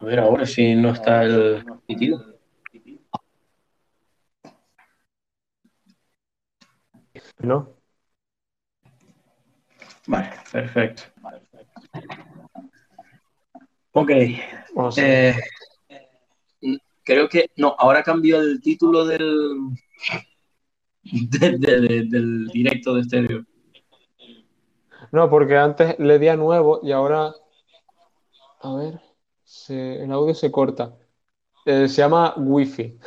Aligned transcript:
A 0.00 0.04
ver, 0.04 0.18
ahora 0.18 0.46
si 0.46 0.74
no 0.74 0.90
está 0.90 1.22
el 1.22 1.64
pitido. 1.86 2.24
¿No? 7.38 7.76
Vale, 10.06 10.30
perfecto. 10.52 11.02
Ok. 13.92 14.10
Eh, 14.96 15.34
creo 17.04 17.28
que. 17.28 17.50
No, 17.56 17.74
ahora 17.78 18.02
cambió 18.02 18.40
el 18.40 18.60
título 18.60 19.04
del. 19.04 19.70
de- 21.02 21.58
de- 21.58 21.80
de- 21.80 22.04
del 22.08 22.46
directo 22.48 22.94
de 22.94 23.00
estéreo. 23.02 23.44
No, 25.12 25.28
porque 25.30 25.56
antes 25.56 25.98
le 25.98 26.18
di 26.18 26.28
a 26.28 26.36
nuevo 26.36 26.80
y 26.82 26.92
ahora. 26.92 27.32
A 28.62 28.74
ver. 28.74 29.00
Se- 29.50 30.04
el 30.04 30.12
audio 30.12 30.34
se 30.34 30.50
corta. 30.50 30.96
Eh, 31.66 31.88
se 31.88 31.96
llama 32.02 32.34
Wi-Fi. 32.36 32.98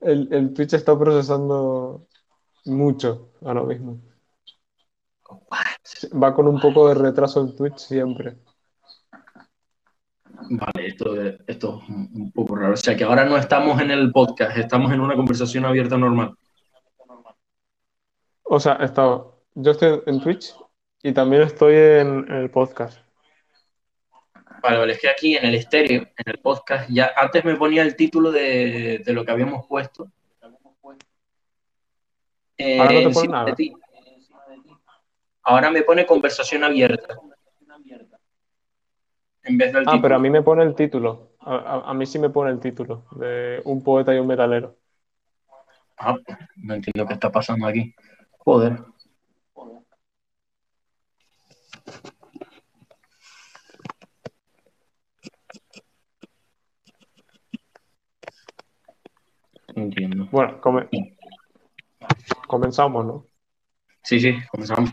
El, 0.00 0.28
el 0.32 0.54
Twitch 0.54 0.74
está 0.74 0.98
procesando 0.98 2.06
mucho 2.64 3.32
ahora 3.44 3.62
mismo. 3.64 4.00
Va 6.22 6.34
con 6.34 6.48
un 6.48 6.58
poco 6.60 6.88
de 6.88 6.94
retraso 6.94 7.42
el 7.42 7.54
Twitch 7.54 7.76
siempre. 7.78 8.38
Vale, 10.50 10.86
esto, 10.86 11.14
esto 11.46 11.80
es 11.82 11.88
un 11.90 12.32
poco 12.32 12.56
raro. 12.56 12.72
O 12.74 12.76
sea 12.76 12.96
que 12.96 13.04
ahora 13.04 13.24
no 13.26 13.36
estamos 13.36 13.80
en 13.80 13.90
el 13.90 14.10
podcast, 14.10 14.56
estamos 14.56 14.90
en 14.92 15.00
una 15.00 15.16
conversación 15.16 15.64
abierta 15.66 15.98
normal. 15.98 16.34
O 18.44 18.58
sea, 18.58 18.74
está, 18.76 19.22
yo 19.54 19.70
estoy 19.70 20.00
en 20.06 20.20
Twitch 20.20 20.54
y 21.02 21.12
también 21.12 21.42
estoy 21.42 21.74
en, 21.74 22.24
en 22.28 22.36
el 22.36 22.50
podcast. 22.50 23.07
Vale, 24.62 24.78
vale, 24.78 24.92
es 24.94 25.00
que 25.00 25.08
aquí 25.08 25.36
en 25.36 25.44
el 25.44 25.54
estéreo, 25.54 26.02
en 26.02 26.24
el 26.26 26.38
podcast, 26.40 26.88
ya 26.90 27.12
antes 27.16 27.44
me 27.44 27.54
ponía 27.56 27.82
el 27.82 27.94
título 27.96 28.30
de, 28.32 29.02
de 29.04 29.12
lo 29.12 29.24
que 29.24 29.30
habíamos 29.30 29.66
puesto. 29.66 30.08
eh, 32.56 32.78
Ahora 32.80 32.92
no 32.92 32.98
te 32.98 33.04
pone 33.04 33.06
encima 33.08 33.32
nada. 33.36 33.44
de 33.50 33.52
ti. 33.54 33.72
Ahora 35.44 35.70
me 35.70 35.82
pone 35.82 36.04
conversación 36.06 36.64
abierta. 36.64 37.16
En 39.44 39.56
vez 39.56 39.72
del 39.72 39.82
Ah, 39.82 39.92
título. 39.92 40.02
pero 40.02 40.16
a 40.16 40.18
mí 40.18 40.28
me 40.28 40.42
pone 40.42 40.62
el 40.64 40.74
título. 40.74 41.32
A, 41.40 41.54
a- 41.56 41.90
a 41.90 41.94
mí 41.94 42.04
sí 42.04 42.18
me 42.18 42.28
pone 42.28 42.50
el 42.50 42.60
título 42.60 43.06
de 43.12 43.62
un 43.64 43.82
poeta 43.82 44.14
y 44.14 44.18
un 44.18 44.26
metalero. 44.26 44.76
Ah, 45.96 46.16
no 46.56 46.74
entiendo 46.74 47.06
qué 47.06 47.14
está 47.14 47.30
pasando 47.32 47.66
aquí. 47.66 47.94
Joder. 48.38 48.78
Entiendo. 59.82 60.28
Bueno, 60.30 60.60
come- 60.60 60.88
comenzamos, 62.46 63.04
¿no? 63.06 63.26
Sí, 64.02 64.20
sí, 64.20 64.34
comenzamos. 64.50 64.90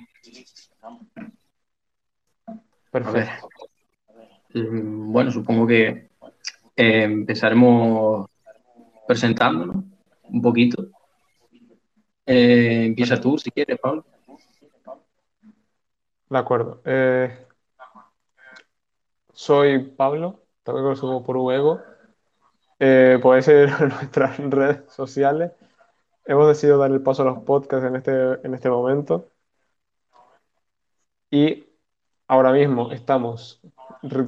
Perfecto. 2.92 3.50
Mm, 4.54 5.12
Bueno, 5.12 5.32
supongo 5.32 5.68
que 5.68 5.88
eh, 6.76 7.04
empezaremos 7.04 8.28
presentándonos 9.08 9.84
un 10.24 10.42
poquito. 10.42 10.88
Eh, 12.26 12.86
empieza 12.88 13.20
tú, 13.22 13.38
si 13.38 13.52
quieres, 13.52 13.78
Pablo. 13.80 14.06
De 16.30 16.38
acuerdo. 16.38 16.82
Eh, 16.86 17.46
soy 19.34 19.80
Pablo, 19.80 20.42
también 20.64 20.86
conocido 20.86 21.24
por 21.24 21.38
Uego. 21.38 21.82
Eh, 22.80 23.20
podéis 23.22 23.48
en 23.50 23.70
nuestras 23.90 24.38
redes 24.38 24.92
sociales. 24.92 25.52
Hemos 26.26 26.48
decidido 26.48 26.78
dar 26.78 26.92
el 26.92 27.02
paso 27.02 27.22
a 27.22 27.26
los 27.26 27.40
podcasts 27.44 27.86
en 27.88 27.96
este, 27.96 28.12
en 28.46 28.54
este 28.54 28.70
momento. 28.70 29.30
Y 31.32 31.66
ahora 32.28 32.52
mismo 32.52 32.92
estamos, 32.92 33.62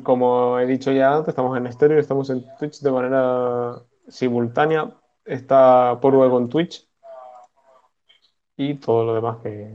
como 0.03 0.59
he 0.59 0.65
dicho 0.65 0.91
ya 0.91 1.15
antes, 1.15 1.29
estamos 1.29 1.57
en 1.57 1.67
estéreo, 1.67 1.99
estamos 1.99 2.29
en 2.29 2.45
Twitch 2.57 2.81
de 2.81 2.91
manera 2.91 3.81
simultánea. 4.07 4.91
Está 5.25 5.99
por 6.01 6.15
Uego 6.15 6.39
en 6.39 6.49
Twitch 6.49 6.87
y 8.55 8.75
todo 8.75 9.05
lo 9.05 9.15
demás 9.15 9.37
que 9.43 9.69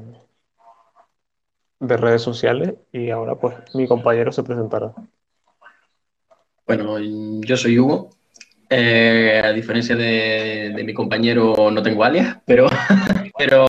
de 1.80 1.96
redes 1.96 2.22
sociales. 2.22 2.74
Y 2.92 3.10
ahora 3.10 3.34
pues 3.34 3.56
mi 3.74 3.88
compañero 3.88 4.32
se 4.32 4.42
presentará. 4.42 4.94
Bueno, 6.66 6.98
yo 6.98 7.56
soy 7.56 7.78
Hugo. 7.78 8.10
Eh, 8.74 9.38
a 9.44 9.52
diferencia 9.52 9.94
de, 9.94 10.72
mi 10.82 10.94
compañero, 10.94 11.70
no 11.70 11.82
tengo 11.82 12.04
alias, 12.04 12.38
pero, 12.46 12.70
pero 13.36 13.66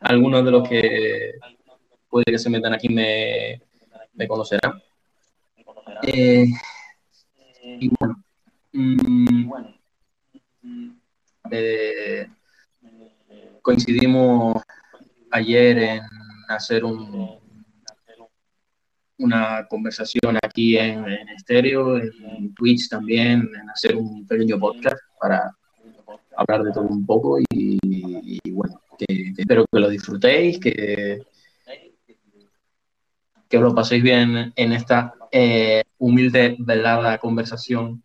algunos 0.00 0.42
de 0.42 0.50
los 0.50 0.66
que 0.66 1.32
puede 2.08 2.24
que 2.24 2.38
se 2.38 2.48
metan 2.48 2.72
aquí 2.72 2.88
me, 2.88 3.60
me 4.14 4.26
conocerán. 4.26 4.80
Eh, 6.02 6.46
bueno, 8.00 8.24
mm, 8.72 9.52
eh, 11.50 12.26
coincidimos 13.60 14.62
ayer 15.30 15.78
en 15.78 16.02
hacer 16.48 16.86
un, 16.86 17.38
una 19.22 19.66
conversación 19.68 20.38
aquí 20.42 20.76
en, 20.76 21.08
en 21.08 21.28
estéreo, 21.30 21.98
en 21.98 22.54
Twitch 22.54 22.88
también, 22.88 23.48
en 23.60 23.70
hacer 23.70 23.96
un 23.96 24.26
pequeño 24.26 24.58
podcast 24.58 24.98
para 25.20 25.56
hablar 26.36 26.64
de 26.64 26.72
todo 26.72 26.84
un 26.84 27.06
poco 27.06 27.38
y, 27.38 27.78
y 27.82 28.50
bueno, 28.50 28.80
que, 28.98 29.06
que 29.06 29.42
espero 29.42 29.64
que 29.70 29.80
lo 29.80 29.88
disfrutéis, 29.88 30.58
que, 30.58 31.22
que 33.52 33.58
os 33.58 33.62
lo 33.62 33.74
paséis 33.74 34.02
bien 34.02 34.52
en 34.56 34.72
esta 34.72 35.14
eh, 35.30 35.82
humilde 35.98 36.56
velada 36.58 37.18
conversación. 37.18 38.02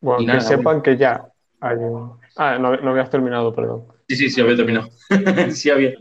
Bueno, 0.00 0.32
que 0.32 0.40
sepan 0.40 0.80
que 0.80 0.96
ya 0.96 1.26
hay 1.60 1.76
un... 1.76 2.20
Ah, 2.36 2.56
no, 2.58 2.76
no 2.76 2.90
habías 2.92 3.10
terminado, 3.10 3.52
perdón. 3.52 3.86
Sí, 4.08 4.14
sí, 4.14 4.30
sí, 4.30 4.40
había 4.40 4.54
terminado. 4.54 4.88
sí, 5.50 5.70
había. 5.70 5.94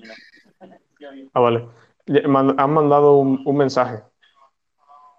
Ah, 1.34 1.40
vale. 1.40 1.68
Han 2.26 2.72
mandado 2.74 3.18
un, 3.18 3.42
un 3.46 3.58
mensaje. 3.58 4.02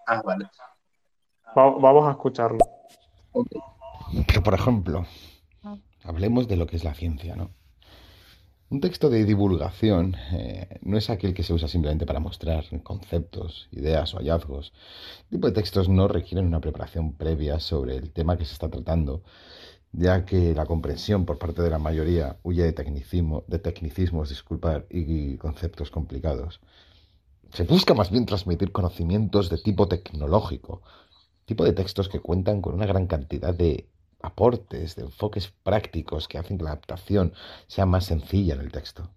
Ah, 0.06 0.22
vale. 0.24 0.46
Va- 1.56 1.70
vamos 1.78 2.06
a 2.08 2.12
escucharlo. 2.12 2.58
Ok. 3.32 3.48
Pero, 4.26 4.42
por 4.42 4.54
ejemplo, 4.54 5.04
hablemos 6.04 6.48
de 6.48 6.56
lo 6.56 6.66
que 6.66 6.76
es 6.76 6.84
la 6.84 6.94
ciencia, 6.94 7.36
¿no? 7.36 7.50
Un 8.70 8.82
texto 8.82 9.08
de 9.08 9.24
divulgación 9.24 10.14
eh, 10.32 10.78
no 10.82 10.98
es 10.98 11.08
aquel 11.08 11.32
que 11.32 11.42
se 11.42 11.54
usa 11.54 11.68
simplemente 11.68 12.04
para 12.04 12.20
mostrar 12.20 12.64
conceptos, 12.82 13.66
ideas 13.72 14.12
o 14.12 14.18
hallazgos. 14.18 14.74
Este 15.20 15.36
tipo 15.36 15.46
de 15.46 15.54
textos 15.54 15.88
no 15.88 16.06
requieren 16.06 16.46
una 16.46 16.60
preparación 16.60 17.14
previa 17.14 17.60
sobre 17.60 17.96
el 17.96 18.12
tema 18.12 18.36
que 18.36 18.44
se 18.44 18.52
está 18.52 18.68
tratando, 18.68 19.22
ya 19.92 20.24
que 20.24 20.54
la 20.54 20.66
comprensión 20.66 21.24
por 21.24 21.38
parte 21.38 21.62
de 21.62 21.70
la 21.70 21.78
mayoría 21.78 22.38
huye 22.42 22.62
de 22.62 22.72
tecnicismo, 22.72 23.44
de 23.46 23.58
tecnicismos, 23.58 24.28
disculpar, 24.28 24.86
y 24.90 25.36
conceptos 25.38 25.90
complicados. 25.90 26.60
Se 27.52 27.64
busca 27.64 27.94
más 27.94 28.10
bien 28.10 28.26
transmitir 28.26 28.72
conocimientos 28.72 29.48
de 29.48 29.58
tipo 29.58 29.88
tecnológico, 29.88 30.82
tipo 31.46 31.64
de 31.64 31.72
textos 31.72 32.08
que 32.08 32.20
cuentan 32.20 32.60
con 32.60 32.74
una 32.74 32.86
gran 32.86 33.06
cantidad 33.06 33.54
de 33.54 33.88
aportes, 34.20 34.96
de 34.96 35.02
enfoques 35.04 35.52
prácticos 35.62 36.28
que 36.28 36.38
hacen 36.38 36.58
que 36.58 36.64
la 36.64 36.70
adaptación 36.70 37.32
sea 37.66 37.86
más 37.86 38.04
sencilla 38.04 38.54
en 38.54 38.60
el 38.60 38.72
texto. 38.72 39.10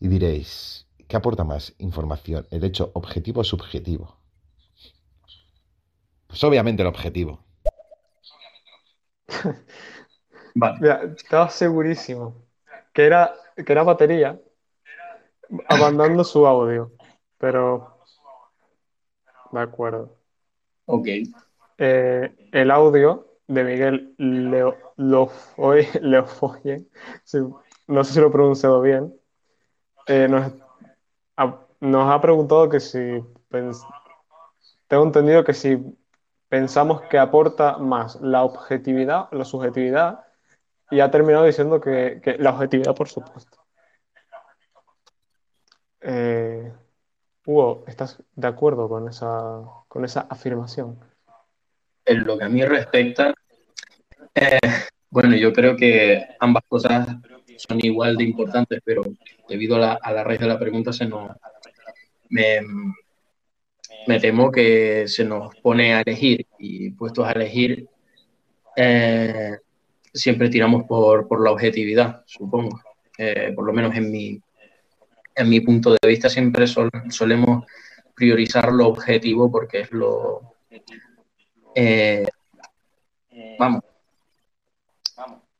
Y 0.00 0.08
diréis, 0.08 0.86
¿qué 1.06 1.16
aporta 1.16 1.44
más 1.44 1.74
información? 1.78 2.46
¿El 2.50 2.64
hecho 2.64 2.90
objetivo 2.94 3.42
o 3.42 3.44
subjetivo? 3.44 4.16
Pues 6.26 6.42
obviamente 6.42 6.82
el 6.82 6.88
objetivo. 6.88 7.44
Vale. 10.54 10.78
Mira, 10.80 11.02
estaba 11.16 11.48
segurísimo 11.48 12.34
que 12.92 13.06
era, 13.06 13.34
que 13.54 13.72
era 13.72 13.82
batería 13.82 14.38
mandando 15.78 16.24
su 16.24 16.46
audio. 16.46 16.92
Pero... 17.38 17.96
De 19.52 19.60
acuerdo. 19.60 20.16
Ok. 20.86 21.08
Eh, 21.78 22.48
el 22.52 22.70
audio 22.70 23.26
de 23.48 23.64
Miguel 23.64 24.14
Leo, 24.18 24.76
Lofoy- 24.96 25.88
Leofoye, 26.00 26.84
sí, 27.24 27.38
no 27.88 28.04
sé 28.04 28.12
si 28.12 28.20
lo 28.20 28.28
he 28.28 28.30
pronunciado 28.30 28.80
bien, 28.80 29.12
eh, 30.06 30.28
nos, 30.28 30.52
ha, 31.36 31.58
nos 31.80 32.12
ha 32.12 32.20
preguntado 32.20 32.68
que 32.68 32.78
si 32.78 32.98
pens- 33.50 33.84
tengo 34.86 35.02
entendido 35.04 35.42
que 35.42 35.54
si 35.54 35.82
pensamos 36.50 37.02
que 37.02 37.16
aporta 37.16 37.78
más 37.78 38.20
la 38.20 38.42
objetividad 38.42 39.28
la 39.32 39.44
subjetividad, 39.46 40.24
y 40.90 40.98
ha 41.00 41.10
terminado 41.10 41.44
diciendo 41.44 41.80
que, 41.80 42.20
que 42.22 42.36
la 42.36 42.50
objetividad, 42.50 42.94
por 42.94 43.08
supuesto. 43.08 43.64
Eh, 46.00 46.72
Hugo, 47.46 47.84
¿estás 47.86 48.20
de 48.34 48.48
acuerdo 48.48 48.88
con 48.88 49.08
esa, 49.08 49.62
con 49.86 50.04
esa 50.04 50.22
afirmación? 50.22 50.98
En 52.04 52.24
lo 52.24 52.36
que 52.36 52.44
a 52.44 52.48
mí 52.48 52.64
respecta, 52.64 53.32
eh, 54.34 54.58
bueno, 55.10 55.36
yo 55.36 55.52
creo 55.52 55.76
que 55.76 56.26
ambas 56.40 56.64
cosas 56.68 57.08
son 57.56 57.78
igual 57.82 58.16
de 58.16 58.24
importantes, 58.24 58.80
pero 58.84 59.02
debido 59.48 59.76
a 59.76 59.78
la, 59.78 59.92
a 60.02 60.12
la 60.12 60.24
raíz 60.24 60.40
de 60.40 60.46
la 60.48 60.58
pregunta 60.58 60.92
se 60.92 61.06
nos, 61.06 61.30
me, 62.30 62.60
me 64.06 64.18
temo 64.18 64.50
que 64.50 65.06
se 65.06 65.24
nos 65.24 65.54
pone 65.56 65.94
a 65.94 66.00
elegir 66.00 66.46
y 66.58 66.90
puestos 66.90 67.26
a 67.26 67.32
elegir 67.32 67.86
eh, 68.76 69.56
siempre 70.12 70.48
tiramos 70.48 70.84
por, 70.84 71.28
por, 71.28 71.42
la 71.42 71.50
objetividad, 71.50 72.22
supongo. 72.26 72.80
Eh, 73.18 73.52
por 73.54 73.66
lo 73.66 73.72
menos 73.72 73.94
en 73.94 74.10
mi, 74.10 74.40
en 75.34 75.48
mi 75.48 75.60
punto 75.60 75.90
de 75.90 76.08
vista 76.08 76.28
siempre 76.28 76.66
sol, 76.66 76.90
solemos 77.10 77.64
priorizar 78.14 78.72
lo 78.72 78.88
objetivo 78.88 79.50
porque 79.50 79.80
es 79.80 79.92
lo... 79.92 80.54
Eh, 81.74 82.26
vamos. 83.58 83.82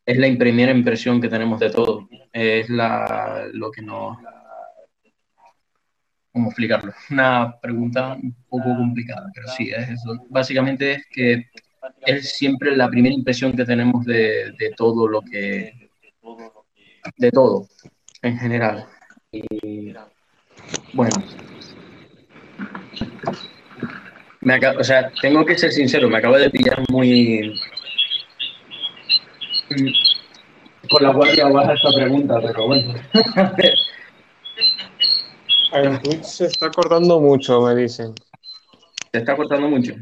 Es 0.05 0.19
la 0.19 0.39
primera 0.39 0.73
impresión 0.73 1.21
que 1.21 1.29
tenemos 1.29 1.61
de 1.61 1.71
todo. 1.71 2.09
Es 2.33 2.69
la, 2.69 3.49
lo 3.53 3.71
que 3.71 3.83
nos 3.83 4.19
cómo 6.33 6.49
explicarlo. 6.49 6.93
Una 7.11 7.57
pregunta 7.61 8.15
un 8.15 8.35
poco 8.49 8.77
complicada, 8.77 9.27
pero 9.35 9.49
sí, 9.49 9.71
es 9.71 9.89
eso. 9.91 10.27
Básicamente 10.29 10.93
es 10.93 11.07
que 11.13 11.47
es 12.07 12.37
siempre 12.37 12.77
la 12.77 12.89
primera 12.89 13.15
impresión 13.15 13.53
que 13.53 13.65
tenemos 13.65 14.05
de, 14.05 14.53
de 14.59 14.71
todo 14.77 15.09
lo 15.09 15.23
que... 15.23 15.91
de 17.17 17.31
todo, 17.31 17.67
en 18.23 18.39
general. 18.39 18.87
Y 19.33 19.95
bueno. 20.93 21.17
Me 24.43 24.55
acabo, 24.55 24.81
o 24.81 24.85
sea, 24.85 25.11
tengo 25.21 25.45
que 25.45 25.59
ser 25.59 25.73
sincero, 25.73 26.09
me 26.09 26.19
acabo 26.19 26.39
de 26.39 26.51
pillar 26.51 26.83
muy... 26.89 27.61
Con 30.91 31.03
la 31.05 31.13
guardia 31.13 31.47
baja 31.47 31.75
esta 31.75 31.91
pregunta, 31.95 32.41
pero 32.43 32.67
bueno. 32.67 32.95
En 35.73 36.03
Twitch 36.03 36.25
se 36.25 36.47
está 36.47 36.71
cortando 36.71 37.21
mucho, 37.21 37.61
me 37.61 37.75
dicen. 37.75 38.15
¿Se 39.13 39.19
está 39.19 39.37
cortando 39.37 39.69
mucho? 39.69 39.95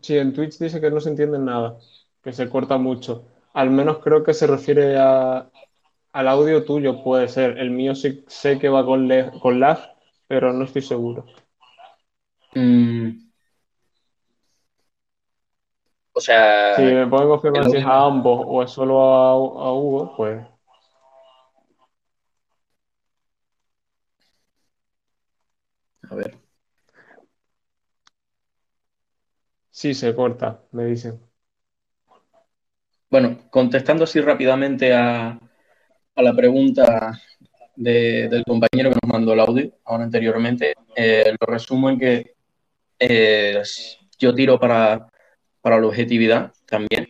Sí, 0.00 0.16
en 0.18 0.32
Twitch 0.32 0.58
dice 0.58 0.80
que 0.80 0.90
no 0.90 1.00
se 1.00 1.08
entiende 1.08 1.38
nada, 1.38 1.78
que 2.22 2.32
se 2.32 2.48
corta 2.48 2.78
mucho. 2.78 3.24
Al 3.52 3.70
menos 3.70 3.98
creo 3.98 4.22
que 4.22 4.34
se 4.34 4.46
refiere 4.46 4.96
a, 4.98 5.50
al 6.12 6.28
audio 6.28 6.64
tuyo, 6.64 7.02
puede 7.02 7.28
ser. 7.28 7.58
El 7.58 7.70
mío 7.70 7.94
sí 7.94 8.24
sé 8.28 8.58
que 8.58 8.68
va 8.68 8.84
con, 8.84 9.08
le, 9.08 9.30
con 9.40 9.58
lag, 9.58 9.78
pero 10.26 10.52
no 10.52 10.64
estoy 10.64 10.82
seguro. 10.82 11.24
Mm. 12.54 13.26
O 16.12 16.20
sea. 16.20 16.76
Si 16.76 16.82
me 16.82 17.06
pueden 17.06 17.28
confirmar 17.28 17.70
si 17.70 17.76
es 17.76 17.84
a 17.84 18.04
ambos 18.04 18.44
o 18.46 18.62
es 18.62 18.70
solo 18.70 19.02
a, 19.02 19.30
a 19.32 19.72
Hugo, 19.72 20.14
pues. 20.16 20.46
A 26.10 26.14
ver. 26.14 26.38
Sí, 29.80 29.94
se 29.94 30.12
corta, 30.14 30.60
me 30.72 30.86
dicen. 30.86 31.20
Bueno, 33.10 33.38
contestando 33.50 34.04
así 34.04 34.20
rápidamente 34.20 34.92
a, 34.92 35.28
a 36.16 36.22
la 36.22 36.34
pregunta 36.34 37.20
de, 37.76 38.28
del 38.28 38.44
compañero 38.44 38.90
que 38.90 38.98
nos 39.02 39.12
mandó 39.12 39.32
el 39.34 39.40
audio 39.40 39.72
ahora 39.84 40.04
anteriormente, 40.04 40.74
eh, 40.96 41.34
lo 41.40 41.46
resumo 41.46 41.90
en 41.90 41.98
que 41.98 42.34
eh, 42.98 43.62
yo 44.18 44.34
tiro 44.34 44.58
para, 44.60 45.08
para 45.62 45.80
la 45.80 45.86
objetividad 45.88 46.52
también. 46.66 47.08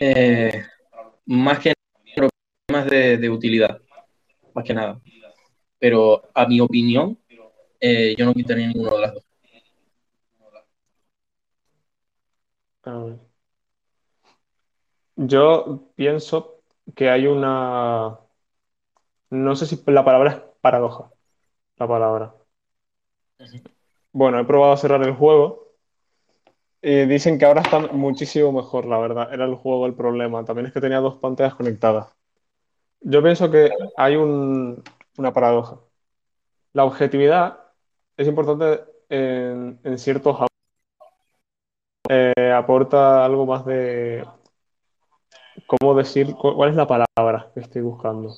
Eh, 0.00 0.62
más 1.26 1.58
que 1.60 1.74
problemas 2.14 2.90
de, 2.90 3.18
de 3.18 3.30
utilidad, 3.30 3.80
más 4.54 4.64
que 4.64 4.74
nada 4.74 5.00
pero 5.78 6.30
a 6.34 6.46
mi 6.46 6.60
opinión, 6.60 7.18
yo 7.80 8.24
no 8.26 8.34
quitaría 8.34 8.68
ninguno 8.68 8.96
de 8.96 9.02
las 9.02 9.14
dos. 9.14 9.31
Yo 15.16 15.92
pienso 15.96 16.62
que 16.94 17.10
hay 17.10 17.26
una. 17.26 18.18
No 19.30 19.56
sé 19.56 19.66
si 19.66 19.82
la 19.86 20.04
palabra 20.04 20.30
es 20.30 20.40
paradoja. 20.60 21.10
La 21.78 21.88
palabra. 21.88 22.34
Bueno, 24.12 24.38
he 24.40 24.44
probado 24.44 24.72
a 24.72 24.76
cerrar 24.76 25.02
el 25.02 25.14
juego. 25.14 25.72
Y 26.82 27.06
dicen 27.06 27.38
que 27.38 27.44
ahora 27.44 27.60
está 27.62 27.78
muchísimo 27.92 28.52
mejor, 28.52 28.86
la 28.86 28.98
verdad. 28.98 29.32
Era 29.32 29.44
el 29.44 29.54
juego 29.54 29.86
el 29.86 29.94
problema. 29.94 30.44
También 30.44 30.66
es 30.66 30.72
que 30.72 30.80
tenía 30.80 30.98
dos 30.98 31.16
pantallas 31.18 31.54
conectadas. 31.54 32.08
Yo 33.00 33.22
pienso 33.22 33.50
que 33.50 33.70
hay 33.96 34.16
un, 34.16 34.82
una 35.18 35.32
paradoja. 35.32 35.80
La 36.74 36.84
objetividad 36.84 37.58
es 38.16 38.28
importante 38.28 38.84
en, 39.08 39.80
en 39.84 39.98
ciertos 39.98 40.40
eh, 42.08 42.52
aporta 42.54 43.24
algo 43.24 43.46
más 43.46 43.64
de 43.64 44.24
cómo 45.66 45.94
decir 45.94 46.34
cuál 46.34 46.70
es 46.70 46.76
la 46.76 46.86
palabra 46.86 47.50
que 47.54 47.60
estoy 47.60 47.82
buscando. 47.82 48.34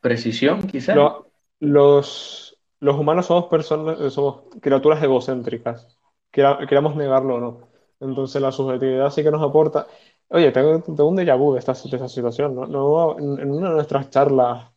Precisión, 0.00 0.66
quizás. 0.66 0.96
Lo, 0.96 1.26
los, 1.60 2.58
los 2.80 2.96
humanos 2.96 3.26
somos 3.26 3.46
personas, 3.46 4.12
somos 4.12 4.44
criaturas 4.60 5.02
egocéntricas, 5.02 5.98
queramos 6.30 6.96
negarlo 6.96 7.36
o 7.36 7.40
no. 7.40 7.68
Entonces 8.00 8.40
la 8.40 8.50
subjetividad 8.50 9.10
sí 9.10 9.22
que 9.22 9.30
nos 9.30 9.42
aporta. 9.42 9.86
Oye, 10.28 10.52
tengo, 10.52 10.80
tengo 10.80 11.06
un 11.06 11.16
déjà 11.16 11.36
vu 11.36 11.52
de 11.52 11.58
esta, 11.58 11.72
de 11.74 11.96
esta 11.96 12.08
situación, 12.08 12.54
¿no? 12.54 12.66
no 12.66 13.18
en, 13.18 13.40
en, 13.40 13.50
una 13.50 13.68
de 13.68 13.74
nuestras 13.74 14.10
charlas, 14.10 14.70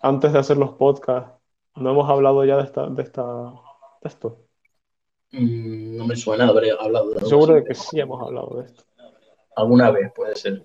antes 0.00 0.32
de 0.32 0.38
hacer 0.38 0.56
los 0.56 0.72
podcasts, 0.72 1.32
no 1.76 1.90
hemos 1.90 2.08
hablado 2.10 2.44
ya 2.44 2.56
de, 2.56 2.64
esta, 2.64 2.88
de, 2.88 3.02
esta, 3.02 3.22
de 4.02 4.08
esto. 4.08 4.38
Mm, 5.34 5.96
no 5.96 6.06
me 6.06 6.16
suena 6.16 6.48
haber 6.48 6.76
hablado 6.78 7.10
de 7.10 7.20
Seguro 7.26 7.54
de 7.54 7.64
que 7.64 7.74
sí 7.74 7.98
hemos 7.98 8.22
hablado 8.22 8.58
de 8.58 8.66
esto. 8.66 8.84
Alguna 9.56 9.90
vez 9.90 10.12
puede 10.14 10.36
ser. 10.36 10.64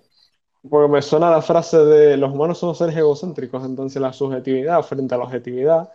Porque 0.70 0.92
me 0.92 1.02
suena 1.02 1.32
la 1.32 1.42
frase 1.42 1.78
de 1.78 2.18
los 2.18 2.32
humanos 2.32 2.58
somos 2.58 2.78
seres 2.78 2.96
egocéntricos, 2.96 3.64
entonces 3.64 4.02
la 4.02 4.12
subjetividad 4.12 4.84
frente 4.84 5.16
a 5.16 5.18
la 5.18 5.24
objetividad 5.24 5.90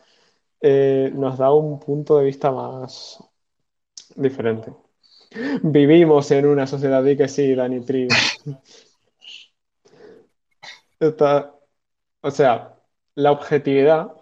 eh, 0.60 1.10
nos 1.14 1.37
da 1.37 1.52
un 1.52 1.78
punto 1.78 2.18
de 2.18 2.25
vista 2.25 2.50
más 2.50 3.22
diferente. 4.16 4.72
Vivimos 5.62 6.30
en 6.30 6.46
una 6.46 6.66
sociedad, 6.66 7.02
di 7.02 7.16
que 7.16 7.28
sí, 7.28 7.54
Dani 7.54 7.80
Trigo. 7.80 8.14
Está, 11.00 11.54
o 12.22 12.30
sea, 12.30 12.75
la 13.14 13.32
objetividad 13.32 14.12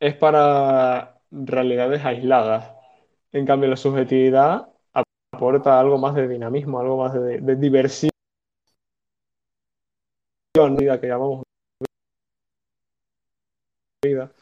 es 0.00 0.16
para 0.16 1.20
realidades 1.30 2.04
aisladas. 2.04 2.79
En 3.32 3.46
cambio, 3.46 3.68
la 3.68 3.76
subjetividad 3.76 4.68
aporta 5.32 5.78
algo 5.78 5.98
más 5.98 6.14
de 6.14 6.28
dinamismo, 6.28 6.80
algo 6.80 6.98
más 6.98 7.14
de, 7.14 7.40
de 7.40 7.56
diversión, 7.56 8.10
vida 10.76 11.00
que 11.00 11.06
llamamos 11.06 11.42
vida. 14.04 14.32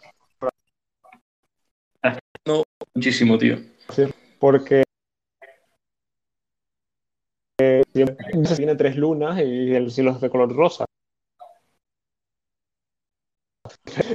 No, 2.47 2.63
muchísimo, 2.95 3.37
tío. 3.39 3.59
Sí, 3.91 4.05
porque 4.39 4.85
tiene 7.93 8.77
tres 8.77 8.97
lunas 8.97 9.39
y 9.41 9.75
el 9.75 9.91
cielo 9.91 10.13
es 10.13 10.21
de 10.21 10.31
color 10.31 10.55
rosa. 10.55 10.85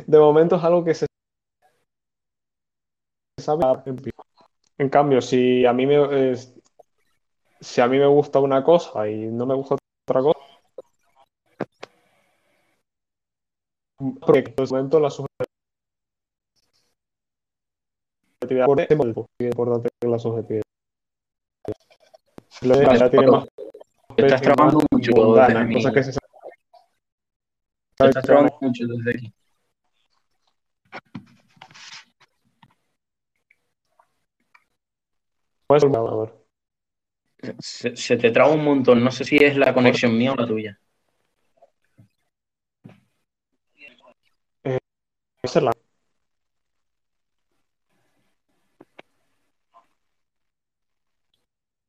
De 0.08 0.18
momento 0.20 0.56
es 0.56 0.64
algo 0.64 0.84
que 0.84 0.94
se 0.94 1.06
sabe. 3.40 3.64
En 4.84 4.90
cambio, 4.90 5.22
si 5.22 5.66
a 5.66 5.72
mí 5.72 5.86
me 5.86 5.96
eh, 6.12 6.36
si 7.62 7.80
a 7.80 7.88
mí 7.88 7.98
me 7.98 8.06
gusta 8.06 8.40
una 8.40 8.62
cosa 8.66 9.08
y 9.08 9.28
no 9.28 9.46
me 9.46 9.56
gusta 9.56 9.78
otra 10.06 10.22
cosa, 10.22 10.40
porque 14.20 14.40
en 14.40 14.54
ese 14.62 14.74
momento 14.74 15.00
la 15.00 15.10
subjetividad 15.10 15.46
por 18.66 18.82
ese 18.82 18.96
motivo 18.98 19.26
es 19.40 19.48
importante 19.48 19.90
la 20.02 20.20
subjetividad. 20.20 20.64
La 22.64 22.76
subjetividad 22.76 23.10
tiene 23.10 23.28
más 23.28 23.48
Te 24.18 24.26
estás 24.26 24.42
trabando 24.42 24.86
mucho 24.92 25.12
cosas 25.14 25.94
que 25.94 26.04
se 26.04 26.12
Te 27.96 28.08
estás 28.10 28.24
trabando 28.26 28.58
mucho 28.60 28.86
desde 28.86 29.12
aquí. 29.12 29.34
Se, 37.60 37.96
se, 37.96 38.18
te 38.18 38.32
traba 38.32 38.54
un 38.54 38.64
montón. 38.64 39.04
No 39.04 39.12
sé 39.12 39.24
si 39.24 39.38
es 39.38 39.58
la 39.58 39.74
conexión 39.74 40.18
mía 40.18 40.34
o 40.34 40.36
la 40.36 40.48
tuya. 40.48 40.80
Eh, 44.64 44.80
es 45.44 45.56
la... 45.56 45.72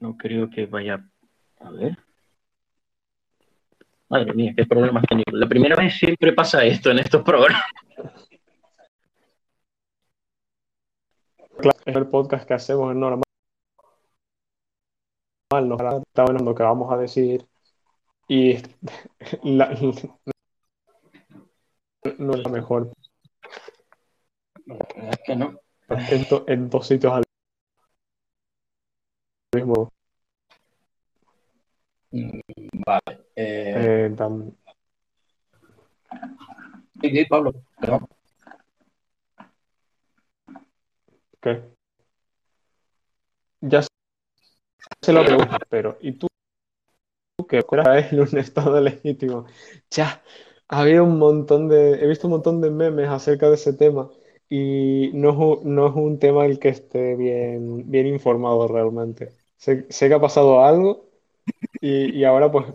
No 0.00 0.16
creo 0.16 0.50
que 0.50 0.66
vaya... 0.66 1.04
A 1.60 1.70
ver. 1.70 1.96
Madre 4.08 4.32
mía, 4.34 4.52
qué 4.56 4.64
problemas 4.66 5.04
técnicos. 5.08 5.34
La 5.34 5.48
primera 5.48 5.76
vez 5.76 5.94
siempre 5.94 6.32
pasa 6.32 6.64
esto 6.64 6.90
en 6.90 6.98
estos 7.00 7.22
programas. 7.22 7.64
Claro, 11.58 11.78
es 11.84 11.96
el 11.96 12.06
podcast 12.08 12.46
que 12.46 12.54
hacemos 12.54 12.92
en 12.92 13.00
normal. 13.00 13.23
Nos 15.62 15.80
está 15.80 16.24
bueno 16.24 16.40
lo 16.44 16.54
que 16.54 16.62
vamos 16.62 16.92
a 16.92 16.96
decir. 16.96 17.46
Y 18.28 18.58
la- 19.44 19.70
no 22.18 22.34
es 22.34 22.42
la 22.42 22.48
mejor. 22.50 22.90
Es 24.96 25.18
que 25.26 25.36
no. 25.36 25.54
En, 25.88 26.22
do- 26.28 26.44
en 26.48 26.68
dos 26.70 26.86
sitios 26.86 27.12
al 27.12 27.24
mismo. 29.54 29.90
Vale. 32.86 33.12
Eh, 33.36 34.06
eh, 34.06 34.14
tan- 34.16 34.56
sí, 37.02 37.10
sí, 37.10 37.24
Pablo. 37.26 37.52
perdón. 37.80 38.06
¿qué? 41.40 41.62
Ya 43.62 43.82
se 45.02 45.12
lo 45.12 45.24
pregunto, 45.24 45.56
pero 45.68 45.96
¿y 46.00 46.12
tú, 46.12 46.26
que 47.48 47.62
fuera 47.62 47.98
él 47.98 48.20
un 48.20 48.38
estado 48.38 48.80
legítimo? 48.80 49.46
Ya, 49.90 50.22
había 50.68 51.02
un 51.02 51.18
montón 51.18 51.68
de, 51.68 51.94
he 52.02 52.06
visto 52.06 52.26
un 52.26 52.32
montón 52.32 52.60
de 52.60 52.70
memes 52.70 53.08
acerca 53.08 53.48
de 53.48 53.54
ese 53.56 53.72
tema 53.74 54.10
y 54.48 55.10
no 55.14 55.30
es 55.30 55.36
un, 55.36 55.74
no 55.74 55.86
es 55.88 55.94
un 55.94 56.18
tema 56.18 56.46
el 56.46 56.58
que 56.58 56.68
esté 56.70 57.16
bien, 57.16 57.90
bien 57.90 58.06
informado 58.06 58.68
realmente. 58.68 59.32
Sé, 59.56 59.86
sé 59.90 60.08
que 60.08 60.14
ha 60.14 60.20
pasado 60.20 60.64
algo 60.64 61.10
y, 61.80 62.12
y 62.18 62.24
ahora 62.24 62.52
pues 62.52 62.66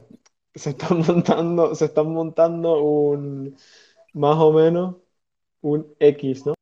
se 0.55 0.71
están 0.71 0.99
montando, 1.07 1.75
se 1.75 1.85
están 1.85 2.07
montando 2.13 2.81
un, 2.83 3.57
más 4.13 4.37
o 4.39 4.53
menos, 4.53 4.97
un 5.61 5.95
X, 5.99 6.45
¿no? 6.47 6.55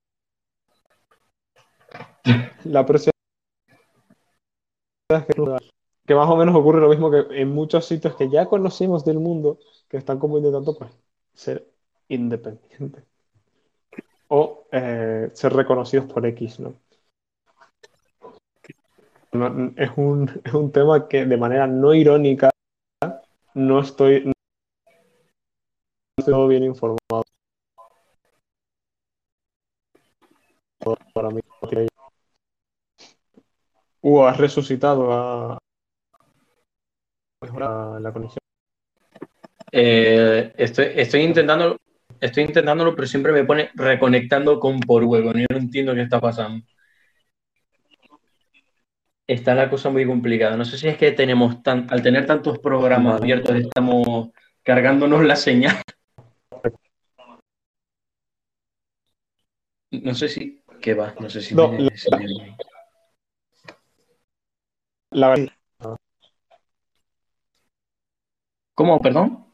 La 2.65 2.85
próxima 2.85 3.16
que, 5.07 6.15
más 6.15 6.29
o 6.29 6.35
menos 6.35 6.55
ocurre 6.55 6.81
lo 6.81 6.89
mismo 6.89 7.09
que 7.09 7.25
en 7.41 7.49
muchos 7.49 7.85
sitios 7.85 8.15
que 8.15 8.29
ya 8.29 8.45
conocimos 8.45 9.05
del 9.05 9.19
mundo, 9.19 9.59
que 9.87 9.97
están 9.97 10.19
como 10.19 10.37
intentando 10.37 10.77
pues 10.77 10.91
ser 11.33 11.65
independientes 12.09 13.05
o 14.27 14.65
eh, 14.71 15.29
ser 15.33 15.53
reconocidos 15.53 16.11
por 16.11 16.25
X, 16.25 16.59
¿no? 16.59 16.73
No, 19.31 19.73
es 19.77 19.91
un, 19.95 20.41
es 20.43 20.53
un 20.53 20.71
tema 20.71 21.07
que 21.07 21.25
de 21.25 21.37
manera 21.37 21.67
no 21.67 21.93
irónica 21.93 22.49
no 23.53 23.79
estoy, 23.79 24.25
no 24.25 24.33
estoy 26.17 26.49
bien 26.49 26.63
informado 26.63 27.23
para 31.13 31.29
mí. 31.29 31.41
Hugo, 34.07 34.25
has 34.25 34.37
resucitado 34.37 35.11
a, 35.11 35.59
la 37.99 38.13
conexión. 38.13 38.39
Eh, 39.69 40.53
estoy, 40.55 40.85
estoy 40.95 41.23
intentando, 41.23 41.75
estoy 42.21 42.43
intentándolo, 42.45 42.95
pero 42.95 43.05
siempre 43.05 43.33
me 43.33 43.43
pone 43.43 43.69
reconectando 43.73 44.61
con 44.61 44.79
por 44.79 45.03
huevo. 45.03 45.33
Yo 45.33 45.45
no 45.51 45.57
entiendo 45.57 45.93
qué 45.93 46.03
está 46.03 46.21
pasando. 46.21 46.65
Está 49.27 49.53
la 49.53 49.69
cosa 49.69 49.89
muy 49.89 50.07
complicada. 50.07 50.55
No 50.55 50.63
sé 50.63 50.77
si 50.77 50.87
es 50.87 50.97
que 50.97 51.11
tenemos 51.11 51.61
tan, 51.61 51.85
al 51.89 52.01
tener 52.01 52.25
tantos 52.25 52.59
programas 52.59 53.19
abiertos, 53.19 53.57
estamos 53.57 54.29
cargándonos 54.63 55.25
la 55.25 55.35
señal. 55.35 55.81
No 59.91 60.15
sé 60.15 60.29
si. 60.29 60.61
¿Qué 60.81 60.93
va? 60.93 61.13
No 61.19 61.29
sé 61.29 61.41
si. 61.41 61.55
No, 61.55 61.67
me- 61.67 61.79
la- 61.81 61.97
si 61.97 62.09
me- 62.15 62.57
La 65.17 65.29
verdad, 65.29 65.51
¿Cómo? 68.75 69.01
¿Perdón? 69.01 69.47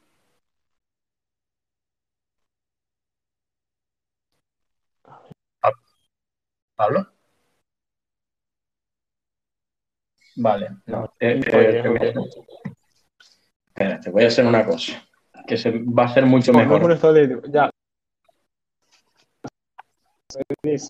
¿Pablo? 6.76 7.08
Vale, 10.36 10.70
no. 10.88 11.06
eh, 11.18 11.40
eh, 11.46 11.56
Oye, 11.56 11.82
te 11.82 11.88
voy 11.88 11.98
a- 11.98 12.02
oye. 12.02 12.14
Espera, 13.68 14.00
te 14.02 14.10
voy 14.10 14.24
a 14.26 14.28
hacer 14.28 14.46
una 14.46 14.66
cosa. 14.66 15.02
Que 15.48 15.56
se, 15.56 15.72
va 15.72 16.04
a 16.04 16.14
ser 16.14 16.26
mucho 16.26 16.52
no, 16.52 16.66
no 16.66 16.88
mejor. 16.88 17.14
legítimo. 17.14 17.42
Ya. 17.54 17.70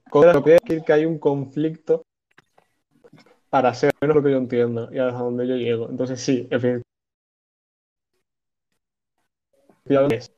Contra 0.10 0.34
lo 0.34 0.44
que 0.44 0.52
decir 0.54 0.82
que 0.84 0.94
hay 0.94 1.06
un 1.06 1.20
conflicto 1.20 2.02
para 3.54 3.70
hacer 3.70 3.92
menos 4.02 4.16
lo 4.16 4.24
que 4.24 4.32
yo 4.32 4.38
entiendo 4.38 4.90
y 4.92 4.98
hasta 4.98 5.20
donde 5.20 5.48
yo 5.48 5.56
llego. 5.56 5.88
Entonces, 5.88 6.20
sí, 6.20 6.48
efectivamente. 6.50 6.84
es 10.12 10.32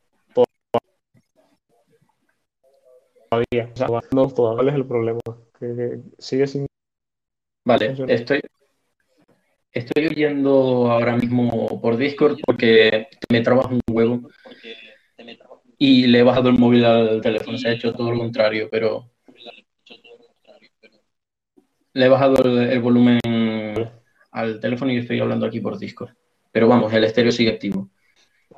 Todavía. 3.29 3.71
O 3.71 3.77
sea, 3.77 3.87
no 4.11 4.27
todavía. 4.27 4.57
¿Cuál 4.57 4.67
es 4.67 4.75
el 4.75 4.85
problema? 4.85 5.19
Que, 5.57 5.75
que 5.75 5.99
sigue 6.19 6.45
sin. 6.45 6.67
Vale, 7.65 7.95
estoy, 8.09 8.41
estoy 9.71 10.07
oyendo 10.07 10.91
ahora 10.91 11.15
mismo 11.15 11.79
por 11.81 11.95
Discord 11.95 12.37
porque 12.45 13.07
me 13.31 13.39
trabaja 13.39 13.69
un 13.69 13.79
huevo 13.89 14.29
y 15.77 16.07
le 16.07 16.19
he 16.19 16.23
bajado 16.23 16.49
el 16.49 16.59
móvil 16.59 16.83
al 16.83 17.21
teléfono. 17.21 17.57
Se 17.57 17.69
ha 17.69 17.71
hecho 17.71 17.93
todo 17.93 18.11
lo 18.11 18.17
contrario, 18.17 18.67
pero 18.69 19.09
le 21.95 22.05
he 22.05 22.09
bajado 22.09 22.43
el, 22.43 22.69
el 22.69 22.79
volumen 22.81 23.19
al 24.31 24.59
teléfono 24.59 24.91
y 24.91 24.97
estoy 24.97 25.19
hablando 25.19 25.45
aquí 25.45 25.61
por 25.61 25.79
Discord. 25.79 26.13
Pero 26.51 26.67
vamos, 26.67 26.91
el 26.93 27.05
estéreo 27.05 27.31
sigue 27.31 27.51
activo. 27.51 27.89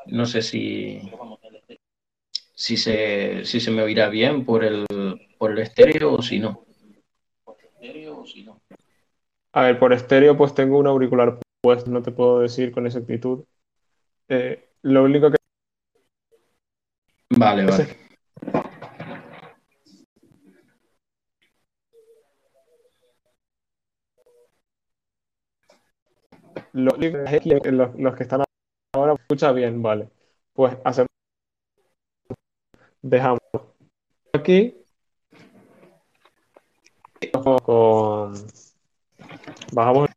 No 0.08 0.25
sé 0.25 0.41
si, 0.41 1.00
si 2.53 2.77
se, 2.77 3.46
si 3.46 3.60
se 3.60 3.72
me 3.72 3.84
oirá 3.84 4.10
bien 4.10 4.44
por 4.44 4.63
el, 4.63 4.86
por 5.38 5.51
el 5.51 5.60
estéreo 5.60 6.13
o 6.13 6.22
si 6.22 6.39
no. 6.39 6.65
A 9.53 9.62
ver, 9.62 9.77
por 9.77 9.94
estéreo, 9.94 10.36
pues 10.36 10.56
tengo 10.56 10.79
un 10.79 10.88
auricular 10.88 11.39
puesto, 11.62 11.91
no 11.91 12.01
te 12.01 12.12
puedo 12.12 12.39
decir 12.39 12.72
con 12.72 12.88
exactitud. 12.88 13.44
Eh, 14.29 14.70
lo 14.82 15.03
único 15.03 15.29
que 15.29 15.38
Vale, 17.29 17.65
vale. 17.65 17.98
Lo 26.77 26.93
único 26.93 27.17
que 27.24 27.38
es 27.38 27.41
que 27.41 27.72
los, 27.72 28.00
los 28.00 28.15
que 28.15 28.22
están 28.22 28.43
ahora 28.93 29.13
escucha 29.13 29.51
bien, 29.51 29.81
vale. 29.81 30.10
Pues 30.53 30.77
hacemos. 30.86 31.10
Dejamos 33.01 33.39
aquí. 34.31 34.75
Con. 37.63 38.34
Bajamos 39.74 40.10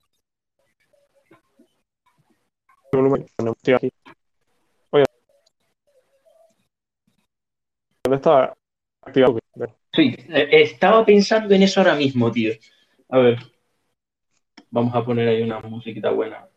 el 2.93 2.99
volumen. 2.99 3.27
¿Dónde 3.39 3.91
está 8.17 8.55
activado? 9.01 9.39
Sí, 9.95 10.15
eh, 10.29 10.49
estaba 10.53 11.07
pensando 11.07 11.55
en 11.55 11.63
eso 11.63 11.81
ahora 11.81 11.95
mismo, 11.95 12.31
tío. 12.31 12.53
A 13.09 13.19
ver, 13.19 13.39
vamos 14.71 14.95
a 14.95 15.03
poner 15.03 15.27
ahí 15.27 15.43
una 15.43 15.61
musiquita 15.61 16.11
buena. 16.11 16.50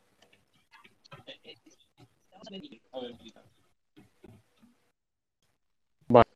Vale. 6.07 6.27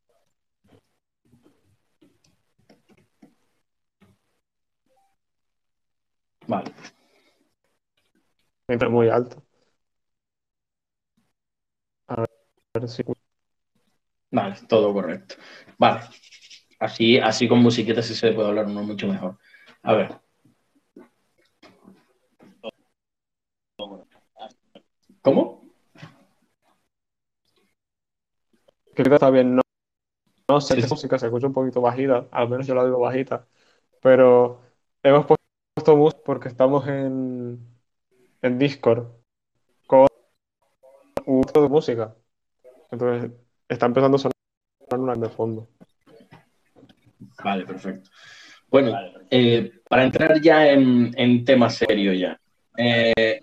Vale, 6.48 6.72
Entra 8.68 8.88
muy 8.88 9.08
alto. 9.08 9.42
A 12.08 12.16
ver, 12.20 12.30
a 12.74 12.78
ver 12.80 12.88
si. 12.88 13.02
vale, 14.30 14.56
todo 14.68 14.92
correcto. 14.92 15.36
Vale, 15.78 16.00
así, 16.80 17.18
así 17.18 17.48
con 17.48 17.60
musiquita 17.60 18.02
sí 18.02 18.14
se 18.14 18.32
puede 18.32 18.48
hablar 18.48 18.66
uno 18.66 18.82
mucho 18.82 19.06
mejor. 19.08 19.38
A 19.82 19.92
ver. 19.94 20.20
¿Cómo? 25.22 25.60
Creo 25.62 25.64
que 29.04 29.14
está 29.14 29.30
bien, 29.30 29.56
no, 29.56 29.62
no 30.48 30.60
sé, 30.60 30.80
Sí, 30.80 30.88
música 30.88 31.18
se 31.18 31.26
escucha 31.26 31.46
un 31.48 31.52
poquito 31.52 31.80
bajita, 31.80 32.28
al 32.30 32.48
menos 32.48 32.66
yo 32.66 32.74
la 32.74 32.84
digo 32.84 33.00
bajita, 33.00 33.46
pero 34.02 34.62
hemos 35.02 35.26
puesto 35.26 35.96
música 35.96 36.22
porque 36.24 36.48
estamos 36.48 36.86
en, 36.88 37.60
en 38.42 38.58
Discord 38.58 39.08
con 39.86 40.08
un 41.26 41.42
grupo 41.42 41.62
de 41.62 41.68
música. 41.68 42.14
Entonces 42.90 43.32
está 43.68 43.86
empezando 43.86 44.16
a 44.16 44.20
sonar 44.20 44.34
una 45.00 45.14
de 45.14 45.28
fondo. 45.30 45.68
Vale, 47.44 47.64
perfecto. 47.64 48.10
Bueno, 48.70 48.98
eh, 49.30 49.72
para 49.88 50.04
entrar 50.04 50.40
ya 50.40 50.68
en, 50.68 51.12
en 51.16 51.44
tema 51.44 51.70
serio 51.70 52.12
ya. 52.12 52.40
Eh, 52.76 53.40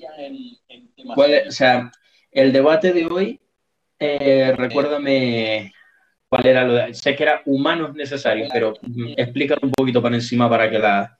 ¿cuál 1.13 1.33
es- 1.33 1.47
o 1.47 1.51
sea, 1.51 1.91
el 2.31 2.51
debate 2.53 2.93
de 2.93 3.05
hoy, 3.05 3.39
eh, 3.99 4.53
recuérdame 4.57 5.73
cuál 6.27 6.45
era 6.47 6.63
lo 6.63 6.73
de... 6.73 6.93
Sé 6.93 7.15
que 7.15 7.23
era 7.23 7.41
humanos 7.45 7.93
necesarios, 7.95 8.49
pero 8.51 8.73
explícalo 9.17 9.61
un 9.63 9.71
poquito 9.71 10.01
para 10.01 10.15
encima 10.15 10.49
para 10.49 10.69
que 10.69 10.79
la... 10.79 11.17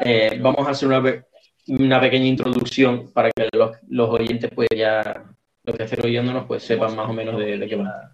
eh, 0.00 0.38
vamos 0.40 0.66
a 0.66 0.70
hacer 0.70 0.88
una, 0.88 1.24
una 1.68 2.00
pequeña 2.00 2.26
introducción 2.26 3.12
para 3.12 3.30
que 3.30 3.48
los, 3.52 3.76
los 3.88 4.08
oyentes 4.10 4.50
pues 4.54 4.68
ya, 4.74 5.24
los 5.64 5.76
que 5.76 5.82
estén 5.84 6.04
oyéndonos 6.04 6.46
pues 6.46 6.62
sepan 6.62 6.94
más 6.96 7.08
o 7.08 7.12
menos 7.12 7.38
de, 7.38 7.58
de 7.58 7.68
qué 7.68 7.76
va. 7.76 8.12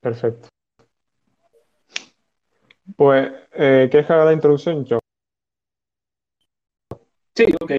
Perfecto. 0.00 0.48
Pues, 2.96 3.30
eh, 3.52 3.88
¿quieres 3.90 4.06
que 4.06 4.12
haga 4.12 4.24
la 4.24 4.32
introducción? 4.32 4.84
Yo. 4.84 4.98
Sí, 7.34 7.44
ok. 7.60 7.72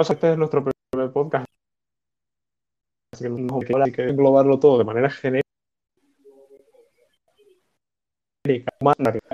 Este 0.00 0.30
es 0.30 0.38
nuestro 0.38 0.62
primer 0.62 1.12
podcast. 1.12 1.44
Así 3.12 3.24
que, 3.24 3.30
no, 3.30 3.58
hay 3.84 3.90
que 3.90 4.04
englobarlo 4.04 4.60
todo 4.60 4.78
de 4.78 4.84
manera 4.84 5.10
genérica. 5.10 5.48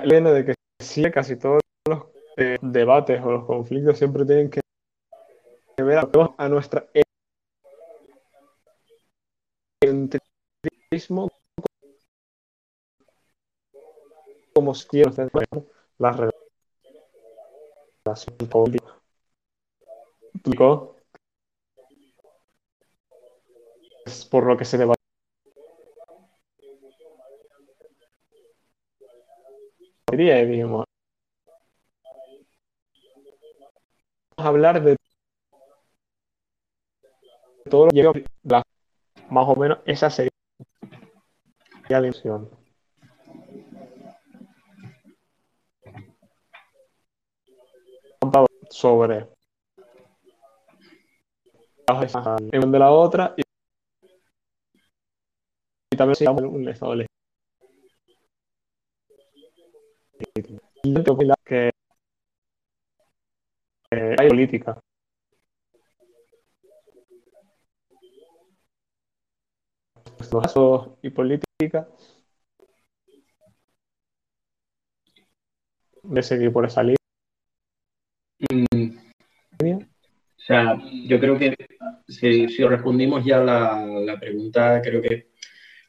Viene 0.03 0.31
de 0.31 0.45
que 0.45 0.55
sí, 0.79 1.03
casi 1.11 1.35
todos 1.35 1.61
los 1.87 2.05
eh, 2.37 2.57
debates 2.63 3.21
o 3.23 3.31
los 3.31 3.45
conflictos 3.45 3.99
siempre 3.99 4.25
tienen 4.25 4.49
que 4.49 4.59
ver 5.77 5.99
a, 6.37 6.49
nuestra 6.49 6.87
egocentrismo 9.83 11.29
como 14.53 14.73
si 14.73 15.03
las 15.03 16.17
relaciones 18.03 18.49
políticas. 18.49 18.94
Es 24.05 24.25
por 24.25 24.45
lo 24.45 24.55
que 24.57 24.65
se 24.65 24.77
debate. 24.77 25.01
Y 30.11 30.61
vamos 30.61 30.85
a 34.37 34.47
hablar 34.47 34.83
de 34.83 34.95
todo 37.69 37.85
lo 37.85 37.91
que 37.91 37.95
llega 37.97 38.13
la- 38.43 38.63
más 39.29 39.47
o 39.47 39.55
menos 39.55 39.79
esa 39.85 40.09
sería 40.09 40.29
la 41.89 42.07
intención. 42.07 42.49
sobre 48.69 49.27
en 52.51 52.71
de 52.71 52.79
la 52.79 52.91
otra 52.91 53.33
y, 53.37 53.41
y 55.91 55.97
también 55.97 56.15
se 56.15 56.27
un 56.27 56.69
estado 56.69 56.95
legítimo. 56.95 57.09
Que 61.43 61.71
eh, 63.91 64.15
hay 64.19 64.27
política. 64.29 64.79
Y 71.01 71.09
política. 71.09 71.87
De 76.03 76.23
seguir 76.23 76.53
por 76.53 76.65
esa 76.65 76.83
línea. 76.83 76.95
Mm, 78.51 78.74
O 80.45 80.47
sea, 80.47 80.77
yo 81.07 81.19
creo 81.19 81.39
que 81.39 81.55
si, 82.07 82.45
respondimos 82.67 83.25
ya 83.25 83.39
la, 83.39 83.83
la 83.83 84.19
pregunta, 84.19 84.79
creo 84.79 85.01
que, 85.01 85.29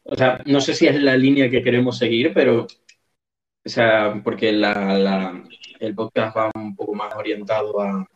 o 0.05 0.17
sea, 0.17 0.41
no 0.47 0.63
sé 0.63 0.73
si 0.73 0.87
es 0.87 0.99
la 1.03 1.15
línea 1.15 1.51
que 1.51 1.63
queremos 1.63 1.99
seguir, 1.99 2.33
pero, 2.33 2.63
o 2.63 3.69
sea, 3.69 4.19
porque 4.25 4.53
la, 4.53 4.99
la- 4.99 5.45
el 5.79 5.95
podcast 5.95 6.35
va 6.35 6.51
un 6.55 6.75
poco 6.75 6.95
más 6.95 7.15
orientado 7.15 7.79
a, 7.83 8.09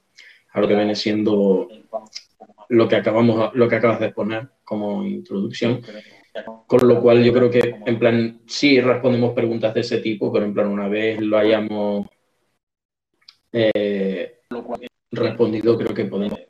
a 0.53 0.61
lo 0.61 0.67
que 0.67 0.75
viene 0.75 0.95
siendo 0.95 1.69
lo 2.71 2.89
que 2.89 2.97
acabamos, 2.97 3.55
lo 3.55 3.69
que 3.69 3.77
acabas 3.77 4.01
de 4.01 4.07
exponer 4.07 4.49
como 4.65 5.05
introducción. 5.05 5.83
Con 6.67 6.89
lo 6.89 7.03
cual 7.03 7.23
yo 7.23 7.35
creo 7.35 7.51
que, 7.51 7.75
en 7.85 7.99
plan, 7.99 8.41
sí 8.47 8.81
respondemos 8.81 9.35
preguntas 9.35 9.75
de 9.75 9.81
ese 9.81 9.99
tipo, 9.99 10.33
pero 10.33 10.47
en 10.47 10.55
plan, 10.55 10.69
una 10.69 10.89
vez 10.89 11.21
lo 11.21 11.37
hayamos 11.37 12.07
eh, 13.53 14.39
respondido, 15.11 15.77
creo 15.77 15.95
que 15.95 16.05
podemos 16.05 16.41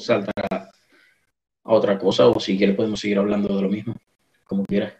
saltar 0.00 0.46
a, 0.50 0.70
a 1.64 1.72
otra 1.72 1.98
cosa 1.98 2.26
o 2.26 2.40
si 2.40 2.56
quieres 2.56 2.76
podemos 2.76 3.00
seguir 3.00 3.18
hablando 3.18 3.54
de 3.54 3.62
lo 3.62 3.68
mismo, 3.68 3.94
como 4.44 4.64
quieras. 4.64 4.94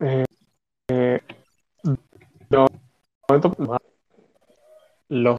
Eh, 0.00 0.24
eh, 0.88 1.20
momento, 3.28 3.56
los 5.08 5.36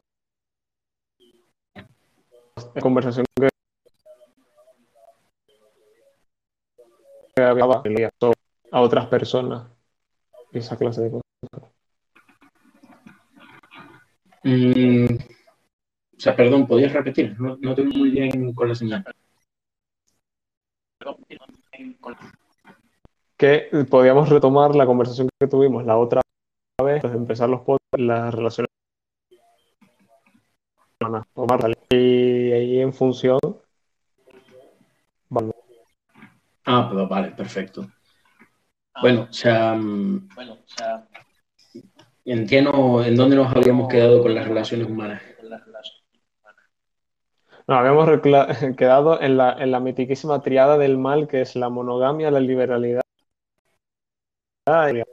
la 2.74 2.80
conversación 2.80 3.24
que 3.38 3.48
que 7.34 7.42
había 7.42 8.10
a 8.72 8.80
otras 8.80 9.06
personas 9.06 9.68
esa 10.52 10.76
clase 10.76 11.02
de 11.02 11.10
cosas. 11.10 11.75
Mm, 14.44 15.16
o 16.16 16.20
sea, 16.20 16.34
perdón, 16.34 16.66
¿podías 16.66 16.92
repetir? 16.92 17.38
No, 17.40 17.56
no 17.60 17.74
tengo 17.74 17.90
muy 17.94 18.10
bien 18.10 18.52
con 18.54 18.68
la 18.68 18.74
señal. 18.74 19.04
Que 23.36 23.68
podíamos 23.90 24.28
retomar 24.28 24.74
la 24.74 24.86
conversación 24.86 25.28
que 25.38 25.46
tuvimos 25.46 25.84
la 25.84 25.98
otra 25.98 26.22
vez, 26.82 27.02
de 27.02 27.08
empezar 27.08 27.48
los 27.48 27.60
podcasts, 27.60 27.98
las 27.98 28.34
relaciones 28.34 28.70
y 31.90 32.52
ahí 32.52 32.80
en 32.80 32.92
función 32.92 33.38
vale, 35.28 35.52
Ah, 36.64 36.88
pues 36.90 37.08
vale, 37.08 37.30
perfecto. 37.30 37.86
Bueno, 39.00 39.28
o 39.30 39.32
sea, 39.32 39.74
mm, 39.74 40.28
entiendo 40.38 41.25
en 42.26 43.16
dónde 43.16 43.36
nos 43.36 43.54
habíamos 43.54 43.88
quedado 43.88 44.20
con 44.20 44.34
las 44.34 44.48
relaciones 44.48 44.88
humanas. 44.88 45.22
No, 47.68 47.76
habíamos 47.76 48.08
quedado 48.76 49.20
en 49.20 49.36
la, 49.36 49.56
en 49.58 49.70
la 49.70 49.80
mitiquísima 49.80 50.42
triada 50.42 50.76
del 50.76 50.98
mal 50.98 51.28
que 51.28 51.40
es 51.40 51.56
la 51.56 51.68
monogamia, 51.68 52.30
la 52.30 52.40
liberalidad 52.40 53.02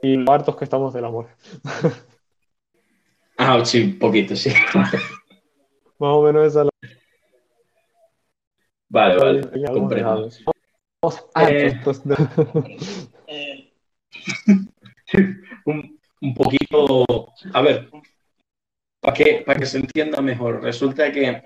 y 0.02 0.16
lo 0.16 0.32
hartos 0.32 0.56
que 0.56 0.64
estamos 0.64 0.92
del 0.92 1.04
amor. 1.04 1.28
Ah, 3.38 3.64
sí, 3.64 3.86
poquito, 3.88 4.34
sí. 4.34 4.50
Más 4.74 4.92
o 6.00 6.22
menos 6.22 6.46
esa 6.46 6.62
es 6.62 6.68
Vale, 8.88 9.16
la 9.16 9.24
vale, 9.24 9.48
hemos 9.54 9.70
comprendo. 9.70 10.26
Estamos 10.26 11.28
hartos 11.34 12.04
de- 12.04 12.16
un, 15.66 15.98
un 16.20 16.34
poquito, 16.34 17.04
a 17.52 17.62
ver, 17.62 17.90
para 19.00 19.14
que, 19.14 19.42
para 19.44 19.60
que 19.60 19.66
se 19.66 19.78
entienda 19.78 20.20
mejor, 20.22 20.62
resulta 20.62 21.12
que 21.12 21.42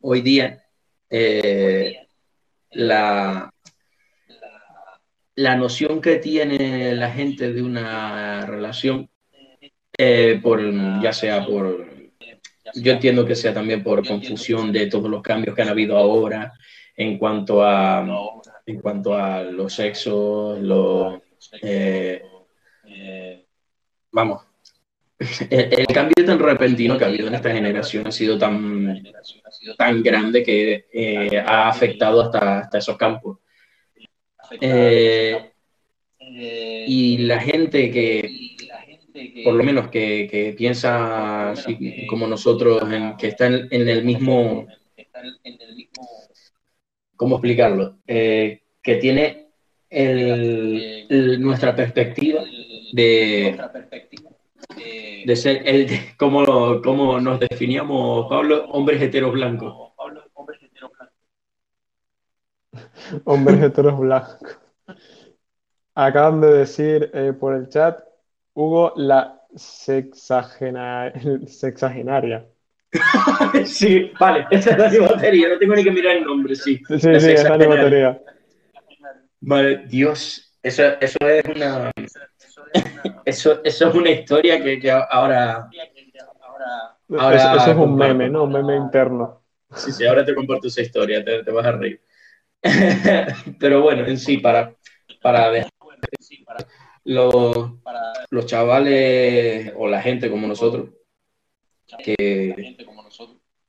hoy 0.00 0.22
día 0.22 0.64
eh, 1.10 2.06
la, 2.72 3.52
la 5.34 5.56
noción 5.56 6.00
que 6.00 6.16
tiene 6.16 6.94
la 6.94 7.10
gente 7.10 7.52
de 7.52 7.62
una 7.62 8.46
relación, 8.46 9.08
eh, 9.98 10.40
por, 10.42 10.60
ya 11.02 11.12
sea 11.12 11.44
por, 11.44 11.86
yo 12.74 12.92
entiendo 12.92 13.26
que 13.26 13.34
sea 13.34 13.52
también 13.52 13.82
por 13.82 14.06
confusión 14.06 14.72
de 14.72 14.86
todos 14.86 15.10
los 15.10 15.22
cambios 15.22 15.54
que 15.54 15.62
han 15.62 15.68
habido 15.68 15.96
ahora 15.96 16.52
en 16.96 17.18
cuanto 17.18 17.62
a, 17.62 18.06
en 18.66 18.80
cuanto 18.80 19.14
a 19.14 19.42
los 19.42 19.74
sexos, 19.74 20.58
los, 20.60 21.20
eh, 21.62 22.22
vamos, 24.12 24.42
el, 25.50 25.86
cambio 25.88 26.24
tan 26.24 26.38
repentino 26.38 26.96
que 26.96 27.04
ha 27.04 27.08
habido 27.08 27.28
en 27.28 27.34
esta 27.34 27.52
generación 27.52 28.06
ha 28.06 28.12
sido 28.12 28.38
tan, 28.38 29.02
tan 29.76 30.02
grande 30.02 30.42
que 30.42 30.86
eh, 30.92 31.38
ha 31.38 31.68
afectado 31.68 32.22
hasta, 32.22 32.60
hasta 32.60 32.78
esos 32.78 32.96
campos. 32.96 33.38
Eh, 34.60 35.52
y 36.18 37.18
la 37.18 37.40
gente 37.40 37.90
que, 37.90 38.56
por 39.44 39.54
lo 39.54 39.62
menos 39.62 39.88
que, 39.88 40.26
que 40.30 40.54
piensa 40.56 41.52
como 42.08 42.26
nosotros, 42.26 42.82
que 43.18 43.28
está 43.28 43.46
en, 43.46 43.68
en 43.70 43.88
el 43.88 44.04
mismo, 44.04 44.66
¿cómo 47.14 47.36
explicarlo? 47.36 47.98
Eh, 48.06 48.62
que 48.82 48.96
tiene 48.96 49.48
el- 49.90 51.40
nuestra 51.40 51.76
perspectiva 51.76 52.42
de, 52.92 53.58
de 55.26 55.36
ser, 55.36 55.62
el, 55.66 55.88
como, 56.16 56.80
como 56.82 57.20
nos 57.20 57.40
definíamos, 57.40 58.28
Pablo, 58.28 58.66
hombres 58.70 59.00
heteros 59.02 59.32
blancos. 59.32 59.92
Hombres 63.24 63.62
heteros 63.62 63.98
blancos. 63.98 64.58
Acaban 65.94 66.40
de 66.40 66.52
decir 66.52 67.10
eh, 67.12 67.32
por 67.38 67.54
el 67.54 67.68
chat, 67.68 68.00
Hugo, 68.54 68.92
la 68.96 69.40
sexagena- 69.54 71.12
sexagenaria. 71.46 72.46
Sí, 73.66 74.10
vale, 74.18 74.46
esa 74.50 74.70
es 74.70 74.78
la 74.78 74.88
de 74.88 74.98
batería, 74.98 75.48
no 75.48 75.58
tengo 75.58 75.74
ni 75.74 75.84
que 75.84 75.90
mirar 75.92 76.16
el 76.16 76.24
nombre, 76.24 76.54
sí. 76.56 76.80
Sí, 76.88 76.98
sí, 76.98 77.10
esa 77.10 77.32
es 77.32 77.44
la 77.44 77.66
batería. 77.66 78.20
Vale, 79.40 79.86
Dios, 79.86 80.52
eso, 80.62 80.82
eso 81.00 81.18
es 81.20 81.44
una 81.56 81.90
eso, 83.24 83.60
eso 83.64 83.88
es 83.88 83.94
una 83.94 84.10
historia 84.10 84.62
que, 84.62 84.78
que 84.78 84.90
ahora 84.90 85.68
Ahora 87.18 87.36
Eso, 87.36 87.54
eso 87.56 87.70
es 87.72 87.76
un 87.76 87.96
meme, 87.96 88.28
¿no? 88.28 88.44
Un 88.44 88.52
meme 88.52 88.76
interno. 88.76 89.42
sí, 89.74 89.92
sí, 89.92 90.06
ahora 90.06 90.24
te 90.24 90.34
comparto 90.34 90.68
esa 90.68 90.82
historia, 90.82 91.24
te, 91.24 91.42
te 91.42 91.50
vas 91.50 91.66
a 91.66 91.72
reír. 91.72 92.00
Pero 93.58 93.82
bueno, 93.82 94.06
en 94.06 94.18
sí, 94.18 94.38
para, 94.38 94.74
para 95.20 95.50
dejar 95.50 95.70
los, 97.04 97.72
los 98.30 98.46
chavales 98.46 99.72
o 99.76 99.88
la 99.88 100.02
gente 100.02 100.30
como 100.30 100.46
nosotros 100.46 100.90
que, 102.04 102.76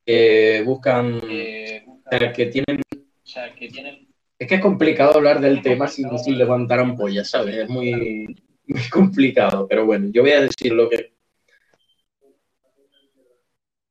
que 0.05 0.63
buscan, 0.65 1.15
o 1.15 2.07
sea, 2.07 2.31
que 2.33 2.45
tienen 2.47 4.07
Es 4.37 4.47
que 4.47 4.55
es 4.55 4.61
complicado 4.61 5.15
hablar 5.15 5.39
del 5.39 5.61
tema 5.61 5.87
sin, 5.87 6.15
sin 6.19 6.37
levantar 6.37 6.79
ampollas, 6.79 7.29
¿sabes? 7.29 7.55
Es 7.55 7.69
muy, 7.69 8.35
muy 8.73 8.89
complicado, 8.89 9.67
pero 9.67 9.85
bueno, 9.85 10.09
yo 10.11 10.21
voy 10.21 10.31
a 10.31 10.41
decir 10.41 10.73
lo 10.73 10.89
que... 10.89 11.13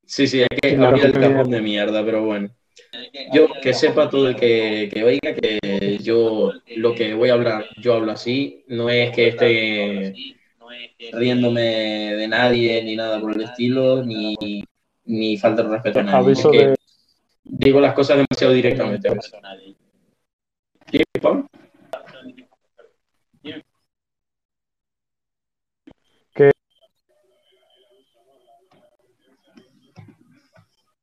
Sí, 0.04 0.26
sí, 0.26 0.42
hay 0.42 0.48
que 0.60 0.76
abrir 0.76 1.04
el 1.06 1.12
cajón 1.12 1.50
de 1.50 1.60
mierda, 1.60 2.04
pero 2.04 2.24
bueno. 2.24 2.50
Yo, 3.32 3.48
que 3.62 3.72
sepa 3.72 4.10
todo 4.10 4.28
el 4.28 4.36
que, 4.36 4.88
que 4.92 5.04
oiga 5.04 5.34
que 5.34 5.98
yo 6.02 6.52
lo 6.76 6.94
que 6.94 7.14
voy 7.14 7.28
a 7.28 7.34
hablar, 7.34 7.66
yo 7.80 7.94
hablo 7.94 8.10
así, 8.12 8.64
no 8.66 8.90
es 8.90 9.14
que 9.14 9.28
esté 9.28 10.14
riéndome 11.12 11.60
de 12.16 12.28
nadie 12.28 12.82
ni 12.82 12.96
nada 12.96 13.20
por 13.20 13.34
el 13.34 13.42
estilo, 13.42 14.04
ni, 14.04 14.34
ni 15.04 15.36
falta 15.36 15.62
de 15.62 15.68
respeto 15.68 16.00
a 16.00 16.02
nadie. 16.02 16.18
Aviso 16.18 16.52
es 16.52 16.58
que 16.58 16.66
de. 16.68 16.76
digo 17.44 17.80
las 17.80 17.94
cosas 17.94 18.16
demasiado 18.18 18.52
directamente. 18.52 19.08
¿Qué, 20.90 21.04
Pablo? 21.20 21.49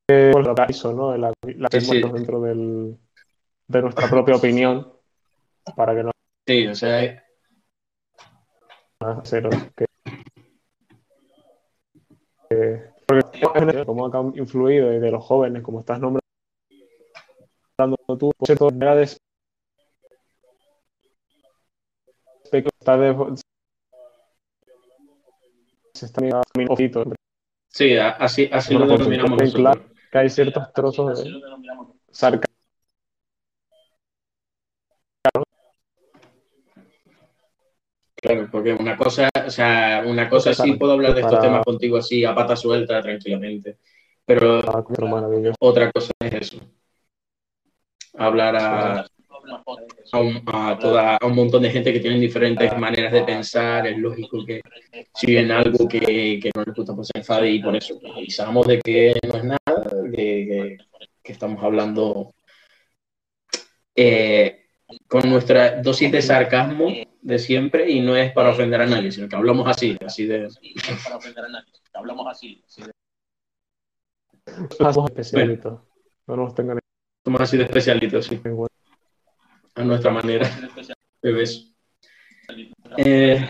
El 0.08 0.32
¿no? 0.94 1.16
La, 1.16 1.32
la 1.42 1.68
que 1.68 1.80
Sí, 1.80 1.86
sí. 1.86 1.98
hemos 1.98 2.12
dentro 2.14 2.40
del, 2.40 2.98
de 3.66 3.82
nuestra 3.82 4.08
propia 4.08 4.36
opinión 4.36 4.90
para 5.76 5.94
que 5.94 6.02
no 6.02 6.10
Sí, 6.46 6.66
o 6.66 6.74
sea, 6.74 7.22
cero 9.24 9.50
que, 9.76 9.84
que- 12.48 12.90
porque 13.06 13.84
como 13.84 14.06
ha 14.06 14.10
influido 14.36 14.92
y 14.92 14.98
de 14.98 15.10
los 15.10 15.22
jóvenes, 15.24 15.62
como 15.62 15.80
estás 15.80 16.00
nombrando 16.00 16.22
tú, 18.18 18.32
cierto, 18.44 18.68
edades 18.70 19.18
está 22.80 22.96
de, 22.96 23.36
se 25.94 26.06
está 26.06 26.20
mirando 26.22 26.42
sí, 27.68 27.96
así, 27.96 28.48
así 28.50 28.74
lo 28.74 28.86
denominamos 28.86 29.52
claro. 29.52 29.97
Que 30.10 30.18
hay 30.18 30.30
ciertos 30.30 30.72
trozos 30.72 31.22
de 31.24 31.30
sarcasmo 32.10 32.48
Claro, 38.20 38.48
porque 38.50 38.72
una 38.72 38.96
cosa, 38.96 39.28
o 39.46 39.50
sea, 39.50 40.02
una 40.04 40.28
cosa 40.28 40.52
sí 40.52 40.72
puedo 40.72 40.92
hablar 40.92 41.14
de 41.14 41.20
estos 41.20 41.40
temas 41.40 41.64
contigo 41.64 41.96
así 41.98 42.24
a 42.24 42.34
pata 42.34 42.56
suelta, 42.56 43.00
tranquilamente. 43.00 43.78
Pero 44.26 44.60
maravilloso. 45.08 45.54
otra 45.60 45.90
cosa 45.92 46.12
es 46.20 46.32
eso. 46.34 46.58
Hablar 48.14 48.56
a, 48.56 49.06
a 50.12 50.18
un, 50.20 50.42
a 50.46 50.78
toda- 50.78 51.16
a 51.16 51.26
un 51.26 51.34
montón 51.34 51.62
de 51.62 51.70
gente 51.70 51.92
que 51.92 52.00
tienen 52.00 52.20
diferentes 52.20 52.76
maneras 52.76 53.12
de 53.12 53.22
pensar. 53.22 53.86
Es 53.86 53.96
lógico 53.98 54.44
que 54.44 54.60
si 55.14 55.34
ven 55.34 55.50
algo 55.52 55.88
que, 55.88 56.40
que 56.42 56.50
no 56.54 56.64
les 56.64 56.74
gusta, 56.74 56.94
pues 56.94 57.08
se 57.12 57.18
enfade 57.18 57.50
y 57.50 57.62
por 57.62 57.76
eso 57.76 58.00
avisamos 58.16 58.66
de 58.66 58.80
que 58.80 59.14
no 59.28 59.36
es 59.38 59.44
nada, 59.44 59.77
que, 59.88 60.10
que- 60.12 60.76
que 61.22 61.32
estamos 61.32 61.62
hablando 61.62 62.34
eh, 63.94 64.66
con 65.08 65.28
nuestra 65.28 65.82
dosis 65.82 66.10
de 66.10 66.22
sarcasmo 66.22 66.92
de 67.20 67.38
siempre 67.38 67.90
y 67.90 68.00
no 68.00 68.16
es 68.16 68.32
para 68.32 68.50
ofender 68.50 68.80
a 68.80 68.86
nadie, 68.86 69.12
sino 69.12 69.28
que 69.28 69.36
hablamos 69.36 69.68
así, 69.68 69.98
así 70.04 70.26
de... 70.26 70.48
Somos 74.78 75.10
especialitos. 75.10 75.80
No 76.26 76.36
nos 76.36 76.54
tengan 76.54 76.78
Somos 77.24 77.40
así 77.40 77.56
de 77.56 77.64
especialitos, 77.64 78.26
sí, 78.26 78.40
a 79.74 79.84
nuestra 79.84 80.10
manera. 80.10 80.48
Bebés. 81.22 81.74
Eh, 82.96 83.48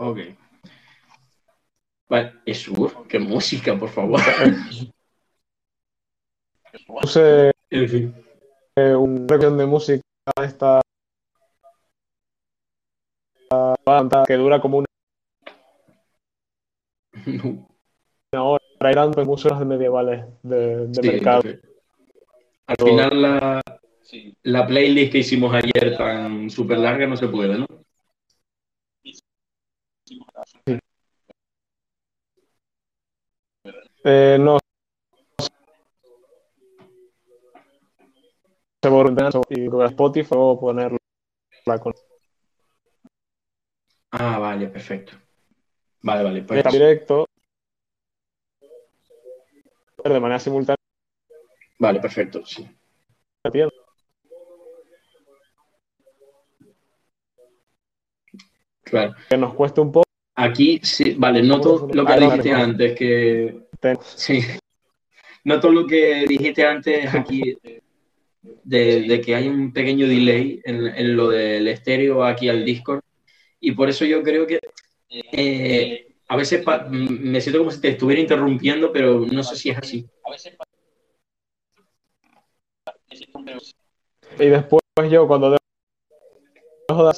ok. 0.00 0.18
Vale, 2.08 2.32
Esur, 2.44 3.06
qué 3.06 3.18
música, 3.18 3.78
por 3.78 3.88
favor. 3.88 4.20
Puse 6.86 7.52
En 7.70 7.88
fin. 7.88 8.14
eh, 8.76 8.94
una 8.96 9.26
reunión 9.28 9.58
de 9.58 9.66
música 9.66 10.02
de 10.36 10.46
esta 10.46 10.80
banda 13.84 14.24
que 14.26 14.34
dura 14.34 14.60
como 14.60 14.78
una 14.78 14.86
hora. 18.42 18.64
Eran 18.80 19.10
pues, 19.12 19.26
músicas 19.26 19.64
medievales 19.66 20.24
de, 20.42 20.86
de 20.86 21.02
Sí, 21.02 21.08
mercado. 21.08 21.40
ok. 21.40 21.46
Al 22.66 22.76
final 22.76 23.22
la, 23.22 23.60
la 24.44 24.66
playlist 24.66 25.12
que 25.12 25.18
hicimos 25.18 25.54
ayer 25.54 25.96
tan 25.96 26.48
súper 26.50 26.78
larga 26.78 27.06
no 27.06 27.16
se 27.16 27.28
puede, 27.28 27.58
¿no? 27.58 27.66
Eh, 34.02 34.38
no 34.40 34.58
se 38.82 38.88
borra 38.88 39.28
y 39.50 39.68
con 39.68 39.86
Spotify 39.86 40.28
puedo 40.28 40.58
ponerla 40.58 40.98
con 41.80 41.92
Ah, 44.12 44.38
vale, 44.38 44.68
perfecto. 44.68 45.12
Vale, 46.02 46.24
vale. 46.24 46.42
Pues, 46.42 46.64
en 46.64 46.72
directo 46.72 47.26
de 50.02 50.18
manera 50.18 50.40
simultánea 50.40 50.76
vale, 51.78 52.00
perfecto, 52.00 52.44
sí. 52.44 52.66
Claro. 58.82 59.14
que 59.28 59.36
nos 59.36 59.54
cueste 59.54 59.80
un 59.80 59.92
poco 59.92 60.09
Aquí, 60.40 60.80
sí, 60.82 61.14
vale, 61.18 61.42
noto 61.42 61.88
lo 61.92 62.06
que 62.06 62.18
dijiste 62.18 62.52
antes, 62.52 62.98
que 62.98 63.60
sí. 64.02 64.40
Noto 65.44 65.70
lo 65.70 65.86
que 65.86 66.26
dijiste 66.28 66.66
antes 66.66 67.14
aquí, 67.14 67.56
de, 68.42 69.02
de 69.02 69.20
que 69.22 69.34
hay 69.34 69.48
un 69.48 69.72
pequeño 69.72 70.06
delay 70.06 70.60
en, 70.64 70.86
en 70.86 71.16
lo 71.16 71.30
del 71.30 71.66
estéreo 71.68 72.24
aquí 72.24 72.48
al 72.48 72.64
Discord, 72.64 73.00
y 73.58 73.72
por 73.72 73.88
eso 73.88 74.04
yo 74.04 74.22
creo 74.22 74.46
que 74.46 74.60
eh, 75.08 76.14
a 76.28 76.36
veces 76.36 76.64
me 76.90 77.40
siento 77.40 77.58
como 77.58 77.70
si 77.70 77.80
te 77.80 77.88
estuviera 77.88 78.20
interrumpiendo, 78.20 78.92
pero 78.92 79.20
no 79.20 79.42
sé 79.42 79.56
si 79.56 79.70
es 79.70 79.78
así. 79.78 80.06
y 84.38 84.46
después 84.46 84.80
yo 85.10 85.26
cuando 85.26 85.56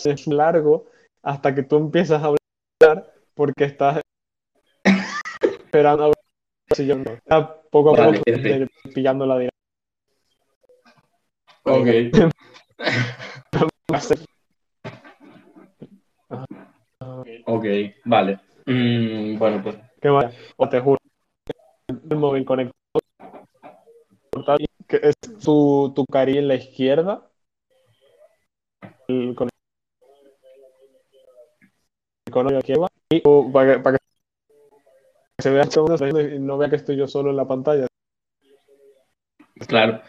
es 0.05 0.27
largo 0.27 0.87
hasta 1.23 1.55
que 1.55 1.63
tú 1.63 1.77
empiezas 1.77 2.23
a 2.23 2.27
hablar 2.27 3.12
porque 3.35 3.65
estás 3.65 4.01
esperando 4.85 6.05
a 6.05 6.13
si 6.75 6.87
yo 6.87 6.97
no. 6.97 7.13
Está 7.15 7.63
poco 7.71 7.91
a 7.91 7.97
Vale, 7.97 8.13
poco 8.19 8.25
perfecto. 8.25 8.73
pillando 8.95 9.27
la 9.27 9.39
dinámica. 9.39 9.53
Ok. 11.65 11.87
Ok, 17.45 17.65
vale. 18.05 18.41
Mm, 18.67 19.39
bueno, 19.39 19.63
pues 19.63 19.77
Qué 20.01 20.09
vaya. 20.09 20.33
O 20.57 20.69
te 20.69 20.81
juro. 20.81 20.99
El 21.89 22.17
móvil 22.17 22.45
conectado. 22.45 22.73
Que 24.89 25.01
es 25.03 25.15
tu, 25.45 25.93
tu 25.95 26.05
cari 26.07 26.39
en 26.39 26.49
la 26.49 26.55
izquierda. 26.55 27.31
El, 29.09 29.35
con 29.35 29.49
el 32.49 32.53
la 32.55 32.59
izquierda. 32.59 32.89
O 33.25 33.51
para, 33.53 33.75
que, 33.75 33.81
para 33.81 33.99
que 33.99 35.43
se 35.43 35.51
vea 35.51 35.65
que 35.65 35.81
uno 35.81 35.95
está 35.95 36.07
viendo 36.07 36.21
y 36.21 36.39
no 36.39 36.57
vea 36.57 36.71
que 36.71 36.77
estoy 36.77 36.97
yo 36.97 37.07
solo 37.07 37.31
en 37.31 37.37
la 37.37 37.47
pantalla. 37.47 37.87
claro. 39.67 40.03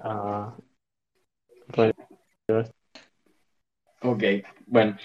Ah. 0.00 0.56
Ok, 4.02 4.22
bueno. 4.66 4.96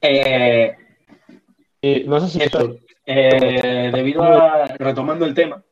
Eh, 0.00 0.76
Y 1.82 2.04
no 2.04 2.20
sé 2.20 2.28
si 2.28 2.42
eso, 2.42 2.76
eh, 3.06 3.90
debido 3.92 4.22
a, 4.22 4.66
retomando 4.78 5.24
el 5.24 5.34
tema, 5.34 5.62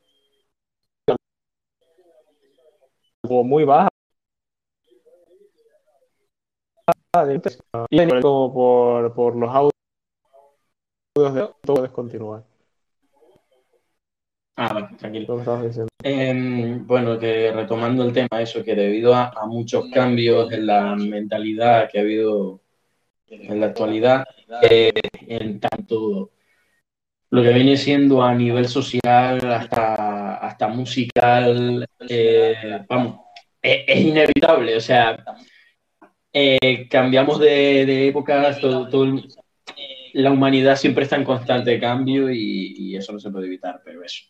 o 3.23 3.43
muy 3.43 3.63
baja. 3.63 3.88
Y 7.89 8.07
como 8.21 8.53
por, 8.53 9.13
por 9.13 9.35
los 9.35 9.49
audios 9.49 9.73
de 11.33 11.49
todo 11.63 11.75
puedes 11.75 11.91
continuar. 11.91 12.43
ah, 14.55 14.73
vale, 14.73 14.87
tranquilo. 14.97 15.43
Em, 16.03 16.85
bueno, 16.85 17.19
que 17.19 17.51
retomando 17.51 18.03
el 18.03 18.13
tema, 18.13 18.41
eso, 18.41 18.63
que 18.63 18.75
debido 18.75 19.13
a, 19.13 19.31
a 19.35 19.45
muchos 19.45 19.85
cambios 19.91 20.51
en 20.51 20.65
la 20.65 20.95
mentalidad 20.95 21.89
que 21.91 21.99
ha 21.99 22.01
habido 22.01 22.61
en 23.27 23.59
la 23.59 23.67
actualidad, 23.67 24.25
eh, 24.61 24.91
en 25.27 25.59
tanto 25.59 26.31
lo 27.31 27.43
que 27.43 27.53
viene 27.53 27.77
siendo 27.77 28.23
a 28.23 28.33
nivel 28.33 28.67
social 28.67 29.39
hasta, 29.51 30.35
hasta 30.35 30.67
musical, 30.67 31.87
eh, 32.07 32.83
vamos, 32.87 33.19
es, 33.61 33.83
es 33.87 33.99
inevitable, 33.99 34.75
o 34.75 34.81
sea, 34.81 35.23
eh, 36.33 36.87
cambiamos 36.89 37.39
de, 37.39 37.85
de 37.85 38.07
épocas, 38.07 38.59
todo, 38.59 38.87
todo 38.89 39.05
la 40.13 40.31
humanidad 40.31 40.75
siempre 40.75 41.03
está 41.03 41.15
en 41.15 41.23
constante 41.23 41.79
cambio 41.79 42.31
y, 42.31 42.73
y 42.77 42.95
eso 42.95 43.13
no 43.13 43.19
se 43.19 43.29
puede 43.29 43.47
evitar, 43.47 43.81
pero 43.83 44.03
eso. 44.03 44.23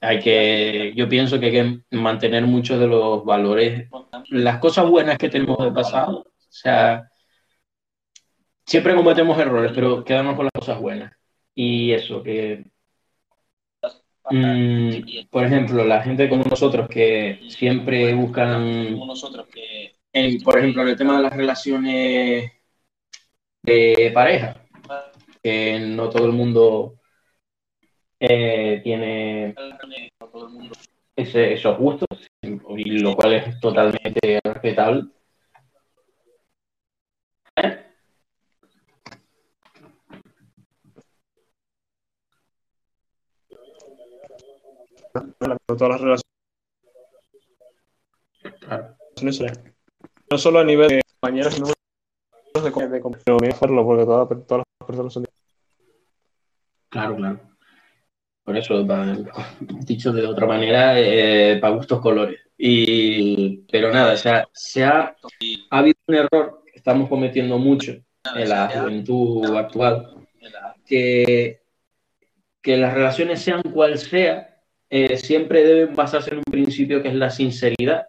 Hay 0.00 0.18
que, 0.18 0.92
yo 0.96 1.08
pienso 1.08 1.38
que 1.38 1.46
hay 1.46 1.52
que 1.52 1.96
mantener 1.96 2.44
muchos 2.44 2.78
de 2.80 2.88
los 2.88 3.24
valores, 3.24 3.88
las 4.30 4.58
cosas 4.58 4.88
buenas 4.88 5.16
que 5.16 5.28
tenemos 5.28 5.58
del 5.58 5.72
pasado, 5.72 6.18
o 6.26 6.32
sea, 6.48 7.08
siempre 8.66 8.94
cometemos 8.94 9.38
errores, 9.38 9.72
pero 9.74 10.04
quedamos 10.04 10.34
con 10.36 10.46
las 10.46 10.52
cosas 10.52 10.80
buenas. 10.80 11.12
Y 11.54 11.92
eso, 11.92 12.22
que, 12.22 12.64
mm, 14.30 15.28
por 15.30 15.44
ejemplo, 15.44 15.84
la 15.84 16.02
gente 16.02 16.28
como 16.28 16.44
nosotros 16.44 16.88
que 16.88 17.40
siempre 17.48 18.14
buscan, 18.14 18.98
por 20.44 20.58
ejemplo, 20.58 20.82
en 20.82 20.88
el 20.88 20.96
tema 20.96 21.16
de 21.16 21.22
las 21.22 21.36
relaciones 21.36 22.52
de 23.62 24.10
pareja, 24.12 24.64
que 25.42 25.78
no 25.80 26.10
todo 26.10 26.26
el 26.26 26.32
mundo 26.32 26.98
eh, 28.20 28.80
tiene 28.84 29.54
ese- 31.16 31.54
esos 31.54 31.78
gustos, 31.78 32.08
y 32.42 32.98
lo 32.98 33.16
cual 33.16 33.32
es 33.34 33.60
totalmente 33.60 34.40
respetable. 34.44 35.04
Todas 45.66 45.90
las 45.90 46.00
relaciones. 46.00 46.22
Claro. 48.60 48.96
No 50.32 50.38
solo 50.38 50.60
a 50.60 50.64
nivel 50.64 50.88
de 50.88 51.02
compañeros, 51.20 51.52
sino 51.52 51.66
de, 51.66 52.62
de, 52.62 53.00
compañeros, 53.02 53.58
porque 53.84 54.06
todas, 54.06 54.64
las 54.80 54.86
personas 54.86 55.12
son 55.12 55.26
Claro, 56.88 57.16
claro. 57.16 57.40
Por 58.42 58.56
eso, 58.56 58.82
dicho 59.60 60.10
de 60.10 60.26
otra 60.26 60.46
manera, 60.46 60.98
eh, 60.98 61.58
para 61.60 61.74
gustos 61.74 62.00
colores. 62.00 62.40
Y, 62.56 63.58
pero 63.70 63.92
nada, 63.92 64.14
o 64.14 64.16
sea, 64.16 64.48
se 64.54 64.82
ha, 64.82 65.14
ha 65.68 65.78
habido 65.78 65.98
un 66.06 66.14
error 66.14 66.62
que 66.64 66.78
estamos 66.78 67.10
cometiendo 67.10 67.58
mucho 67.58 67.92
en 68.34 68.48
la 68.48 68.70
juventud 68.70 69.54
actual, 69.54 70.16
que, 70.86 71.60
que 72.62 72.78
las 72.78 72.94
relaciones 72.94 73.42
sean 73.42 73.60
cual 73.60 73.98
sea, 73.98 74.62
eh, 74.88 75.18
siempre 75.18 75.62
deben 75.62 75.94
basarse 75.94 76.30
en 76.30 76.38
un 76.38 76.50
principio 76.50 77.02
que 77.02 77.08
es 77.08 77.14
la 77.14 77.28
sinceridad 77.28 78.06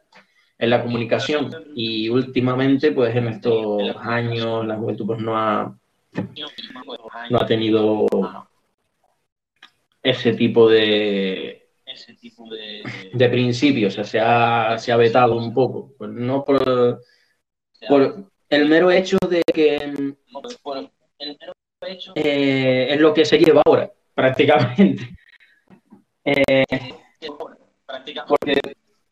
en 0.58 0.70
la 0.70 0.82
comunicación. 0.82 1.52
Y 1.76 2.10
últimamente, 2.10 2.92
pues 2.92 3.16
en 3.16 3.28
estos 3.28 3.96
años, 3.98 4.66
la 4.66 4.78
juventud 4.78 5.06
pues 5.08 5.20
no 5.20 5.38
ha, 5.38 5.76
no 7.30 7.38
ha 7.38 7.46
tenido 7.46 8.08
ese 10.02 10.34
tipo 10.34 10.70
de, 10.70 11.70
de 13.13 13.30
principios, 13.30 13.94
o 13.94 13.96
sea, 13.96 14.04
se 14.04 14.20
ha, 14.20 14.78
se 14.78 14.92
ha 14.92 14.98
vetado 14.98 15.38
un 15.38 15.54
poco. 15.54 15.94
Pues 15.98 16.12
no 16.12 16.44
por, 16.44 17.02
por 17.88 18.32
el 18.50 18.70
mero 18.70 18.92
hecho 18.92 19.18
de 19.30 19.42
que 19.54 20.16
eh, 22.16 22.88
es 22.89 23.00
lo 23.00 23.13
que 23.13 23.26
se 23.26 23.38
lleva 23.38 23.62
ahora, 23.66 23.92
prácticamente. 24.13 25.10
Eh, 26.26 26.63
porque 28.28 28.60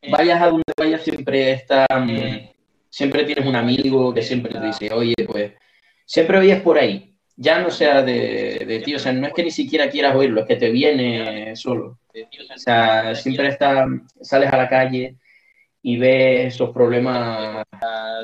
vayas 0.10 0.42
a 0.42 0.48
donde 0.48 0.74
vayas, 0.78 1.04
siempre 1.04 1.52
está, 1.52 1.86
mm, 1.90 2.50
siempre 2.90 3.24
tienes 3.24 3.46
un 3.46 3.56
amigo 3.56 4.14
que 4.14 4.22
siempre 4.22 4.54
te 4.54 4.62
dice, 4.62 4.92
oye, 4.94 5.16
pues, 5.28 5.54
siempre 6.06 6.40
oyes 6.40 6.62
por 6.62 6.78
ahí. 6.78 7.16
Ya 7.36 7.60
no 7.60 7.72
sea 7.72 8.02
de, 8.04 8.66
de 8.68 8.80
ti, 8.80 8.94
o 8.96 9.00
sea, 9.00 9.14
no 9.14 9.28
es 9.28 9.34
que 9.34 9.44
ni 9.44 9.52
siquiera 9.52 9.90
quieras 9.90 10.16
oírlo, 10.16 10.42
es 10.42 10.48
que 10.48 10.58
te 10.58 10.70
viene 10.70 11.56
solo. 11.56 12.00
O 12.54 12.58
sea, 12.58 13.16
siempre 13.16 13.48
está, 13.48 13.88
sales 14.22 14.52
a 14.52 14.58
la 14.58 14.70
calle 14.70 15.16
y 15.82 15.98
ves 15.98 16.54
esos 16.56 16.72
problemas 16.72 17.66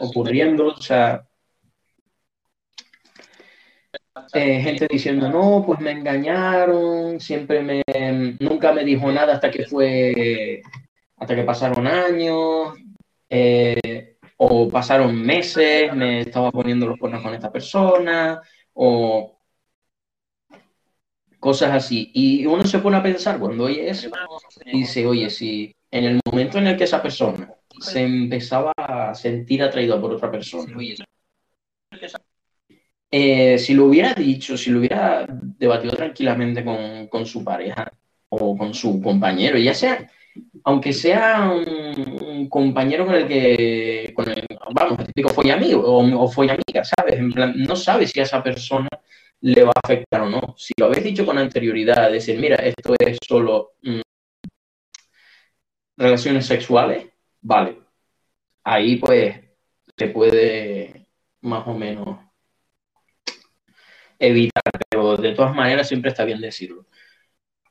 ocurriendo, 0.02 0.68
o 0.68 0.82
sea, 0.82 1.26
eh, 4.34 4.62
gente 4.62 4.88
diciendo, 4.90 5.30
no, 5.30 5.64
pues 5.66 5.80
me 5.80 5.92
engañaron, 5.92 7.20
siempre 7.20 7.62
me, 7.62 7.84
nunca 8.40 8.72
me 8.74 8.84
dijo 8.84 9.12
nada 9.12 9.34
hasta 9.34 9.52
que 9.52 9.66
fue, 9.66 10.62
hasta 11.18 11.36
que 11.36 11.44
pasaron 11.44 11.88
años, 11.88 12.74
eh, 13.30 14.18
o 14.38 14.70
pasaron 14.70 15.20
meses, 15.20 15.94
me 15.94 16.22
estaba 16.22 16.52
poniendo 16.52 16.86
los 16.88 17.00
cuernos 17.00 17.24
con 17.24 17.34
esta 17.34 17.52
persona, 17.52 18.42
o 18.74 19.40
cosas 21.40 21.72
así. 21.74 22.12
Y 22.14 22.46
uno 22.46 22.64
se 22.66 22.80
pone 22.80 22.98
a 22.98 23.04
pensar 23.04 23.40
cuando 23.40 23.66
oye 23.66 23.90
eso 23.90 24.10
dice, 24.66 25.06
oye, 25.06 25.30
si 25.30 25.76
en 25.92 26.06
el 26.06 26.20
momento 26.26 26.58
en 26.60 26.68
el 26.68 26.78
que 26.78 26.84
esa 26.84 27.02
persona 27.02 27.54
se 27.80 28.04
empezaba 28.04 28.74
a 28.78 29.14
sentir 29.16 29.64
atraída 29.64 30.00
por 30.00 30.14
otra 30.14 30.32
persona, 30.32 30.76
eh, 33.10 33.58
si 33.58 33.74
lo 33.74 33.86
hubiera 33.86 34.14
dicho, 34.14 34.58
si 34.58 34.70
lo 34.70 34.80
hubiera 34.80 35.26
debatido 35.30 35.96
tranquilamente 35.96 36.64
con, 36.64 37.08
con 37.08 37.26
su 37.26 37.44
pareja 37.44 37.92
o 38.30 38.58
con 38.58 38.74
su 38.74 39.02
compañero, 39.02 39.58
ya 39.58 39.74
sea, 39.74 40.10
aunque 40.64 40.94
sea 40.94 41.52
un, 41.52 42.48
compañero 42.50 43.06
con 43.06 43.16
el 43.16 43.28
que, 43.28 44.12
con 44.16 44.30
el, 44.30 44.46
vamos, 44.74 45.06
típico 45.08 45.30
fue 45.30 45.52
amigo 45.52 45.82
o, 45.82 46.24
o 46.24 46.28
fue 46.28 46.46
amiga, 46.50 46.84
¿sabes? 46.84 47.16
En 47.20 47.32
plan, 47.32 47.54
no 47.56 47.76
sabes 47.76 48.12
si 48.12 48.20
a 48.20 48.24
esa 48.24 48.42
persona 48.44 48.88
le 49.42 49.64
va 49.64 49.72
a 49.76 49.82
afectar 49.84 50.22
o 50.22 50.30
no. 50.30 50.56
Si 50.58 50.74
lo 50.78 50.88
habéis 50.88 51.04
dicho 51.04 51.26
con 51.26 51.38
anterioridad, 51.38 52.12
decir, 52.12 52.40
mira, 52.40 52.56
esto 52.58 52.96
es 53.00 53.18
solo 53.28 53.74
mm, 53.84 54.02
relaciones 55.98 56.46
sexuales, 56.46 57.08
vale. 57.42 57.80
Ahí 58.64 58.98
pues 58.98 59.36
se 59.98 60.08
puede 60.08 61.08
más 61.42 61.68
o 61.68 61.74
menos 61.74 62.20
evitar, 64.20 64.64
pero 64.90 65.18
de 65.18 65.34
todas 65.34 65.56
maneras 65.56 65.88
siempre 65.88 66.12
está 66.12 66.26
bien 66.26 66.42
decirlo. 66.42 66.86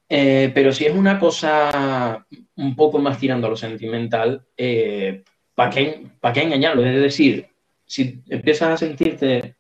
Eh, 0.09 0.53
pero 0.55 0.73
si 0.73 0.87
es 0.87 0.95
una 0.95 1.19
cosa 1.19 2.25
un 2.57 2.77
poco 2.77 2.99
más 2.99 3.19
tirando 3.19 3.47
a 3.47 3.51
lo 3.51 3.57
sentimental, 3.57 4.47
eh, 4.57 5.25
¿para 5.55 5.71
qué, 5.71 6.07
¿para 6.21 6.33
qué 6.35 6.43
engañarlo? 6.43 6.85
Es 6.85 7.01
decir, 7.01 7.49
si 7.85 8.23
empiezas 8.29 8.71
a 8.71 8.77
sentirte, 8.77 9.57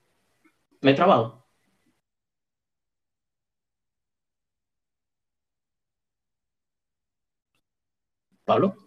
me 0.82 0.92
he 0.92 0.94
trabado. 0.94 1.46
Pablo. 8.46 8.85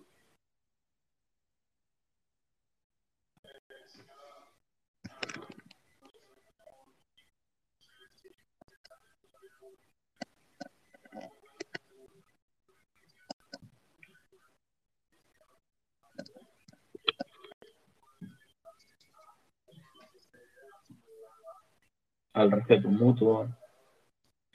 Al 22.40 22.52
respeto 22.52 22.90
mutuo. 22.90 23.48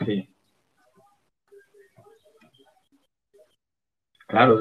Sí. 0.05 0.29
Claro. 4.27 4.55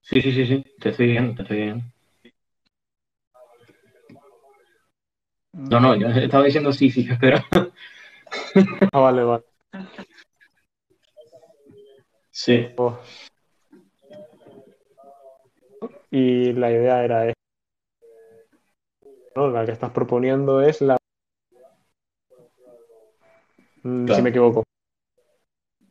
Sí, 0.00 0.20
sí, 0.20 0.32
sí, 0.32 0.44
sí, 0.46 0.64
te 0.80 0.88
estoy 0.88 1.06
viendo, 1.06 1.34
te 1.36 1.42
estoy 1.42 1.56
viendo. 1.58 1.84
No, 5.52 5.78
no, 5.80 5.94
yo 5.96 6.08
estaba 6.08 6.44
diciendo 6.44 6.72
sí, 6.72 6.90
sí, 6.90 7.06
pero... 7.20 7.38
ah, 8.92 8.98
vale, 9.00 9.22
vale. 9.24 9.44
Sí. 12.30 12.68
Oh. 12.78 12.98
Y 16.10 16.52
la 16.52 16.70
idea 16.70 17.04
era 17.04 17.32
la 19.46 19.64
que 19.64 19.72
estás 19.72 19.90
proponiendo 19.92 20.60
es 20.60 20.80
la... 20.80 20.96
Mm, 23.82 24.12
si 24.12 24.22
me 24.22 24.30
equivoco. 24.30 24.64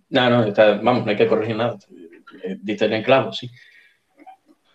No, 0.09 0.29
no, 0.29 0.53
vamos, 0.83 1.05
no 1.05 1.11
hay 1.11 1.17
que 1.17 1.27
corregir 1.27 1.55
nada. 1.55 1.77
Diste 2.61 2.85
en 2.85 3.03
clavo, 3.03 3.31
sí. 3.31 3.49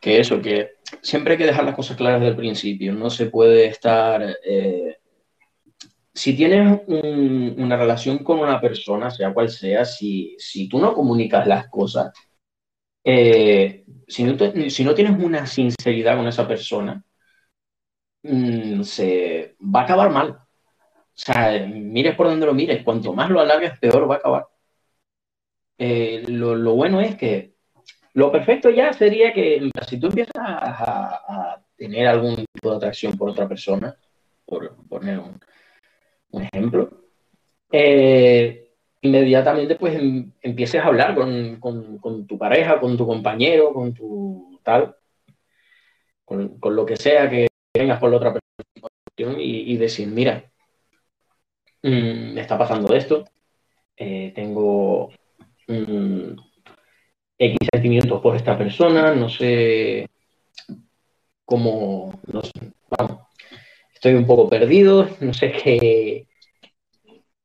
Que 0.00 0.20
eso, 0.20 0.40
que 0.40 0.72
siempre 1.00 1.32
hay 1.32 1.38
que 1.38 1.46
dejar 1.46 1.64
las 1.64 1.74
cosas 1.74 1.96
claras 1.96 2.20
desde 2.20 2.30
el 2.30 2.36
principio. 2.36 2.92
No 2.92 3.10
se 3.10 3.26
puede 3.26 3.66
estar... 3.66 4.36
Eh, 4.44 4.98
si 6.14 6.36
tienes 6.36 6.80
una 6.86 7.76
relación 7.76 8.18
con 8.18 8.38
una 8.38 8.60
persona, 8.60 9.10
sea 9.10 9.32
cual 9.32 9.48
sea, 9.48 9.84
si, 9.84 10.36
si 10.38 10.68
tú 10.68 10.78
no 10.78 10.92
comunicas 10.92 11.46
las 11.46 11.68
cosas, 11.68 12.12
eh, 13.02 13.84
si, 14.06 14.24
no 14.24 14.36
si 14.68 14.84
no 14.84 14.94
tienes 14.94 15.22
una 15.22 15.46
sinceridad 15.46 16.16
con 16.16 16.28
esa 16.28 16.46
persona, 16.46 17.02
Mm, 18.22 18.82
se 18.82 19.56
va 19.60 19.80
a 19.80 19.84
acabar 19.84 20.10
mal. 20.10 20.30
O 20.30 20.44
sea, 21.14 21.66
mires 21.66 22.14
por 22.16 22.26
donde 22.28 22.46
lo 22.46 22.54
mires, 22.54 22.82
cuanto 22.84 23.12
más 23.12 23.30
lo 23.30 23.40
alargues, 23.40 23.78
peor 23.78 24.10
va 24.10 24.16
a 24.16 24.18
acabar. 24.18 24.46
Eh, 25.78 26.24
lo, 26.28 26.74
bueno 26.74 27.00
es 27.00 27.16
que 27.16 27.54
lo 28.14 28.30
perfecto 28.30 28.70
ya 28.70 28.92
sería 28.92 29.32
que 29.32 29.70
si 29.88 29.98
tú 29.98 30.06
empiezas 30.08 30.34
a, 30.36 31.60
tener 31.76 32.06
algún 32.06 32.36
tipo 32.36 32.70
de 32.70 32.76
atracción 32.76 33.16
por 33.18 33.30
otra 33.30 33.48
persona, 33.48 33.96
por 34.46 34.76
poner 34.88 35.18
un, 36.30 36.42
ejemplo, 36.42 36.90
eh, 37.72 38.70
inmediatamente 39.00 39.74
pues 39.76 39.96
em, 39.96 40.32
empieces 40.40 40.80
a 40.80 40.86
hablar 40.86 41.14
con, 41.14 41.56
con, 41.58 42.26
tu 42.26 42.38
pareja, 42.38 42.78
con 42.80 42.96
tu 42.96 43.06
compañero, 43.06 43.72
con 43.72 43.92
tu 43.92 44.60
tal, 44.62 44.96
con, 46.24 46.60
con 46.60 46.76
lo 46.76 46.86
que 46.86 46.96
sea 46.96 47.28
que, 47.28 47.48
vengas 47.74 47.98
por 47.98 48.10
la 48.10 48.16
otra 48.16 48.32
persona 48.32 49.36
y, 49.38 49.76
decir, 49.76 50.08
mira, 50.08 50.50
mm, 51.82 52.34
me 52.34 52.40
está 52.40 52.58
pasando 52.58 52.94
esto, 52.94 53.24
eh, 53.96 54.32
tengo 54.34 55.10
mm, 55.68 56.34
X 57.38 57.58
sentimientos 57.72 58.20
por 58.20 58.36
esta 58.36 58.56
persona, 58.56 59.14
no 59.14 59.28
sé 59.28 60.08
cómo, 61.44 62.20
sé, 62.42 62.72
vamos, 62.90 63.26
estoy 63.94 64.14
un 64.14 64.26
poco 64.26 64.48
perdido, 64.48 65.08
no 65.20 65.32
sé 65.32 65.52
qué, 65.52 66.26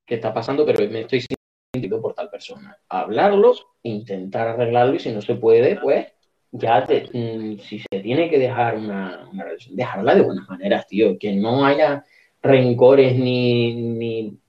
qué 0.06 0.16
está 0.16 0.34
pasando, 0.34 0.66
pero 0.66 0.90
me 0.90 1.02
estoy 1.02 1.26
sintiendo 1.74 2.02
por 2.02 2.13
tal 2.13 2.30
persona. 2.30 2.78
Hablarlos, 2.90 3.66
intentar 3.84 4.48
arreglarlo 4.48 4.96
y 4.96 5.00
si 5.00 5.12
no 5.12 5.22
se 5.22 5.36
puede, 5.36 5.78
pues 5.78 6.08
ya 6.52 6.82
mm, 6.82 7.60
si 7.60 7.80
se 7.80 8.00
tiene 8.02 8.30
que 8.30 8.40
dejar 8.40 8.78
una, 8.78 9.30
relación, 9.34 9.76
dejarla 9.76 10.16
de 10.16 10.22
buenas 10.22 10.48
maneras, 10.50 10.88
tío, 10.88 11.18
que 11.20 11.34
no 11.34 11.66
haya 11.66 12.04
rencores 12.42 13.18
ni, 13.18 14.40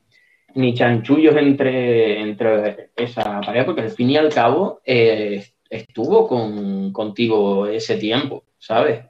ni, 0.54 0.74
chanchullos 0.74 1.36
entre, 1.36 2.20
entre 2.20 2.90
esa 2.96 3.40
pareja, 3.40 3.66
porque 3.66 3.82
al 3.82 3.90
fin 3.90 4.10
y 4.10 4.16
al 4.16 4.32
cabo 4.32 4.80
eh, 4.84 5.44
estuvo 5.68 6.26
con, 6.28 6.92
contigo 6.92 7.66
ese 7.66 7.96
tiempo, 7.96 8.44
¿sabes? 8.58 9.04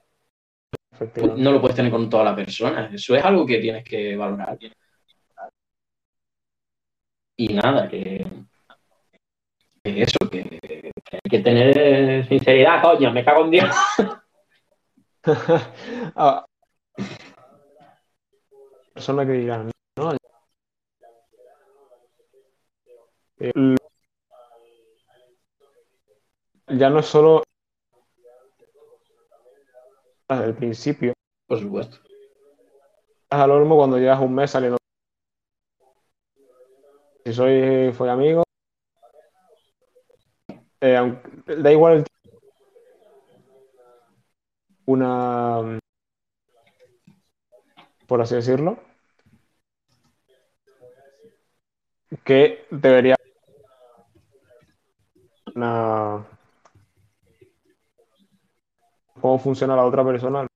No 1.36 1.52
lo 1.52 1.60
puedes 1.60 1.76
tener 1.76 1.92
con 1.92 2.10
toda 2.10 2.24
la 2.24 2.36
persona, 2.36 2.90
eso 2.92 3.14
es 3.14 3.24
algo 3.24 3.46
que 3.46 3.58
tienes 3.58 3.84
que 3.84 4.16
valorar. 4.16 4.58
Y 7.36 7.48
nada, 7.54 7.88
que, 7.88 8.26
eso, 9.96 10.18
que, 10.30 10.60
hay 11.12 11.30
que 11.30 11.38
tener 11.40 12.26
sinceridad, 12.26 12.82
coño, 12.82 13.12
me 13.12 13.24
cago 13.24 13.44
en 13.44 13.50
Dios. 13.50 13.74
ah. 16.16 16.44
Persona 18.94 19.26
que 19.26 19.32
dirán, 19.32 19.70
¿no? 19.96 20.16
ya 26.68 26.90
no 26.90 26.98
es 26.98 27.06
solo 27.06 27.42
el 30.28 30.54
principio. 30.54 31.12
Por 31.46 31.60
supuesto. 31.60 31.98
Es 33.30 33.38
al 33.38 33.50
mismo 33.60 33.76
cuando 33.76 33.98
llevas 33.98 34.20
un 34.20 34.34
mes 34.34 34.50
saliendo. 34.50 34.76
Si 37.24 37.32
soy 37.32 37.92
fue 37.92 38.10
amigo, 38.10 38.42
eh, 40.80 41.18
da 41.46 41.72
igual 41.72 42.04
una, 44.86 45.78
por 48.06 48.20
así 48.22 48.34
decirlo, 48.34 48.78
que 52.24 52.66
debería 52.70 53.16
una, 55.54 56.24
cómo 59.20 59.38
funciona 59.38 59.76
la 59.76 59.84
otra 59.84 60.04
persona. 60.04 60.46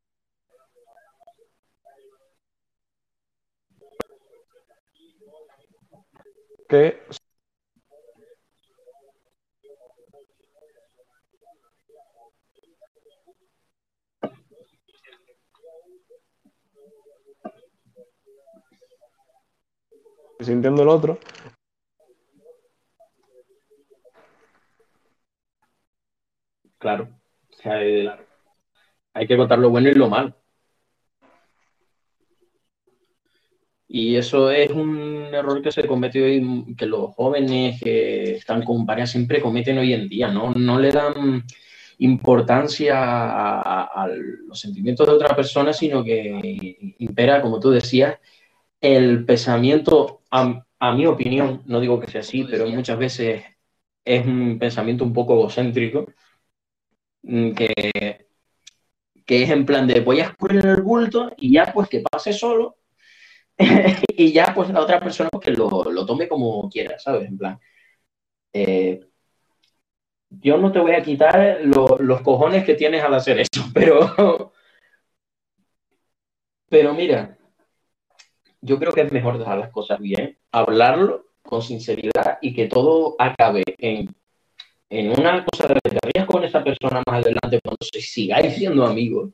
Que 6.69 7.03
sintiendo 20.45 20.83
el 20.83 20.89
otro. 20.89 21.19
Claro. 26.79 27.09
Eh, 27.65 28.09
hay 29.15 29.27
que 29.27 29.37
contar 29.37 29.59
lo 29.59 29.71
bueno 29.71 29.89
y 29.89 29.95
lo 29.95 30.09
malo. 30.09 30.35
Y 33.95 34.17
eso 34.17 34.51
es 34.51 34.71
un 34.71 35.29
error 35.35 35.61
que 35.63 35.71
se 35.71 35.87
comete 35.87 36.23
hoy, 36.23 36.75
que 36.77 36.87
los 36.87 37.15
jóvenes 37.15 37.79
que 37.81 38.37
están 38.37 38.65
con 38.65 38.87
pareja 38.87 39.07
siempre 39.07 39.43
cometen 39.43 39.79
hoy 39.79 39.93
en 39.93 40.09
día, 40.09 40.29
¿no? 40.29 40.53
No 40.55 40.81
le 40.81 40.91
dan 40.91 41.45
importancia 41.99 42.95
a, 42.97 44.09
los 44.47 44.59
sentimientos 44.59 45.07
de 45.07 45.13
otra 45.13 45.37
persona, 45.37 45.73
sino 45.73 46.03
que 46.03 46.95
impera, 46.99 47.43
como 47.43 47.61
tú 47.61 47.71
decías, 47.71 48.19
el 48.83 49.25
pensamiento, 49.27 50.23
a, 50.31 50.93
mi 50.95 51.07
opinión, 51.07 51.63
no 51.67 51.81
digo 51.81 52.01
que 52.01 52.11
sea 52.11 52.21
así, 52.23 52.45
pero 52.45 52.67
muchas 52.69 52.99
veces 52.99 53.45
es 54.05 54.27
un 54.27 54.59
pensamiento 54.59 55.05
un 55.05 55.13
poco 55.15 55.35
egocéntrico, 55.35 56.07
mm, 57.23 57.53
que, 57.55 57.69
que 59.27 59.43
es 59.43 59.51
en 59.51 59.65
plan 59.67 59.87
de 59.87 60.01
voy 60.01 60.21
a 60.21 60.25
escurrir 60.25 60.65
el 60.67 60.83
bulto 60.83 61.33
y 61.37 61.53
ya 61.53 61.73
pues 61.73 61.89
que 61.89 62.01
pase 62.01 62.33
solo 62.33 62.77
y 64.17 64.33
ya 64.33 64.53
pues 64.55 64.71
la 64.71 64.81
otra 64.83 65.01
persona 65.01 65.31
pues, 65.31 65.45
que 65.47 65.53
lo, 65.53 65.69
tome 66.07 66.29
como 66.29 66.69
quiera, 66.71 66.99
¿sabes? 66.99 67.29
En 67.29 67.39
plan, 67.39 67.59
eh, 68.53 69.01
yo 70.31 70.57
no 70.59 70.73
te 70.73 70.81
voy 70.81 70.93
a 70.93 71.03
quitar 71.03 71.61
lo- 71.65 71.99
los 71.99 72.23
cojones 72.23 72.65
que 72.65 72.75
tienes 72.75 73.03
al 73.05 73.15
hacer 73.15 73.39
eso, 73.41 73.63
pero, 73.75 74.53
pero 76.69 76.95
mira, 76.95 77.37
yo 78.63 78.79
creo 78.79 78.93
que 78.93 79.03
es 79.03 79.13
mejor 79.13 79.39
dejar 79.39 79.59
las 79.59 79.71
cosas 79.71 80.01
bien, 80.01 80.39
hablarlo 80.53 81.27
con 81.43 81.61
sinceridad 81.61 82.39
y 82.41 82.55
que 82.55 82.69
todo 82.69 83.17
acabe 83.19 83.65
en, 83.79 84.15
en 84.89 85.11
una 85.11 85.45
cosa 85.45 85.69
de 85.69 85.81
que 85.83 85.99
te 85.99 86.27
con 86.27 86.45
esa 86.45 86.63
persona 86.63 87.03
más 87.07 87.25
adelante 87.25 87.61
cuando 87.63 87.79
se 87.81 88.01
sigáis 88.01 88.55
siendo 88.55 88.87
amigos. 88.87 89.31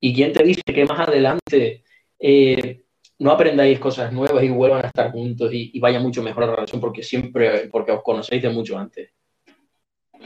¿Y 0.00 0.14
quién 0.14 0.32
te 0.32 0.44
dice 0.44 0.62
que 0.64 0.84
más 0.86 1.00
adelante 1.00 1.84
eh, 2.18 2.84
no 3.18 3.32
aprendáis 3.32 3.78
cosas 3.78 4.12
nuevas 4.12 4.42
y 4.44 4.48
vuelvan 4.48 4.84
a 4.84 4.88
estar 4.88 5.10
juntos 5.10 5.52
y, 5.52 5.72
y 5.74 5.80
vaya 5.80 6.00
mucho 6.00 6.22
mejor 6.22 6.46
la 6.46 6.54
relación 6.54 6.80
porque 6.80 7.02
siempre, 7.02 7.68
porque 7.68 7.92
os 7.92 8.02
conocéis 8.02 8.42
de 8.42 8.50
mucho 8.50 8.78
antes? 8.78 9.10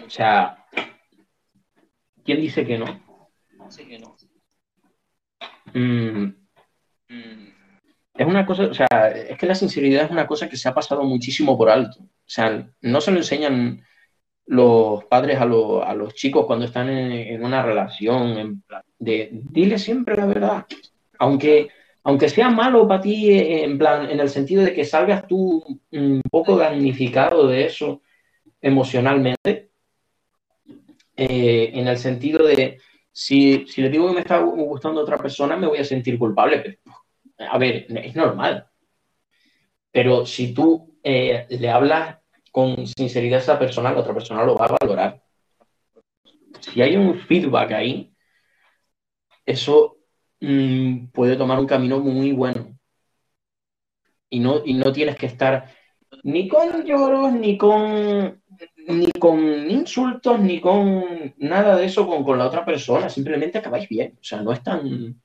O 0.06 0.10
sea, 0.10 0.66
¿quién 2.24 2.40
dice 2.40 2.66
que 2.66 2.78
no? 2.78 3.02
Mm, 5.72 6.26
mm, 7.08 7.53
es 8.16 8.26
una 8.26 8.46
cosa, 8.46 8.64
o 8.64 8.74
sea, 8.74 8.86
es 9.08 9.36
que 9.36 9.46
la 9.46 9.54
sinceridad 9.54 10.04
es 10.04 10.10
una 10.10 10.26
cosa 10.26 10.48
que 10.48 10.56
se 10.56 10.68
ha 10.68 10.74
pasado 10.74 11.02
muchísimo 11.02 11.58
por 11.58 11.68
alto. 11.68 11.98
O 12.00 12.08
sea, 12.26 12.68
no 12.80 13.00
se 13.00 13.10
lo 13.10 13.18
enseñan 13.18 13.84
los 14.46 15.04
padres 15.04 15.38
a, 15.38 15.42
a 15.42 15.94
los 15.94 16.14
chicos 16.14 16.46
cuando 16.46 16.66
están 16.66 16.88
en, 16.90 17.12
en 17.12 17.44
una 17.44 17.62
relación, 17.62 18.62
de 18.98 19.30
dile 19.32 19.78
siempre 19.78 20.16
la 20.16 20.26
verdad. 20.26 20.66
Aunque, 21.18 21.68
aunque 22.04 22.28
sea 22.28 22.50
malo 22.50 22.86
para 22.86 23.00
ti, 23.00 23.30
en 23.30 23.78
plan, 23.78 24.10
en 24.10 24.20
el 24.20 24.28
sentido 24.28 24.62
de 24.62 24.74
que 24.74 24.84
salgas 24.84 25.26
tú 25.26 25.64
un 25.92 26.22
poco 26.30 26.56
damnificado 26.56 27.48
de 27.48 27.66
eso 27.66 28.02
emocionalmente, 28.60 29.70
eh, 31.16 31.70
en 31.74 31.88
el 31.88 31.98
sentido 31.98 32.46
de 32.46 32.78
si, 33.12 33.66
si 33.66 33.82
le 33.82 33.90
digo 33.90 34.08
que 34.08 34.14
me 34.14 34.20
está 34.20 34.38
gustando 34.38 35.00
otra 35.00 35.18
persona, 35.18 35.56
me 35.56 35.66
voy 35.66 35.78
a 35.78 35.84
sentir 35.84 36.18
culpable. 36.18 36.58
Pero, 36.58 36.78
a 37.38 37.58
ver, 37.58 37.86
es 37.88 38.16
normal. 38.16 38.68
Pero 39.90 40.26
si 40.26 40.52
tú 40.52 40.98
eh, 41.02 41.46
le 41.50 41.70
hablas 41.70 42.18
con 42.50 42.86
sinceridad 42.86 43.40
a 43.40 43.42
esa 43.42 43.58
persona, 43.58 43.92
la 43.92 44.00
otra 44.00 44.14
persona 44.14 44.44
lo 44.44 44.56
va 44.56 44.66
a 44.66 44.76
valorar. 44.80 45.22
Si 46.60 46.80
hay 46.82 46.96
un 46.96 47.18
feedback 47.20 47.72
ahí, 47.72 48.14
eso 49.44 49.98
mm, 50.40 51.06
puede 51.08 51.36
tomar 51.36 51.58
un 51.58 51.66
camino 51.66 52.00
muy 52.00 52.32
bueno. 52.32 52.78
Y 54.30 54.40
no, 54.40 54.62
y 54.64 54.74
no 54.74 54.92
tienes 54.92 55.16
que 55.16 55.26
estar 55.26 55.70
ni 56.22 56.48
con 56.48 56.84
lloros, 56.84 57.32
ni 57.32 57.58
con, 57.58 58.42
ni 58.88 59.12
con 59.12 59.70
insultos, 59.70 60.40
ni 60.40 60.60
con 60.60 61.34
nada 61.38 61.76
de 61.76 61.86
eso 61.86 62.06
con, 62.06 62.24
con 62.24 62.38
la 62.38 62.46
otra 62.46 62.64
persona. 62.64 63.08
Simplemente 63.08 63.58
acabáis 63.58 63.88
bien. 63.88 64.16
O 64.20 64.24
sea, 64.24 64.42
no 64.42 64.52
es 64.52 64.62
tan. 64.62 65.20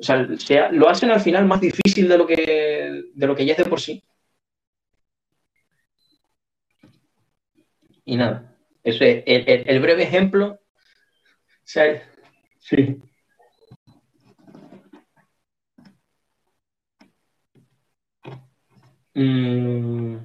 O 0.00 0.02
sea, 0.02 0.26
sea- 0.38 0.70
lo 0.72 0.88
hacen 0.88 1.10
al 1.10 1.20
final 1.20 1.46
más 1.46 1.60
difícil 1.60 2.08
de 2.08 2.18
lo 2.18 2.26
que, 2.26 3.02
de 3.14 3.26
lo 3.26 3.34
que 3.36 3.44
ya 3.46 3.52
es 3.52 3.58
de 3.58 3.64
por 3.66 3.80
sí. 3.80 4.02
Y 8.04 8.16
nada, 8.16 8.56
eso 8.82 9.04
es 9.04 9.22
el, 9.24 9.48
el- 9.48 9.68
el 9.68 9.80
breve 9.80 10.02
ejemplo. 10.02 10.46
O 10.54 10.58
sea, 11.64 12.02
sí. 12.58 13.00
Mm. 19.14 20.18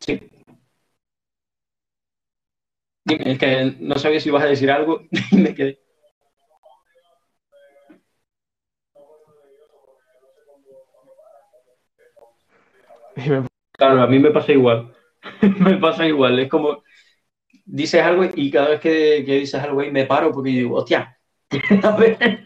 Sí. 0.00 0.20
Dime, 3.04 3.32
es 3.32 3.38
que 3.38 3.76
no 3.80 3.96
sabía 3.98 4.20
si 4.20 4.28
ibas 4.30 4.42
a 4.44 4.46
decir 4.46 4.70
algo 4.70 5.02
y 5.10 5.36
me 5.36 5.54
quedé. 5.54 5.78
Claro, 13.72 14.02
a 14.02 14.06
mí 14.06 14.18
me 14.18 14.30
pasa 14.30 14.52
igual. 14.52 14.94
Me 15.60 15.76
pasa 15.78 16.06
igual. 16.06 16.38
Es 16.38 16.48
como 16.50 16.82
dices 17.64 18.02
algo 18.02 18.24
y 18.34 18.50
cada 18.50 18.68
vez 18.70 18.80
que, 18.80 19.22
que 19.24 19.34
dices 19.36 19.62
algo 19.62 19.80
ahí 19.80 19.90
me 19.90 20.06
paro 20.06 20.32
porque 20.32 20.50
digo, 20.50 20.76
hostia, 20.76 21.18
a 21.82 21.96
ver. 21.96 22.44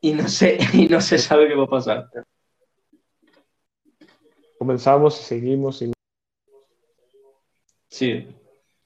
Y 0.00 0.12
no 0.12 0.28
sé, 0.28 0.58
y 0.72 0.86
no 0.88 1.00
se 1.00 1.18
sabe 1.18 1.48
qué 1.48 1.54
va 1.54 1.64
a 1.64 1.68
pasar. 1.68 2.08
comenzamos 4.58 5.20
y 5.20 5.24
seguimos 5.24 5.82
y 5.82 5.92
Sí, 7.88 8.26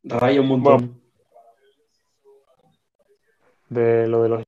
raya 0.03 0.41
un 0.41 0.49
montón. 0.49 1.01
de 3.69 4.07
lo 4.09 4.23
de 4.23 4.29
los 4.29 4.43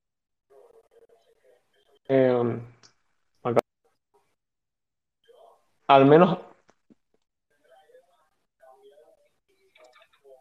eh, 2.09 2.61
acá- 3.43 3.61
al 5.91 6.07
menos 6.07 6.39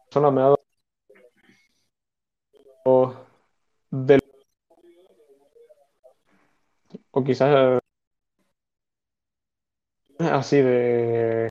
persona 0.08 0.30
me 0.30 0.40
ha 0.42 0.44
dado 0.44 0.60
del 3.90 4.20
o 7.12 7.22
quizás 7.24 7.80
eh, 10.18 10.24
así 10.30 10.56
de 10.62 11.50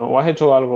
o 0.00 0.18
has 0.18 0.28
hecho 0.28 0.52
algo 0.54 0.74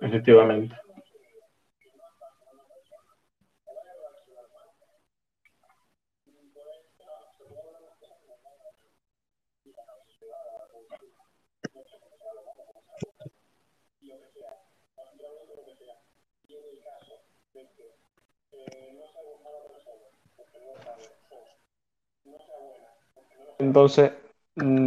Efectivamente. 0.00 0.83
Entonces 23.58 24.12
mm, 24.56 24.86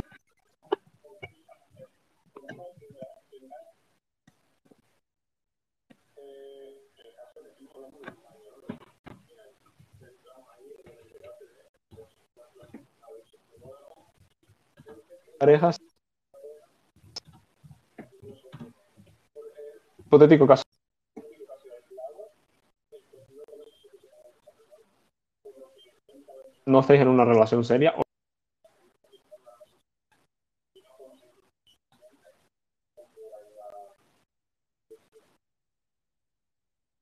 parejas 15.40 15.78
hipotético 20.00 20.48
caso 20.48 20.67
no 26.82 26.94
en 26.94 27.08
una 27.08 27.26
relación 27.26 27.64
seria. 27.64 27.94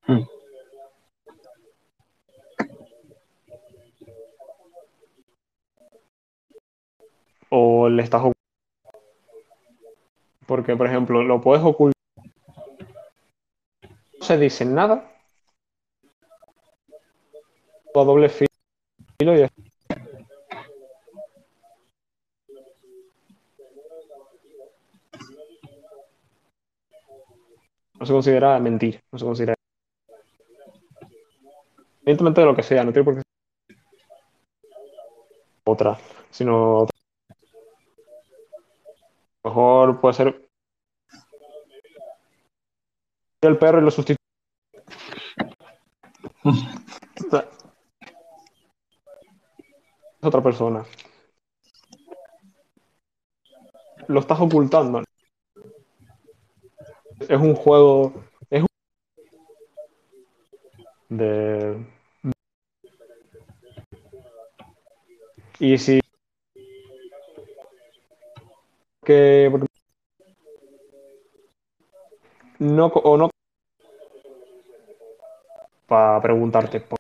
Hmm. 0.08 0.22
O 7.50 7.90
le 7.90 8.04
estás 8.04 8.22
ocultando. 8.22 8.36
Porque, 10.46 10.76
por 10.76 10.88
ejemplo, 10.88 11.24
lo 11.24 11.42
puedes 11.42 11.64
ocultar. 11.64 11.96
No 14.20 14.26
se 14.26 14.38
dice 14.38 14.66
nada. 14.66 15.12
O 17.94 18.04
doble 18.04 18.28
filo 18.30 19.34
y 19.38 19.42
es- 19.44 19.52
No 28.00 28.06
se 28.06 28.12
considera 28.26 28.60
mentir, 28.60 29.02
no 29.12 29.20
se 29.20 29.26
considera. 29.26 29.56
Independientemente 32.00 32.42
de 32.42 32.48
lo 32.48 32.56
que 32.56 32.64
sea, 32.64 32.84
no 32.84 32.92
tiene 32.92 33.06
por 33.06 33.14
qué 33.16 33.22
ser 33.22 33.78
otra, 35.68 36.00
sino 36.32 36.88
mejor 39.44 40.02
puede 40.02 40.14
ser 40.16 40.50
el 43.42 43.58
perro 43.60 43.80
y 43.80 43.84
lo 43.84 43.92
sustituye. 43.92 44.18
Es 50.22 50.28
otra 50.28 50.42
persona. 50.42 50.84
Lo 54.08 54.20
estás 54.20 54.40
ocultando. 54.40 55.05
Es 57.36 57.42
un 57.42 57.54
juego. 57.56 58.14
Es 58.50 58.62
un... 58.62 58.68
De. 61.10 61.86
Y 65.60 65.78
si. 65.78 66.00
Que. 69.06 69.50
No, 72.60 72.88
o 72.88 73.18
no. 73.18 73.30
Para 75.88 76.22
preguntarte. 76.22 76.80
por- 76.82 77.00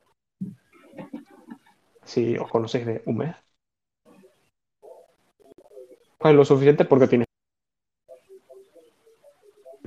Si 2.11 2.23
os 2.43 2.49
conocéis 2.53 2.85
de 2.89 2.95
un 3.09 3.15
mes. 3.17 3.35
Pues 6.17 6.35
lo 6.35 6.43
suficiente 6.43 6.83
porque 6.85 7.07
tienes. 7.07 7.24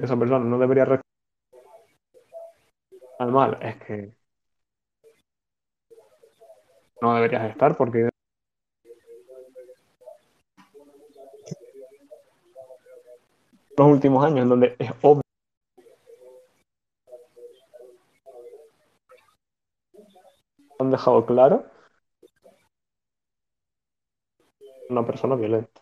Esa 0.08 0.16
persona 0.18 0.42
no 0.42 0.58
debería 0.58 0.86
al 3.18 3.32
mal. 3.32 3.58
Es 3.60 3.76
que. 3.84 4.12
No 7.02 7.14
deberías 7.14 7.50
estar 7.50 7.76
porque. 7.76 8.08
Los 13.76 13.88
últimos 13.88 14.24
años 14.24 14.40
en 14.42 14.48
donde 14.48 14.76
es 14.78 14.90
obvio. 15.02 15.22
Han 20.80 20.90
dejado 20.90 21.24
claro. 21.26 21.66
Una 24.90 25.06
persona 25.06 25.34
violenta. 25.36 25.80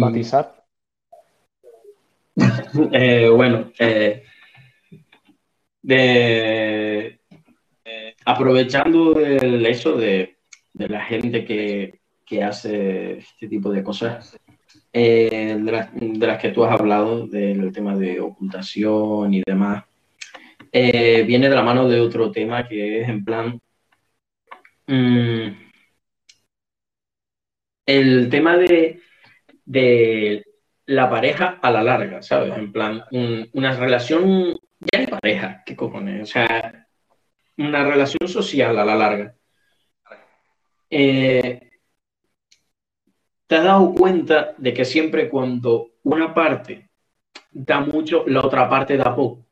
Batizar. 0.00 0.64
eh, 2.92 3.28
bueno, 3.28 3.70
eh, 3.78 4.24
de, 5.82 7.20
eh, 7.84 8.16
aprovechando 8.24 9.18
el 9.18 9.64
eso 9.66 9.96
de, 9.96 10.38
de 10.72 10.88
la 10.88 11.04
gente 11.04 11.44
que, 11.44 12.00
que 12.24 12.42
hace 12.42 13.18
este 13.18 13.48
tipo 13.48 13.70
de 13.70 13.82
cosas, 13.82 14.36
de, 14.92 15.60
las, 15.64 15.90
de 15.94 16.26
las 16.26 16.40
que 16.40 16.50
tú 16.50 16.64
has 16.64 16.78
hablado, 16.78 17.26
del 17.26 17.72
tema 17.72 17.96
de 17.96 18.20
ocultación 18.20 19.34
y 19.34 19.42
demás, 19.44 19.84
viene 20.72 21.48
de 21.48 21.54
la 21.54 21.62
mano 21.62 21.88
de 21.88 22.00
otro 22.00 22.30
tema 22.30 22.66
que 22.66 23.02
es 23.02 23.08
en 23.08 23.24
plan 23.24 23.60
mm, 24.86 25.64
el 27.86 28.30
tema 28.30 28.56
de, 28.56 29.00
de 29.64 30.44
la 30.86 31.08
pareja 31.10 31.58
a 31.62 31.70
la 31.70 31.82
larga, 31.82 32.22
¿sabes? 32.22 32.56
En 32.56 32.72
plan, 32.72 33.02
un- 33.12 33.48
una 33.54 33.74
relación 33.76 34.56
ya 34.92 35.00
de 35.00 35.08
pareja, 35.08 35.62
¿qué 35.64 35.76
cojones? 35.76 36.22
O 36.22 36.26
sea, 36.26 36.88
una 37.58 37.84
relación 37.84 38.28
social 38.28 38.78
a 38.78 38.84
la 38.84 38.94
larga. 38.96 39.34
Eh, 40.90 41.60
¿te 43.46 43.56
has 43.56 43.64
dado 43.64 43.94
cuenta 43.94 44.54
de 44.58 44.74
que 44.74 44.84
siempre 44.84 45.28
cuando 45.30 45.92
una 46.02 46.34
parte 46.34 46.90
da 47.52 47.80
mucho, 47.80 48.24
la 48.26 48.42
otra 48.46 48.68
parte 48.68 48.96
da 48.96 49.14
poco? 49.14 49.46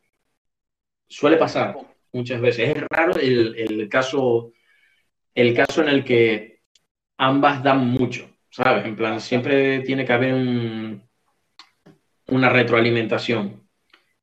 Suele 1.09 1.37
pasar 1.37 1.77
muchas 2.13 2.41
veces. 2.41 2.71
Es 2.77 2.83
raro 2.91 3.15
el 3.17 3.89
caso, 3.89 4.53
el 5.35 5.55
caso 5.55 5.83
en 5.83 5.89
el 5.91 6.05
que 6.05 6.63
ambas 7.19 7.63
dan 7.63 7.87
mucho, 7.89 8.31
¿sabes? 8.53 8.85
En 8.87 8.95
plan, 8.97 9.21
siempre 9.21 9.81
tiene 9.81 10.05
que 10.07 10.13
haber 10.13 10.35
un, 10.35 11.03
una 12.29 12.49
retroalimentación. 12.51 13.69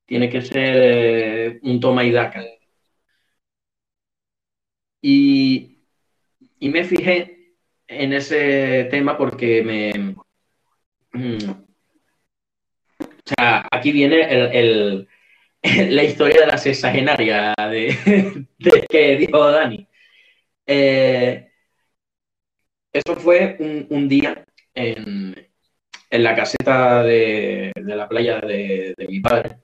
Tiene 0.06 0.30
que 0.30 0.42
ser 0.44 0.76
eh, 0.78 1.60
un 1.64 1.80
toma 1.82 2.04
y 2.06 2.12
daca. 2.12 2.44
Y, 5.02 5.80
y 6.60 6.70
me 6.70 6.84
fijé 6.86 7.56
en 7.88 8.14
ese 8.14 8.86
tema 8.92 9.18
porque 9.18 9.64
me... 9.64 10.16
mm, 11.14 11.52
O 13.02 13.06
sea, 13.26 13.68
aquí 13.72 13.92
viene 13.92 14.22
el, 14.60 15.08
la 15.64 16.04
historia 16.04 16.42
de 16.42 16.48
la 16.48 16.58
sexagenaria 16.58 17.54
de, 17.58 18.46
de 18.60 18.88
que 18.90 19.18
dijo 19.18 19.52
Dani. 19.52 19.88
Eh, 20.68 21.49
eso 22.94 23.16
fue 23.16 23.56
un, 23.60 23.88
un 23.90 24.10
día 24.10 24.44
en, 24.74 25.36
en 26.10 26.24
la 26.24 26.36
caseta 26.36 27.04
de, 27.04 27.72
de 27.76 27.96
la 27.96 28.08
playa 28.10 28.40
de, 28.42 28.94
de 28.98 29.08
mi 29.08 29.20
padre. 29.22 29.58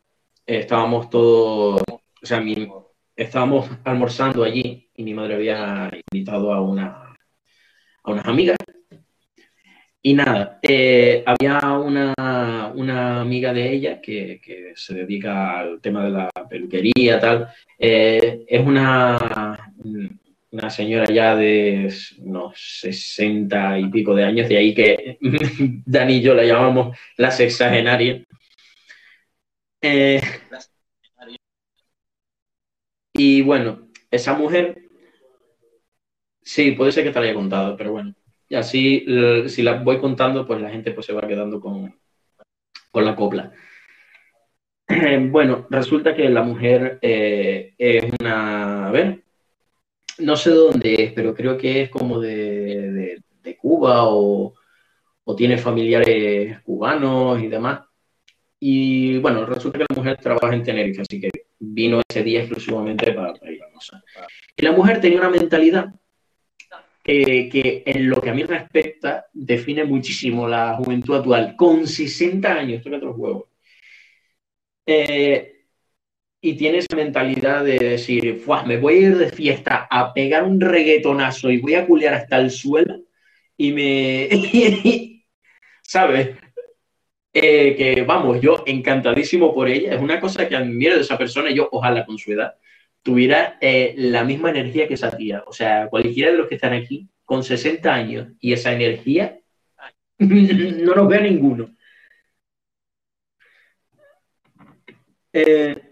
Estábamos 0.45 1.09
todos, 1.09 1.81
o 1.89 2.25
sea, 2.25 2.41
mi- 2.41 2.69
estábamos 3.15 3.69
almorzando 3.83 4.43
allí 4.43 4.89
y 4.95 5.03
mi 5.03 5.13
madre 5.13 5.35
había 5.35 5.91
invitado 6.11 6.53
a, 6.53 6.61
una, 6.61 7.15
a 8.03 8.11
unas 8.11 8.25
amigas. 8.27 8.57
Y 10.01 10.13
nada, 10.13 10.59
eh, 10.61 11.23
había 11.25 11.59
una, 11.79 12.13
una 12.75 13.21
amiga 13.21 13.51
de 13.53 13.73
ella 13.73 13.99
que, 14.01 14.39
que 14.41 14.73
se 14.75 14.93
dedica 14.93 15.59
al 15.59 15.81
tema 15.81 16.03
de 16.05 16.11
la 16.11 16.29
peluquería, 16.47 17.19
tal. 17.19 17.47
Eh, 17.79 18.45
es 18.47 18.65
una, 18.65 19.73
una 20.55 20.69
señora 20.69 21.05
ya 21.11 21.35
de 21.35 21.93
unos 22.19 22.79
sesenta 22.81 23.77
y 23.77 23.89
pico 23.89 24.15
de 24.15 24.23
años, 24.23 24.47
de 24.47 24.57
ahí 24.57 24.73
que 24.73 25.17
Dani 25.85 26.15
y 26.15 26.21
yo 26.21 26.33
la 26.33 26.45
llamamos 26.45 26.97
la 27.17 27.29
sexagenaria. 27.31 28.23
Eh, 29.81 30.21
y 33.13 33.41
bueno, 33.41 33.89
esa 34.09 34.33
mujer, 34.33 34.81
sí, 36.41 36.71
puede 36.71 36.91
ser 36.91 37.03
que 37.03 37.11
te 37.11 37.19
la 37.19 37.25
haya 37.25 37.35
contado, 37.35 37.75
pero 37.77 37.91
bueno, 37.91 38.15
y 38.47 38.55
así 38.55 39.05
si 39.47 39.61
la 39.61 39.73
voy 39.83 39.99
contando, 39.99 40.47
pues 40.47 40.61
la 40.61 40.69
gente 40.69 40.91
pues 40.91 41.05
se 41.05 41.13
va 41.13 41.27
quedando 41.27 41.59
con, 41.59 41.99
con 42.91 43.05
la 43.05 43.15
copla. 43.15 43.51
Bueno, 45.31 45.67
resulta 45.69 46.15
que 46.15 46.29
la 46.29 46.43
mujer 46.43 46.99
eh, 47.01 47.73
es 47.77 48.05
una, 48.19 48.87
a 48.87 48.91
ver, 48.91 49.24
no 50.19 50.35
sé 50.35 50.51
dónde 50.51 50.95
es, 50.95 51.13
pero 51.13 51.33
creo 51.33 51.57
que 51.57 51.83
es 51.83 51.89
como 51.89 52.19
de, 52.19 52.91
de- 52.91 53.21
Cuba 53.57 54.05
o, 54.09 54.53
o 55.25 55.35
tiene 55.35 55.57
familiares 55.57 56.61
cubanos 56.61 57.41
y 57.41 57.47
demás. 57.47 57.81
Y 58.59 59.19
bueno, 59.19 59.45
resulta 59.45 59.79
que 59.79 59.85
la 59.89 59.95
mujer 59.95 60.17
trabaja 60.17 60.55
en 60.55 60.63
Tenerife, 60.63 61.01
así 61.01 61.19
que 61.21 61.29
vino 61.59 62.01
ese 62.09 62.23
día 62.23 62.41
exclusivamente 62.41 63.13
para, 63.13 63.33
para 63.33 63.51
ir 63.51 63.61
a. 63.63 63.67
Y 64.57 64.63
la 64.63 64.71
mujer 64.71 65.01
tenía 65.01 65.19
una 65.19 65.29
mentalidad 65.29 65.93
que, 67.03 67.83
en 67.85 68.09
lo 68.09 68.19
que 68.21 68.29
a 68.29 68.33
mí 68.33 68.43
respecta 68.43 69.25
define 69.33 69.83
muchísimo 69.85 70.47
la 70.47 70.75
juventud 70.75 71.15
actual. 71.15 71.55
Con 71.55 71.87
60 71.87 72.53
años, 72.53 72.83
tócate 72.83 73.05
los 73.05 73.17
huevos. 73.17 73.45
Eh, 74.85 75.54
y 76.45 76.53
tiene 76.53 76.77
esa 76.77 76.95
mentalidad 76.95 77.65
de 77.65 77.79
decir, 77.79 78.43
me 78.67 78.77
voy 78.77 78.93
a 78.93 78.99
ir 78.99 79.17
de 79.17 79.31
fiesta 79.31 79.87
a 79.89 80.13
pegar 80.13 80.43
un 80.43 80.61
reggaetonazo 80.61 81.49
y 81.49 81.57
voy 81.57 81.73
a 81.73 81.87
culear 81.87 82.13
hasta 82.13 82.37
el 82.37 82.51
suelo 82.51 83.01
y 83.57 83.71
me... 83.71 84.29
¿Sabes? 85.81 86.37
Eh, 87.33 87.75
que 87.75 88.03
vamos, 88.03 88.39
yo 88.41 88.63
encantadísimo 88.67 89.55
por 89.55 89.67
ella, 89.69 89.95
es 89.95 90.01
una 90.01 90.19
cosa 90.19 90.47
que 90.47 90.55
admiro 90.55 90.95
de 90.95 91.01
esa 91.01 91.17
persona, 91.17 91.49
yo 91.49 91.67
ojalá 91.71 92.05
con 92.05 92.17
su 92.17 92.31
edad 92.31 92.55
tuviera 93.01 93.57
eh, 93.59 93.95
la 93.97 94.23
misma 94.23 94.51
energía 94.51 94.87
que 94.87 94.95
esa 94.95 95.15
tía, 95.15 95.43
o 95.47 95.53
sea, 95.53 95.87
cualquiera 95.89 96.31
de 96.31 96.37
los 96.37 96.47
que 96.47 96.55
están 96.55 96.73
aquí 96.73 97.09
con 97.23 97.43
60 97.43 97.93
años 97.93 98.27
y 98.39 98.53
esa 98.53 98.71
energía, 98.71 99.39
no 100.19 100.95
nos 100.95 101.07
vea 101.07 101.21
ninguno. 101.21 101.75
Eh, 105.33 105.84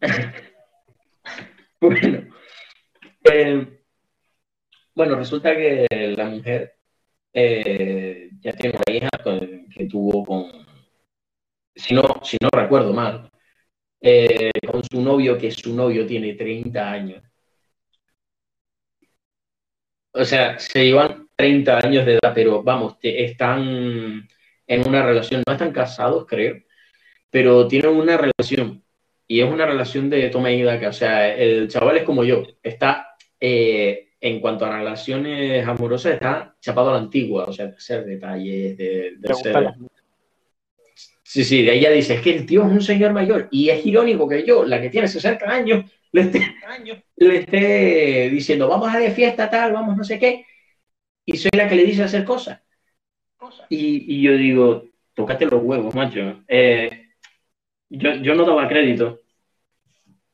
bueno, 1.80 3.68
bueno, 4.94 5.16
resulta 5.16 5.54
que 5.56 5.86
la 6.16 6.24
mujer 6.26 6.76
ya 7.32 8.52
tiene 8.52 8.76
una 8.76 8.94
hija 8.94 9.08
que 9.74 9.86
tuvo 9.86 10.24
con, 10.24 10.66
si 11.74 11.94
no, 11.94 12.02
si 12.22 12.36
no 12.40 12.48
recuerdo 12.52 12.92
mal, 12.92 13.30
eh, 14.00 14.50
con 14.70 14.82
su 14.84 15.00
novio, 15.02 15.38
que 15.38 15.50
su 15.50 15.74
novio 15.74 16.06
tiene 16.06 16.34
30 16.34 16.90
años. 16.90 17.22
O 20.12 20.24
sea, 20.24 20.58
se 20.58 20.84
llevan 20.84 21.28
30 21.36 21.78
años 21.78 22.04
de 22.06 22.14
edad, 22.14 22.32
pero 22.34 22.62
vamos, 22.62 22.96
están 23.02 24.28
en 24.66 24.88
una 24.88 25.02
relación, 25.04 25.42
no 25.46 25.52
están 25.52 25.72
casados, 25.72 26.26
creo, 26.26 26.56
pero 27.30 27.66
tienen 27.68 27.92
una 27.96 28.16
relación. 28.16 28.84
Y 29.30 29.40
es 29.42 29.48
una 29.48 29.64
relación 29.64 30.10
de 30.10 30.28
toma 30.28 30.50
y 30.50 30.60
daca. 30.60 30.88
O 30.88 30.92
sea, 30.92 31.32
el 31.32 31.68
chaval 31.68 31.98
es 31.98 32.02
como 32.02 32.24
yo, 32.24 32.42
está, 32.64 33.14
eh, 33.38 34.08
en 34.20 34.40
cuanto 34.40 34.64
a 34.64 34.76
relaciones 34.76 35.64
amorosas, 35.68 36.14
está 36.14 36.56
chapado 36.60 36.90
a 36.90 36.94
la 36.94 36.98
antigua, 36.98 37.44
o 37.44 37.52
sea, 37.52 37.68
de 37.68 37.76
hacer 37.76 38.04
detalles, 38.04 38.76
de, 38.76 39.14
de. 39.18 39.72
Sí, 41.22 41.44
sí, 41.44 41.62
de 41.62 41.74
ella 41.74 41.92
dice, 41.92 42.14
es 42.14 42.22
que 42.22 42.34
el 42.34 42.44
tío 42.44 42.66
es 42.66 42.72
un 42.72 42.82
señor 42.82 43.12
mayor 43.12 43.46
y 43.52 43.68
es 43.68 43.86
irónico 43.86 44.28
que 44.28 44.44
yo, 44.44 44.64
la 44.64 44.80
que 44.80 44.90
tiene 44.90 45.06
60 45.06 45.48
años, 45.48 45.84
le 46.10 46.22
esté, 47.36 48.30
diciendo, 48.30 48.66
vamos 48.66 48.92
a 48.92 48.98
de 48.98 49.12
fiesta 49.12 49.48
tal, 49.48 49.72
vamos 49.72 49.96
no 49.96 50.02
sé 50.02 50.18
qué, 50.18 50.44
y 51.24 51.36
soy 51.36 51.52
la 51.52 51.68
que 51.68 51.76
le 51.76 51.84
dice 51.84 52.02
hacer 52.02 52.24
cosas. 52.24 52.60
Y, 53.68 54.22
yo 54.22 54.32
digo, 54.32 54.86
tócate 55.14 55.46
los 55.46 55.62
huevos, 55.62 55.94
macho. 55.94 56.42
Eh, 56.48 57.10
yo, 57.90 58.34
no 58.34 58.44
daba 58.44 58.68
crédito. 58.68 59.19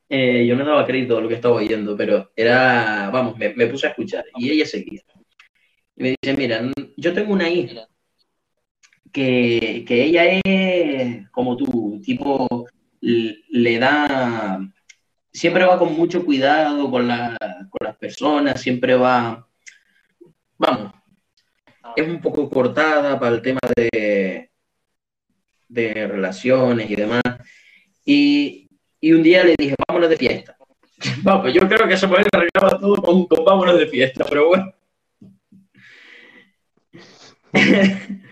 Eh, 0.09 0.46
yo 0.46 0.54
no 0.57 0.64
daba 0.64 0.86
crédito 0.86 1.18
a 1.18 1.20
lo 1.20 1.28
que 1.28 1.34
estaba 1.34 1.57
oyendo, 1.57 1.96
pero 1.96 2.30
era, 2.36 3.11
vamos, 3.11 3.36
me, 3.36 3.54
me 3.54 3.66
puse 3.66 3.86
a 3.86 3.90
escuchar 3.90 4.24
y 4.36 4.50
ella 4.50 4.66
seguía. 4.66 5.02
Y 5.96 6.02
me 6.02 6.16
dice, 6.20 6.36
mira, 6.36 6.62
yo 6.96 7.12
tengo 7.12 7.32
una 7.32 7.48
hija 7.48 7.88
que, 9.12 9.84
ella 9.88 10.40
es 10.44 11.28
como 11.30 11.57
tú, 11.57 12.00
tipo, 12.04 12.66
le 13.00 13.78
da, 13.78 14.61
siempre 15.32 15.64
va 15.64 15.78
con 15.78 15.94
mucho 15.94 16.24
cuidado 16.24 16.90
con, 16.90 17.09
con 17.09 17.86
las 17.86 17.96
personas, 17.96 18.61
siempre 18.61 18.94
va, 18.94 19.48
vamos, 20.59 20.92
es 21.96 22.07
un 22.07 22.20
poco 22.20 22.50
cortada 22.50 23.18
para 23.18 23.34
el 23.36 23.42
tema 23.42 23.61
de, 23.74 24.50
de 25.68 26.07
relaciones 26.07 26.90
y 26.90 26.96
demás. 26.96 27.22
Y, 28.04 28.65
un 29.12 29.22
día 29.22 29.44
le 29.44 29.54
dije, 29.59 29.74
vámonos 29.88 30.11
de 30.11 30.16
fiesta. 30.16 30.57
Vamos, 31.22 31.52
yo 31.52 31.61
creo 31.68 31.86
que 31.86 31.96
se 31.96 32.09
puede 32.09 32.24
arreglar 32.32 32.80
todo 32.80 32.96
con, 32.96 33.26
con 33.26 33.44
vámonos 33.44 33.78
de 33.78 33.86
fiesta, 33.86 34.24
pero 34.28 34.48
bueno. 34.48 34.72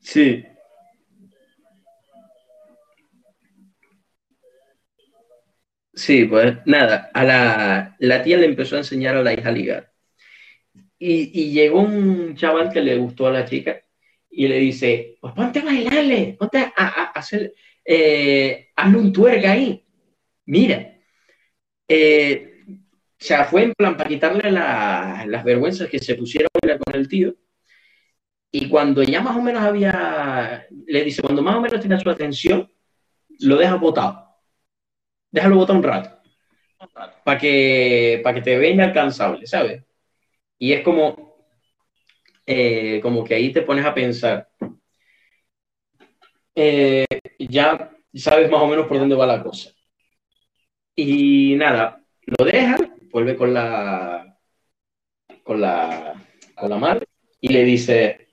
Sí. 0.00 0.44
Sí, 5.94 6.24
pues 6.24 6.56
nada, 6.66 7.10
a 7.14 7.24
la, 7.24 7.96
la 7.98 8.22
tía 8.22 8.38
le 8.38 8.46
empezó 8.46 8.74
a 8.76 8.78
enseñar 8.78 9.16
a 9.16 9.22
la 9.22 9.32
hija 9.34 9.48
a 9.50 9.52
ligar. 9.52 9.92
Y, 10.98 11.50
llegó 11.52 11.80
un 11.80 12.36
chaval 12.36 12.70
que 12.72 12.80
le 12.80 12.96
gustó 12.98 13.26
a 13.26 13.32
la 13.32 13.44
chica 13.46 13.82
y 14.30 14.48
le 14.48 14.58
dice, 14.58 15.16
pues 15.20 15.34
ponte 15.34 15.60
a 15.60 15.64
bailarle, 15.64 16.36
ponte 16.38 16.58
a, 16.76 17.10
hacer, 17.14 17.54
eh, 17.84 18.68
hazle 18.76 18.98
un 18.98 19.12
tuerga 19.12 19.52
ahí. 19.52 19.84
Mira, 20.46 20.96
eh, 21.88 22.62
o 22.68 22.74
sea, 23.18 23.44
fue 23.44 23.64
en 23.64 23.74
plan 23.74 23.96
para 23.96 24.08
quitarle 24.08 24.50
las 24.50 25.44
vergüenzas 25.44 25.88
que 25.88 25.98
se 25.98 26.14
pusieron 26.14 26.48
con 26.84 26.94
el 26.94 27.08
tío 27.08 27.34
y 28.52 28.68
cuando 28.68 29.02
ya 29.02 29.20
más 29.20 29.36
o 29.36 29.42
menos 29.42 29.62
había, 29.62 30.66
le 30.86 31.04
dice, 31.04 31.22
cuando 31.22 31.42
más 31.42 31.56
o 31.56 31.60
menos 31.60 31.80
tiene 31.80 32.00
su 32.00 32.10
atención, 32.10 32.70
lo 33.40 33.56
deja 33.56 33.76
botado. 33.76 34.26
Déjalo 35.30 35.56
botar 35.56 35.76
un 35.76 35.82
rato. 35.82 36.10
Para 37.24 37.38
que, 37.38 38.20
para 38.24 38.34
que 38.34 38.42
te 38.42 38.58
venga 38.58 38.84
alcanzable, 38.84 39.46
¿sabes? 39.46 39.84
Y 40.58 40.72
es 40.72 40.82
como, 40.82 41.29
eh, 42.52 43.00
como 43.00 43.22
que 43.24 43.34
ahí 43.34 43.52
te 43.52 43.62
pones 43.62 43.84
a 43.86 43.94
pensar. 43.94 44.48
Eh, 46.54 47.06
ya 47.38 47.90
sabes 48.14 48.50
más 48.50 48.60
o 48.60 48.66
menos 48.66 48.86
por 48.86 48.98
dónde 48.98 49.14
va 49.14 49.26
la 49.26 49.42
cosa. 49.42 49.70
Y 50.94 51.54
nada, 51.56 52.02
lo 52.26 52.44
deja, 52.44 52.76
vuelve 53.10 53.36
con 53.36 53.54
la, 53.54 54.36
con 55.42 55.60
la, 55.60 56.14
con 56.54 56.70
la 56.70 56.76
madre 56.78 57.06
y 57.40 57.48
le 57.48 57.64
dice, 57.64 58.28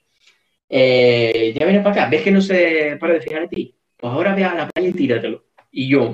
eh, 0.69 1.53
ya 1.57 1.65
viene 1.65 1.81
para 1.81 1.91
acá, 1.91 2.09
ves 2.09 2.23
que 2.23 2.31
no 2.31 2.41
se 2.41 2.97
para 2.99 3.13
de 3.13 3.21
fijar 3.21 3.43
en 3.43 3.49
ti, 3.49 3.75
pues 3.97 4.11
ahora 4.11 4.35
ve 4.35 4.43
a 4.43 4.55
la 4.55 4.67
playa 4.69 4.89
y 4.89 4.93
tíratelo. 4.93 5.45
Y 5.71 5.89
yo, 5.89 6.11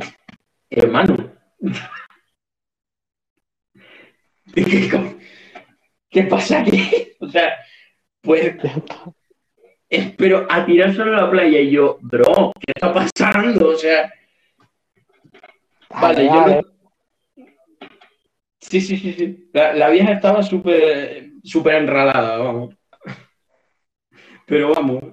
hermano, 0.70 1.34
¿qué 6.10 6.24
pasa 6.24 6.62
aquí? 6.62 6.80
O 7.24 7.30
sea, 7.30 7.54
pues, 8.24 8.55
espero 9.89 10.47
a 10.49 10.65
tirárselo 10.65 11.15
a 11.15 11.21
la 11.21 11.30
playa 11.30 11.59
y 11.59 11.71
yo, 11.71 11.99
bro, 12.01 12.51
¿qué 12.59 12.74
está 12.74 12.93
pasando? 12.93 13.69
O 13.69 13.76
sea, 13.76 14.11
vale, 15.89 16.26
yo 16.26 16.61
Sí, 18.59 18.82
sí, 18.82 18.97
sí, 18.97 19.13
sí. 19.13 19.49
La, 19.53 19.74
la 19.74 19.89
vieja 19.89 20.13
estaba 20.13 20.41
súper 20.41 21.34
súper 21.43 21.76
enralada, 21.76 22.38
vamos. 22.38 22.76
Pero 24.45 24.74
vamos, 24.74 25.03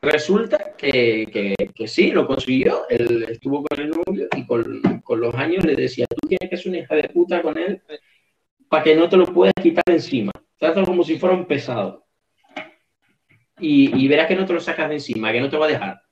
resulta 0.00 0.74
que, 0.76 1.54
sí, 1.86 2.10
lo 2.10 2.26
consiguió. 2.26 2.88
Él 2.88 3.26
estuvo 3.28 3.64
con 3.64 3.80
el 3.80 3.90
novio 3.90 4.28
y 4.36 4.46
con, 4.46 5.20
los 5.20 5.34
años 5.34 5.64
le 5.64 5.74
decía, 5.74 6.06
tú 6.08 6.28
tienes 6.28 6.48
que 6.48 6.56
ser 6.56 6.70
una 6.70 6.78
hija 6.78 6.94
de 6.94 7.08
puta 7.08 7.42
con 7.42 7.58
él 7.58 7.82
para 8.68 8.84
que 8.84 8.94
no 8.94 9.08
te 9.08 9.16
lo 9.16 9.26
puedas 9.26 9.54
quitar 9.62 9.84
encima. 9.86 10.32
Trata 10.58 10.84
como 10.84 11.04
si 11.04 11.18
fuera 11.18 11.34
un 11.34 11.46
pesado. 11.46 12.06
Y, 13.60 14.06
verás 14.06 14.28
que 14.28 14.36
no 14.36 14.46
te 14.46 14.52
lo 14.52 14.60
sacas 14.60 14.88
de 14.88 14.96
encima, 14.96 15.32
que 15.32 15.40
no 15.40 15.50
te 15.50 15.56
va 15.56 15.66
a 15.66 15.68
dejar. 15.68 16.02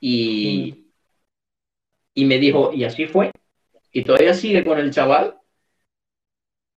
Y, 0.00 0.90
y 2.14 2.24
me 2.24 2.38
dijo, 2.38 2.72
y 2.72 2.84
así 2.84 3.06
fue. 3.06 3.30
Y 3.92 4.04
todavía 4.04 4.34
sigue 4.34 4.64
con 4.64 4.78
el 4.78 4.90
chaval 4.90 5.40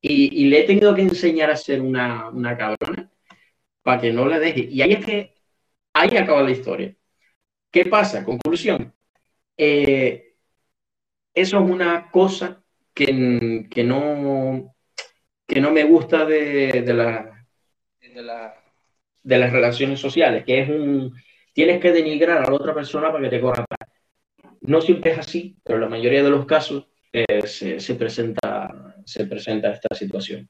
y, 0.04 0.46
le 0.46 0.60
he 0.60 0.64
tenido 0.64 0.94
que 0.94 1.02
enseñar 1.02 1.50
a 1.50 1.56
ser 1.56 1.80
una, 1.80 2.28
una 2.30 2.56
cabrona 2.56 3.10
para 3.82 4.00
que 4.00 4.12
no 4.12 4.26
le 4.26 4.40
deje. 4.40 4.62
Y 4.62 4.82
ahí 4.82 4.92
es 4.94 5.04
que, 5.04 5.34
ahí 5.92 6.16
acaba 6.16 6.42
la 6.42 6.50
historia. 6.50 6.96
¿Qué 7.70 7.86
pasa? 7.86 8.24
Conclusión. 8.24 8.92
Eh, 9.56 10.34
eso 11.34 11.58
es 11.58 11.70
una 11.70 12.10
cosa 12.10 12.64
que, 12.94 13.66
que, 13.70 13.84
no, 13.84 14.74
que 15.52 15.60
no 15.60 15.70
me 15.70 15.84
gusta 15.84 16.24
de, 16.24 16.82
de, 16.82 16.94
la, 16.94 17.46
de, 18.00 18.22
la, 18.22 18.54
de 19.22 19.38
las 19.38 19.52
relaciones 19.52 20.00
sociales, 20.00 20.44
que 20.44 20.60
es 20.62 20.68
un... 20.70 21.14
Tienes 21.52 21.78
que 21.80 21.92
denigrar 21.92 22.38
a 22.38 22.48
la 22.48 22.54
otra 22.54 22.74
persona 22.74 23.12
para 23.12 23.24
que 23.24 23.36
te 23.36 23.40
corra. 23.40 23.66
No 24.62 24.80
siempre 24.80 25.12
es 25.12 25.18
así, 25.18 25.58
pero 25.62 25.76
en 25.76 25.82
la 25.82 25.90
mayoría 25.90 26.22
de 26.22 26.30
los 26.30 26.46
casos 26.46 26.88
eh, 27.12 27.46
se, 27.46 27.94
presenta, 27.96 28.96
se 29.04 29.26
presenta 29.26 29.72
esta 29.72 29.94
situación. 29.94 30.48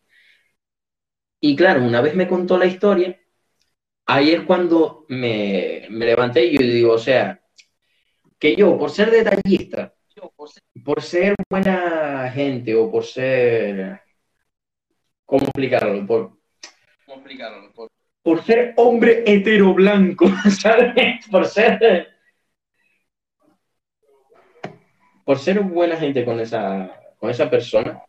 Y 1.41 1.57
claro, 1.57 1.83
una 1.83 2.01
vez 2.01 2.15
me 2.15 2.29
contó 2.29 2.57
la 2.57 2.67
historia, 2.67 3.21
ahí 4.07 4.31
es 4.31 4.43
cuando 4.43 5.07
me, 5.09 5.89
levanté 5.91 6.45
y 6.47 6.59
yo 6.59 6.63
digo, 6.65 6.93
o 6.93 6.99
sea, 6.99 7.43
que 8.39 8.55
yo, 8.55 8.79
por 8.79 8.91
ser 8.91 9.11
detallista, 9.11 9.93
por 10.85 11.03
ser 11.03 11.35
buena 11.51 12.31
gente 12.31 12.77
o 12.77 12.89
por 12.89 13.05
ser... 13.05 14.01
¿Cómo 15.33 15.45
explicarlo? 15.45 16.07
Por, 16.07 17.91
por 18.23 18.45
ser 18.45 18.75
hombre 18.77 19.25
hetero 19.27 19.73
blanco, 19.73 20.27
¿sabes? 20.61 21.27
Por 21.31 21.47
ser. 21.47 22.09
Por 25.25 25.39
ser 25.39 25.61
buena 25.61 25.97
gente 25.97 26.23
con 26.27 26.39
esa, 26.39 27.01
con 27.17 27.31
esa 27.31 27.49
persona, 27.49 28.05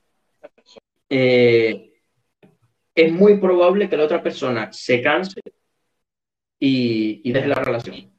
eh, 1.07 1.93
es 2.93 3.13
muy 3.13 3.37
probable 3.37 3.87
que 3.87 3.95
la 3.95 4.03
otra 4.03 4.21
persona 4.21 4.73
se 4.73 5.01
canse 5.01 5.39
y, 6.59 7.31
deje 7.31 7.47
la 7.47 7.55
relación. 7.55 8.11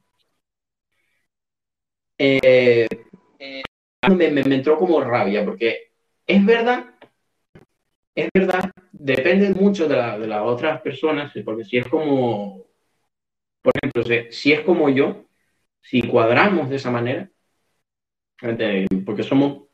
Eh, 2.16 2.88
eh, 3.38 3.62
me, 4.08 4.30
me, 4.30 4.54
entró 4.54 4.78
como 4.78 4.98
rabia, 5.02 5.44
porque 5.44 5.92
es 6.26 6.46
verdad, 6.46 6.93
es 8.14 8.28
verdad, 8.32 8.70
depende 8.92 9.50
mucho 9.50 9.88
de, 9.88 9.96
la, 9.96 10.18
de 10.18 10.26
las 10.26 10.42
otras 10.42 10.80
personas, 10.80 11.32
porque 11.44 11.64
si 11.64 11.78
es 11.78 11.86
como, 11.88 12.64
por 13.62 13.72
ejemplo, 13.76 14.04
si 14.30 14.52
es 14.52 14.60
como 14.60 14.88
yo, 14.88 15.24
si 15.80 16.02
cuadramos 16.02 16.70
de 16.70 16.76
esa 16.76 16.90
manera, 16.90 17.28
porque 19.04 19.22
somos 19.22 19.64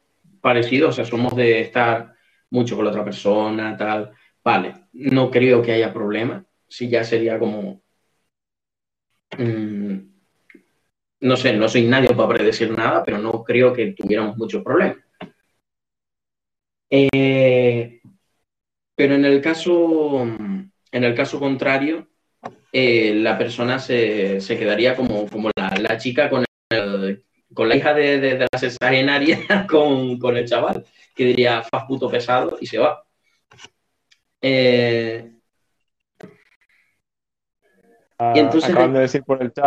parecidos, 0.41 0.91
o 0.91 0.93
sea, 0.93 1.05
somos 1.05 1.35
de 1.37 1.61
estar 1.61 2.15
mucho 2.51 2.77
con 2.77 2.85
la 2.85 2.91
otra 2.91 3.05
persona, 3.05 3.77
tal, 3.77 4.13
vale, 4.43 4.75
no 4.93 5.31
creo 5.31 5.63
que 5.63 5.73
haya 5.73 5.93
problema, 5.93 6.45
si 6.69 6.89
ya 6.89 7.05
sería 7.05 7.39
como, 7.39 7.83
mm, 9.39 9.99
no 11.21 11.37
sé, 11.37 11.53
no 11.55 11.69
soy 11.69 11.83
nadie 11.87 12.15
para 12.15 12.29
predecir 12.29 12.71
nada, 12.71 13.05
pero 13.05 13.19
no 13.19 13.45
creo 13.45 13.73
que 13.73 13.93
tuviéramos 13.93 14.37
muchos 14.37 14.63
problemas. 14.63 14.99
Eh, 16.91 18.00
pero 19.01 19.15
en 19.15 19.25
el 19.25 19.41
caso, 19.41 20.21
en 20.21 20.71
el 20.93 21.15
caso 21.15 21.41
contrario, 21.41 22.07
eh, 22.71 23.15
la 23.15 23.39
persona 23.39 23.79
se, 23.79 24.39
quedaría 24.47 24.95
como, 24.95 25.27
como 25.27 25.49
la, 25.57 25.97
chica 25.97 26.29
con, 26.29 26.45
con 27.55 27.69
la 27.71 27.77
hija 27.77 27.95
de, 27.95 28.41
la 28.41 28.59
cesarenaria 28.59 29.39
con, 29.71 30.19
con, 30.19 30.37
el 30.37 30.47
chaval, 30.47 30.85
que 31.15 31.25
diría, 31.25 31.63
faz 31.63 31.85
puto 31.87 32.11
pesado 32.11 32.59
y 32.61 32.67
se 32.67 32.77
va. 32.77 33.03
Eh, 34.43 35.33
y 38.35 38.39
entonces, 38.39 38.69
acaban 38.69 38.93
de 38.93 39.01
decir 39.01 39.23
por 39.23 39.43
el 39.43 39.51
chat, 39.51 39.67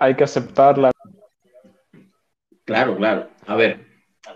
hay 0.00 0.16
que 0.16 0.24
aceptarla. 0.24 0.90
Claro, 2.64 2.96
claro. 2.96 3.30
A 3.46 3.54
ver, 3.54 3.86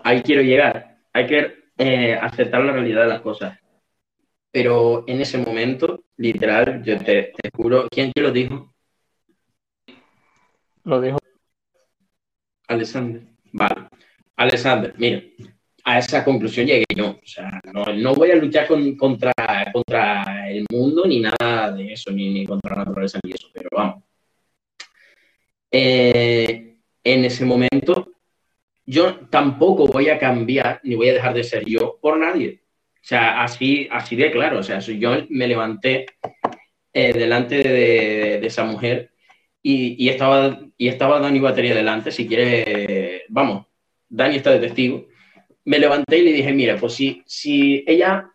ahí 0.05 0.23
quiero 0.23 0.41
llegar. 0.41 0.99
Hay 1.11 1.27
que 1.27 1.62
eh, 1.77 2.13
aceptar 2.15 2.63
la 2.63 2.73
realidad 2.73 3.03
de 3.03 3.07
las 3.07 3.21
cosas. 3.21 3.57
Pero 4.51 5.03
en 5.07 5.21
ese 5.21 5.37
momento, 5.39 6.03
literal, 6.17 6.83
yo 6.83 6.97
te, 6.99 7.33
juro, 7.55 7.87
¿quién, 7.89 8.11
lo 8.15 8.31
dijo? 8.31 8.73
Lo 10.83 11.01
dijo. 11.01 11.17
Alexander. 12.67 13.23
Vale. 13.51 13.87
Alexander, 14.35 14.93
mira, 14.97 15.21
a 15.83 15.99
esa 15.99 16.23
conclusión 16.23 16.67
llegué 16.67 16.85
yo. 16.95 17.11
O 17.11 17.25
sea, 17.25 17.59
no, 17.73 18.13
voy 18.13 18.31
a 18.31 18.35
luchar 18.35 18.67
contra, 18.97 19.33
contra 19.71 20.49
el 20.49 20.65
mundo 20.71 21.05
ni 21.05 21.19
nada 21.19 21.71
de 21.71 21.93
eso, 21.93 22.11
ni, 22.11 22.33
ni 22.33 22.45
contra 22.45 22.75
la 22.75 22.85
naturaleza 22.85 23.19
ni 23.23 23.31
eso, 23.31 23.49
pero 23.53 23.69
vamos. 23.71 24.03
Eh, 25.71 26.77
en 27.03 27.25
ese 27.25 27.45
momento, 27.45 28.11
yo 28.85 29.27
tampoco 29.29 29.87
voy 29.87 30.09
a 30.09 30.19
cambiar 30.19 30.81
ni 30.83 30.95
voy 30.95 31.09
a 31.09 31.13
dejar 31.13 31.33
de 31.33 31.43
ser 31.43 31.65
yo 31.65 31.99
por 32.01 32.17
nadie. 32.17 32.61
O 32.95 33.05
sea, 33.05 33.43
así, 33.43 33.87
así 33.91 34.15
de 34.15 34.31
claro. 34.31 34.59
O 34.59 34.63
sea, 34.63 34.79
yo 34.79 35.11
me 35.29 35.47
levanté 35.47 36.05
eh, 36.93 37.13
delante 37.13 37.63
de, 37.63 38.45
esa 38.45 38.63
mujer 38.63 39.11
y, 39.61 40.09
estaba, 40.09 40.59
y 40.77 40.87
estaba 40.87 41.19
Dani 41.19 41.39
Batería 41.39 41.75
delante. 41.75 42.11
Si 42.11 42.27
quiere, 42.27 43.23
vamos, 43.29 43.67
Dani 44.09 44.37
está 44.37 44.51
de 44.51 44.59
testigo 44.59 45.07
me 45.65 45.79
levanté 45.79 46.19
y 46.19 46.23
le 46.23 46.33
dije, 46.33 46.53
mira, 46.53 46.77
pues 46.77 46.93
si, 46.93 47.23
si 47.25 47.83
ella, 47.87 48.31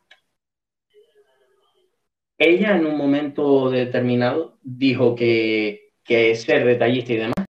ella 2.39 2.77
en 2.77 2.87
un 2.87 2.97
momento 2.97 3.71
determinado 3.71 4.59
dijo 4.63 5.15
que, 5.15 5.93
que 6.05 6.35
ser 6.37 6.65
detallista 6.65 7.13
y 7.13 7.17
demás 7.17 7.47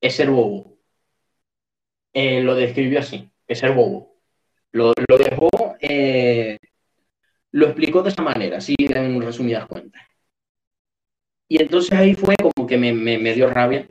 es 0.00 0.14
ser 0.14 0.30
bobo. 0.30 0.78
Eh, 2.12 2.42
lo 2.42 2.54
describió 2.54 3.00
así, 3.00 3.28
es 3.46 3.58
ser 3.58 3.72
bobo. 3.72 4.16
Lo, 4.72 4.92
dejó, 5.18 5.50
eh, 5.80 6.58
lo 7.50 7.66
explicó 7.66 8.02
de 8.02 8.10
esa 8.10 8.22
manera, 8.22 8.58
así 8.58 8.74
en 8.78 9.20
resumidas 9.20 9.66
cuentas. 9.66 10.02
Y 11.48 11.60
entonces 11.60 11.92
ahí 11.92 12.14
fue 12.14 12.34
como 12.36 12.66
que 12.66 12.78
me, 12.78 12.92
me, 12.92 13.34
dio 13.34 13.50
rabia 13.50 13.86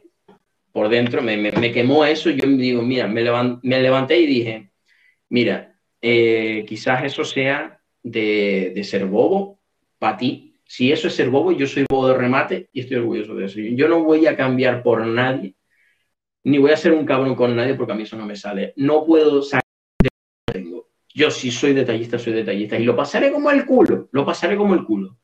por 0.72 0.90
dentro, 0.90 1.22
me, 1.22 1.38
me, 1.38 1.72
quemó 1.72 2.06
eso. 2.06 2.32
Yo 2.32 2.48
me 2.48 2.58
digo, 2.58 2.82
mira, 2.82 3.08
me, 3.08 3.24
me 3.62 3.82
levanté 3.82 4.18
y 4.20 4.26
dije, 4.26 4.72
Mira, 5.32 5.80
eh, 6.02 6.66
quizás 6.68 7.06
eso 7.06 7.24
sea 7.24 7.80
de, 8.04 8.82
ser 8.84 9.06
bobo 9.06 9.62
para 9.98 10.18
ti. 10.18 10.60
Si 10.66 10.92
eso 10.92 11.08
es 11.08 11.16
ser 11.16 11.30
bobo, 11.30 11.54
yo 11.54 11.66
soy 11.68 11.86
bobo 11.90 12.10
de 12.10 12.16
remate 12.16 12.70
y 12.74 12.82
estoy 12.82 12.98
orgulloso 12.98 13.36
de 13.36 13.46
eso. 13.46 13.62
Yo 13.62 13.88
no 13.88 14.04
voy 14.04 14.28
a 14.28 14.36
cambiar 14.36 14.84
por 14.84 15.08
nadie, 15.08 15.56
ni 16.44 16.58
voy 16.58 16.72
a 16.72 16.78
ser 16.78 16.94
un 16.94 17.06
cabrón 17.06 17.36
con 17.36 17.56
nadie 17.56 17.76
porque 17.76 17.94
a 17.94 17.96
mí 17.96 18.04
eso 18.04 18.18
no 18.18 18.26
me 18.26 18.36
sale. 18.36 18.74
No 18.78 19.06
puedo 19.06 19.42
salir 19.42 19.64
de 20.00 20.10
lo 20.10 20.54
que 20.54 20.60
tengo. 20.60 20.90
Yo 21.14 21.30
si 21.30 21.52
soy 21.52 21.74
detallista, 21.74 22.18
soy 22.18 22.34
detallista. 22.34 22.78
Y 22.78 22.84
lo 22.84 22.96
pasaré 22.96 23.32
como 23.32 23.52
el 23.52 23.66
culo, 23.66 24.10
lo 24.12 24.26
pasaré 24.26 24.56
como 24.58 24.74
el 24.74 24.84
culo. 24.84 25.18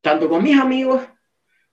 Tanto 0.00 0.28
con 0.28 0.42
mis 0.42 0.58
amigos 0.58 1.02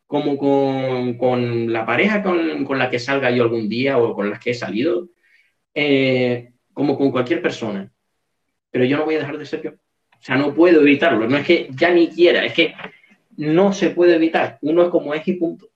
como 0.08 0.38
con, 0.38 1.72
la 1.72 1.86
pareja 1.86 2.22
con, 2.22 2.78
la 2.78 2.90
que 2.90 3.00
salga 3.00 3.32
yo 3.32 3.44
algún 3.44 3.68
día 3.68 3.98
o 3.98 4.14
con 4.14 4.30
las 4.30 4.40
que 4.40 4.52
he 4.52 4.54
salido. 4.54 5.10
Eh, 5.74 6.54
como 6.74 6.98
con 6.98 7.12
cualquier 7.12 7.42
persona. 7.42 7.92
Pero 8.72 8.86
yo 8.86 8.98
no 8.98 9.06
voy 9.06 9.16
a 9.16 9.20
dejar 9.20 9.38
de 9.38 9.46
ser 9.46 9.62
yo. 9.62 9.72
O 9.72 10.26
sea, 10.26 10.36
no 10.36 10.54
puedo 10.54 10.82
evitarlo. 10.82 11.28
No 11.28 11.38
es 11.38 11.46
que 11.46 11.70
ya 11.72 11.92
ni 11.92 12.10
quiera, 12.10 12.46
es 12.46 12.54
que 12.54 12.74
no 13.38 13.74
se 13.74 13.92
puede 13.92 14.16
evitar. 14.16 14.58
Uno 14.62 14.84
es 14.84 14.90
como 14.90 15.14
es 15.14 15.28
y 15.28 15.34
punto. 15.34 15.68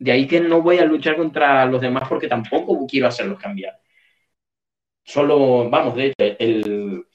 De 0.00 0.10
ahí 0.10 0.26
que 0.26 0.40
no 0.40 0.62
voy 0.62 0.78
a 0.78 0.84
luchar 0.84 1.16
contra 1.16 1.64
los 1.66 1.80
demás 1.80 2.08
porque 2.08 2.26
tampoco 2.26 2.86
quiero 2.88 3.06
hacerlos 3.06 3.38
cambiar. 3.38 3.80
Solo, 5.04 5.70
vamos, 5.70 5.94
de 5.94 6.14
hecho, 6.18 7.06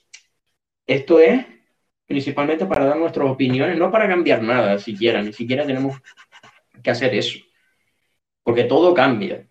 esto 0.88 1.20
es 1.20 1.46
principalmente 2.06 2.66
para 2.66 2.86
dar 2.86 2.98
nuestras 2.98 3.30
opiniones, 3.30 3.78
no 3.78 3.92
para 3.92 4.08
cambiar 4.08 4.42
nada 4.42 4.80
siquiera, 4.80 5.22
ni 5.22 5.34
siquiera 5.34 5.66
tenemos 5.66 5.98
que 6.82 6.92
hacer 6.92 7.14
eso. 7.14 7.40
Porque 8.44 8.64
todo 8.64 8.94
cambia. 8.94 9.46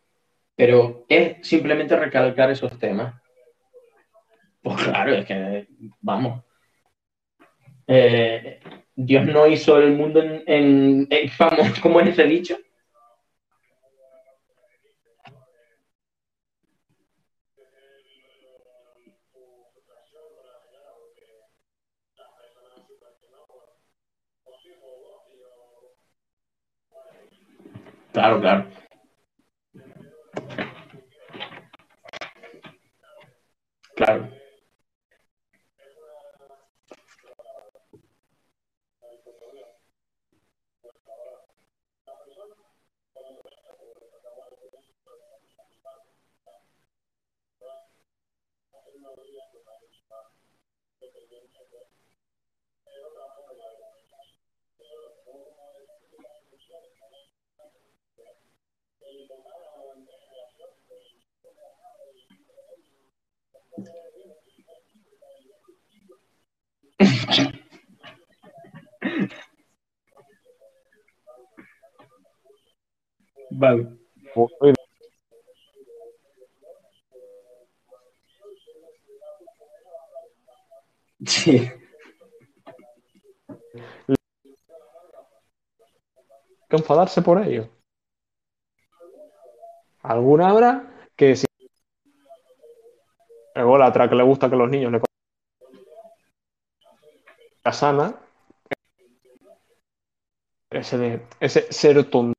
Pero 0.56 1.04
es 1.08 1.46
simplemente 1.46 1.96
recalcar 1.96 2.50
esos 2.50 2.78
temas 2.78 3.14
pues 4.64 4.82
claro, 4.82 5.12
es 5.12 5.26
que, 5.26 5.68
vamos. 6.00 6.42
Eh, 7.86 8.60
Dios 8.96 9.26
no 9.26 9.46
hizo 9.46 9.78
el 9.78 9.92
mundo 9.92 10.22
en, 10.22 10.42
en, 10.46 11.08
vamos, 11.38 11.78
¿cómo 11.80 12.00
es 12.00 12.08
ese 12.08 12.24
dicho? 12.24 12.56
Claro, 28.14 28.40
claro. 28.42 28.70
Claro. 33.96 34.30
Vale. 73.50 73.88
Sí. 81.26 81.70
Enfadarse 86.68 87.22
por 87.22 87.38
ello. 87.40 87.68
Alguna 90.04 90.50
habrá 90.50 90.84
que 91.16 91.34
si 91.34 91.46
ególatra 93.54 94.08
que 94.08 94.14
le 94.14 94.22
gusta 94.22 94.50
que 94.50 94.56
los 94.56 94.68
niños 94.68 94.92
le 94.92 95.00
la 97.64 97.72
sana 97.72 98.14
ese, 100.70 101.26
ese 101.40 101.72
ser 101.72 102.04
tonto 102.10 102.34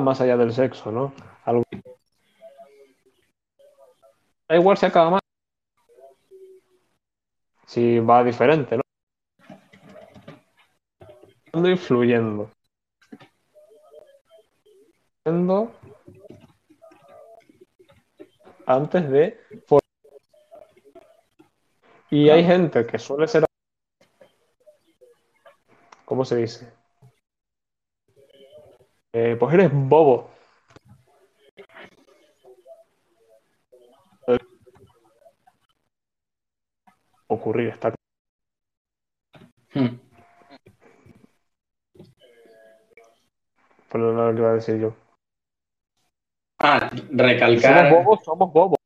más 0.00 0.20
allá 0.20 0.36
del 0.36 0.52
sexo, 0.52 0.92
¿no? 0.92 1.12
Algo... 1.44 1.64
Da 4.48 4.56
igual 4.56 4.76
si 4.76 4.86
acaba 4.86 5.10
más. 5.10 5.20
Si 7.66 7.98
va 7.98 8.22
diferente, 8.22 8.76
¿no? 8.76 8.81
Ando 11.52 11.68
influyendo. 11.68 12.50
Antes 18.66 19.10
de. 19.10 19.38
Y 22.10 22.30
hay 22.30 22.44
gente 22.44 22.86
que 22.86 22.98
suele 22.98 23.28
ser. 23.28 23.44
¿Cómo 26.06 26.24
se 26.24 26.36
dice? 26.36 26.72
Eh, 29.12 29.36
pues 29.38 29.54
eres 29.54 29.70
bobo. 29.72 30.30
Ocurrir, 37.28 37.68
está. 37.68 37.94
Hmm. 39.74 40.11
Pero 43.92 44.12
no 44.12 44.26
lo 44.28 44.32
que 44.34 44.40
iba 44.40 44.50
a 44.50 44.54
decir 44.54 44.78
yo. 44.80 44.94
Ah, 46.58 46.88
Si 46.92 46.96
somos 47.02 47.18
recalcar. 47.18 47.92
bobos, 47.92 48.24
somos 48.24 48.52
bobos. 48.52 48.78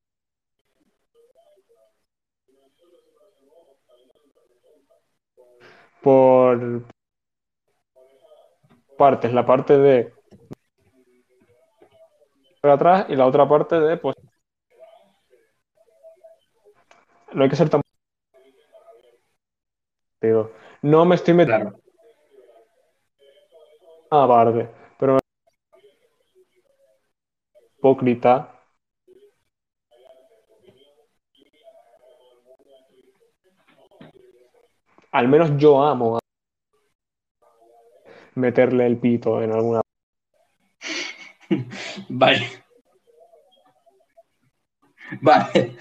Por 6.02 6.82
partes, 8.96 9.32
la 9.32 9.44
parte 9.46 9.76
de 9.78 10.12
por 12.60 12.70
atrás 12.70 13.06
y 13.08 13.16
la 13.16 13.26
otra 13.26 13.48
parte 13.48 13.78
de 13.78 13.96
pues 13.96 14.16
no 17.32 17.42
hay 17.42 17.50
que 17.50 17.56
ser 17.56 17.68
tan 17.68 17.80
digo, 20.20 20.50
no 20.82 21.04
me 21.04 21.14
estoy 21.14 21.34
metiendo 21.34 21.70
Claro. 21.70 21.80
aparte, 24.10 24.68
pero 24.98 25.18
hipócrita 27.86 28.50
al 35.12 35.28
menos 35.28 35.56
yo 35.56 35.82
amo 35.82 36.18
meterle 38.34 38.86
el 38.86 38.98
pito 38.98 39.40
en 39.42 39.52
alguna 39.52 39.80
Vale. 42.08 42.46
Vale. 45.20 45.76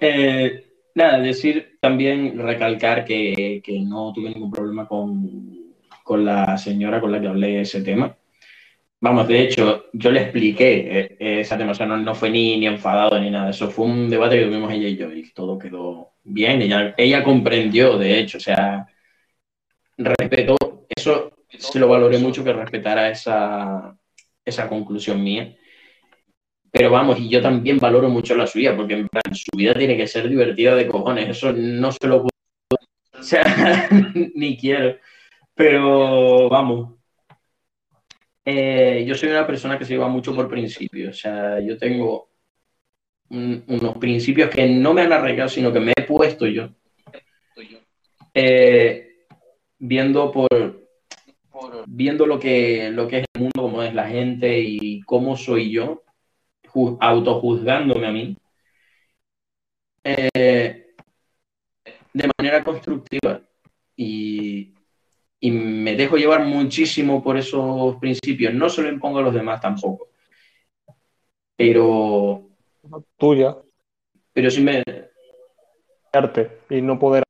Eh, 0.00 0.64
nada, 0.94 1.18
decir 1.18 1.76
también, 1.80 2.38
recalcar 2.38 3.04
que, 3.04 3.60
que 3.62 3.80
no 3.80 4.12
tuve 4.14 4.30
ningún 4.30 4.50
problema 4.50 4.88
con, 4.88 5.74
con 6.02 6.24
la 6.24 6.56
señora 6.56 7.00
con 7.00 7.12
la 7.12 7.20
que 7.20 7.28
hablé 7.28 7.60
ese 7.60 7.82
tema. 7.82 8.16
Vamos, 9.00 9.28
de 9.28 9.42
hecho, 9.42 9.84
yo 9.92 10.10
le 10.10 10.22
expliqué 10.22 11.16
eh, 11.20 11.40
ese 11.40 11.56
tema, 11.56 11.70
o 11.70 11.74
sea, 11.74 11.86
no, 11.86 11.96
no 11.96 12.14
fue 12.16 12.30
ni, 12.30 12.58
ni 12.58 12.66
enfadado 12.66 13.20
ni 13.20 13.30
nada, 13.30 13.50
eso 13.50 13.70
fue 13.70 13.86
un 13.86 14.10
debate 14.10 14.38
que 14.38 14.46
tuvimos 14.46 14.72
ella 14.72 14.88
y 14.88 14.96
yo 14.96 15.12
y 15.12 15.30
todo 15.32 15.56
quedó 15.56 16.14
bien, 16.24 16.62
ella, 16.62 16.94
ella 16.96 17.22
comprendió, 17.22 17.96
de 17.96 18.18
hecho, 18.18 18.38
o 18.38 18.40
sea, 18.40 18.86
respetó, 19.96 20.56
eso 20.88 21.32
se 21.48 21.78
lo 21.78 21.88
valoré 21.88 22.18
mucho 22.18 22.44
que 22.44 22.52
respetara 22.52 23.10
esa, 23.10 23.96
esa 24.44 24.68
conclusión 24.68 25.22
mía. 25.22 25.56
Pero 26.70 26.90
vamos, 26.90 27.18
y 27.18 27.28
yo 27.28 27.40
también 27.40 27.78
valoro 27.78 28.08
mucho 28.08 28.34
la 28.36 28.46
suya, 28.46 28.76
porque 28.76 28.94
en 28.94 29.08
plan, 29.08 29.34
su 29.34 29.56
vida 29.56 29.74
tiene 29.74 29.96
que 29.96 30.06
ser 30.06 30.28
divertida 30.28 30.74
de 30.74 30.86
cojones, 30.86 31.28
eso 31.30 31.52
no 31.52 31.90
se 31.92 32.06
lo 32.06 32.18
puedo, 32.22 32.30
o 33.18 33.22
sea, 33.22 33.88
ni 34.34 34.56
quiero. 34.58 34.98
Pero 35.54 36.48
vamos, 36.50 36.97
eh, 38.50 39.04
yo 39.06 39.14
soy 39.14 39.28
una 39.28 39.46
persona 39.46 39.78
que 39.78 39.84
se 39.84 39.92
lleva 39.92 40.08
mucho 40.08 40.34
por 40.34 40.48
principios, 40.48 41.10
o 41.16 41.20
sea, 41.20 41.60
yo 41.60 41.76
tengo 41.76 42.30
un- 43.30 43.62
unos 43.68 43.98
principios 43.98 44.48
que 44.48 44.66
no 44.68 44.94
me 44.94 45.02
han 45.02 45.12
arraigado, 45.12 45.48
sino 45.50 45.70
que 45.72 45.80
me 45.80 45.92
he 45.96 46.02
puesto 46.02 46.46
yo, 46.46 46.70
eh, 48.34 49.24
viendo 49.78 50.30
por, 50.32 50.48
viendo 51.86 52.26
lo 52.26 52.38
que, 52.38 52.90
lo 52.90 53.06
que 53.08 53.18
es 53.18 53.24
el 53.34 53.40
mundo, 53.42 53.62
cómo 53.62 53.82
es 53.82 53.92
la 53.94 54.08
gente 54.08 54.60
y 54.60 55.00
cómo 55.02 55.36
soy 55.36 55.70
yo, 55.70 56.04
ju- 56.72 56.96
autojuzgándome 57.00 58.06
a 58.06 58.12
mí, 58.12 58.36
eh, 60.04 60.86
de 62.14 62.30
manera 62.38 62.64
constructiva 62.64 63.42
y, 63.96 64.74
y 65.40 65.50
me 65.50 65.94
dejo 65.96 66.16
llevar 66.16 66.44
muchísimo 66.44 67.22
por 67.22 67.36
esos 67.36 67.96
principios. 67.96 68.54
No 68.54 68.68
se 68.68 68.82
lo 68.82 68.88
impongo 68.88 69.18
a 69.18 69.22
los 69.22 69.34
demás 69.34 69.60
tampoco, 69.60 70.08
pero, 71.56 72.48
tuya 73.18 73.56
pero 74.32 74.50
sí 74.50 74.60
me... 74.60 74.82
cambiarte 76.12 76.58
y 76.70 76.82
no 76.82 76.98
poder 76.98 77.24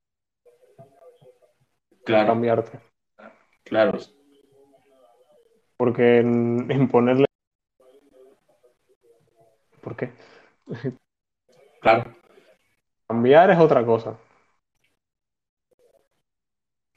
Claro, 2.04 2.26
cambiarte. 2.28 2.80
claro, 3.64 3.98
Porque 5.76 6.20
imponerle. 6.20 7.26
¿Por 9.80 9.96
qué? 9.96 10.12
claro. 11.80 12.14
Cambiar 13.06 13.50
es 13.50 13.58
otra 13.58 13.84
cosa. 13.84 14.16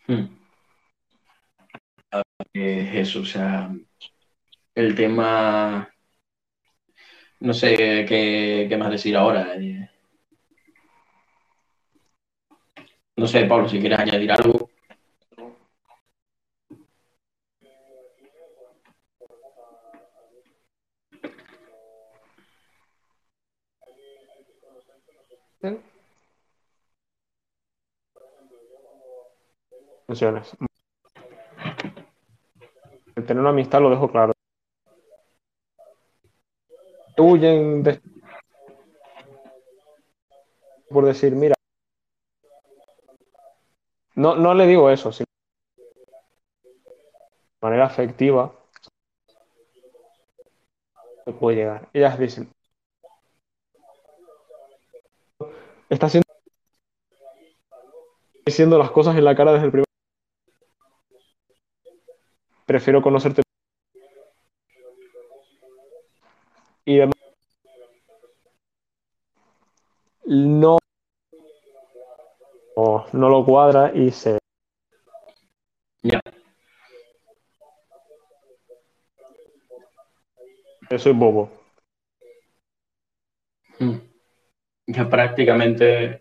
Hmm. 0.08 0.41
Es 2.54 2.96
eso, 3.10 3.22
o 3.22 3.26
sea, 3.26 3.72
el 4.76 4.96
tema, 4.96 5.90
no 7.40 7.54
sé 7.54 7.76
qué, 8.08 8.66
qué 8.70 8.78
más 8.78 8.92
decir 8.92 9.16
ahora. 9.18 9.56
eh. 9.56 9.90
No 13.16 13.26
sé, 13.28 13.46
Pablo, 13.46 13.70
si 13.70 13.80
quieres 13.80 14.00
añadir 14.00 14.32
algo. 14.34 14.70
Menciones. 30.08 30.56
Tener 33.26 33.42
una 33.42 33.50
amistad 33.50 33.82
lo 33.82 33.90
dejo 33.90 34.10
claro. 34.12 34.34
Huyen 37.18 37.84
por 40.92 41.06
decir, 41.06 41.34
mira. 41.36 41.56
No, 44.16 44.36
no 44.36 44.54
le 44.54 44.68
digo 44.68 44.90
eso, 44.90 45.12
sino 45.12 45.26
de 46.64 46.70
manera 47.62 47.86
afectiva. 47.86 48.54
se 51.26 51.32
puede 51.34 51.58
llegar. 51.58 51.90
Ellas 51.94 52.20
dicen. 52.20 52.52
Está 55.90 56.08
haciendo 56.08 56.28
diciendo 58.46 58.78
las 58.78 58.92
cosas 58.92 59.16
en 59.16 59.26
la 59.26 59.36
cara 59.36 59.54
desde 59.54 59.66
el 59.66 59.72
primer. 59.72 59.91
Prefiero 62.72 63.02
conocerte. 63.02 63.42
Y 66.86 66.96
demás. 66.96 67.18
No, 70.24 70.78
no, 73.12 73.30
lo 73.30 73.44
cuadra 73.44 73.92
y 73.94 74.10
se. 74.12 74.38
Ya. 76.02 76.22
Soy 80.98 81.12
bobo. 81.12 81.52
Hmm. 83.80 83.98
Ya 84.88 85.10
prácticamente, 85.10 86.21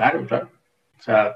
Claro, 0.00 0.26
claro. 0.26 0.48
O 0.98 1.02
sea, 1.02 1.34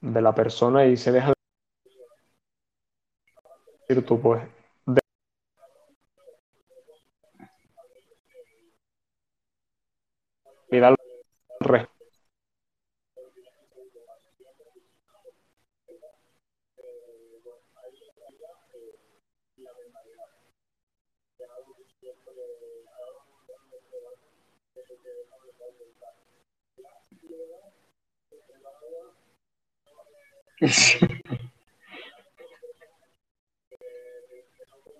de 0.00 0.20
la 0.20 0.34
persona 0.34 0.86
y 0.86 0.96
se 0.96 1.12
deja 1.12 1.32
decir 3.88 4.04
tú, 4.04 4.20
pues, 4.20 4.42
de- 4.86 5.00
y 10.70 10.78
dar 10.78 10.94
res- 11.60 11.88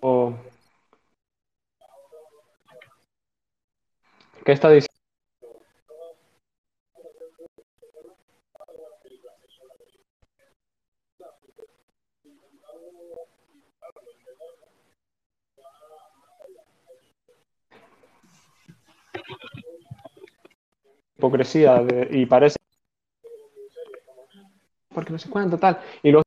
o- 0.01 0.33
¿Qué 4.45 4.51
está 4.53 4.69
diciendo? 4.71 4.89
Hipocresía 21.17 21.83
de- 21.83 22.07
y 22.11 22.25
parece 22.25 22.57
porque 24.99 25.13
no 25.13 25.19
sé 25.19 25.29
cuánto 25.29 25.57
tal. 25.57 25.79
Y 26.03 26.11
luego 26.11 26.23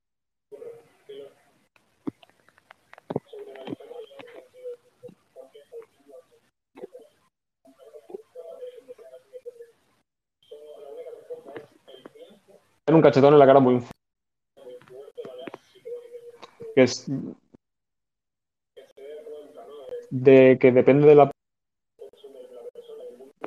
un 12.88 13.02
cachetón 13.02 13.32
en 13.34 13.38
la 13.38 13.46
cara 13.46 13.60
muy 13.60 13.82
que 16.74 16.82
es 16.82 17.06
de 20.10 20.58
que 20.60 20.72
depende 20.72 21.06
de 21.06 21.14
la 21.14 21.30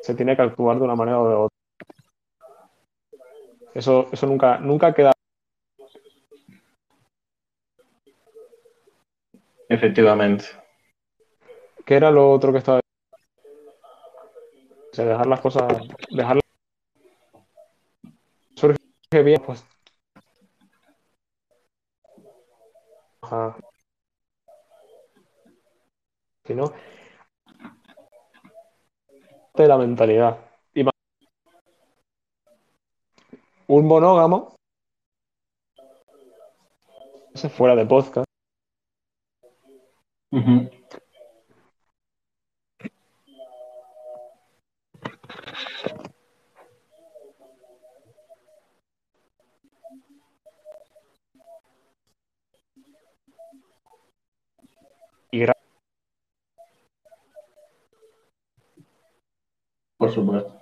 se 0.01 0.13
tiene 0.13 0.36
que 0.36 0.43
actuar 0.43 0.78
de 0.78 0.84
una 0.84 0.95
manera 0.95 1.19
o 1.19 1.30
de 1.30 1.36
otra. 1.36 1.57
Eso 3.73 4.07
eso 4.11 4.28
nunca 4.28 4.59
nunca 4.59 4.93
queda 4.93 5.14
efectivamente. 9.86 10.45
¿qué 11.86 11.95
era 11.95 12.09
lo 12.09 12.31
otro 12.31 12.51
que 12.51 12.57
estaba 12.57 12.79
o 14.91 14.95
sea, 14.95 15.05
dejar 15.05 15.27
las 15.27 15.41
cosas 15.41 15.63
dejar 16.09 16.39
surge 18.55 18.77
bien 19.23 19.41
pues 19.45 19.63
ajá. 23.21 23.55
si 26.45 26.55
no 26.55 26.73
de 29.53 29.67
la 29.67 29.77
mentalidad 29.77 30.39
y 30.73 30.83
un 33.67 33.86
monógamo 33.88 34.55
fuera 37.49 37.75
de 37.75 37.86
podcast 37.86 38.24
Ujú. 40.32 40.69
y 55.32 55.39
gra- 55.39 55.55
Por 59.97 60.09
supuesto. 60.13 60.61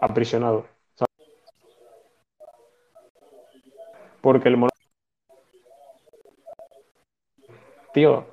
aprisionado 0.00 0.66
¿sabes? 0.96 1.10
Porque 4.20 4.48
el 4.48 4.56
mono 4.56 4.70
tío. 7.92 8.24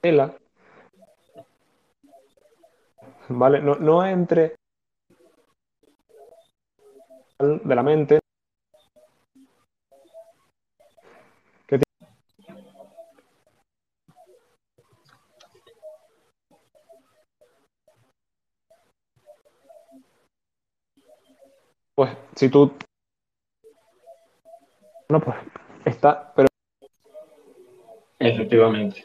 Tela. 0.00 0.34
Vale 3.28 3.60
no, 3.60 3.74
no 3.76 4.04
entre 4.04 4.56
de 7.38 7.74
la 7.74 7.82
mente 7.82 8.21
pues 21.94 22.16
si 22.34 22.48
tú 22.48 22.72
no 25.08 25.20
pues 25.20 25.36
está 25.84 26.32
pero 26.34 26.48
Efectivamente. 28.18 29.04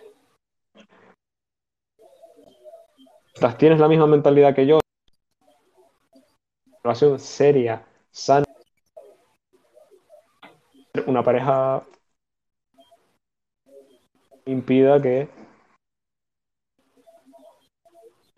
tienes 3.58 3.80
la 3.80 3.88
misma 3.88 4.06
mentalidad 4.06 4.54
que 4.54 4.68
yo 4.68 4.80
relación 6.84 7.20
seria 7.20 7.84
sana 8.12 8.46
una 11.08 11.24
pareja 11.24 11.84
impida 14.46 15.02
que 15.02 15.28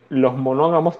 los 0.10 0.36
monógamos 0.36 0.98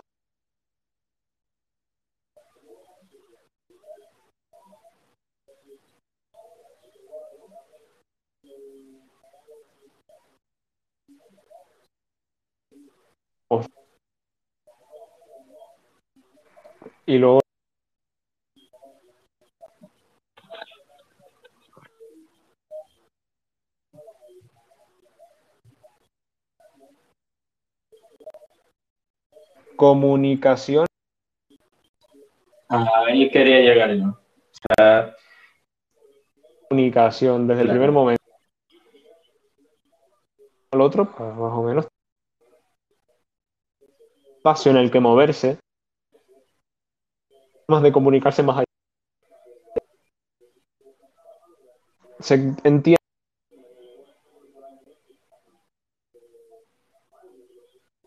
y 17.06 17.18
luego 17.18 17.40
comunicación 29.76 30.86
Ahí 32.70 33.32
quería 33.32 33.62
llegar 33.62 33.96
yo. 33.96 34.10
O 34.10 34.76
sea, 34.78 35.16
comunicación 36.70 37.48
desde 37.48 37.64
el 37.64 37.70
primer 37.70 37.92
momento 37.92 38.24
al 40.72 40.82
otro, 40.82 41.12
pues, 41.12 41.30
más 41.36 41.54
o 41.54 41.64
menos. 41.64 41.88
Espacio 44.40 44.72
en 44.72 44.78
el 44.78 44.90
que 44.90 45.02
moverse, 45.02 45.60
más 47.68 47.84
de 47.84 47.92
comunicarse 47.92 48.42
más 48.42 48.60
allá. 48.60 48.66
Se 52.22 52.36
entiende. 52.64 52.96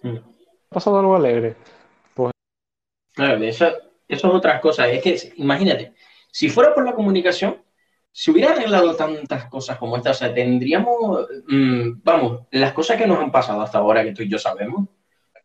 mm. 0.02 0.16
¿Ha 0.16 0.74
pasado 0.74 1.00
algo 1.00 1.16
alegre? 1.16 1.54
Claro, 3.12 3.38
de 3.38 3.48
esa, 3.48 3.74
eso 4.08 4.28
es 4.28 4.34
otra 4.34 4.58
cosa. 4.58 4.88
Es 4.88 5.02
que, 5.02 5.34
imagínate, 5.36 5.92
si 6.30 6.48
fuera 6.48 6.74
por 6.74 6.86
la 6.86 6.94
comunicación, 6.94 7.62
si 8.10 8.30
hubiera 8.30 8.52
arreglado 8.52 8.96
tantas 8.96 9.50
cosas 9.50 9.76
como 9.76 9.98
esta, 9.98 10.12
o 10.12 10.14
sea, 10.14 10.32
tendríamos, 10.32 11.28
mm, 11.46 12.00
vamos, 12.02 12.46
las 12.52 12.72
cosas 12.72 12.96
que 12.96 13.06
nos 13.06 13.18
han 13.18 13.30
pasado 13.30 13.60
hasta 13.60 13.76
ahora, 13.76 14.02
que 14.02 14.12
tú 14.12 14.22
y 14.22 14.30
yo 14.30 14.38
sabemos, 14.38 14.88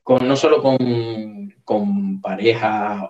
con, 0.08 0.26
no 0.26 0.38
solo 0.38 0.62
con, 0.62 1.54
con 1.66 2.22
parejas, 2.22 3.02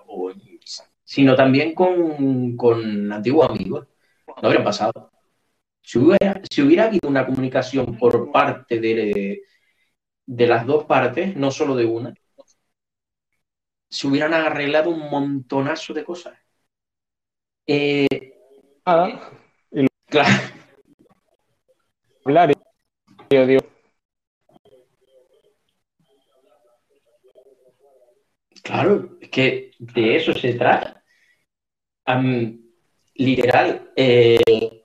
sino 1.04 1.36
también 1.36 1.72
con, 1.72 2.56
con 2.56 3.12
antiguos 3.12 3.48
amigos, 3.48 3.86
no 4.26 4.48
habría 4.48 4.64
pasado. 4.64 5.12
Si 5.80 6.00
hubiera, 6.00 6.42
si 6.50 6.62
hubiera 6.62 6.86
habido 6.86 7.08
una 7.08 7.24
comunicación 7.24 7.96
por 7.96 8.32
parte 8.32 8.80
de, 8.80 9.42
de 10.26 10.46
las 10.48 10.66
dos 10.66 10.86
partes, 10.86 11.36
no 11.36 11.52
solo 11.52 11.76
de 11.76 11.84
una, 11.84 12.12
se 13.88 14.08
hubieran 14.08 14.34
arreglado 14.34 14.90
un 14.90 15.08
montonazo 15.08 15.94
de 15.94 16.04
cosas. 16.04 16.36
Eh, 17.64 18.08
claro. 18.82 19.20
Hablar 22.24 22.52
Claro, 28.68 29.16
es 29.18 29.30
que 29.30 29.70
de 29.78 30.16
eso 30.16 30.34
se 30.34 30.52
trata. 30.52 31.02
literal, 33.14 33.92
eh, 33.96 34.84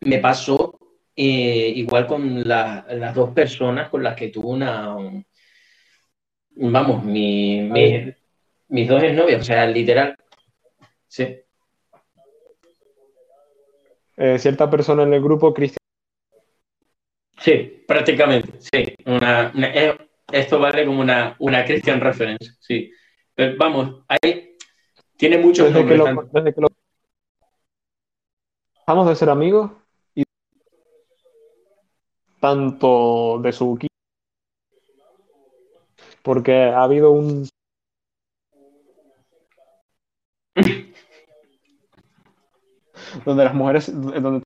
me 0.00 0.18
pasó 0.18 0.78
eh, 1.14 1.70
igual 1.76 2.06
con 2.06 2.48
las 2.48 3.14
dos 3.14 3.30
personas 3.34 3.90
con 3.90 4.02
las 4.02 4.16
que 4.16 4.28
tuve 4.28 4.46
una, 4.46 4.96
vamos, 6.56 7.04
mi, 7.04 7.60
mis 8.68 8.88
dos 8.88 9.02
exnovias, 9.02 9.42
o 9.42 9.44
sea, 9.44 9.66
literal, 9.66 10.16
sí. 11.06 11.40
Eh, 14.16 14.38
cierta 14.38 14.70
persona 14.70 15.02
en 15.02 15.12
el 15.12 15.20
grupo 15.20 15.52
cristiano. 15.52 15.76
Sí, 17.38 17.84
prácticamente, 17.86 18.58
sí. 18.60 18.94
Una, 19.04 19.52
esto 20.32 20.58
vale 20.58 20.86
como 20.86 21.00
una, 21.00 21.36
una 21.38 21.64
Christian 21.64 22.00
reference, 22.00 22.52
sí. 22.60 22.90
Pero 23.34 23.56
vamos, 23.58 24.04
ahí 24.08 24.56
tiene 25.16 25.38
mucho 25.38 25.64
desde 25.64 25.86
que, 25.86 25.96
lo, 25.96 26.04
desde 26.32 26.54
que 26.54 26.60
lo 26.60 26.68
dejamos 28.80 29.08
de 29.08 29.16
ser 29.16 29.30
amigos 29.30 29.70
y 30.14 30.24
tanto 32.40 33.38
de 33.40 33.52
su 33.52 33.78
porque 36.22 36.64
ha 36.64 36.82
habido 36.82 37.12
un 37.12 37.48
donde 43.24 43.44
las 43.44 43.54
mujeres 43.54 43.90
donde 43.92 44.42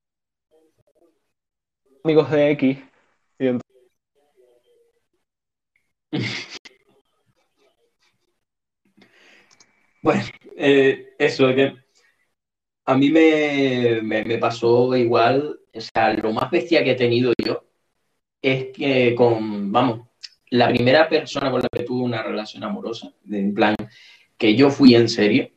amigos 2.04 2.30
de 2.30 2.50
X 2.52 2.78
y 3.38 3.58
bueno 10.02 10.22
eh, 10.56 11.14
eso 11.18 11.54
que 11.54 11.74
a 12.84 12.96
mí 12.96 13.10
me, 13.10 14.00
me, 14.02 14.38
pasó 14.38 14.96
igual 14.96 15.58
o 15.74 15.80
sea 15.80 16.12
lo 16.14 16.32
más 16.32 16.50
bestia 16.50 16.84
que 16.84 16.92
he 16.92 16.94
tenido 16.94 17.32
yo 17.44 17.64
es 18.40 18.66
que 18.72 19.14
con 19.14 19.72
vamos 19.72 20.06
la 20.50 20.68
primera 20.68 21.08
persona 21.08 21.50
con 21.50 21.60
la 21.62 21.68
que 21.68 21.82
tuve 21.84 22.02
una 22.02 22.22
relación 22.22 22.64
amorosa, 22.64 23.12
en 23.30 23.54
plan, 23.54 23.74
que 24.36 24.54
yo 24.54 24.70
fui 24.70 24.94
en 24.94 25.08
serio, 25.08 25.50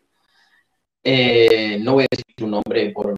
eh, 1.04 1.80
no 1.82 1.94
voy 1.94 2.04
a 2.04 2.08
decir 2.12 2.26
su 2.38 2.48
nombre 2.48 2.92
por, 2.92 3.16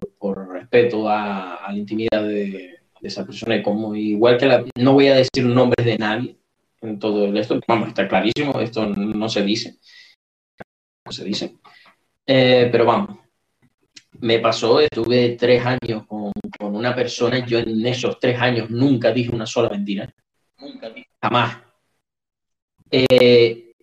respeto 0.51 1.09
a, 1.09 1.67
la 1.69 1.77
intimidad 1.77 2.23
de, 2.23 2.75
esa 3.01 3.25
persona, 3.25 3.63
como 3.63 3.95
igual 3.95 4.37
que 4.37 4.45
la, 4.45 4.63
no 4.75 4.93
voy 4.93 5.07
a 5.07 5.15
decir 5.15 5.43
nombres 5.43 5.85
de 5.85 5.97
nadie 5.97 6.37
en 6.82 6.99
todo 6.99 7.25
esto, 7.36 7.59
vamos, 7.67 7.89
está 7.89 8.07
clarísimo, 8.07 8.59
esto 8.59 8.86
no 8.88 9.29
se 9.29 9.43
dice, 9.43 9.77
no 11.05 11.11
se 11.11 11.23
dice, 11.23 11.57
eh, 12.25 12.69
pero 12.71 12.86
vamos, 12.86 13.19
me 14.19 14.39
pasó, 14.39 14.79
estuve 14.79 15.36
tres 15.38 15.65
años 15.65 16.05
con, 16.07 16.32
con 16.59 16.75
una 16.75 16.95
persona, 16.95 17.45
yo 17.45 17.59
en 17.59 17.86
esos 17.86 18.19
tres 18.19 18.39
años 18.39 18.69
nunca 18.69 19.11
dije 19.11 19.34
una 19.34 19.45
sola 19.45 19.69
mentira. 19.69 20.13
Jamás. 21.21 21.57
Eh, 22.91 23.73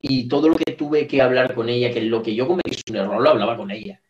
y 0.00 0.28
todo 0.28 0.48
lo 0.48 0.56
que 0.56 0.72
tuve 0.72 1.06
que 1.06 1.20
hablar 1.20 1.54
con 1.54 1.68
ella, 1.68 1.92
que 1.92 2.02
lo 2.02 2.22
que 2.22 2.34
yo 2.34 2.46
cometí 2.46 2.76
un 2.90 2.96
error, 2.96 3.20
lo 3.22 3.30
hablaba 3.30 3.56
con 3.56 3.70
ella. 3.70 4.00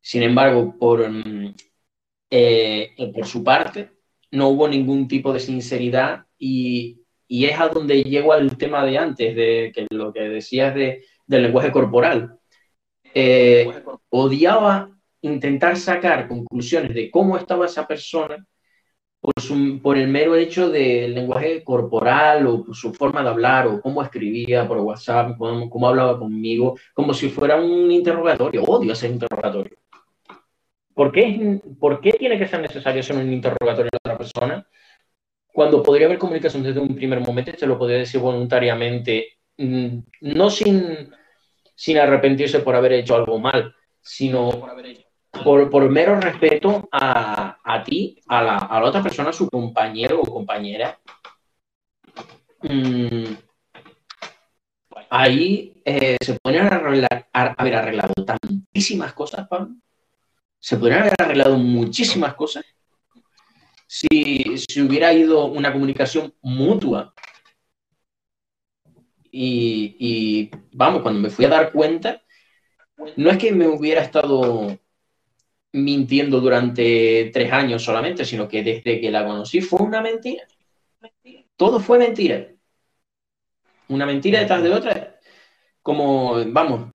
Sin 0.00 0.22
embargo, 0.22 0.76
por, 0.78 1.08
mm, 1.08 1.54
eh, 2.30 2.94
por 3.14 3.26
su 3.26 3.42
parte, 3.44 3.90
no 4.34 4.48
hubo 4.48 4.68
ningún 4.68 5.08
tipo 5.08 5.32
de 5.32 5.40
sinceridad 5.40 6.26
y, 6.38 7.00
es 7.28 7.58
a 7.58 7.68
donde 7.68 8.02
llego 8.02 8.32
al 8.32 8.56
tema 8.56 8.84
de 8.84 8.98
antes, 8.98 9.34
de 9.34 9.72
que 9.74 9.86
lo 9.90 10.12
que 10.12 10.20
decías 10.20 10.74
de, 10.74 11.04
del 11.26 11.42
lenguaje 11.44 11.72
corporal. 11.72 12.38
Eh, 13.14 13.66
odiaba 14.10 14.90
intentar 15.22 15.76
sacar 15.76 16.28
conclusiones 16.28 16.94
de 16.94 17.10
cómo 17.10 17.36
estaba 17.36 17.66
esa 17.66 17.86
persona 17.86 18.44
por, 19.82 19.96
el 19.96 20.08
mero 20.08 20.36
hecho 20.36 20.68
del 20.68 21.14
lenguaje 21.14 21.64
corporal 21.64 22.46
o 22.46 22.64
por 22.64 22.76
su 22.76 22.92
forma 22.92 23.22
de 23.22 23.30
hablar 23.30 23.66
o 23.66 23.80
cómo 23.80 24.02
escribía 24.02 24.68
por 24.68 24.78
WhatsApp, 24.78 25.36
cómo, 25.38 25.88
hablaba 25.88 26.18
conmigo, 26.18 26.76
como 26.92 27.14
si 27.14 27.30
fuera 27.30 27.56
un 27.56 27.90
interrogatorio. 27.90 28.62
Odio 28.64 28.92
ese 28.92 29.08
interrogatorio. 29.08 29.76
¿Por 30.94 31.10
qué, 31.12 31.60
¿Por 31.80 32.00
qué 32.00 32.12
tiene 32.12 32.38
que 32.38 32.46
ser 32.46 32.60
necesario 32.60 33.00
hacer 33.00 33.16
un 33.16 33.32
interrogatorio 33.32 33.90
a 33.92 33.96
otra 33.96 34.18
persona? 34.18 34.66
Cuando 35.52 35.82
podría 35.82 36.06
haber 36.06 36.18
comunicación 36.18 36.62
desde 36.62 36.80
un 36.80 36.94
primer 36.94 37.20
momento, 37.20 37.52
se 37.56 37.66
lo 37.66 37.78
podría 37.78 37.98
decir 37.98 38.20
voluntariamente, 38.20 39.38
mm, 39.58 39.98
no 40.22 40.50
sin, 40.50 41.10
sin 41.74 41.98
arrepentirse 41.98 42.60
por 42.60 42.76
haber 42.76 42.92
hecho 42.94 43.16
algo 43.16 43.38
mal, 43.38 43.74
sino 44.00 44.50
por 45.42 45.70
por, 45.70 45.90
mero 45.90 46.20
respeto 46.20 46.88
a, 46.92 47.82
ti, 47.84 48.20
a 48.28 48.42
la, 48.42 48.84
otra 48.84 49.02
persona, 49.02 49.32
su 49.32 49.48
compañero 49.48 50.20
o 50.20 50.32
compañera, 50.32 50.98
mm, 52.62 53.34
ahí 55.10 55.80
eh, 55.84 56.16
se 56.20 56.38
podrían 56.40 56.72
haber 56.72 57.74
arreglado 57.76 58.14
tantísimas 58.24 59.12
cosas, 59.12 59.48
Pablo. 59.48 59.74
Se 60.64 60.78
podrían 60.78 61.00
haber 61.00 61.14
arreglado 61.18 61.58
muchísimas 61.58 62.32
cosas 62.34 62.64
si, 63.86 64.08
si 64.56 64.80
hubiera 64.80 65.12
ido 65.12 65.44
una 65.44 65.70
comunicación 65.70 66.32
mutua. 66.40 67.12
Y, 69.30 69.94
y 69.98 70.50
vamos, 70.72 71.02
cuando 71.02 71.20
me 71.20 71.28
fui 71.28 71.44
a 71.44 71.50
dar 71.50 71.70
cuenta, 71.70 72.22
no 73.14 73.28
es 73.28 73.36
que 73.36 73.52
me 73.52 73.68
hubiera 73.68 74.00
estado 74.00 74.78
mintiendo 75.72 76.40
durante 76.40 77.30
tres 77.30 77.52
años 77.52 77.82
solamente, 77.82 78.24
sino 78.24 78.48
que 78.48 78.62
desde 78.62 79.02
que 79.02 79.10
la 79.10 79.26
conocí 79.26 79.60
fue 79.60 79.82
una 79.82 80.00
mentira. 80.00 80.46
Todo 81.56 81.78
fue 81.78 81.98
mentira. 81.98 82.48
Una 83.88 84.06
mentira 84.06 84.40
detrás 84.40 84.62
de 84.62 84.70
otra. 84.70 85.20
Como, 85.82 86.42
vamos, 86.46 86.90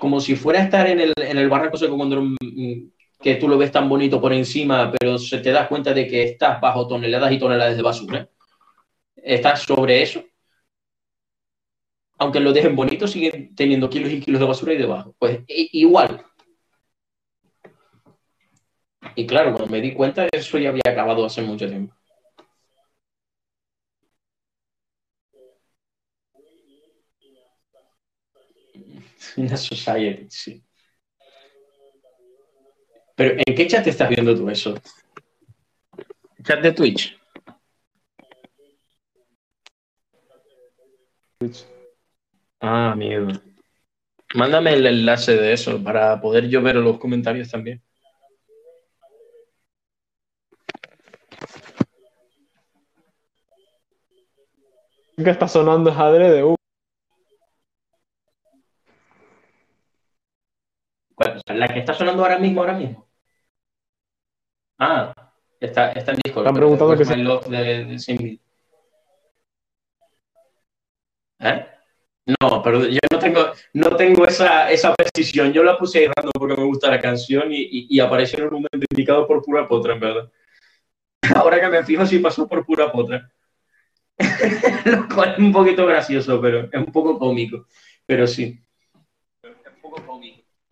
como 0.00 0.20
si 0.20 0.36
fuera 0.36 0.60
a 0.60 0.64
estar 0.64 0.86
en 0.86 1.00
el, 1.00 1.12
en 1.16 1.38
el 1.38 1.48
barranco 1.48 1.76
seco 1.76 1.96
que 3.20 3.36
tú 3.36 3.48
lo 3.48 3.56
ves 3.56 3.70
tan 3.70 3.88
bonito 3.88 4.20
por 4.20 4.32
encima, 4.32 4.90
pero 4.90 5.16
se 5.18 5.38
te 5.38 5.52
das 5.52 5.68
cuenta 5.68 5.94
de 5.94 6.06
que 6.08 6.24
estás 6.24 6.60
bajo 6.60 6.88
toneladas 6.88 7.32
y 7.32 7.38
toneladas 7.38 7.76
de 7.76 7.82
basura. 7.82 8.28
Estás 9.16 9.62
sobre 9.62 10.02
eso. 10.02 10.24
Aunque 12.18 12.40
lo 12.40 12.52
dejen 12.52 12.76
bonito, 12.76 13.06
siguen 13.06 13.54
teniendo 13.54 13.88
kilos 13.90 14.12
y 14.12 14.20
kilos 14.20 14.40
de 14.40 14.46
basura 14.46 14.72
ahí 14.72 14.78
debajo. 14.78 15.14
Pues 15.18 15.40
igual, 15.46 16.24
y 19.14 19.26
claro, 19.26 19.52
cuando 19.52 19.70
me 19.70 19.80
di 19.80 19.92
cuenta, 19.92 20.26
eso 20.32 20.58
ya 20.58 20.70
había 20.70 20.82
acabado 20.86 21.24
hace 21.24 21.42
mucho 21.42 21.68
tiempo. 21.68 21.94
Una 29.36 29.56
society, 29.56 30.26
sí. 30.30 30.64
Pero 33.14 33.34
¿en 33.46 33.54
qué 33.54 33.66
chat 33.66 33.86
estás 33.86 34.08
viendo 34.08 34.34
tú 34.34 34.48
eso? 34.48 34.74
¿Chat 36.42 36.60
de 36.60 36.72
Twitch? 36.72 37.18
Twitch. 41.38 41.66
Ah, 42.60 42.94
miedo. 42.96 43.28
Mándame 44.34 44.74
el 44.74 44.86
enlace 44.86 45.36
de 45.36 45.52
eso 45.52 45.82
para 45.82 46.20
poder 46.20 46.48
yo 46.48 46.62
ver 46.62 46.76
los 46.76 46.98
comentarios 46.98 47.50
también. 47.50 47.82
que 55.22 55.30
está 55.30 55.46
sonando 55.46 55.90
es 55.90 55.96
de 56.30 56.56
¿La 61.46 61.68
que 61.68 61.80
está 61.80 61.94
sonando 61.94 62.22
ahora 62.22 62.38
mismo, 62.38 62.60
ahora 62.60 62.74
mismo? 62.74 63.08
Ah, 64.78 65.14
está, 65.60 65.92
está 65.92 66.12
en 66.12 66.18
Discord. 66.24 66.54
Preguntado 66.54 66.90
Where's 66.90 67.08
que 67.08 67.16
My 67.16 67.22
Love 67.22 67.46
de, 67.46 67.84
de 67.84 67.98
Simbi. 67.98 68.40
¿Eh? 71.40 71.66
No, 72.40 72.62
pero 72.62 72.86
yo 72.86 73.00
no 73.12 73.18
tengo, 73.18 73.40
no 73.74 73.96
tengo 73.96 74.26
esa, 74.26 74.70
esa 74.70 74.94
precisión. 74.94 75.52
Yo 75.52 75.64
la 75.64 75.76
puse 75.78 76.00
ahí 76.00 76.06
random 76.06 76.32
porque 76.38 76.56
me 76.56 76.64
gusta 76.66 76.90
la 76.90 77.00
canción 77.00 77.52
y, 77.52 77.62
y, 77.62 77.86
y 77.90 78.00
apareció 78.00 78.40
en 78.40 78.44
un 78.46 78.54
momento 78.54 78.86
indicado 78.90 79.26
por 79.26 79.42
pura 79.42 79.66
potra, 79.68 79.94
en 79.94 80.00
verdad. 80.00 80.32
Ahora 81.36 81.60
que 81.60 81.68
me 81.68 81.84
fijo, 81.84 82.06
sí 82.06 82.18
pasó 82.20 82.48
por 82.48 82.64
pura 82.64 82.92
potra. 82.92 83.30
Lo 84.84 85.08
cual 85.08 85.32
es 85.32 85.38
un 85.38 85.52
poquito 85.52 85.86
gracioso, 85.86 86.40
pero 86.40 86.60
es 86.70 86.74
un 86.74 86.92
poco 86.92 87.18
cómico. 87.18 87.66
Pero 88.06 88.26
sí. 88.26 88.58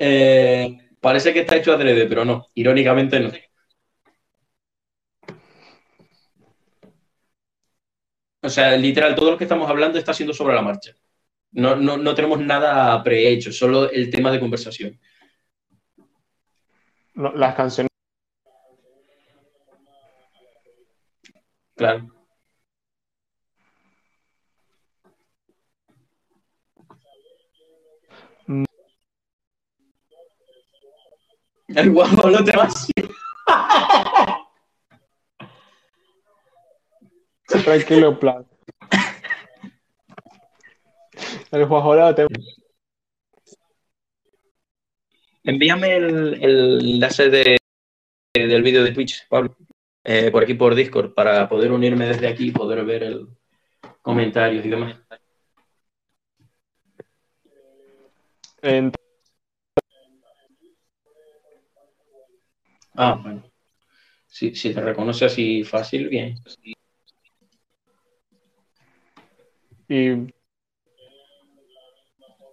Eh, 0.01 0.79
parece 1.01 1.33
que 1.33 1.41
está 1.41 1.57
hecho 1.57 1.73
adrede, 1.73 2.07
pero 2.07 2.25
no. 2.25 2.49
Irónicamente 2.55 3.21
no. 3.21 3.31
O 8.43 8.49
sea, 8.49 8.77
literal, 8.77 9.15
todo 9.15 9.31
lo 9.33 9.39
que 9.39 9.45
estamos 9.45 9.69
hablando 9.69 9.99
está 9.99 10.15
siendo 10.15 10.33
sobre 10.35 10.55
la 10.55 10.63
marcha. 10.63 10.93
No, 11.53 11.77
no, 11.77 11.97
no 11.99 12.15
tenemos 12.15 12.41
nada 12.41 13.03
prehecho, 13.03 13.53
solo 13.53 13.91
el 13.91 14.11
tema 14.11 14.31
de 14.33 14.41
conversación. 14.41 14.99
No, 17.15 17.33
las 17.35 17.55
canciones. 17.55 17.91
Claro. 21.75 22.07
Mm. 28.49 28.65
El 31.75 31.91
guajolote 31.91 32.57
vacío. 32.57 33.09
Tranquilo, 37.65 38.19
plan. 38.19 38.47
El 41.51 41.67
guajolote. 41.67 42.27
Envíame 45.43 45.97
el, 45.97 46.45
el 46.45 46.81
enlace 46.95 47.29
de, 47.31 47.59
del 48.35 48.63
vídeo 48.63 48.85
de 48.85 48.93
Twitch, 48.93 49.27
Pablo, 49.29 49.57
eh, 50.05 50.31
por 50.31 50.43
aquí 50.43 50.55
por 50.55 50.75
Discord, 50.75 51.15
para 51.15 51.49
poder 51.49 51.73
unirme 51.73 52.07
desde 52.07 52.29
aquí 52.29 52.49
y 52.49 52.53
poder 52.53 52.85
ver 52.85 53.03
el 53.03 53.29
comentarios 54.03 54.65
y 54.65 54.69
demás. 54.69 54.97
En- 58.63 58.93
Ah, 63.01 63.15
bueno. 63.23 63.43
Si, 64.27 64.55
si 64.57 64.75
te 64.75 64.81
reconoce 64.83 65.27
así 65.27 65.65
fácil, 65.65 66.09
bien. 66.09 66.37
y. 69.89 70.33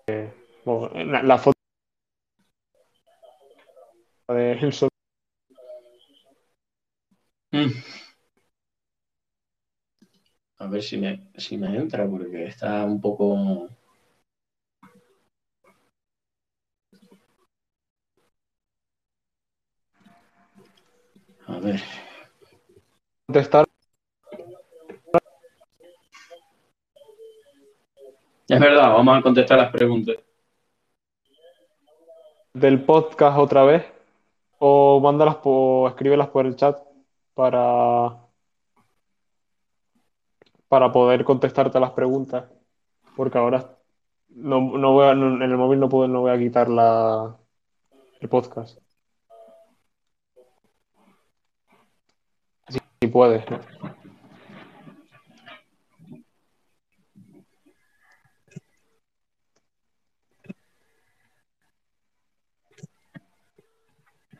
eh, 0.07 0.31
bueno, 0.65 0.89
la, 1.05 1.23
la 1.23 1.37
foto 1.37 1.57
de 4.29 4.51
el 4.53 4.73
sol- 4.73 4.89
Mm. 7.53 7.71
A 10.63 10.67
ver 10.71 10.83
si 10.83 10.97
me, 10.97 11.11
si 11.35 11.57
me 11.57 11.75
entra, 11.75 12.07
porque 12.07 12.45
está 12.45 12.85
un 12.85 13.01
poco. 13.01 13.69
A 21.57 21.59
ver. 21.59 21.81
contestar 23.25 23.65
Es 28.47 28.59
verdad, 28.59 28.91
vamos 28.93 29.17
a 29.17 29.21
contestar 29.23 29.57
las 29.57 29.71
preguntas. 29.71 30.17
del 32.53 32.83
podcast 32.85 33.37
otra 33.39 33.63
vez 33.63 33.85
o 34.59 34.99
mándalas 34.99 35.37
por, 35.37 35.89
escríbelas 35.89 36.29
por 36.29 36.45
el 36.45 36.55
chat 36.55 36.77
para 37.33 38.15
para 40.67 40.91
poder 40.91 41.23
contestarte 41.23 41.79
las 41.79 41.91
preguntas 41.91 42.45
porque 43.15 43.37
ahora 43.37 43.77
no, 44.29 44.59
no 44.77 44.93
voy 44.93 45.07
a- 45.07 45.13
no- 45.15 45.35
en 45.35 45.41
el 45.51 45.57
móvil 45.57 45.79
no 45.79 45.89
puedo 45.89 46.07
no 46.07 46.21
voy 46.21 46.31
a 46.31 46.37
quitar 46.39 46.67
la 46.69 47.35
el 48.21 48.29
podcast 48.29 48.79
si, 53.01 53.07
puedes 53.07 53.43
¿no? 53.49 53.59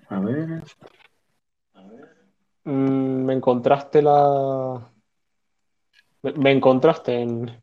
A 0.09 0.19
ver. 0.21 0.63
Mm, 2.63 3.25
me 3.25 3.33
encontraste 3.33 4.01
la 4.01 4.89
me, 6.21 6.31
me 6.33 6.51
encontraste 6.51 7.21
en 7.21 7.61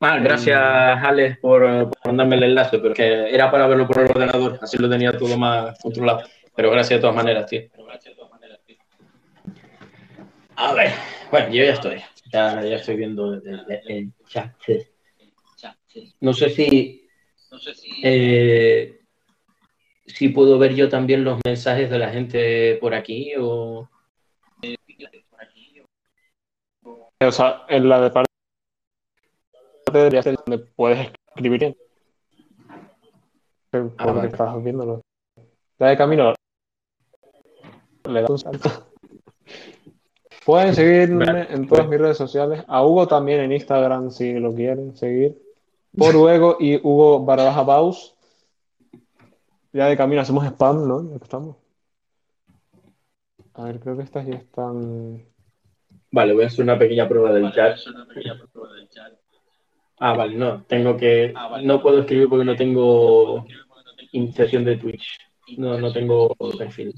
Ah, 0.00 0.18
gracias, 0.18 0.58
Alex, 0.60 1.38
por, 1.38 1.62
por 1.62 2.06
mandarme 2.06 2.36
el 2.36 2.42
enlace, 2.42 2.78
pero 2.78 2.92
que 2.92 3.34
era 3.34 3.50
para 3.50 3.66
verlo 3.66 3.86
por 3.86 4.00
el 4.00 4.10
ordenador, 4.10 4.58
así 4.60 4.76
lo 4.76 4.90
tenía 4.90 5.16
todo 5.16 5.38
más 5.38 5.78
controlado. 5.80 6.22
Pero 6.54 6.70
gracias 6.70 6.98
de 6.98 7.00
todas 7.00 7.16
maneras, 7.16 7.46
tío. 7.46 7.62
A 10.56 10.72
ver, 10.74 10.90
bueno, 11.30 11.48
yo 11.52 11.64
ya 11.64 11.72
estoy. 11.72 12.00
Ya, 12.32 12.62
ya 12.62 12.76
estoy 12.76 12.96
viendo 12.96 13.34
el, 13.34 13.42
el- 13.46 13.80
el 13.90 14.12
chat. 14.28 14.52
No 16.20 16.32
sé 16.32 16.50
si, 16.50 17.08
eh, 18.02 19.00
si 20.06 20.28
puedo 20.30 20.58
ver 20.58 20.74
yo 20.74 20.88
también 20.88 21.24
los 21.24 21.38
mensajes 21.44 21.90
de 21.90 21.98
la 21.98 22.10
gente 22.10 22.76
por 22.80 22.94
aquí 22.94 23.32
o... 23.38 23.88
o 27.20 27.32
sea 27.32 27.64
en 27.68 27.88
la 27.88 28.00
de 28.00 28.10
parte 28.10 28.30
debería 29.92 30.22
ser 30.22 30.36
donde 30.44 30.58
puedes 30.74 31.10
escribir 31.34 31.60
bien 31.60 31.76
porque 33.70 33.94
Ah, 33.98 34.06
vale. 34.06 34.28
estás 34.28 34.62
viéndolo 34.62 35.00
la 35.78 35.88
de 35.90 35.96
camino 35.96 36.34
le 38.08 38.20
das 38.20 38.30
un 38.30 38.38
salto 38.38 38.93
Pueden 40.44 40.74
seguirme 40.74 41.24
Vale, 41.24 41.46
en 41.50 41.66
todas 41.66 41.88
mis 41.88 41.98
redes 41.98 42.18
sociales. 42.18 42.64
A 42.68 42.84
Hugo 42.84 43.06
también 43.08 43.40
en 43.40 43.52
Instagram 43.52 44.10
si 44.10 44.34
lo 44.34 44.54
quieren 44.54 44.94
seguir. 44.96 45.38
Por 45.96 46.14
Hugo 46.14 46.56
y 46.60 46.76
Hugo 46.76 47.24
Barabaja 47.24 47.62
Baus. 47.62 48.14
Ya 49.72 49.86
de 49.86 49.96
camino 49.96 50.20
hacemos 50.20 50.44
spam, 50.46 50.86
¿no? 50.86 51.10
Ya 51.10 51.18
que 51.18 51.24
estamos. 51.24 51.56
A 53.54 53.64
ver, 53.64 53.80
creo 53.80 53.96
que 53.96 54.02
estas 54.02 54.26
ya 54.26 54.34
están. 54.34 55.24
Vale, 56.10 56.32
voy 56.32 56.44
a 56.44 56.46
hacer 56.46 56.64
una 56.64 56.78
pequeña 56.78 57.08
prueba 57.08 57.32
del 57.32 57.50
chat. 57.52 57.78
Ah, 59.98 60.12
vale, 60.16 60.36
no, 60.36 60.64
tengo 60.64 60.96
que, 60.96 61.32
no 61.62 61.80
puedo 61.80 62.00
escribir 62.00 62.28
porque 62.28 62.44
no 62.44 62.56
tengo 62.56 63.46
iniciación 64.12 64.64
de 64.64 64.76
Twitch. 64.76 65.18
No, 65.56 65.78
no 65.78 65.92
tengo 65.92 66.34
perfil. 66.58 66.94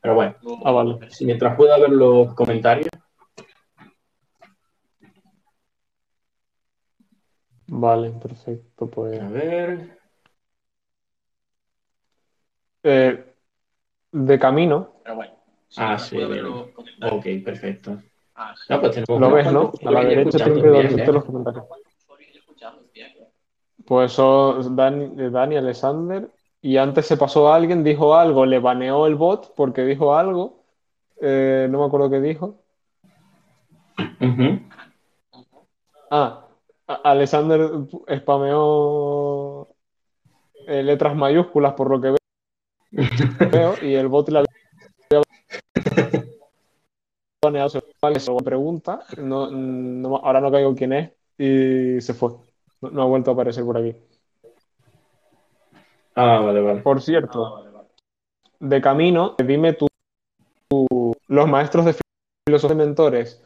Pero 0.00 0.14
bueno, 0.14 0.34
Ah, 0.64 0.72
vale. 0.72 1.10
si 1.10 1.26
mientras 1.26 1.56
pueda 1.56 1.78
ver 1.78 1.90
los 1.90 2.34
comentarios. 2.34 2.88
Vale, 7.66 8.10
perfecto. 8.10 8.90
Pues. 8.90 9.20
A 9.20 9.28
ver. 9.28 9.98
Eh, 12.82 13.34
de 14.12 14.38
camino, 14.38 14.96
Ah, 15.76 15.98
sí, 15.98 16.16
bien. 16.16 16.46
Ok, 16.46 17.26
perfecto. 17.44 18.02
No, 18.68 18.80
pues 18.80 18.92
tenemos 18.92 19.20
lo 19.20 19.30
ves, 19.32 19.52
¿no? 19.52 19.72
A 19.84 19.90
la 19.90 20.04
derecha 20.04 20.38
siempre 20.38 20.68
donde 20.68 20.88
estén 20.88 21.08
¿eh? 21.08 21.12
los 21.12 21.24
comentarios. 21.24 21.64
Pues 23.86 24.12
son 24.12 24.74
Dani, 24.74 25.30
Dani 25.30 25.56
Alexander. 25.56 26.28
Y 26.62 26.76
antes 26.76 27.06
se 27.06 27.16
pasó 27.16 27.48
a 27.50 27.56
alguien, 27.56 27.82
dijo 27.82 28.14
algo, 28.14 28.44
le 28.44 28.58
baneó 28.58 29.06
el 29.06 29.14
bot 29.14 29.54
porque 29.54 29.82
dijo 29.84 30.14
algo. 30.14 30.62
Eh, 31.20 31.68
no 31.70 31.80
me 31.80 31.86
acuerdo 31.86 32.10
qué 32.10 32.20
dijo. 32.20 32.56
Ah, 36.10 36.46
Alexander 36.86 37.70
spameó 38.18 39.68
eh, 40.66 40.82
letras 40.82 41.14
mayúsculas 41.14 41.74
por 41.74 41.90
lo 41.90 42.00
que 42.00 42.16
veo 43.50 43.74
y 43.82 43.94
el 43.94 44.08
bot 44.08 44.28
le 44.28 44.38
había 44.40 45.22
baneado. 47.42 47.68
Se 47.68 47.80
fue, 47.80 48.36
pregunta, 48.44 49.00
no, 49.16 49.50
no- 49.50 50.16
ahora 50.16 50.40
no 50.40 50.50
caigo 50.50 50.74
quién 50.74 50.92
es 50.92 51.12
y 51.38 52.00
se 52.00 52.12
fue. 52.12 52.32
No, 52.80 52.90
no 52.90 53.02
ha 53.02 53.06
vuelto 53.06 53.30
a 53.30 53.34
aparecer 53.34 53.64
por 53.64 53.78
aquí. 53.78 53.94
Ah, 56.14 56.40
vale, 56.40 56.60
vale. 56.60 56.80
Por 56.82 57.00
cierto, 57.00 57.64
de 58.58 58.80
camino, 58.80 59.36
dime 59.44 59.72
tú, 59.72 59.86
tú- 60.68 61.14
los 61.28 61.48
maestros 61.48 61.84
de 61.86 61.94
filosofía 62.46 62.76
de 62.76 62.84
mentores. 62.86 63.42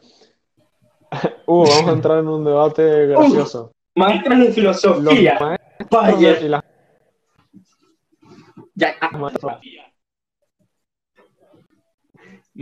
Uh, 1.47 1.67
vamos 1.67 1.89
a 1.89 1.93
entrar 1.93 2.19
en 2.19 2.27
un 2.27 2.43
debate 2.43 2.81
gracioso. 3.07 3.71
Maestros 3.95 4.37
de 4.39 4.45
Los 4.45 4.55
filosofía. 4.55 5.37
maestros 5.39 5.89
Vaya. 5.91 6.39
y 6.41 6.47
las 6.49 6.63
Ya, 8.73 8.95
ah, 8.99 9.11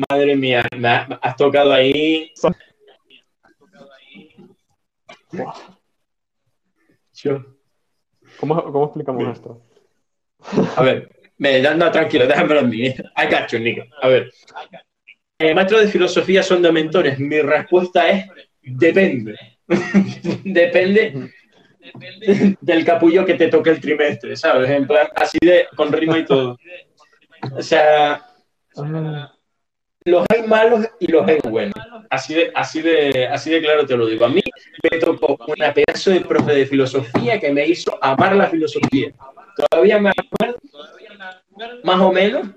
madre 0.09 0.35
mía, 0.35 0.63
me 0.77 0.87
ha- 0.87 1.07
me 1.07 1.17
has 1.21 1.35
tocado 1.37 1.71
ahí. 1.71 2.31
Buah, 5.31 5.53
Yo- 7.13 7.43
¿Cómo, 8.39 8.61
cómo 8.63 8.85
explicamos 8.85 9.27
esto? 9.29 9.61
A 10.75 10.83
ver, 10.83 11.09
me, 11.37 11.61
no, 11.61 11.91
tranquilo, 11.91 12.27
déjamelo 12.27 12.61
en 12.61 12.69
mí. 12.69 12.83
I 12.85 13.25
got 13.29 13.51
Nico. 13.53 13.83
A 14.01 14.07
ver. 14.07 14.31
Eh, 15.39 15.53
maestros 15.53 15.81
de 15.81 15.87
filosofía 15.87 16.43
son 16.43 16.61
de 16.61 16.71
mentores. 16.71 17.19
Mi 17.19 17.41
respuesta 17.41 18.09
es 18.09 18.25
depende. 18.61 19.37
depende 20.43 21.31
del 22.61 22.85
capullo 22.85 23.25
que 23.25 23.33
te 23.33 23.47
toque 23.47 23.71
el 23.71 23.81
trimestre, 23.81 24.35
¿sabes? 24.35 24.69
En 24.69 24.87
plan, 24.87 25.07
así 25.15 25.37
de, 25.41 25.67
con 25.75 25.91
rima 25.91 26.17
y 26.17 26.25
todo. 26.25 26.57
O 27.51 27.61
sea, 27.61 28.25
los 30.05 30.25
hay 30.29 30.47
malos 30.47 30.87
y 30.99 31.07
los 31.07 31.27
hay 31.27 31.39
buenos. 31.43 31.75
Así 32.09 32.33
de, 32.33 32.51
así 32.55 32.81
de, 32.81 33.27
así 33.27 33.51
de 33.51 33.61
claro 33.61 33.85
te 33.85 33.97
lo 33.97 34.05
digo. 34.05 34.25
A 34.25 34.29
mí 34.29 34.41
me 34.89 34.97
tocó 34.99 35.37
una 35.47 35.73
pedazo 35.73 36.11
de 36.11 36.21
profe 36.21 36.53
de 36.53 36.65
filosofía 36.65 37.39
que 37.39 37.51
me 37.51 37.65
hizo 37.65 37.97
amar 38.01 38.35
la 38.35 38.47
filosofía. 38.47 39.11
Todavía 39.55 39.99
me 39.99 40.09
acuerdo, 40.09 40.57
más 41.83 42.01
o 42.01 42.11
menos, 42.11 42.47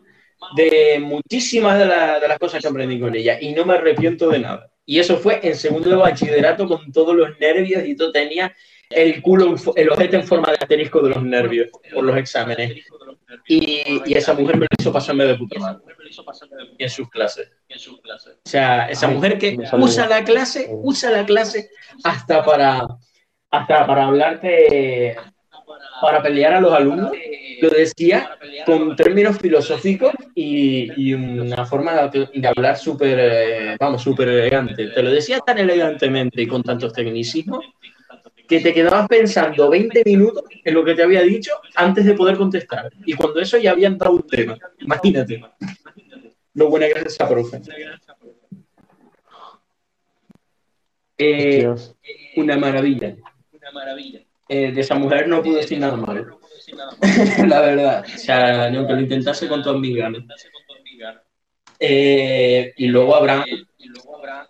de 0.56 0.98
muchísimas 1.00 1.78
de, 1.78 1.86
la- 1.86 2.20
de 2.20 2.28
las 2.28 2.38
cosas 2.38 2.60
que 2.62 2.68
aprendí 2.68 3.00
con 3.00 3.14
ella 3.14 3.38
y 3.40 3.52
no 3.52 3.64
me 3.64 3.74
arrepiento 3.74 4.28
de 4.30 4.38
nada. 4.40 4.70
Y 4.84 4.98
eso 5.00 5.16
fue 5.18 5.40
en 5.42 5.56
segundo 5.56 5.90
de 5.90 5.96
bachillerato 5.96 6.68
con 6.68 6.92
todos 6.92 7.14
los 7.14 7.38
nervios 7.40 7.84
y 7.84 7.96
todo 7.96 8.12
tenía 8.12 8.54
el 8.88 9.20
culo, 9.20 9.56
el 9.74 9.90
ojete 9.90 10.16
en 10.16 10.24
forma 10.24 10.48
de 10.48 10.58
asterisco 10.60 11.00
de 11.02 11.10
los 11.10 11.22
nervios 11.24 11.68
por 11.92 12.04
los 12.04 12.16
exámenes. 12.16 12.84
Y, 13.48 13.82
y 14.06 14.14
esa 14.14 14.32
mujer 14.34 14.56
me 14.56 14.66
lo 14.70 14.76
hizo 14.78 14.92
pasarme 14.92 15.24
de 15.24 15.34
puta 15.34 15.58
madre 15.58 15.82
en 16.78 16.88
sus 16.88 17.10
clases. 17.10 17.50
O 18.44 18.48
sea, 18.48 18.88
esa 18.88 19.08
mujer 19.08 19.38
que 19.38 19.58
usa 19.72 20.06
la 20.06 20.22
clase, 20.24 20.68
usa 20.70 21.10
la 21.10 21.26
clase 21.26 21.70
hasta 22.04 22.44
para, 22.44 22.86
hasta 23.50 23.86
para 23.86 24.04
hablarte, 24.06 25.16
para 26.00 26.22
pelear 26.22 26.54
a 26.54 26.60
los 26.60 26.72
alumnos, 26.72 27.12
lo 27.60 27.70
decía 27.70 28.30
con 28.64 28.94
términos 28.96 29.38
filosóficos 29.38 30.12
y, 30.34 30.90
y 30.96 31.14
una 31.14 31.64
forma 31.64 32.08
de, 32.08 32.28
de 32.34 32.48
hablar 32.48 32.76
súper, 32.76 33.18
eh, 33.20 33.76
vamos, 33.78 34.02
súper 34.02 34.28
elegante. 34.28 34.88
Te 34.88 35.02
lo 35.02 35.10
decía 35.10 35.40
tan 35.40 35.58
elegantemente 35.58 36.42
y 36.42 36.46
con 36.46 36.62
tantos 36.62 36.92
tecnicismos 36.92 37.64
que 38.46 38.60
te 38.60 38.72
quedabas 38.72 39.08
pensando 39.08 39.68
20 39.68 40.02
minutos 40.04 40.44
en 40.64 40.74
lo 40.74 40.84
que 40.84 40.94
te 40.94 41.02
había 41.02 41.22
dicho 41.22 41.52
antes 41.74 42.04
de 42.04 42.14
poder 42.14 42.36
contestar. 42.36 42.90
Y 43.04 43.14
cuando 43.14 43.40
eso 43.40 43.58
ya 43.58 43.72
había 43.72 43.88
entrado 43.88 44.14
un 44.14 44.26
tema. 44.26 44.56
Imagínate 44.80 45.42
lo 46.56 46.70
buena 46.70 46.86
que 46.86 46.92
es 47.00 47.06
esa 47.06 47.28
profe. 47.28 47.60
Eh, 51.18 51.58
Dios. 51.60 51.94
una 52.36 52.56
maravilla. 52.56 53.16
Eh, 54.48 54.70
de 54.72 54.80
esa 54.80 54.94
mujer 54.94 55.26
no 55.28 55.42
pude 55.42 55.56
decir 55.56 55.78
nada 55.78 55.96
malo. 55.96 56.40
La 57.46 57.60
verdad. 57.60 58.04
O 58.04 58.18
sea, 58.18 58.70
ni 58.70 58.76
aunque 58.76 58.94
lo 58.94 59.00
intentase 59.00 59.48
con 59.48 59.62
todas 59.62 59.80
mis 59.80 59.96
ganas. 59.96 60.22
Eh, 61.78 62.72
y 62.76 62.86
luego 62.86 63.14
habrá 63.14 63.44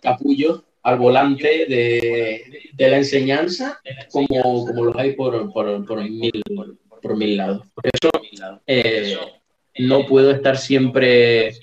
capullos 0.01 0.63
al 0.83 0.97
volante 0.97 1.65
de, 1.67 2.69
de 2.73 2.89
la 2.89 2.97
enseñanza 2.97 3.81
como, 4.11 4.65
como 4.65 4.85
los 4.85 4.95
hay 4.95 5.13
por, 5.13 5.51
por, 5.51 5.85
por 5.85 6.01
mil, 6.09 6.41
por 7.01 7.17
mil 7.17 7.35
lados. 7.35 7.67
Por 7.73 7.85
eso 7.87 8.09
eh, 8.65 9.17
no 9.79 10.05
puedo 10.05 10.31
estar 10.31 10.57
siempre 10.57 11.53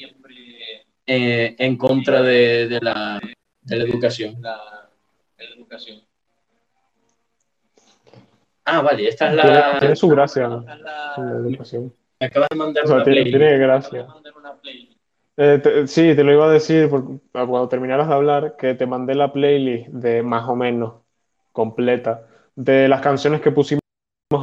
en 1.06 1.76
contra 1.76 2.22
de, 2.22 2.68
de 2.68 2.80
la, 2.80 3.20
de 3.62 3.76
la 3.76 3.84
educación. 3.84 4.36
Ah, 8.66 8.80
vale, 8.80 9.08
esta 9.08 9.28
es 9.30 9.34
la... 9.36 9.78
tiene 9.78 9.96
su 9.96 10.08
gracia 10.08 10.48
la 10.48 11.14
educación. 11.16 11.92
Me 12.20 12.26
acabas 12.26 12.48
de 12.50 12.56
mandar 12.56 12.84
O 12.84 12.86
sea, 12.86 12.96
una 12.96 13.04
tiene, 13.04 13.22
playlist. 13.22 13.38
tiene 13.38 13.58
gracia. 13.58 14.06
Eh, 15.36 15.60
te- 15.62 15.86
sí, 15.86 16.14
te 16.14 16.22
lo 16.24 16.32
iba 16.32 16.46
a 16.46 16.50
decir 16.52 16.88
por- 16.88 17.20
cuando 17.32 17.68
terminaras 17.68 18.08
de 18.08 18.14
hablar, 18.14 18.56
que 18.56 18.74
te 18.74 18.86
mandé 18.86 19.14
la 19.14 19.32
playlist 19.32 19.88
de 19.88 20.22
más 20.22 20.48
o 20.48 20.54
menos 20.56 20.94
completa 21.52 22.26
de 22.54 22.88
las 22.88 23.00
canciones 23.00 23.40
que 23.40 23.50
pusimos 23.50 23.80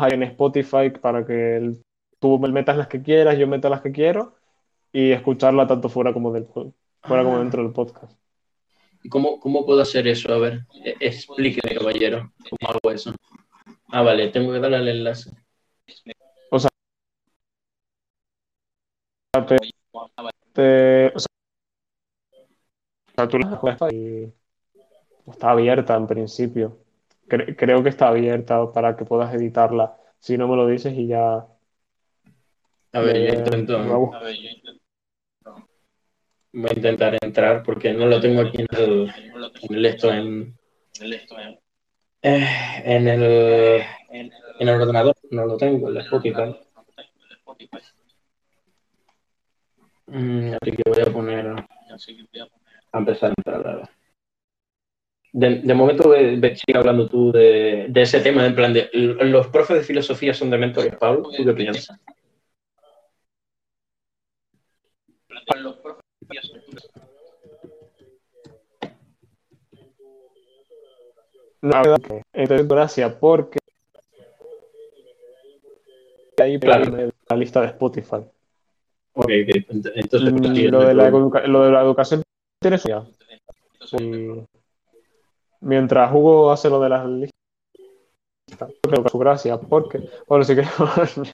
ahí 0.02 0.12
en 0.14 0.24
Spotify 0.24 0.90
para 0.90 1.26
que 1.26 1.56
el- 1.58 1.82
tú 2.20 2.38
metas 2.40 2.78
las 2.78 2.88
que 2.88 3.02
quieras, 3.02 3.38
yo 3.38 3.48
meta 3.48 3.70
las 3.70 3.82
que 3.82 3.92
quiero 3.92 4.36
y 4.92 5.12
escucharla 5.12 5.66
tanto 5.66 5.90
fuera 5.90 6.14
como 6.14 6.32
del 6.32 6.44
po- 6.46 6.74
fuera 7.04 7.24
como 7.24 7.38
Ah. 7.38 7.40
dentro 7.40 7.64
del 7.64 7.72
podcast. 7.72 8.14
¿Y 9.04 9.10
¿Cómo, 9.10 9.40
¿Cómo 9.40 9.66
puedo 9.66 9.82
hacer 9.82 10.08
eso? 10.08 10.32
A 10.32 10.38
ver, 10.38 10.66
e- 10.86 10.96
explíqueme, 11.00 11.76
caballero, 11.76 12.32
cómo 12.50 12.72
hago 12.72 12.92
eso. 12.92 13.14
Ah, 13.92 14.02
vale, 14.02 14.30
tengo 14.30 14.54
que 14.54 14.60
darle 14.60 14.78
al 14.78 14.88
enlace. 14.88 15.32
Te- 20.54 21.12
o 21.16 21.20
sea, 21.20 21.28
o 23.08 23.12
sea, 23.16 23.28
tú 23.28 23.40
la 23.40 23.92
y 23.92 24.34
está 25.28 25.52
abierta 25.52 25.96
en 25.96 26.08
principio. 26.08 26.80
Cre- 27.28 27.56
creo 27.58 27.82
que 27.84 27.90
está 27.90 28.10
abierta 28.10 28.72
para 28.74 28.98
que 28.98 29.06
puedas 29.06 29.34
editarla. 29.34 29.98
Si 30.20 30.38
no 30.38 30.48
me 30.48 30.56
lo 30.58 30.68
dices 30.68 30.94
y 30.94 31.08
ya 31.08 31.48
A 32.94 33.00
ver, 33.00 33.16
Eh, 33.16 33.28
yo 33.28 33.34
intento, 33.40 33.78
lo 33.80 33.94
hago. 33.94 34.12
voy 36.54 36.70
a 36.70 36.74
intentar 36.76 37.18
entrar 37.22 37.64
porque 37.64 37.94
no 37.94 38.06
lo 38.08 38.20
tengo 38.20 38.42
aquí 38.42 38.58
en 38.62 38.68
el, 38.78 39.10
en 39.62 39.76
el 39.76 39.86
esto, 39.86 40.12
en, 40.12 40.58
eh, 42.24 42.48
en 42.86 43.08
el, 43.08 43.24
en 44.12 44.32
el 44.60 44.70
ordenador, 44.70 45.16
no 45.32 45.46
lo 45.46 45.58
tengo, 45.58 45.88
en 45.90 45.96
la 45.96 46.02
Spotify. 46.02 46.56
Mm, 50.08 50.54
así 50.62 50.72
que 50.72 50.84
voy 50.90 51.02
a 51.02 51.12
poner 51.14 51.48
a 51.48 52.98
empezar 53.00 53.34
a 53.46 53.58
ver. 53.60 53.90
De, 55.34 55.62
de 55.62 55.74
momento 55.74 56.10
ve- 56.10 56.56
sigue 56.58 56.78
hablando 56.78 57.08
tú 57.08 57.32
de, 57.32 57.86
de 57.90 58.02
ese 58.02 58.20
tema, 58.20 58.46
en 58.46 58.56
plan 58.56 58.74
de 58.74 58.90
los 58.94 59.48
profes 59.48 59.78
de 59.78 59.84
filosofía 59.84 60.34
son 60.34 60.50
de 60.50 60.58
mentores, 60.58 60.96
Pablo, 60.98 61.24
¿tú 61.36 61.46
qué 61.46 61.54
piensas? 61.54 61.98
No, 65.64 65.76
la 71.62 71.82
verdad 71.82 72.02
que 72.02 72.22
entonces 72.34 72.68
gracias 72.68 73.14
porque 73.16 73.60
ahí 76.42 76.60
Claro. 76.60 76.86
pone 76.86 77.10
la 77.30 77.36
lista 77.36 77.62
de 77.62 77.68
Spotify. 77.68 78.16
Ok, 79.14 79.26
ok, 79.26 79.30
ent- 79.30 79.92
entonces 79.96 80.34
Mm, 80.34 80.72
Lo 80.72 80.82
de 80.82 80.94
la, 80.94 81.10
lo 81.10 81.64
de 81.64 81.72
la 81.72 81.82
educación 81.82 82.24
tiene 82.62 82.78
su. 82.78 82.90
Y 84.00 84.44
mientras 85.62 86.12
Hugo 86.14 86.52
hace 86.52 86.70
lo 86.70 86.80
de 86.80 86.90
las 86.90 87.06
listas, 87.06 88.72
creo 88.82 89.04
que 89.04 89.10
su 89.10 89.20
gracia, 89.20 89.60
porque, 89.60 90.00
bueno, 90.28 90.44
si 90.44 90.56
queremos, 90.56 91.34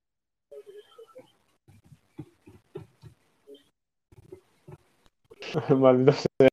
maldito 5.70 6.12
sea. 6.14 6.50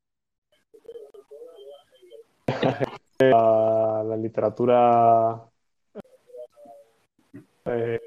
La, 3.19 4.17
literatura, 4.17 5.41
eh, 7.63 8.01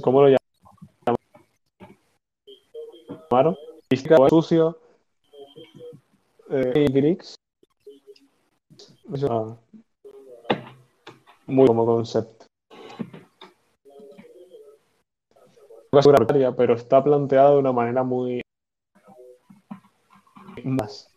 ¿cómo, 0.00 0.22
lo 0.22 0.36
llamaron? 3.28 3.56
Sucio, 4.28 4.78
eh, 6.50 6.86
ah, 9.28 9.56
muy 11.46 11.66
como 11.66 11.84
concepto. 11.84 12.46
Pero 16.56 16.74
está 16.74 17.02
planteado 17.02 17.54
de 17.54 17.58
una 17.58 17.72
manera 17.72 18.04
muy 18.04 18.40
más. 20.62 21.15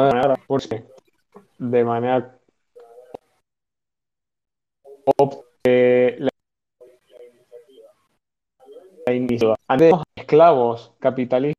De 0.00 0.14
manera, 0.14 0.34
porque 0.46 0.84
de 1.58 1.84
manera 1.84 2.40
la, 6.18 6.30
iniciativa. 9.14 9.56
Antes 9.68 9.90
los 9.90 10.02
esclavos 10.16 10.92
capitalistas 10.98 11.54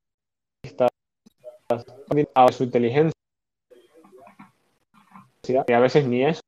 a 2.33 2.51
su 2.51 2.63
inteligencia 2.63 3.13
y 5.67 5.73
a 5.73 5.79
veces 5.79 6.07
ni 6.07 6.23
eso. 6.25 6.41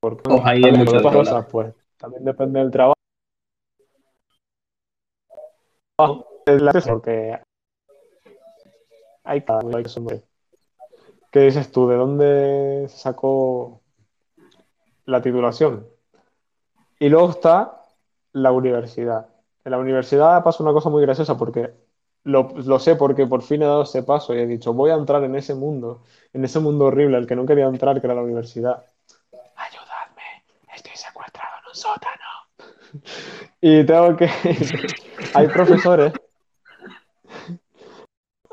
Porque 0.00 0.22
Oh, 0.28 0.42
ahí 0.44 0.62
hay 0.64 0.84
qué 0.84 1.02
cosas, 1.02 1.46
pues 1.50 1.74
también 1.98 2.24
depende 2.24 2.60
del 2.60 2.70
trabajo. 2.70 2.94
La 6.46 6.72
Porque 6.72 7.40
hay 9.24 9.40
que 9.40 10.22
¿Qué 11.30 11.40
dices 11.40 11.72
tú? 11.72 11.88
¿De 11.88 11.96
dónde 11.96 12.86
se 12.88 12.96
sacó 12.98 13.80
la 15.06 15.22
titulación? 15.22 15.86
Y 16.98 17.08
luego 17.08 17.30
está 17.30 17.82
la 18.32 18.52
universidad. 18.52 19.28
En 19.64 19.72
la 19.72 19.78
universidad 19.78 20.44
pasa 20.44 20.62
una 20.62 20.72
cosa 20.72 20.90
muy 20.90 21.02
graciosa 21.02 21.36
porque 21.36 21.72
lo, 22.24 22.50
lo 22.54 22.78
sé 22.78 22.96
porque 22.96 23.26
por 23.26 23.42
fin 23.42 23.62
he 23.62 23.66
dado 23.66 23.82
ese 23.82 24.02
paso 24.02 24.34
y 24.34 24.38
he 24.38 24.46
dicho, 24.46 24.74
voy 24.74 24.90
a 24.90 24.94
entrar 24.94 25.24
en 25.24 25.34
ese 25.34 25.54
mundo, 25.54 26.02
en 26.32 26.44
ese 26.44 26.60
mundo 26.60 26.86
horrible 26.86 27.16
al 27.16 27.26
que 27.26 27.36
no 27.36 27.46
quería 27.46 27.66
entrar, 27.66 28.00
que 28.00 28.06
era 28.06 28.14
la 28.14 28.22
universidad. 28.22 28.84
Ayudadme, 29.56 30.44
estoy 30.74 30.94
secuestrado 30.94 31.56
en 31.62 31.68
un 31.68 31.74
sótano. 31.74 32.24
Y 33.60 33.84
tengo 33.86 34.14
que... 34.14 34.28
Hay 35.34 35.48
profesores... 35.48 36.12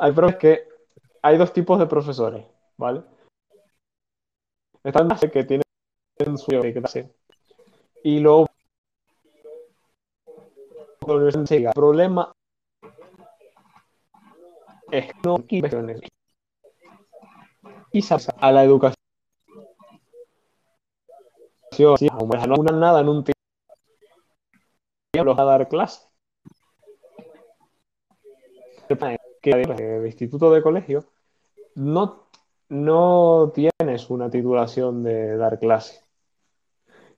Hay 0.02 0.12
profesores 0.14 0.36
que... 0.36 0.68
Hay 1.22 1.38
dos 1.38 1.54
tipos 1.54 1.78
de 1.78 1.86
profesores, 1.86 2.44
¿vale? 2.76 3.04
Están 4.84 5.08
los 5.08 5.20
que 5.20 5.44
tienen 5.44 6.38
su 6.38 6.50
clase. 6.50 7.14
Y 8.04 8.20
luego. 8.20 8.48
El 11.06 11.72
problema 11.76 12.32
es 14.92 15.06
que 15.06 15.14
no 15.24 15.38
inversiones. 15.48 16.02
pasa 18.02 18.34
a 18.40 18.52
la 18.52 18.64
educación. 18.64 18.96
No 21.78 21.96
una 22.56 22.76
nada 22.76 23.02
en 23.02 23.10
un 23.10 23.24
tiempo 23.24 23.40
a 25.40 25.44
dar 25.44 25.70
clase. 25.70 26.08
Que 29.42 29.52
de 29.56 30.08
instituto 30.08 30.52
de 30.52 30.62
colegio 30.62 31.04
no, 31.76 32.28
no 32.70 33.52
tienes 33.54 34.10
una 34.10 34.30
titulación 34.30 35.04
de 35.04 35.36
dar 35.38 35.60
clase. 35.60 36.02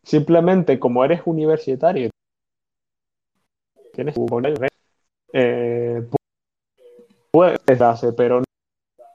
Simplemente 0.03 0.79
como 0.79 1.03
eres 1.03 1.21
universitario, 1.25 2.09
tienes 3.93 4.15
tu 4.15 4.25
eh, 5.33 6.07
puedes 7.31 7.79
darse, 7.79 8.13
pero 8.13 8.43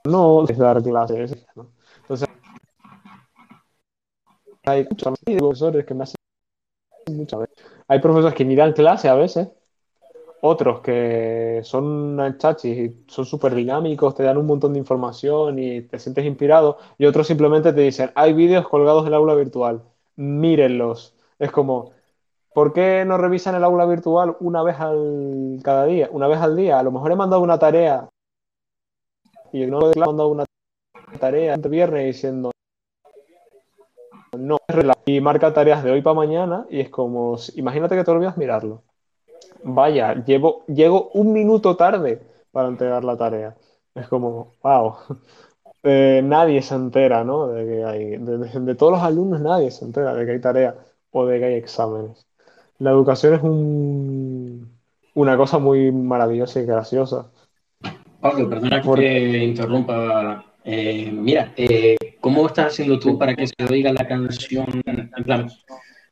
no 0.07 0.43
puedes 0.43 0.59
dar 0.59 0.83
clases. 0.83 1.47
¿no? 1.55 1.71
Entonces, 2.03 2.29
hay 4.65 4.87
muchos 4.91 5.19
profesores 5.39 5.85
que 5.87 5.95
me 5.95 6.05
hacen 6.05 6.17
muchas 7.11 7.41
veces. 7.41 7.65
Hay 7.87 8.01
profesores 8.01 8.35
que 8.35 8.45
ni 8.45 8.57
dan 8.57 8.73
clase 8.73 9.09
a 9.09 9.15
veces, 9.15 9.49
otros 10.41 10.81
que 10.81 11.61
son 11.65 12.37
chachis 12.39 12.77
y 12.79 13.05
son 13.09 13.25
súper 13.25 13.55
dinámicos, 13.55 14.15
te 14.15 14.23
dan 14.23 14.39
un 14.39 14.47
montón 14.47 14.73
de 14.73 14.79
información 14.79 15.59
y 15.59 15.83
te 15.83 15.99
sientes 15.99 16.25
inspirado, 16.25 16.79
y 16.99 17.07
otros 17.07 17.27
simplemente 17.27 17.73
te 17.73 17.81
dicen, 17.81 18.11
hay 18.15 18.33
vídeos 18.33 18.69
colgados 18.69 19.05
del 19.05 19.15
aula 19.15 19.35
virtual, 19.35 19.83
mírenlos. 20.17 21.15
Es 21.39 21.51
como, 21.51 21.93
¿por 22.55 22.73
qué 22.73 23.05
no 23.07 23.19
revisan 23.19 23.55
el 23.55 23.65
aula 23.65 23.87
virtual 23.87 24.37
una 24.41 24.63
vez 24.63 24.79
al 24.81 25.61
cada 25.63 25.85
día, 25.87 26.09
una 26.13 26.29
vez 26.29 26.41
al 26.41 26.57
día? 26.57 26.79
A 26.79 26.83
lo 26.83 26.93
mejor 26.93 27.13
he 27.13 27.17
mandado 27.17 27.43
una 27.43 27.59
tarea 27.59 28.09
y 29.53 29.67
no 29.67 29.91
he 29.91 29.99
mandado 29.99 30.29
una 30.29 30.45
tarea 31.19 31.55
este 31.55 31.69
viernes 31.69 32.05
diciendo 32.05 32.51
no 34.37 34.59
y 35.07 35.21
marca 35.21 35.53
tareas 35.53 35.83
de 35.83 35.91
hoy 35.91 36.03
para 36.03 36.15
mañana 36.15 36.67
y 36.71 36.81
es 36.81 36.91
como 36.91 37.37
imagínate 37.57 37.97
que 37.97 38.05
te 38.05 38.11
olvidas 38.11 38.37
mirarlo 38.37 38.83
vaya 39.65 40.15
llevo 40.25 40.65
llego 40.67 41.11
un 41.15 41.33
minuto 41.33 41.77
tarde 41.77 42.21
para 42.53 42.69
entregar 42.69 43.05
la 43.05 43.17
tarea 43.17 43.57
es 43.95 44.09
como 44.09 44.55
wow 44.63 44.97
eh, 45.83 46.21
nadie 46.25 46.63
se 46.63 46.75
entera 46.75 47.25
¿no? 47.25 47.49
de 47.49 47.67
que 47.67 47.85
hay 47.85 48.17
de, 48.17 48.39
de, 48.39 48.61
de, 48.61 48.75
todos 48.75 48.93
los 48.93 49.03
alumnos 49.03 49.41
nadie 49.41 49.71
se 49.71 49.85
entera 49.85 50.15
de 50.15 50.27
que 50.27 50.33
hay 50.33 50.41
tarea 50.41 50.75
o 51.13 51.27
de 51.27 51.39
que 51.39 51.45
hay 51.45 51.55
exámenes 51.55 52.27
la 52.79 52.91
educación 52.91 53.35
es 53.35 53.43
un, 53.43 54.79
una 55.15 55.37
cosa 55.37 55.59
muy 55.59 55.91
maravillosa 55.93 56.61
y 56.61 56.67
graciosa 56.67 57.31
Pablo, 58.21 58.51
perdona 58.51 58.83
que 58.83 58.95
te 58.97 59.45
interrumpa. 59.45 60.45
Eh, 60.65 61.11
mira, 61.13 61.53
eh, 61.57 61.97
¿cómo 62.21 62.47
estás 62.47 62.73
haciendo 62.73 62.99
tú 62.99 63.17
para 63.17 63.35
que 63.35 63.47
se 63.47 63.55
oiga 63.71 63.93
la 63.93 64.07
canción? 64.09 64.67
En 64.85 65.25
plan, 65.25 65.49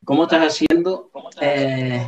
¿cómo 0.05 0.23
estás 0.23 0.47
haciendo 0.47 1.11
eh, 1.41 2.07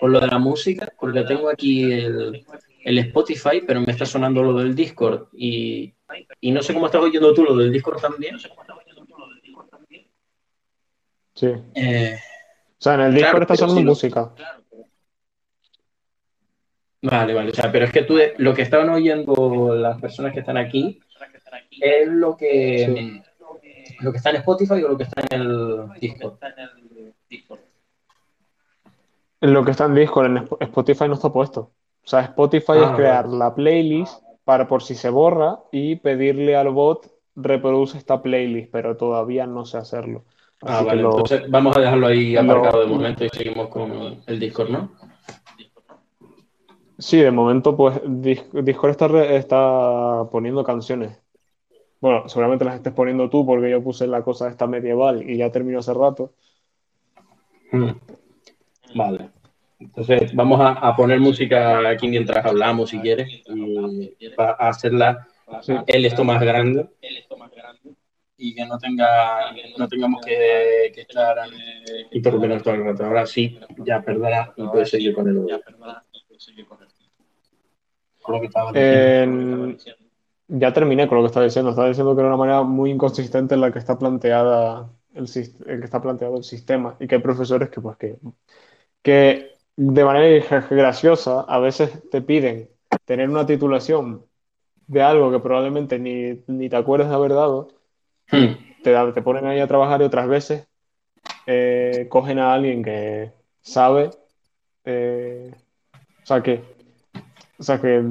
con 0.00 0.12
lo 0.12 0.20
de 0.20 0.26
la 0.26 0.38
música? 0.38 0.92
Porque 0.98 1.22
tengo 1.22 1.48
aquí 1.48 1.92
el, 1.92 2.44
el, 2.84 2.98
Spotify, 2.98 3.62
pero 3.66 3.80
me 3.80 3.92
está 3.92 4.06
sonando 4.06 4.42
lo 4.42 4.54
del 4.54 4.74
Discord. 4.74 5.28
Y, 5.32 5.94
y, 6.40 6.50
no 6.50 6.62
sé 6.62 6.74
cómo 6.74 6.86
estás 6.86 7.02
oyendo 7.02 7.34
tú 7.34 7.44
lo 7.44 7.56
del 7.56 7.72
Discord 7.72 8.00
también. 8.00 8.36
Sí. 11.34 11.46
o 11.46 11.60
sea, 12.78 12.94
en 12.94 13.00
el 13.00 13.14
Discord 13.14 13.30
claro, 13.30 13.42
está 13.42 13.56
sonando 13.56 13.80
si 13.80 13.84
música. 13.84 14.32
Claro. 14.34 14.58
Vale, 17.02 17.32
vale. 17.32 17.50
O 17.50 17.54
sea, 17.54 17.70
pero 17.70 17.84
es 17.84 17.92
que 17.92 18.02
tú, 18.02 18.18
lo 18.38 18.54
que 18.54 18.62
estaban 18.62 18.88
oyendo 18.90 19.74
las 19.74 20.00
personas 20.00 20.32
que 20.32 20.40
están 20.40 20.56
aquí 20.56 21.00
es 21.80 22.08
lo 22.08 22.36
que, 22.36 23.22
sí. 23.62 23.94
lo 24.00 24.10
que 24.10 24.16
está 24.16 24.30
en 24.30 24.36
Spotify 24.36 24.82
o 24.82 24.88
lo 24.88 24.98
que 24.98 25.04
está 25.04 25.22
en 25.30 25.40
el 25.40 25.90
Discord. 26.00 26.38
Lo 29.40 29.64
que 29.64 29.70
está 29.70 29.84
en 29.84 29.94
Discord, 29.94 30.26
en 30.26 30.48
Spotify 30.60 31.06
no 31.06 31.14
está 31.14 31.32
puesto. 31.32 31.60
O 31.60 32.08
sea, 32.08 32.20
Spotify 32.20 32.72
ah, 32.76 32.90
es 32.90 32.96
crear 32.96 33.26
vale. 33.26 33.38
la 33.38 33.54
playlist 33.54 34.22
para 34.44 34.66
por 34.66 34.82
si 34.82 34.94
se 34.94 35.10
borra 35.10 35.60
y 35.70 35.96
pedirle 35.96 36.56
al 36.56 36.70
bot 36.70 37.10
reproduce 37.36 37.98
esta 37.98 38.22
playlist, 38.22 38.70
pero 38.72 38.96
todavía 38.96 39.46
no 39.46 39.64
sé 39.64 39.78
hacerlo. 39.78 40.24
Así 40.62 40.72
ah, 40.72 40.82
vale. 40.82 41.02
Lo, 41.02 41.10
Entonces 41.10 41.50
vamos 41.50 41.76
a 41.76 41.80
dejarlo 41.80 42.06
ahí 42.08 42.36
aparcado 42.36 42.78
lo, 42.78 42.86
de 42.86 42.94
momento 42.94 43.24
y 43.24 43.28
seguimos 43.28 43.68
con 43.68 44.22
el 44.26 44.40
Discord, 44.40 44.70
¿no? 44.70 44.90
Sí, 46.98 47.18
de 47.18 47.30
momento, 47.30 47.76
pues 47.76 48.00
Discord 48.04 48.90
está, 48.90 49.06
está 49.34 50.24
poniendo 50.32 50.64
canciones. 50.64 51.16
Bueno, 52.00 52.28
seguramente 52.28 52.64
las 52.64 52.76
estés 52.76 52.92
poniendo 52.92 53.30
tú 53.30 53.46
porque 53.46 53.70
yo 53.70 53.82
puse 53.82 54.06
la 54.06 54.22
cosa 54.22 54.48
esta 54.48 54.66
medieval 54.66 55.28
y 55.28 55.36
ya 55.36 55.52
terminó 55.52 55.78
hace 55.78 55.94
rato. 55.94 56.32
Hmm. 57.70 57.90
Vale. 58.94 59.30
Entonces, 59.78 60.34
vamos 60.34 60.60
a, 60.60 60.72
a, 60.72 60.96
poner 60.96 61.20
música 61.20 61.88
aquí 61.88 62.08
mientras 62.08 62.44
hablamos, 62.44 62.90
si 62.90 62.98
quieres, 62.98 63.42
y 63.46 64.28
para 64.30 64.52
hacerla 64.52 65.28
el 65.86 66.04
esto 66.04 66.24
más 66.24 66.40
grande 66.40 66.88
y 68.40 68.54
que 68.54 68.64
no 68.64 68.78
tenga 68.78 69.52
no 69.76 69.88
tengamos 69.88 70.24
que, 70.24 70.92
que 70.94 71.00
estar 71.02 71.36
interrumpiendo 72.12 72.62
todo 72.62 72.74
el 72.74 72.84
rato. 72.84 73.04
Ahora 73.04 73.26
sí, 73.26 73.58
ya 73.78 74.00
perdona 74.00 74.52
y 74.56 74.66
puedes 74.68 74.90
seguir 74.90 75.12
con 75.12 75.28
el. 75.28 75.46
Eh, 78.74 79.76
ya 80.48 80.72
terminé 80.72 81.08
con 81.08 81.18
lo 81.18 81.24
que 81.24 81.28
estaba 81.28 81.44
diciendo. 81.44 81.70
Estaba 81.70 81.88
diciendo 81.88 82.14
que 82.14 82.20
era 82.20 82.28
una 82.28 82.36
manera 82.36 82.62
muy 82.62 82.90
inconsistente 82.90 83.54
en 83.54 83.60
la 83.60 83.72
que 83.72 83.80
está 83.80 83.98
planteada 83.98 84.88
el, 85.14 85.24
el 85.66 85.78
que 85.80 85.84
está 85.84 86.00
planteado 86.00 86.36
el 86.36 86.44
sistema 86.44 86.96
y 87.00 87.08
que 87.08 87.16
hay 87.16 87.20
profesores 87.20 87.70
que, 87.70 87.80
pues, 87.80 87.96
que, 87.96 88.18
que 89.02 89.56
de 89.76 90.04
manera 90.04 90.66
graciosa 90.70 91.42
a 91.42 91.58
veces 91.58 92.08
te 92.10 92.20
piden 92.20 92.68
tener 93.04 93.28
una 93.28 93.46
titulación 93.46 94.24
de 94.86 95.02
algo 95.02 95.30
que 95.30 95.38
probablemente 95.38 95.98
ni, 95.98 96.42
ni 96.46 96.68
te 96.68 96.76
acuerdas 96.76 97.08
de 97.08 97.14
haber 97.14 97.32
dado. 97.32 97.68
Hmm. 98.30 98.54
Te, 98.82 98.94
te 99.12 99.22
ponen 99.22 99.46
ahí 99.46 99.60
a 99.60 99.66
trabajar 99.66 100.00
y 100.00 100.04
otras 100.04 100.28
veces 100.28 100.66
eh, 101.46 102.06
cogen 102.08 102.38
a 102.38 102.52
alguien 102.52 102.82
que 102.82 103.30
sabe. 103.60 104.10
Eh, 104.84 105.50
o 106.22 106.26
sea 106.26 106.42
que 106.42 106.62
o 107.58 107.62
sea 107.62 107.80
que 107.80 108.02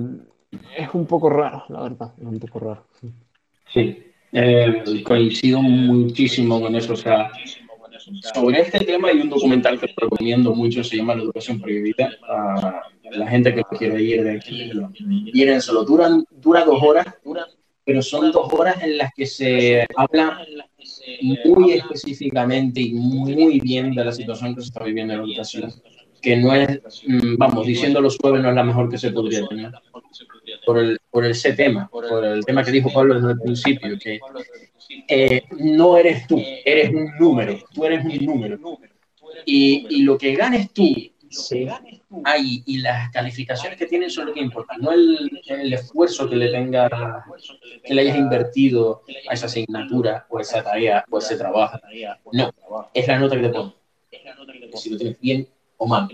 es 0.77 0.93
un 0.93 1.05
poco 1.05 1.29
raro, 1.29 1.63
la 1.69 1.81
verdad, 1.83 2.13
es 2.19 2.25
un 2.25 2.39
poco 2.39 2.59
raro. 2.59 2.85
Sí, 3.71 4.03
eh, 4.33 4.83
coincido 5.05 5.61
muchísimo 5.61 6.61
con 6.61 6.75
eso. 6.75 6.93
O 6.93 6.97
sea, 6.97 7.31
sobre 8.33 8.61
este 8.61 8.79
tema 8.79 9.09
hay 9.09 9.19
un 9.19 9.29
documental 9.29 9.79
que 9.79 9.93
recomiendo 9.95 10.53
mucho, 10.53 10.83
se 10.83 10.97
llama 10.97 11.15
La 11.15 11.23
Educación 11.23 11.59
Prohibida. 11.59 12.09
A 12.29 12.81
la 13.11 13.27
gente 13.27 13.53
que 13.53 13.63
quiere 13.77 14.01
ir 14.01 14.23
de 14.23 14.35
aquí, 14.35 14.71
mírenselo. 15.33 15.83
Duran, 15.83 16.25
dura 16.31 16.65
dos 16.65 16.81
horas, 16.81 17.05
pero 17.83 18.01
son 18.01 18.31
dos 18.31 18.51
horas 18.51 18.83
en 18.83 18.97
las 18.97 19.13
que 19.13 19.25
se 19.25 19.85
habla 19.95 20.45
muy 21.45 21.73
específicamente 21.73 22.81
y 22.81 22.93
muy 22.93 23.59
bien 23.59 23.93
de 23.95 24.03
la 24.03 24.11
situación 24.11 24.55
que 24.55 24.61
se 24.61 24.67
está 24.67 24.83
viviendo 24.83 25.13
en 25.13 25.19
la 25.19 25.25
educación, 25.25 25.73
que 26.21 26.35
no 26.35 26.53
es, 26.53 26.81
mm, 27.05 27.37
vamos, 27.37 27.65
diciéndolo 27.65 28.09
suave, 28.09 28.39
no 28.39 28.49
es 28.49 28.55
la 28.55 28.63
mejor 28.63 28.89
que 28.89 28.97
se 28.97 29.11
podría 29.11 29.45
tener. 29.47 29.71
Por, 30.67 30.77
el, 30.79 30.99
por 31.09 31.25
ese 31.25 31.53
tema, 31.53 31.87
por 31.89 32.25
el 32.25 32.45
tema 32.45 32.63
que 32.63 32.71
dijo 32.71 32.91
Pablo 32.93 33.15
desde 33.15 33.31
el 33.31 33.39
principio, 33.39 33.97
que 33.97 34.19
eh, 35.07 35.43
no 35.59 35.97
eres 35.97 36.27
tú, 36.27 36.43
eres 36.65 36.89
un 36.89 37.09
número, 37.17 37.57
tú 37.73 37.85
eres 37.85 38.03
un 38.05 38.25
número. 38.25 38.59
Y, 39.45 39.87
y 39.89 40.01
lo 40.03 40.17
que 40.17 40.35
ganes 40.35 40.71
tú 40.73 40.85
Sí. 41.29 41.67
ahí 42.23 42.63
y 42.65 42.77
las 42.79 43.09
calificaciones 43.11 43.77
que 43.77 43.85
tienen 43.85 44.09
son 44.09 44.27
lo 44.27 44.33
que 44.33 44.39
importa, 44.39 44.77
no 44.77 44.91
el, 44.91 45.41
el 45.47 45.73
esfuerzo 45.73 46.29
que 46.29 46.35
le 46.35 46.49
tenga, 46.49 47.25
que 47.83 47.93
le 47.93 48.01
hayas 48.01 48.17
invertido 48.17 49.03
a 49.29 49.33
esa 49.33 49.47
asignatura 49.47 50.25
o 50.29 50.39
esa 50.39 50.63
tarea 50.63 51.03
o 51.09 51.17
ese 51.17 51.37
trabajo. 51.37 51.79
No, 52.31 52.51
es 52.93 53.07
la 53.07 53.19
nota 53.19 53.35
que 53.35 53.41
te 53.43 53.49
ponen. 53.49 53.73
Si 54.75 54.89
lo 54.89 54.97
tienes 54.97 55.19
bien 55.19 55.47
o 55.77 55.87
mal. 55.87 56.07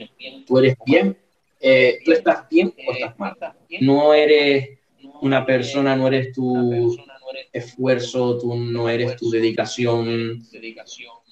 Tú 0.46 0.58
eres 0.58 0.76
bien, 0.86 1.18
eh, 1.64 2.00
tú 2.04 2.12
estás 2.12 2.48
bien 2.50 2.74
o 2.88 2.92
estás 2.94 3.18
mal. 3.18 3.36
No 3.82 4.14
eres 4.14 4.80
una 5.22 5.46
persona, 5.46 5.96
no 5.96 6.08
eres 6.08 6.34
tu 6.34 6.96
esfuerzo, 7.52 8.38
tú 8.40 8.56
no 8.56 8.90
eres 8.90 9.16
tu 9.16 9.30
dedicación, 9.30 10.42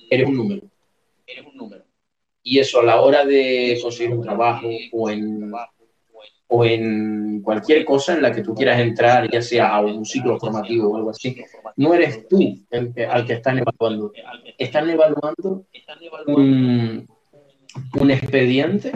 eres 0.09 0.27
un 0.27 0.35
número. 0.35 0.61
Y 2.43 2.59
eso 2.59 2.79
a 2.79 2.83
la 2.83 3.01
hora 3.01 3.25
de 3.25 3.77
conseguir 3.81 4.13
un 4.15 4.23
trabajo 4.23 4.67
o 4.91 5.09
en, 5.09 5.51
o 6.47 6.65
en 6.65 7.41
cualquier 7.43 7.85
cosa 7.85 8.13
en 8.13 8.21
la 8.21 8.31
que 8.33 8.41
tú 8.41 8.53
quieras 8.55 8.79
entrar, 8.79 9.29
ya 9.29 9.41
sea 9.41 9.75
a 9.75 9.81
un 9.81 10.05
ciclo 10.05 10.39
formativo 10.39 10.89
o 10.91 10.97
algo 10.97 11.09
así, 11.11 11.35
no 11.77 11.93
eres 11.93 12.27
tú 12.27 12.39
el 12.71 12.93
que- 12.93 13.05
al 13.05 13.25
que 13.25 13.33
están 13.33 13.59
evaluando. 13.59 14.11
Están 14.57 14.89
evaluando 14.89 15.65
un, 16.27 17.07
un 17.99 18.11
expediente 18.11 18.91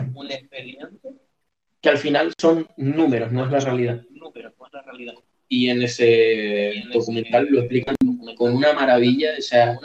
que 1.86 1.90
al 1.90 1.98
final 1.98 2.32
son 2.36 2.66
números, 2.76 3.30
no 3.30 3.44
es 3.44 3.52
la 3.52 3.60
realidad. 3.60 4.02
Y 5.48 5.68
en 5.68 5.84
ese 5.84 6.82
documental 6.92 7.46
lo 7.48 7.60
explican 7.60 7.94
con 8.36 8.56
una 8.56 8.72
maravilla, 8.72 9.30
o 9.38 9.40
sea, 9.40 9.78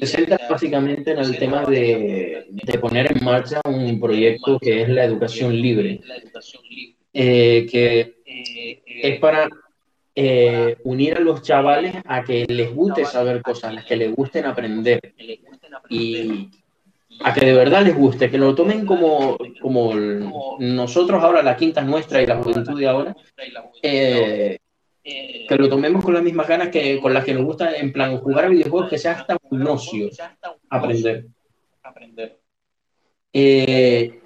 se 0.00 0.06
centra 0.06 0.38
básicamente 0.48 1.10
en 1.10 1.18
el 1.18 1.36
tema 1.36 1.66
de, 1.66 2.46
de 2.48 2.78
poner 2.78 3.12
en 3.12 3.22
marcha 3.22 3.60
un 3.66 4.00
proyecto 4.00 4.58
que 4.58 4.80
es 4.80 4.88
la 4.88 5.04
educación 5.04 5.54
libre, 5.54 6.00
eh, 7.12 7.66
que 7.70 8.14
es 8.86 9.20
para 9.20 9.50
eh, 10.14 10.78
unir 10.84 11.18
a 11.18 11.20
los 11.20 11.42
chavales 11.42 11.96
a 12.06 12.24
que 12.24 12.46
les 12.48 12.74
guste 12.74 13.04
saber 13.04 13.42
cosas, 13.42 13.76
a 13.76 13.84
que 13.84 13.96
les 13.96 14.10
gusten 14.14 14.46
aprender. 14.46 15.00
Y 15.90 16.48
a 17.20 17.34
que 17.34 17.46
de 17.46 17.52
verdad 17.52 17.84
les 17.84 17.96
guste, 17.96 18.30
que 18.30 18.38
lo 18.38 18.54
tomen 18.54 18.86
como, 18.86 19.36
como 19.60 19.94
nosotros 19.94 21.22
ahora, 21.22 21.42
la 21.42 21.56
quinta 21.56 21.80
es 21.80 21.86
nuestra 21.86 22.22
y 22.22 22.26
la 22.26 22.42
juventud 22.42 22.78
de 22.78 22.88
ahora, 22.88 23.16
eh, 23.82 24.58
que 25.04 25.56
lo 25.56 25.68
tomemos 25.68 26.04
con 26.04 26.14
las 26.14 26.22
mismas 26.22 26.48
ganas 26.48 26.68
que 26.68 27.00
con 27.00 27.12
las 27.12 27.24
que 27.24 27.34
nos 27.34 27.44
gusta, 27.44 27.76
en 27.76 27.92
plan, 27.92 28.18
jugar 28.18 28.46
a 28.46 28.48
videojuegos, 28.48 28.90
que 28.90 28.98
sea 28.98 29.12
hasta 29.12 29.36
un 29.50 29.66
ocio 29.66 30.08
aprender. 30.68 31.26
Eh, 33.32 34.20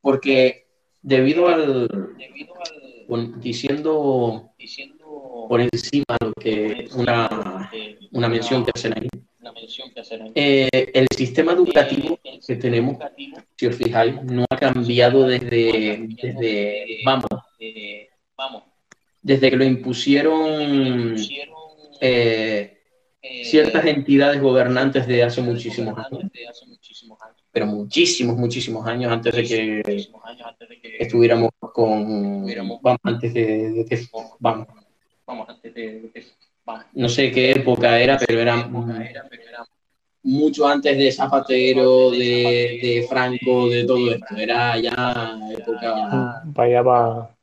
porque 0.00 0.66
debido 1.00 1.48
al, 1.48 1.88
diciendo 3.36 4.52
por 5.48 5.60
encima 5.60 6.16
lo 6.20 6.32
que 6.32 6.88
una, 6.94 7.70
una 8.12 8.28
mención 8.28 8.64
que 8.64 8.72
hacen 8.74 8.94
ahí, 8.96 9.08
eh, 10.34 10.68
el 10.94 11.06
sistema 11.16 11.52
educativo 11.52 12.18
que 12.46 12.56
tenemos, 12.56 12.96
si 13.56 13.66
os 13.66 13.76
fijáis, 13.76 14.22
no 14.24 14.44
ha 14.48 14.56
cambiado 14.56 15.26
desde, 15.26 16.06
desde 16.08 17.00
vamos, 17.04 18.62
desde 19.20 19.50
que 19.50 19.56
lo 19.56 19.64
impusieron 19.64 21.16
eh, 22.00 22.78
ciertas 23.44 23.84
entidades 23.86 24.40
gobernantes 24.40 25.06
de 25.06 25.22
hace 25.22 25.40
muchísimos 25.42 25.96
años, 25.98 26.30
pero 27.50 27.66
muchísimos, 27.66 28.36
muchísimos 28.36 28.86
años 28.86 29.12
antes 29.12 29.34
de 29.34 29.44
que 29.44 30.08
estuviéramos 30.98 31.50
con, 31.60 32.46
vamos, 32.82 33.00
antes 33.04 33.32
de, 33.32 33.70
de 33.70 34.06
vamos, 34.40 34.66
no 36.94 37.08
sé 37.08 37.30
qué 37.30 37.52
época 37.52 37.98
era, 37.98 38.18
pero 38.18 38.40
era 38.40 38.68
mucho 40.24 40.66
antes 40.68 40.96
de 40.96 41.10
Zapatero, 41.10 42.10
de, 42.10 42.78
de 42.82 43.06
Franco, 43.08 43.68
de 43.68 43.84
todo 43.84 44.10
esto, 44.12 44.36
era 44.36 44.78
ya 44.78 45.38
época, 45.50 46.42
Vaya 46.46 46.82
va. 46.82 47.34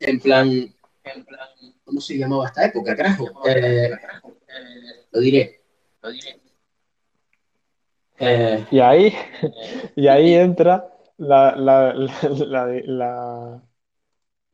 en 0.00 0.20
plan, 0.20 0.74
¿cómo 1.84 2.00
se 2.00 2.16
llamaba 2.18 2.46
esta 2.46 2.66
época, 2.66 2.94
carajo? 2.96 3.24
Eh, 3.48 3.90
lo 5.12 5.20
diré. 5.20 5.60
Eh, 8.18 8.64
Y 8.70 8.80
ahí, 8.80 9.12
y 9.96 10.08
ahí 10.08 10.34
entra 10.34 10.88
la, 11.18 11.54
la, 11.56 11.92
la, 11.94 12.12
la- 12.46 12.82
la- 12.84 13.62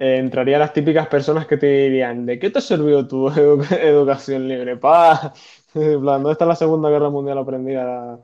entrarían 0.03 0.59
las 0.61 0.73
típicas 0.73 1.07
personas 1.07 1.47
que 1.47 1.57
te 1.57 1.67
dirían, 1.67 2.27
¿de 2.27 2.39
qué 2.39 2.51
te 2.51 2.61
servido 2.61 3.07
tu 3.07 3.29
edu- 3.31 3.79
educación 3.81 4.49
libre? 4.49 4.77
Pa, 4.77 5.33
¿dónde 5.75 6.33
está 6.33 6.45
la 6.45 6.57
Segunda 6.57 6.91
Guerra 6.91 7.11
Mundial 7.11 7.39
aprendida? 7.39 8.19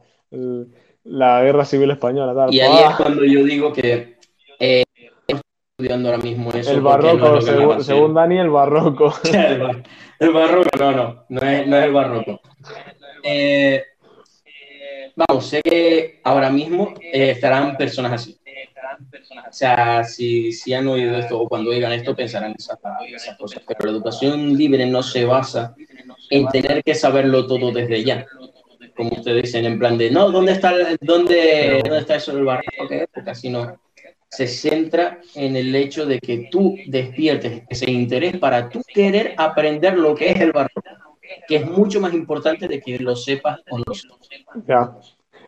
La, 1.04 1.42
Guerra 1.42 1.64
Civil 1.64 1.90
Española, 1.90 2.34
tal. 2.34 2.52
y 2.52 2.60
ahí 2.60 2.78
es 2.90 2.96
cuando 2.96 3.24
yo 3.24 3.44
digo 3.44 3.72
que 3.72 4.16
eh, 4.58 4.82
estoy 5.26 5.40
estudiando 5.78 6.10
ahora 6.10 6.22
mismo 6.22 6.50
eso. 6.50 6.70
El 6.70 6.82
no 6.82 6.90
es 6.90 7.04
barroco, 7.04 7.32
me 7.76 7.82
según, 7.82 8.14
Dani, 8.14 8.38
el 8.38 8.50
barroco. 8.50 9.14
El, 9.24 9.58
bar- 9.60 9.82
el 10.18 10.32
barroco, 10.32 10.68
no, 10.78 10.92
no, 10.92 11.24
no 11.28 11.40
es, 11.42 11.66
no 11.66 11.76
es 11.78 11.84
el 11.84 11.92
barroco. 11.92 12.40
Eh, 13.22 13.84
vamos, 15.14 15.46
sé 15.46 15.62
que 15.62 16.20
ahora 16.24 16.50
mismo 16.50 16.92
eh, 17.00 17.30
estarán 17.30 17.76
personas 17.76 18.12
así. 18.12 18.37
O 19.48 19.52
sea, 19.52 20.04
si, 20.04 20.52
si 20.52 20.74
han 20.74 20.86
oído 20.88 21.16
esto 21.16 21.40
o 21.40 21.48
cuando 21.48 21.70
oigan 21.70 21.92
esto 21.92 22.14
pensarán 22.14 22.54
esas, 22.58 22.78
esas 23.14 23.36
cosas. 23.36 23.62
Pero 23.66 23.78
la 23.86 23.90
educación 23.92 24.56
libre 24.56 24.86
no 24.86 25.02
se 25.02 25.24
basa 25.24 25.74
en 26.30 26.46
tener 26.48 26.82
que 26.82 26.94
saberlo 26.94 27.46
todo 27.46 27.72
desde 27.72 28.04
ya. 28.04 28.26
Como 28.96 29.10
ustedes 29.10 29.42
dicen, 29.44 29.64
en 29.64 29.78
plan 29.78 29.96
de, 29.96 30.10
no, 30.10 30.30
¿dónde 30.30 30.52
está, 30.52 30.72
el- 30.74 30.98
dónde, 31.00 31.80
¿dónde 31.84 32.00
está 32.00 32.16
eso 32.16 32.34
del 32.34 32.44
barroco? 32.44 32.88
¿Qué 32.88 33.02
época? 33.02 33.34
Sino 33.34 33.78
se 34.28 34.46
centra 34.46 35.20
en 35.34 35.56
el 35.56 35.74
hecho 35.74 36.04
de 36.04 36.18
que 36.18 36.48
tú 36.50 36.76
despiertes 36.86 37.62
ese 37.68 37.90
interés 37.90 38.36
para 38.38 38.68
tú 38.68 38.82
querer 38.92 39.34
aprender 39.36 39.96
lo 39.96 40.14
que 40.14 40.30
es 40.30 40.40
el 40.40 40.52
barroco, 40.52 40.82
que 41.46 41.56
es 41.56 41.66
mucho 41.66 42.00
más 42.00 42.12
importante 42.12 42.68
de 42.68 42.80
que 42.80 42.98
lo 42.98 43.16
sepas 43.16 43.60
o 43.70 43.78
no. 43.78 43.84
Ya. 44.66 44.92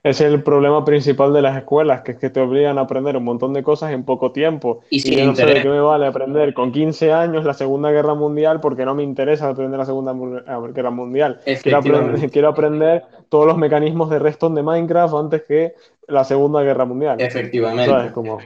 Es 0.03 0.21
el 0.23 0.43
problema 0.43 0.83
principal 0.85 1.33
de 1.35 1.43
las 1.43 1.59
escuelas, 1.59 2.01
que 2.01 2.13
es 2.13 2.19
que 2.19 2.31
te 2.31 2.41
obligan 2.41 2.79
a 2.79 2.83
aprender 2.83 3.17
un 3.19 3.25
montón 3.25 3.53
de 3.53 3.63
cosas 3.63 3.93
en 3.93 4.05
poco 4.05 4.33
tiempo. 4.33 4.81
Y 4.89 5.01
sin 5.01 5.19
yo 5.19 5.27
no 5.27 5.37
sé 5.37 5.45
de 5.45 5.61
qué 5.61 5.69
me 5.69 5.81
vale 5.81 6.07
aprender 6.07 6.55
con 6.55 6.73
15 6.73 7.13
años 7.13 7.45
la 7.45 7.53
Segunda 7.53 7.91
Guerra 7.91 8.15
Mundial 8.15 8.61
porque 8.61 8.87
no 8.87 8.95
me 8.95 9.03
interesa 9.03 9.49
aprender 9.49 9.79
la 9.79 9.85
Segunda 9.85 10.13
eh, 10.13 10.73
Guerra 10.73 10.91
Mundial. 10.91 11.41
Quiero 11.63 11.79
aprender, 11.79 12.31
quiero 12.31 12.49
aprender 12.49 13.03
todos 13.29 13.47
los 13.47 13.59
mecanismos 13.59 14.09
de 14.09 14.19
Redstone 14.19 14.57
de 14.57 14.63
Minecraft 14.63 15.15
antes 15.15 15.43
que 15.43 15.75
la 16.09 16.25
Segunda 16.25 16.63
Guerra 16.63 16.87
Mundial. 16.87 17.19
¿Sabes? 17.19 17.35
Efectivamente. 17.35 18.13
Como... 18.13 18.39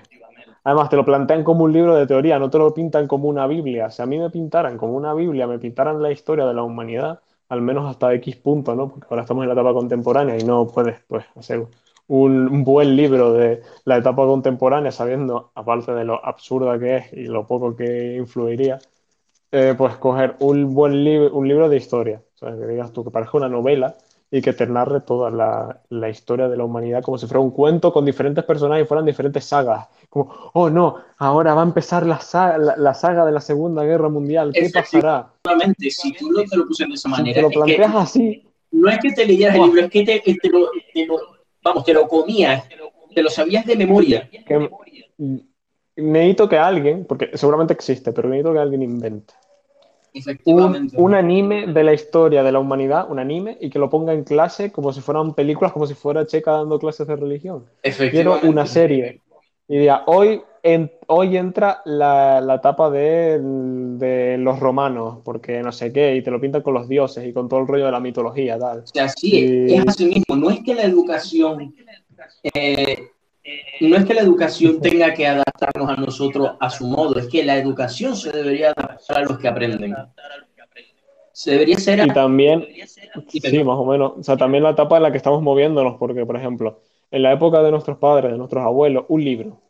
Además, 0.65 0.89
te 0.89 0.97
lo 0.97 1.05
plantean 1.05 1.45
como 1.45 1.65
un 1.65 1.73
libro 1.73 1.95
de 1.95 2.07
teoría, 2.07 2.39
no 2.39 2.51
te 2.51 2.59
lo 2.59 2.73
pintan 2.73 3.07
como 3.07 3.29
una 3.29 3.47
Biblia. 3.47 3.91
Si 3.91 4.03
a 4.03 4.07
mí 4.07 4.19
me 4.19 4.31
pintaran 4.31 4.79
como 4.79 4.95
una 4.95 5.15
Biblia, 5.15 5.47
me 5.47 5.59
pintaran 5.59 6.03
la 6.03 6.11
historia 6.11 6.47
de 6.47 6.55
la 6.55 6.63
humanidad, 6.63 7.21
al 7.49 7.63
menos 7.63 7.89
hasta 7.89 8.13
X 8.15 8.37
punto, 8.37 8.75
¿no? 8.75 8.89
Porque 8.89 9.07
ahora 9.11 9.23
estamos 9.23 9.43
en 9.43 9.49
la 9.49 9.55
etapa 9.55 9.73
contemporánea 9.73 10.39
y 10.39 10.45
no 10.45 10.67
puedes, 10.67 11.01
pues, 11.09 11.25
hacer 11.37 11.67
un, 12.09 12.65
buen 12.65 12.97
libro 12.97 13.33
de 13.33 13.63
la 13.85 13.97
etapa 13.99 14.25
contemporánea, 14.27 14.93
sabiendo, 14.93 15.53
aparte 15.55 15.93
de 15.93 16.05
lo 16.05 16.25
absurda 16.25 16.79
que 16.79 16.97
es 16.97 17.13
y 17.13 17.25
lo 17.25 17.47
poco 17.47 17.77
que 17.77 18.17
influiría, 18.17 18.79
eh, 19.53 19.75
pues 19.77 19.97
coger 19.97 20.37
un 20.41 20.75
buen 20.75 21.05
libro, 21.05 21.35
un 21.35 21.49
libro 21.49 21.69
de 21.69 21.77
historia, 21.77 22.23
o 22.35 22.39
sea, 22.39 22.57
que 22.57 22.67
digas 22.67 22.93
tú 22.93 23.05
que 23.05 23.11
parezca 23.11 23.39
una 23.39 23.49
novela 23.49 23.97
y 24.37 24.43
que 24.43 24.53
te 24.53 24.67
narre 24.67 25.01
toda 25.03 25.31
la, 25.31 25.81
la 25.91 26.09
historia 26.09 26.49
de 26.49 26.57
la 26.57 26.65
humanidad 26.65 27.03
como 27.05 27.19
si 27.19 27.27
fuera 27.29 27.39
un 27.39 27.53
cuento 27.53 27.93
con 27.93 28.05
diferentes 28.05 28.43
personajes 28.43 28.85
y 28.85 28.89
fueran 28.89 29.07
diferentes 29.07 29.45
sagas. 29.45 29.87
Como, 30.09 30.51
oh 30.55 30.69
no, 30.69 30.97
ahora 31.19 31.55
va 31.55 31.61
a 31.63 31.65
empezar 31.65 32.05
la 32.05 32.19
saga, 32.19 32.59
la, 32.59 32.77
la 32.77 32.95
saga 32.95 33.25
de 33.25 33.31
la 33.31 33.41
Segunda 33.41 33.85
Guerra 33.85 34.09
Mundial, 34.09 34.51
¿qué 34.53 34.71
pasará? 34.75 35.31
Efectivamente, 35.45 35.89
si 35.89 36.13
tú 36.15 36.33
no 36.33 36.43
te 36.43 36.57
lo 36.57 36.67
pusieras 36.67 36.91
de 36.91 36.95
esa 36.97 37.09
Si 37.09 37.13
manera, 37.13 37.35
te 37.37 37.43
lo 37.43 37.47
es 37.49 37.53
que 37.55 37.59
planteas 37.63 37.95
así, 37.95 38.43
no 38.73 38.89
es 38.89 38.99
que 38.99 39.13
te 39.13 39.25
leyeras 39.25 39.55
el 39.55 39.61
Buah. 39.61 39.69
libro, 39.69 39.83
es 39.85 39.91
que 39.93 40.05
te, 40.05 40.21
te 40.21 40.49
lo, 40.51 40.69
te 40.93 41.07
lo- 41.07 41.21
vamos, 41.63 41.85
te 41.85 41.95
lo 41.95 42.09
comías, 42.09 42.65
te 43.15 43.23
lo 43.23 43.31
sabías 43.31 43.65
de 43.65 43.77
memoria. 43.77 44.29
que 44.45 44.69
necesito 45.97 46.49
que 46.49 46.59
alguien, 46.59 47.05
porque 47.05 47.31
seguramente 47.35 47.73
existe, 47.73 48.11
pero 48.13 48.29
necesito 48.29 48.53
que 48.53 48.59
alguien 48.59 48.83
invente 48.83 49.35
un, 50.45 50.91
un, 50.95 51.15
anime 51.15 51.67
de 51.67 51.85
la 51.85 51.93
historia 51.93 52.43
de 52.43 52.53
la 52.53 52.61
humanidad, 52.61 53.11
un 53.11 53.19
anime, 53.19 53.59
y 53.61 53.71
que 53.71 53.79
lo 53.79 53.91
ponga 53.91 54.13
en 54.13 54.25
clase 54.25 54.71
como 54.71 54.93
si 54.93 55.01
fueran 55.01 55.35
películas, 55.35 55.73
como 55.73 55.87
si 55.87 55.95
fuera 55.95 56.27
Checa 56.27 56.53
dando 56.53 56.79
clases 56.79 57.07
de 57.07 57.17
religión. 57.17 57.65
Quiero 57.83 58.39
una 58.43 58.67
serie. 58.67 59.21
Y 59.67 59.79
diga, 59.79 60.05
hoy, 60.07 60.43
en, 60.63 60.93
hoy 61.07 61.37
entra 61.37 61.81
la, 61.87 62.41
la 62.41 62.57
etapa 62.57 62.91
de, 62.91 63.41
de, 63.41 64.37
los 64.39 64.61
romanos, 64.61 65.19
porque 65.25 65.63
no 65.63 65.73
sé 65.73 65.93
qué, 65.93 66.15
y 66.15 66.23
te 66.23 66.31
lo 66.31 66.41
pintan 66.41 66.63
con 66.63 66.75
los 66.75 66.89
dioses 66.89 67.27
y 67.27 67.33
con 67.33 67.49
todo 67.49 67.61
el 67.61 67.67
rollo 67.67 67.87
de 67.87 67.93
la 67.93 68.01
mitología, 68.01 68.59
tal. 68.59 68.81
O 68.81 68.87
sea, 68.87 69.09
sí, 69.09 69.67
es 69.69 69.89
así 69.89 70.07
mismo. 70.07 70.37
No 70.37 70.51
es 70.51 70.61
que 70.61 70.75
la 70.75 70.83
educación... 70.83 71.75
Eh, 72.55 73.09
no 73.81 73.97
es 73.97 74.05
que 74.05 74.15
la 74.15 74.23
educación 74.23 74.81
tenga 74.81 75.13
que 75.13 75.27
adaptarnos 75.27 75.91
a 75.91 75.97
nosotros 75.97 76.53
a 76.61 76.71
su 76.71 76.87
modo, 76.87 77.19
es 77.19 77.27
que 77.29 77.45
la 77.45 77.57
educación 77.57 78.17
se 78.17 78.33
debería 78.33 78.71
adaptar 78.71 79.19
a 79.19 79.25
los 79.25 79.39
que 79.39 79.49
aprenden. 79.49 79.95
Se 81.33 81.51
debería 81.53 81.77
ser... 81.79 82.07
Y 82.07 82.13
también, 82.13 82.67
sí, 83.29 83.65
más 83.65 83.77
o 83.79 83.85
menos, 83.85 84.13
o 84.19 84.23
sea, 84.23 84.37
también 84.37 84.63
la 84.63 84.71
etapa 84.71 84.97
en 84.97 85.03
la 85.03 85.11
que 85.11 85.19
estamos 85.19 85.43
moviéndonos, 85.43 85.97
porque, 85.99 86.25
por 86.25 86.37
ejemplo, 86.37 86.81
en 87.11 87.23
la 87.23 87.33
época 87.33 87.63
de 87.63 87.71
nuestros 87.71 87.99
padres, 87.99 88.33
de 88.33 88.39
nuestros 88.39 88.65
abuelos, 88.65 89.05
un 89.09 89.25
libro. 89.25 89.61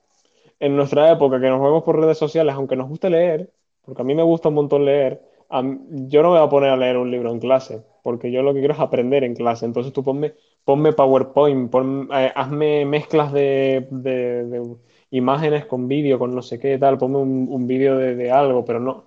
En 0.60 0.76
nuestra 0.76 1.10
época, 1.10 1.40
que 1.40 1.48
nos 1.48 1.60
vemos 1.60 1.82
por 1.82 1.98
redes 1.98 2.18
sociales, 2.18 2.54
aunque 2.54 2.76
nos 2.76 2.88
guste 2.88 3.10
leer, 3.10 3.50
porque 3.84 4.02
a 4.02 4.04
mí 4.04 4.14
me 4.14 4.22
gusta 4.22 4.50
un 4.50 4.54
montón 4.54 4.84
leer, 4.84 5.20
yo 5.50 6.22
no 6.22 6.32
me 6.32 6.38
voy 6.38 6.46
a 6.46 6.48
poner 6.48 6.70
a 6.70 6.76
leer 6.76 6.96
un 6.96 7.10
libro 7.10 7.30
en 7.30 7.38
clase, 7.38 7.82
porque 8.02 8.30
yo 8.30 8.42
lo 8.42 8.52
que 8.52 8.60
quiero 8.60 8.74
es 8.74 8.80
aprender 8.80 9.24
en 9.24 9.34
clase. 9.34 9.66
Entonces 9.66 9.92
tú 9.92 10.02
ponme, 10.02 10.34
ponme 10.64 10.92
PowerPoint, 10.92 11.72
eh, 12.12 12.32
hazme 12.34 12.84
mezclas 12.86 13.32
de, 13.32 14.76
imágenes 15.10 15.66
con 15.66 15.88
vídeo, 15.88 16.18
con 16.18 16.34
no 16.34 16.42
sé 16.42 16.58
qué, 16.58 16.78
tal, 16.78 16.98
ponme 16.98 17.18
un, 17.18 17.66
vídeo 17.66 17.96
de, 17.96 18.30
algo, 18.30 18.64
pero 18.64 18.80
no 18.80 19.04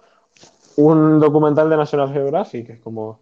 un 0.77 1.19
documental 1.19 1.69
de 1.69 1.77
National 1.77 2.13
Geographic, 2.13 2.69
es 2.69 2.79
como... 2.79 3.21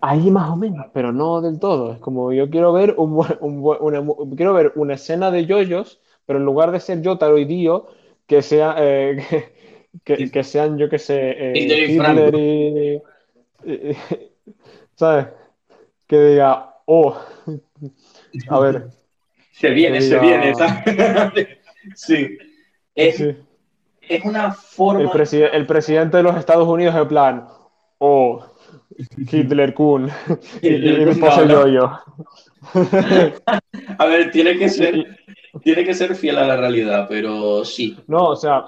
Ahí 0.00 0.30
más 0.30 0.50
o 0.50 0.56
menos, 0.56 0.86
pero 0.92 1.10
no 1.10 1.40
del 1.40 1.58
todo. 1.58 1.94
Es 1.94 1.98
como 1.98 2.32
yo 2.32 2.48
quiero 2.48 2.72
ver 2.72 2.94
un, 2.96 3.26
una, 3.40 4.04
quiero 4.36 4.52
ver 4.52 4.72
una 4.76 4.94
escena 4.94 5.32
de 5.32 5.46
yoyos, 5.46 6.00
pero 6.26 6.38
en 6.38 6.44
lugar 6.44 6.70
de 6.70 6.78
ser 6.78 7.02
Yotaro 7.02 7.38
y 7.38 7.44
Dio, 7.44 7.86
que 8.28 8.40
sea 8.42 8.76
eh, 8.78 9.50
que, 10.04 10.44
sean, 10.44 10.78
yo 10.78 10.88
que 10.88 11.00
sé, 11.00 11.18
eh, 11.36 11.88
Hitler 11.88 12.34
y, 12.36 13.02
¿Sabes? 14.94 15.26
Que 16.06 16.20
diga, 16.20 16.73
oh, 16.86 17.18
a 18.48 18.60
ver. 18.60 18.88
Se 19.52 19.70
viene, 19.70 20.00
se 20.00 20.18
viene. 20.18 20.52
sí. 21.94 22.36
Es, 22.94 23.20
es, 23.20 24.24
una 24.24 24.52
forma. 24.52 25.00
El, 25.00 25.42
el, 25.52 25.66
presidente 25.66 26.16
de 26.16 26.22
los 26.22 26.36
Estados 26.36 26.68
Unidos, 26.68 26.94
en 26.94 27.08
plan, 27.08 27.46
oh, 27.98 28.44
Hitler 29.16 29.74
Kuhn. 29.74 30.10
y, 30.62 30.68
y, 30.68 31.04
después 31.04 31.36
yo, 31.48 31.66
yo. 31.68 32.00
a 33.98 34.06
ver, 34.06 34.30
tiene 34.30 34.58
que 34.58 34.68
ser. 34.68 35.18
Tiene 35.62 35.84
que 35.84 35.94
ser 35.94 36.16
fiel 36.16 36.38
a 36.38 36.46
la 36.46 36.56
realidad, 36.56 37.06
pero 37.08 37.64
sí. 37.64 37.96
No, 38.08 38.30
o 38.30 38.36
sea, 38.36 38.64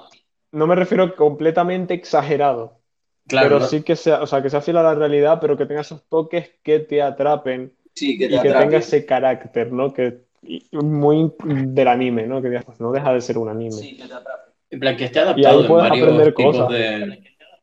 no 0.52 0.66
me 0.66 0.76
refiero 0.76 1.16
completamente 1.16 1.94
exagerado. 1.94 2.80
Claro, 3.26 3.58
pero 3.58 3.66
sí 3.66 3.82
que 3.82 3.96
sea, 3.96 4.22
o 4.22 4.26
sea, 4.26 4.40
que 4.40 4.50
sea 4.50 4.60
fiel 4.60 4.76
a 4.76 4.84
la 4.84 4.94
realidad, 4.94 5.38
pero 5.40 5.56
que 5.56 5.66
tenga 5.66 5.80
esos 5.80 6.08
toques 6.08 6.52
que 6.62 6.78
te 6.78 7.02
atrapen 7.02 7.75
sí, 7.96 8.16
que 8.16 8.28
te 8.28 8.36
y 8.36 8.40
que 8.40 8.52
tenga 8.52 8.78
ese 8.78 9.04
carácter, 9.04 9.72
¿no? 9.72 9.92
Que 9.92 10.26
muy 10.72 11.32
del 11.42 11.88
anime, 11.88 12.26
¿no? 12.26 12.40
Que 12.40 12.60
pues, 12.64 12.78
no 12.78 12.92
deja 12.92 13.12
de 13.12 13.20
ser 13.20 13.38
un 13.38 13.48
anime. 13.48 13.72
Sí, 13.72 13.96
que 13.96 14.06
te 14.06 14.14
atrape. 14.14 14.52
En 14.70 14.80
plan, 14.80 14.96
que 14.96 15.04
esté 15.04 15.18
adaptado 15.20 15.64
en 15.64 15.68
varios 15.68 16.34
tipos 16.34 16.68
de... 16.68 17.22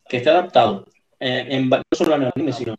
Que 0.09 0.17
esté 0.17 0.29
adaptado 0.29 0.85
eh, 1.19 1.45
en, 1.49 1.69
no 1.69 1.81
solo 1.91 2.15
en 2.15 2.29
anime, 2.35 2.51
sino 2.51 2.75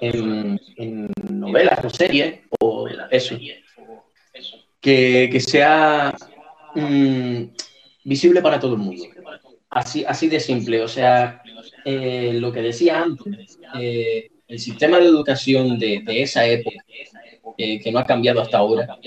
en, 0.00 0.58
en 0.76 1.10
novelas 1.30 1.84
o 1.84 1.90
series 1.90 2.40
o 2.60 2.88
eso. 3.10 3.36
Que, 4.80 5.28
que 5.30 5.40
sea 5.40 6.14
mmm, 6.74 7.44
visible 8.04 8.42
para 8.42 8.58
todo 8.58 8.74
el 8.74 8.80
mundo. 8.80 9.04
Así, 9.70 10.04
así 10.04 10.28
de 10.28 10.40
simple. 10.40 10.82
O 10.82 10.88
sea, 10.88 11.42
eh, 11.84 12.32
lo 12.34 12.52
que 12.52 12.62
decía 12.62 13.02
antes, 13.02 13.58
eh, 13.78 14.30
el 14.46 14.58
sistema 14.58 14.98
de 14.98 15.06
educación 15.06 15.78
de, 15.78 16.02
esa 16.06 16.46
época, 16.46 16.76
eh, 17.56 17.80
que 17.80 17.92
no 17.92 17.98
ha 17.98 18.06
cambiado 18.06 18.40
hasta 18.40 18.58
ahora, 18.58 18.98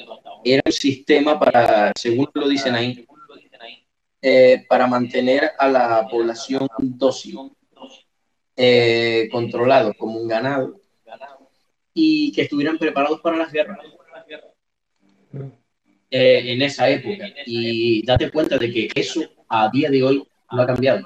era 0.43 0.61
un 0.65 0.71
sistema 0.71 1.39
para, 1.39 1.91
según 1.95 2.29
lo 2.33 2.47
dicen 2.47 2.75
ahí, 2.75 3.05
para 4.67 4.87
mantener 4.87 5.51
a 5.57 5.67
la 5.67 6.07
población 6.09 6.67
dócil, 6.79 7.37
controlado 9.31 9.93
como 9.93 10.19
un 10.19 10.27
ganado, 10.27 10.79
y 11.93 12.31
que 12.31 12.43
estuvieran 12.43 12.77
preparados 12.77 13.21
para 13.21 13.37
las 13.37 13.51
guerras. 13.51 13.79
en 16.09 16.61
esa 16.61 16.89
época. 16.89 17.25
Y 17.45 18.05
date 18.05 18.31
cuenta 18.31 18.57
de 18.57 18.71
que 18.71 18.89
eso 18.95 19.21
a 19.49 19.69
día 19.69 19.89
de 19.89 20.03
hoy 20.03 20.27
no 20.51 20.61
ha 20.61 20.67
cambiado 20.67 21.05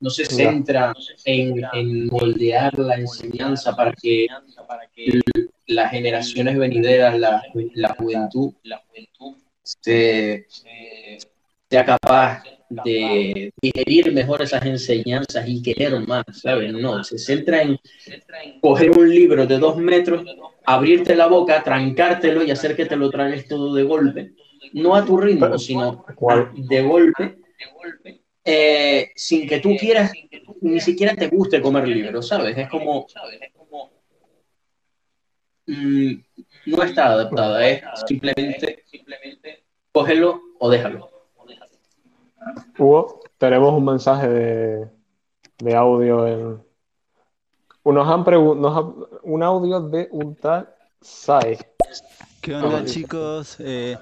no 0.00 0.10
se 0.10 0.26
centra 0.26 0.92
en, 1.24 2.06
moldear 2.06 2.78
la 2.78 2.96
enseñanza 2.96 3.74
para 3.74 3.92
que 3.92 4.26
las 5.66 5.90
generaciones 5.90 6.58
venideras, 6.58 7.18
la, 7.18 7.42
la 7.74 7.94
juventud, 7.94 8.52
sea 9.82 11.84
capaz 11.84 12.42
de 12.68 13.52
digerir 13.60 14.12
mejor 14.12 14.42
esas 14.42 14.64
enseñanzas 14.64 15.48
y 15.48 15.62
querer 15.62 15.98
más, 16.06 16.24
¿sabes? 16.32 16.72
No, 16.72 17.02
se 17.04 17.18
centra 17.18 17.62
en 17.62 17.78
coger 18.60 18.90
un 18.90 19.08
libro 19.08 19.46
de 19.46 19.58
dos 19.58 19.76
metros, 19.76 20.24
abrirte 20.64 21.14
la 21.14 21.26
boca, 21.26 21.62
trancártelo 21.62 22.44
y 22.44 22.50
hacer 22.50 22.76
que 22.76 22.86
te 22.86 22.96
lo 22.96 23.10
traes 23.10 23.48
todo 23.48 23.74
de 23.74 23.82
golpe. 23.82 24.32
No 24.72 24.94
a 24.94 25.04
tu 25.04 25.16
ritmo, 25.16 25.58
sino 25.58 26.04
de 26.56 26.82
golpe 26.82 27.38
eh, 28.46 29.10
sin 29.16 29.48
que 29.48 29.58
tú 29.58 29.76
quieras, 29.76 30.12
ni 30.60 30.80
siquiera 30.80 31.16
te 31.16 31.26
guste 31.26 31.60
comer 31.60 31.88
libros, 31.88 32.28
¿sabes? 32.28 32.56
Es 32.56 32.68
como... 32.68 33.06
Mm, 35.66 36.12
no 36.66 36.82
está 36.84 37.06
adaptada, 37.06 37.68
es 37.68 37.82
simplemente, 38.06 38.84
simplemente 38.86 39.64
cógelo 39.90 40.40
o 40.60 40.70
déjalo. 40.70 41.10
Hugo, 42.78 43.20
tenemos 43.36 43.74
un 43.74 43.84
mensaje 43.84 44.28
de, 44.28 44.90
de 45.58 45.74
audio 45.74 46.26
en... 46.28 46.64
Nos 47.84 48.08
han 48.08 48.24
preguntado 48.24 49.20
un 49.22 49.42
audio 49.42 49.80
de 49.80 50.08
un 50.12 50.36
tal 50.36 50.72
Sai. 51.00 51.58
¿Qué 52.40 52.54
onda, 52.54 52.84
chicos? 52.84 53.56
Eh, 53.58 53.96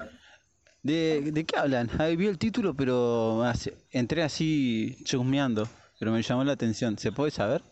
¿De, 0.85 1.31
¿De, 1.31 1.45
qué 1.47 1.57
hablan? 1.57 1.89
Ahí 1.97 2.15
vi 2.15 2.27
el 2.27 2.37
título, 2.37 2.75
pero 2.75 3.41
entré 3.89 4.21
así 4.21 4.95
chusmeando, 5.03 5.67
pero 5.97 6.11
me 6.11 6.21
llamó 6.21 6.43
la 6.43 6.51
atención. 6.51 6.95
¿Se 6.99 7.11
puede 7.11 7.31
saber? 7.31 7.63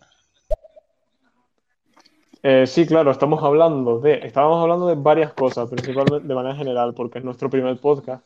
Eh, 2.42 2.66
sí, 2.66 2.88
claro, 2.88 3.12
estamos 3.12 3.44
hablando 3.44 4.00
de, 4.00 4.26
estábamos 4.26 4.60
hablando 4.64 4.88
de 4.88 4.96
varias 4.96 5.32
cosas, 5.34 5.70
principalmente 5.70 6.28
de 6.28 6.34
manera 6.34 6.56
general, 6.56 6.96
porque 6.96 7.20
es 7.20 7.24
nuestro 7.24 7.52
primer 7.52 7.78
podcast. 7.78 8.26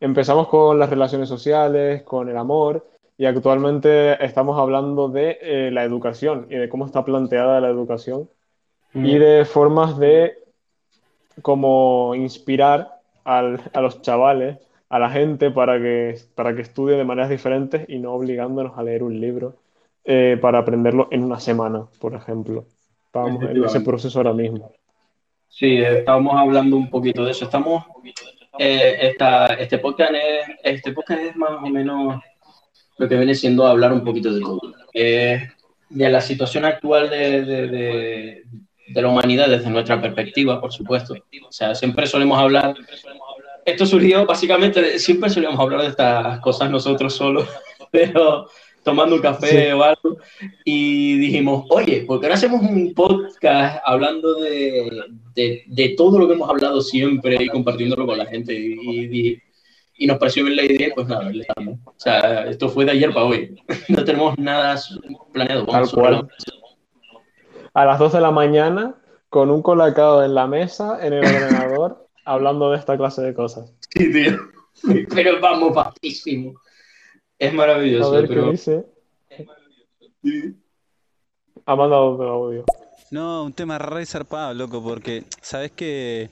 Empezamos 0.00 0.48
con 0.48 0.80
las 0.80 0.90
relaciones 0.90 1.28
sociales, 1.28 2.02
con 2.02 2.28
el 2.28 2.36
amor, 2.36 2.84
y 3.16 3.26
actualmente 3.26 4.22
estamos 4.24 4.58
hablando 4.58 5.08
de 5.10 5.38
eh, 5.42 5.70
la 5.70 5.84
educación 5.84 6.48
y 6.50 6.56
de 6.56 6.68
cómo 6.68 6.86
está 6.86 7.04
planteada 7.04 7.60
la 7.60 7.68
educación 7.68 8.28
y 8.94 9.16
de 9.16 9.44
formas 9.44 9.96
de 9.96 10.34
cómo 11.40 12.16
inspirar 12.16 12.93
a 13.24 13.80
los 13.80 14.02
chavales, 14.02 14.58
a 14.88 14.98
la 14.98 15.10
gente, 15.10 15.50
para 15.50 15.80
que, 15.80 16.16
para 16.34 16.54
que 16.54 16.62
estudie 16.62 16.96
de 16.96 17.04
maneras 17.04 17.30
diferentes 17.30 17.84
y 17.88 17.98
no 17.98 18.12
obligándonos 18.12 18.78
a 18.78 18.82
leer 18.82 19.02
un 19.02 19.20
libro 19.20 19.56
eh, 20.04 20.38
para 20.40 20.58
aprenderlo 20.58 21.08
en 21.10 21.24
una 21.24 21.40
semana, 21.40 21.86
por 21.98 22.14
ejemplo. 22.14 22.66
Estamos 23.06 23.42
en 23.42 23.64
ese 23.64 23.80
proceso 23.80 24.18
ahora 24.18 24.32
mismo. 24.32 24.72
Sí, 25.48 25.78
estábamos 25.78 26.34
hablando 26.36 26.76
un 26.76 26.90
poquito 26.90 27.24
de 27.24 27.30
eso. 27.30 27.44
Estamos, 27.44 27.84
eh, 28.58 29.14
este, 29.58 29.78
podcast 29.78 30.12
es, 30.14 30.56
este 30.62 30.92
podcast 30.92 31.20
es 31.22 31.36
más 31.36 31.62
o 31.62 31.68
menos 31.68 32.20
lo 32.98 33.08
que 33.08 33.16
viene 33.16 33.34
siendo 33.34 33.66
hablar 33.66 33.92
un 33.92 34.04
poquito 34.04 34.32
de 34.32 34.40
todo. 34.40 34.60
de 34.92 36.10
la 36.10 36.20
situación 36.20 36.64
actual 36.64 37.08
de, 37.08 37.42
de, 37.42 37.66
de 37.68 38.42
la 38.88 39.08
humanidad 39.08 39.48
desde 39.48 39.70
nuestra 39.70 40.00
perspectiva, 40.00 40.60
por 40.60 40.72
supuesto. 40.72 41.14
O 41.14 41.52
sea, 41.52 41.74
siempre 41.74 42.06
solemos 42.06 42.38
hablar, 42.38 42.74
esto 43.64 43.86
surgió 43.86 44.26
básicamente, 44.26 44.98
siempre 44.98 45.30
solíamos 45.30 45.58
hablar 45.58 45.82
de 45.82 45.88
estas 45.88 46.40
cosas 46.40 46.70
nosotros 46.70 47.14
solos, 47.14 47.48
pero 47.90 48.48
tomando 48.82 49.16
un 49.16 49.22
café 49.22 49.72
o 49.72 49.82
algo, 49.82 50.18
y 50.64 51.16
dijimos, 51.18 51.64
oye, 51.70 52.02
¿por 52.02 52.20
qué 52.20 52.28
no 52.28 52.34
hacemos 52.34 52.60
un 52.60 52.92
podcast 52.92 53.80
hablando 53.84 54.34
de, 54.34 54.90
de, 55.34 55.62
de, 55.66 55.88
todo 55.96 56.18
lo 56.18 56.28
que 56.28 56.34
hemos 56.34 56.50
hablado 56.50 56.82
siempre 56.82 57.42
y 57.42 57.48
compartiéndolo 57.48 58.06
con 58.06 58.18
la 58.18 58.26
gente? 58.26 58.52
Y, 58.52 59.40
y 59.96 60.06
nos 60.06 60.18
pareció 60.18 60.44
bien 60.44 60.56
la 60.56 60.64
idea, 60.64 60.88
pues 60.94 61.06
nada, 61.06 61.30
le 61.30 61.42
estamos. 61.42 61.78
O 61.84 61.94
sea, 61.96 62.46
esto 62.48 62.68
fue 62.68 62.84
de 62.84 62.92
ayer 62.92 63.12
para 63.12 63.26
hoy. 63.26 63.56
no 63.88 64.04
tenemos 64.04 64.36
nada 64.38 64.78
planeado. 65.32 65.66
Tal 65.66 65.90
cual. 65.90 66.28
A 67.74 67.84
las 67.84 67.98
12 67.98 68.16
de 68.16 68.22
la 68.22 68.30
mañana, 68.30 68.94
con 69.28 69.50
un 69.50 69.62
colacao 69.62 70.22
en 70.22 70.34
la 70.34 70.46
mesa, 70.46 71.04
en 71.04 71.12
el 71.12 71.24
ordenador, 71.24 72.08
hablando 72.24 72.70
de 72.70 72.78
esta 72.78 72.96
clase 72.96 73.20
de 73.20 73.34
cosas. 73.34 73.72
Sí, 73.90 74.12
tío. 74.12 74.38
Pero 75.14 75.40
vamos, 75.40 75.72
papísimo. 75.74 76.54
Es 77.38 77.52
maravilloso. 77.52 78.12
A 78.12 78.20
ver 78.20 78.28
pero... 78.28 78.44
qué 78.44 78.50
dice. 78.52 78.84
Ha 81.66 81.76
mandado 81.76 82.12
otro 82.12 82.28
audio. 82.28 82.64
No, 83.10 83.44
un 83.44 83.52
tema 83.52 83.78
re 83.78 84.06
zarpado, 84.06 84.54
loco, 84.54 84.82
porque 84.82 85.24
sabes 85.40 85.72
que 85.72 86.30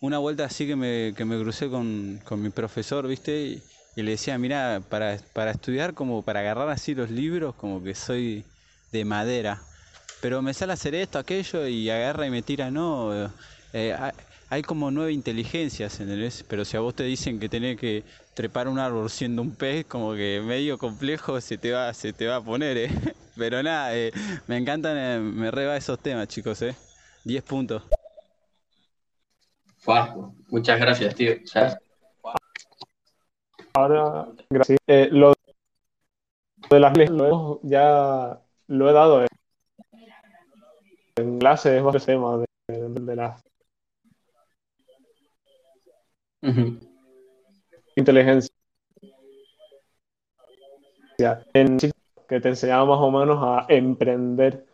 una 0.00 0.18
vuelta 0.18 0.44
así 0.44 0.66
que 0.66 0.76
me, 0.76 1.14
que 1.16 1.24
me 1.24 1.40
crucé 1.40 1.68
con, 1.68 2.20
con 2.24 2.42
mi 2.42 2.50
profesor, 2.50 3.06
¿viste? 3.06 3.40
Y, 3.40 3.62
le 4.02 4.12
decía, 4.12 4.38
mira, 4.38 4.82
para, 4.88 5.18
para 5.32 5.50
estudiar, 5.50 5.94
como 5.94 6.22
para 6.22 6.40
agarrar 6.40 6.68
así 6.70 6.94
los 6.94 7.10
libros, 7.10 7.54
como 7.54 7.82
que 7.82 7.94
soy 7.94 8.44
de 8.90 9.04
madera. 9.04 9.62
Pero 10.22 10.40
me 10.40 10.54
sale 10.54 10.72
a 10.72 10.74
hacer 10.74 10.94
esto, 10.94 11.18
aquello, 11.18 11.66
y 11.66 11.90
agarra 11.90 12.26
y 12.26 12.30
me 12.30 12.42
tira, 12.42 12.70
no. 12.70 13.28
Eh, 13.72 13.94
hay 14.48 14.62
como 14.62 14.92
nueve 14.92 15.12
inteligencias, 15.12 15.98
¿entendés? 15.98 16.44
Pero 16.48 16.64
si 16.64 16.76
a 16.76 16.80
vos 16.80 16.94
te 16.94 17.02
dicen 17.02 17.40
que 17.40 17.48
tenés 17.48 17.76
que 17.76 18.04
trepar 18.32 18.68
un 18.68 18.78
árbol 18.78 19.10
siendo 19.10 19.42
un 19.42 19.56
pez, 19.56 19.84
como 19.86 20.14
que 20.14 20.40
medio 20.44 20.78
complejo 20.78 21.40
se 21.40 21.58
te 21.58 21.72
va, 21.72 21.92
se 21.92 22.12
te 22.12 22.28
va 22.28 22.36
a 22.36 22.40
poner, 22.40 22.76
¿eh? 22.76 22.90
Pero 23.36 23.62
nada, 23.64 23.96
eh, 23.96 24.12
me 24.46 24.58
encantan, 24.58 24.96
eh, 24.96 25.18
me 25.18 25.50
reba 25.50 25.76
esos 25.76 25.98
temas, 25.98 26.28
chicos, 26.28 26.62
¿eh? 26.62 26.76
Diez 27.24 27.42
puntos. 27.42 27.82
muchas 30.50 30.78
gracias, 30.78 31.16
tío. 31.16 31.32
Ahora, 33.74 34.28
gracias. 34.50 34.78
Eh, 34.86 35.08
lo 35.10 35.32
de 36.70 36.78
las 36.78 36.96
leyes 36.96 37.12
ya 37.62 38.38
lo 38.68 38.88
he 38.88 38.92
dado 38.92 39.26
en, 41.16 41.38
clase, 41.38 41.76
es 41.76 41.82
más 41.82 42.04
tema 42.04 42.38
de, 42.38 42.46
de 42.88 43.16
las 43.16 43.42
Inteligencia. 47.94 48.52
En 51.54 51.78
que 52.28 52.40
te 52.40 52.48
enseñaba 52.48 52.84
más 52.84 52.98
o 52.98 53.10
menos 53.10 53.38
a 53.40 53.66
emprender 53.68 54.66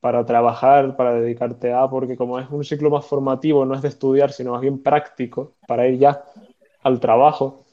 para 0.00 0.24
trabajar, 0.24 0.96
para 0.96 1.14
dedicarte 1.14 1.72
a, 1.72 1.88
porque 1.88 2.16
como 2.16 2.38
es 2.38 2.48
un 2.50 2.62
ciclo 2.62 2.90
más 2.90 3.06
formativo, 3.06 3.64
no 3.64 3.74
es 3.74 3.82
de 3.82 3.88
estudiar, 3.88 4.30
sino 4.30 4.52
más 4.52 4.60
bien 4.60 4.82
práctico, 4.82 5.54
para 5.66 5.88
ir 5.88 5.98
ya 5.98 6.22
al 6.82 7.00
trabajo, 7.00 7.64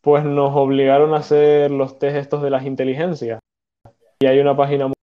pues 0.00 0.24
nos 0.24 0.54
obligaron 0.54 1.14
a 1.14 1.18
hacer 1.18 1.70
los 1.70 1.98
test 1.98 2.16
estos 2.16 2.42
de 2.42 2.50
las 2.50 2.64
inteligencias. 2.64 3.40
Y 4.20 4.26
hay 4.26 4.38
una 4.38 4.56
página 4.56 4.86
muy, 4.86 4.94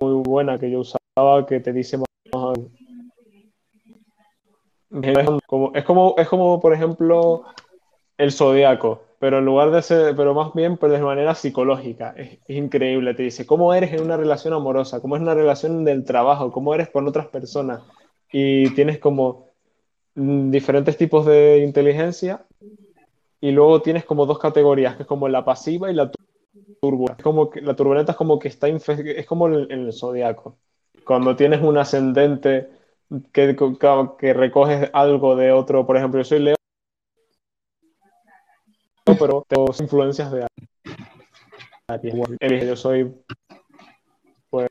muy 0.00 0.22
buena 0.22 0.58
que 0.58 0.70
yo 0.70 0.80
usaba 0.80 1.05
que 1.48 1.60
te 1.60 1.72
dice 1.72 1.96
más 1.96 2.06
como, 5.46 5.72
es, 5.74 5.84
como, 5.84 6.14
es 6.18 6.28
como, 6.28 6.60
por 6.60 6.74
ejemplo, 6.74 7.44
el 8.18 8.32
zodiaco, 8.32 9.02
pero 9.18 9.38
en 9.38 9.46
lugar 9.46 9.70
de 9.70 9.80
ser, 9.80 10.14
pero 10.14 10.34
más 10.34 10.52
bien 10.52 10.76
pero 10.76 10.92
de 10.92 11.00
manera 11.00 11.34
psicológica. 11.34 12.14
Es, 12.16 12.38
increíble. 12.48 13.14
Te 13.14 13.22
dice 13.22 13.46
cómo 13.46 13.72
eres 13.72 13.92
en 13.94 14.02
una 14.02 14.18
relación 14.18 14.52
amorosa, 14.52 15.00
cómo 15.00 15.16
es 15.16 15.22
una 15.22 15.34
relación 15.34 15.84
del 15.84 16.04
trabajo, 16.04 16.52
cómo 16.52 16.74
eres 16.74 16.90
con 16.90 17.08
otras 17.08 17.28
personas. 17.28 17.82
Y 18.30 18.70
tienes 18.74 18.98
como 18.98 19.52
mm, 20.16 20.50
diferentes 20.50 20.98
tipos 20.98 21.24
de 21.24 21.62
inteligencia 21.64 22.44
y 23.40 23.52
luego 23.52 23.80
tienes 23.80 24.04
como 24.04 24.26
dos 24.26 24.38
categorías, 24.38 24.96
que 24.96 25.02
es 25.02 25.08
como 25.08 25.28
la 25.28 25.44
pasiva 25.44 25.90
y 25.90 25.94
la 25.94 26.10
turbulenta. 26.80 27.22
como 27.22 27.48
que, 27.48 27.62
la 27.62 27.74
turbulenta 27.74 28.12
es 28.12 28.18
como 28.18 28.38
que 28.38 28.48
está 28.48 28.68
es 28.68 29.26
como 29.26 29.48
en 29.48 29.70
el 29.70 29.92
zodiaco. 29.94 30.58
Cuando 31.06 31.36
tienes 31.36 31.62
un 31.62 31.78
ascendente 31.78 32.68
que, 33.32 33.56
que 34.18 34.34
recoges 34.34 34.90
algo 34.92 35.36
de 35.36 35.52
otro, 35.52 35.86
por 35.86 35.96
ejemplo, 35.96 36.20
yo 36.20 36.24
soy 36.24 36.40
Leo, 36.40 36.56
pero 39.04 39.46
tengo 39.46 39.66
influencias 39.78 40.32
de 40.32 40.46
Aries. 41.88 42.66
Yo 42.66 42.74
soy 42.74 43.14
pues 44.50 44.68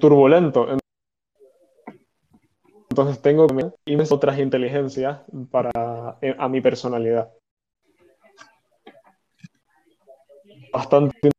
turbulento. 0.00 0.66
Entonces 2.90 3.22
tengo 3.22 3.46
otras 4.10 4.38
inteligencias 4.40 5.20
para 5.52 6.18
eh, 6.20 6.34
a 6.36 6.48
mi 6.48 6.60
personalidad. 6.60 7.30
Bastante 10.72 11.30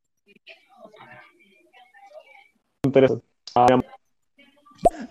interesante. 2.89 3.25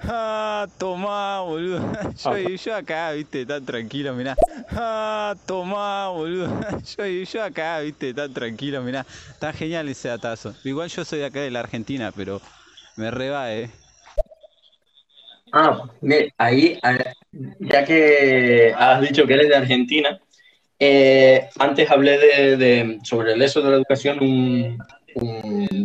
Ah, 0.03 0.67
tomá, 0.79 1.41
boludo. 1.41 1.79
Yo, 2.25 2.31
ah. 2.31 2.39
yo 2.41 2.75
acá, 2.75 3.13
viste, 3.13 3.45
tan 3.45 3.65
tranquilo, 3.65 4.15
mirá. 4.15 4.35
Ah, 4.71 5.35
tomá, 5.47 6.09
boludo. 6.09 6.49
Yo, 6.97 7.07
yo 7.07 7.43
acá, 7.43 7.81
viste, 7.81 8.15
tan 8.15 8.33
tranquilo, 8.33 8.83
mirá. 8.83 9.05
Está 9.31 9.53
genial 9.53 9.89
ese 9.89 10.09
datazo. 10.09 10.55
Igual 10.65 10.89
yo 10.89 11.05
soy 11.05 11.21
de 11.21 11.27
acá 11.27 11.41
de 11.41 11.51
la 11.51 11.61
Argentina, 11.61 12.13
pero 12.15 12.41
me 12.97 13.11
reba, 13.11 13.53
eh. 13.53 13.71
Ah, 15.53 15.89
ahí, 16.37 16.79
ya 17.61 17.85
que 17.85 18.75
has 18.77 19.01
dicho 19.01 19.27
que 19.27 19.35
eres 19.35 19.49
de 19.49 19.57
Argentina, 19.57 20.21
eh, 20.79 21.49
antes 21.59 21.91
hablé 21.91 22.19
de, 22.57 22.99
sobre 23.03 23.33
el 23.33 23.43
eso 23.43 23.63
de 23.63 23.71
la 23.71 23.77
educación, 23.77 24.19
un, 24.21 24.79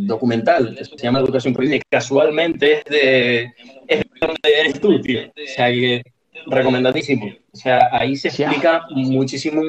documental, 0.06 0.78
se 0.78 0.96
llama 0.98 1.20
Educación 1.20 1.54
Política, 1.54 1.86
casualmente 1.90 2.74
es 2.74 2.86
de, 2.86 3.54
es 3.88 4.00
de 4.00 4.60
eres 4.60 4.80
tú, 4.80 5.02
tío. 5.02 5.22
O 5.28 5.48
sea, 5.56 5.68
que 5.68 6.04
recomendadísimo. 6.48 7.28
O 7.52 7.58
sea, 7.58 7.90
ahí 7.92 8.16
se 8.16 8.30
explica 8.30 8.86
muchísimo 8.90 9.62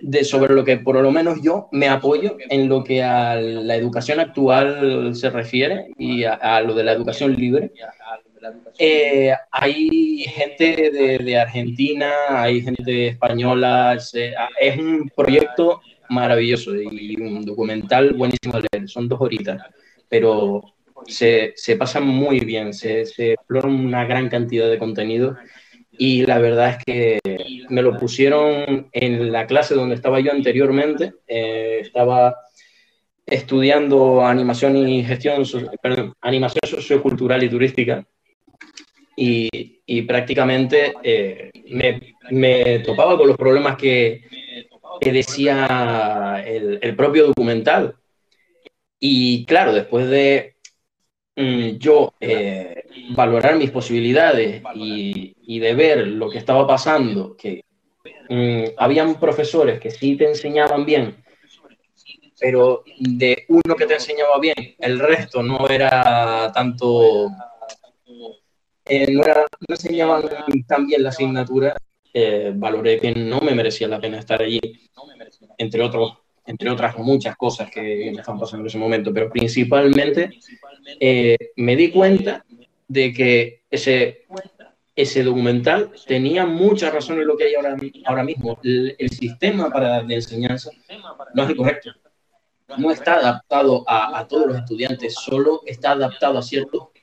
de 0.00 0.24
sobre 0.24 0.54
lo 0.54 0.64
que 0.64 0.76
por 0.76 1.00
lo 1.00 1.10
menos 1.10 1.40
yo 1.42 1.68
me 1.72 1.88
apoyo 1.88 2.36
en 2.50 2.68
lo 2.68 2.84
que 2.84 3.02
a 3.02 3.36
la 3.36 3.74
educación 3.76 4.20
actual 4.20 5.14
se 5.14 5.30
refiere 5.30 5.86
y 5.96 6.24
a, 6.24 6.60
lo 6.60 6.74
de 6.74 6.84
la 6.84 6.92
educación 6.92 7.34
libre. 7.34 7.72
Eh, 8.78 9.32
hay 9.50 10.26
gente 10.28 10.90
de, 10.90 11.18
de, 11.18 11.38
Argentina, 11.38 12.12
hay 12.28 12.60
gente 12.60 13.08
española, 13.08 13.96
es 13.96 14.78
un 14.78 15.10
proyecto 15.16 15.80
maravilloso 16.08 16.74
y 16.74 17.16
un 17.20 17.44
documental 17.44 18.12
buenísimo 18.14 18.60
de 18.60 18.68
leer. 18.72 18.88
Son 18.88 19.08
dos 19.08 19.20
horitas, 19.20 19.62
pero 20.08 20.62
se, 21.06 21.52
se 21.56 21.76
pasan 21.76 22.06
muy 22.06 22.40
bien, 22.40 22.72
se, 22.72 23.04
se 23.06 23.32
exploran 23.32 23.72
una 23.72 24.04
gran 24.04 24.28
cantidad 24.28 24.68
de 24.68 24.78
contenido 24.78 25.36
y 25.98 26.26
la 26.26 26.38
verdad 26.38 26.70
es 26.70 26.84
que 26.84 27.18
me 27.68 27.82
lo 27.82 27.96
pusieron 27.96 28.88
en 28.92 29.32
la 29.32 29.46
clase 29.46 29.74
donde 29.74 29.94
estaba 29.94 30.20
yo 30.20 30.32
anteriormente. 30.32 31.14
Eh, 31.26 31.78
estaba 31.82 32.36
estudiando 33.26 34.24
animación 34.24 34.76
y 34.76 35.04
gestión, 35.04 35.44
perdón, 35.82 36.14
animación 36.20 36.62
sociocultural 36.64 37.42
y 37.42 37.48
turística. 37.48 38.04
Y, 39.16 39.80
y 39.86 40.02
prácticamente 40.02 40.94
eh, 41.02 41.50
me, 41.70 42.16
me, 42.30 42.80
topaba 42.80 43.16
con 43.16 43.28
los 43.28 43.36
problemas 43.36 43.76
que, 43.76 44.22
que 45.00 45.12
decía 45.12 46.42
el, 46.46 46.96
propio 46.96 47.28
documental. 47.28 47.96
Y 48.98 49.44
claro, 49.44 49.72
después 49.72 50.08
de 50.08 50.56
mm, 51.36 51.76
yo 51.78 52.14
eh, 52.20 52.84
valorar 53.10 53.56
mis 53.56 53.70
posibilidades 53.70 54.62
y, 54.74 55.34
y, 55.42 55.58
de 55.58 55.74
ver 55.74 56.06
lo 56.06 56.30
que 56.30 56.38
estaba 56.38 56.66
pasando, 56.66 57.36
que 57.36 57.64
mm, 58.28 58.74
habían 58.78 59.20
profesores 59.20 59.80
que 59.80 59.90
sí 59.90 60.16
te 60.16 60.28
enseñaban 60.28 60.86
bien, 60.86 61.24
pero 62.38 62.84
de 62.98 63.44
uno 63.48 63.76
que 63.76 63.86
te 63.86 63.94
enseñaba 63.94 64.38
bien, 64.38 64.74
el 64.78 64.98
resto 64.98 65.42
no 65.42 65.68
era 65.68 66.50
tanto, 66.52 67.28
eh, 68.84 69.12
no, 69.12 69.22
era, 69.22 69.46
no 69.66 69.74
enseñaban 69.74 70.24
tan 70.66 70.86
bien 70.86 71.02
la 71.02 71.08
asignatura 71.10 71.76
eh, 72.16 72.52
valoré 72.54 73.00
que 73.00 73.12
no 73.12 73.40
me 73.40 73.56
merecía 73.56 73.88
la 73.88 74.00
pena 74.00 74.20
estar 74.20 74.40
allí, 74.40 74.60
entre, 75.58 75.82
otros, 75.82 76.12
entre 76.46 76.70
otras 76.70 76.96
muchas 76.98 77.36
cosas 77.36 77.68
que 77.68 78.12
me 78.14 78.20
están 78.20 78.38
pasando 78.38 78.62
en 78.62 78.68
ese 78.68 78.78
momento, 78.78 79.12
pero 79.12 79.28
principalmente 79.28 80.30
eh, 81.00 81.36
me 81.56 81.74
di 81.74 81.90
cuenta 81.90 82.44
de 82.86 83.12
que 83.12 83.62
ese, 83.68 84.26
ese 84.94 85.24
documental 85.24 85.90
tenía 86.06 86.46
mucha 86.46 86.88
razón 86.88 87.18
en 87.20 87.26
lo 87.26 87.36
que 87.36 87.46
hay 87.46 87.56
ahora, 87.56 87.76
ahora 88.04 88.22
mismo. 88.22 88.60
El, 88.62 89.10
sistema 89.10 89.68
para, 89.68 90.04
de 90.04 90.14
enseñanza 90.14 90.70
no 91.34 91.48
es 91.48 91.54
correcto. 91.56 91.90
No 92.78 92.92
está 92.92 93.14
adaptado 93.14 93.84
a, 93.88 94.20
a 94.20 94.28
todos 94.28 94.46
los 94.46 94.56
estudiantes, 94.56 95.14
solo 95.14 95.62
está 95.66 95.90
adaptado 95.90 96.38
a 96.38 96.42
ciertos 96.42 96.93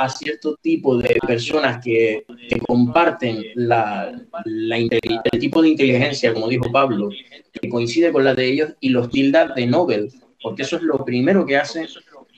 a 0.00 0.08
cierto 0.08 0.56
tipo 0.62 0.96
de 0.96 1.18
personas 1.26 1.84
que, 1.84 2.24
comparten 2.66 3.44
la, 3.54 4.10
el 4.46 5.38
tipo 5.38 5.60
de 5.60 5.68
inteligencia, 5.68 6.32
como 6.32 6.48
dijo 6.48 6.72
Pablo, 6.72 7.10
que 7.52 7.68
coincide 7.68 8.10
con 8.10 8.24
la 8.24 8.34
de 8.34 8.46
ellos 8.46 8.72
y 8.80 8.88
los 8.88 9.10
tilda 9.10 9.48
de 9.48 9.66
Nobel, 9.66 10.10
porque 10.42 10.62
eso 10.62 10.76
es 10.76 10.82
lo 10.82 11.04
primero 11.04 11.44
que 11.44 11.58
hace 11.58 11.86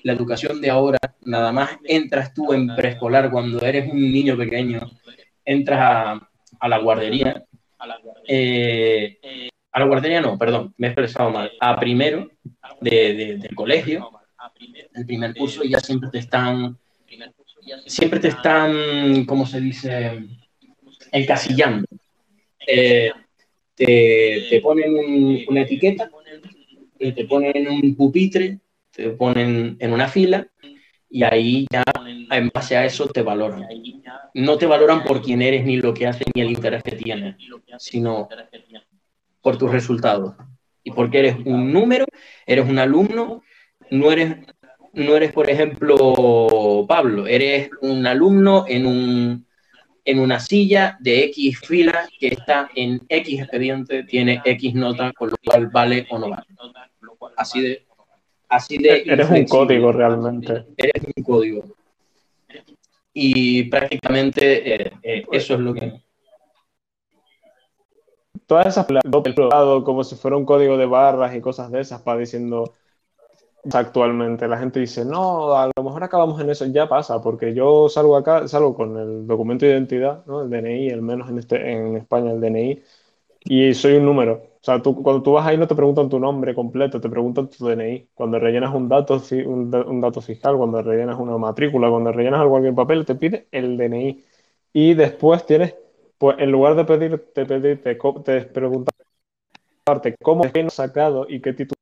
la 0.02 0.12
educación 0.12 0.60
de 0.60 0.70
ahora. 0.70 0.98
Nada 1.24 1.52
más 1.52 1.70
entras 1.84 2.34
tú 2.34 2.52
en 2.52 2.74
preescolar 2.74 3.30
cuando 3.30 3.60
eres 3.64 3.88
un 3.88 4.00
niño 4.00 4.36
pequeño, 4.36 4.80
entras 5.44 5.78
a, 5.80 6.30
a 6.58 6.68
la 6.68 6.78
guardería. 6.78 7.44
Eh, 8.26 9.18
a 9.70 9.78
la 9.78 9.86
guardería 9.86 10.20
no, 10.20 10.36
perdón, 10.36 10.74
me 10.78 10.88
he 10.88 10.90
expresado 10.90 11.30
mal. 11.30 11.52
A 11.60 11.78
primero 11.78 12.28
de, 12.80 13.38
del 13.40 13.54
colegio, 13.54 14.10
el 14.94 15.06
primer 15.06 15.32
curso, 15.34 15.62
y 15.62 15.70
ya 15.70 15.78
siempre 15.78 16.10
te 16.10 16.18
están 16.18 16.76
siempre 17.86 18.20
te 18.20 18.28
están, 18.28 19.24
¿cómo 19.24 19.46
se 19.46 19.60
dice?, 19.60 20.26
encasillando. 21.12 21.86
Eh, 22.66 23.10
te, 23.74 24.60
ponen 24.62 25.44
una 25.48 25.62
etiqueta, 25.62 26.10
te 26.98 27.24
ponen 27.24 27.68
un 27.68 27.94
pupitre, 27.96 28.58
te 28.90 29.10
ponen 29.10 29.76
en 29.78 29.92
una 29.92 30.08
fila 30.08 30.46
y 31.10 31.24
ahí 31.24 31.66
ya 31.70 31.82
en 32.30 32.50
base 32.52 32.76
a 32.76 32.84
eso 32.84 33.08
te 33.08 33.22
valoran. 33.22 33.66
No 34.34 34.56
te 34.56 34.66
valoran 34.66 35.04
por 35.04 35.22
quién 35.22 35.42
eres 35.42 35.64
ni 35.64 35.76
lo 35.76 35.92
que 35.92 36.06
haces 36.06 36.26
ni 36.34 36.42
el 36.42 36.50
interés 36.50 36.82
que 36.82 36.92
tienes, 36.92 37.36
sino 37.78 38.28
por 39.40 39.58
tus 39.58 39.70
resultados. 39.70 40.34
Y 40.84 40.90
porque 40.90 41.20
eres 41.20 41.36
un 41.44 41.72
número, 41.72 42.06
eres 42.46 42.68
un 42.68 42.78
alumno, 42.78 43.42
no 43.90 44.10
eres 44.10 44.36
no 44.94 45.16
eres, 45.16 45.32
por 45.32 45.48
ejemplo, 45.48 46.84
Pablo, 46.86 47.26
eres 47.26 47.70
un 47.80 48.06
alumno 48.06 48.64
en, 48.68 48.86
un, 48.86 49.46
en 50.04 50.18
una 50.18 50.38
silla 50.38 50.98
de 51.00 51.24
X 51.24 51.60
fila 51.60 52.08
que 52.18 52.28
está 52.28 52.70
en 52.74 53.00
X 53.08 53.40
expediente, 53.40 54.04
tiene 54.04 54.42
X 54.44 54.74
nota, 54.74 55.12
con 55.12 55.30
lo 55.30 55.36
cual 55.44 55.68
vale 55.68 56.06
o 56.10 56.18
no 56.18 56.30
vale. 56.30 56.46
Así 57.36 57.62
de... 57.62 57.86
Así 58.48 58.76
de 58.76 59.02
eres 59.06 59.30
un 59.30 59.46
código 59.46 59.92
realmente. 59.92 60.66
Eres 60.76 61.02
un 61.16 61.24
código. 61.24 61.64
Y 63.14 63.64
prácticamente 63.64 64.74
eh, 64.74 64.92
eh, 65.02 65.24
eso 65.32 65.54
es 65.54 65.60
lo 65.60 65.72
que... 65.72 66.02
Todas 68.44 68.66
esas 68.66 68.86
como 69.84 70.04
si 70.04 70.16
fuera 70.16 70.36
un 70.36 70.44
código 70.44 70.76
de 70.76 70.84
barras 70.84 71.34
y 71.34 71.40
cosas 71.40 71.70
de 71.70 71.80
esas, 71.80 72.02
para 72.02 72.18
diciendo 72.18 72.74
actualmente. 73.72 74.48
La 74.48 74.58
gente 74.58 74.80
dice, 74.80 75.04
no, 75.04 75.54
a 75.56 75.70
lo 75.74 75.82
mejor 75.82 76.02
acabamos 76.04 76.40
en 76.40 76.50
eso, 76.50 76.66
ya 76.66 76.88
pasa, 76.88 77.20
porque 77.22 77.54
yo 77.54 77.88
salgo 77.88 78.16
acá, 78.16 78.48
salgo 78.48 78.74
con 78.74 78.96
el 78.98 79.26
documento 79.26 79.66
de 79.66 79.72
identidad, 79.72 80.24
¿no? 80.26 80.42
el 80.42 80.50
DNI, 80.50 80.90
al 80.90 81.02
menos 81.02 81.28
en, 81.30 81.38
este, 81.38 81.72
en 81.72 81.96
España 81.96 82.32
el 82.32 82.40
DNI, 82.40 82.82
y 83.44 83.74
soy 83.74 83.94
un 83.96 84.04
número. 84.06 84.34
O 84.60 84.64
sea, 84.64 84.80
tú, 84.82 85.02
cuando 85.02 85.22
tú 85.22 85.32
vas 85.32 85.46
ahí 85.46 85.56
no 85.58 85.66
te 85.66 85.74
preguntan 85.74 86.08
tu 86.08 86.18
nombre 86.20 86.54
completo, 86.54 87.00
te 87.00 87.08
preguntan 87.08 87.48
tu 87.50 87.66
DNI. 87.66 88.08
Cuando 88.14 88.38
rellenas 88.38 88.72
un 88.74 88.88
dato, 88.88 89.20
un, 89.46 89.74
un 89.74 90.00
dato 90.00 90.20
fiscal, 90.20 90.56
cuando 90.56 90.82
rellenas 90.82 91.18
una 91.18 91.36
matrícula, 91.38 91.90
cuando 91.90 92.12
rellenas 92.12 92.46
en 92.64 92.74
papel, 92.74 93.04
te 93.04 93.14
pide 93.16 93.48
el 93.50 93.76
DNI. 93.76 94.24
Y 94.72 94.94
después 94.94 95.44
tienes, 95.46 95.74
pues 96.18 96.36
en 96.38 96.50
lugar 96.52 96.76
de 96.76 96.84
pedirte, 96.84 97.44
pedirte, 97.46 97.94
te 98.24 98.40
preguntarte 98.46 98.94
cómo 100.22 100.44
has 100.44 100.74
sacado 100.74 101.26
y 101.28 101.40
qué 101.40 101.52
título 101.52 101.81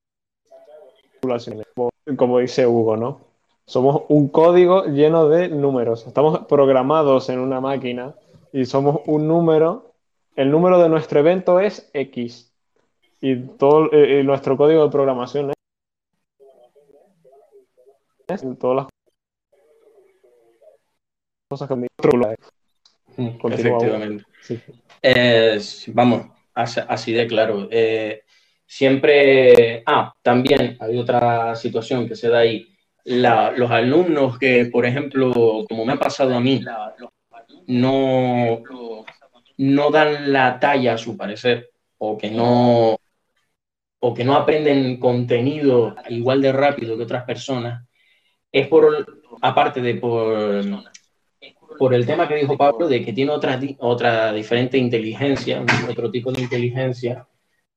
como 2.17 2.39
dice 2.39 2.67
Hugo, 2.67 2.97
¿no? 2.97 3.21
Somos 3.67 4.03
un 4.09 4.29
código 4.29 4.85
lleno 4.87 5.29
de 5.29 5.49
números. 5.49 6.07
Estamos 6.07 6.47
programados 6.47 7.29
en 7.29 7.39
una 7.39 7.61
máquina 7.61 8.15
y 8.53 8.65
somos 8.65 9.01
un 9.07 9.29
número. 9.29 9.95
El 10.35 10.51
número 10.51 10.83
de 10.83 10.89
nuestro 10.89 11.21
evento 11.21 11.61
es 11.61 11.89
X. 11.93 12.53
Y 13.21 13.37
todo 13.37 13.93
eh, 13.93 14.25
nuestro 14.25 14.57
código 14.57 14.85
de 14.85 14.91
programación 14.91 15.53
es 18.29 18.59
todas 18.59 18.77
las 18.77 18.87
cosas 21.49 21.69
que 21.69 21.75
mm, 21.75 23.53
Efectivamente. 23.53 24.25
vamos, 25.89 26.27
así 26.55 27.13
de 27.13 27.27
claro. 27.27 27.69
Eh, 27.71 28.23
Siempre, 28.73 29.83
ah, 29.85 30.15
también 30.23 30.77
hay 30.79 30.97
otra 30.97 31.57
situación 31.57 32.07
que 32.07 32.15
se 32.15 32.29
da 32.29 32.39
ahí. 32.39 32.69
los 33.05 33.69
alumnos 33.69 34.39
que, 34.39 34.67
por 34.67 34.87
ejemplo, 34.87 35.65
como 35.69 35.85
me 35.85 35.95
ha 35.95 35.99
pasado 35.99 36.37
a 36.37 36.41
mí, 36.41 36.65
no, 37.67 38.63
no 39.57 39.91
dan 39.91 40.33
la 40.33 40.61
talla 40.61 40.95
a 40.95 40.99
su 40.99 41.17
parecer, 41.17 41.71
o 41.99 42.17
que 42.17 42.31
no, 42.31 42.97
o 43.99 44.15
que 44.15 44.25
no 44.25 44.37
aprenden 44.37 45.01
contenido 45.01 45.97
igual 46.09 46.41
de 46.41 46.53
rápido 46.53 46.97
que 46.97 47.03
otras 47.03 47.25
personas, 47.25 47.85
es 48.53 48.69
por, 48.69 49.05
aparte 49.43 49.83
de 49.83 49.95
por, 49.97 50.65
por 51.77 51.93
el 51.93 52.07
tema 52.07 52.29
que 52.29 52.37
dijo 52.37 52.57
Pablo, 52.57 52.87
de 52.87 53.05
que 53.05 53.13
tiene 53.13 53.33
otra, 53.33 53.59
otra 53.81 54.33
diferente 54.33 54.79
inteligencia, 54.79 55.61
otro 55.89 56.09
tipo 56.09 56.31
de 56.31 56.43
inteligencia, 56.43 57.27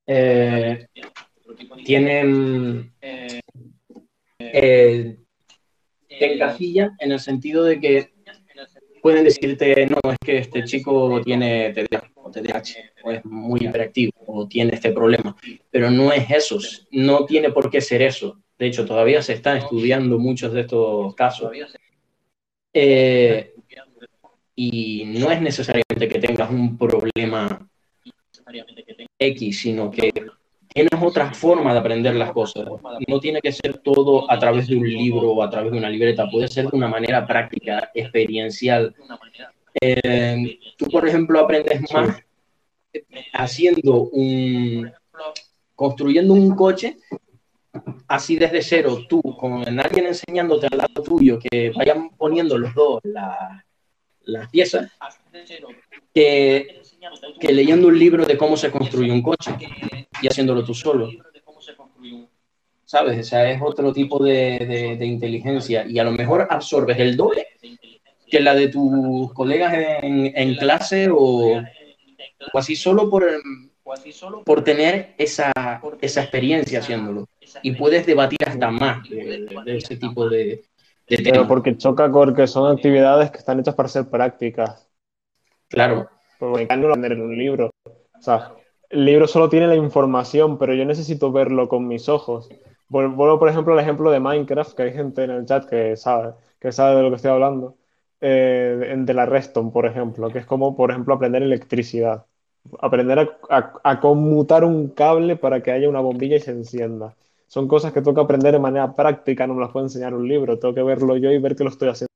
eh, 0.05 0.87
tienen 1.85 2.93
eh, 3.01 3.39
eh, 4.39 5.17
en 6.19 7.11
el 7.11 7.19
sentido 7.19 7.63
de 7.63 7.79
que 7.79 8.13
pueden 9.01 9.25
decirte, 9.25 9.85
no, 9.87 9.97
es 10.09 10.17
que 10.23 10.37
este 10.37 10.63
chico 10.63 11.21
tiene 11.23 11.73
TDAH 11.73 12.03
o, 12.15 13.09
o 13.09 13.11
es 13.11 13.25
muy 13.25 13.59
hiperactivo 13.61 14.13
o 14.27 14.47
tiene 14.47 14.75
este 14.75 14.91
problema, 14.91 15.35
pero 15.69 15.91
no 15.91 16.13
es 16.13 16.29
eso, 16.31 16.57
no 16.91 17.25
tiene 17.25 17.51
por 17.51 17.69
qué 17.69 17.81
ser 17.81 18.01
eso. 18.01 18.39
De 18.57 18.67
hecho, 18.67 18.85
todavía 18.85 19.21
se 19.21 19.33
están 19.33 19.57
estudiando 19.57 20.19
muchos 20.19 20.53
de 20.53 20.61
estos 20.61 21.13
casos. 21.15 21.51
Eh, 22.73 23.53
y 24.55 25.03
no 25.05 25.31
es 25.31 25.41
necesariamente 25.41 26.07
que 26.07 26.19
tengas 26.19 26.49
un 26.49 26.77
problema 26.77 27.67
X, 29.17 29.59
sino 29.59 29.89
que 29.89 30.11
tienes 30.73 31.01
otra 31.01 31.33
forma 31.33 31.73
de 31.73 31.79
aprender 31.79 32.15
las 32.15 32.31
cosas. 32.31 32.67
No 33.07 33.19
tiene 33.19 33.41
que 33.41 33.51
ser 33.51 33.77
todo 33.77 34.29
a 34.29 34.39
través 34.39 34.67
de 34.67 34.75
un 34.75 34.87
libro 34.87 35.31
o 35.31 35.43
a 35.43 35.49
través 35.49 35.71
de 35.71 35.77
una 35.77 35.89
libreta, 35.89 36.29
puede 36.29 36.47
ser 36.47 36.67
de 36.67 36.77
una 36.77 36.87
manera 36.87 37.25
práctica, 37.25 37.91
experiencial. 37.93 38.95
Eh, 39.79 40.59
tú, 40.77 40.85
por 40.87 41.07
ejemplo, 41.07 41.39
aprendes 41.39 41.81
más 41.91 42.21
haciendo 43.33 44.03
un, 44.11 44.91
construyendo 45.75 46.33
un 46.33 46.55
coche, 46.55 46.97
así 48.07 48.35
desde 48.35 48.61
cero, 48.61 49.05
tú, 49.07 49.21
con 49.21 49.67
alguien 49.79 50.07
enseñándote 50.07 50.67
al 50.71 50.77
lado 50.77 51.03
tuyo, 51.03 51.39
que 51.39 51.71
vayan 51.71 52.09
poniendo 52.11 52.57
los 52.57 52.73
dos 52.73 53.01
las 54.25 54.49
piezas, 54.49 54.91
que 56.13 56.82
que 57.39 57.53
leyendo 57.53 57.87
un 57.87 57.97
libro 57.97 58.25
de 58.25 58.37
cómo 58.37 58.57
se 58.57 58.71
construye 58.71 59.11
un 59.11 59.21
coche 59.21 59.51
y 60.21 60.27
haciéndolo 60.27 60.63
tú 60.63 60.73
solo. 60.73 61.09
¿Sabes? 62.85 63.19
O 63.19 63.23
sea, 63.23 63.49
es 63.49 63.61
otro 63.61 63.91
tipo 63.91 64.23
de, 64.23 64.95
de, 64.99 65.05
inteligencia 65.05 65.85
y 65.87 65.97
a 65.97 66.03
lo 66.03 66.11
mejor 66.11 66.47
absorbes 66.49 66.99
el 66.99 67.17
doble 67.17 67.47
que 68.29 68.39
la 68.39 68.53
de 68.53 68.67
tus 68.67 69.33
colegas 69.33 69.73
en, 69.73 70.31
en 70.35 70.55
clase 70.55 71.09
o, 71.09 71.57
o, 71.57 72.57
así 72.57 72.75
solo 72.75 73.09
por, 73.09 73.25
por 74.45 74.63
tener 74.63 75.15
esa, 75.17 75.51
esa 76.01 76.21
experiencia 76.21 76.79
haciéndolo. 76.79 77.27
Y 77.61 77.71
puedes 77.71 78.05
debatir 78.05 78.39
hasta 78.45 78.69
más 78.69 79.07
de, 79.09 79.47
ese 79.65 79.97
tipo 79.97 80.29
de, 80.29 80.63
de 81.07 81.17
temas. 81.17 81.31
Pero 81.31 81.47
porque 81.47 81.77
choca 81.77 82.11
con 82.11 82.35
que 82.35 82.47
son 82.47 82.75
actividades 82.75 83.31
que 83.31 83.37
están 83.37 83.59
hechas 83.59 83.75
para 83.75 83.89
ser 83.89 84.09
prácticas. 84.09 84.87
Claro, 85.67 86.09
porque 86.51 86.75
no 86.75 86.93
en 86.93 87.21
un 87.21 87.37
libro. 87.37 87.71
O 87.85 88.21
sea, 88.21 88.53
el 88.89 89.05
libro 89.05 89.27
solo 89.27 89.49
tiene 89.49 89.67
la 89.67 89.75
información, 89.75 90.57
pero 90.57 90.73
yo 90.73 90.85
necesito 90.85 91.31
verlo 91.31 91.67
con 91.67 91.87
mis 91.87 92.09
ojos. 92.09 92.49
Vuelvo, 92.89 93.39
por 93.39 93.49
ejemplo, 93.49 93.73
al 93.73 93.79
ejemplo 93.79 94.11
de 94.11 94.19
Minecraft, 94.19 94.75
que 94.75 94.83
hay 94.83 94.93
gente 94.93 95.23
en 95.23 95.31
el 95.31 95.45
chat 95.45 95.65
que 95.67 95.95
sabe, 95.95 96.33
que 96.59 96.71
sabe 96.71 96.97
de 96.97 97.03
lo 97.03 97.09
que 97.09 97.15
estoy 97.15 97.31
hablando. 97.31 97.75
Eh, 98.21 98.95
de 98.97 99.13
la 99.13 99.25
Reston, 99.25 99.71
por 99.71 99.85
ejemplo, 99.85 100.29
que 100.29 100.39
es 100.39 100.45
como, 100.45 100.75
por 100.77 100.91
ejemplo, 100.91 101.13
aprender 101.13 101.43
electricidad. 101.43 102.25
Aprender 102.79 103.37
a, 103.49 103.99
conmutar 103.99 104.63
un 104.63 104.89
cable 104.89 105.35
para 105.35 105.61
que 105.61 105.71
haya 105.71 105.89
una 105.89 105.99
bombilla 105.99 106.37
y 106.37 106.39
se 106.39 106.51
encienda. 106.51 107.15
Son 107.47 107.67
cosas 107.67 107.91
que 107.91 108.01
tengo 108.01 108.15
que 108.15 108.21
aprender 108.21 108.53
de 108.53 108.59
manera 108.59 108.93
práctica, 108.95 109.45
no 109.45 109.55
me 109.55 109.61
las 109.61 109.71
puede 109.71 109.87
enseñar 109.87 110.13
un 110.13 110.27
libro, 110.27 110.57
tengo 110.57 110.73
que 110.73 110.83
verlo 110.83 111.17
yo 111.17 111.31
y 111.31 111.39
ver 111.39 111.55
que 111.55 111.65
lo 111.65 111.69
estoy 111.69 111.89
haciendo 111.89 112.12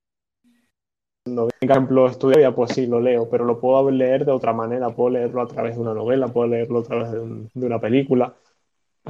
por 1.36 1.50
ejemplo, 1.62 2.08
estudia, 2.08 2.54
pues 2.54 2.72
sí, 2.74 2.86
lo 2.88 3.00
leo, 3.00 3.30
pero 3.30 3.46
lo 3.46 3.60
puedo 3.60 3.90
leer 3.92 4.26
de 4.26 4.32
otra 4.32 4.54
manera, 4.54 4.90
puedo 4.90 5.12
leerlo 5.12 5.42
a 5.42 5.48
través 5.48 5.76
de 5.76 5.82
una 5.82 5.94
novela, 5.94 6.28
puedo 6.28 6.48
leerlo 6.48 6.80
a 6.80 6.84
través 6.84 7.12
de, 7.12 7.66
una 7.66 7.80
película, 7.80 8.34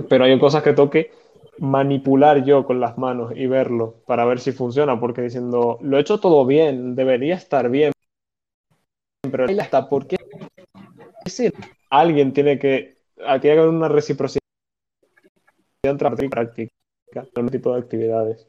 pero 0.10 0.26
hay 0.26 0.40
cosas 0.40 0.64
que 0.64 0.74
toque 0.74 1.12
manipular 1.60 2.44
yo 2.44 2.66
con 2.66 2.80
las 2.80 2.98
manos 2.98 3.34
y 3.36 3.48
verlo 3.48 3.96
para 4.06 4.26
ver 4.26 4.40
si 4.40 4.52
funciona, 4.52 5.00
porque 5.00 5.22
diciendo, 5.22 5.80
lo 5.82 5.98
he 5.98 6.02
hecho 6.02 6.20
todo 6.20 6.46
bien, 6.46 6.96
debería 6.96 7.36
estar 7.36 7.70
bien, 7.70 7.92
pero 9.32 9.46
está, 9.46 9.90
¿por 9.90 10.08
qué? 10.08 10.18
Alguien 11.90 12.34
tiene 12.34 12.60
que, 12.60 12.98
tiene 13.16 13.40
que 13.40 13.52
haber 13.52 13.70
una 13.70 13.88
reciprocidad 13.88 14.42
entre 15.84 16.30
práctica 16.30 16.72
en 17.14 17.44
un 17.44 17.50
tipo 17.50 17.74
de 17.74 17.80
actividades. 17.80 18.48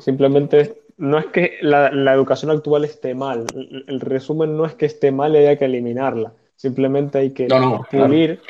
Simplemente 0.00 0.85
no 0.98 1.18
es 1.18 1.26
que 1.26 1.58
la, 1.60 2.14
educación 2.14 2.50
actual 2.50 2.84
esté 2.84 3.14
mal, 3.14 3.46
el, 3.54 4.00
resumen 4.00 4.56
no 4.56 4.64
es 4.64 4.74
que 4.74 4.86
esté 4.86 5.12
mal 5.12 5.34
y 5.34 5.38
haya 5.38 5.58
que 5.58 5.66
eliminarla, 5.66 6.32
simplemente 6.56 7.18
hay 7.18 7.30
que 7.32 7.48
pulir 7.90 8.40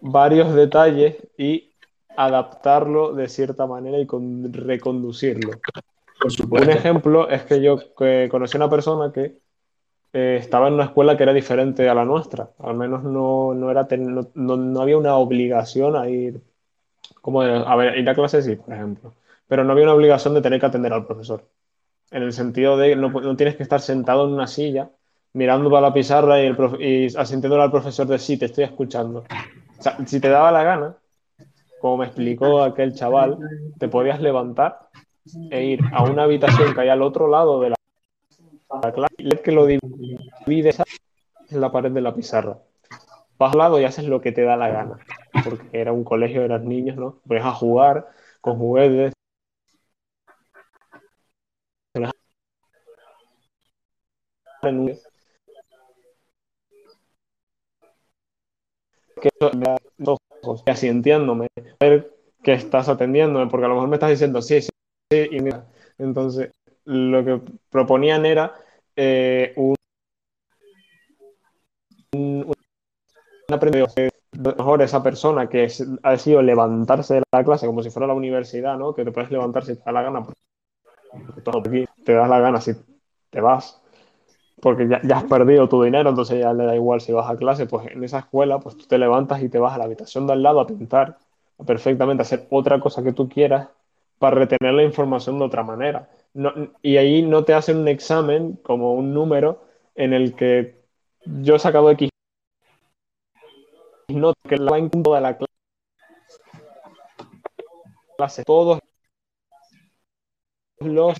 varios 0.00 0.54
detalles 0.54 1.16
y 1.38 1.72
adaptarlo 2.16 3.12
de 3.12 3.28
cierta 3.28 3.66
manera 3.66 3.98
y 3.98 4.06
reconducirlo. 4.50 5.52
Un 6.50 6.70
ejemplo 6.70 7.28
es 7.28 7.44
que 7.44 7.60
yo 7.60 7.78
conocí 8.30 8.56
a 8.56 8.60
una 8.60 8.70
persona 8.70 9.12
que 9.12 9.38
eh, 10.12 10.38
estaba 10.40 10.68
en 10.68 10.74
una 10.74 10.84
escuela 10.84 11.16
que 11.16 11.22
era 11.22 11.34
diferente 11.34 11.88
a 11.88 11.94
la 11.94 12.04
nuestra, 12.04 12.50
al 12.58 12.74
menos 12.74 13.04
no, 13.04 13.54
no 13.54 13.70
era 13.70 13.86
no, 13.90 14.80
había 14.80 14.98
una 14.98 15.16
obligación 15.16 15.94
a 15.94 16.08
ir, 16.08 16.40
como 17.20 17.42
a 17.42 17.76
ver, 17.76 17.98
ir 17.98 18.08
a 18.08 18.14
clase 18.14 18.42
sí, 18.42 18.56
por 18.56 18.74
ejemplo, 18.74 19.12
pero 19.46 19.62
no 19.62 19.72
había 19.72 19.84
una 19.84 19.94
obligación 19.94 20.34
de 20.34 20.40
tener 20.40 20.58
que 20.58 20.66
atender 20.66 20.92
al 20.92 21.06
profesor 21.06 21.44
en 22.10 22.22
el 22.22 22.32
sentido 22.32 22.76
de 22.76 22.96
no, 22.96 23.10
no 23.10 23.36
tienes 23.36 23.56
que 23.56 23.62
estar 23.62 23.80
sentado 23.80 24.26
en 24.26 24.34
una 24.34 24.46
silla 24.46 24.90
mirando 25.36 25.70
para 25.70 25.88
la 25.88 25.92
pizarra 25.92 26.42
y, 26.42 26.46
el 26.46 26.56
y 26.80 27.16
asintiéndole 27.16 27.62
al 27.62 27.70
profesor 27.70 28.06
de 28.06 28.18
sí, 28.18 28.38
te 28.38 28.46
estoy 28.46 28.64
escuchando. 28.64 29.24
Si 30.06 30.18
te 30.18 30.30
daba 30.30 30.50
la 30.50 30.62
gana, 30.62 30.96
como 31.78 31.98
me 31.98 32.06
explicó 32.06 32.62
aquel 32.62 32.94
chaval, 32.94 33.38
te 33.78 33.88
podías 33.88 34.20
levantar 34.20 34.88
e 35.50 35.64
ir 35.64 35.80
a 35.92 36.04
una 36.04 36.22
habitación 36.22 36.72
que 36.72 36.80
hay 36.80 36.88
al 36.88 37.02
otro 37.02 37.28
lado 37.28 37.60
de 37.60 37.70
la, 37.70 38.92
clase 38.92 39.14
y 39.18 39.28
que 39.28 39.52
lo 39.52 39.66
divides 39.66 40.82
en 41.50 41.60
la 41.60 41.70
pared 41.70 41.90
de 41.90 42.00
la 42.00 42.14
pizarra. 42.14 42.58
Vas 43.38 43.52
al 43.52 43.58
lado 43.58 43.78
y 43.78 43.84
haces 43.84 44.06
lo 44.06 44.22
que 44.22 44.32
te 44.32 44.42
da 44.42 44.56
la 44.56 44.70
gana, 44.70 44.98
porque 45.44 45.68
era 45.78 45.92
un 45.92 46.04
colegio, 46.04 46.42
eras 46.42 46.62
niños, 46.62 46.96
¿no? 46.96 47.18
Puedes 47.26 47.44
a 47.44 47.52
jugar 47.52 48.08
con 48.40 48.56
juguetes, 48.56 49.12
que 59.20 59.30
dos 59.98 60.18
ojos, 60.42 60.62
asintiéndome, 60.66 61.48
ver 61.80 62.12
que 62.42 62.52
estás 62.52 62.88
atendiéndome, 62.88 63.50
porque 63.50 63.66
a 63.66 63.68
lo 63.68 63.74
mejor 63.74 63.88
me 63.88 63.96
estás 63.96 64.10
diciendo 64.10 64.42
sí, 64.42 64.60
sí, 64.62 64.70
sí, 65.10 65.28
y 65.30 65.40
mira. 65.40 65.66
Entonces, 65.98 66.52
lo 66.84 67.24
que 67.24 67.40
proponían 67.70 68.26
era 68.26 68.54
eh, 68.94 69.52
un, 69.56 69.74
un, 72.12 72.52
aprendizaje 73.48 74.10
mejor 74.32 74.82
esa 74.82 75.02
persona 75.02 75.48
que 75.48 75.68
ha 76.02 76.16
sido 76.18 76.42
levantarse 76.42 77.14
de 77.14 77.22
la 77.32 77.44
clase 77.44 77.66
como 77.66 77.82
si 77.82 77.90
fuera 77.90 78.06
la 78.06 78.14
universidad, 78.14 78.76
¿no? 78.76 78.94
Que 78.94 79.04
te 79.04 79.12
puedes 79.12 79.30
levantar 79.30 79.64
si 79.64 79.76
te 79.76 79.82
da 79.84 79.92
la 79.92 80.02
gana, 80.02 80.22
porque 80.24 81.86
te 82.04 82.12
das 82.12 82.28
la 82.28 82.40
gana 82.40 82.60
si 82.60 82.72
te 83.30 83.40
vas 83.40 83.82
porque 84.60 84.88
ya, 84.88 85.16
has 85.16 85.24
perdido 85.24 85.68
tu 85.68 85.82
dinero, 85.82 86.10
entonces 86.10 86.40
ya 86.40 86.52
le 86.52 86.64
da 86.64 86.74
igual 86.74 87.00
si 87.00 87.12
vas 87.12 87.30
a 87.30 87.36
clase, 87.36 87.66
pues 87.66 87.86
en 87.88 88.02
esa 88.04 88.20
escuela, 88.20 88.58
pues 88.58 88.76
tú 88.76 88.86
te 88.86 88.98
levantas 88.98 89.42
y 89.42 89.48
te 89.48 89.58
vas 89.58 89.74
a 89.74 89.78
la 89.78 89.84
habitación 89.84 90.26
de 90.26 90.32
al 90.32 90.42
lado 90.42 90.60
a 90.60 90.66
pintar, 90.66 91.18
perfectamente 91.66 92.22
a 92.22 92.24
hacer 92.24 92.46
otra 92.50 92.80
cosa 92.80 93.02
que 93.02 93.12
tú 93.12 93.28
quieras 93.28 93.68
para 94.18 94.36
retener 94.36 94.74
la 94.74 94.82
información 94.82 95.38
de 95.38 95.44
otra 95.44 95.62
manera. 95.62 96.08
y 96.82 96.96
ahí 96.96 97.22
no 97.22 97.44
te 97.44 97.54
hacen 97.54 97.78
un 97.78 97.88
examen 97.88 98.58
como 98.62 98.94
un 98.94 99.14
número 99.14 99.64
en 99.94 100.12
el 100.12 100.34
que 100.34 100.76
yo 101.24 101.56
he 101.56 101.58
sacado 101.58 101.90
X 101.90 102.10
no 104.08 104.32
que 104.48 104.56
la 104.56 104.78
en 104.78 104.90
toda 104.90 105.20
la 105.20 105.36
clase, 108.16 108.44
todos 108.44 108.80
los 110.80 111.16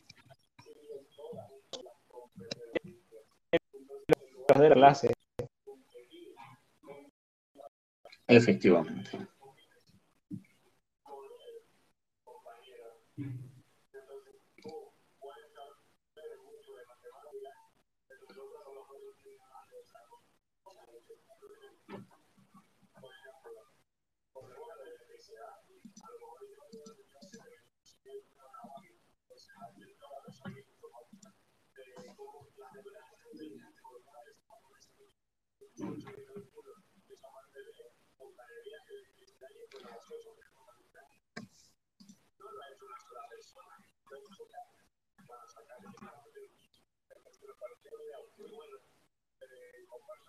de 4.54 4.70
clase. 4.70 5.12
Efectivamente. 8.28 9.10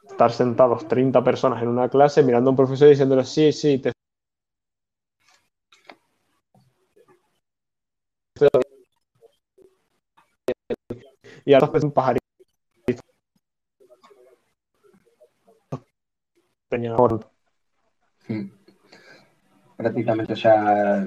Estar 0.10 0.32
sentados 0.32 0.88
30 0.88 1.24
personas 1.24 1.62
en 1.62 1.70
una 1.70 1.90
clase 1.90 2.24
mirando 2.24 2.50
a 2.50 2.52
un 2.52 2.58
profesor 2.58 2.88
y 2.88 2.92
diciéndole 2.92 3.24
sí, 3.24 3.52
sí, 3.54 3.80
te 3.80 3.92
y 11.46 11.54
ahora 11.54 11.72
es 11.74 11.84
un 11.84 11.92
pajarito 11.92 12.27
Hmm. 18.28 18.50
Prácticamente, 19.78 20.34
o 20.34 20.36
sea, 20.36 21.06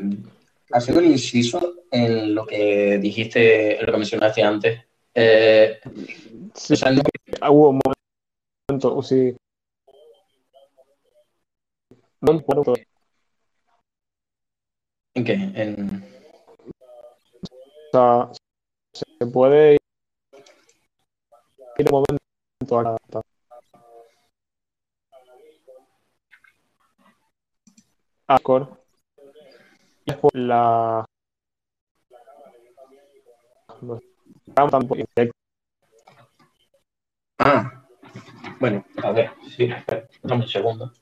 haciendo 0.73 1.03
un 1.03 1.11
inciso 1.11 1.75
en 1.91 2.35
lo 2.35 2.47
que 2.47 2.99
dijiste, 2.99 3.79
en 3.79 3.87
lo 3.87 3.93
que 3.93 3.99
mencionaste 3.99 4.43
antes. 4.43 4.81
Eh, 5.15 5.81
sí, 6.55 6.75
hubo 7.51 7.71
un 7.71 7.81
momento, 8.69 9.03
sí. 9.03 9.37
¿En 15.15 15.25
qué? 15.25 15.33
En... 15.33 16.05
O 17.93 17.93
sea, 17.93 18.31
se 18.93 19.27
puede 19.27 19.75
ir 19.75 19.81
un 21.79 22.05
momento 22.71 22.79
a 22.79 23.30
Acor. 28.31 28.79
Y 30.05 30.13
después 30.13 30.33
la. 30.35 31.05
Ah, 37.39 37.85
bueno, 38.61 38.85
a 39.03 39.11
ver, 39.11 39.33
sí, 39.57 39.69
dame 40.23 40.43
un 40.45 40.49
segundo. 40.49 40.93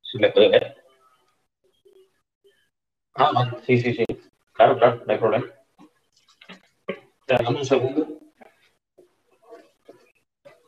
Si 0.00 0.18
le 0.18 0.30
puede 0.30 0.48
ver. 0.48 0.76
Ah, 3.14 3.56
sí, 3.66 3.78
sí, 3.78 3.92
sí. 3.92 4.04
Claro, 4.54 4.78
claro, 4.78 5.02
no 5.06 5.12
hay 5.12 5.18
problema. 5.18 5.46
Dame 7.26 7.58
un 7.58 7.64
segundo. 7.66 8.08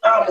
Ah, 0.02 0.26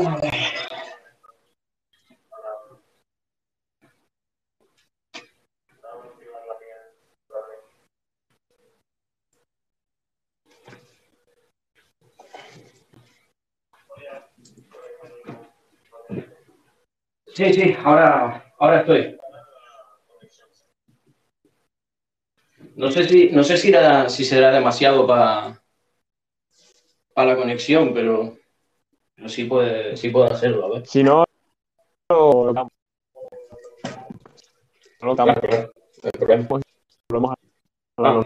Sí, 17.36 17.54
sí, 17.54 17.76
ahora, 17.84 18.54
ahora 18.60 18.80
estoy. 18.82 19.18
No 22.76 22.92
sé 22.92 23.08
si, 23.08 23.30
no 23.30 23.44
sé 23.44 23.58
si, 23.58 23.72
si 24.10 24.26
será 24.26 24.52
demasiado 24.52 25.06
para 25.06 25.64
para 27.14 27.34
la 27.34 27.38
conexión, 27.38 27.94
pero, 27.94 28.38
sí, 29.28 29.46
puede, 29.46 29.96
sí 29.98 30.10
puede 30.10 30.32
hacerlo, 30.32 30.66
a 30.66 30.70
ver. 30.70 30.88
Si 30.88 31.04
no, 31.04 31.24
volvemos 32.10 32.70
a 35.20 35.22
hablar 35.22 35.70
ah. 37.98 38.24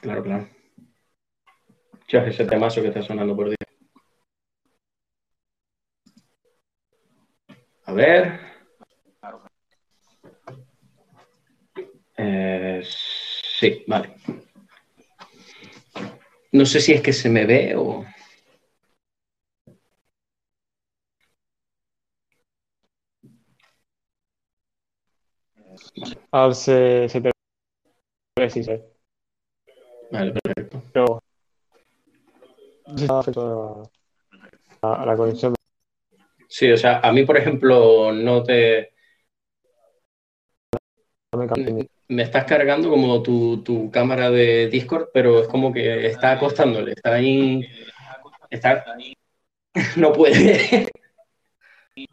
Claro, 0.00 0.22
claro. 0.22 0.48
Chas, 2.06 2.28
ese 2.28 2.44
temazo 2.44 2.80
que 2.80 2.88
está 2.88 3.02
sonando 3.02 3.34
por 3.34 3.48
día. 3.48 3.56
A 7.86 7.92
ver. 7.92 8.40
Eh, 12.16 12.82
sí, 13.58 13.84
vale. 13.86 14.14
No 16.52 16.66
sé 16.66 16.80
si 16.80 16.92
es 16.92 17.02
que 17.02 17.12
se 17.12 17.28
me 17.28 17.46
ve 17.46 17.76
o... 17.76 18.04
A 26.32 26.46
ver, 26.46 26.54
se, 26.54 27.08
se 27.08 27.20
te 27.20 27.30
ve. 28.38 28.96
Vale, 30.10 30.32
perfecto. 30.42 30.82
Pero... 30.92 31.20
A, 34.82 35.02
a 35.02 35.06
la 35.06 35.16
conexión. 35.16 35.55
Sí, 36.56 36.72
o 36.72 36.76
sea, 36.78 37.00
a 37.00 37.12
mí, 37.12 37.22
por 37.26 37.36
ejemplo, 37.36 38.10
no 38.12 38.42
te... 38.42 38.94
Me 42.08 42.22
estás 42.22 42.46
cargando 42.46 42.88
como 42.88 43.22
tu, 43.22 43.62
tu 43.62 43.90
cámara 43.90 44.30
de 44.30 44.68
Discord, 44.68 45.08
pero 45.12 45.42
es 45.42 45.48
como 45.48 45.70
que 45.70 46.06
está 46.06 46.32
acostándole, 46.32 46.92
está 46.92 47.12
ahí... 47.12 47.68
Está... 48.48 48.86
No 49.98 50.14
puede. 50.14 50.88
Sí, 51.94 52.08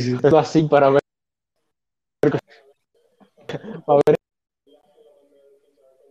sí. 0.00 0.16
así 0.34 0.62
para 0.62 0.88
ver 0.88 1.02
a 3.86 3.94
ver 4.06 4.16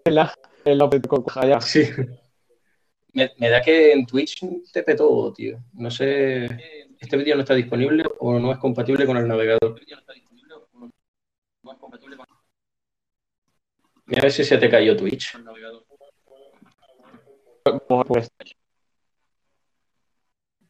la, 0.05 0.31
el 0.63 0.79
Sí. 1.61 1.89
Me, 3.19 3.31
me, 3.37 3.49
da 3.49 3.61
que 3.61 3.91
en 3.91 4.05
Twitch 4.05 4.41
te 4.71 4.83
petó, 4.83 5.33
tío. 5.33 5.59
No 5.73 5.91
sé, 5.91 6.45
este 6.99 7.17
vídeo 7.17 7.35
no 7.35 7.41
está 7.41 7.53
disponible 7.53 8.03
o 8.19 8.39
no 8.39 8.51
es 8.51 8.57
compatible 8.57 9.05
con 9.05 9.17
el 9.17 9.27
navegador. 9.27 9.79
Mira 14.05 14.21
a 14.21 14.23
ver 14.23 14.31
si 14.31 14.43
se 14.43 14.57
te 14.57 14.69
cayó 14.69 14.95
Twitch. 14.95 15.37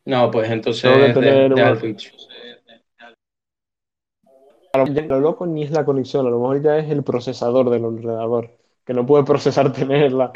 No, 0.06 0.32
pues 0.32 0.50
entonces 0.50 1.14
de, 1.14 1.22
de, 1.22 1.78
Twitch 1.80 2.14
lo 4.74 5.20
loco 5.20 5.46
ni 5.46 5.64
es 5.64 5.72
la 5.72 5.86
conexión, 5.86 6.28
a 6.28 6.30
lo 6.30 6.40
mejor 6.40 6.62
ya 6.62 6.78
es 6.78 6.90
el 6.90 7.04
procesador 7.04 7.70
del 7.70 7.86
ordenador, 7.86 8.52
que 8.86 8.94
no 8.94 9.06
puede 9.06 9.24
procesar 9.24 9.72
tenerla. 9.74 10.32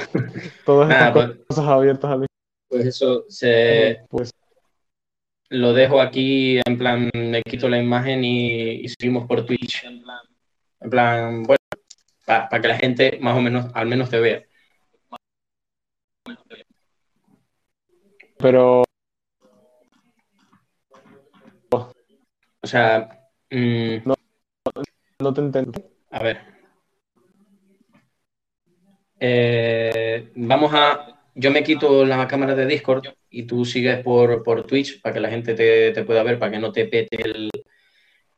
Todas 0.65 0.89
estas 0.89 1.09
ah, 1.09 1.13
pues- 1.13 1.47
cosas 1.47 1.65
abiertas 1.65 2.11
a 2.11 2.17
mí. 2.17 2.25
Pues 2.67 2.85
eso 2.87 3.25
se. 3.29 4.01
Pues, 4.09 4.31
lo 5.49 5.73
dejo 5.73 6.01
aquí, 6.01 6.59
en 6.65 6.77
plan, 6.79 7.11
me 7.13 7.43
quito 7.43 7.69
la 7.69 7.77
imagen 7.77 8.23
y, 8.23 8.87
seguimos 8.89 9.27
por 9.27 9.45
Twitch. 9.45 9.83
En 9.85 10.89
plan, 10.89 11.43
bueno, 11.43 11.59
para 12.25 12.61
que 12.61 12.67
la 12.67 12.77
gente 12.77 13.19
más 13.21 13.37
o 13.37 13.41
menos, 13.41 13.67
al 13.75 13.87
menos 13.87 14.09
te 14.09 14.19
vea. 14.19 14.43
Pero. 18.39 18.83
O 21.71 22.67
sea. 22.67 23.29
Mm, 23.51 23.97
no, 24.05 24.15
no 25.19 25.33
te 25.33 25.41
entiendo. 25.41 25.79
A 26.09 26.23
ver. 26.23 26.52
Eh, 29.25 30.33
vamos 30.35 30.73
a. 30.73 31.17
Yo 31.33 31.49
me 31.49 31.63
quito 31.63 32.05
la 32.05 32.27
cámara 32.27 32.55
de 32.55 32.65
Discord 32.65 33.05
y 33.29 33.43
tú 33.43 33.63
sigues 33.63 34.03
por, 34.03 34.43
por 34.43 34.67
Twitch 34.67 35.01
para 35.01 35.13
que 35.13 35.21
la 35.21 35.29
gente 35.29 35.55
te, 35.55 36.03
pueda 36.03 36.23
ver, 36.23 36.37
para 36.37 36.51
que 36.51 36.59
no 36.59 36.73
te 36.73 36.85
pete 36.87 37.23
el, 37.23 37.49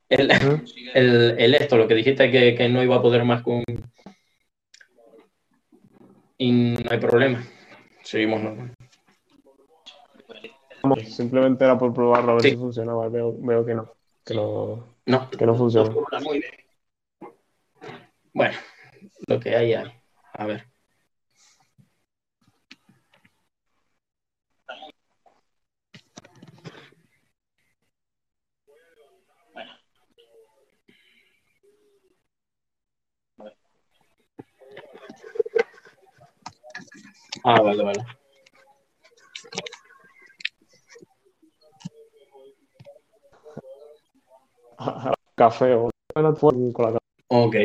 el, 0.07 1.56
esto, 1.56 1.78
lo 1.78 1.88
que 1.88 1.95
dijiste 1.95 2.30
que, 2.30 2.53
que, 2.53 2.70
no 2.70 2.84
iba 2.84 2.98
a 2.98 3.02
poder 3.02 3.26
más 3.26 3.41
con. 3.41 3.64
Y 6.38 6.52
no 6.52 6.91
hay 6.91 6.99
problema. 6.99 7.44
Seguimos 8.03 8.44
normal. 8.44 8.76
Simplemente 11.07 11.64
era 11.64 11.80
por 11.80 11.95
probarlo 11.95 12.34
a 12.34 12.36
ver 12.36 12.44
si 12.44 12.57
funcionaba. 12.57 13.10
Veo, 13.10 13.36
veo 13.40 13.66
que 13.66 13.74
no. 13.74 13.91
Que 14.24 14.36
no, 14.36 14.98
no, 15.07 15.30
que 15.32 15.45
no 15.48 15.56
funciona. 15.56 15.91
Bueno, 18.34 18.56
lo 19.28 19.40
que 19.40 19.56
hay 19.56 19.74
ahí. 19.74 19.91
A 20.34 20.45
ver. 20.45 20.75
Ah, 37.46 37.62
vale, 37.62 37.84
vale. 37.84 38.04
Café 45.36 45.74
o 45.76 45.90
Ok. 47.28 47.56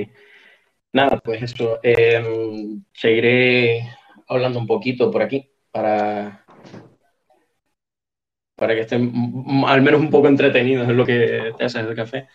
Nada, 0.93 1.19
pues 1.25 1.43
eso. 1.43 1.79
Em, 1.83 2.83
seguiré 2.93 3.83
hablando 4.29 4.59
un 4.59 4.67
poquito 4.67 5.11
por 5.11 5.23
aquí 5.23 5.51
para, 5.71 6.45
para 8.57 8.75
que 8.75 8.83
estén 8.83 9.13
al 9.67 9.83
menos 9.83 10.01
un 10.01 10.11
poco 10.11 10.29
entretenidos 10.29 10.89
en 10.89 10.97
lo 10.97 11.07
que 11.07 11.53
te 11.57 11.65
haces 11.65 11.87
el 11.87 11.95
café. 11.95 12.29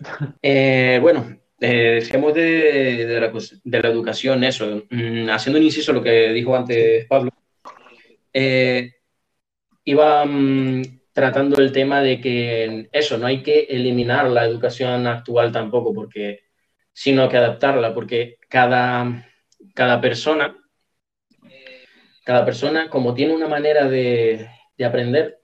Eh, 0.42 0.98
bueno, 1.00 1.24
eh, 1.62 1.94
decíamos 2.00 2.34
de, 2.34 3.06
de, 3.06 3.20
la, 3.20 3.32
de, 3.62 3.82
la, 3.82 3.88
educación, 3.88 4.42
eso. 4.42 4.82
Mm, 4.90 5.30
haciendo 5.30 5.60
un 5.60 5.64
inciso 5.64 5.92
lo 5.92 6.02
que 6.02 6.32
dijo 6.32 6.56
antes 6.56 7.06
Pablo, 7.06 7.30
eh, 8.32 8.94
iba 9.84 10.24
mm, 10.24 10.82
tratando 11.12 11.60
el 11.62 11.70
tema 11.70 12.02
de 12.02 12.20
que 12.20 12.88
eso, 12.90 13.16
no 13.16 13.26
hay 13.26 13.44
que 13.44 13.60
eliminar 13.70 14.28
la 14.28 14.44
educación 14.44 15.06
actual 15.06 15.52
tampoco, 15.52 15.94
porque 15.94 16.40
sino 16.92 17.28
que 17.28 17.36
adaptarla, 17.36 17.94
porque 17.94 18.38
cada, 18.48 19.24
cada 19.72 20.00
persona, 20.00 20.56
cada 22.24 22.44
persona, 22.44 22.90
como 22.90 23.14
tiene 23.14 23.34
una 23.34 23.46
manera 23.46 23.88
de, 23.88 24.48
aprender, 24.84 25.38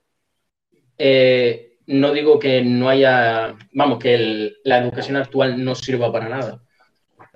eh, 0.97 1.68
no 1.89 2.13
digo 2.13 2.37
que 2.37 2.63
no 2.63 2.87
haya, 2.87 3.55
vamos, 3.73 3.99
que 3.99 4.53
la 4.63 4.77
educación 4.77 5.17
actual 5.17 5.63
no 5.63 5.73
sirva 5.75 6.11
para 6.11 6.29
nada, 6.29 6.61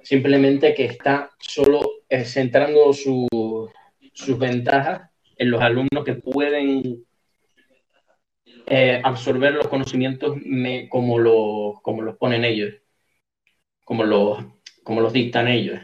simplemente 0.04 0.74
que 0.74 0.86
está 0.86 1.32
solo 1.40 1.82
eh, 2.08 2.24
centrando 2.24 2.94
sus 2.94 4.38
ventajas 4.38 5.10
en 5.38 5.50
los 5.52 5.62
alumnos 5.62 6.04
que 6.06 6.14
pueden 6.14 7.04
eh, 8.68 9.02
absorber 9.04 9.56
los 9.56 9.68
conocimientos 9.68 10.38
como, 10.90 11.18
los, 11.18 11.82
como 11.82 12.02
los 12.04 12.16
ponen 12.18 12.46
ellos 12.46 12.74
como 13.84 14.04
los, 14.04 14.44
como 14.84 15.02
los 15.02 15.14
dictan 15.14 15.48
ellos. 15.48 15.80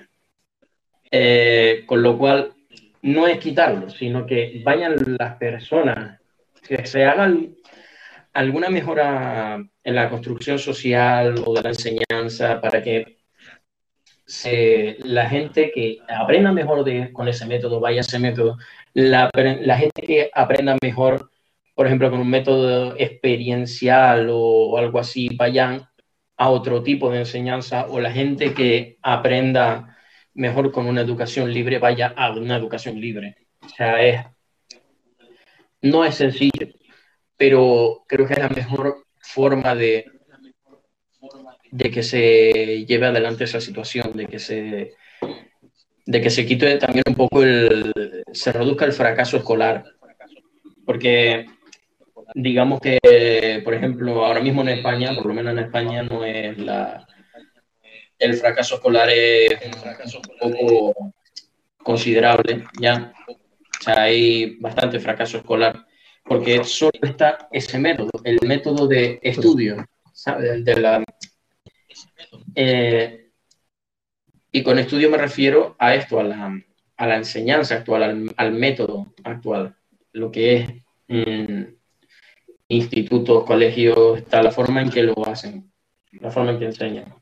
Eh, 1.11 1.83
con 1.85 2.03
lo 2.03 2.17
cual, 2.17 2.53
no 3.01 3.27
es 3.27 3.39
quitarlo, 3.39 3.89
sino 3.89 4.25
que 4.25 4.61
vayan 4.63 4.95
las 5.19 5.37
personas, 5.37 6.19
que 6.67 6.85
se 6.85 7.05
hagan 7.05 7.55
alguna 8.39 8.69
mejora 8.69 9.61
en 9.83 9.95
la 9.95 10.09
construcción 10.09 10.59
social 10.59 11.43
o 11.45 11.53
de 11.53 11.61
la 11.61 11.69
enseñanza 11.69 12.61
para 12.61 12.81
que 12.81 13.17
la 15.03 15.29
gente 15.29 15.71
que 15.73 15.97
aprenda 16.07 16.53
mejor 16.53 16.85
con 17.11 17.27
ese 17.27 17.45
método, 17.45 17.81
vaya 17.81 17.99
a 17.99 18.01
ese 18.01 18.17
método, 18.17 18.57
la, 18.93 19.29
la, 19.33 19.77
gente 19.77 20.01
que 20.03 20.31
aprenda 20.33 20.77
mejor, 20.81 21.31
por 21.75 21.87
ejemplo, 21.87 22.09
con 22.09 22.21
un 22.21 22.29
método 22.29 22.95
experiencial 22.97 24.29
o 24.31 24.77
algo 24.77 24.99
así, 24.99 25.29
vayan 25.35 25.89
a 26.37 26.49
otro 26.49 26.81
tipo 26.81 27.11
de 27.11 27.19
enseñanza 27.19 27.87
o 27.89 27.99
la 27.99 28.11
gente 28.11 28.53
que 28.53 28.99
aprenda 29.01 29.97
mejor 30.33 30.71
con 30.71 30.85
una 30.87 31.01
educación 31.01 31.51
libre 31.53 31.79
vaya 31.79 32.13
a 32.15 32.31
una 32.31 32.55
educación 32.55 33.01
libre. 33.01 33.35
O 33.61 33.69
sea, 33.69 34.01
es, 34.01 34.25
no 35.81 36.05
es 36.05 36.15
sencillo, 36.15 36.78
pero 37.39 38.03
creo 38.05 38.27
que 38.27 38.33
es 38.33 38.39
la 38.39 38.49
mejor 38.49 39.05
forma 39.17 39.73
de, 39.73 40.11
de 41.71 41.89
que 41.89 42.03
se 42.03 42.85
lleve 42.85 43.05
adelante 43.05 43.45
esa 43.45 43.61
situación, 43.61 44.11
de 44.17 44.27
que 44.27 44.39
se, 44.39 44.91
de 46.05 46.21
que 46.21 46.29
se 46.29 46.45
quite 46.45 46.77
también 46.77 47.05
un 47.07 47.15
poco 47.15 47.41
el, 47.41 47.93
se 48.33 48.51
reduzca 48.51 48.83
el 48.83 48.91
fracaso 48.91 49.37
escolar. 49.37 49.85
Porque 50.85 51.45
digamos 52.35 52.81
que, 52.81 53.61
por 53.63 53.73
ejemplo, 53.73 54.25
ahora 54.25 54.41
mismo 54.41 54.61
en 54.63 54.69
España, 54.69 55.15
por 55.15 55.27
lo 55.27 55.33
menos 55.33 55.53
en 55.53 55.59
España, 55.59 56.03
no 56.03 56.25
es 56.25 56.57
la. 56.57 57.07
El 58.17 58.33
fracaso 58.33 58.75
escolar 58.75 59.09
es 59.09 60.13
un 60.13 60.51
poco 60.51 61.13
considerable, 61.77 62.65
¿ya? 62.81 63.13
O 63.29 63.81
sea, 63.81 64.01
hay 64.01 64.57
bastante 64.59 64.99
fracaso 64.99 65.37
escolar, 65.37 65.85
porque 66.29 66.63
solo 66.63 66.91
está 67.01 67.49
ese 67.51 67.79
método, 67.79 68.11
el 68.23 68.37
método 68.45 68.87
de 68.87 69.19
estudio, 69.23 69.83
¿sabes? 70.13 70.63
De 70.63 70.79
la, 70.79 71.03
eh, 72.53 73.31
y 74.51 74.63
con 74.63 74.77
estudio 74.77 75.09
me 75.09 75.17
refiero 75.17 75.75
a 75.79 75.95
esto, 75.95 76.19
a 76.19 76.23
la, 76.23 76.63
a 76.97 77.07
la 77.07 77.15
enseñanza 77.15 77.75
actual, 77.75 78.31
al, 78.37 78.53
método 78.53 79.11
actual, 79.23 79.75
lo 80.13 80.31
que 80.31 80.55
es 80.55 80.69
mm, 81.07 81.63
institutos, 82.67 83.43
colegios, 83.43 84.19
está 84.19 84.43
la 84.43 84.51
forma 84.51 84.81
en 84.83 84.91
que 84.91 85.03
lo 85.03 85.25
hacen, 85.25 85.71
la 86.11 86.29
forma 86.29 86.51
en 86.51 86.59
que 86.59 86.65
enseñan. 86.65 87.15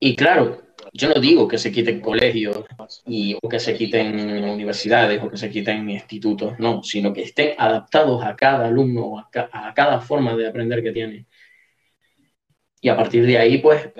Y 0.00 0.16
claro, 0.16 0.60
yo 0.98 1.08
no 1.08 1.20
digo 1.20 1.46
que 1.46 1.58
se 1.58 1.70
quiten 1.70 2.00
colegios 2.00 2.64
y, 3.06 3.36
o 3.40 3.48
que 3.48 3.60
se 3.60 3.74
quiten 3.74 4.42
universidades 4.44 5.22
o 5.22 5.30
que 5.30 5.36
se 5.36 5.48
quiten 5.48 5.88
institutos, 5.88 6.58
no, 6.58 6.82
sino 6.82 7.12
que 7.12 7.22
estén 7.22 7.54
adaptados 7.56 8.24
a 8.24 8.34
cada 8.34 8.66
alumno, 8.66 9.18
a, 9.18 9.28
a 9.52 9.74
cada 9.74 10.00
forma 10.00 10.34
de 10.34 10.48
aprender 10.48 10.82
que 10.82 10.92
tiene. 10.92 11.26
Y 12.80 12.88
a 12.88 12.96
partir 12.96 13.24
de 13.26 13.38
ahí, 13.38 13.58
pues, 13.58 13.90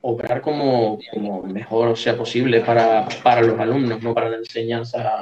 obrar 0.00 0.40
como, 0.40 0.98
como 1.12 1.42
mejor 1.42 1.96
sea 1.98 2.16
posible 2.16 2.60
para, 2.60 3.06
para, 3.22 3.42
los 3.42 3.58
alumnos, 3.60 4.02
no 4.02 4.14
para 4.14 4.30
la 4.30 4.36
enseñanza. 4.38 5.20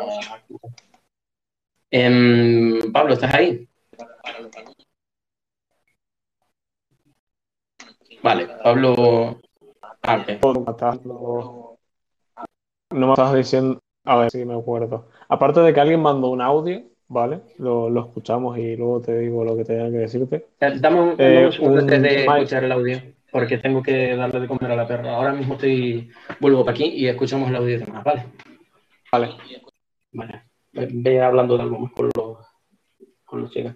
Eh, 1.90 2.78
Pablo, 2.92 3.14
¿estás 3.14 3.34
ahí? 3.34 3.68
Vale, 8.22 8.46
Pablo. 8.62 9.40
Ah, 10.06 10.22
no 12.90 13.06
me 13.06 13.12
estás 13.12 13.34
diciendo. 13.34 13.80
A 14.04 14.18
ver 14.18 14.30
si 14.30 14.44
me 14.44 14.54
acuerdo. 14.54 15.08
Aparte 15.28 15.60
de 15.60 15.72
que 15.72 15.80
alguien 15.80 16.02
mandó 16.02 16.28
un 16.28 16.42
audio, 16.42 16.82
¿vale? 17.08 17.40
Lo, 17.56 17.88
lo 17.88 18.00
escuchamos 18.02 18.58
y 18.58 18.76
luego 18.76 19.00
te 19.00 19.18
digo 19.18 19.44
lo 19.44 19.56
que 19.56 19.64
tenga 19.64 19.90
que 19.90 19.96
decirte. 19.96 20.46
Eh, 20.60 20.72
dame 20.78 21.00
un, 21.00 21.14
eh, 21.16 21.50
un 21.60 21.86
de 21.86 22.24
escuchar 22.26 22.64
el 22.64 22.72
audio, 22.72 23.00
porque 23.32 23.56
tengo 23.56 23.82
que 23.82 24.14
darle 24.14 24.40
de 24.40 24.46
comer 24.46 24.72
a 24.72 24.76
la 24.76 24.86
perra. 24.86 25.16
Ahora 25.16 25.32
mismo 25.32 25.54
estoy. 25.54 26.10
Vuelvo 26.38 26.66
para 26.66 26.74
aquí 26.74 26.84
y 26.84 27.08
escuchamos 27.08 27.48
el 27.48 27.56
audio 27.56 27.78
de 27.78 27.86
más, 27.86 28.04
¿vale? 28.04 28.26
Vale. 29.10 29.30
Vale. 30.12 30.42
Ve 30.72 31.22
hablando 31.22 31.56
de 31.56 31.62
algo 31.62 31.78
más 31.78 31.92
con 31.92 32.10
los, 32.14 32.38
con 33.24 33.40
los 33.40 33.50
chicos. 33.50 33.72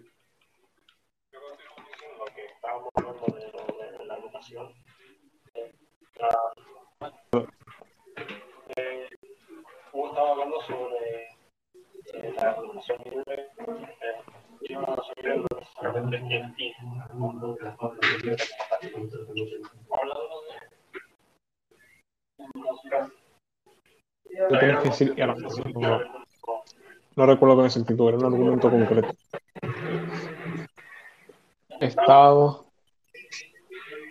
Estaba 10.18 10.32
hablando 10.32 10.60
sobre 10.62 11.28
eh, 12.14 12.34
la 12.36 12.56
libre. 13.04 13.46
Eh, 13.56 14.18
yo 14.68 14.80
no 14.80 14.96
soy 14.96 15.14
necesariamente 15.60 16.18
que 16.28 16.74
Hablando 17.20 17.54
de 17.54 17.62
tienes 24.58 24.78
que 24.78 24.88
decir, 24.88 25.14
no, 25.18 26.00
no 27.16 27.26
recuerdo 27.26 27.56
con 27.56 27.66
ese 27.66 27.84
título, 27.84 28.08
era 28.08 28.18
un 28.18 28.24
argumento 28.24 28.70
concreto. 28.70 29.14
Estado 31.80 32.67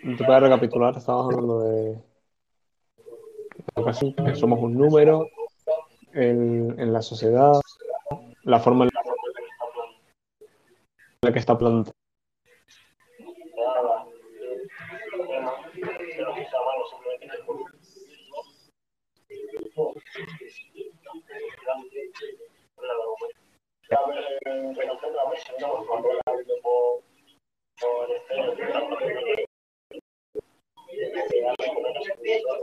te 0.02 0.24
puedo 0.24 0.40
recapitular, 0.40 0.96
estamos 0.96 1.26
hablando 1.26 1.60
de 1.60 1.98
que 4.24 4.34
somos 4.34 4.60
un 4.60 4.74
número 4.74 5.28
en, 6.12 6.78
en 6.78 6.92
la 6.92 7.02
sociedad, 7.02 7.52
la 8.44 8.60
forma 8.60 8.84
en 8.84 8.90
la 11.22 11.32
que 11.32 11.38
está. 11.38 11.58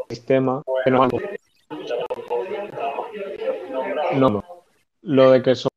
Sistema 0.10 0.62
que 0.84 0.92
nos 0.92 1.12
no, 4.16 4.30
no, 4.30 4.44
lo 5.02 5.32
de 5.32 5.42
que 5.42 5.56
somos 5.56 5.72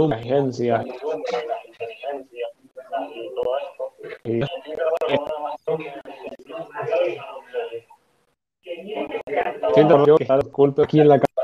una 0.00 0.16
agencia. 0.16 0.84
Siento 9.74 10.06
yo 10.06 10.16
que 10.16 10.24
está 10.24 10.38
disculpe 10.38 10.82
aquí 10.82 11.00
en 11.00 11.08
la 11.08 11.20
cabeza 11.20 11.36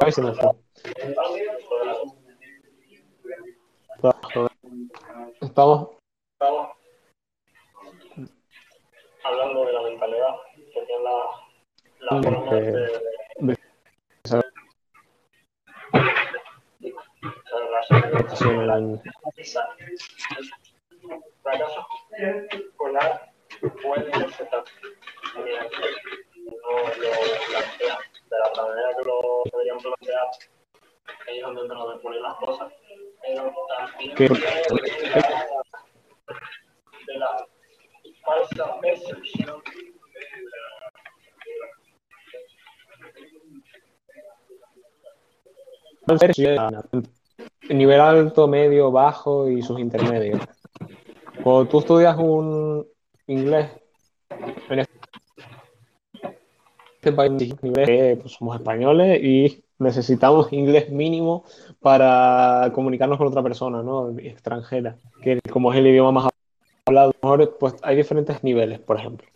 Ahí 0.00 0.12
se 0.12 0.22
me 0.22 0.32
fue. 0.32 0.50
Estamos 5.40 5.90
hablando 9.24 9.64
de 9.64 9.72
la 9.72 9.82
mentalidad, 9.82 10.36
que 10.54 10.82
tiene 10.82 11.02
la, 11.02 11.16
la 12.00 12.22
forma 12.22 12.54
de, 12.54 12.62
de, 12.72 12.88
de, 13.40 13.56
fracaso. 21.42 21.86
Escolar 22.12 23.32
puede 23.82 24.12
aceptar 24.12 24.64
no 25.34 26.70
lo 26.72 26.92
plantea 27.48 27.98
de 28.30 28.36
la 28.38 28.62
manera 28.62 28.88
que 28.96 29.04
lo 29.04 29.42
deberían 29.52 29.78
plantear 29.78 30.28
ellos 31.28 31.48
han 31.48 31.54
tratado 31.54 31.92
de 31.92 31.98
poner 32.00 32.20
las 32.20 32.34
cosas. 32.36 32.72
Pero 33.22 33.52
también 33.76 34.14
de 37.06 37.18
la 37.18 37.46
falsa 38.24 38.80
percepción 38.80 39.62
nivel 47.68 48.00
alto, 48.00 48.48
medio, 48.48 48.90
bajo 48.90 49.48
y 49.48 49.62
sus 49.62 49.78
intermedios. 49.78 50.40
Cuando 51.42 51.68
tú 51.68 51.80
estudias 51.80 52.16
un 52.18 52.86
inglés 53.26 53.70
en 54.68 54.80
este 54.80 54.92
país, 57.12 57.54
pues 57.60 58.32
somos 58.32 58.56
españoles 58.56 59.20
y 59.22 59.62
necesitamos 59.80 60.52
inglés 60.52 60.90
mínimo 60.90 61.44
para 61.80 62.70
comunicarnos 62.72 63.18
con 63.18 63.26
otra 63.26 63.42
persona, 63.42 63.82
¿no? 63.82 64.10
Extranjera, 64.18 64.96
que 65.22 65.40
como 65.50 65.72
es 65.72 65.78
el 65.78 65.88
idioma 65.88 66.12
más 66.12 66.28
hablado, 66.86 67.12
pues 67.58 67.74
hay 67.82 67.96
diferentes 67.96 68.44
niveles, 68.44 68.78
por 68.78 68.98
ejemplo. 68.98 69.26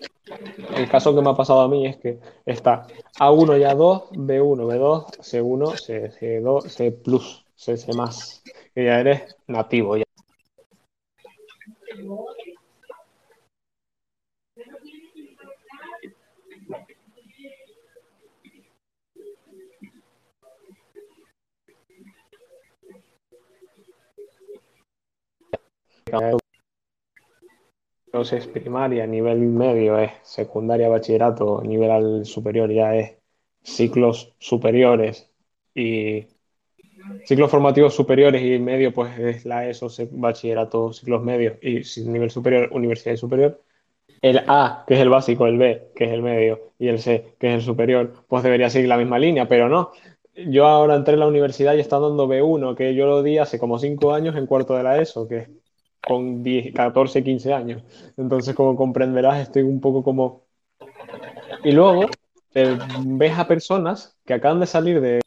El 0.77 0.89
caso 0.89 1.15
que 1.15 1.23
me 1.23 1.31
ha 1.31 1.35
pasado 1.35 1.62
a 1.62 1.69
mí 1.69 1.87
es 1.87 1.97
que 1.97 2.19
está 2.47 2.87
A1 3.19 3.59
y 3.59 3.62
A2, 3.62 4.11
B1, 4.12 4.66
B2, 4.66 5.07
C1, 5.19 5.77
C, 5.77 6.11
C2, 6.12 6.69
C+, 6.69 6.97
C, 7.57 7.77
C+, 7.77 7.93
que 8.75 8.85
ya 8.85 9.01
eres 9.01 9.37
nativo. 9.47 9.97
Ya. 9.97 10.05
Entonces, 28.07 28.47
primaria, 28.47 29.07
nivel 29.07 29.39
medio 29.39 29.99
es 29.99 30.12
secundaria, 30.23 30.89
bachillerato, 30.89 31.61
nivel 31.65 32.24
superior 32.24 32.70
ya 32.70 32.95
es 32.95 33.16
ciclos 33.62 34.35
superiores 34.39 35.28
y 35.74 36.27
ciclos 37.24 37.51
formativos 37.51 37.95
superiores 37.95 38.43
y 38.43 38.59
medio, 38.59 38.93
pues 38.95 39.19
es 39.19 39.45
la 39.45 39.69
ESO, 39.69 39.89
bachillerato, 40.12 40.93
ciclos 40.93 41.23
medios 41.23 41.57
y 41.61 41.82
nivel 42.09 42.31
superior, 42.31 42.69
universidad 42.73 43.16
superior. 43.16 43.61
El 44.23 44.39
A, 44.47 44.85
que 44.86 44.95
es 44.95 45.01
el 45.01 45.09
básico, 45.09 45.47
el 45.47 45.59
B, 45.59 45.89
que 45.95 46.05
es 46.05 46.12
el 46.12 46.23
medio, 46.23 46.73
y 46.78 46.89
el 46.89 47.01
C, 47.01 47.35
que 47.39 47.49
es 47.49 47.55
el 47.55 47.62
superior, 47.62 48.12
pues 48.28 48.43
debería 48.43 48.70
seguir 48.70 48.89
la 48.89 48.97
misma 48.97 49.19
línea, 49.19 49.49
pero 49.49 49.69
no. 49.69 49.91
yo 50.35 50.66
ahora 50.66 50.95
entré 50.97 51.15
en 51.15 51.20
la 51.20 51.27
universidad 51.27 51.74
y 51.74 51.81
está 51.81 51.99
dando 51.99 52.27
B1, 52.28 52.74
que 52.77 52.95
yo 52.95 53.07
lo 53.07 53.23
di 53.23 53.39
hace 53.39 53.59
como 53.59 53.78
5 53.78 54.12
años 54.15 54.36
en 54.36 54.47
cuarto 54.47 54.77
de 54.77 54.82
la 54.82 55.01
ESO, 55.01 55.28
que 55.28 55.49
con 56.06 56.43
10, 56.43 56.72
14, 56.74 57.22
15 57.24 57.52
años. 57.52 57.82
Entonces, 58.16 58.55
como 58.55 58.76
comprenderás, 58.76 59.40
estoy 59.40 59.62
un 59.62 59.81
poco 59.81 60.02
como... 60.02 60.44
Y 61.64 61.72
luego 61.72 62.06
ves 63.05 63.39
a 63.39 63.48
personas 63.48 64.16
que 64.24 64.35
acaban 64.35 64.60
de 64.60 64.66
salir 64.66 65.01
de, 65.01 65.20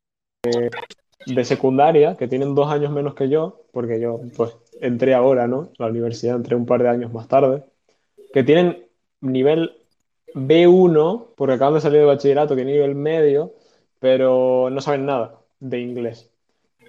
de, 1.26 1.46
secundaria, 1.46 2.16
que 2.16 2.28
tienen 2.28 2.56
dos 2.56 2.72
años 2.72 2.92
menos 2.92 3.16
que 3.16 3.30
yo, 3.30 3.66
porque 3.72 4.00
yo 4.00 4.22
pues 4.36 4.56
entré 4.82 5.14
ahora, 5.14 5.48
¿no? 5.48 5.72
La 5.78 5.88
universidad 5.88 6.36
entré 6.36 6.56
un 6.56 6.66
par 6.66 6.84
de 6.84 6.90
años 6.90 7.12
más 7.12 7.28
tarde, 7.28 7.64
que 8.34 8.44
tienen 8.44 8.86
nivel 9.22 9.78
B1, 10.34 11.34
porque 11.36 11.56
acaban 11.56 11.76
de 11.76 11.82
salir 11.82 12.00
de 12.00 12.06
bachillerato, 12.06 12.56
tienen 12.56 12.74
nivel 12.76 12.96
medio, 12.96 13.54
pero 14.00 14.70
no 14.70 14.82
saben 14.82 15.06
nada 15.06 15.42
de 15.60 15.80
inglés. 15.80 16.32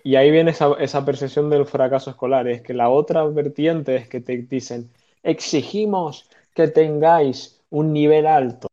Y 0.09 0.16
ahí 0.16 0.30
viene 0.30 0.52
esa, 0.52 0.72
esa 0.78 1.05
percepción 1.05 1.51
del 1.51 1.66
fracaso 1.66 2.09
escolar. 2.10 2.48
Es 2.48 2.62
que 2.62 2.72
la 2.72 2.89
otra 2.89 3.24
vertiente 3.24 3.94
es 3.97 4.09
que 4.09 4.20
te 4.22 4.39
dicen, 4.39 4.90
exigimos 5.22 6.30
que 6.55 6.68
tengáis 6.68 7.60
un 7.68 7.93
nivel 7.93 8.26
alto. 8.26 8.68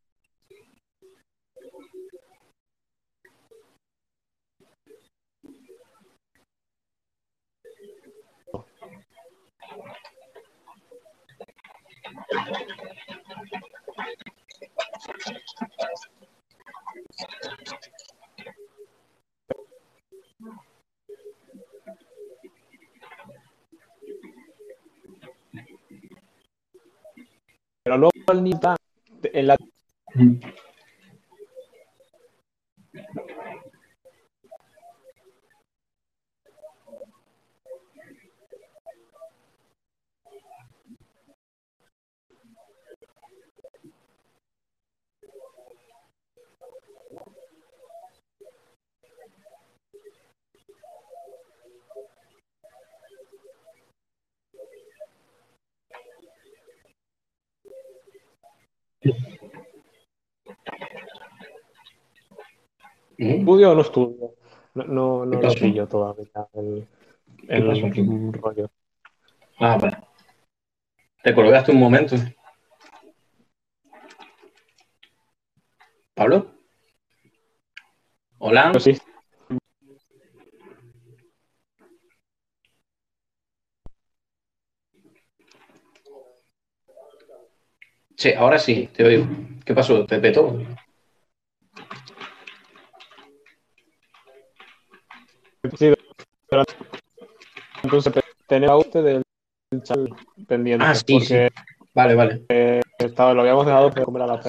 Pero 27.85 27.99
luego 27.99 28.11
el 28.33 28.43
la 29.45 29.55
¿Estudio 63.17 63.71
o 63.71 63.75
no 63.75 63.81
estudio? 63.81 64.35
No, 64.73 64.83
no, 64.83 65.25
no 65.25 65.41
lo 65.41 65.53
pillo 65.53 65.87
todavía 65.87 66.47
el, 66.53 66.87
el 67.47 68.33
rollo. 68.33 68.69
Ah, 69.59 69.77
vale. 69.77 69.97
Te 71.23 71.33
colgaste 71.33 71.71
un 71.71 71.79
momento. 71.79 72.15
¿Pablo? 76.13 76.51
¿Hola? 78.39 78.73
Sí. 78.79 78.97
Sí, 88.25 88.33
ahora 88.33 88.57
sí, 88.57 88.89
te 88.91 89.03
oigo. 89.03 89.27
¿Qué 89.63 89.75
pasó? 89.75 90.03
¿Te 90.03 90.17
petó? 90.17 90.57
Sí, 95.77 95.93
entonces 97.83 98.13
tener 98.47 98.71
a 98.71 98.77
usted 98.77 99.03
del 99.03 99.83
chat 99.83 99.99
pendiente. 100.47 100.83
Ah, 100.83 100.95
sí, 100.95 101.03
porque 101.07 101.49
Vale, 101.93 102.15
vale. 102.15 102.45
Eh, 102.49 102.81
estaba, 102.97 103.35
lo 103.35 103.41
habíamos 103.41 103.63
dejado 103.67 103.91
para 103.91 104.05
comer 104.05 104.23
a 104.23 104.25
la 104.25 104.41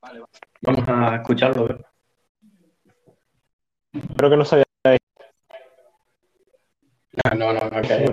Vale, 0.00 0.20
Vamos 0.62 0.88
a 0.88 1.14
escucharlo. 1.14 1.78
Creo 4.16 4.30
que 4.30 4.36
no 4.36 4.44
sabía. 4.44 4.64
Ah, 7.24 7.36
no, 7.36 7.52
no, 7.52 7.60
no, 7.60 7.78
okay. 7.78 8.04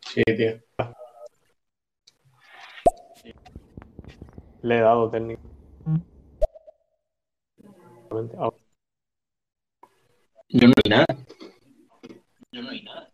Sí, 0.00 0.24
tío. 0.24 0.58
Le 4.62 4.76
he 4.76 4.80
dado 4.80 5.10
técnico. 5.10 5.42
Yo 10.50 10.66
no 10.66 10.72
vi 10.82 10.90
nada. 10.90 11.06
Yo 12.50 12.62
no 12.62 12.70
vi 12.70 12.82
nada. 12.82 13.10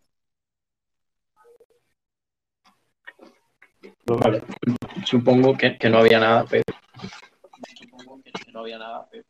Vale. 4.07 4.43
Supongo 5.05 5.57
que, 5.57 5.77
que, 5.77 5.89
no 5.89 5.99
había 5.99 6.19
nada, 6.19 6.45
pero. 6.49 6.63
Supongo 7.77 8.21
que, 8.23 8.31
que 8.31 8.51
no 8.51 8.59
había 8.61 8.77
nada, 8.77 9.07
pero. 9.11 9.23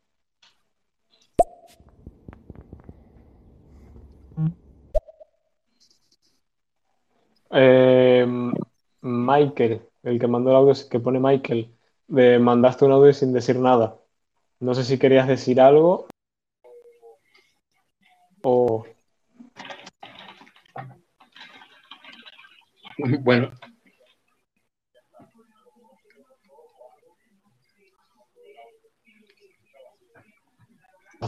Eh, 7.52 8.26
Michael, 9.02 9.82
el 10.04 10.20
que 10.20 10.28
mandó 10.28 10.52
el 10.52 10.56
audio, 10.58 10.74
que 10.90 11.00
pone 11.00 11.20
Michael, 11.20 11.75
me 12.08 12.40
mandaste 12.40 12.86
un 12.86 12.92
audio 12.92 13.14
sin 13.14 13.34
decir 13.34 13.58
nada. 13.58 13.98
No 14.60 14.74
sé 14.74 14.84
si 14.84 14.98
querías 15.00 15.28
decir 15.28 15.60
algo 15.62 16.08
o... 18.44 18.86
Bueno. 23.24 23.52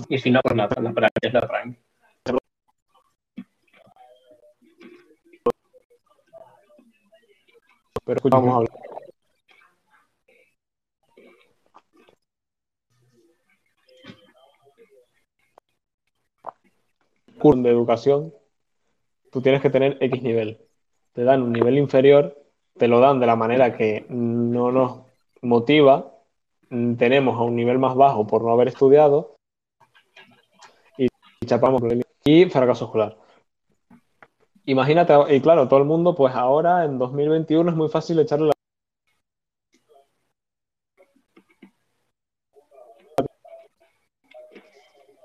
Y 0.09 0.17
si 0.19 0.31
no, 0.31 0.39
pues 0.41 0.55
nada, 0.55 0.75
la 0.81 0.93
práctica 0.93 1.27
es 1.27 1.33
la 1.33 1.47
Prime. 1.47 1.75
Pero 2.23 2.37
vamos 8.29 8.53
a 8.53 8.57
hablar. 8.57 8.86
Curso 17.37 17.61
de 17.61 17.69
educación, 17.69 18.33
tú 19.31 19.41
tienes 19.41 19.61
que 19.61 19.69
tener 19.69 19.97
X 20.01 20.21
nivel. 20.21 20.59
Te 21.13 21.23
dan 21.23 21.41
un 21.41 21.51
nivel 21.51 21.77
inferior, 21.77 22.37
te 22.77 22.87
lo 22.87 22.99
dan 22.99 23.19
de 23.19 23.25
la 23.27 23.35
manera 23.35 23.75
que 23.75 24.05
no 24.09 24.71
nos 24.71 25.01
motiva, 25.41 26.13
tenemos 26.69 27.37
a 27.37 27.43
un 27.43 27.55
nivel 27.55 27.79
más 27.79 27.95
bajo 27.95 28.27
por 28.27 28.43
no 28.43 28.51
haber 28.51 28.67
estudiado 28.67 29.35
y 30.97 31.07
chapamos 31.45 31.81
y 32.25 32.45
fracaso 32.45 32.85
escolar. 32.85 33.17
Imagínate, 34.65 35.13
y 35.33 35.39
claro, 35.39 35.67
todo 35.67 35.79
el 35.79 35.85
mundo, 35.85 36.13
pues 36.13 36.35
ahora 36.35 36.83
en 36.83 36.97
2021 36.97 37.71
es 37.71 37.77
muy 37.77 37.87
fácil 37.87 38.19
echarle 38.19 38.47
la 38.47 38.53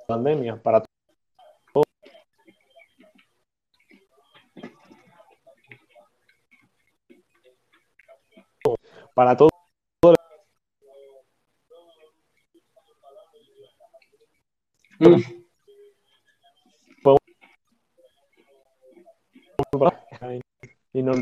pandemia 0.07 0.63
para 0.63 0.85
para 9.15 9.37
todo. 9.37 9.49
Mm. 14.99 15.43
Y 20.93 21.03
no... 21.03 21.13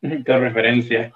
Qué 0.00 0.38
referencia. 0.38 1.12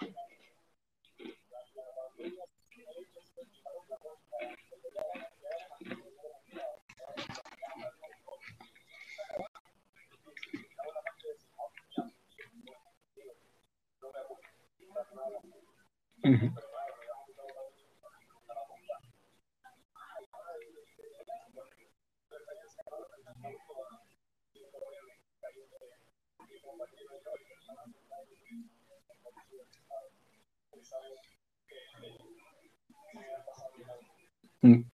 Mm. 34.63 34.85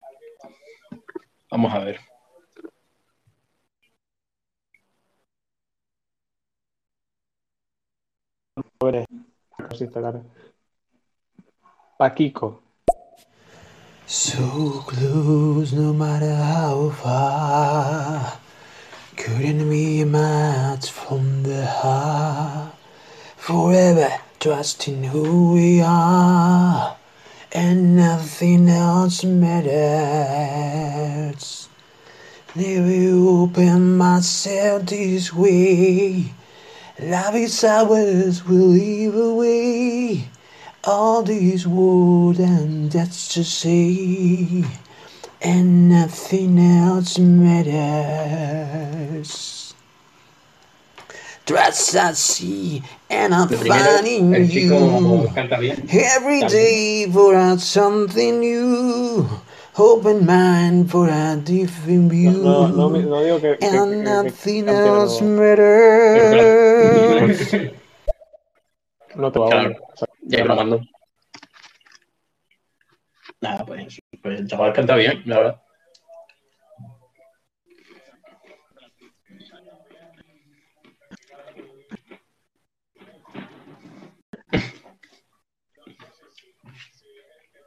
Vamos 1.50 1.72
a 1.74 1.78
ver. 1.80 2.00
Bueno. 8.78 9.04
Paquico. 11.98 12.58
So 14.06 14.82
close, 14.86 15.72
no 15.72 15.92
matter 15.92 16.34
how 16.34 16.90
far. 16.90 18.38
Couldn't 19.16 19.68
be 19.68 20.04
much 20.04 20.90
from 20.90 21.42
the 21.42 21.66
heart. 21.66 22.74
Forever 23.36 24.10
trusting 24.38 25.04
who 25.04 25.52
we 25.52 25.80
are 25.82 26.96
and 27.52 27.96
nothing 27.96 28.68
else 28.68 29.24
matters. 29.24 29.70
Never 32.54 33.14
open 33.28 33.96
myself 33.96 34.86
this 34.86 35.32
way. 35.32 36.32
Love 37.02 37.34
is 37.34 37.64
ours, 37.64 38.44
we'll 38.46 38.66
leave 38.66 39.16
away 39.16 40.28
all 40.84 41.22
these 41.22 41.66
words, 41.66 42.38
and 42.38 42.92
that's 42.92 43.32
to 43.32 43.42
say, 43.42 44.62
and 45.40 45.88
nothing 45.88 46.58
else 46.58 47.18
matters. 47.18 48.60
Trust 51.46 51.96
I 51.96 52.12
see 52.12 52.82
and 53.08 53.34
I'm 53.34 53.48
finding 53.48 54.32
you. 54.50 55.26
every 55.90 56.42
day 56.42 57.10
for 57.10 57.34
out 57.34 57.60
something 57.60 58.40
new. 58.40 59.28
Open 59.80 60.26
mind 60.26 60.90
for 60.90 61.08
a 61.08 61.36
different 61.36 62.12
view. 62.12 62.32
No, 62.32 62.68
no, 62.68 62.90
no, 62.90 63.00
no 63.00 63.22
digo 63.24 63.40
que, 63.40 63.56
and 63.62 64.04
que, 64.04 64.04
nothing 64.04 64.66
que, 64.66 64.72
else 64.72 65.22
matters. 65.22 66.52
no 69.16 69.32
te 69.32 69.38
va 69.38 69.46
a 69.48 69.72
Ya 70.26 70.44
lo 70.44 70.54
mando. 70.54 70.82
Nada, 73.40 73.64
pues, 73.64 73.98
pues 74.22 74.40
el 74.40 74.46
chaval 74.46 74.74
canta 74.74 74.96
bien, 74.96 75.22
la 75.24 75.38
verdad. 75.38 75.62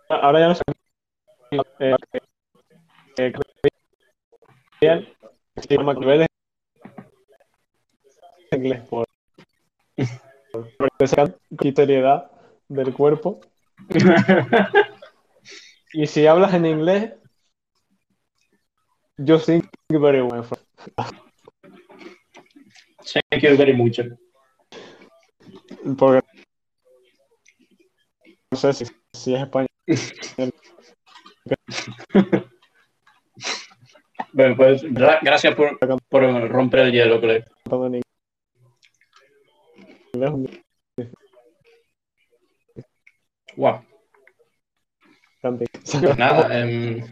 ahora 0.10 0.40
ya 0.40 0.48
no 0.50 0.56
sé. 0.56 0.64
Eh, 1.80 1.96
eh, 3.18 3.34
inglés 8.52 8.82
por, 8.88 9.06
por 10.52 10.90
esa 11.00 11.36
criteriedad 11.58 12.32
del 12.68 12.94
cuerpo. 12.94 13.42
y 15.94 16.08
si 16.08 16.28
hablas 16.28 16.54
en 16.54 16.66
inglés, 16.66 17.14
yo 19.18 19.40
think 19.40 19.66
very 19.90 20.22
well. 20.22 20.44
Thank 23.32 23.44
you 23.44 23.58
very 23.58 23.74
much. 23.74 24.00
Porque 25.98 26.22
no 28.52 28.58
sé 28.58 28.74
si, 28.74 28.86
si 29.14 29.36
es 29.36 29.42
español. 29.42 29.68
Bueno, 34.34 34.56
pues 34.56 34.84
gracias 34.84 35.56
por, 35.56 35.78
romper 36.50 36.80
el 36.82 36.92
hielo, 36.92 37.20
Clay. 37.20 37.44
Wow. 43.56 43.86
Pues 45.42 46.18
nada, 46.18 46.48
eh, 46.52 47.04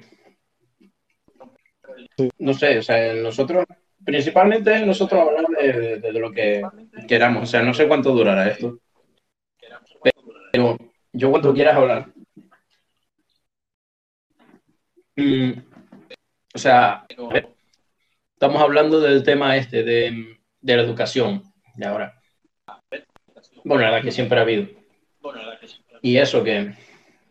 no 2.40 2.54
sé, 2.54 2.78
o 2.78 2.82
sea, 2.82 3.14
nosotros, 3.16 3.66
principalmente 4.04 4.86
nosotros 4.86 5.22
hablar 5.22 5.46
de, 5.48 5.98
de, 6.00 6.14
lo 6.14 6.32
que 6.32 6.62
queramos, 7.08 7.44
o 7.44 7.46
sea, 7.46 7.62
no 7.62 7.74
sé 7.74 7.88
cuánto 7.88 8.12
durará 8.12 8.48
esto, 8.48 8.80
pero 10.52 10.78
yo 11.12 11.30
cuando 11.30 11.54
quieras 11.54 11.76
hablar, 11.76 12.14
Mm, 15.22 15.54
o 16.54 16.58
sea, 16.58 17.06
estamos 18.34 18.62
hablando 18.62 19.00
del 19.00 19.24
tema 19.24 19.56
este 19.56 19.84
de, 19.84 20.38
la 20.62 20.82
educación 20.82 21.44
de 21.76 21.86
ahora. 21.86 22.20
Bueno, 23.64 23.84
la 23.84 23.92
verdad 23.92 24.04
que 24.04 24.12
siempre 24.12 24.40
ha 24.40 24.42
habido. 24.42 24.68
Y 26.02 26.18
eso 26.18 26.44
que 26.44 26.74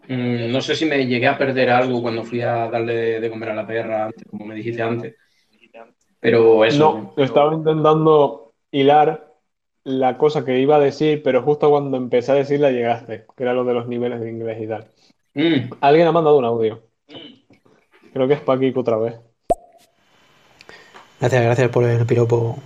mm, 0.08 0.52
no 0.52 0.60
sé 0.60 0.74
si 0.74 0.86
me 0.86 1.06
llegué 1.06 1.26
a 1.26 1.36
perder 1.36 1.70
algo 1.70 2.00
cuando 2.00 2.24
fui 2.24 2.40
a 2.40 2.70
darle 2.70 3.20
de 3.20 3.30
comer 3.30 3.50
a 3.50 3.54
la 3.54 3.66
perra, 3.66 4.10
como 4.30 4.46
me 4.46 4.54
dijiste 4.54 4.82
antes. 4.82 5.16
Pero 6.20 6.64
eso. 6.64 7.12
No, 7.16 7.22
estaba 7.22 7.54
intentando 7.54 8.52
hilar 8.70 9.34
la 9.84 10.18
cosa 10.18 10.44
que 10.44 10.60
iba 10.60 10.76
a 10.76 10.80
decir, 10.80 11.22
pero 11.22 11.42
justo 11.42 11.70
cuando 11.70 11.96
empecé 11.96 12.32
a 12.32 12.36
decirla 12.36 12.70
llegaste, 12.70 13.26
que 13.36 13.42
era 13.42 13.54
lo 13.54 13.64
de 13.64 13.74
los 13.74 13.88
niveles 13.88 14.20
de 14.20 14.30
inglés 14.30 14.62
y 14.62 14.68
tal. 14.68 14.86
Mm. 15.34 15.72
Alguien 15.80 16.06
ha 16.06 16.12
mandado 16.12 16.38
un 16.38 16.44
audio. 16.44 16.89
Creo 18.12 18.26
que 18.28 18.34
es 18.34 18.40
Paquico 18.40 18.80
otra 18.80 18.96
vez. 18.96 19.14
Gracias, 21.20 21.44
gracias 21.44 21.68
por 21.70 21.84
el 21.84 22.06
piropo. 22.06 22.58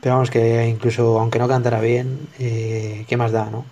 Pero 0.00 0.14
vamos, 0.14 0.30
que 0.30 0.66
incluso 0.68 1.18
aunque 1.18 1.38
no 1.38 1.48
cantara 1.48 1.80
bien, 1.80 2.28
eh, 2.38 3.04
¿qué 3.08 3.16
más 3.16 3.32
da, 3.32 3.50
no? 3.50 3.64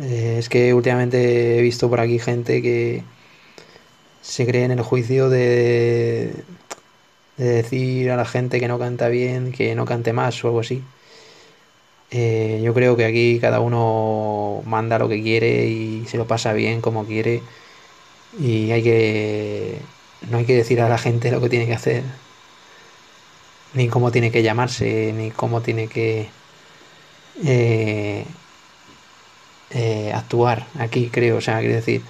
Eh, 0.00 0.36
es 0.38 0.48
que 0.48 0.74
últimamente 0.74 1.58
he 1.58 1.62
visto 1.62 1.88
por 1.88 2.00
aquí 2.00 2.18
gente 2.18 2.62
que 2.62 3.02
se 4.22 4.46
cree 4.46 4.64
en 4.64 4.72
el 4.72 4.82
juicio 4.82 5.28
de, 5.28 6.32
de 7.36 7.44
decir 7.44 8.10
a 8.10 8.16
la 8.16 8.24
gente 8.24 8.60
que 8.60 8.68
no 8.68 8.78
canta 8.78 9.08
bien, 9.08 9.52
que 9.52 9.74
no 9.74 9.84
cante 9.84 10.12
más 10.12 10.42
o 10.44 10.48
algo 10.48 10.60
así. 10.60 10.82
Eh, 12.10 12.60
yo 12.62 12.74
creo 12.74 12.96
que 12.96 13.04
aquí 13.04 13.38
cada 13.40 13.60
uno 13.60 14.62
manda 14.66 14.98
lo 14.98 15.08
que 15.08 15.22
quiere 15.22 15.66
y 15.66 16.04
se 16.06 16.16
lo 16.16 16.26
pasa 16.26 16.52
bien 16.52 16.80
como 16.80 17.04
quiere 17.06 17.42
y 18.38 18.72
hay 18.72 18.82
que 18.82 19.80
no 20.30 20.38
hay 20.38 20.44
que 20.44 20.56
decir 20.56 20.80
a 20.80 20.88
la 20.88 20.98
gente 20.98 21.30
lo 21.30 21.40
que 21.40 21.48
tiene 21.48 21.66
que 21.66 21.74
hacer 21.74 22.02
ni 23.74 23.88
cómo 23.88 24.10
tiene 24.10 24.30
que 24.30 24.42
llamarse 24.42 25.12
ni 25.12 25.30
cómo 25.30 25.60
tiene 25.60 25.88
que 25.88 26.28
eh, 27.44 28.24
eh, 29.70 30.12
actuar 30.14 30.66
aquí 30.78 31.10
creo. 31.10 31.38
O 31.38 31.40
sea 31.40 31.58
quiero 31.60 31.74
decir 31.74 32.02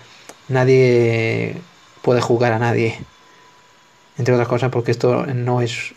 nadie 0.49 1.57
puede 2.03 2.21
jugar 2.21 2.53
a 2.53 2.59
nadie 2.59 2.99
entre 4.19 4.35
otras 4.35 4.49
cosas 4.49 4.71
porque 4.71 4.91
esto 4.93 5.27
no 5.27 5.61
es 5.61 5.95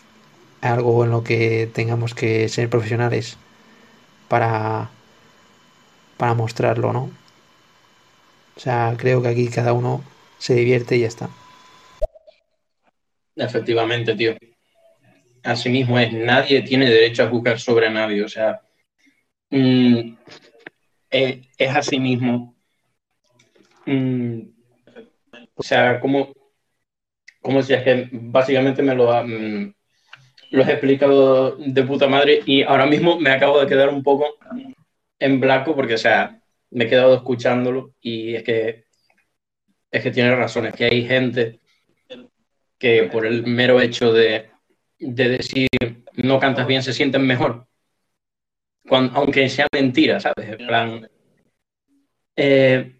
algo 0.60 1.04
en 1.04 1.10
lo 1.10 1.22
que 1.22 1.70
tengamos 1.72 2.14
que 2.14 2.48
ser 2.48 2.68
profesionales 2.68 3.36
para 4.28 4.90
para 6.16 6.34
mostrarlo 6.34 6.92
no 6.92 7.10
o 8.56 8.60
sea 8.60 8.94
creo 8.98 9.22
que 9.22 9.28
aquí 9.28 9.48
cada 9.48 9.72
uno 9.72 10.02
se 10.38 10.54
divierte 10.54 10.96
y 10.96 11.00
ya 11.00 11.08
está. 11.08 11.28
Efectivamente, 13.36 14.14
tío. 14.14 14.36
Así 15.44 15.68
mismo 15.68 15.98
es, 15.98 16.12
nadie 16.12 16.62
tiene 16.62 16.90
derecho 16.90 17.22
a 17.22 17.28
juzgar 17.28 17.58
sobre 17.58 17.88
nadie, 17.90 18.24
o 18.24 18.28
sea, 18.28 18.60
mm, 19.50 20.16
eh, 21.10 21.42
es, 21.56 21.76
así 21.76 22.00
mismo. 22.00 22.56
Mm, 23.86 24.40
o 25.54 25.62
sea, 25.62 26.00
como, 26.00 26.32
como 27.40 27.62
si 27.62 27.74
es 27.74 27.82
que 27.82 28.08
básicamente 28.12 28.82
me 28.82 28.94
lo, 28.94 29.10
mm, 29.24 29.72
explicado 30.50 31.56
de 31.56 31.82
puta 31.84 32.08
madre 32.08 32.42
y 32.44 32.62
ahora 32.62 32.86
mismo 32.86 33.18
me 33.18 33.30
acabo 33.30 33.60
de 33.60 33.66
quedar 33.66 33.88
un 33.90 34.02
poco 34.02 34.26
en 35.18 35.40
blanco 35.40 35.74
porque, 35.74 35.94
o 35.94 35.98
sea, 35.98 36.40
me 36.70 36.84
he 36.84 36.88
quedado 36.88 37.14
escuchándolo 37.14 37.94
y 38.00 38.34
es 38.34 38.42
que 38.42 38.87
es 39.90 40.02
que 40.02 40.10
tiene 40.10 40.34
razón, 40.34 40.66
es 40.66 40.74
que 40.74 40.84
hay 40.84 41.06
gente 41.06 41.60
que 42.78 43.04
por 43.04 43.26
el 43.26 43.46
mero 43.46 43.80
hecho 43.80 44.12
de, 44.12 44.50
decir 44.98 45.68
no 46.14 46.38
cantas 46.40 46.66
bien 46.66 46.82
se 46.82 46.92
sienten 46.92 47.26
mejor, 47.26 47.66
aunque 48.90 49.48
sea 49.48 49.66
mentira, 49.72 50.20
¿sabes? 50.20 50.48
En 50.48 50.66
plan, 50.66 51.10
eh, 52.36 52.98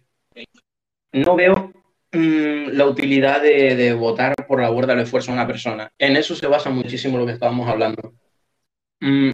no 1.13 1.35
veo 1.35 1.73
mm, 2.11 2.69
la 2.73 2.85
utilidad 2.85 3.41
de, 3.41 3.93
votar 3.93 4.35
por 4.47 4.61
la 4.61 4.69
guarda 4.69 4.93
del 4.93 5.03
esfuerzo 5.03 5.31
de 5.31 5.37
una 5.37 5.47
persona. 5.47 5.91
En 5.97 6.17
eso 6.17 6.35
se 6.35 6.47
basa 6.47 6.69
muchísimo 6.69 7.17
lo 7.17 7.25
que 7.25 7.33
estábamos 7.33 7.67
hablando. 7.67 8.13
Mm, 9.01 9.31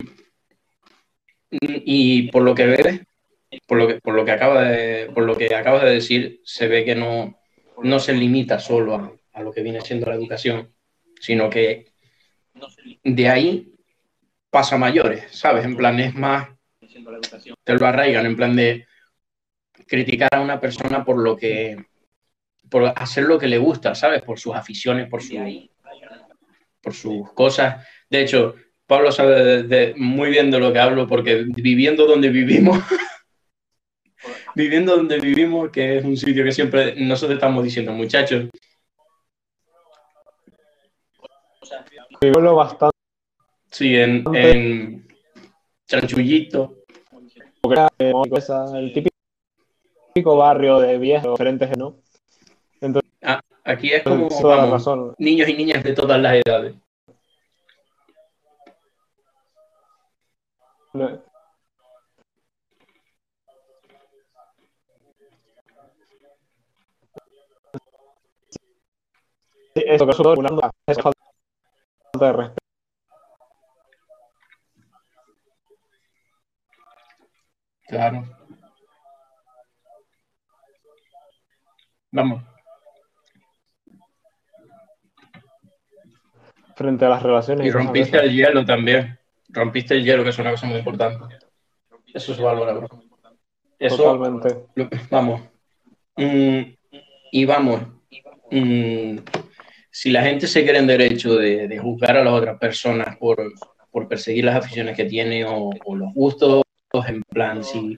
y 1.51 2.31
por 2.31 2.43
lo 2.43 2.55
que 2.55 2.65
ves, 2.65 3.01
por 3.67 3.77
lo 3.77 3.87
que, 3.87 3.95
por 4.01 4.13
lo 4.13 4.25
que, 4.25 4.31
acaba 4.31 4.63
de, 4.63 5.09
por 5.13 5.23
lo 5.23 5.37
que 5.37 5.53
acabas 5.55 5.83
de 5.83 5.91
decir, 5.91 6.41
se 6.43 6.67
ve 6.67 6.85
que 6.85 6.95
no, 6.95 7.37
no 7.83 7.99
se 7.99 8.13
limita 8.13 8.59
solo 8.59 8.95
a, 8.95 9.13
a 9.33 9.41
lo 9.41 9.51
que 9.51 9.61
viene 9.61 9.81
siendo 9.81 10.07
la 10.07 10.15
educación, 10.15 10.73
sino 11.19 11.49
que 11.49 11.93
de 13.03 13.29
ahí 13.29 13.75
pasa 14.49 14.77
mayores, 14.77 15.25
¿sabes? 15.31 15.65
En 15.65 15.75
plan, 15.75 15.99
es 15.99 16.15
más, 16.15 16.47
te 17.63 17.73
lo 17.73 17.85
arraigan, 17.85 18.25
en 18.25 18.35
plan 18.35 18.55
de 18.55 18.87
criticar 19.85 20.29
a 20.31 20.41
una 20.41 20.59
persona 20.59 21.03
por 21.03 21.17
lo 21.17 21.35
que, 21.35 21.75
por 22.69 22.93
hacer 22.95 23.25
lo 23.25 23.37
que 23.37 23.47
le 23.47 23.57
gusta, 23.57 23.93
¿sabes? 23.95 24.21
Por 24.21 24.39
sus 24.39 24.55
aficiones, 24.55 25.09
por, 25.09 25.21
su, 25.21 25.35
por 26.81 26.93
sus 26.93 27.33
cosas. 27.33 27.85
De 28.09 28.21
hecho, 28.21 28.55
Pablo 28.87 29.11
sabe 29.11 29.93
muy 29.97 30.29
bien 30.29 30.49
de 30.49 30.59
lo 30.59 30.71
que 30.71 30.79
hablo 30.79 31.07
porque 31.07 31.43
viviendo 31.47 32.05
donde 32.05 32.29
vivimos, 32.29 32.79
viviendo 34.55 34.95
donde 34.95 35.19
vivimos, 35.19 35.69
que 35.69 35.97
es 35.97 36.05
un 36.05 36.17
sitio 36.17 36.43
que 36.43 36.51
siempre 36.51 36.95
nosotros 36.95 37.35
estamos 37.35 37.63
diciendo, 37.63 37.91
muchachos, 37.91 38.49
Vivo 42.21 42.55
bastante. 42.55 42.95
Sí, 43.71 43.95
en, 43.95 44.23
en 44.33 45.07
Chanchullito. 45.87 46.77
El 48.73 48.93
típico 50.13 50.37
barrio 50.37 50.79
de 50.79 50.97
viejos 50.97 51.31
diferentes, 51.31 51.77
¿no? 51.77 51.97
Entonces, 52.79 53.11
ah, 53.23 53.41
aquí 53.63 53.91
es 53.91 54.03
como 54.03 54.29
vamos, 54.41 54.87
niños 55.17 55.49
y 55.49 55.53
niñas 55.55 55.83
de 55.83 55.93
todas 55.93 56.21
las 56.21 56.35
edades. 56.35 56.75
Eso 69.75 70.05
que 70.05 70.11
es 70.11 70.19
una 70.19 70.49
de 70.49 70.69
respeto. 70.87 71.11
Claro. 77.87 78.23
Vamos. 82.11 82.43
Frente 86.75 87.05
a 87.05 87.09
las 87.09 87.23
relaciones. 87.23 87.67
Y 87.67 87.71
rompiste 87.71 88.17
el 88.17 88.33
hielo 88.33 88.65
también. 88.65 89.19
Rompiste 89.49 89.95
el 89.95 90.03
hielo, 90.03 90.23
que 90.23 90.29
es 90.29 90.39
una 90.39 90.51
cosa 90.51 90.67
muy 90.67 90.77
importante. 90.77 91.35
Eso 92.13 92.31
es 92.31 92.39
valora, 92.39 92.73
bro. 92.73 92.87
Eso, 93.77 93.97
Totalmente. 93.97 94.67
vamos. 95.11 95.41
Mm, 96.15 96.61
y 97.31 97.45
vamos. 97.45 97.81
Mm, 98.51 99.17
si 99.95 100.11
la 100.11 100.23
gente 100.23 100.45
se 100.45 100.65
cree 100.65 100.79
en 100.79 100.87
derecho 100.87 101.35
de, 101.37 101.79
juzgar 101.81 102.17
a 102.17 102.23
las 102.25 102.33
otras 102.33 102.59
personas 102.59 103.15
por, 103.15 103.37
perseguir 104.09 104.43
las 104.43 104.57
aficiones 104.57 104.93
que 104.93 105.05
tiene 105.05 105.45
o, 105.45 105.71
los 105.95 106.13
gustos, 106.13 106.63
en 107.07 107.23
plan, 107.23 107.63
si 107.63 107.97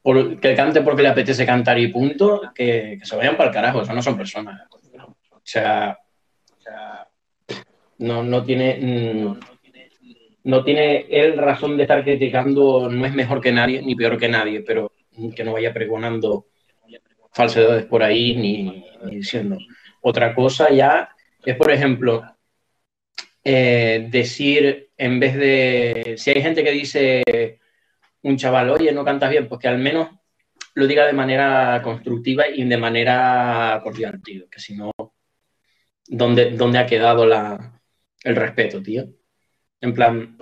por, 0.00 0.40
que 0.40 0.54
cante 0.54 0.80
porque 0.80 1.02
le 1.02 1.08
apetece 1.08 1.44
cantar 1.44 1.78
y 1.78 1.88
punto, 1.88 2.40
que, 2.54 2.98
se 3.02 3.16
vayan 3.16 3.36
para 3.36 3.50
el 3.50 3.54
carajo, 3.54 3.82
eso 3.82 3.92
no 3.92 4.00
son 4.00 4.16
personas. 4.16 4.62
O 5.30 5.40
sea, 5.42 5.98
no, 7.98 8.22
no 8.22 8.42
tiene. 8.42 8.78
Mm, 8.80 9.40
no 10.44 10.64
tiene 10.64 11.04
él 11.10 11.36
razón 11.36 11.76
de 11.76 11.82
estar 11.82 12.02
criticando, 12.02 12.88
no 12.88 13.04
es 13.04 13.12
mejor 13.12 13.42
que 13.42 13.52
nadie, 13.52 13.82
ni 13.82 13.94
peor 13.94 14.16
que 14.16 14.28
nadie, 14.30 14.62
pero 14.62 14.90
que 15.36 15.44
no 15.44 15.52
vaya 15.52 15.74
pregonando 15.74 16.46
falsedades 17.30 17.84
por 17.84 18.02
ahí 18.02 18.36
ni 18.36 18.86
diciendo 19.10 19.58
otra 20.04 20.34
cosa 20.34 20.70
ya 20.70 21.08
es, 21.44 21.56
por 21.56 21.70
ejemplo, 21.70 22.22
eh, 23.42 24.06
decir, 24.10 24.90
en 24.96 25.18
vez 25.18 25.34
de, 25.34 26.14
si 26.18 26.30
hay 26.30 26.42
gente 26.42 26.62
que 26.62 26.70
dice 26.70 27.58
un 28.22 28.36
chaval, 28.36 28.70
oye, 28.70 28.92
no 28.92 29.04
cantas 29.04 29.30
bien, 29.30 29.48
pues 29.48 29.60
que 29.60 29.68
al 29.68 29.78
menos 29.78 30.10
lo 30.74 30.86
diga 30.86 31.06
de 31.06 31.14
manera 31.14 31.80
constructiva 31.82 32.48
y 32.48 32.64
de 32.64 32.76
manera 32.76 33.80
cordial, 33.82 34.20
tío, 34.22 34.48
que 34.50 34.60
si 34.60 34.76
no, 34.76 34.90
¿dónde, 36.06 36.50
dónde 36.50 36.78
ha 36.78 36.86
quedado 36.86 37.24
la, 37.24 37.80
el 38.24 38.36
respeto, 38.36 38.82
tío? 38.82 39.06
En 39.80 39.94
plan, 39.94 40.36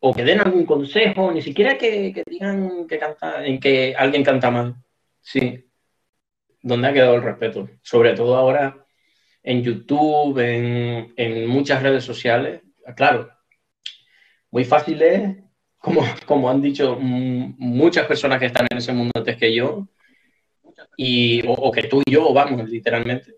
o 0.00 0.14
que 0.14 0.24
den 0.24 0.40
algún 0.40 0.66
consejo, 0.66 1.30
ni 1.30 1.42
siquiera 1.42 1.78
que, 1.78 2.12
que 2.12 2.24
digan 2.26 2.88
que, 2.88 2.98
canta, 2.98 3.42
que 3.60 3.94
alguien 3.96 4.24
canta 4.24 4.50
mal. 4.50 4.74
Sí, 5.20 5.64
¿dónde 6.64 6.88
ha 6.88 6.92
quedado 6.92 7.14
el 7.14 7.22
respeto? 7.22 7.68
Sobre 7.82 8.14
todo 8.14 8.36
ahora 8.36 8.86
en 9.42 9.62
YouTube, 9.62 10.38
en, 10.38 11.46
muchas 11.46 11.82
redes 11.82 12.04
sociales. 12.04 12.62
Claro, 12.96 13.30
muy 14.50 14.64
fácil 14.64 15.02
es, 15.02 15.36
como, 16.26 16.50
han 16.50 16.62
dicho 16.62 16.96
muchas 16.98 18.06
personas 18.06 18.40
que 18.40 18.46
están 18.46 18.66
en 18.70 18.78
ese 18.78 18.92
mundo 18.92 19.12
antes 19.14 19.36
que 19.36 19.54
yo, 19.54 19.86
y, 20.96 21.42
o, 21.46 21.70
que 21.70 21.84
tú 21.84 22.02
y 22.04 22.10
yo, 22.10 22.32
vamos, 22.32 22.68
literalmente, 22.68 23.34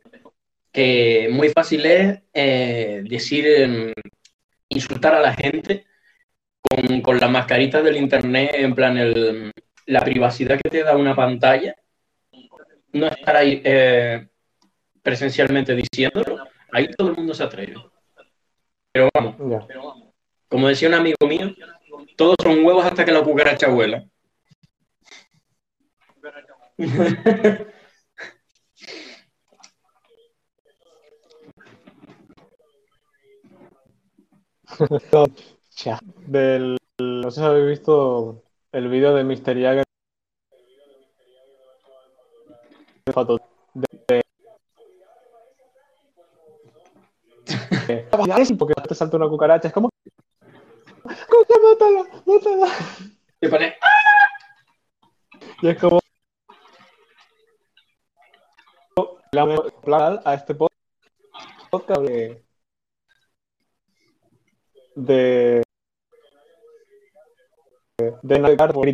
que 0.72 1.28
muy 1.32 1.48
fácil 1.48 1.84
es 1.86 2.20
eh, 2.32 3.02
decir, 3.08 3.46
em, 3.46 3.92
insultar 4.68 5.14
a 5.14 5.20
la 5.20 5.34
gente 5.34 5.86
con, 6.62 7.00
con 7.00 7.18
las 7.18 7.30
mascaritas 7.30 7.82
del 7.82 7.96
Internet, 7.96 8.50
en 8.54 8.74
plan, 8.74 8.96
el, 8.98 9.52
la 9.86 10.00
privacidad 10.02 10.60
que 10.62 10.70
te 10.70 10.84
da 10.84 10.96
una 10.96 11.16
pantalla 11.16 11.74
no 12.96 13.06
estar 13.06 13.36
ahí 13.36 13.60
eh, 13.64 14.28
presencialmente 15.02 15.74
diciéndolo, 15.74 16.46
ahí 16.72 16.90
todo 16.90 17.10
el 17.10 17.16
mundo 17.16 17.34
se 17.34 17.44
atreve. 17.44 17.74
Pero 18.92 19.08
vamos, 19.14 19.66
como 20.48 20.68
decía 20.68 20.88
un 20.88 20.94
amigo 20.94 21.16
mío, 21.28 21.54
todos 22.16 22.36
son 22.42 22.64
huevos 22.64 22.84
hasta 22.84 23.04
que 23.04 23.12
la 23.12 23.22
cucaracha 23.22 23.68
vuela. 23.68 24.04
Del, 36.26 36.76
no 36.98 37.30
sé 37.30 37.40
si 37.40 37.46
habéis 37.46 37.78
visto 37.78 38.42
el 38.72 38.88
vídeo 38.88 39.14
de 39.14 39.24
Mr. 39.24 39.60
Jagger 39.60 39.85
fotos 43.12 43.40
de, 43.74 44.24
porque 48.58 48.74
te 48.88 48.94
salta 48.94 49.16
una 49.16 49.28
cucaracha, 49.28 49.68
es 49.68 49.74
como 49.74 49.88
mátala, 51.04 52.04
mátala. 52.26 52.68
Y 53.40 53.48
pone 53.48 53.74
y 55.62 55.68
es 55.68 55.78
como 55.78 56.00
a 60.24 60.34
este 60.34 60.54
podcast 60.54 62.00
de 62.02 62.42
de 64.94 65.62
de 68.22 68.38
navegar 68.38 68.72
por 68.72 68.88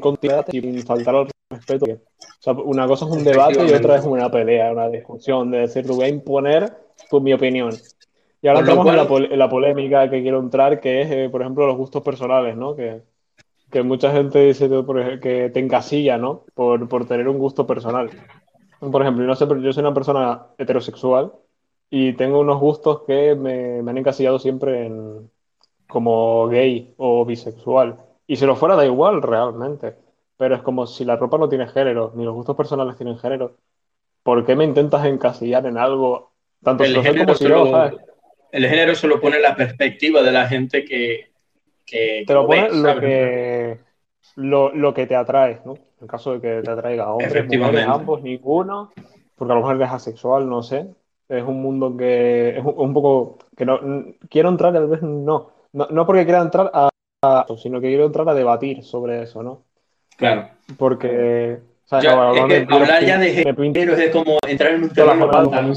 continuidad 0.00 0.46
sin 0.50 0.82
faltar 0.86 1.14
al 1.14 1.31
respeto. 1.52 1.86
O 1.86 1.98
sea, 2.40 2.52
una 2.52 2.86
cosa 2.86 3.06
es 3.06 3.12
un 3.12 3.24
debate 3.24 3.64
y 3.64 3.72
otra 3.72 3.96
es 3.96 4.04
una 4.04 4.30
pelea, 4.30 4.72
una 4.72 4.88
discusión, 4.88 5.50
de 5.50 5.58
decir, 5.58 5.86
te 5.86 5.92
voy 5.92 6.04
a 6.04 6.08
imponer 6.08 6.72
tu, 7.08 7.20
mi 7.20 7.32
opinión. 7.32 7.72
Y 8.40 8.48
ahora 8.48 8.60
entramos 8.60 8.86
en, 9.30 9.38
la 9.38 9.48
polémica 9.48 10.10
que 10.10 10.22
quiero 10.22 10.40
entrar, 10.40 10.80
que 10.80 11.02
es, 11.02 11.10
eh, 11.10 11.28
por 11.30 11.42
ejemplo, 11.42 11.66
los 11.66 11.76
gustos 11.76 12.02
personales, 12.02 12.56
¿no? 12.56 12.74
Que, 12.74 13.02
que 13.70 13.82
mucha 13.82 14.10
gente 14.12 14.40
dice 14.40 14.68
que 15.20 15.50
te 15.50 15.60
encasilla, 15.60 16.18
¿no? 16.18 16.44
Por, 16.54 16.88
por, 16.88 17.06
tener 17.06 17.28
un 17.28 17.38
gusto 17.38 17.66
personal. 17.66 18.10
Por 18.80 19.02
ejemplo, 19.02 19.24
no 19.24 19.34
sé, 19.36 19.46
yo 19.46 19.72
soy 19.72 19.82
una 19.82 19.94
persona 19.94 20.46
heterosexual 20.58 21.32
y 21.88 22.14
tengo 22.14 22.40
unos 22.40 22.58
gustos 22.58 23.02
que 23.06 23.34
me, 23.36 23.82
me 23.82 23.90
han 23.92 23.98
encasillado 23.98 24.40
siempre 24.40 24.86
en, 24.86 25.30
como 25.92 26.48
gay 26.48 26.94
o 26.96 27.24
bisexual. 27.24 27.98
Y 28.26 28.36
si 28.36 28.46
lo 28.46 28.56
fuera, 28.56 28.76
da 28.76 28.86
igual 28.86 29.22
realmente. 29.22 29.94
Pero 30.36 30.56
es 30.56 30.62
como 30.62 30.86
si 30.86 31.04
la 31.04 31.16
ropa 31.16 31.38
no 31.38 31.48
tiene 31.48 31.66
género, 31.68 32.12
ni 32.14 32.24
los 32.24 32.34
gustos 32.34 32.56
personales 32.56 32.96
tienen 32.96 33.18
género. 33.18 33.56
¿Por 34.22 34.44
qué 34.44 34.56
me 34.56 34.64
intentas 34.64 35.04
encasillar 35.04 35.66
en 35.66 35.78
algo? 35.78 36.32
Tanto 36.62 36.84
el, 36.84 37.02
género 37.02 37.34
solo, 37.34 37.90
el 38.52 38.68
género 38.68 38.94
solo 38.94 39.20
pone 39.20 39.40
la 39.40 39.56
perspectiva 39.56 40.22
de 40.22 40.32
la 40.32 40.46
gente 40.46 40.84
que. 40.84 41.30
te 41.86 42.24
lo, 42.28 42.46
pone 42.46 42.70
lo 42.70 43.00
que, 43.00 43.78
lo, 44.36 44.94
que 44.94 45.06
te 45.06 45.16
atrae, 45.16 45.60
¿no? 45.64 45.74
En 46.00 46.06
caso 46.06 46.34
de 46.34 46.40
que 46.40 46.62
te 46.62 46.70
atraiga 46.70 47.04
a 47.04 47.12
hombres, 47.12 47.46
mujeres, 47.46 47.86
ambos, 47.86 48.22
ninguno. 48.22 48.92
Porque 49.34 49.52
a 49.52 49.54
lo 49.56 49.62
mejor 49.62 49.76
eres 49.76 49.90
asexual, 49.90 50.48
no 50.48 50.62
sé. 50.62 50.86
Es 51.28 51.42
un 51.42 51.62
mundo 51.62 51.96
que 51.96 52.58
es 52.58 52.64
un, 52.64 52.92
poco 52.92 53.38
que 53.56 53.64
no 53.64 53.80
quiero 54.28 54.50
entrar, 54.50 54.72
tal 54.72 54.86
vez 54.86 55.02
no. 55.02 55.50
No, 55.72 56.06
porque 56.06 56.24
quiera 56.24 56.42
entrar 56.42 56.70
a, 56.74 56.90
sino 57.56 57.80
que 57.80 57.88
quiero 57.88 58.04
entrar 58.04 58.28
a 58.28 58.34
debatir 58.34 58.84
sobre 58.84 59.22
eso, 59.22 59.42
¿no? 59.42 59.64
Claro. 60.16 60.48
Porque 60.78 61.60
hablar 61.90 63.04
ya 63.04 63.18
de 63.18 63.34
género 63.34 63.96
es 63.96 64.10
como 64.10 64.38
entrar 64.46 64.72
en 64.74 64.84
un 64.84 64.90
terreno 64.90 65.72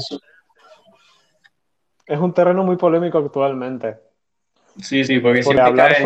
Es 2.06 2.18
un 2.18 2.32
terreno 2.32 2.64
muy 2.64 2.76
polémico 2.76 3.18
actualmente. 3.18 3.96
Sí, 4.78 5.04
sí, 5.04 5.18
porque, 5.20 5.42
siempre 5.42 5.64
hablar 5.64 5.96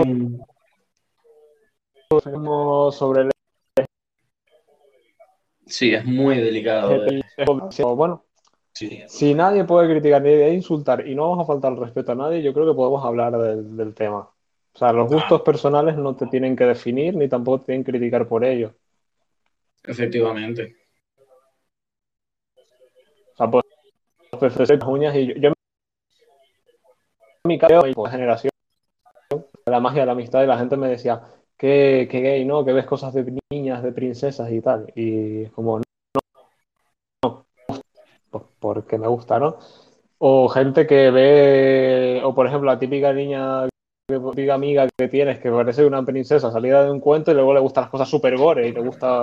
sobre 2.93 3.23
el 3.23 3.31
Sí, 5.67 5.95
es 5.95 6.05
muy 6.05 6.37
delicado. 6.37 7.01
Bueno, 7.95 8.25
si 8.73 9.35
nadie 9.35 9.65
puede 9.65 9.89
criticar 9.89 10.23
ni 10.23 10.33
insultar 10.55 11.07
y 11.07 11.15
no 11.15 11.31
vamos 11.31 11.45
a 11.45 11.47
faltar 11.47 11.73
el 11.73 11.79
respeto 11.79 12.13
a 12.13 12.17
nadie, 12.17 12.43
yo 12.43 12.53
creo 12.53 12.67
que 12.67 12.75
podemos 12.75 13.05
hablar 13.05 13.37
del, 13.37 13.95
tema. 13.95 14.29
O 14.73 14.79
sea, 14.79 14.93
los 14.93 15.11
gustos 15.11 15.43
personales 15.43 15.97
no 15.97 16.15
te 16.17 16.27
tienen 16.27 16.57
que 16.57 16.65
definir 16.65 17.17
ni 17.17 17.29
tampoco 17.29 17.61
te 17.61 17.67
tienen 17.67 17.85
que 17.85 17.93
criticar 17.93 18.27
por 18.27 18.45
ello. 18.45 18.75
Efectivamente. 19.85 20.77
O 23.33 23.37
sea, 23.37 23.51
pues, 23.51 23.65
pues 24.39 24.71
uñas 24.87 25.15
y 25.17 25.27
yo, 25.27 25.35
yo 25.35 25.53
mi 27.45 27.59
caso, 27.59 27.83
mi 27.83 28.11
generación, 28.11 28.51
la 29.67 29.81
magia 29.81 30.01
de 30.01 30.07
la 30.07 30.13
amistad 30.13 30.43
y 30.43 30.47
la 30.47 30.59
gente 30.59 30.77
me 30.77 30.89
decía, 30.89 31.23
que, 31.61 32.09
gay, 32.11 32.45
¿no? 32.47 32.65
Que 32.65 32.73
ves 32.73 32.87
cosas 32.87 33.13
de 33.13 33.39
niñas, 33.51 33.83
de 33.83 33.93
princesas 33.93 34.51
y 34.51 34.63
tal. 34.63 34.91
Y 34.95 35.45
como, 35.49 35.79
no, 35.79 35.85
no, 37.23 37.47
pues 38.31 38.45
porque 38.59 38.97
me 38.97 39.07
gusta, 39.09 39.39
¿no? 39.39 39.59
O 40.19 40.49
gente 40.49 40.87
que 40.87 41.11
ve, 41.11 42.23
o 42.25 42.35
por 42.35 42.47
ejemplo, 42.47 42.71
la 42.71 42.79
típica 42.79 43.13
niña, 43.13 43.69
típica 44.19 44.55
amiga 44.55 44.89
que 44.97 45.09
tienes 45.09 45.39
que 45.39 45.51
parece 45.51 45.85
una 45.85 46.05
princesa 46.05 46.51
salida 46.51 46.85
de 46.85 46.91
un 46.91 47.01
cuento 47.01 47.31
y 47.31 47.35
luego 47.35 47.55
le 47.55 47.61
gustan 47.61 47.83
las 47.83 47.91
cosas 47.91 48.09
super 48.09 48.37
gore 48.37 48.69
y 48.69 48.73
te 48.73 48.81
gusta. 48.81 49.23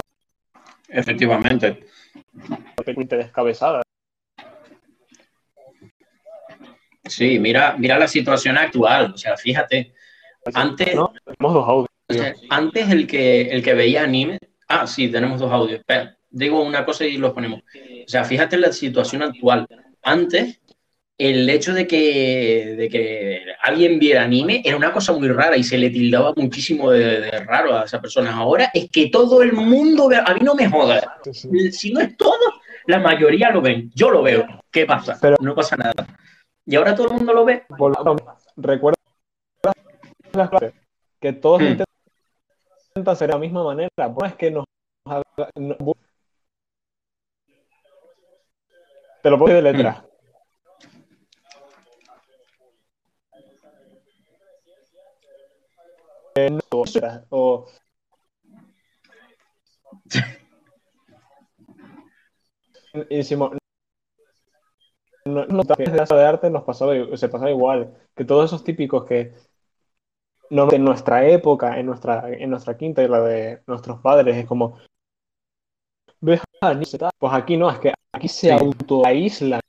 Efectivamente. 0.87 1.85
descabezada. 3.09 3.81
Sí, 7.05 7.39
mira, 7.39 7.75
mira 7.77 7.97
la 7.97 8.07
situación 8.07 8.57
actual. 8.57 9.13
O 9.13 9.17
sea, 9.17 9.37
fíjate. 9.37 9.93
Antes. 10.53 10.95
¿No? 10.95 11.13
Tenemos 11.23 11.53
dos 11.53 11.67
audios. 11.67 12.35
Antes 12.49 12.89
el 12.89 13.07
que, 13.07 13.41
el 13.41 13.63
que 13.63 13.73
veía 13.73 14.03
anime. 14.03 14.39
Ah, 14.67 14.87
sí, 14.87 15.09
tenemos 15.09 15.39
dos 15.39 15.51
audios. 15.51 15.79
Espera, 15.79 16.17
digo 16.29 16.61
una 16.61 16.85
cosa 16.85 17.05
y 17.05 17.17
los 17.17 17.33
ponemos. 17.33 17.61
O 17.61 18.07
sea, 18.07 18.23
fíjate 18.23 18.57
la 18.57 18.71
situación 18.71 19.23
actual. 19.23 19.67
Antes, 20.03 20.61
el 21.17 21.49
hecho 21.49 21.73
de 21.73 21.87
que, 21.87 22.75
de 22.77 22.89
que 22.89 23.41
alguien 23.63 23.97
viera 23.97 24.23
anime 24.23 24.61
era 24.63 24.77
una 24.77 24.93
cosa 24.93 25.13
muy 25.13 25.27
rara 25.29 25.57
y 25.57 25.63
se 25.63 25.77
le 25.77 25.89
tildaba 25.89 26.33
muchísimo 26.35 26.91
de, 26.91 27.31
raro 27.41 27.75
a 27.75 27.85
esa 27.85 27.99
persona. 27.99 28.35
Ahora 28.35 28.69
es 28.73 28.89
que 28.91 29.09
todo 29.09 29.41
el 29.41 29.53
mundo 29.53 30.07
ve. 30.07 30.17
A 30.17 30.33
mí 30.33 30.41
no 30.41 30.53
me 30.53 30.69
joda. 30.69 31.19
Si 31.71 31.91
no 31.91 32.01
es 32.01 32.15
todo, 32.17 32.53
la 32.85 32.99
mayoría 32.99 33.49
lo 33.49 33.61
ven. 33.61 33.91
Yo 33.95 34.11
lo 34.11 34.21
veo. 34.21 34.45
¿Qué 34.71 34.85
pasa? 34.85 35.17
Pero, 35.19 35.37
no 35.41 35.55
pasa 35.55 35.75
nada. 35.75 36.05
Y 36.65 36.75
ahora 36.75 36.93
todo 36.93 37.07
el 37.07 37.13
mundo 37.13 37.33
lo 37.33 37.45
ve. 37.45 37.65
Recuerda 38.55 38.97
que 41.19 41.33
todos 41.33 41.61
hmm 41.61 41.81
hacer 43.05 43.27
de 43.27 43.33
la 43.33 43.39
misma 43.39 43.63
manera. 43.63 43.89
No 43.97 44.25
es 44.25 44.33
que 44.35 44.49
nos. 44.49 44.65
te 49.21 49.29
lo 49.29 49.37
pongo 49.37 49.53
de 49.53 49.61
letra. 49.61 50.06
No, 56.49 56.59
o... 57.29 57.65
y 63.09 63.17
decimos, 63.17 63.51
no, 65.25 65.45
no, 65.45 65.63
de 65.63 66.25
arte 66.25 66.49
nos 66.49 66.63
pasaba, 66.63 66.93
se 67.15 67.29
pasaba 67.29 67.51
igual, 67.51 67.93
que 68.15 68.25
todos 68.25 68.45
esos 68.45 68.63
típicos 68.63 69.05
que 69.05 69.33
no, 70.49 70.71
en 70.71 70.83
nuestra 70.83 71.27
época, 71.27 71.77
en 71.79 71.85
nuestra, 71.85 72.31
en 72.31 72.49
nuestra 72.49 72.77
quinta 72.77 73.03
y 73.03 73.07
la 73.07 73.21
de 73.21 73.61
nuestros 73.67 73.99
padres, 73.99 74.37
es 74.37 74.45
como, 74.45 74.77
pues 76.19 77.33
aquí 77.33 77.57
no, 77.57 77.69
es 77.69 77.79
que 77.79 77.93
aquí 78.13 78.27
se 78.27 78.51
autoaíslan. 78.51 79.59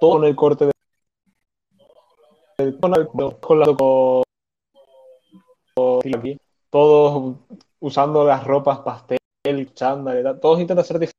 Todo 0.00 0.18
en 0.18 0.24
el 0.24 0.36
corte 0.36 0.66
de 0.66 0.72
con 2.80 3.60
la 3.60 3.76
todos 6.70 7.36
usando 7.80 8.24
las 8.24 8.44
ropas 8.44 8.80
pastel, 8.80 9.18
chándal, 9.74 10.40
todos 10.40 10.60
intentan 10.60 10.84
ser 10.84 10.98
diferentes 10.98 11.16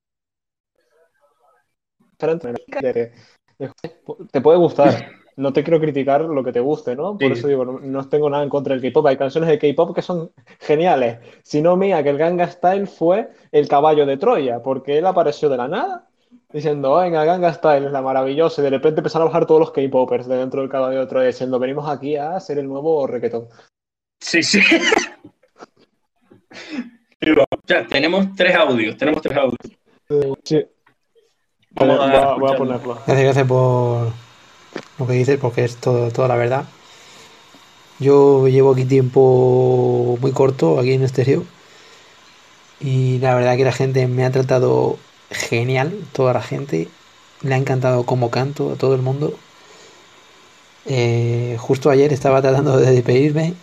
te 4.31 4.41
puede 4.41 4.57
gustar. 4.57 5.11
No 5.35 5.53
te 5.53 5.63
quiero 5.63 5.79
criticar 5.79 6.21
lo 6.21 6.43
que 6.43 6.51
te 6.51 6.59
guste, 6.59 6.95
¿no? 6.95 7.15
Por 7.15 7.31
eso 7.31 7.47
digo, 7.47 7.63
no, 7.63 8.09
tengo 8.09 8.27
nada 8.27 8.41
en 8.41 8.49
contra 8.49 8.73
del 8.73 8.81
K-pop. 8.81 9.05
Hay 9.05 9.17
canciones 9.17 9.47
de 9.47 9.59
K-pop 9.59 9.95
que 9.95 10.01
son 10.01 10.31
geniales. 10.59 11.19
Si 11.43 11.61
no, 11.61 11.77
mía, 11.77 12.01
que 12.01 12.09
el 12.09 12.17
Ganga 12.17 12.49
Style 12.49 12.87
fue 12.87 13.29
el 13.51 13.67
caballo 13.67 14.07
de 14.07 14.17
Troya, 14.17 14.63
porque 14.63 14.97
él 14.97 15.05
apareció 15.05 15.47
de 15.47 15.57
la 15.57 15.67
nada 15.67 16.06
diciendo, 16.51 16.95
venga, 16.95 17.23
Ganga 17.25 17.53
Style 17.53 17.85
es 17.85 17.91
la 17.91 18.01
maravillosa, 18.01 18.61
y 18.61 18.63
de 18.65 18.71
repente 18.71 19.01
empezaron 19.01 19.27
a 19.27 19.29
bajar 19.29 19.45
todos 19.45 19.59
los 19.59 19.71
K-popers 19.71 20.27
de 20.27 20.37
dentro 20.37 20.61
del 20.61 20.69
caballo 20.69 20.99
de 20.99 21.07
Troya 21.07 21.27
diciendo, 21.27 21.59
venimos 21.59 21.89
aquí 21.89 22.15
a 22.15 22.35
hacer 22.35 22.57
el 22.59 22.67
nuevo 22.67 23.05
reggaetón. 23.07 23.47
Sí, 24.19 24.43
sí. 24.43 24.61
ya, 27.67 27.85
tenemos 27.87 28.35
tres 28.35 28.55
audios, 28.55 28.97
tenemos 28.97 29.21
tres 29.21 29.37
audios. 29.37 29.77
Sí 30.43 30.65
voy, 31.85 32.51
a, 32.51 32.57
ponerlo. 32.57 32.97
Gracias, 33.05 33.47
por 33.47 34.11
lo 34.99 35.07
que 35.07 35.13
dices, 35.13 35.37
porque 35.39 35.63
es 35.63 35.77
todo, 35.77 36.11
toda 36.11 36.27
la 36.27 36.35
verdad. 36.35 36.65
Yo 37.99 38.47
llevo 38.47 38.73
aquí 38.73 38.85
tiempo 38.85 40.17
muy 40.21 40.31
corto, 40.31 40.79
aquí 40.79 40.93
en 40.93 41.03
exterior. 41.03 41.43
Y 42.79 43.17
la 43.19 43.35
verdad 43.35 43.57
que 43.57 43.63
la 43.63 43.71
gente 43.71 44.07
me 44.07 44.23
ha 44.23 44.31
tratado 44.31 44.99
genial, 45.31 46.05
toda 46.13 46.33
la 46.33 46.41
gente. 46.41 46.89
Le 47.41 47.53
ha 47.53 47.57
encantado 47.57 48.05
cómo 48.05 48.31
canto 48.31 48.71
a 48.73 48.75
todo 48.75 48.95
el 48.95 49.01
mundo. 49.01 49.37
Eh, 50.85 51.57
justo 51.59 51.89
ayer 51.89 52.13
estaba 52.13 52.41
tratando 52.41 52.77
de 52.77 52.91
despedirme 52.91 53.53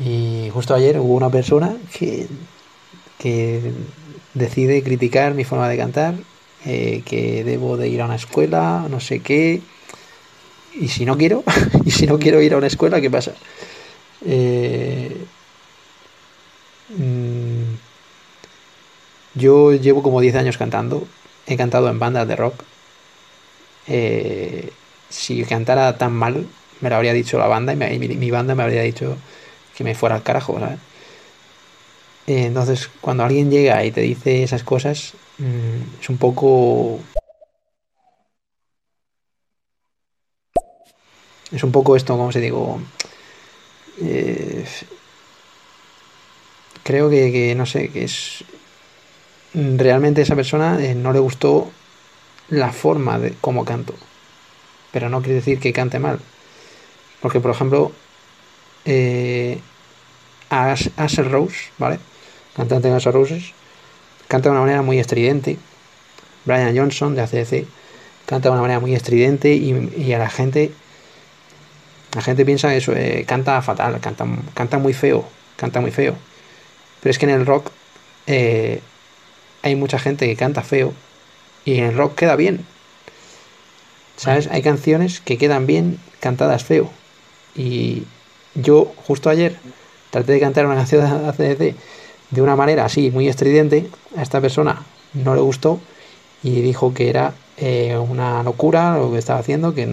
y 0.00 0.50
justo 0.52 0.74
ayer 0.74 0.98
hubo 0.98 1.14
una 1.14 1.30
persona 1.30 1.76
que, 1.96 2.26
que 3.18 3.72
decide 4.34 4.82
criticar 4.82 5.34
mi 5.34 5.44
forma 5.44 5.68
de 5.68 5.76
cantar 5.76 6.14
eh, 6.64 7.02
que 7.04 7.44
debo 7.44 7.76
de 7.76 7.88
ir 7.88 8.02
a 8.02 8.06
una 8.06 8.16
escuela, 8.16 8.86
no 8.90 9.00
sé 9.00 9.20
qué. 9.20 9.60
Y 10.74 10.88
si 10.88 11.04
no 11.04 11.16
quiero, 11.16 11.44
y 11.84 11.90
si 11.90 12.06
no 12.06 12.18
quiero 12.18 12.42
ir 12.42 12.54
a 12.54 12.58
una 12.58 12.66
escuela, 12.66 13.00
¿qué 13.00 13.10
pasa? 13.10 13.32
Eh, 14.24 15.16
mm, 16.96 17.47
yo 19.38 19.72
llevo 19.72 20.02
como 20.02 20.20
10 20.20 20.34
años 20.34 20.58
cantando. 20.58 21.06
He 21.46 21.56
cantado 21.56 21.88
en 21.88 21.98
bandas 21.98 22.28
de 22.28 22.36
rock. 22.36 22.54
Eh, 23.86 24.70
si 25.08 25.42
cantara 25.44 25.96
tan 25.96 26.12
mal, 26.12 26.46
me 26.80 26.90
lo 26.90 26.96
habría 26.96 27.12
dicho 27.14 27.38
la 27.38 27.46
banda 27.46 27.72
y, 27.72 27.98
mi, 27.98 28.30
banda 28.30 28.54
me 28.54 28.62
habría 28.62 28.82
dicho 28.82 29.16
que 29.76 29.84
me 29.84 29.94
fuera 29.94 30.16
al 30.16 30.22
carajo, 30.22 30.58
entonces, 32.26 32.90
cuando 33.00 33.24
alguien 33.24 33.50
llega 33.50 33.82
y 33.86 33.90
te 33.90 34.02
dice 34.02 34.42
esas 34.42 34.62
cosas, 34.62 35.14
Mm, 35.38 36.00
es 36.00 36.10
un 36.10 36.18
poco... 36.18 37.00
Es 41.50 41.62
un 41.62 41.72
poco 41.72 41.96
esto, 41.96 42.16
como 42.16 42.30
se 42.30 42.40
digo? 42.40 42.80
Eh, 44.00 44.66
creo 46.82 47.08
que, 47.08 47.54
no 47.56 47.64
sé, 47.64 47.88
que 47.88 48.04
es... 48.04 48.44
Realmente 49.58 50.20
a 50.20 50.24
esa 50.24 50.36
persona 50.36 50.78
eh, 50.80 50.94
no 50.94 51.12
le 51.12 51.18
gustó 51.18 51.68
la 52.48 52.70
forma 52.70 53.18
de 53.18 53.34
cómo 53.40 53.64
canto. 53.64 53.92
Pero 54.92 55.08
no 55.08 55.20
quiere 55.20 55.34
decir 55.34 55.58
que 55.58 55.72
cante 55.72 55.98
mal. 55.98 56.20
Porque, 57.20 57.40
por 57.40 57.50
ejemplo, 57.50 57.90
eh, 58.84 59.58
Asher 60.48 61.28
Rose, 61.28 61.72
¿vale? 61.76 61.98
Cantante 62.54 62.88
de 62.88 62.94
Asher 62.94 63.12
Roses, 63.12 63.52
canta 64.28 64.48
de 64.48 64.52
una 64.52 64.60
manera 64.60 64.82
muy 64.82 65.00
estridente. 65.00 65.58
Brian 66.44 66.76
Johnson 66.76 67.16
de 67.16 67.22
ACDC 67.22 67.66
canta 68.26 68.48
de 68.48 68.52
una 68.52 68.62
manera 68.62 68.78
muy 68.78 68.94
estridente 68.94 69.54
y, 69.54 70.12
a 70.12 70.18
la 70.18 70.30
gente 70.30 70.70
la 72.14 72.22
gente 72.22 72.44
piensa 72.44 72.74
eso 72.74 72.92
eh, 72.94 73.24
canta 73.26 73.60
fatal, 73.60 73.98
canta, 74.00 74.24
canta 74.54 74.78
muy 74.78 74.92
feo, 74.92 75.28
canta 75.56 75.80
muy 75.80 75.90
feo. 75.90 76.14
Pero 77.00 77.10
es 77.10 77.18
que 77.18 77.26
en 77.26 77.32
el 77.32 77.44
rock 77.44 77.70
eh, 78.28 78.80
hay 79.62 79.76
mucha 79.76 79.98
gente 79.98 80.26
que 80.26 80.36
canta 80.36 80.62
feo 80.62 80.92
y 81.64 81.78
en 81.78 81.84
el 81.84 81.96
rock 81.96 82.14
queda 82.14 82.36
bien. 82.36 82.64
¿Sabes? 84.16 84.48
Hay 84.48 84.62
canciones 84.62 85.20
que 85.20 85.38
quedan 85.38 85.66
bien 85.66 85.98
cantadas 86.20 86.64
feo. 86.64 86.90
Y 87.54 88.04
yo 88.54 88.92
justo 89.06 89.30
ayer 89.30 89.56
traté 90.10 90.32
de 90.32 90.40
cantar 90.40 90.66
una 90.66 90.74
canción 90.74 91.02
de 91.02 91.28
ACDC 91.28 91.76
de 92.30 92.42
una 92.42 92.56
manera 92.56 92.84
así, 92.84 93.10
muy 93.10 93.28
estridente. 93.28 93.88
A 94.16 94.22
esta 94.22 94.40
persona 94.40 94.84
no 95.14 95.34
le 95.34 95.40
gustó 95.40 95.80
y 96.42 96.60
dijo 96.60 96.94
que 96.94 97.08
era 97.10 97.34
eh, 97.56 97.96
una 97.96 98.42
locura 98.42 98.96
lo 98.98 99.12
que 99.12 99.18
estaba 99.18 99.40
haciendo, 99.40 99.74
que, 99.74 99.86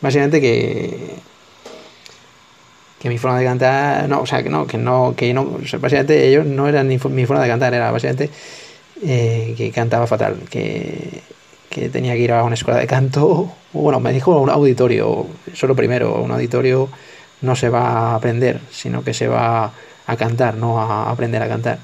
básicamente 0.00 0.40
que 0.40 1.16
que 3.02 3.08
mi 3.08 3.18
forma 3.18 3.36
de 3.40 3.44
cantar 3.44 4.08
no 4.08 4.20
o 4.20 4.26
sea 4.26 4.44
que 4.44 4.48
no 4.48 4.64
que 4.64 4.78
no 4.78 5.14
que 5.16 5.34
no 5.34 5.58
básicamente 5.80 6.28
ellos 6.28 6.46
no 6.46 6.68
eran 6.68 6.86
ni 6.86 6.98
mi 6.98 7.26
forma 7.26 7.42
de 7.42 7.48
cantar 7.48 7.74
era 7.74 7.90
básicamente 7.90 8.30
eh, 9.02 9.54
que 9.56 9.72
cantaba 9.72 10.06
fatal 10.06 10.36
que, 10.48 11.20
que 11.68 11.88
tenía 11.88 12.12
que 12.12 12.20
ir 12.20 12.30
a 12.30 12.44
una 12.44 12.54
escuela 12.54 12.78
de 12.78 12.86
canto 12.86 13.52
bueno 13.72 13.98
me 13.98 14.12
dijo 14.12 14.38
un 14.40 14.50
auditorio 14.50 15.26
solo 15.52 15.74
primero 15.74 16.22
un 16.22 16.30
auditorio 16.30 16.88
no 17.40 17.56
se 17.56 17.70
va 17.70 18.12
a 18.12 18.14
aprender 18.14 18.60
sino 18.70 19.02
que 19.02 19.14
se 19.14 19.26
va 19.26 19.72
a 20.06 20.16
cantar 20.16 20.54
no 20.54 20.80
a 20.80 21.10
aprender 21.10 21.42
a 21.42 21.48
cantar. 21.48 21.78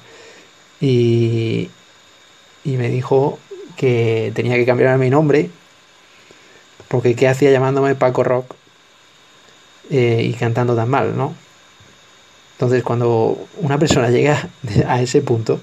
Y, 0.80 1.68
y 2.62 2.76
me 2.76 2.88
dijo 2.88 3.40
que 3.76 4.30
tenía 4.36 4.54
que 4.54 4.66
cambiar 4.66 4.96
mi 4.98 5.10
nombre 5.10 5.50
porque 6.86 7.16
¿qué 7.16 7.26
hacía 7.26 7.50
llamándome 7.50 7.96
Paco 7.96 8.22
Rock 8.22 8.54
eh, 9.90 10.22
y 10.24 10.32
cantando 10.34 10.74
tan 10.76 10.88
mal, 10.88 11.16
¿no? 11.16 11.34
Entonces 12.52 12.82
cuando 12.82 13.38
una 13.58 13.78
persona 13.78 14.10
llega 14.10 14.48
a 14.86 15.00
ese 15.00 15.22
punto, 15.22 15.60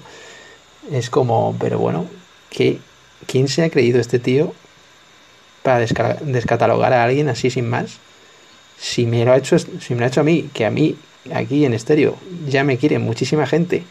es 0.90 1.10
como, 1.10 1.56
pero 1.60 1.78
bueno, 1.78 2.06
¿qué, 2.50 2.78
¿quién 3.26 3.48
se 3.48 3.64
ha 3.64 3.70
creído 3.70 4.00
este 4.00 4.18
tío 4.18 4.54
para 5.62 5.80
descatalogar 5.80 6.92
a 6.92 7.04
alguien 7.04 7.28
así 7.28 7.50
sin 7.50 7.68
más? 7.68 7.98
Si 8.78 9.06
me 9.06 9.24
lo 9.24 9.32
ha 9.32 9.36
hecho, 9.36 9.58
si 9.58 9.94
me 9.94 10.00
lo 10.00 10.06
ha 10.06 10.08
hecho 10.08 10.20
a 10.20 10.24
mí, 10.24 10.48
que 10.52 10.64
a 10.64 10.70
mí 10.70 10.96
aquí 11.34 11.64
en 11.64 11.74
estéreo 11.74 12.16
ya 12.46 12.64
me 12.64 12.78
quiere 12.78 12.98
muchísima 12.98 13.46
gente, 13.46 13.84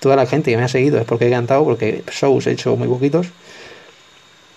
toda 0.00 0.16
la 0.16 0.26
gente 0.26 0.50
que 0.50 0.56
me 0.56 0.62
ha 0.62 0.68
seguido 0.68 0.98
es 0.98 1.04
porque 1.04 1.26
he 1.26 1.30
cantado, 1.30 1.64
porque 1.64 2.04
shows 2.10 2.46
he 2.46 2.52
hecho 2.52 2.76
muy 2.76 2.88
poquitos, 2.88 3.28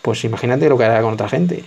pues 0.01 0.23
imagínate 0.23 0.69
lo 0.69 0.77
que 0.77 0.85
hará 0.85 1.01
con 1.01 1.13
otra 1.13 1.29
gente. 1.29 1.63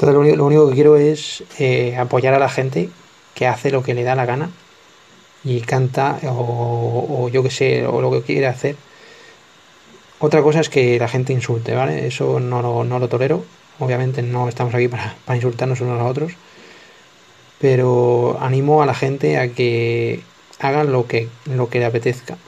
Entonces 0.00 0.38
lo 0.38 0.46
único, 0.46 0.68
que 0.70 0.74
quiero 0.74 0.96
es 0.96 1.44
eh, 1.58 1.94
apoyar 1.98 2.32
a 2.32 2.38
la 2.38 2.48
gente 2.48 2.88
que 3.34 3.46
hace 3.46 3.70
lo 3.70 3.82
que 3.82 3.92
le 3.92 4.02
da 4.02 4.14
la 4.14 4.24
gana 4.24 4.48
y 5.44 5.60
canta 5.60 6.18
o, 6.22 7.28
yo 7.30 7.42
que 7.42 7.50
sé, 7.50 7.86
o 7.86 8.00
lo 8.00 8.10
que 8.10 8.22
quiere 8.22 8.46
hacer. 8.46 8.76
Otra 10.18 10.42
cosa 10.42 10.60
es 10.60 10.70
que 10.70 10.98
la 10.98 11.06
gente 11.06 11.34
insulte, 11.34 11.74
¿vale? 11.74 12.06
Eso 12.06 12.40
no 12.40 12.62
lo, 12.62 13.08
tolero. 13.08 13.44
Obviamente 13.78 14.22
no 14.22 14.48
estamos 14.48 14.74
aquí 14.74 14.88
para, 14.88 15.14
insultarnos 15.34 15.82
unos 15.82 16.00
a 16.00 16.06
otros. 16.06 16.32
Pero 17.58 18.38
animo 18.40 18.82
a 18.82 18.86
la 18.86 18.94
gente 18.94 19.36
a 19.36 19.52
que 19.52 20.22
hagan 20.60 20.92
lo 20.92 21.06
que, 21.06 21.28
lo 21.44 21.68
que 21.68 21.78
le 21.78 21.84
apetezca. 21.84 22.38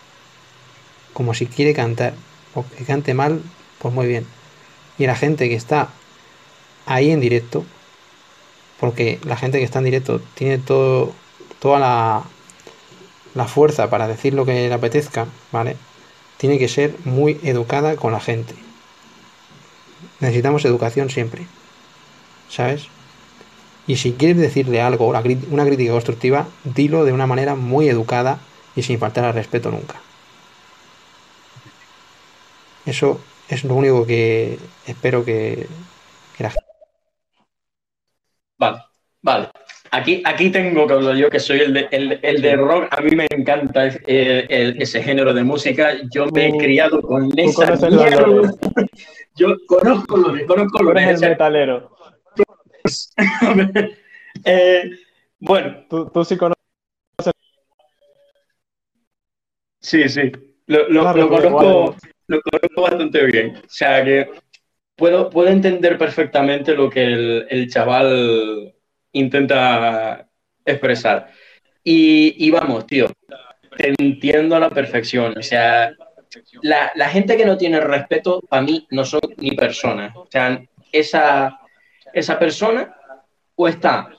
Como 1.13 1.35
si 1.35 1.45
quiere 1.45 1.75
cantar. 1.75 2.15
O 2.55 2.65
que 2.79 2.85
cante 2.85 3.13
mal, 3.13 3.43
pues 3.79 3.93
muy 3.93 4.07
bien. 4.07 4.27
Y 4.97 5.07
la 5.07 5.17
gente 5.17 5.51
que 5.51 5.55
está 5.55 5.91
ahí 6.87 7.11
en 7.11 7.21
directo, 7.21 7.65
porque 8.81 9.21
la 9.25 9.37
gente 9.37 9.59
que 9.59 9.65
está 9.65 9.79
en 9.79 9.85
directo 9.87 10.21
tiene 10.35 10.59
todo, 10.59 11.13
toda 11.61 11.79
la, 13.35 13.47
fuerza 13.47 13.91
para 13.91 14.09
decir 14.09 14.35
lo 14.35 14.45
que 14.45 14.69
le 14.69 14.75
apetezca, 14.75 15.27
¿vale? 15.53 15.77
Tiene 16.37 16.59
que 16.59 16.69
ser 16.69 16.95
muy 17.05 17.39
educada 17.45 17.97
con 17.97 18.13
la 18.13 18.21
gente. 18.21 18.55
Necesitamos 20.21 20.65
educación 20.65 21.11
siempre, 21.11 21.47
¿sabes? 22.49 22.89
Y 23.87 23.97
si 23.97 24.13
quieres 24.13 24.39
decirle 24.39 24.81
algo, 24.81 25.09
una 25.09 25.65
crítica 25.65 25.93
constructiva, 25.93 26.49
dilo 26.65 27.05
de 27.05 27.13
una 27.13 27.27
manera 27.27 27.55
muy 27.55 27.89
educada 27.89 28.41
y 28.75 28.83
sin 28.83 28.99
faltar 28.99 29.25
al 29.25 29.35
respeto 29.35 29.71
nunca. 29.71 30.01
Eso 32.85 33.21
es 33.49 33.65
lo 33.65 33.75
único 33.75 34.07
que 34.07 34.59
espero 34.87 35.25
que, 35.25 35.69
que 36.37 36.43
la 36.43 36.51
gente... 36.51 36.72
Vale, 38.59 38.79
vale. 39.23 39.49
Aquí, 39.91 40.23
aquí 40.25 40.51
tengo 40.51 40.87
que 40.87 40.95
hablar 40.95 41.17
yo, 41.17 41.29
que 41.29 41.39
soy 41.39 41.61
el 41.61 41.75
de, 41.75 41.89
el, 41.91 42.41
de 42.41 42.57
rock. 42.57 42.87
A 42.91 43.03
mí 43.03 43.15
me 43.15 43.27
encanta 43.31 43.87
ese 43.87 45.03
género 45.03 45.35
de 45.35 45.45
música. 45.45 45.93
Yo 46.11 46.27
me 46.27 46.49
he 46.49 46.57
criado 46.57 47.03
con 47.03 47.31
esa 47.39 47.77
mierda. 47.91 48.55
Yo 49.37 49.55
conozco 49.67 50.17
lo 50.17 50.33
de, 50.33 50.47
conozco 50.47 50.83
lo 50.83 50.93
de 50.95 51.11
el 51.11 51.21
metalero. 51.21 51.95
eh, 54.45 54.91
bueno. 55.39 55.85
Tú, 55.89 56.11
tú, 56.11 56.25
sí 56.25 56.37
conoces. 56.37 56.63
Sí, 59.81 60.09
sí. 60.09 60.33
Lo, 60.67 60.89
lo, 60.89 61.15
lo 61.15 61.29
conozco, 61.29 61.97
lo 62.29 62.41
conozco 62.41 62.83
bastante 62.83 63.25
bien. 63.27 63.57
O 63.57 63.69
sea 63.69 64.05
que 64.05 64.31
puedo, 64.97 65.31
puedo 65.31 65.49
entender 65.49 65.99
perfectamente 65.99 66.75
lo 66.75 66.91
que 66.91 67.47
el, 67.49 67.71
chaval 67.71 68.75
intenta 69.13 70.29
expresar. 70.65 71.31
Y, 71.85 72.51
vamos, 72.51 72.87
tío, 72.87 73.11
te 73.77 73.95
entiendo 73.99 74.55
a 74.57 74.61
la 74.61 74.71
perfección. 74.71 75.37
O 75.37 75.43
sea, 75.43 75.93
la, 76.63 77.09
gente 77.09 77.37
que 77.37 77.45
no 77.45 77.57
tiene 77.57 77.81
respeto, 77.81 78.41
para 78.49 78.63
mí, 78.63 78.87
no 78.91 79.05
son 79.05 79.21
ni 79.39 79.51
personas. 79.53 80.15
O 80.17 80.29
sea, 80.31 80.63
esa, 80.93 81.59
esa 82.13 82.39
persona 82.39 82.95
o 83.57 83.69
está 83.69 84.11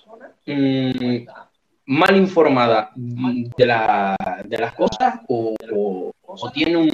mm, 0.45 1.25
mal 1.85 2.17
informada 2.17 2.91
de, 2.95 3.65
las 3.65 4.73
cosas 4.75 5.21
o, 5.27 5.55
o 6.21 6.51
tiene 6.51 6.77
un, 6.77 6.89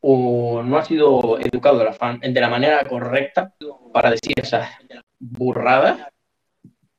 o 0.00 0.62
no 0.62 0.78
ha 0.78 0.84
sido 0.84 1.38
educado 1.38 1.78
de 1.78 1.84
la, 1.84 2.18
de 2.20 2.40
la 2.40 2.48
manera 2.48 2.84
correcta 2.88 3.54
para 3.92 4.10
decir 4.10 4.34
esas 4.36 4.68
burradas, 5.18 6.06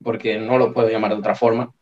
porque 0.04 0.38
no 0.38 0.58
lo 0.58 0.74
puedo 0.74 0.90
llamar 0.90 1.12
de 1.12 1.18
otra 1.18 1.36
forma. 1.36 1.74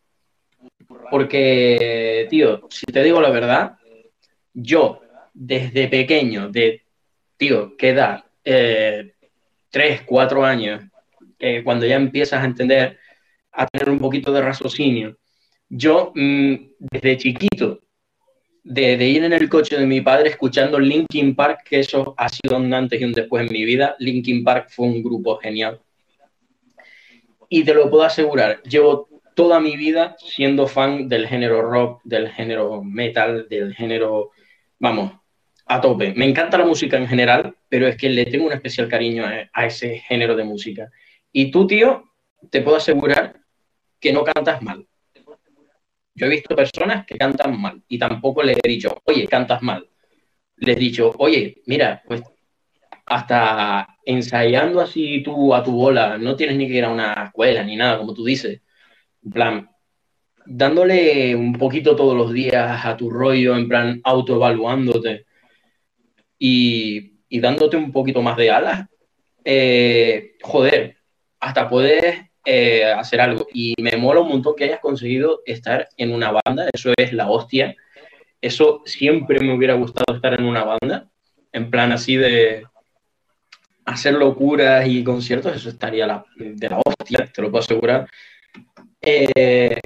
Porque, 1.12 2.28
tío, 2.30 2.62
si 2.70 2.86
te 2.86 3.04
digo 3.04 3.22
la 3.22 3.30
verdad, 3.30 3.78
yo 4.54 5.02
desde 5.34 5.88
pequeño, 5.88 6.50
de, 6.50 6.84
tío, 7.38 7.76
que 7.78 7.94
da 7.94 8.26
eh, 8.44 9.14
tres, 9.70 10.04
cuatro 10.04 10.46
años, 10.46 10.84
eh, 11.40 11.64
cuando 11.64 11.86
ya 11.86 11.96
empiezas 11.96 12.42
a 12.42 12.46
entender, 12.46 12.98
a 13.52 13.66
tener 13.68 13.90
un 13.90 14.00
poquito 14.00 14.32
de 14.32 14.42
raciocinio, 14.42 15.18
yo 15.68 16.12
mm, 16.16 16.56
desde 16.80 17.18
chiquito 17.18 17.82
de, 18.64 19.08
ir 19.08 19.24
en 19.24 19.34
el 19.34 19.50
coche 19.50 19.78
de 19.78 19.86
mi 19.86 20.02
padre 20.02 20.30
escuchando 20.30 20.80
Linkin 20.80 21.36
Park, 21.36 21.62
que 21.66 21.80
eso 21.80 22.14
ha 22.18 22.30
sido 22.30 22.58
un 22.58 22.74
antes 22.74 23.00
y 23.00 23.04
un 23.04 23.14
después 23.14 23.46
en 23.46 23.54
mi 23.54 23.66
vida. 23.66 23.96
Linkin 24.00 24.44
Park 24.44 24.70
fue 24.70 24.88
un 24.88 25.04
grupo 25.04 25.38
genial. 25.38 25.80
Y 27.50 27.64
te 27.64 27.74
lo 27.74 27.90
puedo 27.90 28.04
asegurar, 28.04 28.62
llevo 28.64 29.10
toda 29.34 29.60
mi 29.60 29.76
vida 29.76 30.16
siendo 30.20 30.68
fan 30.68 31.08
del 31.08 31.28
género 31.28 31.62
rock, 31.62 32.02
del 32.04 32.30
género 32.30 32.84
metal, 32.84 33.48
del 33.50 33.74
género, 33.74 34.32
vamos, 34.78 35.14
a 35.66 35.80
tope. 35.82 36.14
Me 36.14 36.28
encanta 36.28 36.58
la 36.58 36.66
música 36.66 36.98
en 36.98 37.08
general, 37.08 37.56
pero 37.70 37.88
es 37.88 37.96
que 37.96 38.10
le 38.10 38.26
tengo 38.26 38.46
un 38.46 38.54
especial 38.54 38.88
cariño 38.88 39.26
a, 39.26 39.50
a 39.54 39.66
ese 39.66 40.00
género 40.00 40.36
de 40.36 40.44
música. 40.44 40.90
Y 41.32 41.52
tú, 41.52 41.66
tío, 41.66 42.04
te 42.50 42.62
puedo 42.62 42.78
asegurar 42.78 43.40
que 44.00 44.12
no 44.12 44.24
cantas 44.24 44.62
mal. 44.62 44.89
Yo 46.20 46.26
he 46.26 46.30
visto 46.30 46.54
personas 46.54 47.06
que 47.06 47.18
cantan 47.18 47.60
mal 47.60 47.82
y 47.88 47.98
tampoco 47.98 48.44
les 48.44 48.58
he 48.62 48.68
dicho, 48.68 49.02
oye, 49.06 49.26
cantas 49.26 49.62
mal. 49.62 49.88
Les 50.58 50.76
he 50.76 50.80
dicho, 50.80 51.14
oye, 51.18 51.62
mira, 51.66 52.04
pues 52.06 52.22
hasta 53.06 53.88
ensayando 54.06 54.82
así 54.82 55.24
tú 55.24 55.56
a 55.56 55.64
tu 55.64 55.72
bola, 55.72 56.18
no 56.18 56.36
tienes 56.36 56.58
ni 56.58 56.68
que 56.68 56.74
ir 56.74 56.84
a 56.84 56.90
una 56.90 57.14
escuela 57.26 57.64
ni 57.64 57.78
nada, 57.78 57.98
como 57.98 58.14
tú 58.14 58.26
dices. 58.26 58.62
En 59.24 59.32
plan, 59.32 59.70
dándole 60.46 61.36
un 61.36 61.54
poquito 61.54 61.96
todos 61.96 62.18
los 62.18 62.34
días 62.34 62.86
a 62.86 62.98
tu 62.98 63.10
rollo, 63.10 63.56
en 63.56 63.70
plan, 63.70 64.02
autoevaluándote 64.04 65.26
y, 66.38 67.14
y 67.30 67.40
dándote 67.40 67.78
un 67.78 67.94
poquito 67.94 68.22
más 68.22 68.36
de 68.36 68.52
alas, 68.52 68.88
eh, 69.46 70.34
joder, 70.42 70.98
hasta 71.40 71.70
puedes 71.70 72.29
eh, 72.46 72.86
hacer 72.86 73.22
algo. 73.22 73.48
Y 73.54 73.76
me 73.82 73.98
mola 73.98 74.22
un 74.22 74.30
montón 74.30 74.56
que 74.56 74.66
hayas 74.66 74.80
conseguido 74.80 75.42
estar 75.46 75.90
en 75.98 76.14
una 76.14 76.32
banda, 76.32 76.70
eso 76.74 76.92
es 76.98 77.14
la 77.14 77.30
hostia. 77.30 77.76
Eso 78.42 78.82
siempre 78.86 79.40
me 79.40 79.54
hubiera 79.54 79.74
gustado 79.74 80.16
estar 80.16 80.40
en 80.40 80.46
una 80.46 80.64
banda, 80.64 81.10
en 81.52 81.70
plan 81.70 81.92
así 81.92 82.16
de 82.16 82.64
hacer 83.86 84.14
locuras 84.14 84.88
y 84.88 85.04
conciertos, 85.04 85.56
eso 85.56 85.70
estaría 85.70 86.24
de 86.38 86.70
la 86.70 86.80
hostia, 86.86 87.30
te 87.34 87.42
lo 87.42 87.50
puedo 87.50 87.64
asegurar. 87.64 88.08
Eh, 89.02 89.80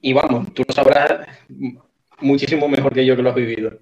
y 0.00 0.12
vamos, 0.12 0.52
tú 0.54 0.64
lo 0.66 0.74
sabrás 0.74 1.26
muchísimo 2.20 2.68
mejor 2.68 2.92
que 2.94 3.04
yo 3.04 3.16
que 3.16 3.22
lo 3.22 3.30
has 3.30 3.36
vivido. 3.36 3.78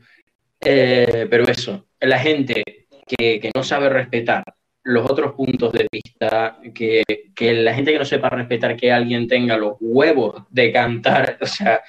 Eh, 0.61 1.27
pero 1.31 1.45
eso, 1.45 1.87
la 2.01 2.19
gente 2.19 2.63
que, 3.07 3.41
que, 3.41 3.51
no 3.55 3.65
sabe 3.65 3.89
respetar 3.89 4.45
los 4.85 5.09
otros 5.11 5.33
puntos 5.35 5.73
de 5.73 5.87
vista, 5.91 6.59
que, 6.75 7.03
que, 7.35 7.53
la 7.55 7.75
gente 7.75 7.93
que 7.93 7.99
no 7.99 8.05
sepa 8.05 8.31
respetar 8.31 8.77
que 8.77 8.93
alguien 8.93 9.29
tenga 9.29 9.57
los 9.57 9.77
huevos 9.81 10.45
de 10.51 10.73
cantar, 10.73 11.39
o 11.41 11.47
sea, 11.47 11.81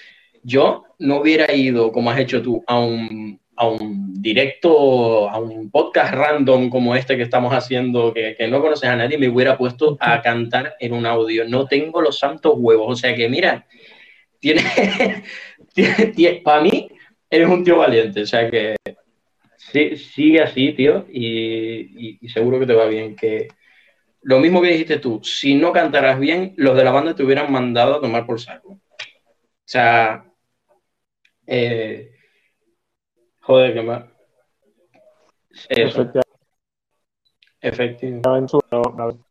yo 0.44 0.84
no 1.00 1.22
hubiera 1.22 1.54
ido, 1.54 1.92
como 1.92 2.12
has 2.12 2.20
hecho 2.20 2.42
tú, 2.42 2.64
a 2.68 2.80
un, 2.80 3.40
a 3.56 3.68
un 3.68 4.22
directo, 4.22 5.30
a 5.30 5.40
un 5.40 5.70
podcast 5.72 6.14
random 6.14 6.70
como 6.70 6.96
este 6.96 7.18
que 7.18 7.24
estamos 7.24 7.54
haciendo, 7.54 8.14
que, 8.14 8.36
que 8.38 8.48
no 8.48 8.62
conoces 8.62 8.90
a 8.90 8.96
nadie, 8.96 9.18
me 9.18 9.30
hubiera 9.30 9.58
puesto 9.58 9.98
a 10.00 10.22
cantar 10.22 10.76
en 10.80 10.94
un 10.94 11.06
audio. 11.06 11.48
No 11.48 11.66
tengo 11.66 12.02
los 12.02 12.20
santos 12.20 12.54
huevos, 12.58 12.88
o 12.90 12.96
sea 12.96 13.16
que 13.16 13.30
mira, 13.30 13.66
tiene, 14.40 14.64
tiene, 16.16 16.42
para 16.44 16.62
mí 16.62 16.90
eres 17.30 17.48
un 17.48 17.64
tío 17.64 17.78
valiente, 17.78 18.22
o 18.22 18.26
sea 18.26 18.50
que 18.50 18.76
sí, 19.72 19.98
sigue 19.98 20.42
así, 20.42 20.74
tío, 20.74 21.06
y, 21.10 22.18
y, 22.22 22.30
seguro 22.30 22.60
que 22.60 22.66
te 22.66 22.74
va 22.74 22.86
bien. 22.86 23.16
Que 23.16 23.48
lo 24.22 24.40
mismo 24.40 24.62
que 24.62 24.70
dijiste 24.70 25.00
tú, 25.00 25.22
si 25.24 25.56
no 25.56 25.72
cantaras 25.72 26.20
bien, 26.20 26.54
los 26.58 26.76
de 26.76 26.84
la 26.84 26.92
banda 26.92 27.16
te 27.16 27.24
hubieran 27.24 27.52
mandado 27.52 27.96
a 27.96 28.02
tomar 28.02 28.26
por 28.26 28.40
saco. 28.40 28.70
O 28.70 28.80
sea, 29.66 30.26
eh, 31.48 32.12
joder, 33.42 33.74
que 33.74 33.82
más. 33.82 34.04
Efectivamente. 35.70 36.24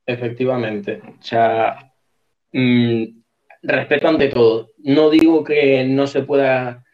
Efectivamente. 0.06 1.02
O 1.18 1.22
sea, 1.22 1.92
mmm, 2.52 3.04
respeto 3.62 4.08
ante 4.08 4.28
todo. 4.28 4.70
No 4.78 5.10
digo 5.10 5.44
que 5.44 5.84
no 5.84 6.06
se 6.06 6.22
pueda 6.22 6.84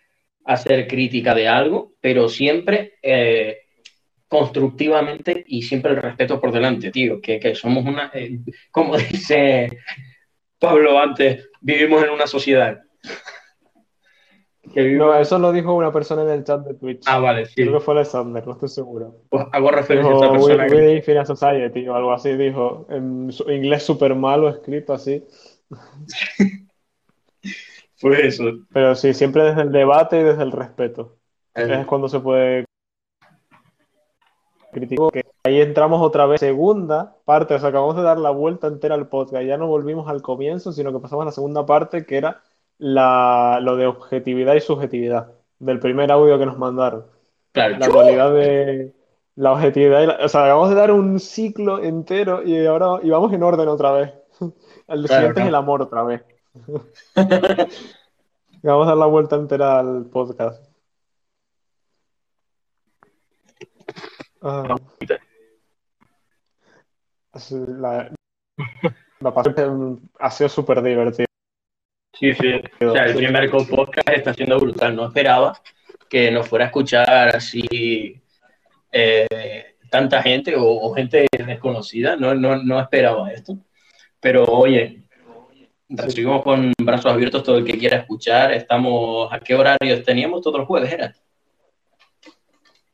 hacer 0.49 0.89
crítica 0.89 1.35
de 1.35 1.47
algo, 1.47 1.93
pero 2.01 2.29
siempre 2.29 2.95
eh, 3.03 3.59
constructivamente 4.27 5.45
y 5.47 5.63
siempre 5.63 5.93
el 5.93 5.99
respeto 5.99 6.41
por 6.41 6.53
delante, 6.53 6.91
tío, 6.91 7.21
que, 7.21 7.55
somos 7.55 7.85
una, 7.85 8.11
eh, 8.15 8.41
como 8.71 8.97
dice 9.13 9.69
Pablo 10.59 10.99
antes, 10.99 11.51
vivimos 11.61 12.03
en 12.03 12.11
una 12.11 12.27
sociedad. 12.27 12.81
No, 14.75 15.15
eso 15.19 15.39
lo 15.39 15.53
dijo 15.53 15.75
una 15.75 15.93
persona 15.93 16.23
en 16.23 16.31
el 16.31 16.45
chat 16.45 16.65
de 16.65 16.75
Twitch. 16.75 17.03
Ah, 17.07 17.19
vale, 17.19 17.47
sí. 17.47 17.55
Creo 17.55 17.75
que 17.75 17.81
fue 17.81 17.95
Alexander, 17.95 18.47
no 18.47 18.53
estoy 18.53 18.69
seguro. 18.69 19.23
Pues 19.29 19.45
hago 19.53 19.71
referencia 19.71 20.13
a 20.13 20.15
esta 20.15 20.31
persona. 20.31 20.67
We, 20.67 21.03
que... 21.03 21.25
Society 21.27 21.89
o 21.89 21.95
algo 21.95 22.13
así 22.13 22.37
dijo, 22.37 22.87
en 22.91 23.31
inglés 23.49 23.83
súper 23.83 24.15
malo 24.15 24.49
escrito 24.49 24.95
así. 24.95 25.25
Fue 27.99 28.27
eso. 28.27 28.45
Pero 28.73 28.95
sí, 28.95 29.13
siempre 29.13 29.43
desde 29.43 29.63
el 29.63 29.73
debate 29.73 30.21
y 30.21 30.23
desde 30.23 30.43
el 30.43 30.53
respeto. 30.53 31.17
Es 31.55 31.87
cuando 31.87 32.09
se 32.09 32.21
puede 32.21 32.65
criticar. 34.73 35.11
Que 35.13 35.25
ahí 35.45 35.61
entramos 35.61 36.01
otra 36.01 36.27
vez. 36.27 36.39
Segunda 36.41 37.17
parte, 37.25 37.55
o 37.55 37.59
sea, 37.59 37.71
acabamos 37.71 37.97
de 37.97 38.03
dar 38.03 38.19
la 38.19 38.31
vuelta 38.31 38.69
entera 38.69 38.95
al 38.95 39.09
podcast. 39.09 39.45
Ya 39.45 39.57
no 39.57 39.67
volvimos 39.67 40.09
al 40.09 40.23
comienzo, 40.23 40.73
sino 40.73 40.93
que 40.93 41.01
pasamos 41.01 41.23
a 41.23 41.27
la 41.27 41.33
segunda 41.33 41.67
parte, 41.67 42.07
que 42.07 42.17
era 42.17 42.43
la, 42.79 43.59
lo 43.61 43.77
de 43.77 43.87
objetividad 43.87 44.55
y 44.55 44.61
subjetividad 44.61 45.33
del 45.59 45.81
primer 45.81 46.13
audio 46.13 46.39
que 46.39 46.47
nos 46.47 46.59
mandaron. 46.59 47.07
Claro. 47.53 47.79
La 47.79 47.89
cualidad 47.89 48.33
de 48.33 48.95
la 49.35 49.53
objetividad. 49.53 50.25
o 50.25 50.29
sea, 50.29 50.45
acabamos 50.45 50.69
de 50.71 50.77
dar 50.77 50.93
un 50.93 51.19
ciclo 51.19 51.83
entero 51.83 52.43
y 52.45 52.65
ahora 52.67 53.01
y 53.03 53.11
vamos 53.11 53.33
en 53.33 53.43
orden 53.43 53.69
otra 53.69 53.93
vez. 53.93 54.13
El 54.87 55.09
siguiente 55.09 55.41
es 55.41 55.47
el 55.49 55.55
amor 55.55 55.83
otra 55.83 56.03
vez. 56.03 56.23
Vamos 58.63 58.87
a 58.87 58.91
dar 58.91 58.97
la 58.97 59.07
vuelta 59.07 59.37
entera 59.37 59.79
al 59.79 60.07
podcast. 60.07 60.65
Uh, 64.41 64.77
la, 67.81 68.11
la 69.21 69.33
ha 70.19 70.31
sido 70.31 70.49
súper 70.49 70.83
divertido. 70.83 71.27
Sí, 72.19 72.33
sí. 72.35 72.55
O 72.85 72.93
sea, 72.93 73.07
el 73.07 73.17
primer 73.17 73.51
podcast 73.51 74.09
está 74.09 74.35
siendo 74.35 74.59
brutal. 74.59 74.97
No 74.97 75.07
esperaba 75.07 75.61
que 76.09 76.31
nos 76.31 76.49
fuera 76.49 76.65
a 76.65 76.69
escuchar 76.69 77.37
así 77.37 78.21
eh, 78.91 79.77
tanta 79.91 80.23
gente 80.23 80.57
o, 80.57 80.65
o, 80.65 80.95
gente 80.95 81.27
desconocida. 81.33 82.17
No, 82.17 82.35
no, 82.35 82.57
no 82.57 82.81
esperaba 82.81 83.33
esto. 83.33 83.59
Pero 84.21 84.45
oye, 84.45 85.08
recibimos 85.89 86.43
con 86.43 86.73
brazos 86.83 87.13
abiertos 87.13 87.43
todo 87.43 87.59
el 87.59 87.65
que 87.65 87.79
quiera 87.79 87.99
escuchar. 87.99 88.53
Estamos, 88.53 89.33
¿a 89.33 89.41
qué 89.41 89.55
horarios 89.55 90.05
teníamos? 90.05 90.43
Todos 90.43 90.59
los 90.59 90.67
jueves, 90.67 90.93
¿era? 90.93 91.15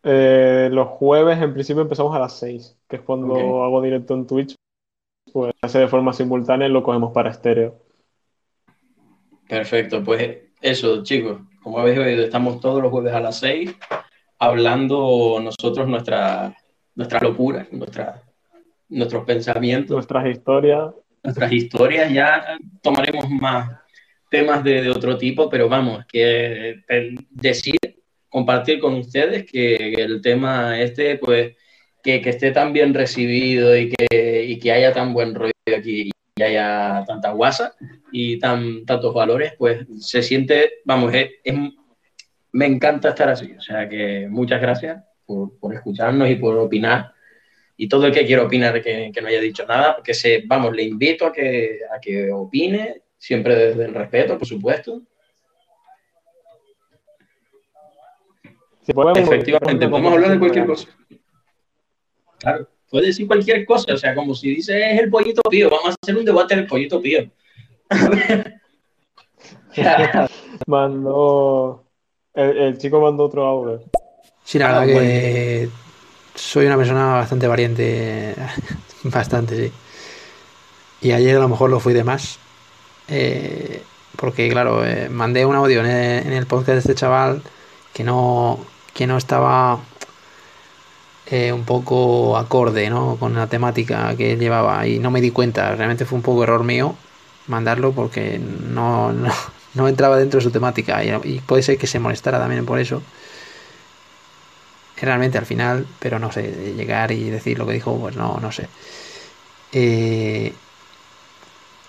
Eh, 0.03 0.69
los 0.71 0.89
jueves 0.89 1.41
en 1.41 1.53
principio 1.53 1.83
empezamos 1.83 2.15
a 2.15 2.19
las 2.19 2.39
6, 2.39 2.79
que 2.89 2.97
es 2.97 3.03
cuando 3.03 3.65
hago 3.65 3.81
directo 3.83 4.15
en 4.15 4.27
Twitch. 4.27 4.55
Pues 5.33 5.53
hace 5.63 5.81
de 5.81 5.89
forma 5.89 6.13
simultánea 6.13 6.69
y 6.69 6.71
lo 6.71 6.83
cogemos 6.83 7.13
para 7.13 7.31
estéreo. 7.31 7.81
Perfecto, 9.49 10.03
pues 10.05 10.39
eso, 10.61 11.03
chicos. 11.03 11.41
Como 11.63 11.79
habéis 11.79 11.99
oído, 11.99 12.23
estamos 12.23 12.61
todos 12.61 12.83
los 12.83 12.91
jueves 12.91 13.15
a 13.15 13.21
las 13.21 13.39
6 13.39 13.75
hablando 14.39 15.41
nosotros 15.43 15.89
nuestra, 15.89 16.55
nuestras 16.95 17.23
locuras, 17.23 17.73
nuestra, 17.73 18.23
nuestros 18.89 19.25
pensamientos. 19.25 19.95
Nuestras 19.95 20.27
historias 20.27 20.93
nuestras 21.25 21.51
historias, 21.51 22.13
ya 22.13 22.59
tomaremos 22.83 23.29
más 23.31 23.81
temas 24.31 24.63
de, 24.63 24.91
otro 24.91 25.17
tipo, 25.17 25.49
pero 25.49 25.69
vamos, 25.69 26.05
que 26.07 26.83
decir, 27.31 27.77
compartir 28.29 28.79
con 28.79 28.95
ustedes 28.95 29.45
que 29.51 29.95
el 29.95 30.21
tema 30.21 30.79
este, 30.79 31.17
pues, 31.17 31.57
que, 32.03 32.17
esté 32.17 32.51
tan 32.51 32.73
bien 32.73 32.93
recibido 32.93 33.77
y 33.77 33.91
que, 33.91 34.59
que 34.61 34.73
haya 34.73 34.93
tan 34.93 35.15
buen 35.15 35.35
rollo 35.35 35.53
aquí 35.77 36.11
y 36.37 36.43
haya 36.43 37.05
tanta 37.07 37.31
guasa 37.31 37.75
y 38.13 38.39
tan, 38.39 38.85
tantos 38.85 39.15
valores, 39.15 39.55
pues 39.57 39.87
se 40.01 40.23
siente, 40.23 40.81
vamos, 40.85 41.13
me 42.53 42.67
encanta 42.67 43.11
estar 43.11 43.31
así. 43.31 43.53
O 43.57 43.61
sea 43.63 43.89
que 43.89 44.27
muchas 44.29 44.61
gracias 44.61 45.03
por, 45.25 45.59
por 45.59 45.75
escucharnos 45.75 46.29
y 46.29 46.35
por 46.35 46.59
opinar 46.59 47.14
y 47.77 47.89
todo 47.89 48.07
el 48.07 48.13
que 48.13 48.25
quiera 48.25 48.45
opinar 48.45 48.81
que, 48.83 49.11
que 49.13 49.21
no 49.21 49.29
haya 49.29 49.41
dicho 49.41 49.67
nada, 49.67 50.01
que 50.03 50.15
se, 50.15 50.45
vamos, 50.47 50.75
le 50.75 50.85
invito 50.85 51.27
a 51.27 51.33
que, 51.33 51.81
a 51.95 52.01
que 52.01 52.31
opine, 52.31 53.03
siempre 53.19 53.57
desde 53.57 53.87
el 53.87 53.95
respeto, 53.95 54.39
por 54.39 54.47
supuesto. 54.47 55.03
Efectivamente, 58.87 59.89
podemos 59.89 60.13
hablar 60.13 60.33
de 60.33 60.39
cualquier 60.39 60.67
cosa. 60.67 60.89
Claro, 62.39 62.69
puede 62.91 63.07
decir 63.07 63.27
cualquier 63.27 63.65
cosa, 63.65 63.95
o 63.95 63.97
sea, 63.97 64.15
como 64.15 64.35
si 64.35 64.51
dice 64.51 64.93
es 64.93 65.01
el 65.01 65.11
pollito 65.11 65.41
pío, 65.49 65.71
vamos 65.71 65.91
a 65.91 65.97
hacer 66.01 66.17
un 66.17 66.25
debate 66.25 66.55
del 66.55 66.67
pollito 66.67 67.01
pío. 67.01 67.31
mandó, 70.67 71.85
el, 72.35 72.79
chico 72.79 73.01
mandó 73.01 73.25
otro 73.25 73.47
audio. 73.47 73.83
Sí, 74.45 74.59
la 74.59 74.69
verdad 74.69 74.83
ah, 74.83 74.87
que 74.87 75.69
soy 76.35 76.67
una 76.67 76.77
persona 76.77 77.15
bastante 77.15 77.47
valiente, 77.47 78.35
bastante, 79.05 79.57
sí. 79.57 79.73
Y 81.01 81.13
ayer 81.13 81.37
a 81.37 81.41
lo 81.41 81.49
mejor 81.49 81.71
lo 81.71 81.81
fui 81.81 81.93
de 81.93 82.05
más, 82.05 82.39
eh, 83.09 83.83
porque 84.17 84.49
claro, 84.49 84.85
eh, 84.87 85.09
mandé 85.11 85.45
un 85.47 85.55
audio 85.55 85.85
en 85.85 86.33
el, 86.33 86.47
podcast 86.47 86.75
de 86.75 86.79
este 86.79 86.95
chaval 86.95 87.43
que 87.93 88.05
no, 88.05 88.65
que 88.95 89.07
no 89.07 89.19
estaba 89.19 89.81
eh, 91.27 91.53
un 91.53 91.65
poco 91.65 92.37
acorde 92.37 92.89
¿no? 92.91 93.17
con 93.17 93.35
la 93.35 93.47
temática 93.49 94.17
que 94.17 94.37
llevaba 94.37 94.87
y 94.87 94.99
no 94.99 95.11
me 95.11 95.21
di 95.21 95.31
cuenta, 95.31 95.75
realmente 95.75 96.07
fue 96.07 96.17
un 96.17 96.23
poco 96.23 96.45
error 96.45 96.65
mío 96.65 96.97
mandarlo 97.47 97.93
porque 97.93 98.39
no, 98.39 99.13
no, 99.75 99.89
entraba 99.89 100.17
dentro 100.17 100.39
de 100.39 100.45
su 100.45 100.51
temática 100.51 101.05
y 101.05 101.41
puede 101.41 101.63
ser 101.63 101.77
que 101.77 101.87
se 101.87 101.99
molestara 101.99 102.39
también 102.39 102.65
por 102.65 102.79
eso 102.79 103.03
realmente 105.05 105.39
al 105.39 105.47
final, 105.47 105.87
pero 105.99 106.19
no 106.19 106.33
sé, 106.33 106.75
llegar 106.77 107.13
y 107.13 107.31
decir 107.31 107.59
lo 107.59 107.67
que 107.67 107.75
dijo, 107.75 107.99
pues 107.99 108.17
no, 108.17 108.39
no 108.41 108.53
sé. 108.53 108.69
Eh, 109.73 110.53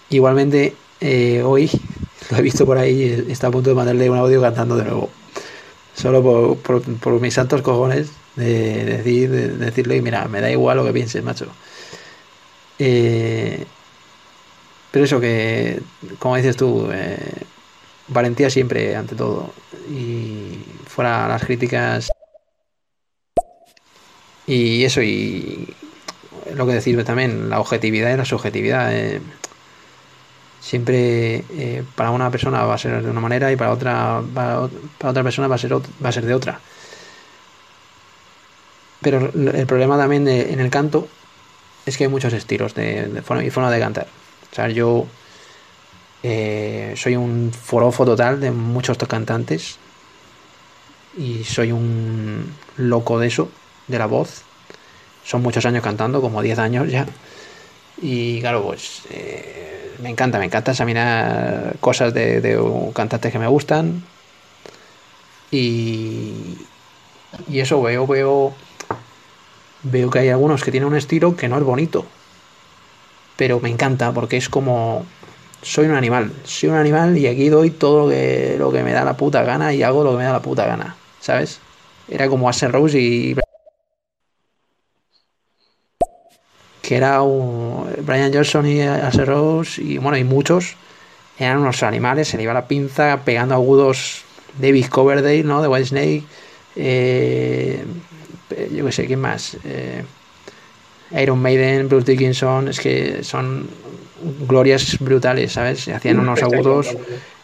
igualmente, 0.10 0.76
eh, 1.00 1.44
hoy 1.44 1.70
lo 2.32 2.38
he 2.38 2.42
visto 2.42 2.66
por 2.66 2.78
ahí, 2.78 3.26
está 3.30 3.48
a 3.48 3.52
punto 3.52 3.70
de 3.70 3.76
mandarle 3.76 4.10
un 4.10 4.18
audio 4.18 4.42
cantando 4.42 4.76
de 4.78 4.86
nuevo. 4.86 5.10
Solo 5.94 6.58
por, 6.62 7.22
mis 7.22 7.34
santos 7.34 7.62
cojones 7.62 8.12
de, 8.36 8.86
decir, 8.86 9.30
de 9.30 9.50
decirle, 9.50 10.02
mira, 10.02 10.28
me 10.28 10.42
da 10.42 10.52
igual 10.52 10.78
lo 10.78 10.86
que 10.86 10.92
pienses, 10.94 11.24
macho. 11.24 11.48
Eh, 12.80 13.66
pero 14.92 15.06
eso 15.06 15.20
que, 15.20 15.82
como 16.20 16.36
dices 16.36 16.58
tú, 16.58 16.90
valentía 18.08 18.50
siempre 18.50 18.96
ante 18.96 19.16
todo. 19.16 19.54
Y 19.90 20.60
fuera 20.88 21.28
las 21.28 21.44
críticas 21.46 22.12
y 24.48 24.84
eso, 24.84 25.02
y 25.02 25.74
lo 26.54 26.66
que 26.66 26.74
decís 26.74 27.04
también, 27.06 27.50
la 27.50 27.60
objetividad 27.60 28.14
y 28.14 28.18
la 28.18 28.26
subjetividad. 28.26 28.94
Eh, 28.94 29.22
siempre 30.62 31.46
eh, 31.52 31.84
para 31.96 32.10
una 32.10 32.32
persona 32.32 32.64
va 32.64 32.74
a 32.74 32.78
ser 32.80 33.04
de 33.04 33.10
una 33.10 33.22
manera 33.22 33.52
y 33.52 33.56
para 33.56 33.72
otra, 33.72 34.24
para, 34.34 34.62
otra 34.62 35.24
persona 35.24 35.48
va 35.48 35.56
a, 35.56 35.60
ser, 35.60 35.74
va 35.74 36.10
a 36.10 36.12
ser 36.12 36.26
de 36.26 36.34
otra. 36.34 36.60
Pero 39.02 39.32
el 39.36 39.68
problema 39.68 39.98
también 39.98 40.28
en 40.28 40.60
el 40.60 40.72
canto 40.72 41.08
es 41.86 41.98
que 41.98 42.06
hay 42.06 42.10
muchos 42.10 42.34
estilos 42.34 42.74
de, 42.74 43.22
forma, 43.24 43.44
y 43.44 43.52
forma 43.52 43.70
de 43.70 43.80
cantar. 43.80 44.08
O 44.52 44.56
sea, 44.56 44.70
yo 44.70 45.06
eh, 46.24 46.94
soy 46.98 47.16
un 47.16 47.52
forofo 47.54 48.04
total 48.04 48.42
de 48.42 48.50
muchos 48.50 48.98
cantantes 48.98 49.78
y 51.16 51.44
soy 51.44 51.72
un 51.72 52.52
loco 52.78 53.20
de 53.20 53.28
eso, 53.28 53.52
de 53.88 54.00
la 54.00 54.06
voz. 54.06 54.44
Son 55.24 55.42
muchos 55.42 55.66
años 55.66 55.84
cantando, 55.84 56.22
como 56.22 56.42
10 56.42 56.60
años 56.60 56.90
ya. 56.90 57.06
Y 58.02 58.40
claro, 58.42 58.64
pues 58.64 59.04
eh, 59.10 59.96
me 60.02 60.10
encanta, 60.10 60.40
me 60.40 60.46
encanta 60.46 60.72
examinar 60.72 61.76
cosas 61.80 62.14
de, 62.14 62.42
de 62.42 62.92
cantantes 62.94 63.32
que 63.32 63.40
me 63.40 63.48
gustan. 63.48 64.04
Y, 65.52 66.58
y 67.50 67.60
eso 67.60 67.82
veo, 67.82 68.06
veo, 68.06 68.54
veo 69.84 70.10
que 70.10 70.20
hay 70.20 70.30
algunos 70.30 70.64
que 70.64 70.72
tienen 70.72 70.90
un 70.90 70.96
estilo 70.96 71.36
que 71.36 71.48
no 71.48 71.58
es 71.58 71.64
bonito. 71.64 72.06
Pero 73.38 73.60
me 73.60 73.70
encanta 73.70 74.12
porque 74.12 74.38
es 74.38 74.50
como 74.50 75.06
soy 75.66 75.88
un 75.88 75.96
animal, 75.96 76.32
soy 76.44 76.70
un 76.70 76.76
animal 76.76 77.18
y 77.18 77.28
aquí 77.28 77.50
doy 77.50 77.72
todo 77.72 78.06
lo 78.06 78.10
que, 78.10 78.56
lo 78.60 78.72
que 78.72 78.84
me 78.84 78.94
da 78.94 79.04
la 79.04 79.18
puta 79.18 79.44
gana 79.44 79.74
y 79.74 79.82
hago 79.82 80.04
lo 80.04 80.12
que 80.12 80.18
me 80.18 80.24
da 80.24 80.32
la 80.32 80.42
puta 80.42 80.66
gana, 80.68 80.96
¿sabes? 81.20 81.60
Era 82.08 82.30
como 82.30 82.48
Asen 82.48 82.72
Rose 82.72 83.00
y... 83.00 83.36
Que 86.86 86.96
era 86.96 87.22
un... 87.22 87.90
Brian 88.06 88.32
Johnson 88.34 88.68
y 88.68 88.82
Asen 88.82 89.26
Rose 89.26 89.82
y 89.82 89.98
bueno, 89.98 90.18
y 90.18 90.24
muchos 90.24 90.76
eran 91.38 91.58
unos 91.58 91.84
animales, 91.84 92.30
se 92.30 92.38
le 92.38 92.44
iba 92.44 92.54
la 92.54 92.68
pinza 92.68 93.22
pegando 93.26 93.56
agudos 93.56 94.24
David 94.60 94.86
Coverdale, 94.88 95.44
¿no? 95.44 95.62
De 95.62 95.68
White 95.68 95.88
Snake. 95.88 96.24
Eh, 96.76 97.84
yo 98.74 98.86
qué 98.86 98.92
sé, 98.92 99.06
¿quién 99.06 99.20
más? 99.20 99.58
Eh, 99.66 100.04
Iron 101.20 101.40
Maiden, 101.40 101.90
Bruce 101.90 102.12
Dickinson, 102.12 102.68
es 102.70 102.80
que 102.80 103.24
son 103.24 103.68
glorias 104.48 104.98
brutales, 105.00 105.54
¿sabes? 105.54 105.88
Hacían 105.88 106.20
unos 106.20 106.42
agudos 106.42 106.96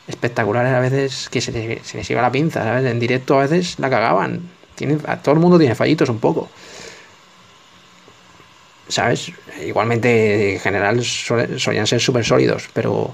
espectaculares 0.07 0.73
a 0.73 0.79
veces 0.79 1.29
que 1.29 1.41
se, 1.41 1.51
les, 1.51 2.09
iba 2.09 2.21
la 2.21 2.31
pinza, 2.31 2.63
¿sabes? 2.63 2.85
En 2.85 2.99
directo 2.99 3.37
a 3.37 3.43
veces 3.43 3.77
la 3.79 3.89
cagaban. 3.89 4.41
Tiene, 4.75 4.97
todo 5.21 5.35
el 5.35 5.41
mundo 5.41 5.59
tiene 5.59 5.75
fallitos 5.75 6.09
un 6.09 6.19
poco. 6.19 6.49
¿Sabes? 8.91 9.31
Igualmente, 9.65 10.53
en 10.55 10.59
general, 10.59 11.01
solían 11.03 11.87
ser 11.87 12.01
súper 12.01 12.25
sólidos, 12.25 12.69
pero. 12.73 13.13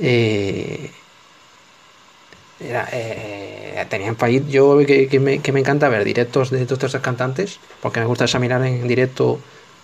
Eh, 0.00 0.90
eh, 2.60 3.86
tenían 3.90 4.16
fallitos. 4.16 4.50
Yo 4.50 4.78
que, 4.78 5.20
me, 5.20 5.40
que, 5.40 5.52
me, 5.52 5.60
encanta 5.60 5.90
ver 5.90 6.02
directos 6.04 6.50
de 6.50 6.64
todos 6.64 6.84
estos 6.84 7.02
cantantes, 7.02 7.60
porque 7.82 8.00
me 8.00 8.06
gusta 8.06 8.24
examinar 8.24 8.64
en 8.64 8.88
directo 8.88 9.38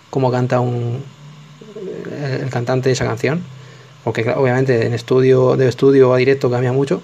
cómo 0.09 0.31
canta 0.31 0.59
un, 0.59 1.03
el 2.41 2.49
cantante 2.49 2.89
esa 2.89 3.05
canción, 3.05 3.43
porque 4.03 4.27
obviamente 4.31 4.85
en 4.87 4.93
estudio, 4.95 5.55
de 5.57 5.69
estudio 5.69 6.11
a 6.13 6.17
directo 6.17 6.49
cambia 6.49 6.71
mucho. 6.71 7.03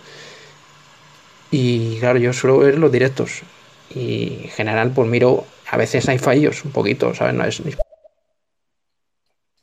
Y 1.52 1.98
claro, 2.00 2.18
yo 2.18 2.34
suelo 2.34 2.58
ver 2.58 2.80
los 2.80 2.92
directos 2.92 3.44
y 3.94 4.40
en 4.44 4.50
general 4.50 4.92
pues 4.92 5.08
miro, 5.08 5.46
a 5.70 5.78
veces 5.78 6.08
hay 6.10 6.18
fallos, 6.18 6.66
un 6.66 6.72
poquito, 6.72 7.14
¿sabes? 7.14 7.34
No 7.36 7.46
es... 7.46 7.62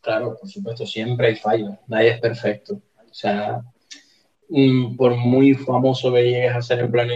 Claro, 0.07 0.37
por 0.39 0.49
supuesto, 0.49 0.87
siempre 0.87 1.27
hay 1.27 1.35
fallos, 1.35 1.75
nadie 1.89 2.11
es 2.11 2.21
perfecto. 2.21 2.75
O 3.11 3.13
sea, 3.13 3.61
mm, 4.49 4.95
por 4.95 5.17
muy 5.17 5.55
famoso 5.55 6.13
que 6.13 6.23
llegues 6.23 6.55
a 6.55 6.63
ser 6.63 6.79
en 6.79 6.93
plan 6.93 7.09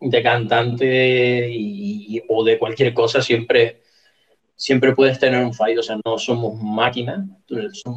de 0.00 0.22
cantante 0.22 1.52
o 2.28 2.44
de 2.44 2.58
cualquier 2.58 2.94
cosa, 2.94 3.20
siempre 3.20 3.82
siempre 4.56 4.94
puedes 4.94 5.18
tener 5.18 5.44
un 5.44 5.52
fallo, 5.52 5.80
o 5.80 5.82
sea, 5.82 5.98
no 6.02 6.16
somos 6.16 6.54
máquinas, 6.62 7.28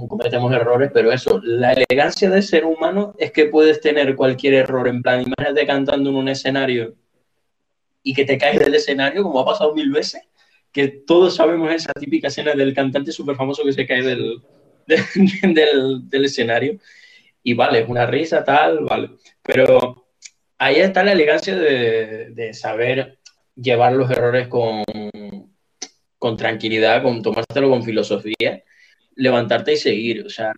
cometemos 0.09 0.51
errores, 0.53 0.91
pero 0.93 1.13
eso, 1.13 1.39
la 1.41 1.71
elegancia 1.71 2.29
de 2.29 2.41
ser 2.41 2.65
humano 2.65 3.13
es 3.17 3.31
que 3.31 3.45
puedes 3.45 3.79
tener 3.79 4.17
cualquier 4.17 4.55
error, 4.55 4.89
en 4.89 5.01
plan, 5.01 5.21
imagínate 5.21 5.65
cantando 5.65 6.09
en 6.09 6.17
un 6.17 6.27
escenario 6.27 6.95
y 8.03 8.13
que 8.13 8.25
te 8.25 8.37
caes 8.37 8.59
del 8.59 8.75
escenario, 8.75 9.23
como 9.23 9.39
ha 9.39 9.45
pasado 9.45 9.73
mil 9.73 9.89
veces, 9.89 10.21
que 10.71 10.87
todos 10.87 11.35
sabemos 11.35 11.71
esa 11.73 11.93
típica 11.93 12.27
escena 12.27 12.53
del 12.53 12.73
cantante 12.73 13.11
súper 13.11 13.35
famoso 13.35 13.63
que 13.63 13.73
se 13.73 13.87
cae 13.87 14.03
del, 14.03 14.41
del, 14.85 16.09
del 16.09 16.25
escenario, 16.25 16.79
y 17.43 17.53
vale, 17.53 17.79
es 17.79 17.89
una 17.89 18.05
risa, 18.05 18.43
tal, 18.43 18.83
vale, 18.83 19.11
pero 19.41 20.07
ahí 20.57 20.77
está 20.77 21.03
la 21.03 21.13
elegancia 21.13 21.55
de, 21.55 22.31
de 22.31 22.53
saber 22.53 23.19
llevar 23.55 23.93
los 23.93 24.09
errores 24.11 24.47
con, 24.47 24.83
con 26.17 26.37
tranquilidad, 26.37 27.03
con 27.03 27.21
tomártelo 27.21 27.69
con 27.69 27.83
filosofía, 27.83 28.63
levantarte 29.15 29.73
y 29.73 29.77
seguir. 29.77 30.25
O 30.25 30.29
sea, 30.29 30.53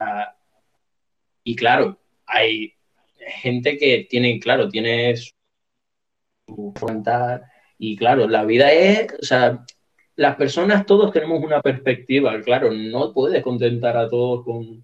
y 1.44 1.56
claro, 1.56 2.00
hay 2.26 2.74
gente 3.18 3.78
que 3.78 4.08
tiene, 4.10 4.40
claro, 4.40 4.70
tiene 4.70 5.16
su 5.16 6.74
cantar 6.74 7.44
y 7.78 7.96
claro, 7.96 8.28
la 8.28 8.44
vida 8.46 8.72
es, 8.72 9.14
o 9.22 9.26
sea, 9.26 9.66
las 10.20 10.36
personas 10.36 10.86
todos 10.86 11.14
tenemos 11.14 11.42
una 11.42 11.62
perspectiva, 11.62 12.42
claro, 12.42 12.74
no 12.74 13.14
puedes 13.14 13.42
contentar 13.42 13.96
a 13.96 14.10
todos 14.10 14.44
con, 14.44 14.84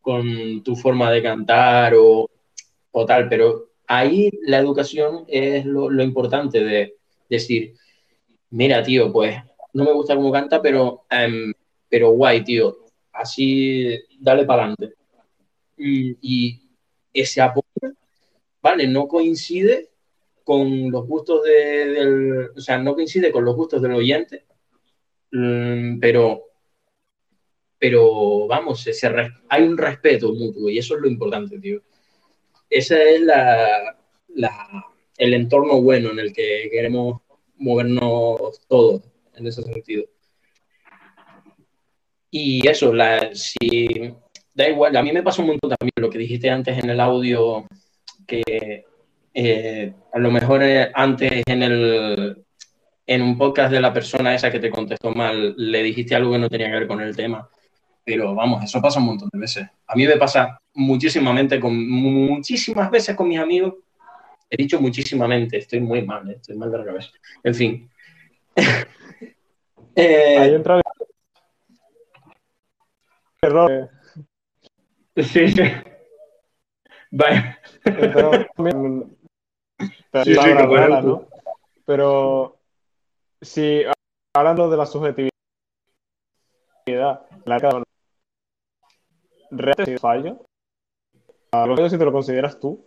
con 0.00 0.64
tu 0.64 0.74
forma 0.74 1.08
de 1.12 1.22
cantar 1.22 1.94
o, 1.94 2.28
o, 2.90 3.06
tal, 3.06 3.28
pero 3.28 3.70
ahí 3.86 4.28
la 4.42 4.58
educación 4.58 5.24
es 5.28 5.64
lo, 5.64 5.88
lo 5.88 6.02
importante 6.02 6.64
de 6.64 6.96
decir, 7.30 7.74
mira, 8.50 8.82
tío, 8.82 9.12
pues 9.12 9.36
no 9.72 9.84
me 9.84 9.92
gusta 9.92 10.16
cómo 10.16 10.32
canta, 10.32 10.60
pero, 10.60 11.04
em, 11.10 11.54
pero 11.88 12.10
guay, 12.10 12.42
tío. 12.42 12.76
Así, 13.12 13.96
dale 14.18 14.44
para 14.44 14.64
adelante. 14.64 14.96
Y, 15.76 16.60
ese 17.12 17.40
apoyo, 17.40 17.94
vale, 18.60 18.88
no 18.88 19.06
coincide 19.06 19.90
con 20.42 20.90
los 20.90 21.06
gustos 21.06 21.44
del, 21.44 22.50
o 22.56 22.60
sea, 22.60 22.78
no 22.78 22.94
coincide 22.94 23.30
con 23.30 23.44
los 23.44 23.54
gustos 23.54 23.80
del 23.80 23.92
oyente, 23.92 24.44
pero, 25.30 26.42
pero 27.78 28.46
vamos, 28.46 28.86
ese, 28.86 29.10
hay 29.48 29.62
un 29.62 29.76
respeto 29.76 30.32
mutuo 30.32 30.70
y 30.70 30.78
eso 30.78 30.96
es 30.96 31.02
lo 31.02 31.08
importante, 31.08 31.58
tío. 31.58 31.82
Ese 32.68 33.14
es 33.14 33.20
la, 33.22 33.96
el 35.16 35.34
entorno 35.34 35.80
bueno 35.82 36.10
en 36.10 36.18
el 36.18 36.32
que 36.32 36.68
queremos 36.70 37.22
movernos 37.56 38.60
todos 38.68 39.02
en 39.34 39.46
ese 39.46 39.62
sentido. 39.62 40.04
Y 42.30 42.66
eso, 42.68 42.92
la, 42.92 43.34
si 43.34 44.14
da 44.52 44.68
igual, 44.68 44.96
a 44.96 45.02
mí 45.02 45.12
me 45.12 45.22
pasó 45.22 45.42
un 45.42 45.48
montón 45.48 45.70
también 45.70 45.92
lo 45.96 46.10
que 46.10 46.18
dijiste 46.18 46.50
antes 46.50 46.78
en 46.78 46.90
el 46.90 47.00
audio, 47.00 47.66
que 48.26 48.84
eh, 49.32 49.94
a 50.12 50.18
lo 50.18 50.30
mejor 50.30 50.62
eh, 50.62 50.90
antes 50.94 51.42
en 51.46 51.62
el 51.62 52.45
en 53.06 53.22
un 53.22 53.38
podcast 53.38 53.70
de 53.72 53.80
la 53.80 53.92
persona 53.92 54.34
esa 54.34 54.50
que 54.50 54.58
te 54.58 54.70
contestó 54.70 55.12
mal, 55.12 55.54
le 55.56 55.82
dijiste 55.82 56.14
algo 56.14 56.32
que 56.32 56.38
no 56.38 56.48
tenía 56.48 56.66
que 56.66 56.78
ver 56.78 56.86
con 56.88 57.00
el 57.00 57.14
tema. 57.14 57.48
Pero 58.04 58.34
vamos, 58.34 58.64
eso 58.64 58.80
pasa 58.80 58.98
un 58.98 59.06
montón 59.06 59.28
de 59.32 59.38
veces. 59.38 59.68
A 59.86 59.94
mí 59.94 60.06
me 60.06 60.16
pasa 60.16 60.60
muchísimamente, 60.74 61.60
con, 61.60 61.88
muchísimas 61.88 62.90
veces 62.90 63.14
con 63.14 63.28
mis 63.28 63.38
amigos. 63.38 63.74
He 64.50 64.56
dicho 64.56 64.80
muchísimamente, 64.80 65.58
estoy 65.58 65.80
muy 65.80 66.02
mal, 66.02 66.28
eh, 66.30 66.34
estoy 66.34 66.56
mal 66.56 66.70
de 66.70 66.78
la 66.78 66.84
cabeza. 66.84 67.10
En 67.42 67.54
fin. 67.54 67.90
Eh, 69.98 70.36
Ahí 70.38 70.54
entra 70.54 70.76
el 70.76 70.82
error. 73.40 73.90
Sí, 75.16 75.48
sí. 75.48 75.62
Vaya. 77.10 77.58
Sí, 80.22 80.34
sí, 80.34 80.50
¿no? 80.54 81.26
Pero 81.86 82.55
si 83.46 83.82
hablando 84.34 84.68
de 84.68 84.76
la 84.76 84.86
subjetividad, 84.86 85.30
la 87.44 87.58
realmente 89.50 89.98
fallo, 89.98 90.44
a 91.52 91.66
lo 91.66 91.88
si 91.88 91.96
te 91.96 92.04
lo 92.04 92.12
consideras 92.12 92.58
tú. 92.58 92.84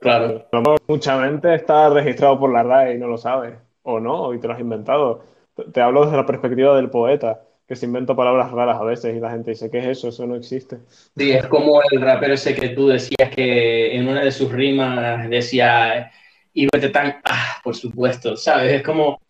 Claro. 0.00 0.46
Mucha 0.88 1.22
gente 1.24 1.54
está 1.54 1.88
registrado 1.90 2.38
por 2.38 2.52
la 2.52 2.62
RAE 2.62 2.94
y 2.94 2.98
no 2.98 3.06
lo 3.06 3.18
sabe 3.18 3.58
o 3.82 4.00
no, 4.00 4.34
y 4.34 4.40
te 4.40 4.48
lo 4.48 4.54
has 4.54 4.60
inventado. 4.60 5.24
Te, 5.72 5.80
hablo 5.80 6.04
desde 6.04 6.16
la 6.16 6.26
perspectiva 6.26 6.74
del 6.76 6.90
poeta, 6.90 7.42
que 7.66 7.76
se 7.76 7.86
inventa 7.86 8.16
palabras 8.16 8.50
raras 8.50 8.80
a 8.80 8.84
veces 8.84 9.14
y 9.14 9.20
la 9.20 9.30
gente 9.30 9.50
dice, 9.50 9.70
¿qué 9.70 9.78
es 9.78 9.86
eso? 9.86 10.08
Eso 10.08 10.26
no 10.26 10.36
existe. 10.36 10.78
Sí, 11.16 11.32
es 11.32 11.46
como 11.46 11.80
el 11.90 12.00
rapero 12.00 12.34
ese 12.34 12.54
que 12.54 12.70
tú 12.70 12.88
decías 12.88 13.30
que 13.34 13.94
en 13.94 14.08
una 14.08 14.24
de 14.24 14.32
sus 14.32 14.50
rimas 14.50 15.28
decía, 15.28 16.10
y 16.52 16.66
tan, 16.68 17.20
ah, 17.24 17.60
por 17.62 17.76
supuesto, 17.76 18.36
¿sabes? 18.36 18.74
Es 18.74 18.82
como, 18.82 19.20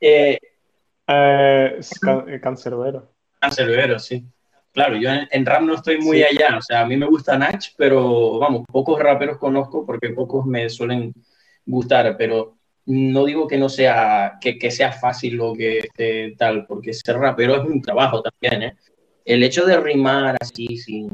eh, 0.00 0.38
Eh, 1.08 1.80
can 2.00 2.40
cancerbero. 2.40 3.12
Cancerbero, 3.40 3.98
sí. 3.98 4.24
Claro, 4.72 4.96
yo 4.96 5.08
en, 5.30 5.46
rap 5.46 5.62
no 5.62 5.74
estoy 5.74 5.98
muy 5.98 6.22
allá, 6.22 6.58
o 6.58 6.60
sea, 6.60 6.82
a 6.82 6.86
mí 6.86 6.96
me 6.96 7.06
gusta 7.06 7.38
Nach, 7.38 7.64
pero 7.78 8.38
vamos, 8.38 8.64
pocos 8.70 8.98
raperos 9.00 9.38
conozco 9.38 9.86
porque 9.86 10.10
pocos 10.10 10.44
me 10.44 10.68
suelen 10.68 11.14
gustar, 11.64 12.14
pero 12.18 12.56
no 12.86 13.24
digo 13.24 13.46
que 13.48 13.56
no 13.56 13.68
sea, 13.68 14.36
que, 14.40 14.58
que 14.58 14.70
sea 14.70 14.92
fácil 14.92 15.40
o 15.40 15.54
que 15.54 16.34
tal, 16.36 16.66
porque 16.66 16.92
ser 16.92 17.16
rapero 17.16 17.56
es 17.56 17.64
un 17.64 17.80
trabajo 17.80 18.20
también, 18.20 18.62
¿eh? 18.62 18.76
El 19.24 19.42
hecho 19.42 19.64
de 19.64 19.80
rimar 19.80 20.36
así 20.40 20.76
sin, 20.76 21.08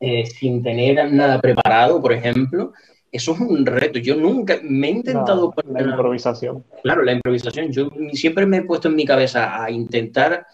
eh, 0.00 0.26
sin 0.26 0.62
tener 0.62 1.12
nada 1.12 1.40
preparado, 1.40 2.00
por 2.00 2.12
ejemplo, 2.12 2.72
eso 3.12 3.32
es 3.32 3.40
un 3.40 3.66
reto. 3.66 3.98
Yo 3.98 4.16
nunca 4.16 4.58
me 4.62 4.88
he 4.88 4.90
intentado... 4.90 5.52
la 5.66 5.82
improvisación. 5.82 6.64
Claro, 6.82 7.02
la 7.02 7.12
improvisación. 7.12 7.72
Yo 7.72 7.90
siempre 8.12 8.46
me 8.46 8.58
he 8.58 8.62
puesto 8.62 8.88
en 8.88 8.96
mi 8.96 9.04
cabeza 9.04 9.62
a 9.62 9.70
intentar 9.70 10.46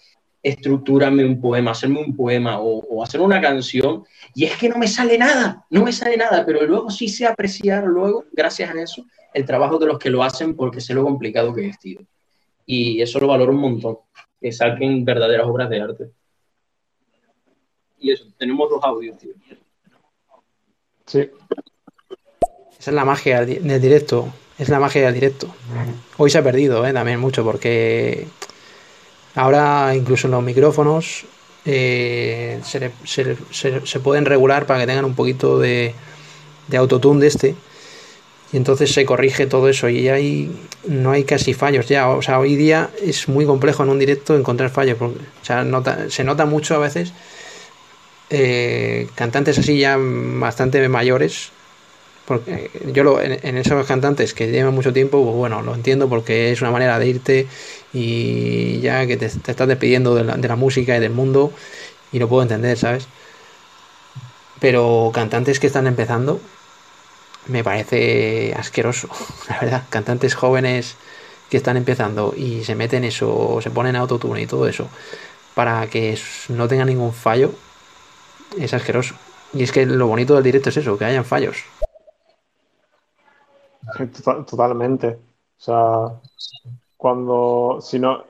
estructurarme 0.43 1.25
un 1.25 1.41
poema, 1.41 1.73
hacerme 1.73 2.01
un 2.01 2.15
poema 2.15 2.61
o, 2.61 3.03
hacer 3.03 3.21
una 3.21 3.41
canción, 3.41 4.05
y 4.33 4.45
es 4.45 4.57
que 4.57 4.69
no 4.69 4.79
me 4.79 4.87
sale 4.87 5.19
nada, 5.19 5.67
no 5.71 5.83
me 5.83 5.93
sale 5.93 6.17
nada, 6.17 6.47
pero 6.47 6.65
luego 6.65 6.89
sí 6.89 7.09
sé 7.09 7.27
apreciar 7.27 7.83
luego, 7.83 8.27
gracias 8.31 8.73
a 8.73 8.81
eso, 8.81 9.05
el 9.35 9.45
trabajo 9.45 9.77
de 9.79 9.87
los 9.87 9.99
que 9.99 10.09
lo 10.09 10.23
hacen 10.23 10.55
porque 10.55 10.81
sé 10.81 10.95
lo 10.95 11.03
complicado 11.03 11.53
que 11.53 11.67
es, 11.67 11.79
tío. 11.81 11.99
Y 12.65 13.03
eso 13.03 13.19
lo 13.19 13.27
valoro 13.27 13.51
un 13.51 13.59
montón, 13.59 13.99
que 14.41 14.53
saquen 14.53 15.05
verdaderas 15.05 15.49
obras 15.49 15.69
de 15.69 15.81
arte. 15.81 16.11
Y 17.99 18.13
eso, 18.13 18.27
tenemos 18.39 18.71
dos 18.71 18.85
audios, 18.85 19.19
tío. 19.19 19.35
Sí. 21.07 21.29
Es 22.87 22.95
la 22.95 23.05
magia 23.05 23.45
del 23.45 23.81
directo, 23.81 24.33
es 24.59 24.69
la 24.69 24.79
magia 24.79 25.03
del 25.03 25.15
directo. 25.15 25.49
Hoy 26.17 26.31
se 26.31 26.39
ha 26.39 26.43
perdido, 26.43 26.87
¿eh? 26.87 26.93
también 26.93 27.19
mucho, 27.19 27.45
porque 27.45 28.29
Ahora 29.37 29.95
incluso 29.95 30.27
en 30.27 30.33
los 30.33 30.43
micrófonos 30.43 31.27
eh, 31.67 32.59
se, 32.65 34.01
pueden 34.01 34.25
regular 34.25 34.67
para 34.67 34.81
que 34.81 34.87
tengan 34.87 35.05
un 35.05 35.15
poquito 35.15 35.59
de, 35.59 35.95
de 36.69 36.77
autotune 36.77 37.21
de 37.21 37.27
este. 37.27 37.55
Y 38.53 38.57
entonces 38.57 38.93
se 38.93 39.05
corrige 39.05 39.47
todo 39.47 39.69
eso 39.69 39.91
y 39.91 40.09
ahí 40.09 40.51
no 40.87 41.11
hay 41.11 41.25
casi 41.25 41.53
fallos 41.53 41.87
ya. 41.87 42.09
O 42.09 42.23
sea, 42.23 42.39
hoy 42.39 42.57
día 42.57 42.89
es 43.03 43.29
muy 43.29 43.45
complejo 43.45 43.83
en 43.83 43.91
un 43.91 43.99
directo 43.99 44.35
encontrar 44.35 44.71
fallos. 44.71 44.97
Porque, 44.97 45.19
o 45.19 45.45
sea, 45.45 45.67
se 46.09 46.25
nota 46.25 46.47
mucho 46.47 46.75
a 46.75 46.79
veces 46.79 47.13
eh, 48.31 49.09
cantantes 49.17 49.59
así 49.59 49.79
ya 49.79 49.99
bastante 50.01 50.89
mayores 50.89 51.51
porque 52.27 52.71
yo 52.93 53.05
lo, 53.05 53.21
en, 53.23 53.57
esos 53.57 53.87
cantantes 53.87 54.35
que 54.35 54.51
llevan 54.51 54.75
mucho 54.75 54.93
tiempo, 54.93 55.23
pues 55.23 55.37
bueno, 55.37 55.63
lo 55.63 55.75
entiendo 55.75 56.09
porque 56.09 56.51
es 56.51 56.61
una 56.61 56.73
manera 56.73 56.99
de 56.99 57.07
irte 57.07 57.47
y 57.93 58.81
ya 58.81 59.07
que 59.07 59.17
te, 59.17 59.27
estás 59.27 59.69
despidiendo 59.69 60.15
de 60.15 60.49
la, 60.49 60.57
música 60.57 60.97
y 60.97 61.01
del 61.01 61.13
mundo 61.13 61.53
y 62.13 62.19
lo 62.19 62.29
puedo 62.29 62.43
entender, 62.43 62.77
¿sabes? 62.77 63.07
Pero 64.61 65.13
cantantes 65.15 65.61
que 65.61 65.69
están 65.69 65.87
empezando, 65.87 66.41
me 67.47 67.63
parece 67.63 68.55
asqueroso, 68.57 69.09
la 69.49 69.61
verdad. 69.61 69.83
Cantantes 69.89 70.35
jóvenes 70.35 70.97
que 71.49 71.57
están 71.57 71.77
empezando 71.77 72.35
y 72.37 72.65
se 72.65 72.75
meten 72.75 73.05
eso, 73.05 73.61
se 73.63 73.71
ponen 73.71 73.95
autotune 73.95 74.43
y 74.43 74.47
todo 74.47 74.67
eso, 74.69 74.89
para 75.55 75.87
que 75.87 76.19
no 76.49 76.67
tenga 76.67 76.85
ningún 76.85 77.13
fallo, 77.13 77.53
es 78.59 78.75
asqueroso. 78.75 79.15
Y 79.55 79.63
es 79.63 79.71
que 79.71 79.87
lo 79.87 80.09
bonito 80.09 80.35
del 80.35 80.43
directo 80.43 80.71
es 80.71 80.79
eso, 80.79 80.99
que 80.99 81.05
hayan 81.05 81.25
fallos. 81.25 81.59
Totalmente. 84.47 85.19
O 85.59 85.61
sea, 85.61 86.21
cuando, 86.97 87.79
si 87.81 87.99
no, 87.99 88.25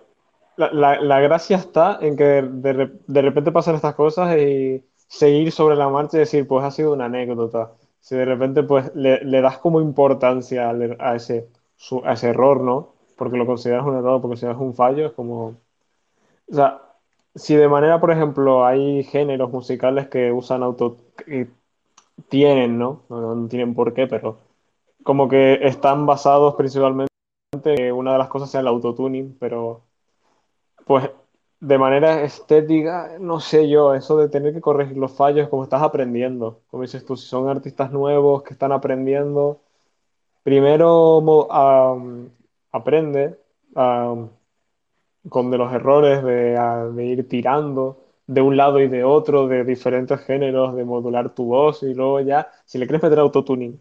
la, 0.56 1.00
la, 1.00 1.20
gracia 1.20 1.56
está 1.56 1.98
en 2.00 2.16
que 2.16 2.42
de, 2.42 2.90
de, 3.06 3.22
repente 3.22 3.52
pasan 3.52 3.74
estas 3.74 3.94
cosas 3.94 4.36
y 4.38 4.84
seguir 5.08 5.52
sobre 5.52 5.76
la 5.76 5.88
marcha 5.88 6.16
y 6.16 6.20
decir, 6.20 6.46
pues 6.46 6.64
ha 6.64 6.70
sido 6.70 6.92
una 6.92 7.06
anécdota. 7.06 7.72
Si 8.00 8.16
de 8.16 8.24
repente 8.24 8.62
pues 8.62 8.94
le, 8.94 9.24
le 9.24 9.40
das 9.40 9.58
como 9.58 9.80
importancia 9.80 10.70
a 10.70 11.16
ese, 11.16 11.48
a 12.04 12.12
ese 12.12 12.28
error, 12.28 12.60
¿no? 12.60 12.94
Porque 13.16 13.36
lo 13.36 13.46
consideras 13.46 13.84
un 13.86 13.96
error, 13.96 14.20
porque 14.20 14.32
consideras 14.34 14.60
un 14.60 14.74
fallo, 14.74 15.06
es 15.06 15.12
como... 15.12 15.56
O 16.50 16.54
sea, 16.54 16.82
si 17.34 17.56
de 17.56 17.68
manera, 17.68 18.00
por 18.00 18.10
ejemplo, 18.12 18.64
hay 18.64 19.04
géneros 19.04 19.50
musicales 19.52 20.08
que 20.08 20.32
usan 20.32 20.62
auto... 20.62 20.96
y 21.26 21.46
tienen, 22.28 22.78
¿no? 22.78 23.02
No, 23.08 23.34
no 23.34 23.48
tienen 23.48 23.74
por 23.74 23.92
qué, 23.94 24.06
pero 24.06 24.38
como 25.06 25.28
que 25.28 25.60
están 25.62 26.04
basados 26.06 26.56
principalmente 26.56 27.08
en 27.64 27.94
una 27.94 28.12
de 28.14 28.18
las 28.18 28.28
cosas 28.28 28.50
sea 28.50 28.60
el 28.60 28.66
autotuning, 28.66 29.36
pero 29.38 29.84
pues 30.86 31.10
de 31.60 31.78
manera 31.78 32.22
estética, 32.22 33.16
no 33.20 33.40
sé 33.40 33.68
yo, 33.68 33.94
eso 33.94 34.16
de 34.18 34.28
tener 34.28 34.52
que 34.54 34.60
corregir 34.60 34.96
los 34.98 35.12
fallos, 35.12 35.48
como 35.48 35.64
estás 35.64 35.82
aprendiendo, 35.82 36.60
como 36.68 36.82
dices 36.82 37.06
tú, 37.06 37.16
si 37.16 37.26
son 37.28 37.48
artistas 37.48 37.92
nuevos 37.92 38.42
que 38.42 38.54
están 38.54 38.72
aprendiendo, 38.72 39.60
primero 40.42 41.48
aprende 42.72 43.38
con 45.28 45.50
de 45.50 45.58
los 45.58 45.72
errores 45.72 46.22
de, 46.24 46.58
de 46.94 47.04
ir 47.04 47.28
tirando 47.28 47.98
de 48.26 48.40
un 48.42 48.56
lado 48.56 48.80
y 48.80 48.88
de 48.88 49.04
otro, 49.04 49.46
de 49.48 49.64
diferentes 49.64 50.20
géneros, 50.20 50.74
de 50.74 50.84
modular 50.84 51.34
tu 51.34 51.46
voz 51.46 51.82
y 51.84 51.94
luego 51.94 52.20
ya, 52.20 52.50
si 52.64 52.78
le 52.78 52.86
quieres 52.86 53.02
meter 53.02 53.20
autotuning 53.20 53.80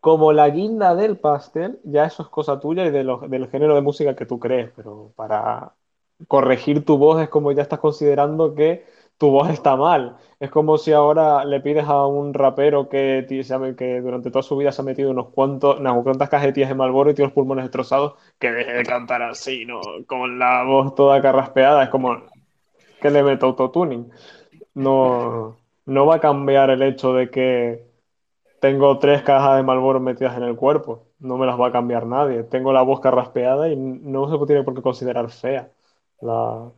como 0.00 0.32
la 0.32 0.48
guinda 0.48 0.94
del 0.94 1.18
pastel, 1.18 1.80
ya 1.84 2.04
eso 2.06 2.22
es 2.22 2.28
cosa 2.28 2.58
tuya 2.58 2.86
y 2.86 2.90
de 2.90 3.04
del 3.28 3.48
género 3.48 3.74
de 3.74 3.82
música 3.82 4.16
que 4.16 4.26
tú 4.26 4.38
crees, 4.38 4.70
pero 4.74 5.12
para 5.14 5.74
corregir 6.28 6.84
tu 6.84 6.98
voz 6.98 7.22
es 7.22 7.28
como 7.28 7.52
ya 7.52 7.62
estás 7.62 7.78
considerando 7.80 8.54
que 8.54 8.86
tu 9.18 9.30
voz 9.30 9.50
está 9.50 9.76
mal. 9.76 10.16
Es 10.38 10.50
como 10.50 10.78
si 10.78 10.92
ahora 10.92 11.44
le 11.44 11.60
pides 11.60 11.84
a 11.84 12.06
un 12.06 12.32
rapero 12.32 12.88
que, 12.88 13.26
que 13.28 14.00
durante 14.00 14.30
toda 14.30 14.42
su 14.42 14.56
vida 14.56 14.72
se 14.72 14.80
ha 14.80 14.84
metido 14.84 15.10
unos 15.10 15.28
cuantos, 15.28 15.78
unas 15.78 16.02
cuantas 16.02 16.30
cajetillas 16.30 16.70
de 16.70 16.74
Malboro 16.74 17.10
y 17.10 17.14
tiene 17.14 17.26
los 17.26 17.34
pulmones 17.34 17.66
destrozados, 17.66 18.14
que 18.38 18.50
deje 18.50 18.72
de 18.72 18.82
cantar 18.84 19.20
así, 19.20 19.66
¿no? 19.66 19.80
Con 20.06 20.38
la 20.38 20.64
voz 20.64 20.94
toda 20.94 21.20
carraspeada, 21.20 21.84
es 21.84 21.90
como 21.90 22.16
que 23.02 23.10
le 23.10 23.22
meto 23.22 23.46
autotuning. 23.46 24.10
No, 24.72 25.58
no 25.84 26.06
va 26.06 26.16
a 26.16 26.20
cambiar 26.20 26.70
el 26.70 26.82
hecho 26.82 27.12
de 27.12 27.30
que 27.30 27.89
tengo 28.60 28.98
tres 28.98 29.22
cajas 29.22 29.56
de 29.56 29.62
Malboro 29.62 30.00
metidas 30.00 30.36
en 30.36 30.42
el 30.44 30.54
cuerpo. 30.54 31.06
No 31.18 31.38
me 31.38 31.46
las 31.46 31.58
va 31.58 31.68
a 31.68 31.72
cambiar 31.72 32.06
nadie. 32.06 32.44
Tengo 32.44 32.72
la 32.72 32.82
voz 32.82 33.00
carraspeada 33.00 33.68
y 33.70 33.76
no 33.76 34.30
se 34.30 34.46
tiene 34.46 34.62
por 34.62 34.74
qué 34.74 34.82
considerar 34.82 35.30
fea. 35.30 35.70
La, 36.20 36.70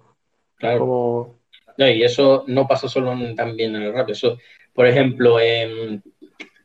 claro. 0.57 1.36
No, 1.77 1.89
y 1.89 2.02
eso 2.02 2.44
no 2.47 2.67
pasa 2.67 2.89
solo 2.89 3.12
también 3.35 3.75
en 3.75 3.83
el 3.83 3.93
rap. 3.93 4.11
Eso, 4.11 4.39
por 4.73 4.86
ejemplo, 4.86 5.41
en, 5.41 6.02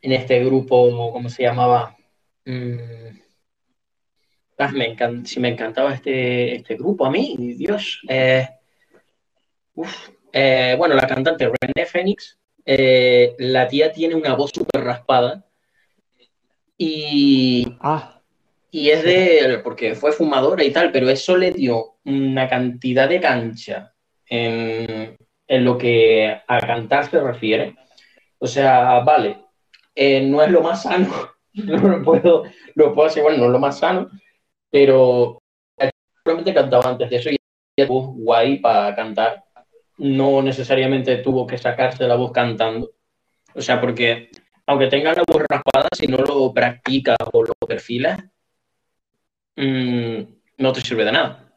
este 0.02 0.44
grupo, 0.46 1.12
¿cómo 1.12 1.30
se 1.30 1.44
llamaba? 1.44 1.96
Mm, 2.46 3.18
ah, 4.60 4.72
me 4.72 4.96
si 5.26 5.40
me 5.40 5.50
encantaba 5.50 5.94
este, 5.94 6.56
este 6.56 6.76
grupo 6.76 7.06
a 7.06 7.12
mí, 7.12 7.36
Dios. 7.58 8.02
Eh, 8.08 8.48
eh, 10.32 10.76
bueno, 10.78 10.96
la 10.96 11.08
cantante 11.08 11.50
René 11.60 11.86
Fénix 11.86 12.37
eh, 12.70 13.34
la 13.40 13.66
tía 13.70 13.94
tiene 13.94 14.14
una 14.14 14.36
voz 14.36 14.52
súper 14.54 14.84
raspada 14.84 15.46
y, 16.78 17.66
ah. 17.80 18.22
y 18.70 18.90
es 18.90 19.04
de, 19.04 19.62
porque 19.64 19.96
fue 19.96 20.12
fumadora 20.12 20.66
y 20.66 20.72
tal, 20.72 20.92
pero 20.92 21.10
eso 21.10 21.38
le 21.38 21.52
dio 21.52 21.96
una 22.04 22.50
cantidad 22.50 23.08
de 23.08 23.22
cancha 23.22 23.94
en, 24.28 25.18
lo 25.48 25.78
que 25.78 26.42
a 26.46 26.60
cantar 26.60 27.10
se 27.10 27.22
refiere. 27.22 27.74
O 28.38 28.48
sea, 28.48 29.00
vale, 29.00 29.38
eh, 29.96 30.22
no 30.22 30.44
es 30.44 30.52
lo 30.52 30.62
más 30.62 30.84
sano, 30.84 31.10
no 31.54 31.78
lo 31.78 32.04
puedo, 32.04 32.44
lo 32.76 32.94
puedo 32.94 33.08
decir, 33.08 33.24
bueno, 33.24 33.38
no 33.40 33.46
es 33.46 33.52
lo 33.52 33.60
más 33.60 33.80
sano, 33.80 34.10
pero 34.70 35.42
probablemente 36.22 36.54
cantaba 36.54 36.90
antes 36.90 37.10
de 37.10 37.16
eso 37.16 37.30
y 37.30 37.38
voz 37.86 38.14
guay 38.14 38.60
para 38.60 38.94
cantar 38.94 39.46
no 39.98 40.42
necesariamente 40.42 41.18
tuvo 41.18 41.48
que 41.48 41.58
sacarse 41.58 42.08
la 42.08 42.16
voz 42.16 42.32
cantando. 42.32 42.92
O 43.54 43.62
sea, 43.62 43.82
porque 43.82 44.30
aunque 44.66 44.88
tenga 44.88 45.14
la 45.14 45.24
voz 45.28 45.44
raspada, 45.50 45.88
si 45.98 46.08
no 46.08 46.18
lo 46.18 46.54
practicas 46.54 47.18
o 47.34 47.44
lo 47.44 47.54
perfilas, 47.68 48.24
mm, 49.56 50.22
no 50.58 50.74
te 50.74 50.82
sirve 50.82 51.06
de 51.06 51.12
nada. 51.12 51.54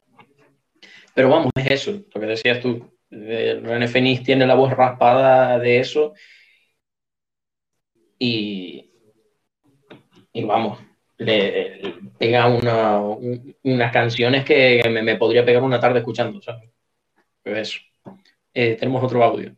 Pero 1.13 1.29
vamos, 1.29 1.51
es 1.55 1.71
eso, 1.71 1.91
lo 2.13 2.21
que 2.21 2.27
decías 2.27 2.59
tú. 2.61 2.97
René 3.09 3.87
Fenix 3.89 4.23
tiene 4.23 4.47
la 4.47 4.55
voz 4.55 4.71
raspada 4.71 5.59
de 5.59 5.79
eso 5.79 6.13
y, 8.17 8.89
y 10.31 10.43
vamos, 10.43 10.79
le, 11.17 11.95
pega 12.17 12.47
una, 12.47 12.99
unas 13.63 13.91
canciones 13.91 14.45
que 14.45 14.81
me, 14.89 15.01
me, 15.01 15.17
podría 15.17 15.43
pegar 15.43 15.63
una 15.63 15.79
tarde 15.79 15.99
escuchando, 15.99 16.41
¿sabes? 16.41 16.69
Eso. 17.43 17.79
Eh, 18.53 18.77
tenemos 18.77 19.03
otro 19.03 19.23
audio. 19.23 19.55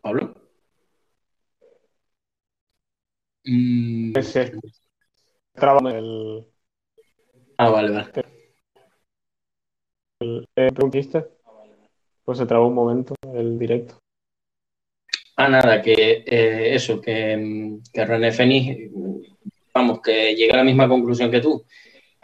¿Pablo? 0.00 0.34
Mm. 3.44 4.12
Ese. 4.16 4.52
El... 5.90 6.46
Ah, 7.58 7.70
vale, 7.70 7.90
vale. 7.92 8.12
El, 10.20 10.48
el, 10.56 10.74
Pues 12.24 12.38
se 12.38 12.46
trabó 12.46 12.68
un 12.68 12.74
momento 12.74 13.14
el 13.34 13.58
directo. 13.58 14.01
Ah, 15.36 15.48
nada, 15.48 15.80
que 15.80 16.24
eh, 16.26 16.74
eso, 16.74 17.00
que, 17.00 17.78
que 17.92 18.04
René 18.04 18.32
Fénix, 18.32 18.90
vamos, 19.74 20.00
que 20.02 20.34
llega 20.34 20.54
a 20.54 20.58
la 20.58 20.64
misma 20.64 20.88
conclusión 20.88 21.30
que 21.30 21.40
tú. 21.40 21.64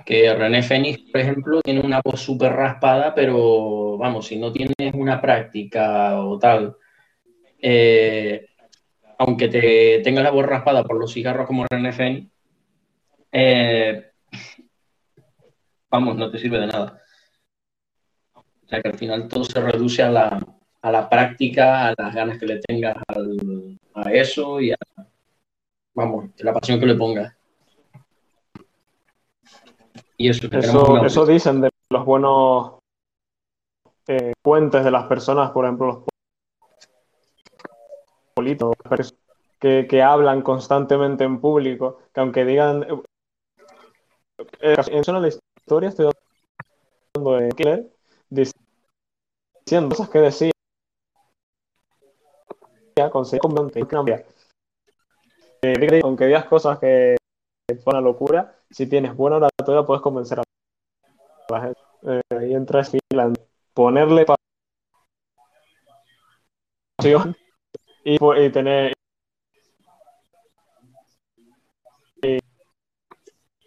Que 0.05 0.35
René 0.35 0.63
Fénix, 0.63 1.11
por 1.11 1.21
ejemplo, 1.21 1.61
tiene 1.63 1.81
una 1.81 2.01
voz 2.05 2.21
súper 2.21 2.53
raspada, 2.53 3.15
pero 3.15 3.97
vamos, 3.99 4.27
si 4.27 4.37
no 4.37 4.53
tienes 4.53 4.95
una 4.95 5.21
práctica 5.21 6.21
o 6.21 6.39
tal, 6.39 6.77
eh, 7.61 8.47
aunque 9.19 9.49
te 9.49 10.01
tenga 10.05 10.23
la 10.23 10.31
voz 10.31 10.47
raspada 10.47 10.85
por 10.85 10.99
los 10.99 11.13
cigarros 11.13 11.47
como 11.47 11.67
René 11.71 11.93
Fénix, 11.93 12.31
eh, 13.33 14.13
vamos, 15.91 16.17
no 16.17 16.31
te 16.31 16.39
sirve 16.39 16.61
de 16.61 16.67
nada. 16.67 17.03
O 18.35 18.69
sea 18.69 18.83
que 18.83 18.89
al 18.89 18.99
final 18.99 19.29
todo 19.29 19.45
se 19.45 19.61
reduce 19.61 20.03
a 20.03 20.11
la, 20.11 20.58
a 20.89 20.93
la 20.93 21.09
práctica, 21.09 21.89
a 21.89 21.95
las 21.97 22.15
ganas 22.15 22.39
que 22.39 22.47
le 22.47 22.61
tengas 22.61 22.97
a 23.95 24.13
eso 24.13 24.61
y 24.61 24.73
a, 24.73 24.77
vamos, 25.95 26.31
la 26.39 26.53
pasión 26.55 26.81
que 26.81 26.87
le 26.87 26.95
pongas. 26.95 27.35
Y 30.17 30.31
eso, 30.31 30.49
eso, 31.05 31.27
dicen 31.27 31.61
de 31.61 31.71
los 31.91 32.05
buenos 32.05 32.79
eh, 34.09 34.33
puentes 34.43 34.83
de 34.83 34.91
las 34.91 35.07
personas, 35.07 35.51
por 35.51 35.65
ejemplo, 35.65 35.87
los 35.87 36.05
políticos 38.35 38.75
que, 39.61 39.87
que 39.89 40.03
hablan 40.03 40.43
constantemente 40.43 41.25
en 41.25 41.41
público, 41.41 41.99
que 42.13 42.21
aunque 42.21 42.45
digan 42.45 42.85
eh, 44.61 44.77
en 44.89 45.23
la 45.23 45.29
historia 45.29 45.89
estoy 45.89 46.11
hablando 47.15 47.39
de 47.39 47.49
Killer 47.51 47.91
diciendo 48.31 49.89
cosas 49.91 50.09
que 50.11 50.19
decía 50.21 50.53
conseguir 53.11 53.41
cambia. 53.89 54.25
Eh, 55.63 56.01
aunque 56.03 56.27
digas 56.27 56.45
cosas 56.45 56.79
que 56.79 57.17
son 57.69 57.95
una 57.95 58.01
locura, 58.01 58.55
si 58.71 58.87
tienes 58.87 59.17
buena 59.17 59.37
oratoria 59.37 59.85
puedes 59.85 60.03
convencer 60.03 60.41
a 60.41 60.43
la 61.51 61.61
gente. 61.61 61.81
Eh, 62.03 62.49
y 62.49 62.55
entra 62.55 62.85
Finland, 62.85 63.39
ponerle 63.75 64.25
pasión 66.97 67.37
y, 68.05 68.17
y 68.17 68.51
tener 68.51 68.93
y, 72.23 72.39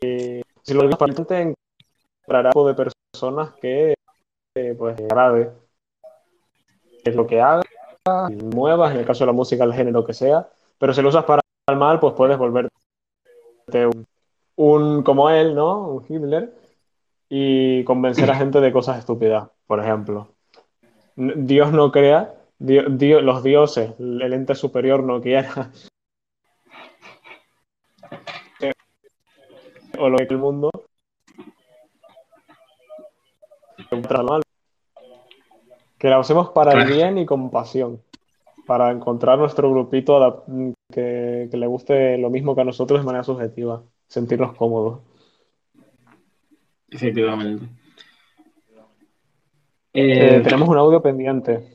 y, 0.01 0.41
si 0.63 0.73
lo 0.73 0.89
para 0.97 1.11
encontrará 1.11 2.51
de 2.53 2.73
personas 2.73 3.53
que 3.61 3.93
eh, 4.55 4.75
pues 4.77 4.97
agrade 4.99 5.51
es 7.03 7.15
lo 7.15 7.27
que 7.27 7.41
haga 7.41 7.63
muevas, 8.05 8.91
en 8.93 8.99
el 8.99 9.05
caso 9.05 9.23
de 9.23 9.27
la 9.27 9.33
música, 9.33 9.63
el 9.63 9.73
género 9.73 10.03
que 10.05 10.13
sea, 10.13 10.49
pero 10.77 10.93
si 10.93 11.01
lo 11.01 11.09
usas 11.09 11.25
para 11.25 11.41
el 11.67 11.77
mal, 11.77 11.99
pues 11.99 12.13
puedes 12.13 12.37
volverte 12.37 12.71
un, 14.55 15.03
como 15.03 15.29
él, 15.29 15.53
¿no? 15.53 15.87
Un 15.87 16.05
Hitler, 16.07 16.53
y 17.29 17.83
convencer 17.83 18.29
a 18.31 18.35
gente 18.35 18.59
de 18.59 18.71
cosas 18.71 18.97
estúpidas, 18.99 19.49
por 19.67 19.79
ejemplo. 19.79 20.29
Dios 21.15 21.71
no 21.71 21.91
crea, 21.91 22.33
los 22.59 23.43
dioses, 23.43 23.91
el 23.99 24.33
ente 24.33 24.55
superior 24.55 25.03
no 25.03 25.21
quiera. 25.21 25.71
o 29.99 30.09
lo 30.09 30.17
que 30.17 30.23
el 30.23 30.37
mundo 30.37 30.71
que 36.01 36.09
la 36.09 36.17
usemos 36.17 36.49
para 36.49 36.81
el 36.81 36.91
bien 36.91 37.19
y 37.19 37.27
con 37.27 37.51
pasión, 37.51 38.01
para 38.65 38.89
encontrar 38.89 39.37
nuestro 39.37 39.69
grupito 39.69 40.43
que, 40.91 41.47
le 41.51 41.67
guste 41.67 42.17
lo 42.17 42.31
mismo 42.31 42.55
que 42.55 42.61
a 42.61 42.63
nosotros 42.63 43.01
de 43.01 43.05
manera 43.05 43.23
subjetiva, 43.23 43.83
sentirnos 44.07 44.55
cómodos. 44.55 45.01
Efectivamente. 46.89 47.65
Eh, 49.93 50.37
eh, 50.37 50.41
tenemos 50.43 50.67
un 50.69 50.79
audio 50.79 51.03
pendiente. 51.03 51.69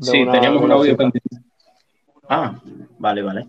Sí, 0.00 0.26
tenemos 0.32 0.62
un 0.64 0.72
audio 0.72 0.96
pendiente. 0.96 1.36
Ah, 2.28 2.60
vale, 2.98 3.22
vale. 3.22 3.48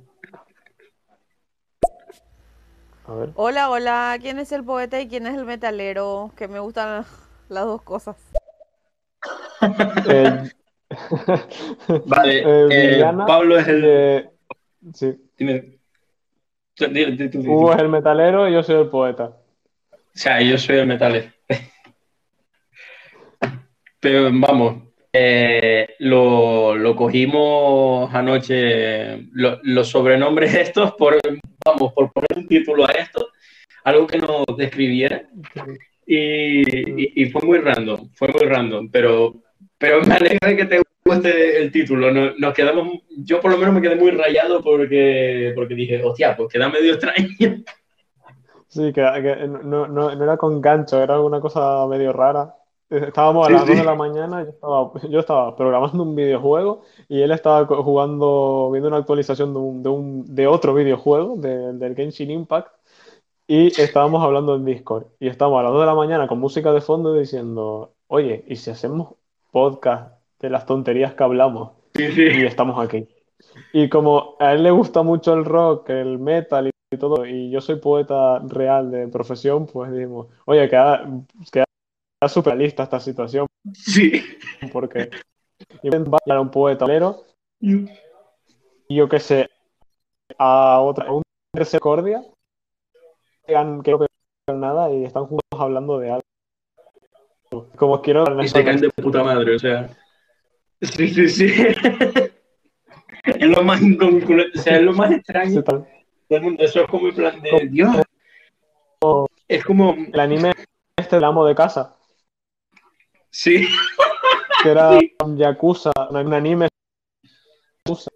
Hola, 3.33 3.71
hola. 3.71 4.17
¿Quién 4.21 4.37
es 4.37 4.51
el 4.51 4.63
poeta 4.63 5.01
y 5.01 5.07
quién 5.07 5.25
es 5.25 5.33
el 5.33 5.45
metalero? 5.45 6.29
Que 6.37 6.47
me 6.47 6.59
gustan 6.59 7.05
las 7.49 7.65
dos 7.65 7.81
cosas. 7.81 8.17
Eh, 9.61 10.49
vale, 12.05 12.39
eh, 12.45 12.99
eh, 12.99 13.03
Pablo 13.27 13.57
es 13.59 13.67
el. 13.67 14.29
sí. 14.93 15.17
Hugo 17.45 17.73
es 17.73 17.79
el 17.79 17.89
metalero 17.89 18.49
y 18.49 18.53
yo 18.53 18.63
soy 18.63 18.81
el 18.81 18.89
poeta. 18.89 19.37
O 19.93 19.97
sea, 20.13 20.41
yo 20.41 20.57
soy 20.57 20.77
el 20.77 20.87
metalero. 20.87 21.27
Pero 23.99 24.29
vamos, 24.33 24.83
lo, 25.99 26.75
lo, 26.75 26.95
cogimos 26.95 28.11
anoche, 28.13 29.27
los 29.31 29.87
sobrenombres 29.87 30.55
estos, 30.55 30.93
por, 30.93 31.19
vamos, 31.63 31.93
por 31.93 32.11
poner 32.11 32.29
un 32.35 32.47
título 32.47 32.87
a 32.87 32.91
esto, 32.93 33.27
algo 33.83 34.07
que 34.07 34.17
nos 34.17 34.45
describiera. 34.57 35.23
Y, 36.07 37.21
y, 37.21 37.29
fue 37.29 37.43
muy 37.43 37.59
random, 37.59 38.09
fue 38.15 38.29
muy 38.29 38.47
random, 38.47 38.89
pero 38.89 39.35
pero 39.81 39.99
me 40.03 40.13
alegra 40.13 40.55
que 40.55 40.65
te 40.65 40.81
guste 41.03 41.57
el 41.59 41.71
título. 41.71 42.11
Nos, 42.11 42.53
quedamos, 42.53 42.99
yo 43.17 43.41
por 43.41 43.51
lo 43.51 43.57
menos 43.57 43.73
me 43.73 43.81
quedé 43.81 43.95
muy 43.95 44.11
rayado 44.11 44.61
porque, 44.61 45.53
porque 45.55 45.73
dije, 45.73 46.03
hostia, 46.03 46.37
pues 46.37 46.49
queda 46.49 46.69
medio 46.69 46.93
extraño. 46.93 47.27
Sí, 48.67 48.93
que, 48.93 49.01
no, 49.01 49.87
no, 49.87 49.87
no, 49.87 50.23
era 50.23 50.37
con 50.37 50.61
gancho, 50.61 51.01
era 51.01 51.19
una 51.19 51.41
cosa 51.41 51.87
medio 51.87 52.13
rara. 52.13 52.55
Estábamos 52.89 53.47
a 53.47 53.51
las 53.51 53.65
2 53.65 53.77
de 53.77 53.83
la 53.83 53.95
mañana, 53.95 54.43
yo 54.43 54.49
estaba, 54.49 54.91
yo 55.09 55.19
estaba 55.19 55.55
programando 55.55 56.03
un 56.03 56.15
videojuego 56.15 56.83
y 57.09 57.21
él 57.21 57.31
estaba 57.31 57.65
jugando, 57.65 58.69
viendo 58.71 58.89
una 58.89 58.97
actualización 58.97 59.53
de, 59.53 59.59
un, 59.59 59.83
de, 59.83 59.89
un, 59.89 60.35
de 60.35 60.47
otro 60.47 60.73
videojuego, 60.73 61.37
del 61.37 61.95
Genshin 61.95 62.31
Impact, 62.31 62.71
y 63.47 63.67
estábamos 63.81 64.23
hablando 64.23 64.55
en 64.55 64.63
Discord. 64.63 65.05
Y 65.19 65.27
estábamos 65.27 65.59
a 65.59 65.63
las 65.63 65.71
2 65.71 65.81
de 65.81 65.87
la 65.87 65.95
mañana 65.95 66.27
con 66.27 66.39
música 66.39 66.71
de 66.71 66.81
fondo 66.81 67.13
diciendo, 67.15 67.93
oye, 68.07 68.45
¿y 68.47 68.57
si 68.57 68.69
hacemos 68.69 69.15
podcast 69.51 70.19
de 70.39 70.49
las 70.49 70.65
tonterías 70.65 71.13
que 71.13 71.23
hablamos. 71.23 71.71
Y 71.95 72.45
estamos 72.45 72.83
aquí. 72.83 73.07
Y 73.73 73.89
como 73.89 74.35
a 74.39 74.53
él 74.53 74.63
le 74.63 74.71
gusta 74.71 75.03
mucho 75.03 75.33
el 75.33 75.45
rock, 75.45 75.89
el 75.89 76.19
metal 76.19 76.71
y 76.91 76.97
todo, 76.97 77.25
y 77.25 77.49
yo 77.51 77.61
soy 77.61 77.75
poeta 77.75 78.39
real 78.39 78.91
de 78.91 79.07
profesión, 79.07 79.67
pues 79.67 79.91
dijimos, 79.91 80.27
oye, 80.45 80.67
queda, 80.69 81.05
queda 81.51 81.65
súper 82.27 82.57
lista 82.57 82.83
esta 82.83 82.99
situación. 82.99 83.47
Sí. 83.73 84.23
Porque 84.71 85.09
a 86.29 86.39
un 86.39 86.51
poeta 86.51 86.85
y 87.59 88.95
yo 88.95 89.07
qué 89.07 89.19
sé, 89.19 89.49
a 90.37 90.79
otra, 90.81 91.07
a 91.07 91.13
un 91.13 91.21
Cordia, 91.79 92.23
que 93.45 93.93
nada, 94.53 94.91
y 94.91 95.05
están 95.05 95.25
juntos 95.25 95.45
hablando 95.51 95.99
de 95.99 96.11
algo. 96.11 96.30
Como 97.75 98.01
quiero. 98.01 98.41
Y 98.41 98.47
se 98.47 98.63
caen 98.63 98.81
de 98.81 98.89
puta 98.89 99.23
madre, 99.23 99.55
o 99.55 99.59
sea. 99.59 99.89
Sí, 100.81 101.09
sí, 101.09 101.29
sí. 101.29 101.45
es 103.23 103.47
lo 103.47 103.63
más 103.63 103.81
inconcluente, 103.81 104.57
o 104.57 104.61
sea, 104.61 104.77
es 104.77 104.83
lo 104.83 104.93
más 104.93 105.11
extraño 105.11 105.63
del 106.29 106.41
mundo. 106.41 106.63
Eso 106.63 106.81
es 106.81 106.87
como 106.87 107.07
el 107.07 107.13
plan 107.13 107.41
de 107.41 107.67
Dios. 107.69 107.97
Es 109.47 109.63
como. 109.65 109.93
El 109.93 110.19
anime 110.19 110.51
este 110.95 111.17
del 111.17 111.25
amo 111.25 111.45
de 111.45 111.55
casa. 111.55 111.97
Sí. 113.29 113.67
Que 114.63 114.69
era 114.69 114.91
un 115.23 115.37
Yakuza, 115.37 115.91
un 116.09 116.33
anime 116.33 116.67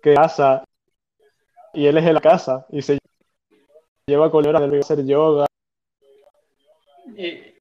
que 0.02 0.14
casa 0.14 0.64
y 1.74 1.86
él 1.88 1.98
es 1.98 2.06
en 2.06 2.14
la 2.14 2.22
casa 2.22 2.66
y 2.70 2.82
se 2.82 2.98
lleva 4.08 4.32
con 4.32 4.48
horas 4.48 4.70
de 4.70 4.80
hacer 4.80 5.06
yoga. 5.06 5.46
Eh, 7.18 7.55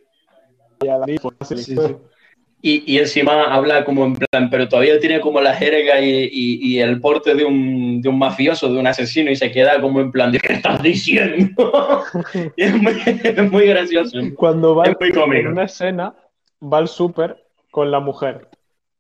y, 2.63 2.95
y, 2.95 2.99
encima 2.99 3.55
habla 3.55 3.85
como 3.85 4.07
en 4.07 4.15
plan, 4.15 4.49
pero 4.51 4.69
todavía 4.69 4.99
tiene 4.99 5.21
como 5.21 5.41
la 5.41 5.55
jerga 5.55 6.01
y, 6.01 6.31
y, 6.33 6.79
el 6.81 7.01
porte 7.01 7.35
de 7.35 7.45
un, 7.45 8.01
de 8.01 8.09
un, 8.09 8.19
mafioso, 8.19 8.73
de 8.73 8.79
un 8.79 8.87
asesino, 8.87 9.31
y 9.31 9.37
se 9.37 9.51
queda 9.53 9.81
como 9.81 10.01
en 10.01 10.11
plan, 10.11 10.33
¿de 10.33 10.41
qué 10.41 10.55
estás 10.55 10.83
diciendo? 10.83 12.03
es, 12.57 12.75
muy, 12.75 13.03
es, 13.05 13.51
muy, 13.51 13.67
gracioso. 13.67 14.19
Cuando 14.35 14.75
va 14.75 14.87
en 14.87 15.47
una 15.47 15.65
escena, 15.65 16.15
va 16.63 16.79
al 16.79 16.89
súper 16.89 17.45
con 17.71 17.91
la 17.91 18.01
mujer. 18.01 18.49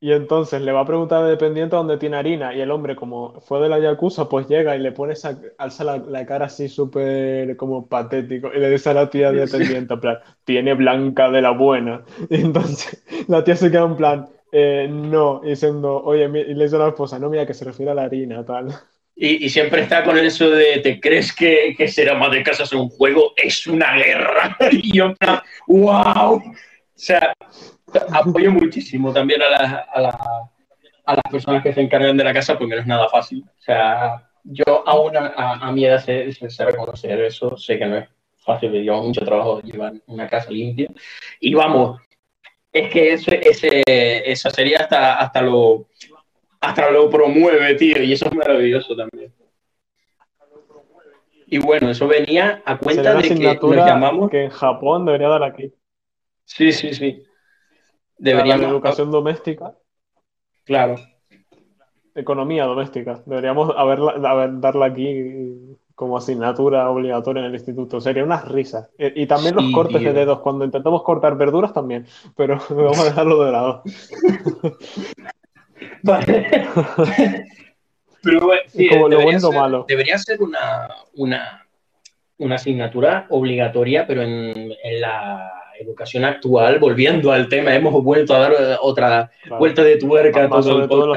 Y 0.04 0.12
entonces 0.12 0.60
le 0.60 0.70
va 0.70 0.80
a 0.80 0.84
preguntar 0.84 1.24
al 1.24 1.30
dependiente 1.30 1.76
dónde 1.76 1.96
tiene 1.96 2.18
harina. 2.18 2.54
Y 2.54 2.60
el 2.60 2.70
hombre, 2.70 2.94
como 2.94 3.40
fue 3.40 3.58
de 3.62 3.70
la 3.70 3.78
Yakuza, 3.78 4.28
pues 4.28 4.46
llega 4.46 4.76
y 4.76 4.78
le 4.78 4.92
pone 4.92 5.14
esa, 5.14 5.40
alza 5.56 5.82
la, 5.82 6.26
cara 6.26 6.44
así 6.44 6.68
súper 6.68 7.56
como 7.56 7.88
patético. 7.88 8.50
Y 8.54 8.60
le 8.60 8.68
dice 8.68 8.90
a 8.90 8.92
la 8.92 9.08
tía 9.08 9.32
dependiente, 9.32 9.94
en 9.94 10.00
plan, 10.00 10.18
tiene 10.44 10.74
blanca 10.74 11.30
de 11.30 11.40
la 11.40 11.52
buena. 11.52 12.04
Y 12.28 12.34
entonces 12.34 13.02
la 13.28 13.42
tía 13.44 13.56
se 13.56 13.70
queda 13.70 13.84
en 13.84 13.96
plan, 13.96 14.28
eh, 14.52 14.88
no, 14.90 15.40
diciendo, 15.42 16.02
oye, 16.04 16.24
y 16.24 16.52
le 16.52 16.64
dice 16.64 16.76
a 16.76 16.80
la 16.80 16.88
esposa, 16.88 17.18
no, 17.18 17.30
mira, 17.30 17.46
que 17.46 17.54
se 17.54 17.64
refiere 17.64 17.92
a 17.92 17.94
la 17.94 18.02
harina, 18.02 18.44
tal. 18.44 18.74
Y, 19.16 19.48
siempre 19.48 19.80
está 19.80 20.04
con 20.04 20.18
eso 20.18 20.50
de, 20.50 20.80
¿te 20.80 21.00
crees 21.00 21.32
que, 21.32 21.74
que 21.78 21.88
ser 21.88 22.10
ama 22.10 22.28
de 22.28 22.42
casa 22.42 22.64
es 22.64 22.74
un 22.74 22.90
juego? 22.90 23.32
Es 23.36 23.66
una 23.66 23.96
guerra. 23.96 24.54
Y 24.70 24.98
yo, 24.98 25.14
wow. 25.66 26.34
O 26.34 26.42
sea, 26.94 27.32
apoyo 28.12 28.50
muchísimo 28.50 29.12
también 29.12 29.40
a, 29.42 29.86
a, 29.92 30.00
las 31.14 31.22
personas 31.30 31.62
que 31.62 31.72
se 31.72 31.80
encargan 31.80 32.16
de 32.16 32.24
la 32.24 32.32
casa 32.32 32.58
porque 32.58 32.74
no 32.74 32.80
es 32.80 32.86
nada 32.86 33.08
fácil. 33.08 33.44
O 33.46 33.62
sea, 33.62 34.28
yo 34.44 34.82
aún 34.86 35.16
a, 35.16 35.32
a, 35.36 35.72
mi 35.72 35.84
edad 35.84 36.02
sé, 36.02 36.32
sé, 36.32 36.64
reconocer 36.64 37.20
eso, 37.20 37.56
sé 37.56 37.78
que 37.78 37.86
no 37.86 37.96
es 37.98 38.08
fácil, 38.36 38.72
lleva 38.72 39.00
mucho 39.00 39.24
trabajo 39.24 39.60
llevar 39.60 39.94
una 40.06 40.28
casa 40.28 40.50
limpia. 40.50 40.88
Y 41.40 41.54
vamos, 41.54 42.00
es 42.72 42.90
que 42.90 43.12
ese, 43.12 43.82
esa 43.86 44.50
sería 44.50 44.78
hasta, 44.80 45.14
hasta, 45.14 45.40
lo, 45.40 45.86
hasta 46.60 46.90
lo 46.90 47.08
promueve, 47.08 47.74
tío, 47.74 48.02
y 48.02 48.12
eso 48.12 48.26
es 48.26 48.34
maravilloso 48.34 48.96
también. 48.96 49.32
Y 51.46 51.58
bueno, 51.58 51.90
eso 51.90 52.08
venía 52.08 52.62
a 52.64 52.78
cuenta 52.78 53.14
de 53.14 53.28
que 53.28 53.34
nos 53.34 53.76
llamamos... 53.76 54.30
que 54.30 54.44
en 54.44 54.50
Japón 54.50 55.04
debería 55.04 55.28
dar 55.28 55.44
aquí. 55.44 55.72
Sí, 56.44 56.72
sí, 56.72 56.92
sí. 56.94 57.24
Deberíamos... 58.18 58.62
La 58.62 58.68
educación 58.68 59.10
doméstica. 59.10 59.74
Claro. 60.64 60.96
Economía 62.14 62.64
doméstica. 62.64 63.22
Deberíamos 63.26 63.74
haberla, 63.76 64.14
darla 64.60 64.86
aquí 64.86 65.76
como 65.94 66.16
asignatura 66.16 66.90
obligatoria 66.90 67.40
en 67.40 67.46
el 67.46 67.54
instituto. 67.54 68.00
Sería 68.00 68.24
una 68.24 68.40
risa. 68.40 68.88
Eh, 68.98 69.12
y 69.16 69.26
también 69.26 69.56
los 69.56 69.70
cortes 69.72 70.02
de 70.02 70.12
dedos. 70.12 70.40
Cuando 70.40 70.64
intentamos 70.64 71.02
cortar 71.02 71.36
verduras 71.36 71.72
también. 71.72 72.06
Pero 72.36 72.58
vamos 72.70 72.98
a 73.00 73.04
dejarlo 73.04 73.44
de 73.44 73.52
lado. 73.52 73.82
vale. 76.02 76.48
Pero 78.22 78.48
como 78.90 79.08
lo 79.08 79.20
bueno 79.22 79.52
malo. 79.52 79.84
Debería 79.86 80.16
ser 80.16 80.42
una, 80.42 80.88
una, 81.14 81.66
una 82.38 82.54
asignatura 82.54 83.26
obligatoria, 83.28 84.06
pero 84.06 84.22
en, 84.22 84.72
en 84.82 85.00
la 85.00 85.52
educación 85.78 86.24
actual, 86.24 86.78
volviendo 86.78 87.32
al 87.32 87.48
tema, 87.48 87.74
hemos 87.74 87.92
vuelto 88.02 88.34
a 88.34 88.38
dar 88.38 88.52
eh, 88.52 88.76
otra 88.80 89.30
vuelta 89.58 89.82
de 89.82 89.96
tuerca 89.96 90.44
a 90.44 90.48
todo 90.48 90.62
sobre 90.62 90.88
todo 90.88 91.14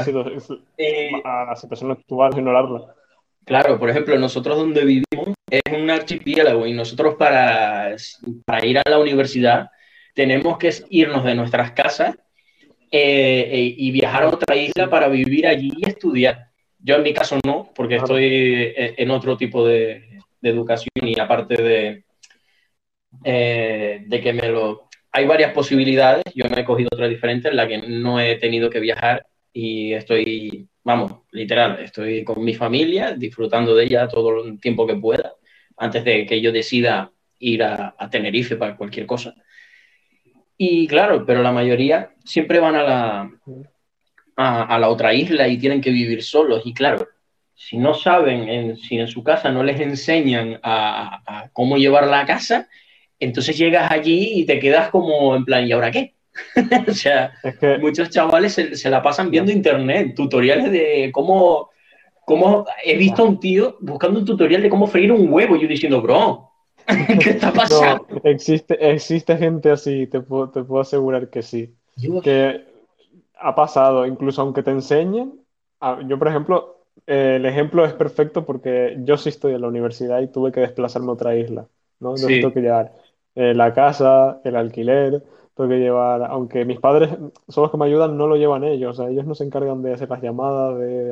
eh, 0.78 1.12
a 1.24 1.46
la 1.46 1.56
situación 1.56 1.92
actual, 1.92 2.34
ignorarla. 2.36 2.94
Claro, 3.46 3.80
por 3.80 3.90
ejemplo, 3.90 4.18
nosotros 4.18 4.58
donde 4.58 4.84
vivimos 4.84 5.36
es 5.50 5.62
un 5.72 5.90
archipiélago 5.90 6.68
y 6.68 6.74
nosotros 6.74 7.16
para, 7.16 7.96
para 8.46 8.66
ir 8.66 8.78
a 8.80 8.90
la 8.90 9.00
universidad 9.00 9.70
tenemos 10.14 10.58
que 10.58 10.74
irnos 10.90 11.24
de 11.24 11.36
nuestras 11.36 11.72
casas 11.72 12.18
eh, 12.92 13.76
y 13.78 13.92
viajar 13.92 14.24
a 14.24 14.30
otra 14.30 14.56
isla 14.56 14.90
para 14.90 15.08
vivir 15.08 15.48
allí 15.48 15.72
y 15.78 15.88
estudiar. 15.88 16.48
Yo 16.80 16.96
en 16.96 17.04
mi 17.04 17.14
caso 17.14 17.40
no, 17.46 17.72
porque 17.74 17.98
estoy 17.98 18.74
en 18.76 19.12
otro 19.12 19.38
tipo 19.38 19.66
de, 19.66 20.20
de 20.42 20.50
educación 20.50 20.92
y 21.02 21.20
aparte 21.20 21.62
de, 21.62 22.04
eh, 23.24 24.04
de 24.06 24.22
que 24.22 24.34
me 24.34 24.50
lo... 24.50 24.90
Hay 25.12 25.26
varias 25.26 25.54
posibilidades, 25.54 26.24
yo 26.36 26.46
me 26.50 26.62
he 26.62 26.66
cogido 26.66 26.90
otra 26.92 27.08
diferente 27.08 27.50
en 27.50 27.56
la 27.56 27.68
que 27.68 27.78
no 27.80 28.20
he 28.20 28.36
tenido 28.36 28.70
que 28.70 28.80
viajar 28.80 29.26
y 29.52 29.94
estoy, 29.94 30.68
vamos, 30.84 31.22
literal, 31.32 31.80
estoy 31.80 32.24
con 32.24 32.44
mi 32.44 32.54
familia, 32.54 33.14
disfrutando 33.14 33.74
de 33.74 33.86
ella 33.86 34.08
todo 34.08 34.46
el 34.46 34.60
tiempo 34.60 34.86
que 34.86 34.96
pueda, 34.96 35.34
antes 35.78 36.04
de 36.04 36.26
que 36.28 36.40
yo 36.42 36.52
decida 36.52 37.12
ir 37.40 37.64
a, 37.64 37.96
Tenerife 38.12 38.56
para 38.56 38.76
cualquier 38.76 39.08
cosa. 39.08 39.34
Y 40.58 40.88
claro, 40.88 41.26
pero 41.26 41.42
la 41.42 41.52
mayoría 41.52 42.12
siempre 42.24 42.60
van 42.60 42.76
a 42.76 42.84
la, 42.84 43.32
a, 44.36 44.80
la 44.80 44.90
otra 44.90 45.14
isla 45.14 45.48
y 45.48 45.58
tienen 45.58 45.82
que 45.82 45.92
vivir 45.92 46.24
solos. 46.24 46.62
Y 46.66 46.74
claro, 46.74 47.08
si 47.56 47.78
no 47.78 47.94
saben, 47.94 48.78
si 48.78 49.00
en 49.00 49.08
su 49.08 49.24
casa 49.24 49.52
no 49.52 49.64
les 49.64 49.80
enseñan 49.80 50.60
a, 50.62 51.22
a, 51.26 51.50
cómo 51.50 51.78
llevar 51.78 52.08
la 52.08 52.26
casa, 52.26 52.68
entonces 53.20 53.58
llegas 53.58 53.92
allí 53.92 54.40
y 54.40 54.46
te 54.46 54.60
quedas 54.60 54.90
como 54.90 55.36
en 55.36 55.46
plan, 55.46 55.66
¿y 55.66 55.72
ahora 55.72 55.92
qué? 55.92 56.16
o 56.88 56.94
sea, 56.94 57.34
muchos 57.80 58.10
chavales 58.10 58.54
se, 58.54 58.90
la 58.90 59.02
pasan 59.02 59.32
viendo 59.32 59.52
internet, 59.52 60.14
tutoriales 60.16 60.72
de 60.72 61.10
cómo, 61.12 61.70
cómo... 62.26 62.66
He 62.84 62.98
visto 62.98 63.24
a 63.24 63.26
un 63.26 63.40
tío 63.40 63.78
buscando 63.80 64.20
un 64.20 64.26
tutorial 64.26 64.62
de 64.62 64.70
cómo 64.70 64.88
freír 64.88 65.12
un 65.12 65.32
huevo 65.32 65.56
y 65.56 65.62
yo 65.62 65.68
diciendo, 65.68 66.02
bro, 66.02 66.52
¿qué 67.22 67.32
está 67.32 67.52
pasando? 67.52 68.06
existe, 68.24 68.92
existe 68.92 69.38
gente 69.38 69.72
así, 69.72 70.08
te 70.08 70.22
puedo, 70.22 70.50
te 70.50 70.64
puedo 70.64 70.82
asegurar 70.82 71.30
que 71.30 71.42
sí. 71.42 71.74
Que 72.24 72.64
ha 73.40 73.56
pasado, 73.56 74.06
incluso 74.06 74.42
aunque 74.42 74.64
te 74.64 74.72
enseñen. 74.72 75.34
Yo, 76.08 76.20
por 76.20 76.28
ejemplo, 76.28 76.84
el 77.06 77.46
ejemplo 77.46 77.86
es 77.86 77.94
perfecto 77.94 78.46
porque 78.46 78.98
yo 79.00 79.18
sí 79.18 79.30
estoy 79.30 79.54
en 79.54 79.62
la 79.62 79.68
universidad 79.68 80.22
y 80.22 80.28
tuve 80.28 80.52
que 80.52 80.62
desplazarme 80.62 81.10
a 81.10 81.14
otra 81.14 81.36
isla, 81.36 81.68
¿no? 82.00 82.14
tengo 82.16 82.54
que 82.54 82.62
llegar 82.62 82.94
eh, 83.38 83.54
la 83.54 83.72
casa, 83.72 84.42
el 84.44 84.56
alquiler, 84.56 85.24
tengo 85.54 85.70
que 85.70 85.78
llevar, 85.78 86.24
aunque 86.24 86.66
mis 86.66 86.80
padres 86.80 87.12
son 87.48 87.62
los 87.62 87.72
que 87.72 87.78
me 87.78 87.86
ayudan, 87.86 88.18
no 88.18 88.26
lo 88.26 88.36
llevan 88.36 88.64
ellos, 88.64 88.98
o 88.98 89.04
sea, 89.04 89.12
ellos 89.12 89.28
no 89.28 89.36
se 89.36 89.44
encargan 89.44 89.84
de 89.84 89.94
hacer 89.94 90.10
las 90.10 90.24
llamadas, 90.24 90.80
de... 90.80 91.12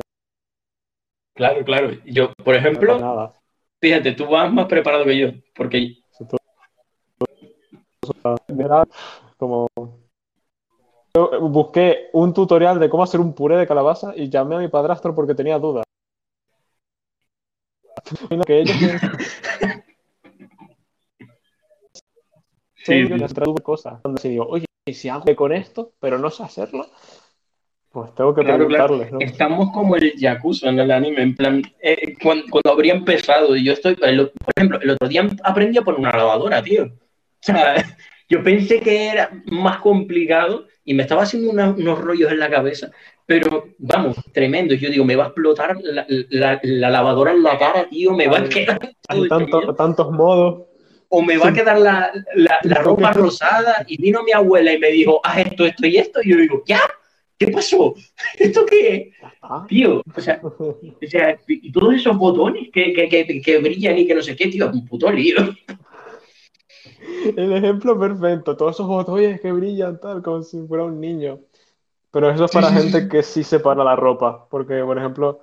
Claro, 1.34 1.64
claro. 1.64 1.90
Yo, 2.04 2.32
por 2.44 2.56
ejemplo, 2.56 3.32
fíjate, 3.80 4.12
tú 4.12 4.26
vas 4.26 4.52
más 4.52 4.66
preparado 4.66 5.04
que 5.04 5.16
yo, 5.16 5.28
porque... 5.54 5.98
Como... 9.36 9.68
Yo 11.14 11.40
busqué 11.42 12.08
un 12.12 12.34
tutorial 12.34 12.80
de 12.80 12.88
cómo 12.88 13.04
hacer 13.04 13.20
un 13.20 13.34
puré 13.34 13.56
de 13.56 13.68
calabaza 13.68 14.12
y 14.16 14.28
llamé 14.28 14.56
a 14.56 14.58
mi 14.58 14.68
padrastro 14.68 15.14
porque 15.14 15.36
tenía 15.36 15.60
dudas. 15.60 15.84
Que 18.46 18.60
ellos 18.60 18.76
sí, 22.86 23.06
sí. 23.06 23.62
cosas. 23.62 24.02
Donde 24.02 24.20
se 24.20 24.28
digo, 24.28 24.46
oye, 24.46 24.66
si 24.92 25.08
hago 25.08 25.34
con 25.34 25.52
esto, 25.52 25.92
pero 25.98 26.18
no 26.18 26.30
sé 26.30 26.42
hacerlo, 26.42 26.86
pues 27.90 28.14
tengo 28.14 28.34
que 28.34 28.42
preguntarles. 28.42 29.10
¿no? 29.10 29.18
Estamos 29.20 29.72
como 29.72 29.96
el 29.96 30.12
Yakuza 30.16 30.68
en 30.68 30.78
el 30.78 30.90
anime, 30.90 31.22
en 31.22 31.34
plan, 31.34 31.62
eh, 31.80 32.14
cuando, 32.22 32.70
habría 32.70 32.94
empezado, 32.94 33.56
y 33.56 33.64
yo 33.64 33.72
estoy, 33.72 33.94
por 33.94 34.08
ejemplo, 34.54 34.78
el 34.80 34.90
otro 34.90 35.08
día 35.08 35.26
aprendí 35.42 35.78
a 35.78 35.82
poner 35.82 36.00
una 36.00 36.12
lavadora, 36.12 36.62
tío. 36.62 36.84
O 36.84 36.90
sea, 37.40 37.74
yo 38.28 38.42
pensé 38.42 38.80
que 38.80 39.08
era 39.08 39.30
más 39.46 39.78
complicado 39.78 40.66
y 40.84 40.94
me 40.94 41.04
estaba 41.04 41.22
haciendo 41.22 41.50
unos 41.50 41.98
rollos 41.98 42.30
en 42.30 42.38
la 42.38 42.50
cabeza, 42.50 42.90
pero 43.24 43.68
vamos, 43.78 44.16
tremendo. 44.32 44.74
Yo 44.74 44.90
digo, 44.90 45.04
me 45.04 45.16
va 45.16 45.24
a 45.24 45.28
explotar 45.28 45.76
la, 45.82 46.06
la, 46.08 46.90
lavadora 46.90 47.32
en 47.32 47.42
la 47.42 47.58
cara, 47.58 47.88
tío, 47.88 48.12
me 48.12 48.28
va 48.28 48.38
a 48.40 48.48
quedar. 48.48 48.78
Hay 49.08 49.26
tantos 49.76 50.12
modos 50.12 50.66
o 51.08 51.22
me 51.22 51.36
va 51.36 51.48
a 51.48 51.52
quedar 51.52 51.78
la, 51.78 52.12
la, 52.34 52.82
ropa 52.82 53.12
rosada. 53.12 53.84
Y 53.86 54.00
vino 54.00 54.22
mi 54.22 54.32
abuela 54.32 54.72
y 54.72 54.78
me 54.78 54.90
dijo, 54.90 55.20
haz 55.24 55.38
esto, 55.46 55.64
esto 55.64 55.86
y 55.86 55.96
esto. 55.96 56.20
Y 56.22 56.30
yo 56.30 56.36
digo, 56.36 56.62
¿ya? 56.66 56.80
¿Qué 57.38 57.48
pasó? 57.48 57.94
¿Esto 58.38 58.64
qué 58.66 59.12
Tío, 59.68 60.02
o 60.14 60.20
sea, 60.20 60.40
o 60.42 60.80
sea, 61.06 61.38
y 61.46 61.70
todos 61.70 61.94
esos 61.94 62.16
botones 62.16 62.68
que, 62.72 62.92
que, 62.92 63.08
que, 63.08 63.40
que, 63.40 63.58
brillan 63.58 63.98
y 63.98 64.06
que 64.06 64.14
no 64.14 64.22
sé 64.22 64.34
qué, 64.34 64.48
tío, 64.48 64.66
es 64.66 64.72
un 64.72 64.86
puto 64.86 65.10
lío. 65.12 65.36
El 67.36 67.52
ejemplo 67.52 67.98
perfecto, 67.98 68.56
todos 68.56 68.74
esos 68.74 68.88
botones 68.88 69.40
que 69.40 69.52
brillan 69.52 70.00
tal, 70.00 70.22
como 70.22 70.42
si 70.42 70.60
fuera 70.66 70.84
un 70.84 71.00
niño. 71.00 71.40
Pero 72.10 72.30
eso 72.30 72.46
es 72.46 72.50
para 72.50 72.72
gente 72.72 73.08
que 73.08 73.22
sí 73.22 73.44
separa 73.44 73.84
la 73.84 73.94
ropa. 73.94 74.48
Porque, 74.48 74.82
por 74.82 74.98
ejemplo, 74.98 75.40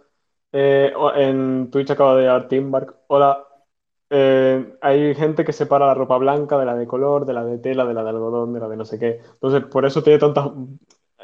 eh, 0.52 0.92
en 1.16 1.70
Twitch 1.72 1.92
acaba 1.92 2.18
de 2.18 2.26
dar 2.26 2.48
Timbark. 2.48 2.96
Hola, 3.08 3.46
eh, 4.16 4.76
hay 4.80 5.16
gente 5.16 5.44
que 5.44 5.54
separa 5.54 5.88
la 5.88 5.96
ropa 5.96 6.20
blanca 6.20 6.60
de 6.60 6.66
la 6.66 6.76
de 6.76 6.86
color, 6.86 7.26
de 7.26 7.34
la 7.34 7.44
de 7.44 7.58
tela, 7.58 7.84
de 7.84 7.96
la 7.96 8.04
de 8.04 8.10
algodón, 8.12 8.54
de 8.54 8.60
la 8.60 8.68
de 8.68 8.78
no 8.78 8.86
sé 8.86 9.00
qué. 9.00 9.20
Entonces, 9.34 9.64
por 9.66 9.88
eso 9.88 10.04
tiene 10.04 10.20
tantas... 10.20 10.52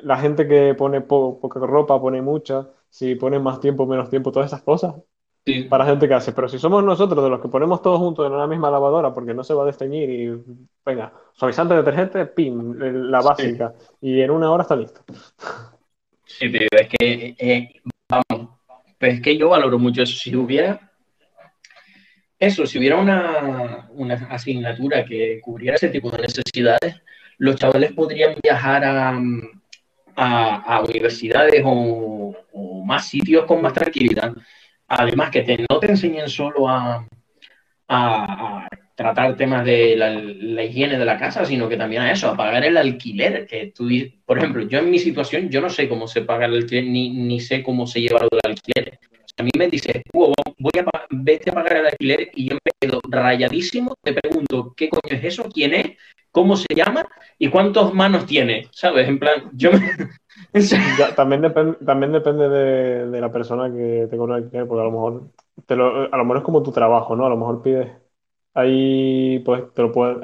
La 0.01 0.17
gente 0.17 0.47
que 0.47 0.73
pone 0.73 1.01
poca 1.01 1.59
ropa, 1.59 2.01
pone 2.01 2.23
mucha. 2.23 2.67
Si 2.89 3.13
pone 3.13 3.37
más 3.37 3.59
tiempo, 3.59 3.85
menos 3.85 4.09
tiempo, 4.09 4.31
todas 4.31 4.47
esas 4.47 4.63
cosas. 4.63 4.95
Para 5.69 5.85
gente 5.85 6.07
que 6.07 6.15
hace. 6.15 6.31
Pero 6.31 6.49
si 6.49 6.57
somos 6.57 6.83
nosotros 6.83 7.23
de 7.23 7.29
los 7.29 7.39
que 7.39 7.47
ponemos 7.47 7.83
todos 7.83 7.99
juntos 7.99 8.25
en 8.25 8.33
una 8.33 8.47
misma 8.47 8.71
lavadora 8.71 9.13
porque 9.13 9.35
no 9.35 9.43
se 9.43 9.53
va 9.53 9.63
a 9.63 9.67
desteñir 9.67 10.09
y 10.09 10.43
venga, 10.83 11.13
suavizante 11.33 11.75
detergente, 11.75 12.25
pim, 12.25 12.73
la 12.75 13.21
básica. 13.21 13.73
Y 14.01 14.19
en 14.19 14.31
una 14.31 14.51
hora 14.51 14.63
está 14.63 14.75
listo. 14.75 15.01
Sí, 16.25 16.51
tío, 16.51 16.67
es 16.71 16.89
que, 16.89 17.35
eh, 17.37 17.81
vamos, 18.09 18.49
pues 18.97 19.15
es 19.15 19.21
que 19.21 19.37
yo 19.37 19.49
valoro 19.49 19.77
mucho 19.77 20.01
eso. 20.01 20.15
Si 20.15 20.35
hubiera 20.35 20.88
eso, 22.39 22.65
si 22.65 22.79
hubiera 22.79 22.95
una, 22.95 23.89
asignatura 24.29 25.03
que 25.03 25.41
cubriera 25.41 25.75
ese 25.75 25.89
tipo 25.89 26.09
de 26.09 26.19
necesidades, 26.19 27.01
los 27.37 27.57
chavales 27.57 27.91
podrían 27.91 28.35
viajar 28.41 28.83
a, 28.85 29.19
a, 30.15 30.81
universidades 30.81 31.61
o, 31.65 32.33
más 32.85 33.07
sitios 33.09 33.45
con 33.45 33.61
más 33.61 33.73
tranquilidad. 33.73 34.33
Además, 34.87 35.31
que 35.31 35.65
no 35.69 35.79
te 35.79 35.87
enseñen 35.87 36.29
solo 36.29 36.67
a, 36.69 37.05
tratar 38.95 39.35
temas 39.37 39.65
de 39.65 39.95
la, 39.95 40.63
higiene 40.63 40.97
de 40.97 41.05
la 41.05 41.17
casa, 41.17 41.45
sino 41.45 41.69
que 41.69 41.77
también 41.77 42.03
a 42.03 42.11
eso, 42.11 42.29
a 42.29 42.37
pagar 42.37 42.65
el 42.65 42.77
alquiler. 42.77 43.47
Que 43.47 43.71
tú, 43.75 43.89
por 44.25 44.37
ejemplo, 44.37 44.67
yo 44.67 44.79
en 44.79 44.89
mi 44.89 44.99
situación, 44.99 45.49
yo 45.49 45.61
no 45.61 45.69
sé 45.69 45.89
cómo 45.89 46.07
se 46.07 46.21
paga 46.21 46.45
el 46.45 46.55
alquiler, 46.55 46.85
ni, 46.85 47.09
ni 47.09 47.39
sé 47.41 47.63
cómo 47.63 47.85
se 47.85 48.01
lleva 48.01 48.21
lo 48.21 48.29
del 48.31 48.51
alquiler. 48.51 48.99
A 49.39 49.43
mí 49.43 49.51
me 49.57 49.67
dice, 49.67 50.03
voy 50.13 50.33
a, 50.79 51.07
vete 51.09 51.49
a 51.49 51.53
pagar 51.53 51.77
el 51.77 51.85
alquiler 51.87 52.31
y 52.35 52.49
yo 52.49 52.57
me 52.63 52.71
quedo 52.79 52.99
rayadísimo, 53.09 53.95
te 54.01 54.13
pregunto, 54.13 54.73
¿qué 54.75 54.89
coño 54.89 55.15
es 55.15 55.23
eso? 55.23 55.49
¿Quién 55.53 55.73
es? 55.73 55.97
¿Cómo 56.31 56.55
se 56.55 56.67
llama? 56.75 57.07
¿Y 57.37 57.49
cuántas 57.49 57.93
manos 57.93 58.25
tiene? 58.25 58.67
¿Sabes? 58.71 59.07
En 59.07 59.19
plan, 59.19 59.49
yo 59.53 59.71
me... 59.71 59.79
también, 61.15 61.41
depende, 61.41 61.77
también 61.85 62.11
depende 62.11 62.49
de, 62.49 63.21
la 63.21 63.31
persona 63.31 63.71
que 63.71 64.07
te 64.09 64.17
cobra 64.17 64.37
el 64.37 64.43
alquiler, 64.43 64.67
porque 64.67 64.81
a 64.81 64.85
lo 64.85 64.91
mejor 64.91 65.23
te 65.65 65.75
lo, 65.75 66.13
a 66.13 66.17
lo 66.17 66.23
mejor 66.23 66.37
es 66.37 66.43
como 66.43 66.63
tu 66.63 66.71
trabajo, 66.71 67.15
¿no? 67.15 67.25
A 67.25 67.29
lo 67.29 67.37
mejor 67.37 67.61
pides 67.61 67.89
Ahí, 68.53 69.39
pues, 69.39 69.73
te 69.73 69.81
lo 69.81 69.91
puedes, 69.91 70.17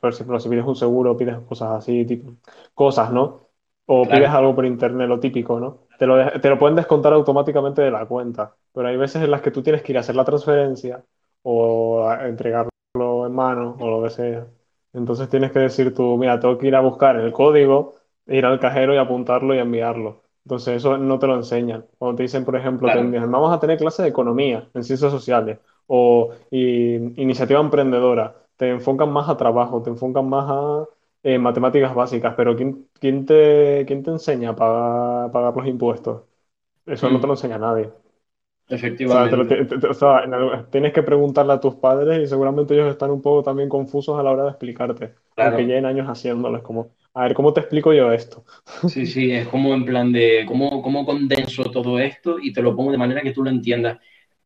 por 0.00 0.12
ejemplo, 0.12 0.38
si 0.38 0.48
pides 0.48 0.64
un 0.64 0.76
seguro, 0.76 1.16
pides 1.16 1.38
cosas 1.48 1.72
así, 1.72 2.04
tipo, 2.04 2.34
cosas, 2.74 3.10
¿no? 3.12 3.48
O 3.86 4.04
pides 4.04 4.28
algo 4.28 4.54
por 4.54 4.64
internet, 4.66 5.08
lo 5.08 5.20
típico, 5.20 5.58
¿no? 5.60 5.83
Te 5.98 6.06
lo, 6.06 6.40
te 6.40 6.48
lo 6.48 6.58
pueden 6.58 6.76
descontar 6.76 7.12
automáticamente 7.12 7.82
de 7.82 7.90
la 7.90 8.06
cuenta, 8.06 8.54
pero 8.72 8.88
hay 8.88 8.96
veces 8.96 9.22
en 9.22 9.30
las 9.30 9.42
que 9.42 9.50
tú 9.50 9.62
tienes 9.62 9.82
que 9.82 9.92
ir 9.92 9.98
a 9.98 10.00
hacer 10.00 10.16
la 10.16 10.24
transferencia 10.24 11.04
o 11.42 12.10
entregarlo 12.12 12.70
en 13.26 13.32
mano 13.34 13.76
o 13.78 13.90
lo 13.90 14.02
que 14.02 14.10
sea. 14.10 14.46
Entonces 14.92 15.28
tienes 15.28 15.52
que 15.52 15.58
decir 15.60 15.94
tú, 15.94 16.16
mira, 16.16 16.38
tengo 16.40 16.58
que 16.58 16.68
ir 16.68 16.76
a 16.76 16.80
buscar 16.80 17.16
el 17.16 17.32
código, 17.32 17.94
ir 18.26 18.46
al 18.46 18.60
cajero 18.60 18.94
y 18.94 18.98
apuntarlo 18.98 19.54
y 19.54 19.58
enviarlo. 19.58 20.22
Entonces 20.44 20.76
eso 20.76 20.98
no 20.98 21.18
te 21.18 21.26
lo 21.26 21.34
enseñan. 21.36 21.86
Cuando 21.98 22.16
te 22.16 22.22
dicen, 22.24 22.44
por 22.44 22.56
ejemplo, 22.56 22.88
vamos 22.92 23.52
a 23.52 23.60
tener 23.60 23.78
clase 23.78 24.02
de 24.02 24.08
economía 24.08 24.68
en 24.74 24.84
ciencias 24.84 25.10
sociales 25.10 25.58
o 25.86 26.30
iniciativa 26.50 27.60
emprendedora, 27.60 28.34
te 28.56 28.70
enfocan 28.70 29.10
más 29.12 29.28
a 29.28 29.36
trabajo, 29.36 29.82
te 29.82 29.90
enfocan 29.90 30.28
más 30.28 30.46
a 30.48 30.84
eh, 31.24 31.38
matemáticas 31.38 31.94
básicas, 31.94 32.34
pero 32.36 32.54
¿quién, 32.54 32.86
quién, 33.00 33.26
te, 33.26 33.84
quién 33.86 34.04
te 34.04 34.10
enseña 34.10 34.50
a 34.50 34.56
pagar, 34.56 35.56
los 35.56 35.66
impuestos? 35.66 36.22
Eso 36.86 37.10
no 37.10 37.18
te 37.18 37.26
lo 37.26 37.32
mm. 37.32 37.36
enseña 37.36 37.58
nadie. 37.58 37.90
Efectivamente. 38.68 39.66
tienes 40.70 40.92
que 40.92 41.02
preguntarle 41.02 41.52
a 41.54 41.60
tus 41.60 41.74
padres 41.74 42.22
y 42.22 42.26
seguramente 42.26 42.74
ellos 42.74 42.90
están 42.90 43.10
un 43.10 43.20
poco 43.20 43.42
también 43.42 43.68
confusos 43.68 44.18
a 44.18 44.22
la 44.22 44.30
hora 44.30 44.44
de 44.44 44.50
explicarte, 44.50 45.14
porque 45.34 45.66
llevan 45.66 45.86
años 45.86 46.08
haciéndolo. 46.08 46.56
Es 46.56 46.62
como, 46.62 46.92
a 47.12 47.24
ver, 47.24 47.34
¿cómo 47.34 47.52
te 47.52 47.60
explico 47.60 47.92
yo 47.92 48.12
esto? 48.12 48.44
Sí, 48.88 49.04
sí, 49.04 49.32
es 49.32 49.48
como 49.48 49.74
en 49.74 49.84
plan 49.84 50.12
de 50.12 50.44
cómo, 50.46 50.80
cómo 50.80 51.04
condenso 51.04 51.64
todo 51.64 51.98
esto 51.98 52.38
y 52.40 52.52
te 52.52 52.62
lo 52.62 52.76
pongo 52.76 52.92
de 52.92 52.98
manera 52.98 53.20
que 53.20 53.32
tú 53.32 53.42
lo 53.42 53.50
entiendas 53.50 53.98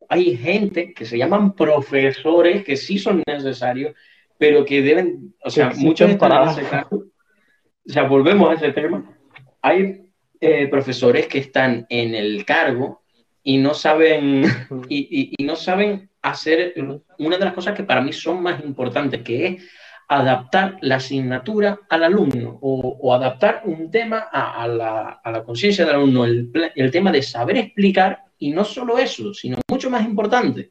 hay 0.09 0.37
gente 0.37 0.95
que 0.95 1.05
se 1.05 1.19
llaman 1.19 1.55
profesores 1.55 2.65
que 2.65 2.77
sí 2.77 2.99
son 2.99 3.23
necesarios, 3.27 3.95
pero 4.39 4.65
que 4.65 4.81
deben, 4.81 5.35
o 5.45 5.51
sea, 5.51 5.73
muchos 5.77 6.15
para 6.15 6.51
ese 6.51 6.63
caso, 6.63 6.97
o 6.97 7.93
sea, 7.93 8.05
volvemos 8.05 8.51
a 8.51 8.55
ese 8.55 8.73
tema, 8.73 9.19
hay 9.61 10.13
eh, 10.41 10.69
profesores 10.69 11.27
que 11.27 11.39
están 11.39 11.87
en 11.91 12.15
el 12.15 12.45
cargo 12.45 13.03
y 13.43 13.59
no 13.59 13.75
saben, 13.75 14.45
y, 14.89 15.35
no 15.43 15.57
saben 15.57 16.09
hacer 16.23 16.75
una 17.19 17.39
de 17.39 17.45
las 17.45 17.55
cosas 17.55 17.77
que 17.77 17.85
para 17.85 18.01
mí 18.01 18.13
son 18.13 18.43
más 18.43 18.63
importantes, 18.63 19.23
que 19.23 19.47
es 19.47 19.69
adaptar 20.07 20.79
la 20.81 20.97
asignatura 20.97 21.81
al 21.89 22.05
alumno 22.05 22.59
o, 22.63 23.13
adaptar 23.13 23.63
un 23.65 23.91
tema 23.91 24.29
a, 24.33 24.67
la, 24.69 25.43
conciencia 25.45 25.85
del 25.85 25.97
alumno, 25.97 26.25
el, 26.25 26.51
el, 26.75 26.91
tema 26.91 27.11
de 27.11 27.23
saber 27.23 27.59
explicar 27.59 28.25
y 28.39 28.53
no 28.53 28.65
solo 28.65 28.99
eso, 28.99 29.35
sino 29.35 29.59
mucho 29.69 29.91
más 29.91 30.05
importante, 30.07 30.71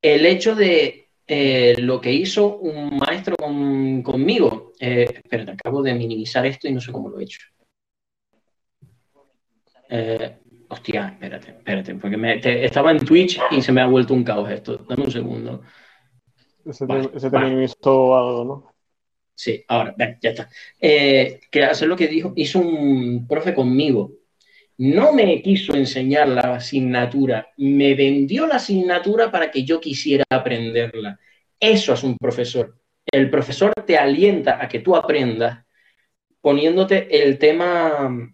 el 0.00 0.24
hecho 0.26 0.54
de 0.54 1.03
eh, 1.26 1.74
lo 1.78 2.00
que 2.00 2.12
hizo 2.12 2.58
un 2.58 2.96
maestro 2.96 3.36
conmigo. 3.36 4.72
Eh, 4.78 5.06
espérate, 5.22 5.52
acabo 5.52 5.82
de 5.82 5.94
minimizar 5.94 6.44
esto 6.46 6.68
y 6.68 6.72
no 6.72 6.80
sé 6.80 6.92
cómo 6.92 7.08
lo 7.08 7.18
he 7.18 7.24
hecho. 7.24 7.40
Eh, 9.88 10.38
hostia, 10.68 11.08
espérate, 11.08 11.50
espérate, 11.50 11.94
porque 11.94 12.16
me, 12.16 12.40
estaba 12.64 12.90
en 12.90 12.98
Twitch 12.98 13.40
y 13.50 13.62
se 13.62 13.72
me 13.72 13.80
ha 13.80 13.86
vuelto 13.86 14.14
un 14.14 14.24
caos 14.24 14.50
esto. 14.50 14.76
Dame 14.88 15.04
un 15.04 15.10
segundo. 15.10 15.62
Se 16.70 16.86
te, 16.86 17.38
minimizó 17.38 18.16
algo, 18.16 18.44
¿no? 18.44 18.74
Sí, 19.34 19.64
ahora, 19.68 19.94
ya 19.98 20.30
está. 20.30 20.48
Eh, 20.80 21.40
que 21.50 21.64
hacer 21.64 21.88
lo 21.88 21.96
que 21.96 22.08
dijo, 22.08 22.32
hizo 22.36 22.60
un 22.60 23.26
profe 23.26 23.52
conmigo 23.52 24.12
no 24.78 25.12
me 25.12 25.40
quiso 25.40 25.74
enseñar 25.74 26.28
la 26.28 26.56
asignatura, 26.56 27.48
me 27.56 27.94
vendió 27.94 28.46
la 28.46 28.56
asignatura 28.56 29.30
para 29.30 29.50
que 29.50 29.64
yo 29.64 29.80
quisiera 29.80 30.24
aprenderla. 30.28 31.18
Eso 31.60 31.92
es 31.94 32.02
un 32.02 32.16
profesor. 32.16 32.76
El 33.06 33.30
profesor 33.30 33.72
te 33.86 33.96
alienta 33.96 34.62
a 34.62 34.68
que 34.68 34.80
tú 34.80 34.96
aprendas 34.96 35.64
poniéndote 36.40 37.22
el 37.22 37.38
tema, 37.38 38.32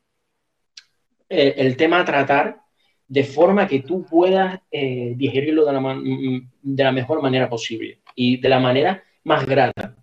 eh, 1.29 1.55
el, 1.59 1.77
tema 1.77 2.01
a 2.01 2.05
tratar 2.05 2.61
de 3.07 3.25
forma 3.25 3.69
que 3.69 3.81
tú 3.81 4.05
puedas 4.05 4.61
eh, 4.71 5.13
digerirlo 5.17 5.65
de 5.65 5.73
la, 5.73 5.81
mm, 5.81 6.51
de 6.63 6.85
la 6.85 6.93
mejor 6.93 7.23
manera 7.23 7.49
posible 7.49 8.01
y 8.15 8.39
de 8.39 8.49
la 8.49 8.59
manera 8.59 9.03
más 9.25 9.47
grata. 9.47 9.95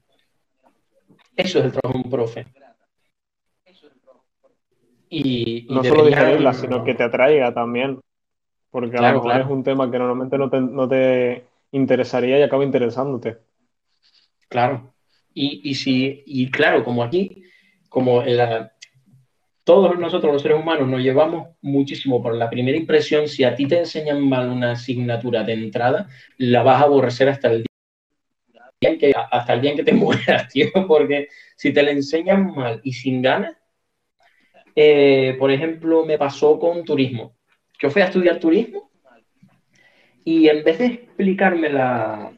Eso 1.36 1.60
es 1.60 1.66
el 1.66 1.72
trabajo 1.72 1.98
de 1.98 2.04
un 2.04 2.10
profe. 2.10 2.46
Y, 5.10 5.68
no 5.70 5.84
solo 5.84 6.06
digerirla, 6.06 6.54
sino 6.54 6.84
que 6.84 6.94
te 6.94 7.04
atraiga 7.04 7.54
también. 7.54 8.00
Porque 8.70 8.98
a 8.98 9.12
lo 9.12 9.22
mejor 9.22 9.42
es 9.42 9.48
un 9.48 9.64
tema 9.64 9.90
que 9.90 9.98
normalmente 9.98 10.38
no 10.38 10.50
te, 10.50 10.60
no 10.60 10.88
te 10.88 11.46
interesaría 11.72 12.40
y 12.40 12.44
acaba 12.44 12.64
interesándote. 12.64 13.38
Claro. 14.50 14.94
Y, 15.34 15.62
y, 15.70 15.76
si, 15.76 16.24
y 16.26 16.50
claro, 16.52 16.84
como 16.84 17.04
aquí, 17.04 17.44
como 17.90 18.24
la, 18.24 18.74
todos 19.68 20.00
nosotros 20.00 20.32
los 20.32 20.42
seres 20.42 20.58
humanos 20.58 20.88
nos 20.88 21.02
llevamos 21.02 21.50
muchísimo 21.62 22.24
por 22.24 22.34
la 22.34 22.50
primera 22.50 22.78
impresión, 22.78 23.28
si 23.28 23.44
a 23.44 23.54
ti 23.54 23.68
te 23.68 23.78
enseñan 23.78 24.26
mal 24.26 24.50
una 24.50 24.72
asignatura 24.72 25.44
de 25.44 25.52
entrada, 25.52 26.08
la 26.38 26.64
vas 26.64 26.82
a 26.82 26.86
aborrecer 26.86 27.28
hasta 27.28 27.50
el 27.50 27.64
día 27.64 28.92
en 28.92 28.98
que, 28.98 29.14
hasta 29.14 29.54
el 29.54 29.60
día 29.60 29.72
en 29.72 29.76
que 29.76 29.84
te 29.84 29.92
mueras, 29.94 30.48
tío, 30.48 30.68
porque 30.88 31.28
si 31.58 31.74
te 31.74 31.84
la 31.84 31.92
enseñan 31.92 32.56
mal 32.56 32.80
y 32.82 32.94
sin 32.94 33.22
ganas, 33.22 33.57
eh, 34.80 35.36
por 35.40 35.50
ejemplo, 35.50 36.06
me 36.06 36.20
pasó 36.20 36.60
con 36.60 36.86
turismo. 36.86 37.36
Yo 37.82 37.90
fui 37.90 38.04
a 38.04 38.06
estudiar 38.06 38.40
turismo 38.40 38.92
y 40.24 40.48
en 40.48 40.64
vez 40.64 40.78
de 40.78 40.86
explicarme 40.86 41.70
la, 41.70 42.32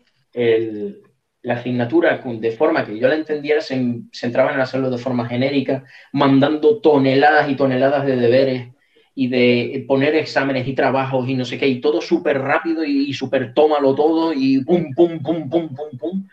la 1.41 1.53
asignatura 1.53 2.21
de 2.23 2.51
forma 2.51 2.85
que 2.85 2.97
yo 2.97 3.09
la 3.09 3.15
entendiera, 3.15 3.59
se 3.59 4.03
centraban 4.13 4.55
en 4.55 4.61
hacerlo 4.61 4.89
de 4.89 4.97
forma 4.97 5.27
genérica, 5.27 5.83
mandando 6.13 6.79
toneladas 6.79 7.49
y 7.49 7.55
toneladas 7.55 8.05
de 8.05 8.15
deberes 8.15 8.69
y 9.15 9.27
de 9.27 9.83
poner 9.85 10.15
exámenes 10.15 10.65
y 10.65 10.73
trabajos 10.73 11.27
y 11.27 11.33
no 11.33 11.43
sé 11.43 11.57
qué, 11.57 11.67
y 11.67 11.81
todo 11.81 11.99
súper 11.99 12.39
rápido 12.39 12.85
y, 12.85 13.09
y 13.09 13.13
súper 13.13 13.53
tómalo 13.53 13.93
todo 13.95 14.31
y 14.33 14.63
pum, 14.63 14.93
pum, 14.95 15.21
pum, 15.21 15.49
pum, 15.49 15.75
pum, 15.75 15.97
pum 15.99 16.27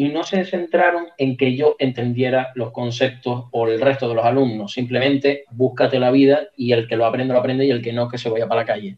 y 0.00 0.08
no 0.08 0.24
se 0.24 0.46
centraron 0.46 1.08
en 1.18 1.36
que 1.36 1.54
yo 1.54 1.76
entendiera 1.78 2.52
los 2.54 2.72
conceptos 2.72 3.48
o 3.50 3.68
el 3.68 3.78
resto 3.82 4.08
de 4.08 4.14
los 4.14 4.24
alumnos. 4.24 4.72
Simplemente 4.72 5.44
búscate 5.50 5.98
la 5.98 6.10
vida 6.10 6.48
y 6.56 6.72
el 6.72 6.88
que 6.88 6.96
lo 6.96 7.04
aprende, 7.04 7.34
lo 7.34 7.38
aprende 7.38 7.66
y 7.66 7.70
el 7.70 7.82
que 7.82 7.92
no, 7.92 8.08
que 8.08 8.16
se 8.16 8.30
vaya 8.30 8.48
para 8.48 8.62
la 8.62 8.66
calle. 8.66 8.96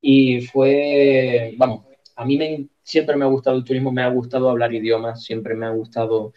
Y 0.00 0.42
fue, 0.42 1.52
vamos, 1.56 1.86
a 2.14 2.24
mí 2.24 2.36
me, 2.36 2.68
siempre 2.80 3.16
me 3.16 3.24
ha 3.24 3.28
gustado 3.28 3.56
el 3.56 3.64
turismo, 3.64 3.90
me 3.90 4.02
ha 4.02 4.08
gustado 4.08 4.48
hablar 4.48 4.72
idiomas, 4.72 5.24
siempre 5.24 5.56
me 5.56 5.66
ha 5.66 5.70
gustado 5.70 6.32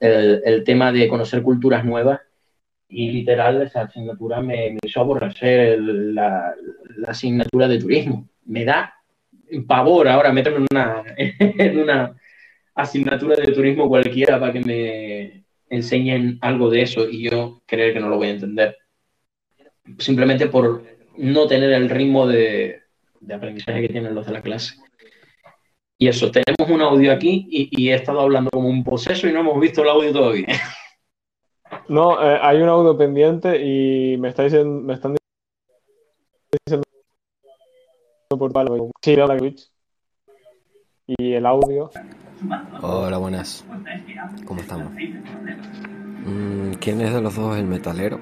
el, 0.00 0.64
tema 0.64 0.90
de 0.90 1.08
conocer 1.08 1.42
culturas 1.42 1.84
nuevas 1.84 2.20
y 2.88 3.10
literal 3.10 3.60
esa 3.60 3.82
asignatura 3.82 4.40
me, 4.40 4.78
hizo 4.82 5.00
aborrecer 5.00 5.78
la, 5.78 6.54
la, 6.96 7.08
asignatura 7.10 7.68
de 7.68 7.80
turismo. 7.80 8.30
Me 8.46 8.64
da 8.64 8.94
pavor 9.66 10.08
ahora 10.08 10.32
meterme 10.32 10.60
en 10.60 10.66
una, 10.70 11.04
en 11.18 11.78
una 11.80 12.16
asignatura 12.78 13.34
de 13.34 13.52
turismo 13.52 13.88
cualquiera 13.88 14.38
para 14.38 14.52
que 14.52 14.60
me 14.60 15.44
enseñen 15.68 16.38
algo 16.40 16.70
de 16.70 16.82
eso 16.82 17.08
y 17.08 17.28
yo 17.28 17.60
creer 17.66 17.92
que 17.92 18.00
no 18.00 18.08
lo 18.08 18.16
voy 18.16 18.28
a 18.28 18.32
entender. 18.32 18.76
Simplemente 19.98 20.46
por 20.46 20.84
no 21.16 21.48
tener 21.48 21.72
el 21.72 21.90
ritmo 21.90 22.26
de, 22.26 22.82
aprendizaje 23.34 23.82
que 23.82 23.88
tienen 23.88 24.14
los 24.14 24.26
de 24.26 24.32
la 24.32 24.42
clase. 24.42 24.76
Y 25.98 26.06
eso, 26.06 26.30
tenemos 26.30 26.70
un 26.72 26.80
audio 26.80 27.12
aquí 27.12 27.48
y, 27.50 27.90
he 27.90 27.94
estado 27.94 28.20
hablando 28.20 28.50
como 28.50 28.68
un 28.68 28.84
poseso 28.84 29.26
y 29.26 29.32
no 29.32 29.40
hemos 29.40 29.60
visto 29.60 29.82
el 29.82 29.88
audio 29.88 30.12
todavía. 30.12 30.46
No, 31.86 32.22
eh, 32.22 32.38
hay 32.40 32.62
un 32.62 32.68
audio 32.68 32.96
pendiente 32.96 33.62
y 33.62 34.16
me, 34.16 34.28
está 34.28 34.42
diciendo, 34.42 34.80
me 34.80 34.94
están 34.94 35.16
diciendo 36.66 36.84
por 38.30 38.52
sí, 39.02 39.16
y 41.06 41.32
el 41.32 41.46
audio 41.46 41.90
Hola, 42.82 43.18
buenas. 43.18 43.64
¿Cómo 44.44 44.60
estamos? 44.60 44.92
Mm, 46.24 46.72
¿Quién 46.80 47.00
es 47.00 47.12
de 47.12 47.20
los 47.20 47.34
dos 47.34 47.56
el 47.56 47.66
metalero? 47.66 48.20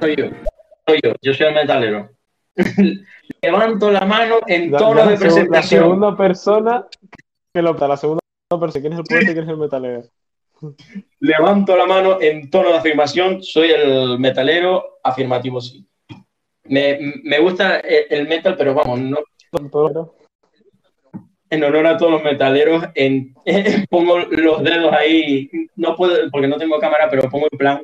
Soy 0.00 0.16
yo. 0.16 0.26
Soy 0.86 1.00
yo. 1.02 1.12
Yo 1.20 1.34
soy 1.34 1.46
el 1.46 1.54
metalero. 1.54 2.10
Levanto 3.42 3.90
la 3.90 4.04
mano 4.04 4.36
en 4.46 4.70
tono 4.70 5.06
de 5.06 5.16
presentación. 5.16 5.50
La 5.50 5.62
segunda 5.62 6.16
persona 6.16 6.86
que 7.52 7.62
lo 7.62 7.74
la 7.74 7.96
segunda 7.96 8.20
persona. 8.48 8.80
¿Quién 8.80 8.92
es 8.92 8.98
el 8.98 9.04
poeta 9.04 9.30
y 9.30 9.34
quién 9.34 9.44
es 9.44 9.50
el 9.50 9.56
metalero? 9.56 10.02
Levanto 11.20 11.76
la 11.76 11.86
mano 11.86 12.20
en 12.20 12.50
tono 12.50 12.70
de 12.70 12.78
afirmación. 12.78 13.42
Soy 13.42 13.70
el 13.70 14.18
metalero. 14.18 14.98
Afirmativo, 15.02 15.60
sí. 15.60 15.86
Me, 16.64 16.98
me 17.24 17.38
gusta 17.40 17.78
el 17.80 18.28
metal, 18.28 18.54
pero 18.56 18.74
vamos, 18.74 19.00
no. 19.00 19.18
En 21.48 21.62
honor 21.62 21.86
a 21.86 21.96
todos 21.96 22.12
los 22.12 22.24
metaleros, 22.24 22.84
en, 22.94 23.34
pongo 23.90 24.18
los 24.18 24.62
dedos 24.64 24.92
ahí. 24.92 25.48
No 25.76 25.94
puedo, 25.94 26.30
porque 26.30 26.48
no 26.48 26.56
tengo 26.56 26.78
cámara, 26.78 27.08
pero 27.08 27.30
pongo 27.30 27.46
en 27.50 27.58
plan 27.58 27.82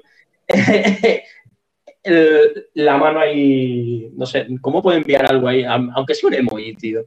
la 2.74 2.96
mano 2.96 3.20
ahí, 3.20 4.10
no 4.14 4.26
sé, 4.26 4.46
¿cómo 4.60 4.82
puedo 4.82 4.96
enviar 4.96 5.30
algo 5.30 5.48
ahí? 5.48 5.64
Aunque 5.64 6.14
sea 6.14 6.28
un 6.28 6.34
emoji, 6.34 6.74
tío. 6.74 7.06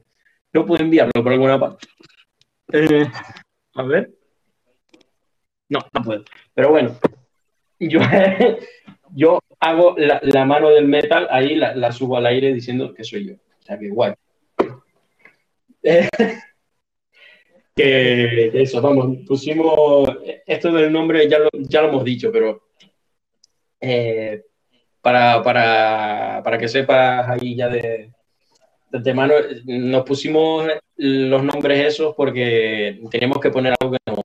No 0.52 0.64
puedo 0.64 0.82
enviarlo 0.82 1.12
por 1.22 1.32
alguna 1.32 1.60
parte. 1.60 1.86
Eh, 2.72 3.06
a 3.74 3.82
ver. 3.82 4.10
No, 5.68 5.80
no 5.92 6.02
puedo. 6.02 6.24
Pero 6.54 6.70
bueno, 6.70 6.96
yo, 7.78 8.00
yo 9.14 9.38
hago 9.60 9.96
la, 9.98 10.44
mano 10.44 10.70
del 10.70 10.86
metal, 10.86 11.28
ahí 11.30 11.56
la, 11.56 11.92
subo 11.92 12.16
al 12.16 12.26
aire 12.26 12.54
diciendo 12.54 12.94
que 12.94 13.04
soy 13.04 13.26
yo. 13.26 13.34
O 13.34 13.62
sea, 13.62 13.78
que 13.78 13.90
guay. 13.90 14.14
que 17.76 18.50
eso, 18.54 18.80
vamos, 18.80 19.18
pusimos, 19.26 20.08
esto 20.46 20.72
del 20.72 20.90
nombre 20.90 21.28
ya 21.28 21.38
lo, 21.38 21.48
ya 21.52 21.82
lo 21.82 21.88
hemos 21.88 22.04
dicho, 22.04 22.32
pero 22.32 22.68
eh, 23.80 24.42
para, 25.00 25.42
para, 25.42 26.40
para 26.42 26.58
que 26.58 26.68
sepas 26.68 27.28
ahí 27.28 27.54
ya 27.54 27.68
de, 27.68 28.10
de 28.90 29.52
nos 29.66 30.04
pusimos 30.04 30.66
los 30.96 31.44
nombres 31.44 31.86
esos 31.86 32.14
porque 32.16 33.00
teníamos 33.10 33.38
que 33.38 33.50
poner 33.50 33.74
algo 33.78 33.92
que 33.92 33.98
nos 34.06 34.18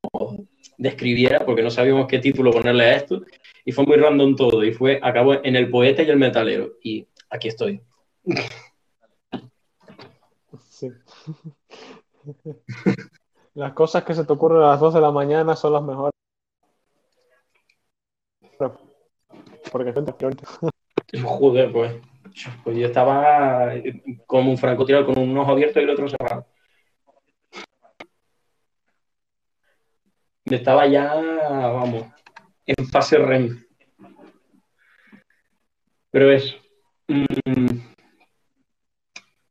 describiera, 0.77 1.45
porque 1.45 1.61
no 1.61 1.69
sabíamos 1.69 2.07
qué 2.07 2.17
título 2.17 2.51
ponerle 2.51 2.85
a 2.85 2.95
esto, 2.95 3.21
y 3.63 3.71
fue 3.71 3.85
muy 3.85 3.97
random 3.97 4.35
todo, 4.35 4.63
y 4.63 4.73
fue, 4.73 4.99
acabó 5.03 5.35
en 5.43 5.55
el 5.55 5.69
poeta 5.69 6.01
y 6.01 6.09
el 6.09 6.17
metalero, 6.17 6.77
y 6.81 7.05
aquí 7.29 7.49
estoy. 7.49 7.81
Las 13.53 13.73
cosas 13.73 14.03
que 14.03 14.13
se 14.13 14.23
te 14.23 14.31
ocurren 14.31 14.61
a 14.63 14.67
las 14.67 14.79
2 14.79 14.93
de 14.93 15.01
la 15.01 15.11
mañana 15.11 15.55
son 15.55 15.73
las 15.73 15.83
mejores. 15.83 16.13
Porque 19.71 19.93
Joder, 21.23 21.71
pues. 21.71 21.95
pues. 22.63 22.77
yo 22.77 22.87
estaba 22.87 23.73
como 24.25 24.51
un 24.51 24.57
francotirador 24.57 25.13
con 25.13 25.17
un 25.19 25.37
ojo 25.37 25.51
abierto 25.51 25.79
y 25.79 25.83
el 25.83 25.89
otro 25.89 26.07
cerrado. 26.07 26.45
Estaba 30.45 30.87
ya, 30.87 31.13
vamos, 31.13 32.07
en 32.65 32.85
fase 32.87 33.17
REM. 33.17 33.63
Pero 36.11 36.31
eso. 36.31 36.57
Mm, 37.07 37.90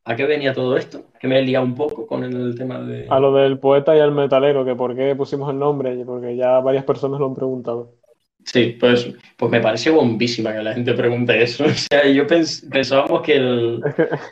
¿A 0.04 0.16
qué 0.16 0.24
venía 0.24 0.54
todo 0.54 0.76
esto? 0.76 1.04
Que 1.20 1.28
me 1.28 1.38
he 1.38 1.42
liado 1.42 1.64
un 1.64 1.74
poco 1.74 2.06
con 2.06 2.24
el 2.24 2.54
tema 2.56 2.80
de. 2.80 3.06
A 3.10 3.20
lo 3.20 3.34
del 3.34 3.58
poeta 3.58 3.94
y 3.94 4.00
al 4.00 4.12
metalero, 4.12 4.64
que 4.64 4.74
por 4.74 4.96
qué 4.96 5.14
pusimos 5.14 5.50
el 5.50 5.58
nombre, 5.58 6.04
porque 6.04 6.36
ya 6.36 6.60
varias 6.60 6.84
personas 6.84 7.20
lo 7.20 7.26
han 7.26 7.34
preguntado. 7.34 8.00
Sí, 8.44 8.76
pues, 8.80 9.12
pues 9.36 9.50
me 9.50 9.60
parece 9.60 9.90
bombísima 9.90 10.52
que 10.52 10.62
la 10.62 10.72
gente 10.72 10.94
pregunte 10.94 11.42
eso. 11.42 11.64
O 11.70 11.74
sea, 11.74 12.06
yo 12.08 12.26
pensábamos 12.26 13.22
que 13.22 13.36
el, 13.36 13.82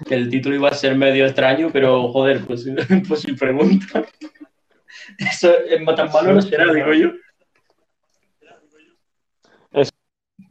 que 0.06 0.14
el, 0.14 0.30
título 0.30 0.56
iba 0.56 0.68
a 0.68 0.74
ser 0.74 0.96
medio 0.96 1.26
extraño, 1.26 1.68
pero 1.72 2.08
joder, 2.08 2.44
pues, 2.46 2.66
pues 3.08 3.20
si 3.20 3.34
pregunta. 3.34 4.04
Eso 5.18 5.52
en 5.68 5.84
tan 5.84 6.10
malo 6.10 6.34
no 6.34 6.42
será, 6.42 6.72
digo 6.72 6.92
yo. 6.94 7.10
Eso, 9.72 9.92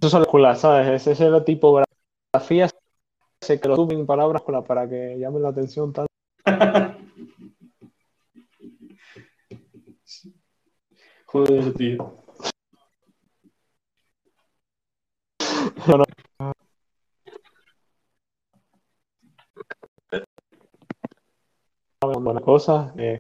son 0.02 0.26
las 0.42 0.62
¿sabes? 0.62 1.08
Ese 1.08 1.12
es 1.26 1.32
la 1.32 1.44
tipografía 1.44 2.70
sé 3.42 3.60
que 3.60 3.68
lo 3.68 3.76
suben 3.76 4.06
palabras 4.06 4.42
para 4.42 4.88
que 4.88 5.18
llamen 5.18 5.44
la 5.44 5.50
atención 5.50 5.94
tanto. 5.94 6.08
Joder, 11.26 11.74
tío. 11.74 12.24
Bueno. 15.86 16.04
Buenas 22.02 22.44
cosas. 22.44 22.94
Eh. 22.98 23.20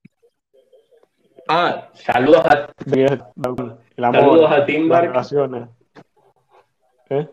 Ah, 1.49 1.89
saludos 1.93 2.45
a, 2.45 2.73
saludos 3.95 4.51
a 4.51 4.65
Timbar. 4.65 5.13
¿Eh? 7.09 7.29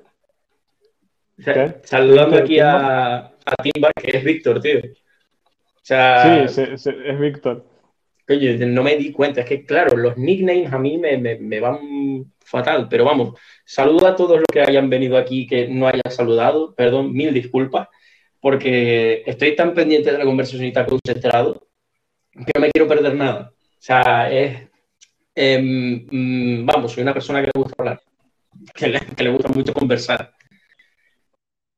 Saludando 1.82 2.36
aquí 2.36 2.58
a, 2.60 3.16
a 3.16 3.56
Timbar, 3.62 3.92
que 3.94 4.16
es 4.16 4.24
Víctor, 4.24 4.60
tío. 4.60 4.78
O 4.78 5.86
sea, 5.86 6.48
sí, 6.48 6.62
es 6.62 7.20
Víctor. 7.20 7.64
Oye, 8.28 8.56
no 8.66 8.82
me 8.82 8.96
di 8.96 9.12
cuenta, 9.12 9.42
es 9.42 9.46
que 9.46 9.66
claro, 9.66 9.96
los 9.98 10.16
nicknames 10.16 10.72
a 10.72 10.78
mí 10.78 10.96
me, 10.96 11.18
me, 11.18 11.60
van 11.60 12.32
fatal, 12.42 12.88
pero 12.88 13.04
vamos, 13.04 13.38
saludo 13.66 14.06
a 14.06 14.16
todos 14.16 14.38
los 14.38 14.46
que 14.50 14.62
hayan 14.62 14.88
venido 14.88 15.18
aquí 15.18 15.46
que 15.46 15.68
no 15.68 15.86
hayan 15.86 16.10
saludado, 16.10 16.74
perdón, 16.74 17.12
mil 17.12 17.34
disculpas, 17.34 17.88
porque 18.40 19.22
estoy 19.26 19.54
tan 19.54 19.74
pendiente 19.74 20.10
de 20.10 20.16
la 20.16 20.24
conversación 20.24 20.64
y 20.64 20.72
tan 20.72 20.86
concentrado 20.86 21.66
que 22.32 22.52
no 22.54 22.60
me 22.62 22.70
quiero 22.70 22.88
perder 22.88 23.14
nada. 23.14 23.52
O 23.52 23.82
sea, 23.82 24.32
es, 24.32 24.68
em, 25.34 26.06
mm, 26.10 26.66
vamos, 26.66 26.92
soy 26.92 27.02
una 27.02 27.12
persona 27.12 27.40
que 27.42 27.50
le 27.54 27.60
gusta 27.60 27.74
hablar, 27.78 28.02
que 28.74 28.88
le, 28.88 29.00
que 29.00 29.24
le 29.24 29.30
gusta 29.30 29.48
mucho 29.50 29.74
conversar. 29.74 30.33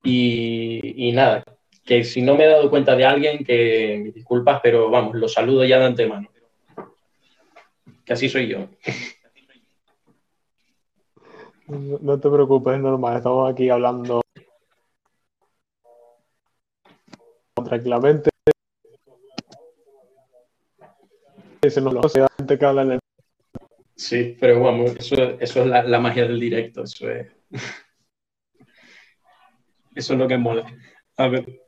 Y, 0.09 1.11
nada, 1.13 1.43
que 1.85 2.05
si 2.05 2.23
no 2.23 2.37
me 2.37 2.45
he 2.45 2.49
dado 2.49 2.71
cuenta 2.71 2.95
de 2.95 3.05
alguien, 3.05 3.45
que 3.45 4.13
disculpas, 4.15 4.61
pero 4.63 4.89
vamos, 4.89 5.17
lo 5.17 5.29
saludo 5.29 5.65
ya 5.65 5.81
de 5.81 5.87
antemano. 5.87 6.31
Que 8.05 8.13
así 8.13 8.29
soy 8.29 8.47
yo. 8.47 8.69
No 11.67 12.21
te 12.21 12.31
preocupes, 12.31 12.75
es 12.75 12.81
normal, 12.81 13.17
estamos 13.17 13.53
aquí 13.53 13.69
hablando 13.69 14.21
tranquilamente. 17.65 18.31
Se 21.69 21.81
nos 21.81 21.95
lo 21.95 22.01
que 22.03 22.65
habla 22.65 22.83
en 22.83 22.93
el... 22.93 22.99
Sí, 23.97 24.37
pero 24.39 24.61
vamos, 24.61 24.95
eso, 24.97 25.17
eso 25.41 25.63
es 25.63 25.67
la, 25.67 25.83
la 25.83 25.99
magia 25.99 26.23
del 26.23 26.39
directo, 26.39 26.85
eso 26.85 27.11
es. 27.11 27.27
Eso 29.97 30.13
es 30.13 30.19
lo 30.19 30.29
que 30.29 30.37
mola. 30.39 30.67
A 31.17 31.29
ver. 31.29 31.61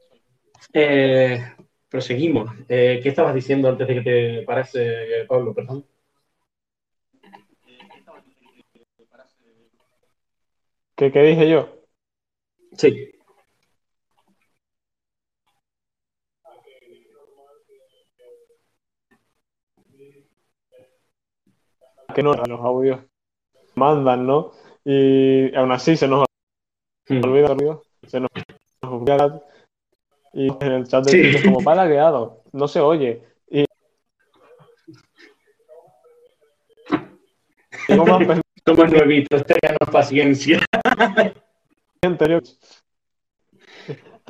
Eh, 0.75 1.41
proseguimos. 1.89 2.51
Eh, 2.69 3.01
¿Qué 3.03 3.09
estabas 3.09 3.35
diciendo 3.35 3.69
antes 3.69 3.89
de 3.89 3.95
que 3.95 4.03
te 4.03 4.43
parase, 4.45 5.25
Pablo? 5.29 5.55
Perdón. 5.55 5.87
¿Qué, 10.97 11.11
¿Qué 11.13 11.23
dije 11.23 11.49
yo? 11.49 11.69
Sí. 12.77 13.13
que 22.15 22.23
no 22.23 22.33
los 22.35 22.61
audios 22.61 23.01
mandan, 23.77 24.27
¿no? 24.27 24.53
Y 24.85 25.55
aún 25.55 25.71
así 25.73 25.97
se 25.97 26.09
nos 26.09 26.25
hmm. 27.09 27.25
olvida, 27.25 27.53
olvida 27.53 27.81
se 28.07 28.21
nos, 28.21 28.31
y 30.33 30.49
en 30.49 30.73
el 30.73 30.87
chat 30.87 31.05
de 31.05 31.33
sí. 31.33 31.43
como 31.45 31.63
para 31.63 31.89
quedado, 31.89 32.43
no 32.53 32.69
se 32.69 32.81
oye. 32.81 33.23
Y, 33.51 33.65
Somos 38.67 38.91
nuevitos, 38.93 39.45
tengan 39.47 39.77
paciencia. 39.91 40.61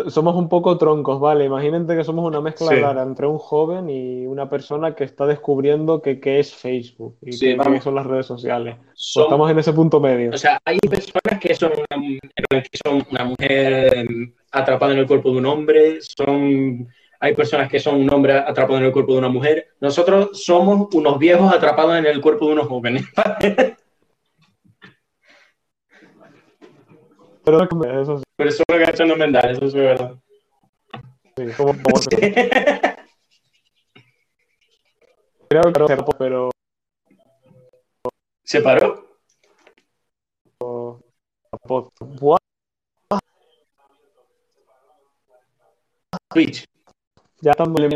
Somos 0.08 0.36
un 0.36 0.48
poco 0.48 0.78
troncos, 0.78 1.20
¿vale? 1.20 1.44
Imagínate 1.44 1.96
que 1.96 2.04
somos 2.04 2.24
una 2.24 2.40
mezcla 2.40 2.70
rara 2.72 3.02
entre 3.02 3.26
un 3.26 3.38
joven 3.38 3.90
y 3.90 4.26
una 4.26 4.48
persona 4.48 4.94
que 4.94 5.04
está 5.04 5.26
descubriendo 5.26 6.00
que, 6.00 6.20
qué 6.20 6.38
es 6.38 6.54
Facebook 6.54 7.16
y 7.22 7.38
qué, 7.38 7.80
son 7.80 7.94
las 7.94 8.06
redes 8.06 8.26
sociales. 8.26 8.76
Pues 8.78 9.16
estamos 9.16 9.50
en 9.50 9.58
ese 9.58 9.72
punto 9.72 10.00
medio. 10.00 10.30
O 10.32 10.38
sea, 10.38 10.58
hay 10.64 10.78
personas 10.78 11.40
que 11.40 11.54
son 11.54 11.72
una, 11.72 12.62
que 12.62 12.78
son 12.84 13.04
una 13.10 13.24
mujer 13.24 14.06
atrapada 14.50 14.92
en 14.92 14.98
el 14.98 15.06
cuerpo 15.06 15.30
de 15.32 15.38
un 15.38 15.46
hombre, 15.46 15.98
son 16.00 16.88
hay 17.20 17.34
personas 17.34 17.68
que 17.68 17.80
son 17.80 18.00
un 18.00 18.12
hombre 18.12 18.34
atrapado 18.34 18.78
en 18.78 18.84
el 18.84 18.92
cuerpo 18.92 19.12
de 19.12 19.18
una 19.18 19.28
mujer. 19.28 19.66
Nosotros 19.80 20.30
somos 20.44 20.94
unos 20.94 21.18
viejos 21.18 21.52
atrapados 21.52 21.98
en 21.98 22.06
el 22.06 22.20
cuerpo 22.20 22.46
de 22.46 22.52
unos 22.52 22.68
jóvenes. 22.68 23.04
Pero, 27.44 27.62
eso 28.02 28.22
pero 28.38 28.50
solo 28.52 28.78
cachando 28.86 29.16
mental, 29.16 29.50
eso 29.50 29.60
sí 29.62 29.66
es 29.66 29.74
verdad. 29.74 30.14
Sí, 31.36 31.46
como, 31.56 31.72
como 31.82 32.00
Creo 35.48 35.72
que 35.72 35.96
pero. 36.16 36.50
¿Se 38.44 38.60
paró? 38.60 39.08
Twitch. 46.30 46.64
Ya 47.40 47.50
están 47.50 47.72
muy 47.72 47.88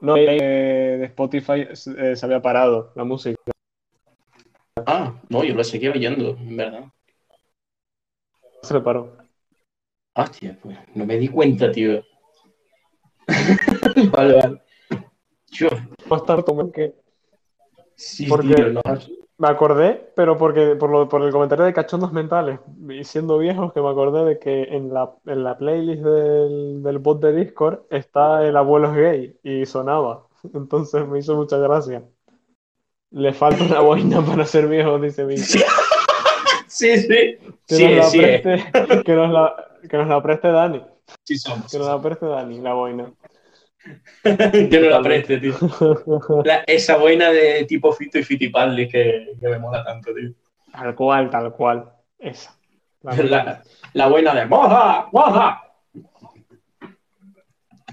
No, 0.00 0.16
eh, 0.16 0.96
de 0.98 1.04
Spotify 1.06 1.66
eh, 1.72 1.74
se 2.16 2.24
había 2.24 2.40
parado 2.40 2.92
la 2.94 3.02
música. 3.02 3.36
Ah, 4.86 5.20
no, 5.28 5.42
yo 5.42 5.54
lo 5.54 5.64
seguía 5.64 5.90
oyendo, 5.90 6.36
en 6.36 6.56
verdad. 6.56 6.84
Se 8.62 8.74
le 8.74 8.80
paró. 8.80 9.16
Hostia, 10.14 10.58
pues 10.62 10.76
no 10.94 11.06
me 11.06 11.16
di 11.18 11.28
cuenta, 11.28 11.70
tío. 11.70 12.02
vale, 14.12 14.34
vale. 14.34 14.62
Yo. 15.50 15.68
Más 16.08 16.24
tarde, 16.24 16.44
que. 16.72 16.94
Sí, 17.94 18.26
porque 18.26 18.54
tío, 18.54 18.72
no. 18.72 18.82
Me 19.40 19.48
acordé, 19.48 20.12
pero 20.14 20.36
porque 20.36 20.76
por, 20.76 20.90
lo, 20.90 21.08
por 21.08 21.22
el 21.22 21.32
comentario 21.32 21.64
de 21.64 21.72
cachondos 21.72 22.12
mentales, 22.12 22.60
y 22.90 23.04
siendo 23.04 23.38
viejos, 23.38 23.72
que 23.72 23.80
me 23.80 23.88
acordé 23.88 24.22
de 24.26 24.38
que 24.38 24.64
en 24.64 24.92
la, 24.92 25.14
en 25.24 25.44
la 25.44 25.56
playlist 25.56 26.02
del, 26.02 26.82
del 26.82 26.98
bot 26.98 27.22
de 27.22 27.32
Discord 27.32 27.80
está 27.88 28.46
el 28.46 28.54
abuelo 28.58 28.92
gay 28.92 29.38
y 29.42 29.64
sonaba. 29.64 30.26
Entonces 30.54 31.08
me 31.08 31.20
hizo 31.20 31.36
mucha 31.36 31.56
gracia. 31.56 32.04
Le 33.12 33.32
falta 33.32 33.64
una 33.64 33.80
boina 33.80 34.20
para 34.20 34.44
ser 34.44 34.68
viejo, 34.68 34.98
dice 34.98 35.24
mi. 35.24 35.36
Sí, 36.70 36.96
sí. 36.98 37.08
Que, 37.08 37.74
sí, 37.74 37.84
nos 37.84 37.96
la 37.96 38.02
sí, 38.04 38.18
preste, 38.18 38.64
que, 39.04 39.12
nos 39.12 39.30
la, 39.32 39.66
que 39.90 39.96
nos 39.96 40.08
la 40.08 40.22
preste 40.22 40.48
Dani. 40.48 40.80
Sí 41.24 41.36
somos. 41.36 41.70
Que 41.70 41.78
nos 41.78 41.88
la 41.88 42.00
preste 42.00 42.26
Dani, 42.26 42.60
la 42.60 42.74
boina. 42.74 43.12
que 44.22 44.80
no 44.80 44.88
la 44.88 45.02
preste, 45.02 45.38
tío. 45.38 45.54
La, 46.44 46.62
esa 46.68 46.96
boina 46.96 47.30
de 47.30 47.64
tipo 47.64 47.92
Fito 47.92 48.18
y 48.20 48.22
Fitipaldi 48.22 48.88
que, 48.88 49.32
que 49.40 49.48
me 49.48 49.58
mola 49.58 49.84
tanto, 49.84 50.14
tío. 50.14 50.30
Tal 50.70 50.94
cual, 50.94 51.28
tal 51.28 51.52
cual. 51.52 51.92
Esa. 52.20 52.56
La, 53.02 53.16
la, 53.16 53.62
la 53.94 54.06
boina 54.06 54.32
de 54.32 54.46
¡Moja! 54.46 55.08
¡Moja! 55.10 55.62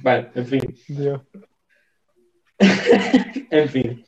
Vale, 0.03 0.30
en 0.35 0.45
fin. 0.45 0.77
Dios. 0.88 1.22
en 2.59 3.69
fin. 3.69 4.06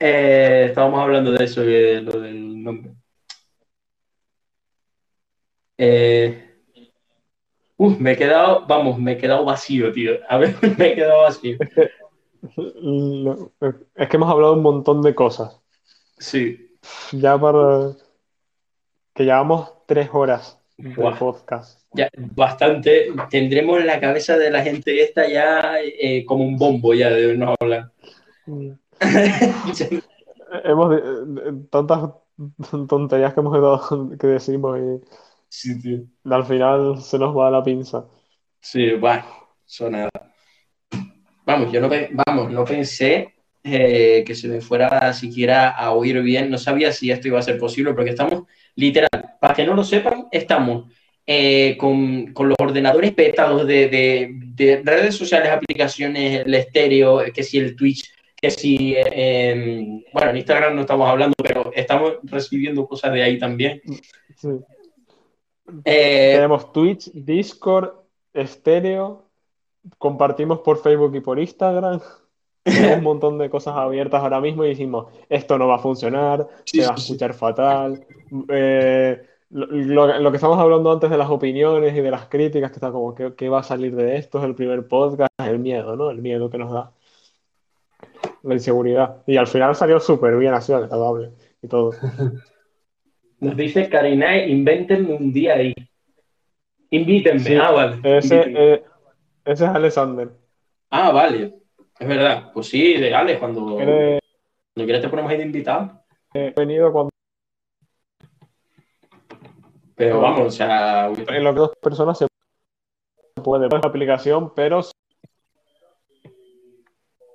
Eh, 0.00 0.66
estábamos 0.70 1.00
hablando 1.00 1.30
de 1.30 1.44
eso, 1.44 1.62
de 1.62 2.00
lo 2.00 2.20
del 2.20 2.64
nombre. 2.64 2.92
Eh, 5.78 6.54
uf, 7.76 7.98
me 7.98 8.12
he 8.12 8.16
quedado, 8.16 8.64
vamos, 8.66 8.98
me 8.98 9.12
he 9.12 9.18
quedado 9.18 9.44
vacío, 9.44 9.92
tío. 9.92 10.12
A 10.28 10.38
ver, 10.38 10.54
me 10.78 10.92
he 10.92 10.94
quedado 10.94 11.22
vacío. 11.22 11.58
Es 13.94 14.08
que 14.08 14.16
hemos 14.16 14.30
hablado 14.30 14.54
un 14.54 14.62
montón 14.62 15.02
de 15.02 15.14
cosas. 15.14 15.60
Sí. 16.18 16.76
Ya 17.12 17.38
para 17.38 17.92
que 19.14 19.24
llevamos 19.24 19.72
tres 19.86 20.08
horas 20.12 20.58
de 20.76 20.90
podcast. 21.18 21.80
Ya, 21.92 22.08
bastante. 22.14 23.08
Tendremos 23.30 23.80
en 23.80 23.86
la 23.86 23.98
cabeza 24.00 24.36
de 24.36 24.50
la 24.50 24.62
gente 24.62 25.02
esta 25.02 25.26
ya 25.28 25.80
eh, 25.80 26.24
como 26.26 26.44
un 26.44 26.56
bombo 26.58 26.92
ya 26.94 27.10
de 27.10 27.36
no 27.36 27.54
hablar. 27.58 27.90
Hemos 30.64 30.90
de- 30.90 31.26
de- 31.52 31.52
tantas 31.70 32.10
tonterías 32.88 33.34
que 33.34 33.40
hemos 33.40 33.88
que 34.18 34.26
decimos 34.26 34.78
y 34.78 35.00
sí, 35.58 35.80
tío. 35.80 35.98
al 36.24 36.44
final 36.44 37.00
se 37.02 37.18
nos 37.18 37.36
va 37.36 37.50
la 37.50 37.62
pinza. 37.62 38.04
Sí, 38.60 38.92
bueno, 38.92 39.24
eso 39.66 39.88
nada. 39.90 40.10
Vamos, 41.44 41.72
yo 41.72 41.80
no, 41.80 41.88
vamos, 42.26 42.50
no 42.50 42.64
pensé 42.64 43.34
eh, 43.62 44.24
que 44.26 44.34
se 44.34 44.48
me 44.48 44.60
fuera 44.60 45.12
siquiera 45.12 45.70
a 45.70 45.92
oír 45.92 46.20
bien. 46.22 46.50
No 46.50 46.58
sabía 46.58 46.92
si 46.92 47.10
esto 47.10 47.28
iba 47.28 47.38
a 47.38 47.42
ser 47.42 47.58
posible, 47.58 47.94
porque 47.94 48.10
estamos, 48.10 48.42
literal, 48.74 49.08
para 49.40 49.54
que 49.54 49.64
no 49.64 49.74
lo 49.74 49.84
sepan, 49.84 50.26
estamos 50.32 50.92
eh, 51.26 51.76
con, 51.78 52.32
con 52.32 52.48
los 52.48 52.56
ordenadores 52.60 53.12
petados 53.12 53.66
de, 53.66 53.88
de- 53.88 54.30
de 54.56 54.82
redes 54.84 55.14
sociales, 55.14 55.50
aplicaciones, 55.50 56.44
el 56.46 56.54
estéreo, 56.54 57.20
que 57.32 57.42
si 57.42 57.58
el 57.58 57.76
Twitch, 57.76 58.10
que 58.40 58.50
si, 58.50 58.94
eh, 58.96 60.02
bueno, 60.12 60.30
en 60.30 60.36
Instagram 60.38 60.74
no 60.74 60.80
estamos 60.82 61.08
hablando, 61.08 61.34
pero 61.42 61.70
estamos 61.74 62.14
recibiendo 62.24 62.86
cosas 62.86 63.12
de 63.12 63.22
ahí 63.22 63.38
también. 63.38 63.80
Sí. 64.36 64.48
Eh, 65.84 66.32
Tenemos 66.34 66.72
Twitch, 66.72 67.10
Discord, 67.12 67.90
estéreo, 68.32 69.24
compartimos 69.98 70.60
por 70.60 70.78
Facebook 70.78 71.14
y 71.16 71.20
por 71.20 71.38
Instagram. 71.38 72.00
Tenemos 72.64 72.98
un 72.98 73.04
montón 73.04 73.38
de 73.38 73.48
cosas 73.48 73.76
abiertas 73.76 74.22
ahora 74.22 74.40
mismo 74.40 74.64
y 74.64 74.68
decimos, 74.70 75.06
esto 75.28 75.56
no 75.58 75.68
va 75.68 75.76
a 75.76 75.78
funcionar, 75.80 76.48
Sí, 76.64 76.80
se 76.80 76.86
va 76.88 76.94
a 76.94 76.96
sí. 76.96 77.02
escuchar 77.04 77.32
fatal. 77.34 78.04
Eh, 78.48 79.22
lo, 79.50 79.66
lo- 79.66 80.18
lo 80.18 80.30
que 80.32 80.36
estamos 80.36 80.58
hablando 80.58 80.90
antes 80.90 81.08
de 81.08 81.16
las 81.16 81.30
opiniones 81.30 81.96
y 81.96 82.00
de 82.00 82.10
las 82.10 82.26
críticas, 82.26 82.70
que 82.70 82.76
está 82.76 82.90
como, 82.90 83.14
¿qué, 83.14 83.34
qué 83.36 83.48
va 83.48 83.60
a 83.60 83.62
salir 83.62 83.94
de 83.94 84.16
esto? 84.16 84.38
Es 84.38 84.44
el 84.44 84.56
primer 84.56 84.88
podcast, 84.88 85.30
el 85.38 85.60
miedo, 85.60 85.94
¿no? 85.94 86.10
El 86.10 86.20
miedo 86.20 86.50
que 86.50 86.58
nos 86.58 86.72
da. 86.72 86.90
La 88.42 88.54
inseguridad. 88.54 89.22
Y 89.26 89.36
al 89.36 89.46
final 89.46 89.74
salió 89.76 90.00
súper 90.00 90.36
bien, 90.36 90.60
sido 90.60 90.78
agradable 90.78 91.30
y 91.62 91.68
todo. 91.68 91.90
Nos 93.38 93.56
dice 93.56 93.88
Karina, 93.88 94.36
invéntenme 94.44 95.12
un 95.14 95.32
día 95.32 95.54
ahí. 95.54 95.74
Invítenme. 96.90 97.40
Sí, 97.40 97.54
ah, 97.56 97.70
vale. 97.70 97.96
Ese, 98.02 98.34
Invítenme. 98.36 98.74
eh, 98.74 98.84
ese 99.44 99.64
es 99.64 99.70
Alexander. 99.70 100.30
Ah, 100.90 101.10
vale. 101.12 101.54
Es 101.98 102.08
verdad. 102.08 102.50
Pues 102.52 102.68
sí, 102.68 102.94
de 102.94 103.14
Alex, 103.14 103.38
cuando, 103.38 103.80
Eres- 103.80 104.20
cuando 104.74 104.86
quieras 104.86 105.02
te 105.02 105.08
ponemos 105.08 105.30
ahí 105.30 105.38
de 105.38 105.44
invitado. 105.44 106.02
He 106.34 106.52
venido 106.56 106.92
cuando 106.92 107.10
Pero 109.94 110.20
vamos, 110.20 110.40
o 110.48 110.50
sea, 110.50 111.06
en 111.08 111.44
lo 111.44 111.54
que 111.54 111.60
dos 111.60 111.70
personas 111.80 112.18
se 112.18 112.26
puede 113.42 113.68
la 113.68 113.78
aplicación, 113.78 114.52
pero 114.54 114.82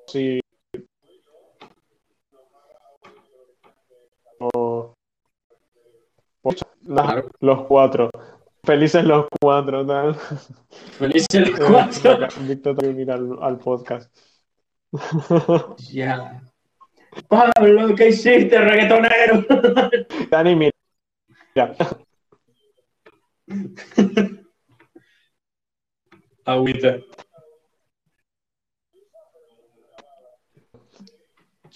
si 0.07 0.39
o- 4.39 4.93
nada, 6.81 7.07
Claro. 7.13 7.29
los 7.39 7.61
cuatro. 7.67 8.09
Felices 8.63 9.03
los 9.03 9.25
cuatro, 9.41 9.85
tal. 9.85 10.15
feliz 10.99 11.25
el 11.33 11.49
Eh, 11.49 11.53
cuatro. 11.67 12.27
Víctor 12.41 12.75
también 12.75 12.97
mira 12.97 13.15
al, 13.15 13.37
al 13.41 13.57
podcast. 13.57 14.13
Ya. 15.91 16.41
Pablo, 17.27 17.93
¿qué 17.95 18.09
hiciste, 18.09 18.57
reggaetonero? 18.59 19.45
Dani, 20.29 20.55
mira. 20.55 20.71
Mira. 21.55 21.75
Agüita. 26.45 26.99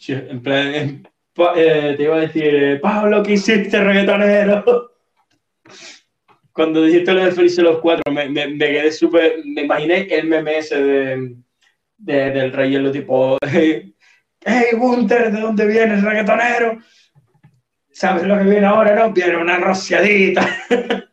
En 0.07 0.41
plan, 0.41 0.73
en- 0.75 1.07
eh, 1.55 1.93
te 1.97 2.03
iba 2.03 2.15
a 2.15 2.21
decir, 2.21 2.55
eh, 2.55 2.79
Pablo, 2.79 3.21
¿qué 3.23 3.33
hiciste, 3.33 3.79
reggaetonero? 3.79 4.91
Cuando 6.53 6.83
dijiste 6.83 7.13
lo 7.13 7.25
de 7.25 7.31
Felices 7.31 7.63
los 7.63 7.79
Cuatro, 7.79 8.11
me, 8.13 8.29
me, 8.29 8.57
quedé 8.57 8.91
súper. 8.91 9.41
Me 9.43 9.63
imaginé 9.63 10.07
el 10.09 10.27
meme 10.27 10.61
de, 10.61 11.35
de- 11.97 12.31
del 12.31 12.53
rey 12.53 12.71
hielo, 12.71 12.91
tipo, 12.91 13.37
hey, 13.51 13.93
Gunter, 14.73 15.31
¿de 15.31 15.41
dónde 15.41 15.65
vienes, 15.65 16.01
reggaetonero? 16.03 16.77
¿Sabes 17.91 18.23
lo 18.23 18.37
que 18.37 18.43
viene 18.43 18.65
ahora, 18.65 18.95
no? 18.95 19.11
Viene 19.11 19.37
una 19.37 19.57
rociadita. 19.57 20.47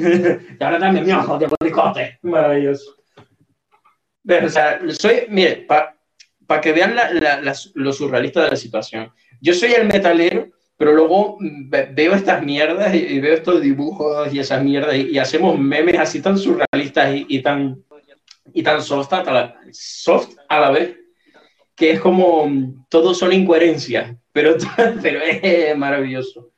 y 0.60 0.64
ahora 0.64 0.78
dame 0.78 1.02
mi 1.02 1.12
ojo 1.12 1.38
de 1.38 1.46
bolicote. 1.46 2.18
Maravilloso. 2.22 2.96
Pero, 4.26 4.46
o 4.46 4.50
sea, 4.50 4.80
soy, 4.90 5.26
mire, 5.28 5.66
para 5.66 6.60
que 6.60 6.72
vean 6.72 6.94
la- 6.94 7.12
la- 7.12 7.40
la- 7.40 7.54
lo 7.74 7.92
surrealista 7.92 8.44
de 8.44 8.50
la 8.50 8.56
situación. 8.56 9.12
Yo 9.40 9.54
soy 9.54 9.72
el 9.72 9.86
metalero, 9.86 10.48
pero 10.76 10.92
luego 10.92 11.36
ve- 11.40 11.88
veo 11.92 12.14
estas 12.14 12.42
mierdas 12.42 12.94
y, 12.94 12.98
y 12.98 13.20
veo 13.20 13.34
estos 13.34 13.60
dibujos 13.62 14.32
y 14.32 14.38
esas 14.40 14.62
mierdas 14.62 14.94
y, 14.96 15.10
y 15.10 15.18
hacemos 15.18 15.58
memes 15.58 15.98
así 15.98 16.20
tan 16.20 16.36
surrealistas 16.38 17.14
y, 17.14 17.26
y 17.28 17.42
tan, 17.42 17.82
y 18.52 18.62
tan 18.62 18.82
soft 18.82 19.12
a, 19.12 19.22
la, 19.24 19.60
soft 19.72 20.34
a 20.48 20.60
la 20.60 20.70
vez, 20.70 20.96
que 21.74 21.92
es 21.92 22.00
como 22.00 22.46
mm, 22.46 22.86
todos 22.88 23.18
son 23.18 23.32
incoherencias, 23.32 24.14
pero, 24.32 24.56
pero 25.02 25.20
es 25.22 25.76
maravilloso. 25.76 26.49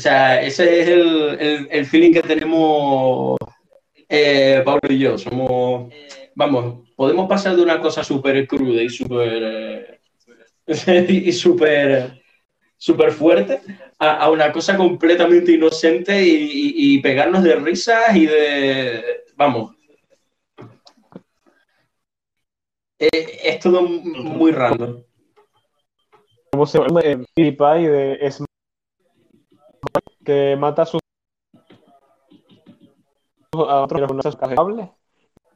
O 0.00 0.02
sea, 0.02 0.40
ese 0.40 0.80
es 0.80 0.88
el, 0.88 1.38
el, 1.38 1.68
el 1.70 1.84
feeling 1.84 2.14
que 2.14 2.22
tenemos 2.22 3.36
eh, 4.08 4.62
Pablo 4.64 4.80
y 4.88 4.98
yo. 4.98 5.18
Somos 5.18 5.92
vamos, 6.34 6.88
podemos 6.96 7.28
pasar 7.28 7.54
de 7.54 7.60
una 7.62 7.82
cosa 7.82 8.02
súper 8.02 8.46
cruda 8.46 8.82
y 8.82 8.88
súper 8.88 10.00
eh, 10.66 11.06
y 11.26 11.30
súper 11.32 12.22
súper 12.78 13.12
fuerte 13.12 13.60
a, 13.98 14.30
una 14.30 14.50
cosa 14.52 14.74
completamente 14.74 15.52
inocente 15.52 16.18
y, 16.24 16.98
pegarnos 17.02 17.42
de 17.42 17.56
risas 17.56 18.16
y 18.16 18.24
de, 18.24 19.04
vamos, 19.36 19.76
es, 22.98 23.58
todo 23.58 23.82
muy 23.82 24.50
raro 24.52 25.04
¿Cómo 26.52 26.64
se 26.64 26.78
llama? 26.78 27.02
De 27.02 28.18
es 28.22 28.42
que 30.30 30.56
mata 30.56 30.82
a 30.82 30.86
sus 30.86 31.00
a 33.52 33.82
otros 33.82 34.36
cables 34.36 34.88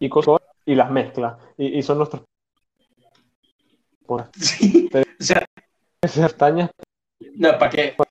y 0.00 0.08
cosas 0.08 0.40
y 0.66 0.74
las 0.74 0.90
mezcla 0.90 1.38
y, 1.56 1.80
son 1.82 1.98
nuestros 1.98 2.22
sí, 4.34 4.90
o 4.92 5.02
sea, 5.20 5.46
castañas 5.98 6.70
no, 7.36 7.56
¿para 7.58 7.70
qué? 7.70 7.94
Para 7.96 8.10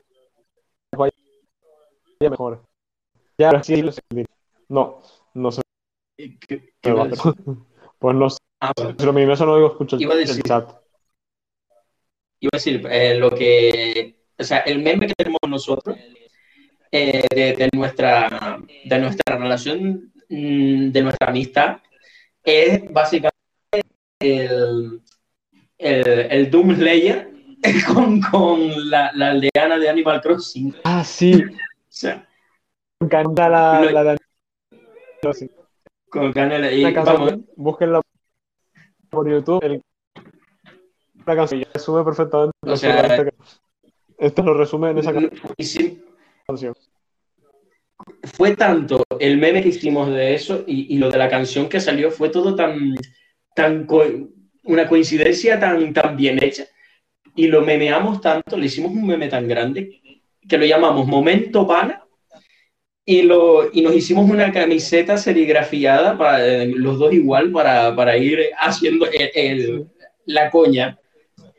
que 0.00 0.96
vaya 0.96 1.12
mejor. 2.30 2.62
Ya, 3.38 3.62
sí, 3.62 3.82
no, 4.68 5.00
no 5.34 5.52
sé. 5.52 5.62
¿Qué, 6.16 6.74
pues 7.98 8.14
no 8.14 8.30
sé. 8.30 8.38
Ah, 8.60 8.72
Pero 8.74 9.12
mi 9.12 9.22
eso 9.22 9.46
no 9.46 9.56
digo, 9.56 9.68
escucho 9.68 9.96
decir, 9.96 10.36
el 10.36 10.42
chat. 10.42 10.77
Iba 12.40 12.50
a 12.52 12.56
decir, 12.56 12.86
eh, 12.90 13.14
lo 13.16 13.30
que. 13.30 14.16
O 14.38 14.44
sea, 14.44 14.58
el 14.58 14.80
meme 14.80 15.08
que 15.08 15.14
tenemos 15.14 15.40
nosotros 15.48 15.96
eh, 16.92 17.24
de, 17.30 17.68
nuestra, 17.72 18.58
de 18.84 18.98
nuestra 18.98 19.36
relación, 19.36 20.12
mm, 20.28 20.90
de 20.90 21.02
nuestra 21.02 21.28
amistad, 21.28 21.78
es 22.44 22.82
básicamente 22.92 23.34
el, 24.20 25.02
el, 25.76 26.08
el 26.30 26.50
Doom 26.50 26.76
Slayer 26.76 27.30
con, 27.92 28.20
con 28.20 28.90
la, 28.90 29.10
la, 29.14 29.30
aldeana 29.30 29.78
de 29.78 29.88
Animal 29.88 30.20
Crossing. 30.20 30.74
Ah, 30.84 31.04
sí. 31.04 31.42
O 31.90 32.00
sea, 32.00 32.28
me 33.00 33.06
encanta 33.06 33.48
la, 33.48 33.80
lo, 33.80 33.90
la 33.90 34.04
de 34.04 35.50
Con 36.08 36.32
Canela. 36.32 36.70
Y 36.70 36.84
vamos. 36.92 37.34
Búsquenlo 37.56 38.02
por 39.08 39.28
YouTube. 39.28 39.64
El, 39.64 39.82
la 41.26 41.34
canción 41.34 41.64
resume 41.88 42.04
perfectamente. 42.04 42.52
O 42.62 42.76
sea, 42.76 43.26
esto 44.18 44.42
lo 44.42 44.54
resume 44.54 44.90
en 44.90 44.98
esa 44.98 45.12
canción. 46.46 46.74
Fue 48.24 48.56
tanto 48.56 49.04
el 49.18 49.38
meme 49.38 49.62
que 49.62 49.68
hicimos 49.68 50.08
de 50.10 50.34
eso 50.34 50.64
y, 50.66 50.94
y, 50.94 50.98
lo 50.98 51.10
de 51.10 51.18
la 51.18 51.28
canción 51.28 51.68
que 51.68 51.80
salió, 51.80 52.10
fue 52.10 52.28
todo 52.28 52.54
tan, 52.54 52.94
tan 53.54 53.86
una 54.64 54.88
coincidencia 54.88 55.58
tan, 55.58 55.92
tan 55.92 56.16
bien 56.16 56.42
hecha 56.42 56.64
y 57.34 57.46
lo 57.46 57.62
memeamos 57.62 58.20
tanto, 58.20 58.56
le 58.56 58.66
hicimos 58.66 58.92
un 58.92 59.06
meme 59.06 59.28
tan 59.28 59.46
grande 59.46 60.00
que 60.48 60.58
lo 60.58 60.64
llamamos 60.64 61.06
Momento 61.06 61.66
Pana 61.66 62.04
y, 63.04 63.22
lo, 63.22 63.70
y 63.72 63.82
nos 63.82 63.94
hicimos 63.94 64.28
una 64.28 64.52
camiseta 64.52 65.16
serigrafiada, 65.16 66.18
para, 66.18 66.46
eh, 66.46 66.66
los 66.66 66.98
dos 66.98 67.12
igual, 67.12 67.50
para, 67.50 67.94
para 67.96 68.16
ir 68.16 68.50
haciendo 68.58 69.06
el, 69.10 69.88
la 70.26 70.50
coña 70.50 70.98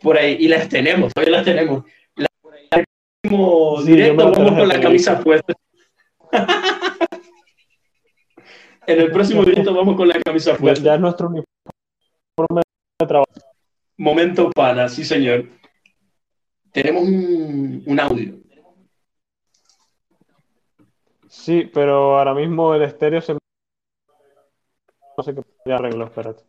por 0.02 0.18
ahí. 0.18 0.38
Y 0.40 0.48
las 0.48 0.70
tenemos, 0.70 1.14
todavía 1.14 1.38
las 1.38 1.46
tenemos. 1.46 1.84
La, 2.16 2.28
directo 3.86 4.32
vamos 4.32 4.52
con 4.52 4.68
la 4.68 4.80
camisa 4.80 5.20
puesta. 5.20 5.54
en 8.88 9.00
el 9.00 9.12
próximo 9.12 9.44
directo 9.44 9.74
vamos 9.74 9.96
con 9.96 10.08
la 10.08 10.20
camisa 10.22 10.56
puesta. 10.56 10.84
Ya 10.84 10.96
es 10.96 11.02
nuestro 11.02 11.28
uniforme 11.28 12.62
trabajo. 13.08 13.32
Momento 13.98 14.50
pana, 14.52 14.88
sí 14.88 15.04
señor. 15.04 15.46
Tenemos 16.72 17.04
un, 17.04 18.00
audio. 18.00 18.36
Sí, 21.28 21.70
pero 21.74 22.18
ahora 22.18 22.34
mismo 22.34 22.76
el 22.76 22.84
estéreo 22.84 23.22
se... 23.22 23.34
No 23.34 25.24
sé 25.24 25.36
qué 25.66 25.74
arreglo, 25.74 26.06
espérate. 26.06 26.44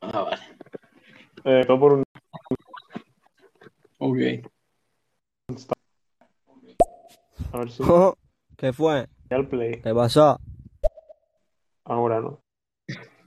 Ah, 0.00 0.22
vale. 0.22 0.42
Eh, 1.44 1.64
todo 1.66 1.80
por 1.80 1.92
un... 1.94 2.07
Ok. 3.98 4.16
A 7.52 7.58
ver 7.58 7.70
si... 7.70 7.82
¿Qué 8.56 8.72
fue? 8.72 9.08
play. 9.50 9.80
¿Qué 9.82 9.94
pasó? 9.94 10.40
Ahora 11.84 12.20
no. 12.20 12.40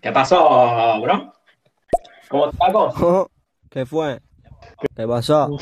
¿Qué 0.02 0.12
pasó, 0.12 1.02
bro? 1.02 1.34
¿Cómo 2.30 2.50
estás? 2.50 2.74
¿Qué 3.70 3.86
fue? 3.86 4.22
¿Qué 4.96 5.08
pasó? 5.08 5.48
o 5.48 5.58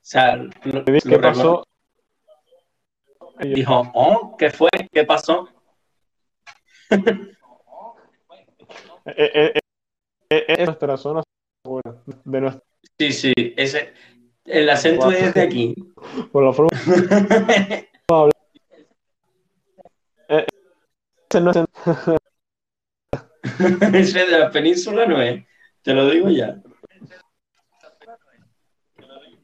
sea, 0.00 0.36
lo, 0.36 0.84
¿Qué 0.84 1.18
pasó? 1.18 1.64
Dijo, 3.40 3.90
oh, 3.94 4.36
¿qué 4.38 4.50
fue? 4.50 4.70
¿Qué 4.90 5.04
pasó? 5.04 5.48
eh, 9.06 9.30
eh, 9.34 9.52
eh, 10.30 10.44
eh, 10.48 10.64
nuestra 10.64 10.96
zona 10.96 11.22
de 12.24 12.40
nuestra... 12.40 12.62
Sí, 12.98 13.12
sí, 13.12 13.32
ese, 13.56 13.92
el 14.44 14.68
acento 14.68 15.10
es 15.10 15.34
de 15.34 15.42
aquí. 15.42 15.74
Por 16.32 16.44
la 16.44 16.52
forma 16.52 16.70
Ese 21.28 21.40
no 21.40 21.50
es. 21.50 21.56
Ese 23.94 24.26
de 24.26 24.38
la 24.38 24.50
península 24.50 25.06
no 25.06 25.20
es. 25.20 25.44
Te 25.82 25.92
lo 25.92 26.08
digo 26.10 26.28
ya. 26.28 26.60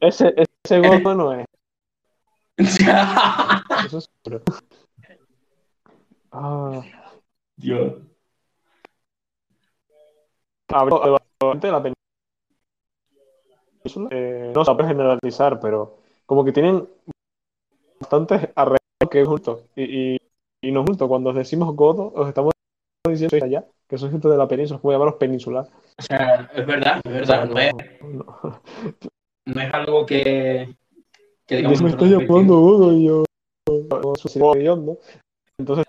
Ese, 0.00 0.34
ese 0.64 0.80
gordo 0.80 1.14
no 1.14 1.34
es. 1.34 1.46
Eso 2.56 3.98
es. 3.98 4.10
Ah. 6.32 6.82
Dios. 7.56 7.94
Hablo 10.72 11.18
de 11.60 11.70
la 11.70 11.82
península. 13.82 14.08
Eh, 14.10 14.52
no 14.54 14.64
se 14.64 14.74
puede 14.74 14.88
generalizar, 14.88 15.60
pero 15.60 15.98
como 16.26 16.44
que 16.44 16.52
tienen 16.52 16.88
bastantes 18.00 18.48
arreglos 18.54 18.78
que 19.10 19.20
es 19.20 19.28
justo. 19.28 19.62
Y, 19.76 20.14
y 20.14 20.18
y 20.64 20.70
no 20.70 20.84
justo 20.84 21.08
cuando 21.08 21.32
decimos 21.32 21.74
godo, 21.74 22.12
os 22.14 22.28
estamos 22.28 22.52
diciendo 23.08 23.44
allá, 23.44 23.64
que 23.88 23.98
son 23.98 24.12
gente 24.12 24.28
de 24.28 24.36
la 24.36 24.46
península, 24.46 24.80
como 24.80 24.92
llamarlos 24.92 25.16
peninsular. 25.16 25.66
O 25.98 26.02
sea, 26.02 26.48
es 26.54 26.64
verdad, 26.64 27.00
es 27.04 27.12
verdad, 27.12 27.48
no, 27.48 27.58
es, 27.58 27.72
no, 29.44 29.60
es 29.60 29.74
algo 29.74 30.06
que, 30.06 30.76
que 31.46 31.56
digamos. 31.56 31.82
Me 31.82 31.90
estoy 31.90 32.10
llamando 32.10 32.60
godo 32.60 32.92
y 32.92 33.06
yo. 33.06 33.24
Entonces. 35.58 35.84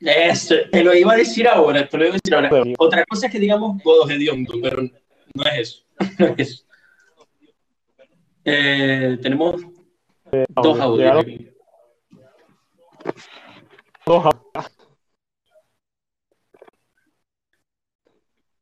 Te 0.00 0.84
lo 0.84 0.94
iba 0.94 1.12
a 1.12 1.16
decir 1.16 1.48
ahora, 1.48 1.88
te 1.88 1.96
lo 1.96 2.04
iba 2.04 2.14
a 2.14 2.18
decir 2.22 2.34
ahora. 2.34 2.50
Otra 2.78 3.04
cosa 3.04 3.26
es 3.26 3.32
que 3.32 3.38
digamos 3.38 3.82
godos 3.82 4.10
hediondo, 4.10 4.54
pero 4.62 4.82
no 4.82 5.42
es 5.44 5.58
eso. 5.58 5.82
No 6.18 6.26
es 6.26 6.34
eso. 6.38 6.64
Eh, 8.50 9.18
tenemos 9.20 9.60
eh, 10.32 10.46
dos 10.48 10.80
audios. 10.80 11.26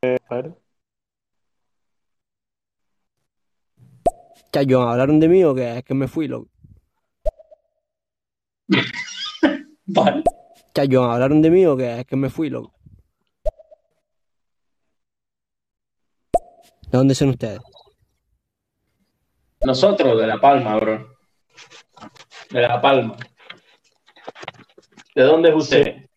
Eh, 0.03 0.19
a 0.29 0.35
ver. 0.35 0.55
Chayo, 4.53 4.83
¿hablaron 4.83 5.21
de 5.21 5.29
mí 5.29 5.45
o 5.45 5.55
qué? 5.55 5.79
Es 5.79 5.85
que 5.85 5.95
me 5.95 6.09
fui, 6.09 6.27
loco. 6.27 6.49
vale. 9.87 10.25
Chayo, 10.77 11.05
¿hablaron 11.05 11.41
de 11.41 11.49
mí 11.49 11.65
o 11.65 11.75
qué? 11.75 12.01
Es 12.01 12.07
que 12.07 12.17
me 12.17 12.29
fui, 12.29 12.51
loco. 12.51 12.75
¿De 16.83 16.99
dónde 16.99 17.15
son 17.15 17.31
ustedes? 17.31 17.61
Nosotros, 19.65 20.21
de 20.21 20.27
La 20.27 20.39
Palma, 20.39 20.77
bro. 20.77 21.17
De 22.51 22.61
La 22.61 22.79
Palma. 22.79 23.17
¿De 25.15 25.23
dónde 25.23 25.49
es 25.49 25.55
usted? 25.55 26.11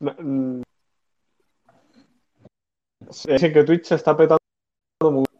Mm, 0.00 0.62
es 3.28 3.40
que 3.40 3.62
Twitch 3.62 3.84
se 3.84 3.94
está 3.94 4.16
petando 4.16 4.40
mucho. 5.00 5.35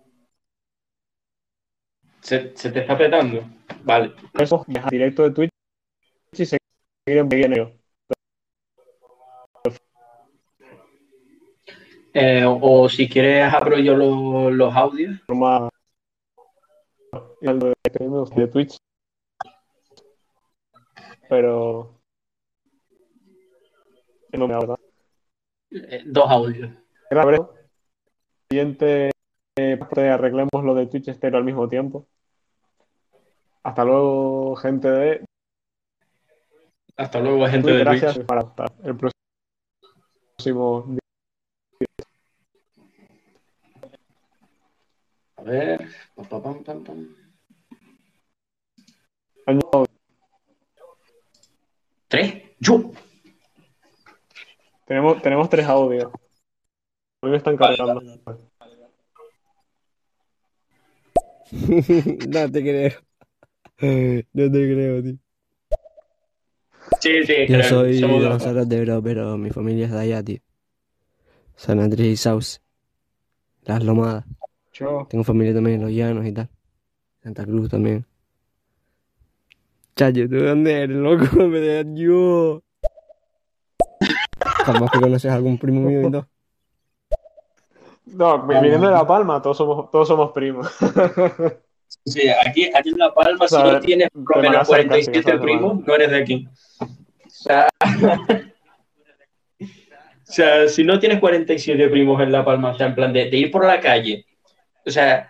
¿Se, 2.26 2.40
te 2.40 2.80
está 2.80 2.98
petando? 2.98 3.44
Vale. 3.84 4.12
Eso, 4.36 4.66
directo 4.90 5.22
de 5.22 5.30
Twitch 5.30 5.50
y 6.32 6.44
se 6.44 6.58
bien 7.06 7.28
Eh, 12.12 12.44
o 12.44 12.88
si 12.88 13.08
quieres 13.08 13.54
abro 13.54 13.78
yo 13.78 13.96
los, 13.96 14.52
los 14.52 14.74
audios. 14.74 15.20
de 18.34 18.48
Twitch. 18.48 18.76
Pero 21.28 22.00
no 24.32 24.48
me 24.48 24.54
verdad. 24.54 24.78
Eh, 25.70 26.02
dos 26.06 26.28
audios. 26.28 26.72
Siguiente 28.50 29.10
eh, 29.56 29.78
arreglemos 30.10 30.64
lo 30.64 30.74
de 30.74 30.86
Twitch 30.86 31.06
estero 31.06 31.38
al 31.38 31.44
mismo 31.44 31.68
tiempo. 31.68 32.08
Hasta 33.66 33.84
luego, 33.84 34.54
gente 34.54 34.88
de. 34.88 35.24
Hasta 36.96 37.18
luego, 37.18 37.48
gente 37.48 37.72
de 37.72 37.78
Gracias 37.80 38.14
Twitch. 38.14 38.26
para 38.26 38.46
el 38.84 38.96
próximo. 40.36 40.96
A 45.34 45.42
ver. 45.42 45.88
Pam, 46.14 46.62
pam, 46.62 46.84
pam, 46.84 47.08
¿Tres? 52.06 52.44
¡Yo! 52.60 52.92
Tenemos, 54.84 55.20
tenemos 55.22 55.50
tres 55.50 55.66
audios. 55.66 56.12
A 57.20 57.26
mí 57.26 57.32
me 57.32 57.36
están 57.38 57.56
cargando. 57.56 58.00
no 61.50 62.52
te 62.52 62.62
creo. 62.62 63.06
No 64.32 64.50
te 64.50 64.72
creo, 64.72 65.02
tío. 65.02 65.16
Sí, 67.00 67.22
sí, 67.24 67.34
Yo 67.48 67.62
soy 67.62 68.00
de 68.00 68.28
González 68.28 68.68
de 68.68 68.84
Bro, 68.84 69.02
pero 69.02 69.36
mi 69.36 69.50
familia 69.50 69.86
es 69.86 69.92
de 69.92 69.98
allá, 69.98 70.22
tío. 70.22 70.38
San 71.56 71.80
Andrés 71.80 72.06
y 72.06 72.16
Sauce. 72.16 72.60
Las 73.64 73.82
Lomadas. 73.82 74.24
Yo. 74.72 75.06
Tengo 75.10 75.24
familia 75.24 75.54
también 75.54 75.76
en 75.76 75.82
Los 75.82 75.92
Llanos 75.92 76.26
y 76.26 76.32
tal. 76.32 76.48
Santa 77.22 77.44
Cruz 77.44 77.68
también. 77.68 78.06
Chayo, 79.96 80.28
¿tú 80.28 80.36
dónde 80.36 80.82
eres, 80.82 80.96
loco? 80.96 81.24
Me 81.48 81.58
dejas 81.58 81.92
yo. 81.94 82.62
Capaz 84.64 84.90
que 84.90 85.00
conoces 85.00 85.30
a 85.30 85.34
algún 85.34 85.58
primo 85.58 85.80
mío 85.80 86.00
y 86.00 86.10
todo. 86.10 86.28
No, 88.06 88.46
viniendo 88.46 88.86
de 88.86 88.92
La 88.92 89.06
Palma, 89.06 89.42
todos 89.42 89.56
somos, 89.56 89.90
todos 89.90 90.06
somos 90.06 90.32
primos. 90.32 90.70
Sí, 92.06 92.28
aquí, 92.28 92.70
aquí 92.72 92.90
en 92.90 92.98
La 92.98 93.12
Palma, 93.12 93.48
si 93.48 93.56
no 93.56 93.80
tienes 93.80 94.08
por 94.10 94.36
lo 94.36 94.42
menos 94.42 94.68
47 94.68 95.38
primos, 95.38 95.84
no 95.84 95.94
eres 95.94 96.10
de 96.10 96.16
aquí. 96.18 96.48
O 96.80 96.86
sea, 97.28 97.66
o 99.60 99.66
sea, 100.22 100.68
si 100.68 100.84
no 100.84 101.00
tienes 101.00 101.18
47 101.18 101.88
primos 101.88 102.22
en 102.22 102.30
La 102.30 102.44
Palma, 102.44 102.70
o 102.70 102.78
sea, 102.78 102.86
en 102.86 102.94
plan 102.94 103.12
de, 103.12 103.28
de 103.28 103.36
ir 103.36 103.50
por 103.50 103.64
la 103.66 103.80
calle, 103.80 104.24
o 104.84 104.90
sea, 104.90 105.28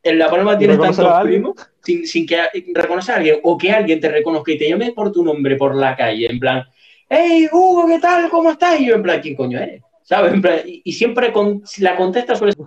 en 0.00 0.18
La 0.18 0.30
Palma 0.30 0.56
tienes 0.56 0.78
tantos 0.78 1.22
primos 1.22 1.56
sin, 1.82 2.06
sin 2.06 2.24
que 2.24 2.38
reconocer 2.72 3.16
a 3.16 3.18
alguien 3.18 3.40
o 3.42 3.58
que 3.58 3.72
alguien 3.72 3.98
te 3.98 4.08
reconozca 4.08 4.52
y 4.52 4.58
te 4.58 4.68
llame 4.68 4.92
por 4.92 5.10
tu 5.10 5.24
nombre 5.24 5.56
por 5.56 5.74
la 5.74 5.96
calle, 5.96 6.30
en 6.30 6.38
plan, 6.38 6.62
hey 7.08 7.48
Hugo, 7.50 7.88
¿qué 7.88 7.98
tal? 7.98 8.30
¿Cómo 8.30 8.52
estás? 8.52 8.78
Y 8.80 8.86
yo 8.86 8.94
en 8.94 9.02
plan, 9.02 9.20
¿quién 9.20 9.34
coño 9.34 9.58
eres? 9.58 9.82
¿Sabes? 10.04 10.40
y, 10.84 10.92
siempre 10.92 11.32
con, 11.32 11.62
la 11.80 11.96
contesta 11.96 12.36
suele 12.36 12.52
ser 12.52 12.64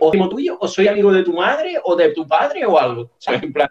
o 0.00 0.10
primo 0.10 0.28
tuyo, 0.28 0.56
o 0.60 0.68
soy 0.68 0.88
amigo 0.88 1.12
de 1.12 1.22
tu 1.22 1.32
madre, 1.32 1.78
o 1.82 1.96
de 1.96 2.10
tu 2.10 2.26
padre, 2.26 2.64
o 2.66 2.78
algo. 2.78 3.12
¿Sabes? 3.18 3.42
En 3.42 3.52
plan, 3.52 3.68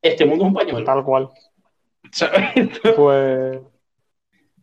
este 0.00 0.24
mundo 0.24 0.44
es 0.44 0.48
un 0.48 0.54
pañuelo. 0.54 0.84
Tal 0.84 1.04
cual. 1.04 1.28
¿Sabes? 2.12 2.80
Pues... 2.96 3.60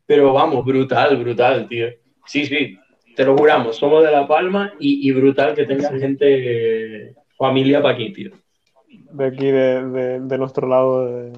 Pero 0.06 0.34
vamos, 0.34 0.66
brutal, 0.66 1.18
brutal, 1.18 1.68
tío. 1.68 1.88
Sí, 2.26 2.46
sí, 2.46 2.78
te 3.16 3.24
lo 3.24 3.38
juramos, 3.38 3.76
somos 3.76 4.04
de 4.04 4.12
La 4.12 4.28
Palma 4.28 4.74
y, 4.80 5.12
brutal 5.12 5.54
que 5.54 5.66
tenga 5.66 5.90
gente, 5.98 7.16
familia 7.38 7.82
para 7.82 7.94
aquí, 7.94 8.12
tío. 8.14 8.32
De 8.88 9.26
aquí, 9.26 9.46
de, 9.48 10.20
de 10.20 10.38
nuestro 10.38 10.68
lado, 10.68 11.32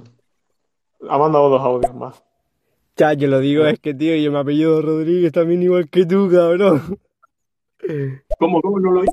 ha 1.09 1.17
mandado 1.17 1.49
dos 1.49 1.61
audios 1.61 1.93
más. 1.95 2.23
Ya, 2.97 3.13
yo 3.13 3.27
lo 3.27 3.39
digo, 3.39 3.65
es 3.65 3.79
que, 3.79 3.93
tío, 3.93 4.15
yo 4.15 4.31
me 4.31 4.39
apellido 4.39 4.81
Rodríguez 4.81 5.31
también 5.31 5.63
igual 5.63 5.89
que 5.89 6.05
tú, 6.05 6.29
cabrón. 6.31 6.99
¿Cómo, 8.37 8.61
cómo 8.61 8.79
no 8.79 8.91
lo 8.91 9.01
vi? 9.01 9.07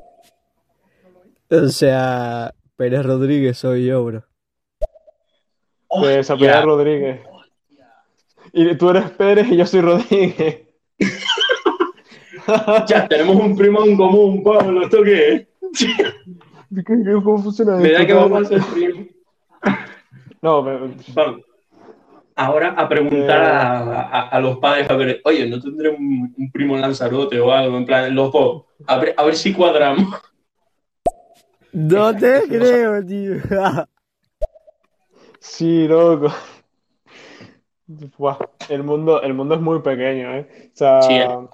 O 1.50 1.68
sea, 1.68 2.54
Pérez 2.76 3.04
Rodríguez 3.04 3.58
soy 3.58 3.86
yo, 3.86 4.04
bro. 4.04 4.24
Pues 5.88 6.30
apellido 6.30 6.62
Rodríguez. 6.62 7.20
Y 8.52 8.74
tú 8.76 8.90
eres 8.90 9.10
Pérez 9.10 9.48
y 9.50 9.56
yo 9.56 9.66
soy 9.66 9.80
Rodríguez. 9.80 10.62
ya, 12.88 13.08
tenemos 13.08 13.36
un 13.36 13.56
primo 13.56 13.84
en 13.84 13.96
común, 13.96 14.42
Pablo, 14.42 14.82
¿esto 14.82 15.02
qué 15.02 15.34
es? 15.34 15.48
¿Cómo 17.24 17.38
funciona 17.42 17.76
Me 17.76 17.92
da 17.92 18.06
que 18.06 18.12
vamos 18.12 18.42
a 18.42 18.48
ser 18.48 18.62
primos. 18.62 19.06
No, 20.42 20.64
pero... 20.64 20.90
Vamos 21.14 21.42
ahora 22.38 22.74
a 22.76 22.88
preguntar 22.88 23.42
a, 23.42 24.28
a, 24.28 24.40
los 24.40 24.58
padres, 24.58 24.88
a 24.88 24.94
ver, 24.94 25.20
oye, 25.24 25.48
¿no 25.48 25.60
tendré 25.60 25.90
un, 25.90 26.50
primo 26.52 26.76
Lanzarote 26.76 27.40
o 27.40 27.52
algo? 27.52 27.76
En 27.76 27.84
plan, 27.84 28.14
los 28.14 28.32
dos, 28.32 28.62
a 28.86 28.96
ver, 28.98 29.14
a 29.16 29.24
ver 29.24 29.34
si 29.34 29.52
cuadramos. 29.52 30.14
No 31.78 32.16
te 32.18 32.42
creo, 32.48 33.06
tío. 33.06 33.34
sí, 35.40 35.86
loco. 35.86 36.26
el, 38.68 38.82
mundo, 38.82 39.22
el 39.22 39.32
mundo 39.32 39.54
es 39.54 39.60
muy 39.60 39.80
pequeño, 39.80 40.34
¿eh? 40.34 40.70
O 40.74 40.76
sea, 40.76 41.00
eh. 41.08 41.48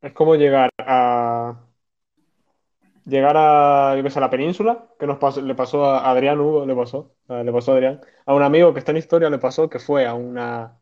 es 0.00 0.12
como 0.14 0.36
llegar 0.36 0.70
a 0.78 1.60
llegar 3.04 3.36
a, 3.36 3.96
yo 3.96 4.16
a 4.16 4.20
la 4.20 4.30
península, 4.30 4.86
que 4.98 5.06
nos 5.06 5.18
pasó, 5.18 5.42
le 5.42 5.54
pasó 5.54 5.84
a 5.84 6.10
Adrián 6.10 6.40
Hugo, 6.40 6.64
le 6.64 6.74
pasó, 6.74 7.12
le 7.28 7.52
pasó 7.52 7.72
a 7.72 7.74
Adrián, 7.74 8.00
a 8.24 8.32
un 8.32 8.42
amigo 8.42 8.72
que 8.72 8.78
está 8.78 8.92
en 8.92 8.98
historia 8.98 9.28
le 9.28 9.38
pasó 9.38 9.68
que 9.68 9.80
fue 9.80 10.06
a 10.06 10.14
una 10.14 10.78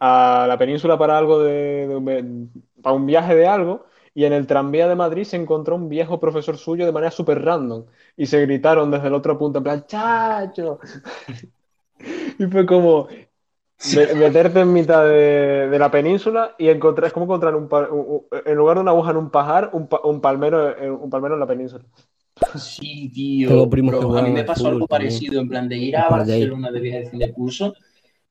a 0.00 0.46
la 0.48 0.58
península 0.58 0.98
para 0.98 1.16
algo 1.16 1.40
de, 1.44 2.48
para 2.82 2.96
un 2.96 3.06
viaje 3.06 3.36
de 3.36 3.46
algo 3.46 3.86
y 4.14 4.24
en 4.24 4.32
el 4.32 4.46
tranvía 4.46 4.88
de 4.88 4.94
Madrid 4.94 5.24
se 5.24 5.36
encontró 5.36 5.74
un 5.74 5.88
viejo 5.88 6.20
profesor 6.20 6.56
suyo 6.56 6.86
de 6.86 6.92
manera 6.92 7.10
súper 7.10 7.42
random 7.42 7.84
y 8.16 8.26
se 8.26 8.40
gritaron 8.42 8.90
desde 8.90 9.08
el 9.08 9.14
otro 9.14 9.36
punto 9.36 9.58
en 9.58 9.64
plan 9.64 9.84
chacho 9.86 10.78
y 12.38 12.46
fue 12.46 12.64
como 12.64 13.08
meterte 14.16 14.60
en 14.60 14.72
mitad 14.72 15.04
de, 15.04 15.76
la 15.78 15.90
península 15.90 16.54
y 16.58 16.68
encontrar, 16.68 17.08
es 17.08 17.12
como 17.12 17.26
encontrar 17.26 17.54
un, 17.54 17.68
en 18.46 18.54
lugar 18.56 18.76
de 18.76 18.82
una 18.82 18.92
aguja 18.92 19.10
en 19.10 19.16
un 19.16 19.30
pajar, 19.30 19.70
un, 19.72 20.20
palmero, 20.20 20.78
eh, 20.78 20.90
un 20.90 21.10
palmero 21.10 21.34
en 21.34 21.40
la 21.40 21.46
península. 21.46 21.84
Sí, 22.56 23.10
tío. 23.12 23.64
a 23.64 24.22
mí 24.22 24.30
me 24.30 24.44
pasó 24.44 24.68
algo 24.68 24.86
parecido, 24.86 25.40
en 25.40 25.48
plan 25.48 25.68
de 25.68 25.76
ir 25.76 25.96
a 25.96 26.08
Barcelona 26.08 26.70
de 26.70 26.80
viaje 26.80 27.10
de 27.12 27.32
curso 27.32 27.74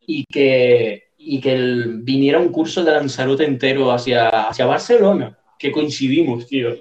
y 0.02 0.26
que, 0.26 1.04
y 1.18 1.40
que 1.40 1.56
viniera 1.98 2.40
un 2.40 2.50
curso 2.50 2.84
de 2.84 2.92
Lanzarote 2.92 3.46
entero 3.46 3.92
hacia, 3.92 4.48
hacia 4.48 4.66
Barcelona, 4.66 5.38
que 5.64 5.72
coincidimos, 5.72 6.46
tío. 6.46 6.72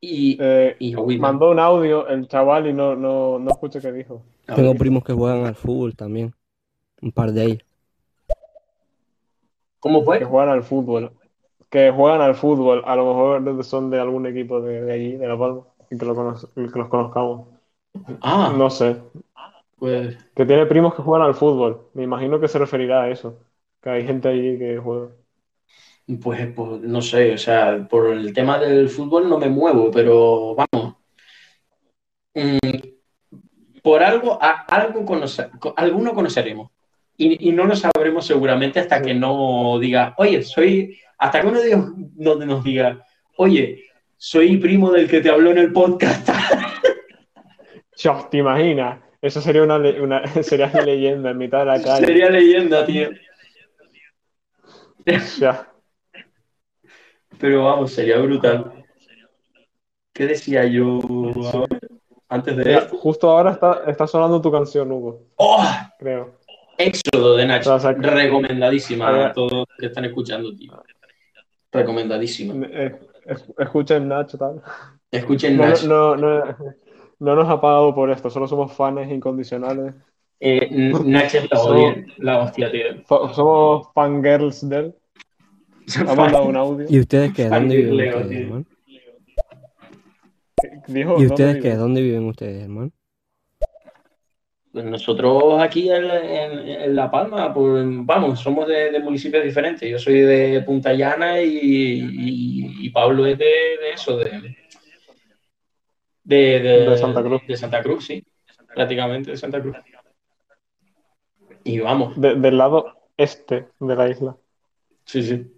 Y, 0.00 0.36
eh, 0.40 0.76
mandó 1.20 1.52
un 1.52 1.60
audio 1.60 2.08
el 2.08 2.26
chaval 2.26 2.66
y 2.66 2.72
no, 2.72 2.96
no, 2.96 3.38
no 3.38 3.50
escuché 3.52 3.80
qué 3.80 3.92
dijo. 3.92 4.22
Tengo 4.46 4.74
primos 4.74 5.04
que 5.04 5.12
juegan 5.12 5.46
al 5.46 5.54
fútbol 5.54 5.94
también. 5.94 6.34
Un 7.00 7.12
par 7.12 7.30
de 7.30 7.44
ellos. 7.44 7.64
¿Cómo 9.78 10.02
fue? 10.02 10.18
Que 10.18 10.24
juegan 10.24 10.48
al 10.48 10.64
fútbol. 10.64 11.12
Que 11.70 11.92
juegan 11.92 12.20
al 12.20 12.34
fútbol. 12.34 12.82
A 12.84 12.96
lo 12.96 13.06
mejor 13.06 13.64
son 13.64 13.90
de 13.90 14.00
algún 14.00 14.26
equipo 14.26 14.60
de, 14.60 14.92
allí, 14.92 15.12
de 15.16 15.28
La 15.28 15.38
Palma. 15.38 15.62
Y 15.90 15.96
que, 15.96 16.04
lo 16.04 16.14
que 16.14 16.78
los 16.78 16.88
conozcamos. 16.88 17.46
Ah. 18.22 18.52
No 18.56 18.70
sé. 18.70 18.96
Pues... 19.78 20.18
Que 20.34 20.44
tiene 20.44 20.66
primos 20.66 20.94
que 20.94 21.02
juegan 21.02 21.28
al 21.28 21.34
fútbol. 21.34 21.90
Me 21.94 22.02
imagino 22.02 22.40
que 22.40 22.48
se 22.48 22.58
referirá 22.58 23.02
a 23.04 23.10
eso. 23.10 23.38
Que 23.80 23.90
hay 23.90 24.04
gente 24.04 24.28
allí 24.28 24.58
que 24.58 24.78
juega. 24.78 25.10
Pues, 26.20 26.46
pues 26.54 26.80
no 26.82 27.00
sé, 27.00 27.32
o 27.32 27.38
sea, 27.38 27.86
por 27.88 28.12
el 28.12 28.32
tema 28.34 28.58
del 28.58 28.88
fútbol 28.90 29.28
no 29.28 29.38
me 29.38 29.48
muevo, 29.48 29.90
pero 29.90 30.54
vamos. 30.54 30.96
Mm, 32.34 32.58
por 33.82 34.02
algo, 34.02 34.38
algo 34.40 35.04
conocer, 35.04 35.50
alguno 35.76 36.14
conoceremos 36.14 36.70
y, 37.16 37.52
no 37.52 37.64
lo 37.64 37.76
sabremos 37.76 38.26
seguramente 38.26 38.80
hasta 38.80 39.00
que 39.00 39.14
no 39.14 39.78
diga, 39.78 40.14
oye, 40.18 40.42
soy, 40.42 40.98
hasta 41.18 41.40
que 41.40 41.46
uno 41.46 41.60
diga, 41.60 41.92
no 42.16 42.34
nos 42.34 42.64
diga, 42.64 43.04
oye, 43.36 43.84
soy 44.16 44.56
primo 44.56 44.90
del 44.90 45.08
que 45.08 45.20
te 45.20 45.30
habló 45.30 45.50
en 45.52 45.58
el 45.58 45.72
podcast. 45.72 46.28
Yo, 47.96 48.28
¿te 48.30 48.38
imaginas? 48.38 49.00
Eso 49.22 49.40
sería 49.40 49.62
una, 49.62 49.76
una 49.76 50.26
sería 50.42 50.68
leyenda 50.82 51.30
en 51.30 51.38
mitad 51.38 51.60
de 51.60 51.64
la 51.66 51.82
calle. 51.82 52.06
Sería 52.06 52.30
leyenda, 52.30 52.84
tío. 52.84 53.10
Ya. 55.38 55.73
Pero 57.38 57.64
vamos, 57.64 57.92
sería 57.92 58.18
brutal. 58.18 58.84
¿Qué 60.12 60.26
decía 60.26 60.64
yo 60.64 61.00
antes 62.28 62.56
de 62.56 62.74
esto? 62.74 62.96
Justo 62.98 63.30
ahora 63.30 63.52
está, 63.52 63.82
está 63.86 64.06
sonando 64.06 64.40
tu 64.40 64.50
canción, 64.50 64.90
Hugo. 64.92 65.22
¡Oh! 65.36 65.64
Recomendadísima. 71.72 72.66
Eh, 72.70 72.96
escuchen 73.58 74.08
Nacho, 74.08 74.38
tal. 74.38 74.62
Escuchen 75.10 75.56
no, 75.56 75.66
Nacho. 75.66 75.88
No, 75.88 76.16
no, 76.16 76.56
no, 77.18 77.34
nos 77.34 77.48
ha 77.48 77.60
pagado 77.60 77.94
por 77.94 78.10
esto, 78.10 78.30
solo 78.30 78.46
somos 78.46 78.72
fans 78.72 79.10
incondicionales. 79.10 79.94
Eh, 80.38 80.68
Nacho 81.04 81.38
es 81.38 81.50
la, 81.50 82.04
la 82.18 82.38
hostia, 82.40 82.70
tío. 82.70 82.84
Somos 83.34 83.88
fangirls 83.94 84.68
de 84.68 84.76
él. 84.76 84.94
Ha 85.96 86.14
mandado 86.14 86.44
un 86.44 86.56
audio. 86.56 86.86
¿Y 86.88 87.00
ustedes 87.00 87.32
qué? 87.32 87.48
¿Dónde 87.48 87.76
viven 87.76 88.00
ustedes, 88.00 88.40
hermano? 88.40 88.64
¿Y 91.18 91.26
ustedes 91.26 91.62
qué? 91.62 91.74
¿Dónde 91.74 92.02
viven 92.02 92.24
ustedes, 92.26 92.62
hermano? 92.62 92.90
Pues 94.72 94.86
nosotros 94.86 95.62
aquí 95.62 95.88
en, 95.88 96.96
La 96.96 97.08
Palma, 97.08 97.54
pues, 97.54 97.84
vamos, 97.86 98.40
somos 98.40 98.66
de, 98.66 98.98
municipios 98.98 99.44
diferentes. 99.44 99.88
Yo 99.88 100.00
soy 100.00 100.20
de 100.20 100.62
Punta 100.62 100.92
Llana 100.92 101.40
y, 101.40 102.90
Pablo 102.90 103.26
es 103.26 103.38
de, 103.38 103.90
eso, 103.94 104.16
de, 104.16 104.56
de, 106.24 106.96
Santa 106.98 107.22
Cruz. 107.22 107.42
De 107.46 107.56
Santa 107.56 107.82
Cruz, 107.82 108.06
sí, 108.06 108.26
prácticamente 108.74 109.30
de 109.30 109.36
Santa 109.36 109.60
Cruz. 109.60 109.76
Y 111.62 111.78
vamos. 111.78 112.20
del 112.20 112.58
lado 112.58 113.08
este 113.16 113.68
de 113.78 113.96
la 113.96 114.08
isla. 114.08 114.36
Sí, 115.04 115.22
sí. 115.22 115.53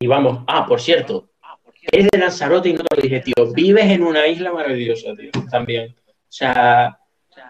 Y 0.00 0.08
vamos, 0.08 0.40
ah, 0.48 0.66
por 0.66 0.80
cierto, 0.80 1.30
eres 1.92 2.08
de 2.10 2.18
Lanzarote 2.18 2.68
y 2.68 2.72
no 2.72 2.82
te 2.82 2.96
lo 2.96 3.02
dije, 3.02 3.20
tío. 3.20 3.52
Vives 3.54 3.84
en 3.84 4.02
una 4.02 4.26
isla 4.26 4.52
maravillosa, 4.52 5.14
tío, 5.14 5.30
también. 5.48 5.94
O 6.08 6.12
sea, 6.28 6.98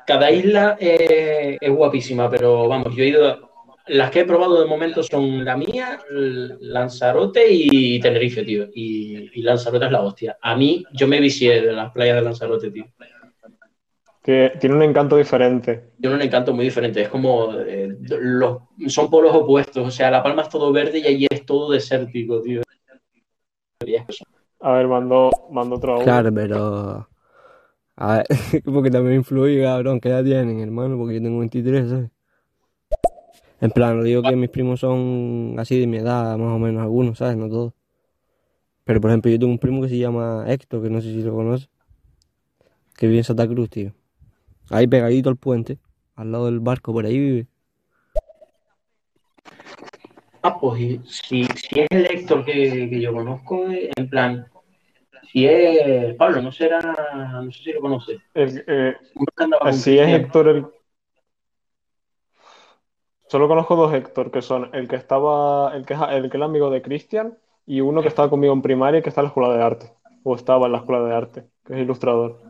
cada 0.06 0.31
isla 0.31 0.76
es 0.78 1.70
guapísima, 1.70 2.28
pero 2.28 2.68
vamos, 2.68 2.94
yo 2.94 3.02
he 3.02 3.08
ido. 3.08 3.50
Las 3.86 4.10
que 4.10 4.20
he 4.20 4.24
probado 4.26 4.60
de 4.60 4.66
momento 4.66 5.02
son 5.02 5.42
la 5.42 5.56
mía, 5.56 6.00
Lanzarote 6.10 7.47
y 7.48 7.98
Tenerife, 8.00 8.42
tío. 8.42 8.66
Y, 8.74 9.40
Lanzarote 9.40 9.86
es 9.86 9.92
la 9.92 10.02
hostia. 10.02 10.36
A 10.42 10.55
mí, 10.55 10.84
yo 10.92 11.08
me 11.08 11.20
vicié 11.20 11.62
de 11.62 11.73
las 11.73 11.92
playas 11.92 12.16
de 12.16 12.23
Lanzarote, 12.23 12.70
tío. 12.70 12.84
Que 14.24 14.52
tiene 14.58 14.74
un 14.74 14.82
encanto 14.82 15.18
diferente. 15.18 15.90
Tiene 16.00 16.16
un 16.16 16.22
encanto 16.22 16.54
muy 16.54 16.64
diferente. 16.64 17.02
Es 17.02 17.10
como. 17.10 17.52
Eh, 17.58 17.94
los, 18.08 18.62
son 18.86 19.10
polos 19.10 19.36
opuestos. 19.36 19.86
O 19.86 19.90
sea, 19.90 20.10
La 20.10 20.22
Palma 20.22 20.40
es 20.40 20.48
todo 20.48 20.72
verde 20.72 21.00
y 21.00 21.06
allí 21.06 21.26
es 21.28 21.44
todo 21.44 21.70
desértico, 21.70 22.40
tío. 22.40 22.62
A 24.60 24.72
ver, 24.72 24.88
mando, 24.88 25.30
mando 25.50 25.76
otro 25.76 25.92
audio. 25.92 26.04
Claro, 26.04 26.32
pero. 26.32 27.06
A 27.96 28.16
ver, 28.16 28.26
porque 28.64 28.90
también 28.90 29.16
influye, 29.16 29.62
cabrón. 29.62 30.00
¿Qué 30.00 30.08
edad 30.08 30.24
tienen, 30.24 30.58
hermano? 30.58 30.96
Porque 30.96 31.16
yo 31.16 31.22
tengo 31.22 31.40
23, 31.40 31.90
¿sabes? 31.90 32.10
En 33.60 33.70
plan, 33.72 33.98
no 33.98 34.04
digo 34.04 34.22
que 34.22 34.36
mis 34.36 34.48
primos 34.48 34.80
son 34.80 35.56
así 35.58 35.78
de 35.78 35.86
mi 35.86 35.98
edad, 35.98 36.38
más 36.38 36.54
o 36.54 36.58
menos 36.58 36.82
algunos, 36.82 37.18
¿sabes? 37.18 37.36
No 37.36 37.50
todos. 37.50 37.74
Pero 38.84 39.02
por 39.02 39.10
ejemplo, 39.10 39.30
yo 39.30 39.38
tengo 39.38 39.52
un 39.52 39.58
primo 39.58 39.82
que 39.82 39.88
se 39.90 39.98
llama 39.98 40.44
Héctor, 40.48 40.82
que 40.82 40.88
no 40.88 41.02
sé 41.02 41.08
si 41.08 41.22
lo 41.22 41.34
conoce. 41.34 41.68
Que 42.96 43.06
vive 43.06 43.18
en 43.18 43.24
Santa 43.24 43.46
Cruz, 43.46 43.68
tío. 43.68 43.92
Ahí 44.70 44.86
pegadito 44.86 45.28
al 45.28 45.36
puente, 45.36 45.78
al 46.16 46.32
lado 46.32 46.46
del 46.46 46.60
barco, 46.60 46.92
por 46.92 47.06
ahí 47.06 47.18
vive. 47.18 47.46
Ah, 50.42 50.58
pues 50.58 51.00
si, 51.06 51.44
si 51.44 51.80
es 51.80 51.86
el 51.90 52.06
Héctor 52.06 52.44
que, 52.44 52.90
que 52.90 53.00
yo 53.00 53.12
conozco, 53.12 53.64
en 53.68 54.10
plan, 54.10 54.46
si 55.34 55.46
es 55.46 56.14
Pablo, 56.14 56.42
no 56.42 56.52
será, 56.52 56.80
no 57.42 57.50
sé 57.50 57.62
si 57.64 57.72
lo 57.72 57.80
conoce. 57.80 58.18
Eh, 58.34 58.94
si 59.72 59.98
es 59.98 60.08
Héctor 60.08 60.48
el... 60.48 60.66
Solo 63.26 63.48
conozco 63.48 63.74
dos 63.74 63.92
Héctor, 63.92 64.30
que 64.30 64.42
son 64.42 64.70
el 64.74 64.86
que 64.86 64.94
estaba, 64.94 65.74
el 65.74 65.84
que, 65.84 65.94
el 65.94 66.30
que 66.30 66.36
es 66.36 66.42
amigo 66.42 66.70
de 66.70 66.82
Cristian 66.82 67.36
y 67.66 67.80
uno 67.80 68.00
que 68.00 68.08
estaba 68.08 68.30
conmigo 68.30 68.52
en 68.52 68.62
primaria 68.62 69.00
y 69.00 69.02
que 69.02 69.08
está 69.08 69.22
en 69.22 69.24
la 69.24 69.28
escuela 69.28 69.56
de 69.56 69.62
arte. 69.62 69.92
O 70.22 70.36
estaba 70.36 70.66
en 70.66 70.72
la 70.72 70.78
escuela 70.78 71.04
de 71.04 71.14
arte, 71.14 71.44
que 71.64 71.74
es 71.74 71.80
ilustrador. 71.80 72.40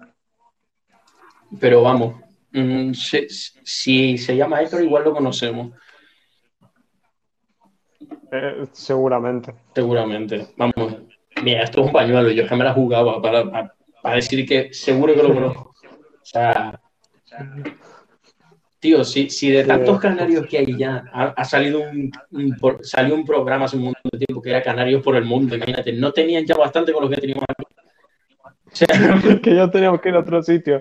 Pero 1.60 1.82
vamos, 1.82 2.20
mm, 2.52 2.92
si, 2.92 4.18
se 4.18 4.36
llama 4.36 4.62
Héctor, 4.62 4.82
igual 4.82 5.05
lo 5.05 5.12
conocemos. 5.12 5.73
Eh, 8.32 8.64
seguramente. 8.73 9.55
Seguramente. 9.74 10.48
Vamos, 10.56 10.97
mira, 11.42 11.62
esto 11.62 11.81
es 11.81 11.86
un 11.86 11.92
pañuelo, 11.92 12.31
yo 12.31 12.47
que 12.47 12.56
me 12.56 12.64
la 12.64 12.73
jugaba 12.73 13.23
para, 13.23 13.74
decir 14.14 14.47
que 14.47 14.73
seguro 14.73 15.14
que 15.14 15.23
lo 15.23 15.34
conozco. 15.34 15.74
O 15.81 16.26
sea, 16.26 16.81
tío, 18.84 19.02
si, 19.02 19.31
si 19.31 19.50
de 19.50 19.64
tantos 19.64 19.98
canarios 19.98 20.47
que 20.47 20.58
hay 20.58 20.76
ya 20.76 21.05
ha, 21.12 21.44
salido 21.44 21.81
un, 21.81 22.12
salió 22.82 23.14
un 23.14 23.24
programa 23.24 23.64
hace 23.64 23.76
un 23.76 23.84
montón 23.84 24.10
de 24.12 24.26
tiempo 24.26 24.42
que 24.42 24.50
era 24.50 24.62
Canarios 24.62 25.02
por 25.02 25.16
el 25.16 25.24
mundo, 25.24 25.56
imagínate, 25.56 25.92
no 25.92 26.12
tenían 26.12 26.44
ya 26.44 26.55
bastante 26.55 26.92
con 26.92 27.05
lo 27.05 27.08
que 27.08 27.16
teníamos 27.16 27.44
aquí. 27.48 27.73
Que 29.42 29.54
ya 29.54 29.70
teníamos 29.70 30.00
que 30.00 30.08
ir 30.08 30.14
a 30.16 30.20
otro 30.20 30.42
sitio. 30.42 30.80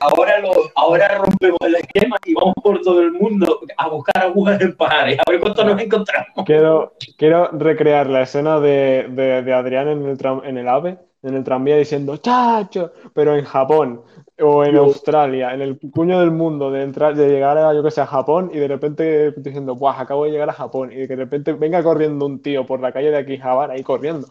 ahora, 0.00 0.40
lo, 0.40 0.50
ahora 0.74 1.18
rompemos 1.18 1.58
el 1.62 1.76
esquema 1.76 2.16
y 2.24 2.34
vamos 2.34 2.54
por 2.62 2.80
todo 2.80 3.00
el 3.00 3.12
mundo 3.12 3.60
a 3.76 3.88
buscar 3.88 4.24
agujas 4.24 4.60
en 4.60 4.76
pares, 4.76 5.18
a 5.24 5.30
ver 5.30 5.40
cuánto 5.40 5.64
nos 5.64 5.80
encontramos. 5.80 6.28
Quiero, 6.46 6.94
quiero 7.16 7.50
recrear 7.52 8.08
la 8.08 8.22
escena 8.22 8.60
de, 8.60 9.06
de, 9.10 9.42
de 9.42 9.52
Adrián 9.52 9.88
en 9.88 10.06
el, 10.06 10.18
en 10.44 10.58
el 10.58 10.68
AVE, 10.68 10.98
en 11.22 11.34
el 11.34 11.44
tranvía 11.44 11.76
diciendo 11.76 12.16
chacho, 12.16 12.92
pero 13.14 13.36
en 13.36 13.44
Japón 13.44 14.02
o 14.40 14.64
en 14.64 14.76
Australia, 14.76 15.52
en 15.52 15.60
el 15.62 15.78
cuño 15.78 16.20
del 16.20 16.30
mundo, 16.30 16.70
de 16.70 16.82
entrar, 16.82 17.14
de 17.16 17.28
llegar 17.28 17.58
a, 17.58 17.74
yo 17.74 17.82
que 17.82 17.90
sé, 17.90 18.00
a 18.00 18.06
Japón 18.06 18.50
y 18.52 18.58
de 18.58 18.68
repente 18.68 19.32
diciendo, 19.32 19.74
Buah, 19.74 20.00
acabo 20.00 20.24
de 20.24 20.30
llegar 20.30 20.48
a 20.48 20.52
Japón 20.52 20.92
y 20.92 20.96
de 20.96 21.08
que 21.08 21.16
de 21.16 21.24
repente 21.24 21.52
venga 21.52 21.82
corriendo 21.82 22.26
un 22.26 22.40
tío 22.40 22.64
por 22.66 22.80
la 22.80 22.92
calle 22.92 23.10
de 23.10 23.18
aquí, 23.18 23.36
Jabar, 23.36 23.70
ahí 23.70 23.82
corriendo. 23.82 24.28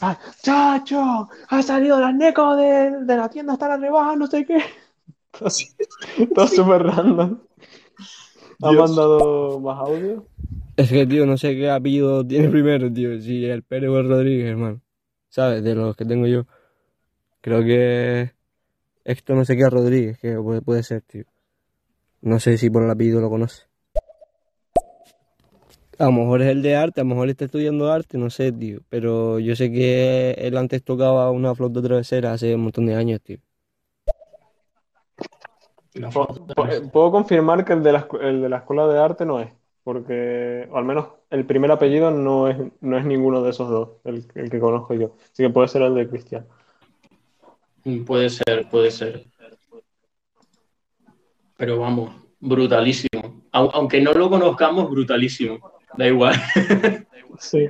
¡Ah, 0.00 0.18
¡Chacho! 0.42 1.28
¡Ha 1.48 1.62
salido 1.62 2.00
la 2.00 2.12
neco 2.12 2.56
de, 2.56 3.04
de 3.04 3.16
la 3.16 3.28
tienda 3.28 3.54
hasta 3.54 3.68
la 3.68 3.76
rebaja, 3.76 4.16
no 4.16 4.26
sé 4.26 4.44
qué! 4.46 4.62
Todo 6.34 6.46
súper 6.46 6.82
random. 6.82 7.38
¿Ha 8.62 8.72
mandado 8.72 9.60
más 9.60 9.78
audio? 9.78 10.26
Es 10.76 10.88
que, 10.90 11.06
tío, 11.06 11.26
no 11.26 11.36
sé 11.36 11.54
qué 11.54 11.70
apellido 11.70 12.26
tiene 12.26 12.48
primero, 12.50 12.92
tío. 12.92 13.20
Si 13.20 13.44
el 13.44 13.62
Pérez 13.62 13.90
o 13.90 13.98
el 13.98 14.08
Rodríguez, 14.08 14.48
hermano. 14.48 14.80
¿Sabes? 15.28 15.62
De 15.62 15.74
los 15.74 15.96
que 15.96 16.04
tengo 16.04 16.26
yo. 16.26 16.46
Creo 17.40 17.62
que 17.64 18.32
esto 19.04 19.34
no 19.34 19.44
sé 19.44 19.56
qué 19.56 19.68
Rodríguez, 19.68 20.18
que 20.18 20.36
puede, 20.64 20.82
ser, 20.82 21.02
tío. 21.02 21.24
No 22.20 22.38
sé 22.38 22.58
si 22.58 22.70
por 22.70 22.82
el 22.82 22.90
apellido 22.90 23.20
lo 23.20 23.30
conoce. 23.30 23.64
A 25.98 26.06
lo 26.06 26.12
mejor 26.12 26.42
es 26.42 26.48
el 26.48 26.62
de 26.62 26.76
arte, 26.76 27.00
a 27.00 27.04
lo 27.04 27.10
mejor 27.10 27.28
está 27.28 27.44
estudiando 27.44 27.92
arte, 27.92 28.16
no 28.16 28.30
sé, 28.30 28.52
tío. 28.52 28.80
Pero 28.88 29.38
yo 29.38 29.54
sé 29.54 29.70
que 29.70 30.32
él 30.32 30.56
antes 30.56 30.82
tocaba 30.82 31.30
una 31.30 31.54
flauta 31.54 31.82
travesera 31.82 32.32
hace 32.32 32.54
un 32.54 32.62
montón 32.62 32.86
de 32.86 32.94
años, 32.94 33.20
tío. 33.20 33.38
Puedo 36.92 37.10
confirmar 37.10 37.64
que 37.64 37.72
el 37.72 37.82
de, 37.82 37.92
la, 37.92 38.08
el 38.20 38.42
de 38.42 38.48
la 38.48 38.58
escuela 38.58 38.86
de 38.86 38.98
arte 38.98 39.26
no 39.26 39.40
es, 39.40 39.52
porque 39.82 40.68
al 40.72 40.84
menos 40.84 41.08
el 41.30 41.44
primer 41.44 41.70
apellido 41.70 42.10
no 42.10 42.48
es, 42.48 42.56
no 42.80 42.96
es 42.96 43.04
ninguno 43.04 43.42
de 43.42 43.50
esos 43.50 43.68
dos, 43.68 43.88
el, 44.04 44.26
el 44.36 44.50
que 44.50 44.60
conozco 44.60 44.94
yo. 44.94 45.16
Así 45.32 45.42
que 45.42 45.50
puede 45.50 45.68
ser 45.68 45.82
el 45.82 45.94
de 45.94 46.08
Cristian. 46.08 46.46
Puede 48.06 48.30
ser, 48.30 48.68
puede 48.70 48.90
ser. 48.90 49.24
Pero 51.56 51.78
vamos, 51.78 52.14
brutalísimo. 52.38 53.44
Aunque 53.52 54.00
no 54.00 54.12
lo 54.12 54.30
conozcamos, 54.30 54.90
brutalísimo. 54.90 55.58
Da 55.96 56.06
igual. 56.06 56.34
Sí. 57.38 57.66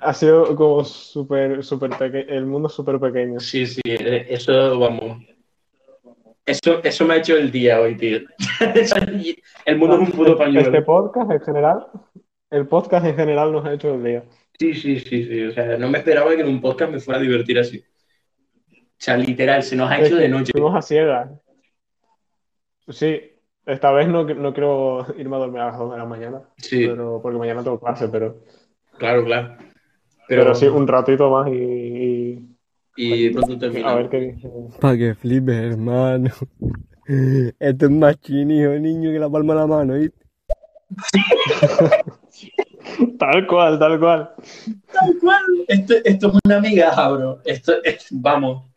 Ha 0.00 0.12
sido 0.12 0.56
como 0.56 0.82
súper, 0.82 1.62
súper 1.62 1.90
pequeño, 1.90 2.26
el 2.28 2.44
mundo 2.44 2.68
súper 2.68 2.98
pequeño. 2.98 3.38
Sí, 3.38 3.66
sí, 3.66 3.80
eso, 3.84 4.78
vamos. 4.80 5.22
Eso, 6.44 6.82
eso 6.82 7.04
me 7.04 7.14
ha 7.14 7.16
hecho 7.18 7.36
el 7.36 7.52
día 7.52 7.80
hoy, 7.80 7.96
tío. 7.96 8.18
el 9.64 9.78
mundo 9.78 9.94
es 9.94 10.08
un 10.08 10.12
puto 10.12 10.36
pañuelo. 10.36 10.68
Este 10.68 10.82
podcast 10.82 11.30
en 11.30 11.40
general, 11.40 11.86
el 12.50 12.66
podcast 12.66 13.06
en 13.06 13.14
general 13.14 13.52
nos 13.52 13.64
ha 13.64 13.74
hecho 13.74 13.94
el 13.94 14.02
día. 14.02 14.24
Sí, 14.58 14.74
sí, 14.74 14.98
sí, 14.98 15.24
sí. 15.24 15.44
O 15.44 15.52
sea, 15.52 15.76
no 15.78 15.88
me 15.88 15.98
esperaba 15.98 16.34
que 16.34 16.40
en 16.40 16.48
un 16.48 16.60
podcast 16.60 16.90
me 16.90 17.00
fuera 17.00 17.20
a 17.20 17.22
divertir 17.22 17.58
así. 17.58 17.84
O 18.98 19.00
sea, 19.00 19.16
literal, 19.16 19.62
se 19.62 19.76
nos 19.76 19.88
ha 19.88 20.00
hecho 20.00 20.16
de 20.16 20.28
noche. 20.28 20.50
Fuimos 20.50 20.74
a 20.74 20.82
ciegas. 20.82 21.30
Sí, 22.88 23.20
esta 23.64 23.92
vez 23.92 24.08
no, 24.08 24.24
no 24.24 24.52
quiero 24.52 25.06
irme 25.16 25.36
a 25.36 25.38
dormir 25.38 25.60
a 25.60 25.66
las 25.66 25.78
2 25.78 25.92
de 25.92 25.98
la 25.98 26.04
mañana. 26.04 26.42
Sí. 26.56 26.84
Pero, 26.84 27.20
porque 27.22 27.38
mañana 27.38 27.62
tengo 27.62 27.78
clase, 27.78 28.08
pero. 28.08 28.42
Claro, 28.98 29.24
claro. 29.24 29.56
Pero, 30.26 30.52
sí, 30.54 30.66
un 30.66 30.88
ratito 30.88 31.30
más 31.30 31.48
y. 31.52 32.44
Y, 32.96 33.30
pronto 33.30 33.56
terminamos. 33.56 33.92
A 33.92 33.96
ver 33.96 34.08
qué 34.08 34.20
dice. 34.20 34.50
Para 34.80 34.98
que 34.98 35.14
flipes, 35.14 35.54
hermano. 35.54 36.30
Esto 37.60 37.86
es 37.86 37.92
más 37.92 38.20
chinijo, 38.20 38.72
niño, 38.72 39.12
que 39.12 39.20
la 39.20 39.30
palma 39.30 39.54
de 39.54 39.60
la 39.60 39.66
mano, 39.68 39.94
¿viste? 39.94 40.26
tal 43.18 43.46
cual, 43.46 43.78
tal 43.78 44.00
cual. 44.00 44.30
Tal 44.92 45.18
cual. 45.20 45.44
Esto, 45.68 45.94
esto 46.04 46.28
es 46.28 46.34
una 46.44 46.56
amiga, 46.56 47.08
bro. 47.10 47.40
Esto 47.44 47.74
es, 47.84 48.08
vamos. 48.10 48.68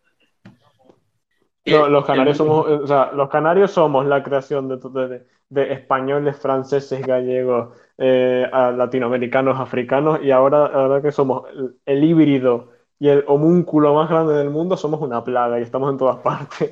Los 1.66 2.06
canarios 2.06 2.38
somos, 2.38 2.68
o 2.68 2.88
sea, 2.88 3.12
los 3.14 3.30
canarios 3.30 3.72
somos 3.72 4.06
la 4.06 4.24
creación 4.24 4.68
de, 4.68 5.22
de, 5.50 5.74
españoles, 5.74 6.38
franceses, 6.38 7.06
gallegos, 7.06 7.78
eh, 7.98 8.48
latinoamericanos, 8.52 9.60
africanos, 9.60 10.20
y 10.24 10.32
ahora, 10.32 10.66
ahora 10.66 11.02
que 11.02 11.12
somos 11.12 11.44
el, 11.86 12.04
híbrido 12.04 12.70
y 13.00 13.10
el 13.10 13.24
homúnculo 13.28 13.94
más 13.94 14.10
grande 14.10 14.34
del 14.34 14.50
mundo, 14.50 14.76
somos 14.76 15.02
una 15.02 15.24
plaga 15.24 15.60
y 15.60 15.64
estamos 15.64 15.92
en 15.92 15.98
todas 15.98 16.18
partes. 16.18 16.72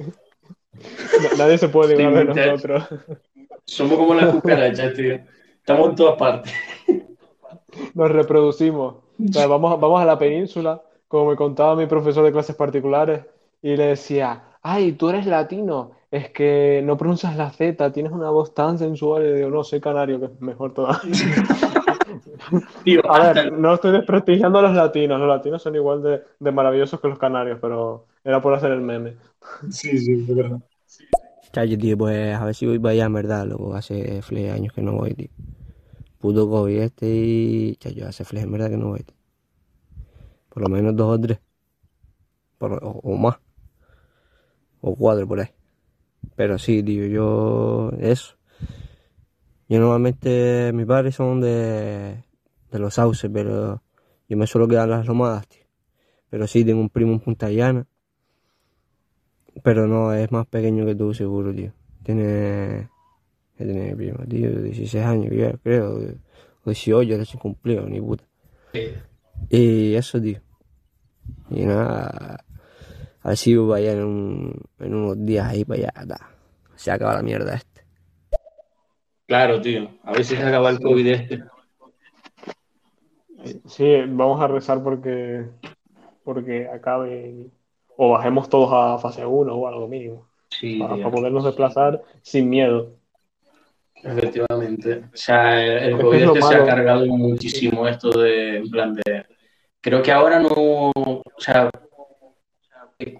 Nadie 1.37 1.57
se 1.57 1.69
puede 1.69 1.95
librar 1.95 2.33
de 2.33 2.51
nosotros. 2.51 2.87
Somos 3.65 3.97
como 3.97 4.15
las 4.15 4.33
cucarachas, 4.33 4.93
tío. 4.93 5.19
Estamos 5.57 5.89
en 5.89 5.95
todas 5.95 6.17
partes. 6.17 6.53
Nos 7.93 8.11
reproducimos. 8.11 8.95
vamos, 9.17 9.79
vamos 9.79 10.01
a 10.01 10.05
la 10.05 10.17
península, 10.17 10.81
como 11.07 11.29
me 11.29 11.35
contaba 11.35 11.75
mi 11.75 11.85
profesor 11.85 12.25
de 12.25 12.31
clases 12.31 12.55
particulares, 12.55 13.21
y 13.61 13.75
le 13.75 13.87
decía, 13.87 14.48
ay, 14.61 14.93
tú 14.93 15.09
eres 15.09 15.25
latino, 15.25 15.91
es 16.11 16.29
que 16.31 16.81
no 16.83 16.97
pronuncias 16.97 17.35
la 17.35 17.51
Z, 17.51 17.91
tienes 17.91 18.11
una 18.11 18.29
voz 18.29 18.53
tan 18.53 18.77
sensual, 18.77 19.25
y 19.25 19.33
digo, 19.33 19.49
no, 19.49 19.63
soy 19.63 19.79
canario, 19.79 20.19
que 20.19 20.25
es 20.25 20.41
mejor 20.41 20.73
todavía. 20.73 20.99
a 23.09 23.33
ver, 23.33 23.53
no 23.53 23.75
estoy 23.75 23.91
desprestigiando 23.91 24.59
a 24.59 24.63
los 24.63 24.73
latinos, 24.73 25.19
los 25.19 25.27
latinos 25.27 25.61
son 25.61 25.75
igual 25.75 26.23
de, 26.39 26.51
maravillosos 26.51 26.99
que 26.99 27.07
los 27.07 27.19
canarios, 27.19 27.59
pero 27.61 28.07
era 28.23 28.41
por 28.41 28.53
hacer 28.53 28.71
el 28.71 28.81
meme. 28.81 29.15
Sí, 29.69 29.97
sí, 29.97 30.25
es 30.27 30.35
verdad. 30.35 30.59
Chayo, 31.51 31.77
tío, 31.77 31.97
pues 31.97 32.35
a 32.35 32.45
ver 32.45 32.53
si 32.53 32.67
voy 32.67 32.79
para 32.79 32.93
allá, 32.93 33.05
en 33.05 33.13
verdad, 33.13 33.45
luego 33.45 33.75
hace 33.75 34.21
fle 34.21 34.51
años 34.51 34.73
que 34.73 34.81
no 34.81 34.93
voy, 34.93 35.13
tío. 35.13 35.29
Puto 36.19 36.49
COVID 36.49 36.81
este 36.81 37.07
y... 37.07 37.75
Chayo, 37.77 38.07
hace 38.07 38.25
fle 38.25 38.41
en 38.41 38.51
verdad 38.51 38.69
que 38.69 38.77
no 38.77 38.89
voy, 38.89 38.99
tío. 38.99 39.15
Por 40.49 40.63
lo 40.63 40.69
menos 40.69 40.95
dos 40.95 41.17
o 41.17 41.19
tres. 41.19 41.39
o 42.59 43.17
más 43.17 43.37
o 44.81 44.95
cuatro 44.95 45.27
por 45.27 45.39
ahí. 45.41 45.49
Pero 46.35 46.57
sí, 46.57 46.83
tío, 46.83 47.05
yo. 47.07 47.91
Eso. 47.99 48.35
Yo 49.67 49.79
normalmente. 49.79 50.71
Mis 50.73 50.85
padres 50.85 51.15
son 51.15 51.41
de. 51.41 52.23
de 52.71 52.79
los 52.79 52.93
sauces, 52.93 53.29
pero. 53.33 53.81
Yo 54.27 54.37
me 54.37 54.47
suelo 54.47 54.67
quedar 54.67 54.85
en 54.85 54.91
las 54.91 55.07
lomadas, 55.07 55.47
tío. 55.47 55.63
Pero 56.29 56.45
sí, 56.45 56.63
tengo 56.63 56.79
un 56.81 56.89
primo 56.89 57.13
en 57.13 57.19
Punta 57.19 57.49
Llana. 57.49 57.87
Pero 59.63 59.87
no, 59.87 60.13
es 60.13 60.31
más 60.31 60.45
pequeño 60.45 60.85
que 60.85 60.95
tú, 60.95 61.13
seguro, 61.13 61.53
tío. 61.53 61.73
Tiene. 62.03 62.89
¿Qué 63.57 63.65
tiene 63.65 63.89
mi 63.89 63.95
primo, 63.95 64.25
tío? 64.25 64.61
16 64.61 65.03
años, 65.03 65.57
creo. 65.63 66.15
O 66.63 66.69
18, 66.69 67.17
recién 67.17 67.39
cumplido, 67.39 67.85
ni 67.87 67.99
puta. 67.99 68.23
Y 69.49 69.95
eso, 69.95 70.21
tío. 70.21 70.39
Y 71.49 71.65
nada 71.65 72.45
Así 73.21 73.55
vaya 73.55 73.91
en, 73.91 74.03
un, 74.03 74.61
en 74.79 74.93
unos 74.93 75.25
días 75.25 75.47
ahí 75.47 75.65
para 75.65 75.91
allá. 75.91 76.19
Se 76.75 76.91
acaba 76.91 77.15
la 77.15 77.21
mierda 77.21 77.55
este. 77.55 77.83
Claro, 79.27 79.61
tío. 79.61 79.89
A 80.03 80.13
ver 80.13 80.23
si 80.23 80.35
se 80.35 80.43
acaba 80.43 80.69
el 80.69 80.79
COVID 80.79 81.07
este. 81.07 81.43
Sí, 83.67 83.95
vamos 84.07 84.41
a 84.41 84.47
rezar 84.47 84.83
porque, 84.83 85.45
porque 86.23 86.67
acabe 86.67 87.47
o 87.95 88.11
bajemos 88.11 88.49
todos 88.49 88.69
a 88.71 88.97
fase 88.97 89.25
1 89.25 89.53
o 89.53 89.67
algo 89.67 89.87
mínimo. 89.87 90.27
Sí, 90.49 90.79
para, 90.79 91.11
podernos 91.11 91.43
desplazar 91.43 92.01
sin 92.21 92.49
miedo. 92.49 92.95
Efectivamente. 93.95 95.03
O 95.13 95.17
sea, 95.17 95.61
el, 95.61 95.99
COVID 95.99 96.21
este 96.23 96.41
se 96.41 96.55
ha 96.55 96.65
cargado 96.65 97.05
muchísimo 97.05 97.87
esto 97.87 98.09
de, 98.17 98.57
en 98.57 98.69
plan 98.69 98.95
de... 98.95 99.25
Creo 99.81 100.01
que 100.01 100.11
ahora 100.11 100.39
no... 100.39 100.49
O 100.95 101.23
sea, 101.37 101.69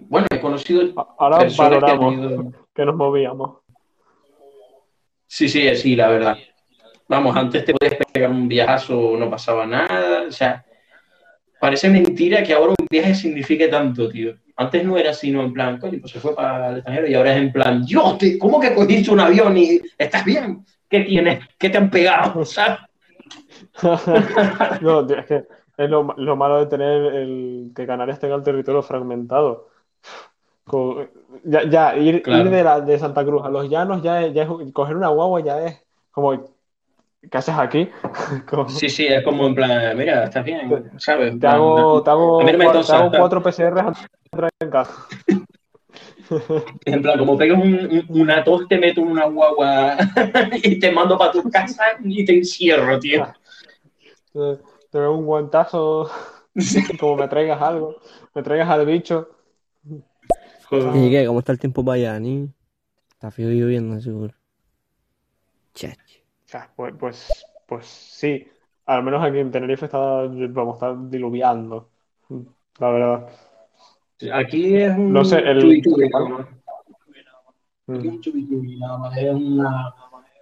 bueno, 0.02 0.26
he 0.30 0.40
conocido. 0.40 0.92
Ahora 1.18 1.46
valoramos 1.56 2.52
que, 2.74 2.84
nos 2.84 2.96
movíamos. 2.96 3.58
Sí, 5.26 5.48
sí, 5.48 5.74
sí, 5.76 5.96
la 5.96 6.08
verdad. 6.08 6.36
Vamos, 7.08 7.36
antes 7.36 7.64
te 7.64 7.74
podías 7.74 7.98
pegar 8.12 8.30
un 8.30 8.46
viajazo, 8.46 9.16
no 9.18 9.30
pasaba 9.30 9.66
nada. 9.66 10.24
O 10.28 10.32
sea, 10.32 10.64
parece 11.58 11.88
mentira 11.88 12.42
que 12.42 12.52
ahora 12.52 12.74
un 12.78 12.86
viaje 12.90 13.14
signifique 13.14 13.68
tanto, 13.68 14.08
tío. 14.08 14.34
Antes 14.56 14.84
no 14.84 14.98
era 14.98 15.10
así, 15.10 15.30
no 15.30 15.42
en 15.42 15.52
plan, 15.54 15.78
coño, 15.78 15.98
pues 16.00 16.12
se 16.12 16.20
fue 16.20 16.34
para 16.34 16.68
el 16.68 16.76
extranjero 16.76 17.08
y 17.08 17.14
ahora 17.14 17.32
es 17.32 17.38
en 17.38 17.52
plan, 17.52 17.86
yo, 17.86 18.18
¿cómo 18.38 18.60
que 18.60 18.74
cogiste 18.74 19.10
un 19.10 19.20
avión 19.20 19.56
y 19.56 19.80
estás 19.96 20.22
bien? 20.24 20.66
¿Qué 20.88 21.00
tienes? 21.00 21.42
¿Qué 21.56 21.70
te 21.70 21.78
han 21.78 21.90
pegado? 21.90 22.42
no, 24.82 25.08
es 25.08 25.26
que 25.26 25.44
es 25.78 25.88
lo, 25.88 26.14
lo, 26.18 26.36
malo 26.36 26.58
de 26.58 26.66
tener 26.66 27.14
el 27.14 27.72
que 27.74 27.86
Canarias 27.86 28.20
tenga 28.20 28.34
el 28.34 28.42
territorio 28.42 28.82
fragmentado 28.82 29.69
ya, 31.44 31.64
ya 31.64 31.96
ir, 31.96 32.22
ir 32.26 32.50
de, 32.50 32.62
la, 32.62 32.80
de, 32.80 32.98
Santa 32.98 33.24
Cruz 33.24 33.44
a 33.44 33.48
los 33.48 33.68
llanos, 33.68 34.02
ya, 34.02 34.26
ya 34.28 34.42
es, 34.42 34.48
coger 34.72 34.96
una 34.96 35.08
guagua 35.08 35.40
ya 35.40 35.64
es 35.64 35.82
como, 36.10 36.32
¿qué 37.30 37.38
haces 37.38 37.54
aquí? 37.56 37.88
Sí, 38.68 38.88
sí, 38.88 39.06
es 39.06 39.22
como 39.24 39.46
en 39.46 39.54
plan, 39.54 39.96
mira, 39.96 40.24
estás 40.24 40.44
bien, 40.44 40.90
¿sabes? 40.98 41.38
Te 41.38 41.46
hago, 41.46 42.02
te 42.02 42.10
hago, 42.10 42.44
te 42.44 42.92
hago 42.92 43.10
cuatro 43.10 43.42
PCR 43.42 43.80
antes 43.80 44.02
de 44.02 44.08
entrar 44.32 44.50
en 44.60 44.70
casa. 44.70 45.06
En 46.84 47.02
plan, 47.02 47.18
como 47.18 47.36
pegas 47.36 47.58
un, 47.58 48.04
una 48.08 48.44
tos, 48.44 48.68
te 48.68 48.78
meto 48.78 49.00
en 49.00 49.08
una 49.08 49.26
guagua 49.26 49.96
y 50.62 50.78
te 50.78 50.92
mando 50.92 51.18
para 51.18 51.32
tu 51.32 51.50
casa 51.50 51.84
y 52.04 52.24
te 52.24 52.38
encierro, 52.38 52.98
tío. 52.98 53.26
Te, 54.32 54.58
te 54.90 54.98
veo 54.98 55.14
un 55.14 55.26
guantazo, 55.26 56.08
como 57.00 57.16
me 57.16 57.28
traigas 57.28 57.60
algo, 57.60 57.96
me 58.34 58.42
traigas 58.42 58.68
al 58.68 58.86
bicho. 58.86 59.28
¿Y 60.70 61.10
qué? 61.10 61.26
¿Cómo 61.26 61.40
está 61.40 61.52
el 61.52 61.58
tiempo 61.58 61.84
para 61.84 61.96
allá, 61.96 62.20
ni? 62.20 62.48
Está 63.12 63.30
frío 63.30 63.50
y 63.52 63.60
lloviendo, 63.60 64.00
seguro. 64.00 64.34
Chach. 65.74 65.98
Pues, 66.76 66.94
pues, 66.98 67.46
pues 67.66 67.86
sí. 67.86 68.46
Al 68.86 69.02
menos 69.02 69.22
aquí 69.22 69.38
en 69.38 69.50
Tenerife 69.50 69.86
está, 69.86 69.98
vamos, 70.28 70.74
está 70.74 70.96
diluviando. 70.96 71.90
La 72.78 72.90
verdad. 72.90 73.28
Aquí 74.32 74.76
es 74.76 74.96
un. 74.96 75.12
No 75.12 75.24
sé, 75.24 75.38
el. 75.38 75.58
Aquí 75.58 75.80
es 77.88 78.04
un 78.04 78.20
chubi 78.20 78.76
nada 78.78 78.98
más. 78.98 79.16
Es 79.16 79.34
una, 79.34 79.94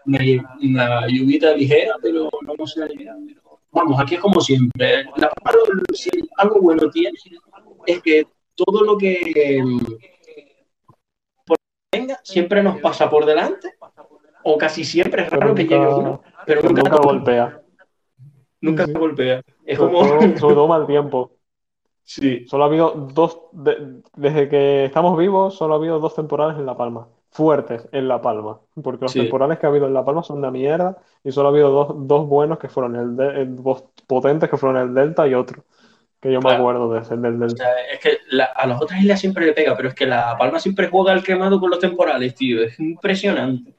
una, 0.07 0.21
una 0.63 1.07
lluvita 1.09 1.55
ligera, 1.55 1.95
pero 2.03 2.29
no 2.59 2.67
sé. 2.67 2.89
Vamos, 3.71 4.01
aquí 4.01 4.15
es 4.15 4.21
como 4.21 4.41
siempre. 4.41 5.05
La, 5.17 5.31
si 5.95 6.11
algo 6.37 6.61
bueno 6.61 6.89
tiene 6.91 7.19
es 7.87 8.03
que 8.03 8.27
todo 8.55 8.83
lo 8.83 8.97
que 8.97 9.61
venga 11.93 12.21
siempre 12.23 12.63
nos 12.63 12.81
pasa 12.81 13.09
por 13.09 13.25
delante, 13.27 13.75
o 14.45 14.59
casi 14.59 14.85
siempre 14.85 15.23
es 15.23 15.31
raro 15.31 15.55
que 15.55 15.65
llegue 15.65 15.87
uno, 15.87 16.23
pero 16.47 16.63
nunca, 16.63 16.97
golpea. 16.97 17.63
Nunca 18.61 18.87
se 18.87 18.93
golpea. 18.93 19.43
Es 19.65 19.79
como. 19.79 20.05
Sobre 20.05 20.37
todo 20.37 20.69
mal 20.69 20.87
tiempo. 20.87 21.33
Sí. 22.09 22.47
Solo 22.47 22.65
ha 22.65 22.69
habido 22.69 23.11
dos. 23.13 23.39
desde 23.53 24.49
que 24.49 24.87
estamos 24.87 25.19
vivos, 25.19 25.55
solo 25.55 25.75
ha 25.75 25.77
habido 25.77 26.01
dos 26.01 26.15
temporales 26.15 26.57
en 26.57 26.65
La 26.65 26.75
Palma. 26.75 27.07
Fuertes 27.29 27.87
en 27.93 28.09
La 28.09 28.23
Palma. 28.23 28.61
Porque 28.83 29.05
los 29.05 29.13
temporales 29.13 29.59
que 29.59 29.67
ha 29.67 29.69
habido 29.69 29.87
en 29.87 29.93
La 29.93 30.07
Palma 30.07 30.23
son 30.23 30.39
una 30.39 30.51
mierda. 30.51 30.97
Y 31.23 31.33
solo 31.33 31.49
ha 31.49 31.51
habido 31.51 31.69
dos, 31.69 32.09
dos 32.09 32.27
buenos 32.27 32.59
que 32.59 32.71
fueron 32.71 32.97
el, 32.97 33.21
el, 33.37 33.57
dos 33.57 33.85
potentes 34.07 34.49
que 34.49 34.57
fueron 34.57 34.81
el 34.81 34.95
Delta 34.95 35.29
y 35.29 35.35
otro. 35.35 35.65
Que 36.21 36.33
yo 36.33 36.41
me 36.41 36.53
acuerdo 36.53 36.93
de 36.93 37.01
ese 37.01 37.17
del, 37.17 37.39
del... 37.39 37.55
es 37.93 38.01
que 38.01 38.19
a 38.57 38.67
las 38.67 38.83
otras 38.83 39.01
islas 39.01 39.21
siempre 39.21 39.47
le 39.47 39.53
pega, 39.53 39.77
pero 39.77 39.89
es 39.89 39.95
que 39.95 40.07
La 40.07 40.37
Palma 40.37 40.59
siempre 40.59 40.89
juega 40.89 41.13
al 41.13 41.23
quemado 41.23 41.61
con 41.61 41.71
los 41.71 41.79
temporales, 41.79 42.35
tío. 42.35 42.63
Es 42.63 42.79
impresionante. 42.81 43.75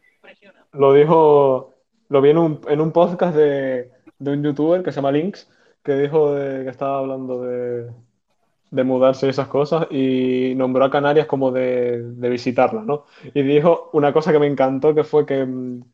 Lo 0.71 0.93
dijo, 0.93 1.75
lo 2.07 2.21
vi 2.21 2.29
en 2.29 2.37
un, 2.37 2.61
en 2.69 2.79
un 2.79 2.91
podcast 2.91 3.35
de, 3.35 3.91
de 4.19 4.31
un 4.31 4.43
youtuber 4.43 4.83
que 4.83 4.91
se 4.91 4.97
llama 4.97 5.11
Links, 5.11 5.49
que 5.83 5.95
dijo 5.95 6.33
de, 6.33 6.63
que 6.63 6.69
estaba 6.69 6.99
hablando 6.99 7.41
de, 7.41 7.89
de 8.71 8.83
mudarse 8.83 9.25
y 9.25 9.29
esas 9.29 9.47
cosas 9.47 9.87
y 9.91 10.53
nombró 10.55 10.85
a 10.85 10.91
Canarias 10.91 11.25
como 11.25 11.51
de, 11.51 12.03
de, 12.03 12.29
visitarla, 12.29 12.83
¿no? 12.83 13.05
Y 13.33 13.41
dijo 13.41 13.89
una 13.93 14.13
cosa 14.13 14.31
que 14.31 14.39
me 14.39 14.47
encantó, 14.47 14.93
que 14.93 15.03
fue 15.03 15.25
que, 15.25 15.47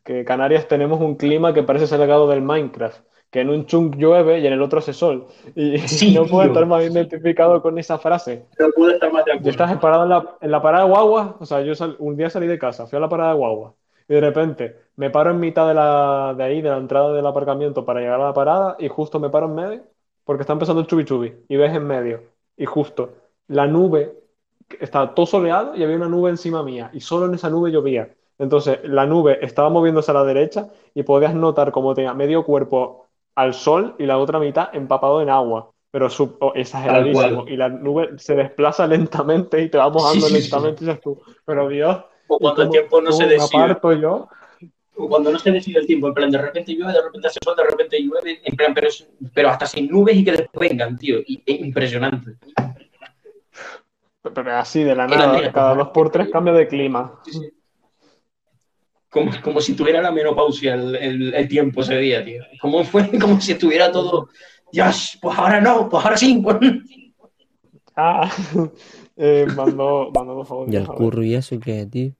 que 0.03 0.25
Canarias 0.25 0.67
tenemos 0.67 0.99
un 0.99 1.15
clima 1.15 1.53
que 1.53 1.63
parece 1.63 1.87
ser 1.87 1.99
legado 1.99 2.27
del 2.27 2.41
Minecraft 2.41 2.99
que 3.31 3.41
en 3.41 3.49
un 3.49 3.65
chunk 3.65 3.95
llueve 3.95 4.39
y 4.39 4.47
en 4.47 4.53
el 4.53 4.61
otro 4.61 4.79
hace 4.79 4.93
sol. 4.93 5.27
Y 5.55 5.77
no 6.13 6.25
puedo 6.25 6.47
estar 6.47 6.65
más 6.65 6.83
identificado 6.83 7.61
con 7.61 7.77
esa 7.77 7.97
frase. 7.97 8.45
No 8.59 8.69
puedo 8.75 8.91
estar 8.91 9.11
más 9.11 9.25
de 9.25 9.33
acuerdo. 9.33 9.49
Estás 9.49 9.77
parado 9.77 10.03
en 10.03 10.09
la, 10.09 10.37
en 10.41 10.51
la 10.51 10.61
parada 10.61 10.85
de 10.85 10.89
guagua, 10.89 11.35
o 11.39 11.45
sea, 11.45 11.61
yo 11.61 11.73
un 11.99 12.15
día 12.15 12.29
salí 12.29 12.47
de 12.47 12.59
casa, 12.59 12.87
fui 12.87 12.97
a 12.97 13.01
la 13.01 13.09
parada 13.09 13.31
de 13.31 13.37
guagua, 13.37 13.73
y 14.07 14.13
de 14.13 14.21
repente 14.21 14.75
me 14.95 15.09
paro 15.09 15.31
en 15.31 15.39
mitad 15.39 15.67
de, 15.67 15.73
la, 15.73 16.33
de 16.37 16.43
ahí, 16.43 16.61
de 16.61 16.69
la 16.69 16.77
entrada 16.77 17.13
del 17.13 17.25
aparcamiento 17.25 17.83
para 17.83 17.99
llegar 17.99 18.21
a 18.21 18.25
la 18.25 18.33
parada, 18.33 18.75
y 18.79 18.87
justo 18.87 19.19
me 19.19 19.29
paro 19.29 19.47
en 19.47 19.55
medio, 19.55 19.81
porque 20.23 20.41
está 20.41 20.53
empezando 20.53 20.81
el 20.81 20.87
chubi 20.87 21.05
chubi, 21.05 21.33
y 21.47 21.57
ves 21.57 21.75
en 21.75 21.85
medio, 21.85 22.23
y 22.55 22.65
justo 22.65 23.09
la 23.47 23.67
nube, 23.67 24.13
estaba 24.79 25.13
todo 25.13 25.25
soleado 25.25 25.75
y 25.75 25.83
había 25.83 25.95
una 25.95 26.09
nube 26.09 26.29
encima 26.29 26.63
mía, 26.63 26.89
y 26.93 27.01
solo 27.01 27.25
en 27.25 27.35
esa 27.35 27.49
nube 27.49 27.71
llovía. 27.71 28.09
Entonces, 28.37 28.79
la 28.83 29.05
nube 29.05 29.39
estaba 29.41 29.69
moviéndose 29.69 30.11
a 30.11 30.13
la 30.13 30.25
derecha 30.25 30.67
y 30.93 31.03
podías 31.03 31.33
notar 31.33 31.71
como 31.71 31.93
tenía 31.93 32.13
medio 32.13 32.43
cuerpo 32.43 33.04
al 33.35 33.53
sol 33.53 33.95
y 33.99 34.05
la 34.05 34.17
otra 34.17 34.39
mitad 34.39 34.69
empapado 34.73 35.21
en 35.21 35.29
agua. 35.29 35.71
pero 35.91 36.09
sub, 36.09 36.37
oh, 36.41 36.51
exageradísimo. 36.55 37.45
Y 37.47 37.55
la 37.55 37.69
nube 37.69 38.17
se 38.17 38.35
desplaza 38.35 38.85
lentamente 38.87 39.61
y 39.61 39.69
te 39.69 39.77
va 39.77 39.89
mojando 39.89 40.27
lentamente 40.29 40.83
y 40.83 40.87
dices 40.87 41.01
tú, 41.01 41.21
pero 41.45 41.67
Dios. 41.69 42.03
O 42.27 42.39
cuando 42.39 42.63
el 42.63 42.69
tiempo 42.69 43.01
no 43.01 43.11
se 43.11 43.27
decide. 43.27 43.77
yo? 44.01 44.27
O 44.97 45.09
cuando 45.09 45.31
no 45.31 45.37
se 45.37 45.51
decide 45.51 45.79
el 45.79 45.87
tiempo, 45.87 46.07
en 46.07 46.13
plan, 46.13 46.31
de 46.31 46.37
repente 46.37 46.73
llueve, 46.73 46.93
de 46.93 47.01
repente 47.01 47.27
hace 47.27 47.39
sol, 47.43 47.55
de 47.55 47.63
repente 47.63 48.01
llueve, 48.01 48.41
en 48.43 48.55
plan, 48.55 48.73
pero, 48.73 48.87
pero 49.33 49.49
hasta 49.49 49.65
sin 49.65 49.89
nubes 49.89 50.15
y 50.15 50.23
que 50.23 50.31
después 50.31 50.69
vengan, 50.69 50.97
tío. 50.97 51.19
Y, 51.19 51.43
es 51.45 51.59
impresionante. 51.59 52.37
Pero 54.33 54.55
así, 54.55 54.83
de 54.83 54.95
la 54.95 55.07
nada, 55.07 55.51
cada 55.51 55.75
dos 55.75 55.89
por 55.89 56.09
tres 56.09 56.29
cambia 56.29 56.53
de 56.53 56.67
clima. 56.67 57.19
Como, 59.15 59.31
como, 59.41 59.61
si 59.61 59.75
tuviera 59.75 60.01
la 60.01 60.11
menopausia 60.11 60.73
el, 60.73 61.33
el, 61.33 61.47
tiempo 61.47 61.79
ese 61.79 61.97
día, 61.99 62.21
tío. 62.25 62.43
Como 62.59 62.83
fue, 62.83 63.09
como 63.21 63.39
si 63.39 63.53
estuviera 63.53 63.89
todo, 63.89 64.27
Dios, 64.73 65.17
pues 65.21 65.37
ahora 65.37 65.61
no, 65.61 65.87
pues 65.87 66.03
ahora 66.03 66.17
sí. 66.17 66.41
Pues. 66.43 66.57
Ah, 67.97 68.29
eh, 69.15 69.47
mandó, 69.55 70.11
mandó 70.13 70.43
favor. 70.43 70.67
¿Y 70.69 70.75
el 70.75 70.85
curro 70.85 71.23
y 71.23 71.33
eso 71.33 71.57
qué, 71.61 71.85
tío? 71.85 72.11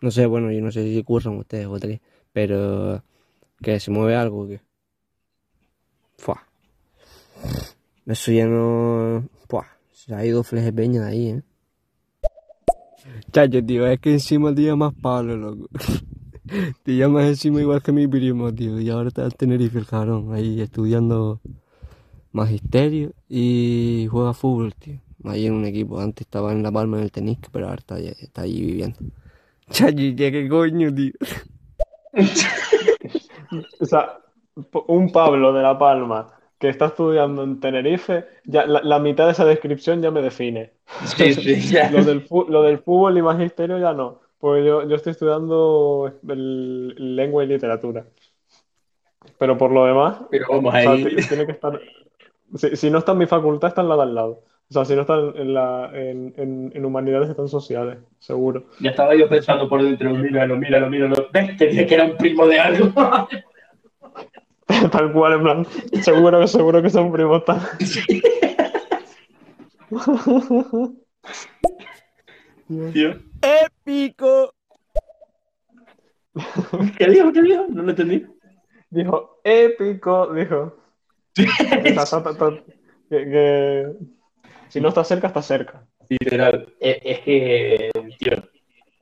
No 0.00 0.10
sé, 0.10 0.24
bueno, 0.24 0.50
yo 0.50 0.62
no 0.62 0.70
sé 0.70 0.82
si 0.82 1.04
curran 1.04 1.36
ustedes 1.36 1.66
o 1.66 1.74
qué, 1.74 2.00
pero 2.32 3.04
que 3.60 3.78
se 3.78 3.90
mueve 3.90 4.16
algo 4.16 4.48
que. 4.48 4.62
Fua. 6.16 6.46
Eso 8.06 8.32
ya 8.32 8.46
no. 8.46 9.28
Fua. 9.46 9.66
Se 9.92 10.14
ha 10.14 10.24
ido 10.24 10.42
Fleje 10.42 10.72
Peña 10.72 11.02
de 11.02 11.08
ahí, 11.10 11.28
eh. 11.28 11.42
Chacho, 13.30 13.62
tío, 13.62 13.86
es 13.86 14.00
que 14.00 14.12
encima 14.12 14.54
te 14.54 14.62
llamas 14.62 14.94
Pablo, 15.02 15.36
loco. 15.36 15.68
te 16.82 16.96
llamas 16.96 17.26
encima 17.26 17.60
igual 17.60 17.82
que 17.82 17.92
mi 17.92 18.06
primo, 18.06 18.52
tío. 18.52 18.80
Y 18.80 18.90
ahora 18.90 19.08
está 19.08 19.24
en 19.24 19.30
Tenerife, 19.30 19.78
el 19.78 19.86
cabrón, 19.86 20.32
ahí 20.32 20.60
estudiando 20.60 21.40
magisterio 22.32 23.12
y 23.28 24.06
juega 24.10 24.34
fútbol, 24.34 24.74
tío. 24.74 25.00
Ahí 25.24 25.46
en 25.46 25.54
un 25.54 25.64
equipo. 25.64 26.00
Antes 26.00 26.26
estaba 26.26 26.52
en 26.52 26.62
La 26.62 26.72
Palma 26.72 26.98
en 26.98 27.04
el 27.04 27.12
tenis, 27.12 27.38
pero 27.52 27.66
ahora 27.66 27.78
está, 27.78 27.98
está 27.98 28.42
ahí 28.42 28.60
viviendo. 28.60 28.98
Chachi, 29.70 30.16
¿qué 30.16 30.48
coño, 30.48 30.92
tío? 30.94 31.12
o 33.80 33.84
sea, 33.84 34.18
un 34.88 35.12
Pablo 35.12 35.52
de 35.52 35.62
La 35.62 35.78
Palma 35.78 36.34
que 36.58 36.68
está 36.68 36.86
estudiando 36.86 37.42
en 37.42 37.58
Tenerife, 37.58 38.26
ya 38.44 38.66
la, 38.66 38.98
mitad 38.98 39.24
de 39.24 39.32
esa 39.32 39.46
descripción 39.46 40.02
ya 40.02 40.10
me 40.10 40.20
define. 40.20 40.72
Sí, 41.06 41.32
sí, 41.32 41.74
Lo, 41.90 42.04
del, 42.04 42.26
lo 42.48 42.62
del 42.62 42.78
fútbol 42.80 43.16
y 43.16 43.22
magisterio 43.22 43.78
ya 43.78 43.94
no. 43.94 44.20
Pues 44.40 44.64
yo, 44.64 44.88
yo 44.88 44.96
estoy 44.96 45.12
estudiando 45.12 46.12
lengua 46.22 47.44
y 47.44 47.46
literatura. 47.46 48.06
Pero 49.38 49.58
por 49.58 49.70
lo 49.70 49.84
demás, 49.84 50.22
Pero 50.30 50.46
vamos 50.48 50.74
ahí. 50.74 51.16
tiene 51.28 51.44
que 51.44 51.52
estar, 51.52 51.78
si, 52.54 52.90
no 52.90 52.98
está 52.98 53.12
en 53.12 53.18
mi 53.18 53.26
facultad, 53.26 53.68
está 53.68 53.82
en 53.82 53.90
la 53.90 53.96
de 53.96 54.02
al 54.02 54.14
lado. 54.14 54.42
O 54.70 54.72
sea, 54.72 54.84
si 54.84 54.94
no 54.94 55.02
está 55.02 55.18
en, 55.18 55.52
la, 55.52 55.90
en, 55.92 56.32
en, 56.72 56.84
humanidades, 56.84 57.28
están 57.28 57.48
sociales, 57.48 57.98
seguro. 58.18 58.64
Ya 58.78 58.90
estaba 58.90 59.14
yo 59.14 59.28
pensando 59.28 59.68
por 59.68 59.82
dentro, 59.82 60.10
míralo, 60.10 60.56
míralo, 60.56 60.88
míralo. 60.88 61.28
¿Ves? 61.32 61.56
Te 61.56 61.66
dije 61.66 61.86
que 61.86 61.94
era 61.94 62.04
un 62.04 62.16
primo 62.16 62.46
de 62.46 62.60
algo. 62.60 62.92
Tal 64.92 65.12
cual, 65.12 65.32
en 65.34 65.42
plan, 65.42 65.66
seguro 66.00 66.40
que 66.40 66.46
seguro 66.46 66.80
que 66.80 66.90
son 66.90 67.10
primos 67.10 67.44
tal. 67.44 67.60
¡Épico! 73.90 74.54
¿Qué 76.98 77.10
dijo? 77.10 77.32
¿Qué 77.32 77.42
dijo? 77.42 77.66
No 77.70 77.82
lo 77.82 77.90
entendí. 77.90 78.24
Dijo, 78.88 79.40
épico, 79.42 80.32
dijo 80.32 80.76
que, 81.34 81.48
si 84.68 84.80
no 84.80 84.90
está 84.90 85.02
cerca, 85.02 85.26
está 85.26 85.42
cerca. 85.42 85.84
Literal. 86.08 86.72
Es, 86.78 87.18
que, 87.20 87.90
tío, 88.18 88.32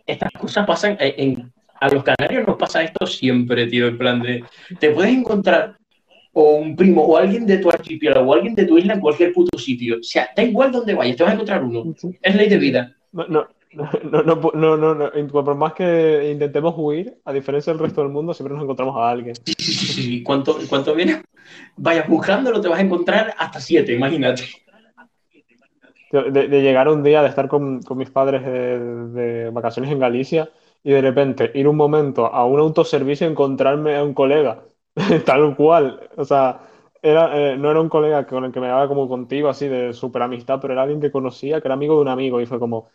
estas 0.06 0.32
cosas 0.32 0.66
pasan 0.66 0.96
en, 1.00 1.52
a 1.80 1.88
los 1.90 2.02
canarios 2.02 2.46
nos 2.46 2.56
pasa 2.56 2.82
esto 2.82 3.06
siempre, 3.06 3.66
tío, 3.66 3.88
en 3.88 3.98
plan 3.98 4.22
de, 4.22 4.42
te 4.78 4.90
puedes 4.90 5.12
encontrar 5.12 5.76
o 6.32 6.56
un 6.56 6.76
primo 6.76 7.02
o 7.02 7.18
alguien 7.18 7.46
de 7.46 7.58
tu 7.58 7.68
archipiélago 7.68 8.30
o 8.30 8.34
alguien 8.34 8.54
de 8.54 8.64
tu 8.64 8.78
isla 8.78 8.94
en 8.94 9.00
cualquier 9.00 9.34
puto 9.34 9.58
sitio. 9.58 9.98
O 10.00 10.02
sea, 10.02 10.30
da 10.34 10.42
igual 10.42 10.72
dónde 10.72 10.94
vayas, 10.94 11.16
te 11.16 11.24
vas 11.24 11.32
a 11.32 11.34
encontrar 11.34 11.62
uno. 11.62 11.94
Es 12.22 12.34
ley 12.34 12.48
de 12.48 12.58
vida. 12.58 12.96
No, 13.12 13.26
no, 13.26 13.48
no, 13.72 13.90
no, 14.22 14.22
no, 14.54 14.76
no, 14.76 14.94
no, 14.94 15.44
por 15.44 15.54
más 15.54 15.74
que 15.74 16.30
intentemos 16.32 16.74
huir, 16.76 17.18
a 17.24 17.32
diferencia 17.32 17.72
del 17.72 17.80
resto 17.80 18.02
del 18.02 18.10
mundo, 18.10 18.32
siempre 18.32 18.54
nos 18.54 18.64
encontramos 18.64 18.96
a 18.96 19.10
alguien. 19.10 19.34
Sí, 19.36 19.54
sí, 19.58 19.86
sí, 19.86 20.22
Cuanto, 20.22 20.58
cuanto 20.68 20.94
vienes, 20.94 21.22
vayas 21.76 22.08
buscándolo, 22.08 22.60
te 22.60 22.68
vas 22.68 22.78
a 22.78 22.82
encontrar 22.82 23.34
hasta 23.36 23.60
siete, 23.60 23.94
imagínate. 23.94 24.44
De, 26.10 26.48
llegar 26.62 26.88
un 26.88 27.02
día, 27.02 27.20
de 27.20 27.28
estar 27.28 27.48
con, 27.48 27.82
con 27.82 27.98
mis 27.98 28.10
padres 28.10 28.42
de, 28.42 29.50
vacaciones 29.52 29.92
en 29.92 29.98
Galicia 29.98 30.50
y 30.82 30.92
de 30.92 31.02
repente 31.02 31.50
ir 31.54 31.68
un 31.68 31.76
momento 31.76 32.26
a 32.26 32.46
un 32.46 32.60
autoservicio 32.60 33.26
y 33.26 33.30
encontrarme 33.30 33.96
a 33.96 34.02
un 34.02 34.14
colega, 34.14 34.62
tal 35.26 35.54
cual. 35.54 36.08
O 36.16 36.24
sea, 36.24 36.60
era, 37.02 37.52
eh, 37.52 37.58
no 37.58 37.70
era 37.70 37.80
un 37.80 37.90
colega 37.90 38.26
con 38.26 38.46
el 38.46 38.52
que 38.52 38.60
me 38.60 38.68
daba 38.68 38.88
como 38.88 39.06
contigo, 39.06 39.50
así 39.50 39.68
de 39.68 39.92
súper 39.92 40.22
amistad, 40.22 40.58
pero 40.62 40.72
era 40.72 40.82
alguien 40.82 41.00
que 41.00 41.10
conocía, 41.10 41.60
que 41.60 41.68
era 41.68 41.74
amigo 41.74 41.96
de 41.96 42.00
un 42.00 42.08
amigo 42.08 42.40
y 42.40 42.46
fue 42.46 42.58
como, 42.58 42.88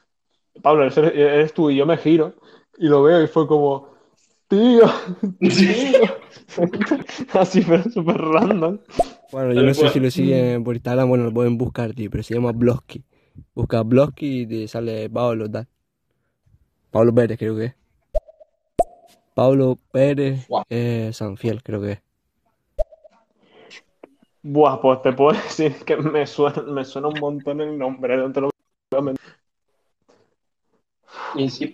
Pablo, 0.61 0.85
eres, 0.85 1.53
tú 1.53 1.69
y 1.69 1.75
yo 1.75 1.85
me 1.85 1.97
giro 1.97 2.35
y 2.77 2.87
lo 2.87 3.03
veo 3.03 3.23
y 3.23 3.27
fue 3.27 3.47
como, 3.47 3.89
tío, 4.47 4.85
tío. 5.39 6.23
Así 7.33 7.61
fue 7.61 7.83
súper 7.83 8.17
random. 8.17 8.79
Bueno, 9.31 9.53
yo 9.53 9.63
no 9.63 9.73
sé 9.73 9.89
si 9.89 9.99
lo 9.99 10.11
siguen 10.11 10.63
por 10.63 10.75
Instagram, 10.75 11.09
bueno, 11.09 11.23
lo 11.25 11.33
pueden 11.33 11.57
buscar, 11.57 11.93
tío, 11.93 12.09
pero 12.11 12.23
se 12.23 12.35
llama 12.35 12.51
Blosky. 12.51 13.03
Busca 13.55 13.81
Blosky 13.81 14.41
y 14.41 14.47
te 14.47 14.67
sale 14.67 15.09
Pablo, 15.09 15.49
tal. 15.49 15.67
Pablo 16.91 17.13
Pérez, 17.13 17.39
creo 17.39 17.55
que 17.55 17.65
es. 17.65 17.75
Pablo 19.33 19.79
Pérez 19.91 20.47
eh, 20.69 21.09
Sanfiel, 21.11 21.63
creo 21.63 21.81
que 21.81 21.91
es. 21.93 22.01
Buah, 24.43 24.79
pues 24.79 25.01
te 25.01 25.13
puedo 25.13 25.31
decir 25.43 25.73
que 25.85 25.97
me 25.97 26.27
suena, 26.27 26.61
me 26.63 26.85
suena 26.85 27.07
un 27.07 27.19
montón 27.19 27.61
el 27.61 27.77
nombre, 27.77 28.17
no 28.17 28.31
te 28.31 28.41
lo 28.41 28.49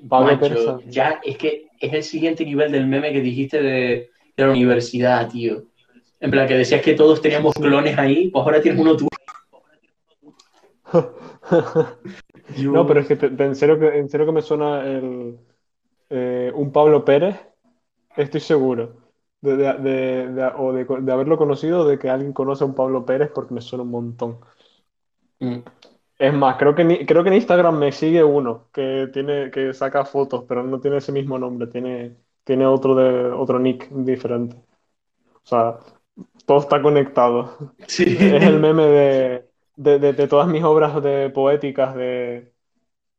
Pablo 0.07 0.39
ya 0.87 1.19
es 1.23 1.37
que 1.37 1.67
es 1.79 1.93
el 1.93 2.03
siguiente 2.03 2.45
nivel 2.45 2.71
del 2.71 2.87
meme 2.87 3.11
que 3.13 3.21
dijiste 3.21 3.61
de, 3.61 4.09
la 4.37 4.51
universidad, 4.51 5.29
tío. 5.29 5.63
En 6.21 6.31
plan, 6.31 6.47
que 6.47 6.55
decías 6.55 6.81
que 6.81 6.93
todos 6.93 7.21
teníamos 7.21 7.53
clones 7.55 7.97
ahí, 7.97 8.29
pues 8.29 8.43
ahora 8.43 8.61
tienes 8.61 8.79
uno 8.79 8.95
tú. 8.95 9.07
no, 12.63 12.87
pero 12.87 13.01
es 13.01 13.07
que 13.07 13.17
en, 13.21 13.55
serio 13.55 13.79
que 13.79 13.97
en 13.97 14.09
serio 14.09 14.25
que 14.25 14.31
me 14.31 14.41
suena 14.41 14.85
el, 14.85 15.37
eh, 16.09 16.51
un 16.55 16.71
Pablo 16.71 17.05
Pérez, 17.05 17.35
estoy 18.15 18.41
seguro. 18.41 18.97
De, 19.41 19.55
de, 19.55 20.51
o 20.57 20.73
de, 20.73 21.11
haberlo 21.11 21.37
conocido, 21.37 21.87
de 21.87 21.97
que 21.97 22.09
alguien 22.09 22.33
conoce 22.33 22.63
a 22.63 22.67
un 22.67 22.75
Pablo 22.75 23.05
Pérez, 23.05 23.31
porque 23.33 23.53
me 23.53 23.61
suena 23.61 23.83
un 23.83 23.91
montón. 23.91 24.39
Mm. 25.39 25.59
Es 26.19 26.33
más, 26.33 26.57
creo 26.57 26.75
que, 26.75 27.05
creo 27.05 27.23
que 27.23 27.29
en 27.29 27.35
Instagram 27.35 27.79
me 27.79 27.93
sigue 27.93 28.21
uno 28.25 28.67
que 28.73 29.09
tiene, 29.13 29.49
que 29.51 29.73
saca 29.73 30.03
fotos, 30.03 30.43
pero 30.47 30.63
no 30.63 30.81
tiene 30.81 30.97
ese 30.97 31.13
mismo 31.13 31.39
nombre, 31.39 31.67
tiene, 31.67 32.17
tiene 32.43 32.65
otro 32.65 32.93
de, 32.93 33.31
otro 33.31 33.57
nick 33.57 33.87
diferente. 33.89 34.57
O 34.57 35.47
sea, 35.47 35.79
todo 36.45 36.59
está 36.59 36.81
conectado. 36.81 37.73
Sí. 37.87 38.03
Es 38.19 38.43
el 38.43 38.59
meme 38.59 38.83
de, 39.77 40.27
todas 40.27 40.49
mis 40.49 40.61
obras 40.61 41.01
de 41.01 41.29
poéticas, 41.29 41.95
de, 41.95 42.51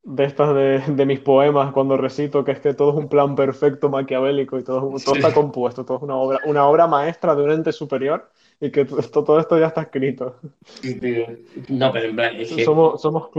de 0.02 0.24
estas 0.24 0.54
de, 0.54 1.06
mis 1.06 1.20
poemas 1.20 1.72
cuando 1.72 1.96
recito, 1.96 2.44
que 2.44 2.52
es 2.52 2.60
que 2.60 2.74
todo 2.74 2.90
es 2.90 2.96
un 2.96 3.08
plan 3.08 3.34
perfecto 3.34 3.88
maquiavélico 3.88 4.58
y 4.58 4.62
todo, 4.62 4.94
todo 5.02 5.14
está 5.14 5.32
compuesto, 5.32 5.86
todo 5.86 5.96
es 5.96 6.02
una 6.02 6.16
obra, 6.16 6.40
una 6.44 6.66
obra 6.66 6.86
maestra 6.86 7.34
de 7.34 7.44
un 7.44 7.50
ente 7.50 7.72
superior 7.72 8.30
y 8.60 8.70
que 8.70 8.82
esto, 8.82 9.24
todo 9.24 9.40
esto 9.40 9.58
ya 9.58 9.68
está 9.68 9.82
escrito. 9.82 10.36
No, 11.68 11.90
pero 11.92 12.06
en 12.06 12.16
plan, 12.16 12.36
es 12.36 12.52
que... 12.52 12.64
Somos, 12.64 13.00
somos 13.00 13.30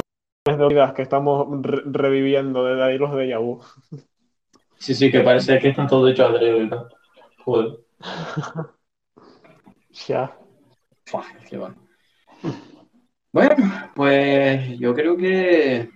de 0.45 0.67
vidas 0.67 0.93
que 0.93 1.03
estamos 1.03 1.47
reviviendo 1.61 2.65
desde 2.65 2.83
ahí 2.83 2.97
los 2.97 3.15
de 3.15 3.27
Yahoo. 3.27 3.61
Sí, 4.79 4.95
sí, 4.95 5.11
que 5.11 5.19
parece 5.19 5.59
que 5.59 5.69
están 5.69 5.87
todos 5.87 6.11
hechos 6.11 6.31
adrede, 6.31 6.65
¿verdad? 6.65 6.87
Joder. 7.45 7.77
ya. 10.07 10.35
qué 11.47 11.57
bueno. 11.57 11.75
Bueno, 13.31 13.55
pues 13.95 14.79
yo 14.79 14.95
creo 14.95 15.15
que, 15.15 15.87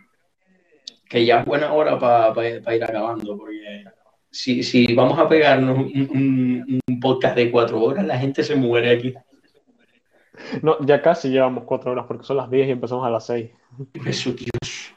que 1.09 1.25
ya 1.25 1.39
es 1.39 1.45
buena 1.45 1.73
hora 1.73 1.97
para 1.99 2.75
ir 2.75 2.83
acabando, 2.83 3.35
porque 3.35 3.85
si, 4.35 4.63
si 4.63 4.93
vamos 4.93 5.17
a 5.17 5.29
pegarnos 5.29 5.77
un, 5.77 6.81
podcast 6.99 7.37
de 7.37 7.51
cuatro 7.51 7.81
horas, 7.81 8.05
la 8.05 8.17
gente 8.17 8.43
se 8.43 8.55
muere 8.55 8.91
aquí. 8.91 9.13
No, 10.61 10.77
ya 10.85 11.01
casi 11.01 11.29
llevamos 11.29 11.63
cuatro 11.63 11.91
horas 11.91 12.05
porque 12.07 12.25
son 12.25 12.37
las 12.37 12.49
diez 12.49 12.67
y 12.67 12.71
empezamos 12.71 13.05
a 13.05 13.09
las 13.09 13.25
seis. 13.25 13.51
Eso, 14.05 14.33
Dios. 14.33 14.93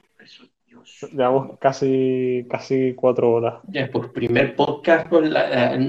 Llevamos 1.12 1.56
casi, 1.60 2.46
casi 2.50 2.94
cuatro 2.94 3.30
horas. 3.30 3.60
Ya, 3.68 3.88
por 3.88 4.12
primer 4.12 4.56
podcast 4.56 5.08
pues, 5.08 5.30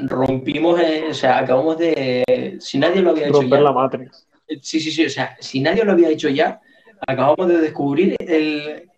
rompimos, 0.07 0.79
eh, 0.79 1.05
o 1.09 1.13
sea, 1.13 1.39
acabamos 1.39 1.77
de. 1.79 2.57
Si 2.59 2.77
nadie 2.77 3.01
lo 3.01 3.11
había 3.11 3.29
hecho. 3.29 3.41
Romper 3.41 3.61
la 3.61 3.71
Matrix. 3.71 4.27
Sí, 4.61 4.79
sí, 4.79 4.91
sí. 4.91 5.05
O 5.05 5.09
sea, 5.09 5.35
si 5.39 5.59
nadie 5.59 5.83
lo 5.83 5.93
había 5.93 6.09
hecho 6.09 6.29
ya, 6.29 6.61
acabamos 7.07 7.47
de 7.47 7.57
descubrir 7.61 8.15
el. 8.19 8.88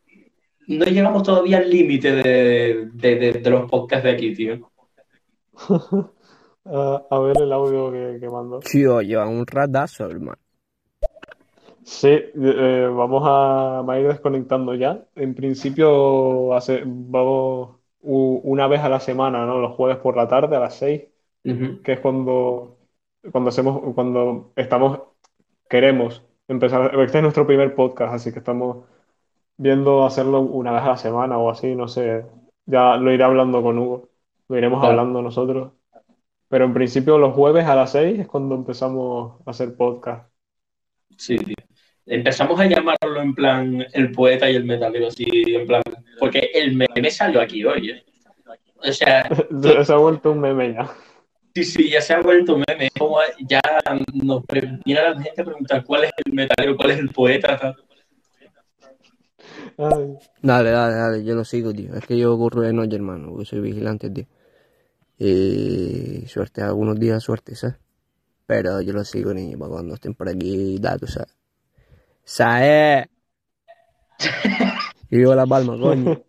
No 0.72 0.86
llegamos 0.86 1.24
todavía 1.24 1.58
al 1.58 1.70
límite 1.70 2.12
de, 2.14 3.42
los 3.50 3.70
podcasts 3.70 4.06
de 4.06 4.12
aquí, 4.12 4.34
tío. 4.34 4.72
a 6.66 7.20
ver 7.20 7.42
el 7.42 7.52
audio 7.52 7.92
que, 7.92 8.18
que 8.20 8.30
mandó. 8.30 8.60
Tío, 8.60 9.02
lleva 9.02 9.28
un 9.28 9.46
radazo, 9.46 10.10
hermano. 10.10 10.40
Sí, 11.84 12.08
eh, 12.08 12.90
vamos 12.90 13.24
a, 13.26 14.00
ir 14.00 14.08
desconectando 14.08 14.76
ya. 14.76 15.06
En 15.16 15.36
principio, 15.36 16.54
hace, 16.54 16.84
vamos 16.86 17.78
una 18.02 18.68
vez 18.68 18.82
a 18.82 18.90
la 18.90 19.00
semana, 19.00 19.46
¿no? 19.46 19.60
Los 19.60 19.76
jueves 19.76 19.98
por 19.98 20.16
la 20.16 20.28
tarde 20.28 20.56
a 20.56 20.60
las 20.60 20.76
6, 20.76 21.02
que 21.84 21.92
es 21.92 22.00
cuando, 22.00 22.78
cuando 23.32 23.50
hacemos, 23.50 23.94
cuando 23.94 24.54
estamos, 24.56 25.02
queremos 25.70 26.24
empezar. 26.48 26.96
Este 27.02 27.18
es 27.18 27.24
nuestro 27.24 27.46
primer 27.46 27.76
podcast, 27.76 28.14
así 28.14 28.32
que 28.32 28.40
estamos 28.40 28.86
viendo 29.62 30.06
hacerlo 30.06 30.42
una 30.42 30.72
vez 30.72 30.82
a 30.84 30.90
la 30.90 30.98
semana 30.98 31.38
o 31.38 31.50
así, 31.50 31.76
no 31.76 31.88
sé. 31.88 32.26
Ya 32.66 32.98
lo 32.98 33.12
iré 33.12 33.24
hablando 33.24 33.62
con 33.62 33.78
Hugo, 33.78 34.10
lo 34.48 34.58
iremos 34.58 34.84
hablando 34.84 35.22
nosotros. 35.22 35.74
Pero 36.48 36.66
en 36.66 36.74
principio 36.74 37.18
los 37.18 37.34
jueves 37.34 37.66
a 37.66 37.76
las 37.76 37.92
6 37.92 38.20
es 38.20 38.28
cuando 38.28 38.56
empezamos 38.56 39.40
a 39.46 39.52
hacer 39.52 39.76
podcast. 39.76 40.30
Sí, 41.18 41.38
tío 41.38 41.56
empezamos 42.06 42.60
a 42.60 42.66
llamarlo 42.66 43.22
en 43.22 43.34
plan 43.34 43.86
el 43.94 44.12
poeta 44.12 44.50
y 44.50 44.56
el 44.56 44.66
metalero, 44.66 45.08
así, 45.08 45.26
en 45.48 45.66
plan, 45.68 45.82
porque 46.20 46.52
el 46.54 46.76
meme 46.76 47.12
salió 47.12 47.42
aquí 47.42 47.64
hoy, 47.64 47.92
¿eh? 47.92 48.04
O 48.78 48.92
sea... 48.92 49.30
se 49.86 49.94
ha 49.94 49.98
vuelto 49.98 50.32
un 50.32 50.40
meme 50.40 50.74
ya. 50.74 50.90
Sí, 51.54 51.64
sí, 51.64 51.90
ya 51.90 52.02
se 52.02 52.14
ha 52.14 52.22
vuelto 52.22 52.56
un 52.56 52.64
meme. 52.68 52.90
Como 52.98 53.20
ya 53.48 53.62
nos 54.14 54.44
viene 54.86 55.02
la 55.02 55.14
gente 55.22 55.42
a 55.42 55.46
preguntar 55.46 55.84
cuál 55.84 56.06
es 56.06 56.12
el 56.26 56.34
metalero, 56.34 56.76
cuál 56.76 56.92
es 56.92 57.00
el 57.00 57.10
poeta, 57.10 57.76
Dale, 59.78 60.72
dale, 60.72 60.96
dale, 60.96 61.24
yo 61.24 61.36
lo 61.36 61.44
sigo, 61.44 61.74
tío. 61.74 61.96
Es 61.96 62.06
que 62.06 62.18
yo 62.18 62.34
ocurro 62.34 62.62
de 62.62 62.74
noche, 62.74 62.96
hermano, 62.96 63.30
porque 63.30 63.46
soy 63.46 63.60
vigilante, 63.60 64.10
tío. 64.10 64.26
Y 65.18 66.26
suerte, 66.28 66.62
algunos 66.62 67.00
días 67.00 67.24
suerte, 67.24 67.56
¿sabes? 67.56 67.78
Pero 68.46 68.82
yo 68.82 68.94
lo 68.94 69.04
sigo, 69.04 69.34
niño, 69.34 69.58
para 69.58 69.72
cuando 69.72 69.94
estén 69.94 70.14
por 70.14 70.28
aquí 70.28 70.78
datos, 70.80 71.14
¿sabes? 71.14 71.38
Sae. 72.24 73.10
y 75.10 75.18
vivo 75.18 75.36
La 75.36 75.46
Palma, 75.46 75.78
coño. 75.78 76.22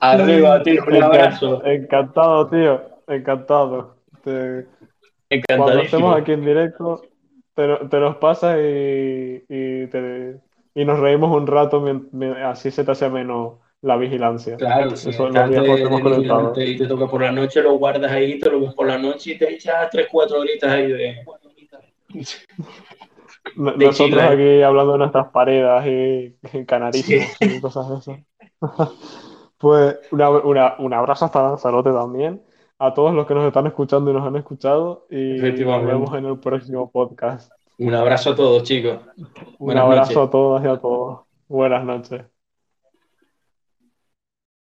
Arriba, 0.00 0.62
tío, 0.62 0.84
un 0.86 1.02
abrazo. 1.02 1.64
Encantado, 1.64 2.48
tío. 2.48 2.80
Encantado. 3.06 3.96
Te... 4.22 4.66
Cuando 5.56 5.80
estemos 5.80 6.16
aquí 6.16 6.32
en 6.32 6.44
directo, 6.44 7.02
te, 7.54 7.66
te 7.88 8.00
nos 8.00 8.16
pasas 8.16 8.58
y, 8.58 9.44
y, 9.48 9.86
te, 9.88 10.40
y, 10.80 10.84
nos 10.84 10.98
reímos 11.00 11.34
un 11.34 11.46
rato, 11.46 11.84
así 12.44 12.70
se 12.70 12.84
te 12.84 12.90
hace 12.90 13.08
menos 13.08 13.58
la 13.82 13.96
vigilancia. 13.96 14.56
Claro, 14.56 14.96
sí, 14.96 15.10
Eso 15.10 15.28
Y 15.28 16.76
te 16.76 16.86
toca 16.86 17.06
por 17.06 17.22
la 17.22 17.32
noche, 17.32 17.62
lo 17.62 17.78
guardas 17.78 18.10
ahí, 18.10 18.38
te 18.38 18.50
lo 18.50 18.60
ves 18.60 18.74
por 18.74 18.86
la 18.86 18.98
noche 18.98 19.32
y 19.32 19.38
te 19.38 19.52
echas 19.52 19.90
3-4 19.90 20.32
horitas 20.32 20.70
ahí 20.70 20.92
de. 20.92 21.24
Nosotros 23.56 24.22
aquí 24.22 24.62
hablando 24.62 24.92
de 24.92 24.98
nuestras 24.98 25.28
paredes 25.28 26.36
y, 26.52 26.64
canarísimos 26.64 27.36
y 27.40 27.60
cosas 27.60 27.88
de 27.88 27.96
esas. 27.98 28.18
pues 29.58 29.96
un 30.10 30.92
abrazo 30.92 31.24
hasta 31.24 31.42
Lanzarote 31.42 31.90
también. 31.92 32.42
A 32.80 32.94
todos 32.94 33.12
los 33.12 33.26
que 33.26 33.34
nos 33.34 33.44
están 33.44 33.66
escuchando 33.66 34.10
y 34.10 34.14
nos 34.14 34.24
han 34.24 34.36
escuchado. 34.36 35.06
Y 35.10 35.38
nos 35.38 35.84
vemos 35.84 36.14
en 36.14 36.26
el 36.26 36.38
próximo 36.38 36.90
podcast. 36.90 37.52
Un 37.78 37.94
abrazo 37.94 38.30
a 38.30 38.34
todos, 38.36 38.62
chicos. 38.64 39.00
un 39.58 39.76
abrazo 39.78 40.22
a 40.22 40.30
todos 40.30 40.64
y 40.64 40.68
a 40.68 40.76
todos. 40.78 41.20
Buenas 41.48 41.84
noches. 41.84 42.26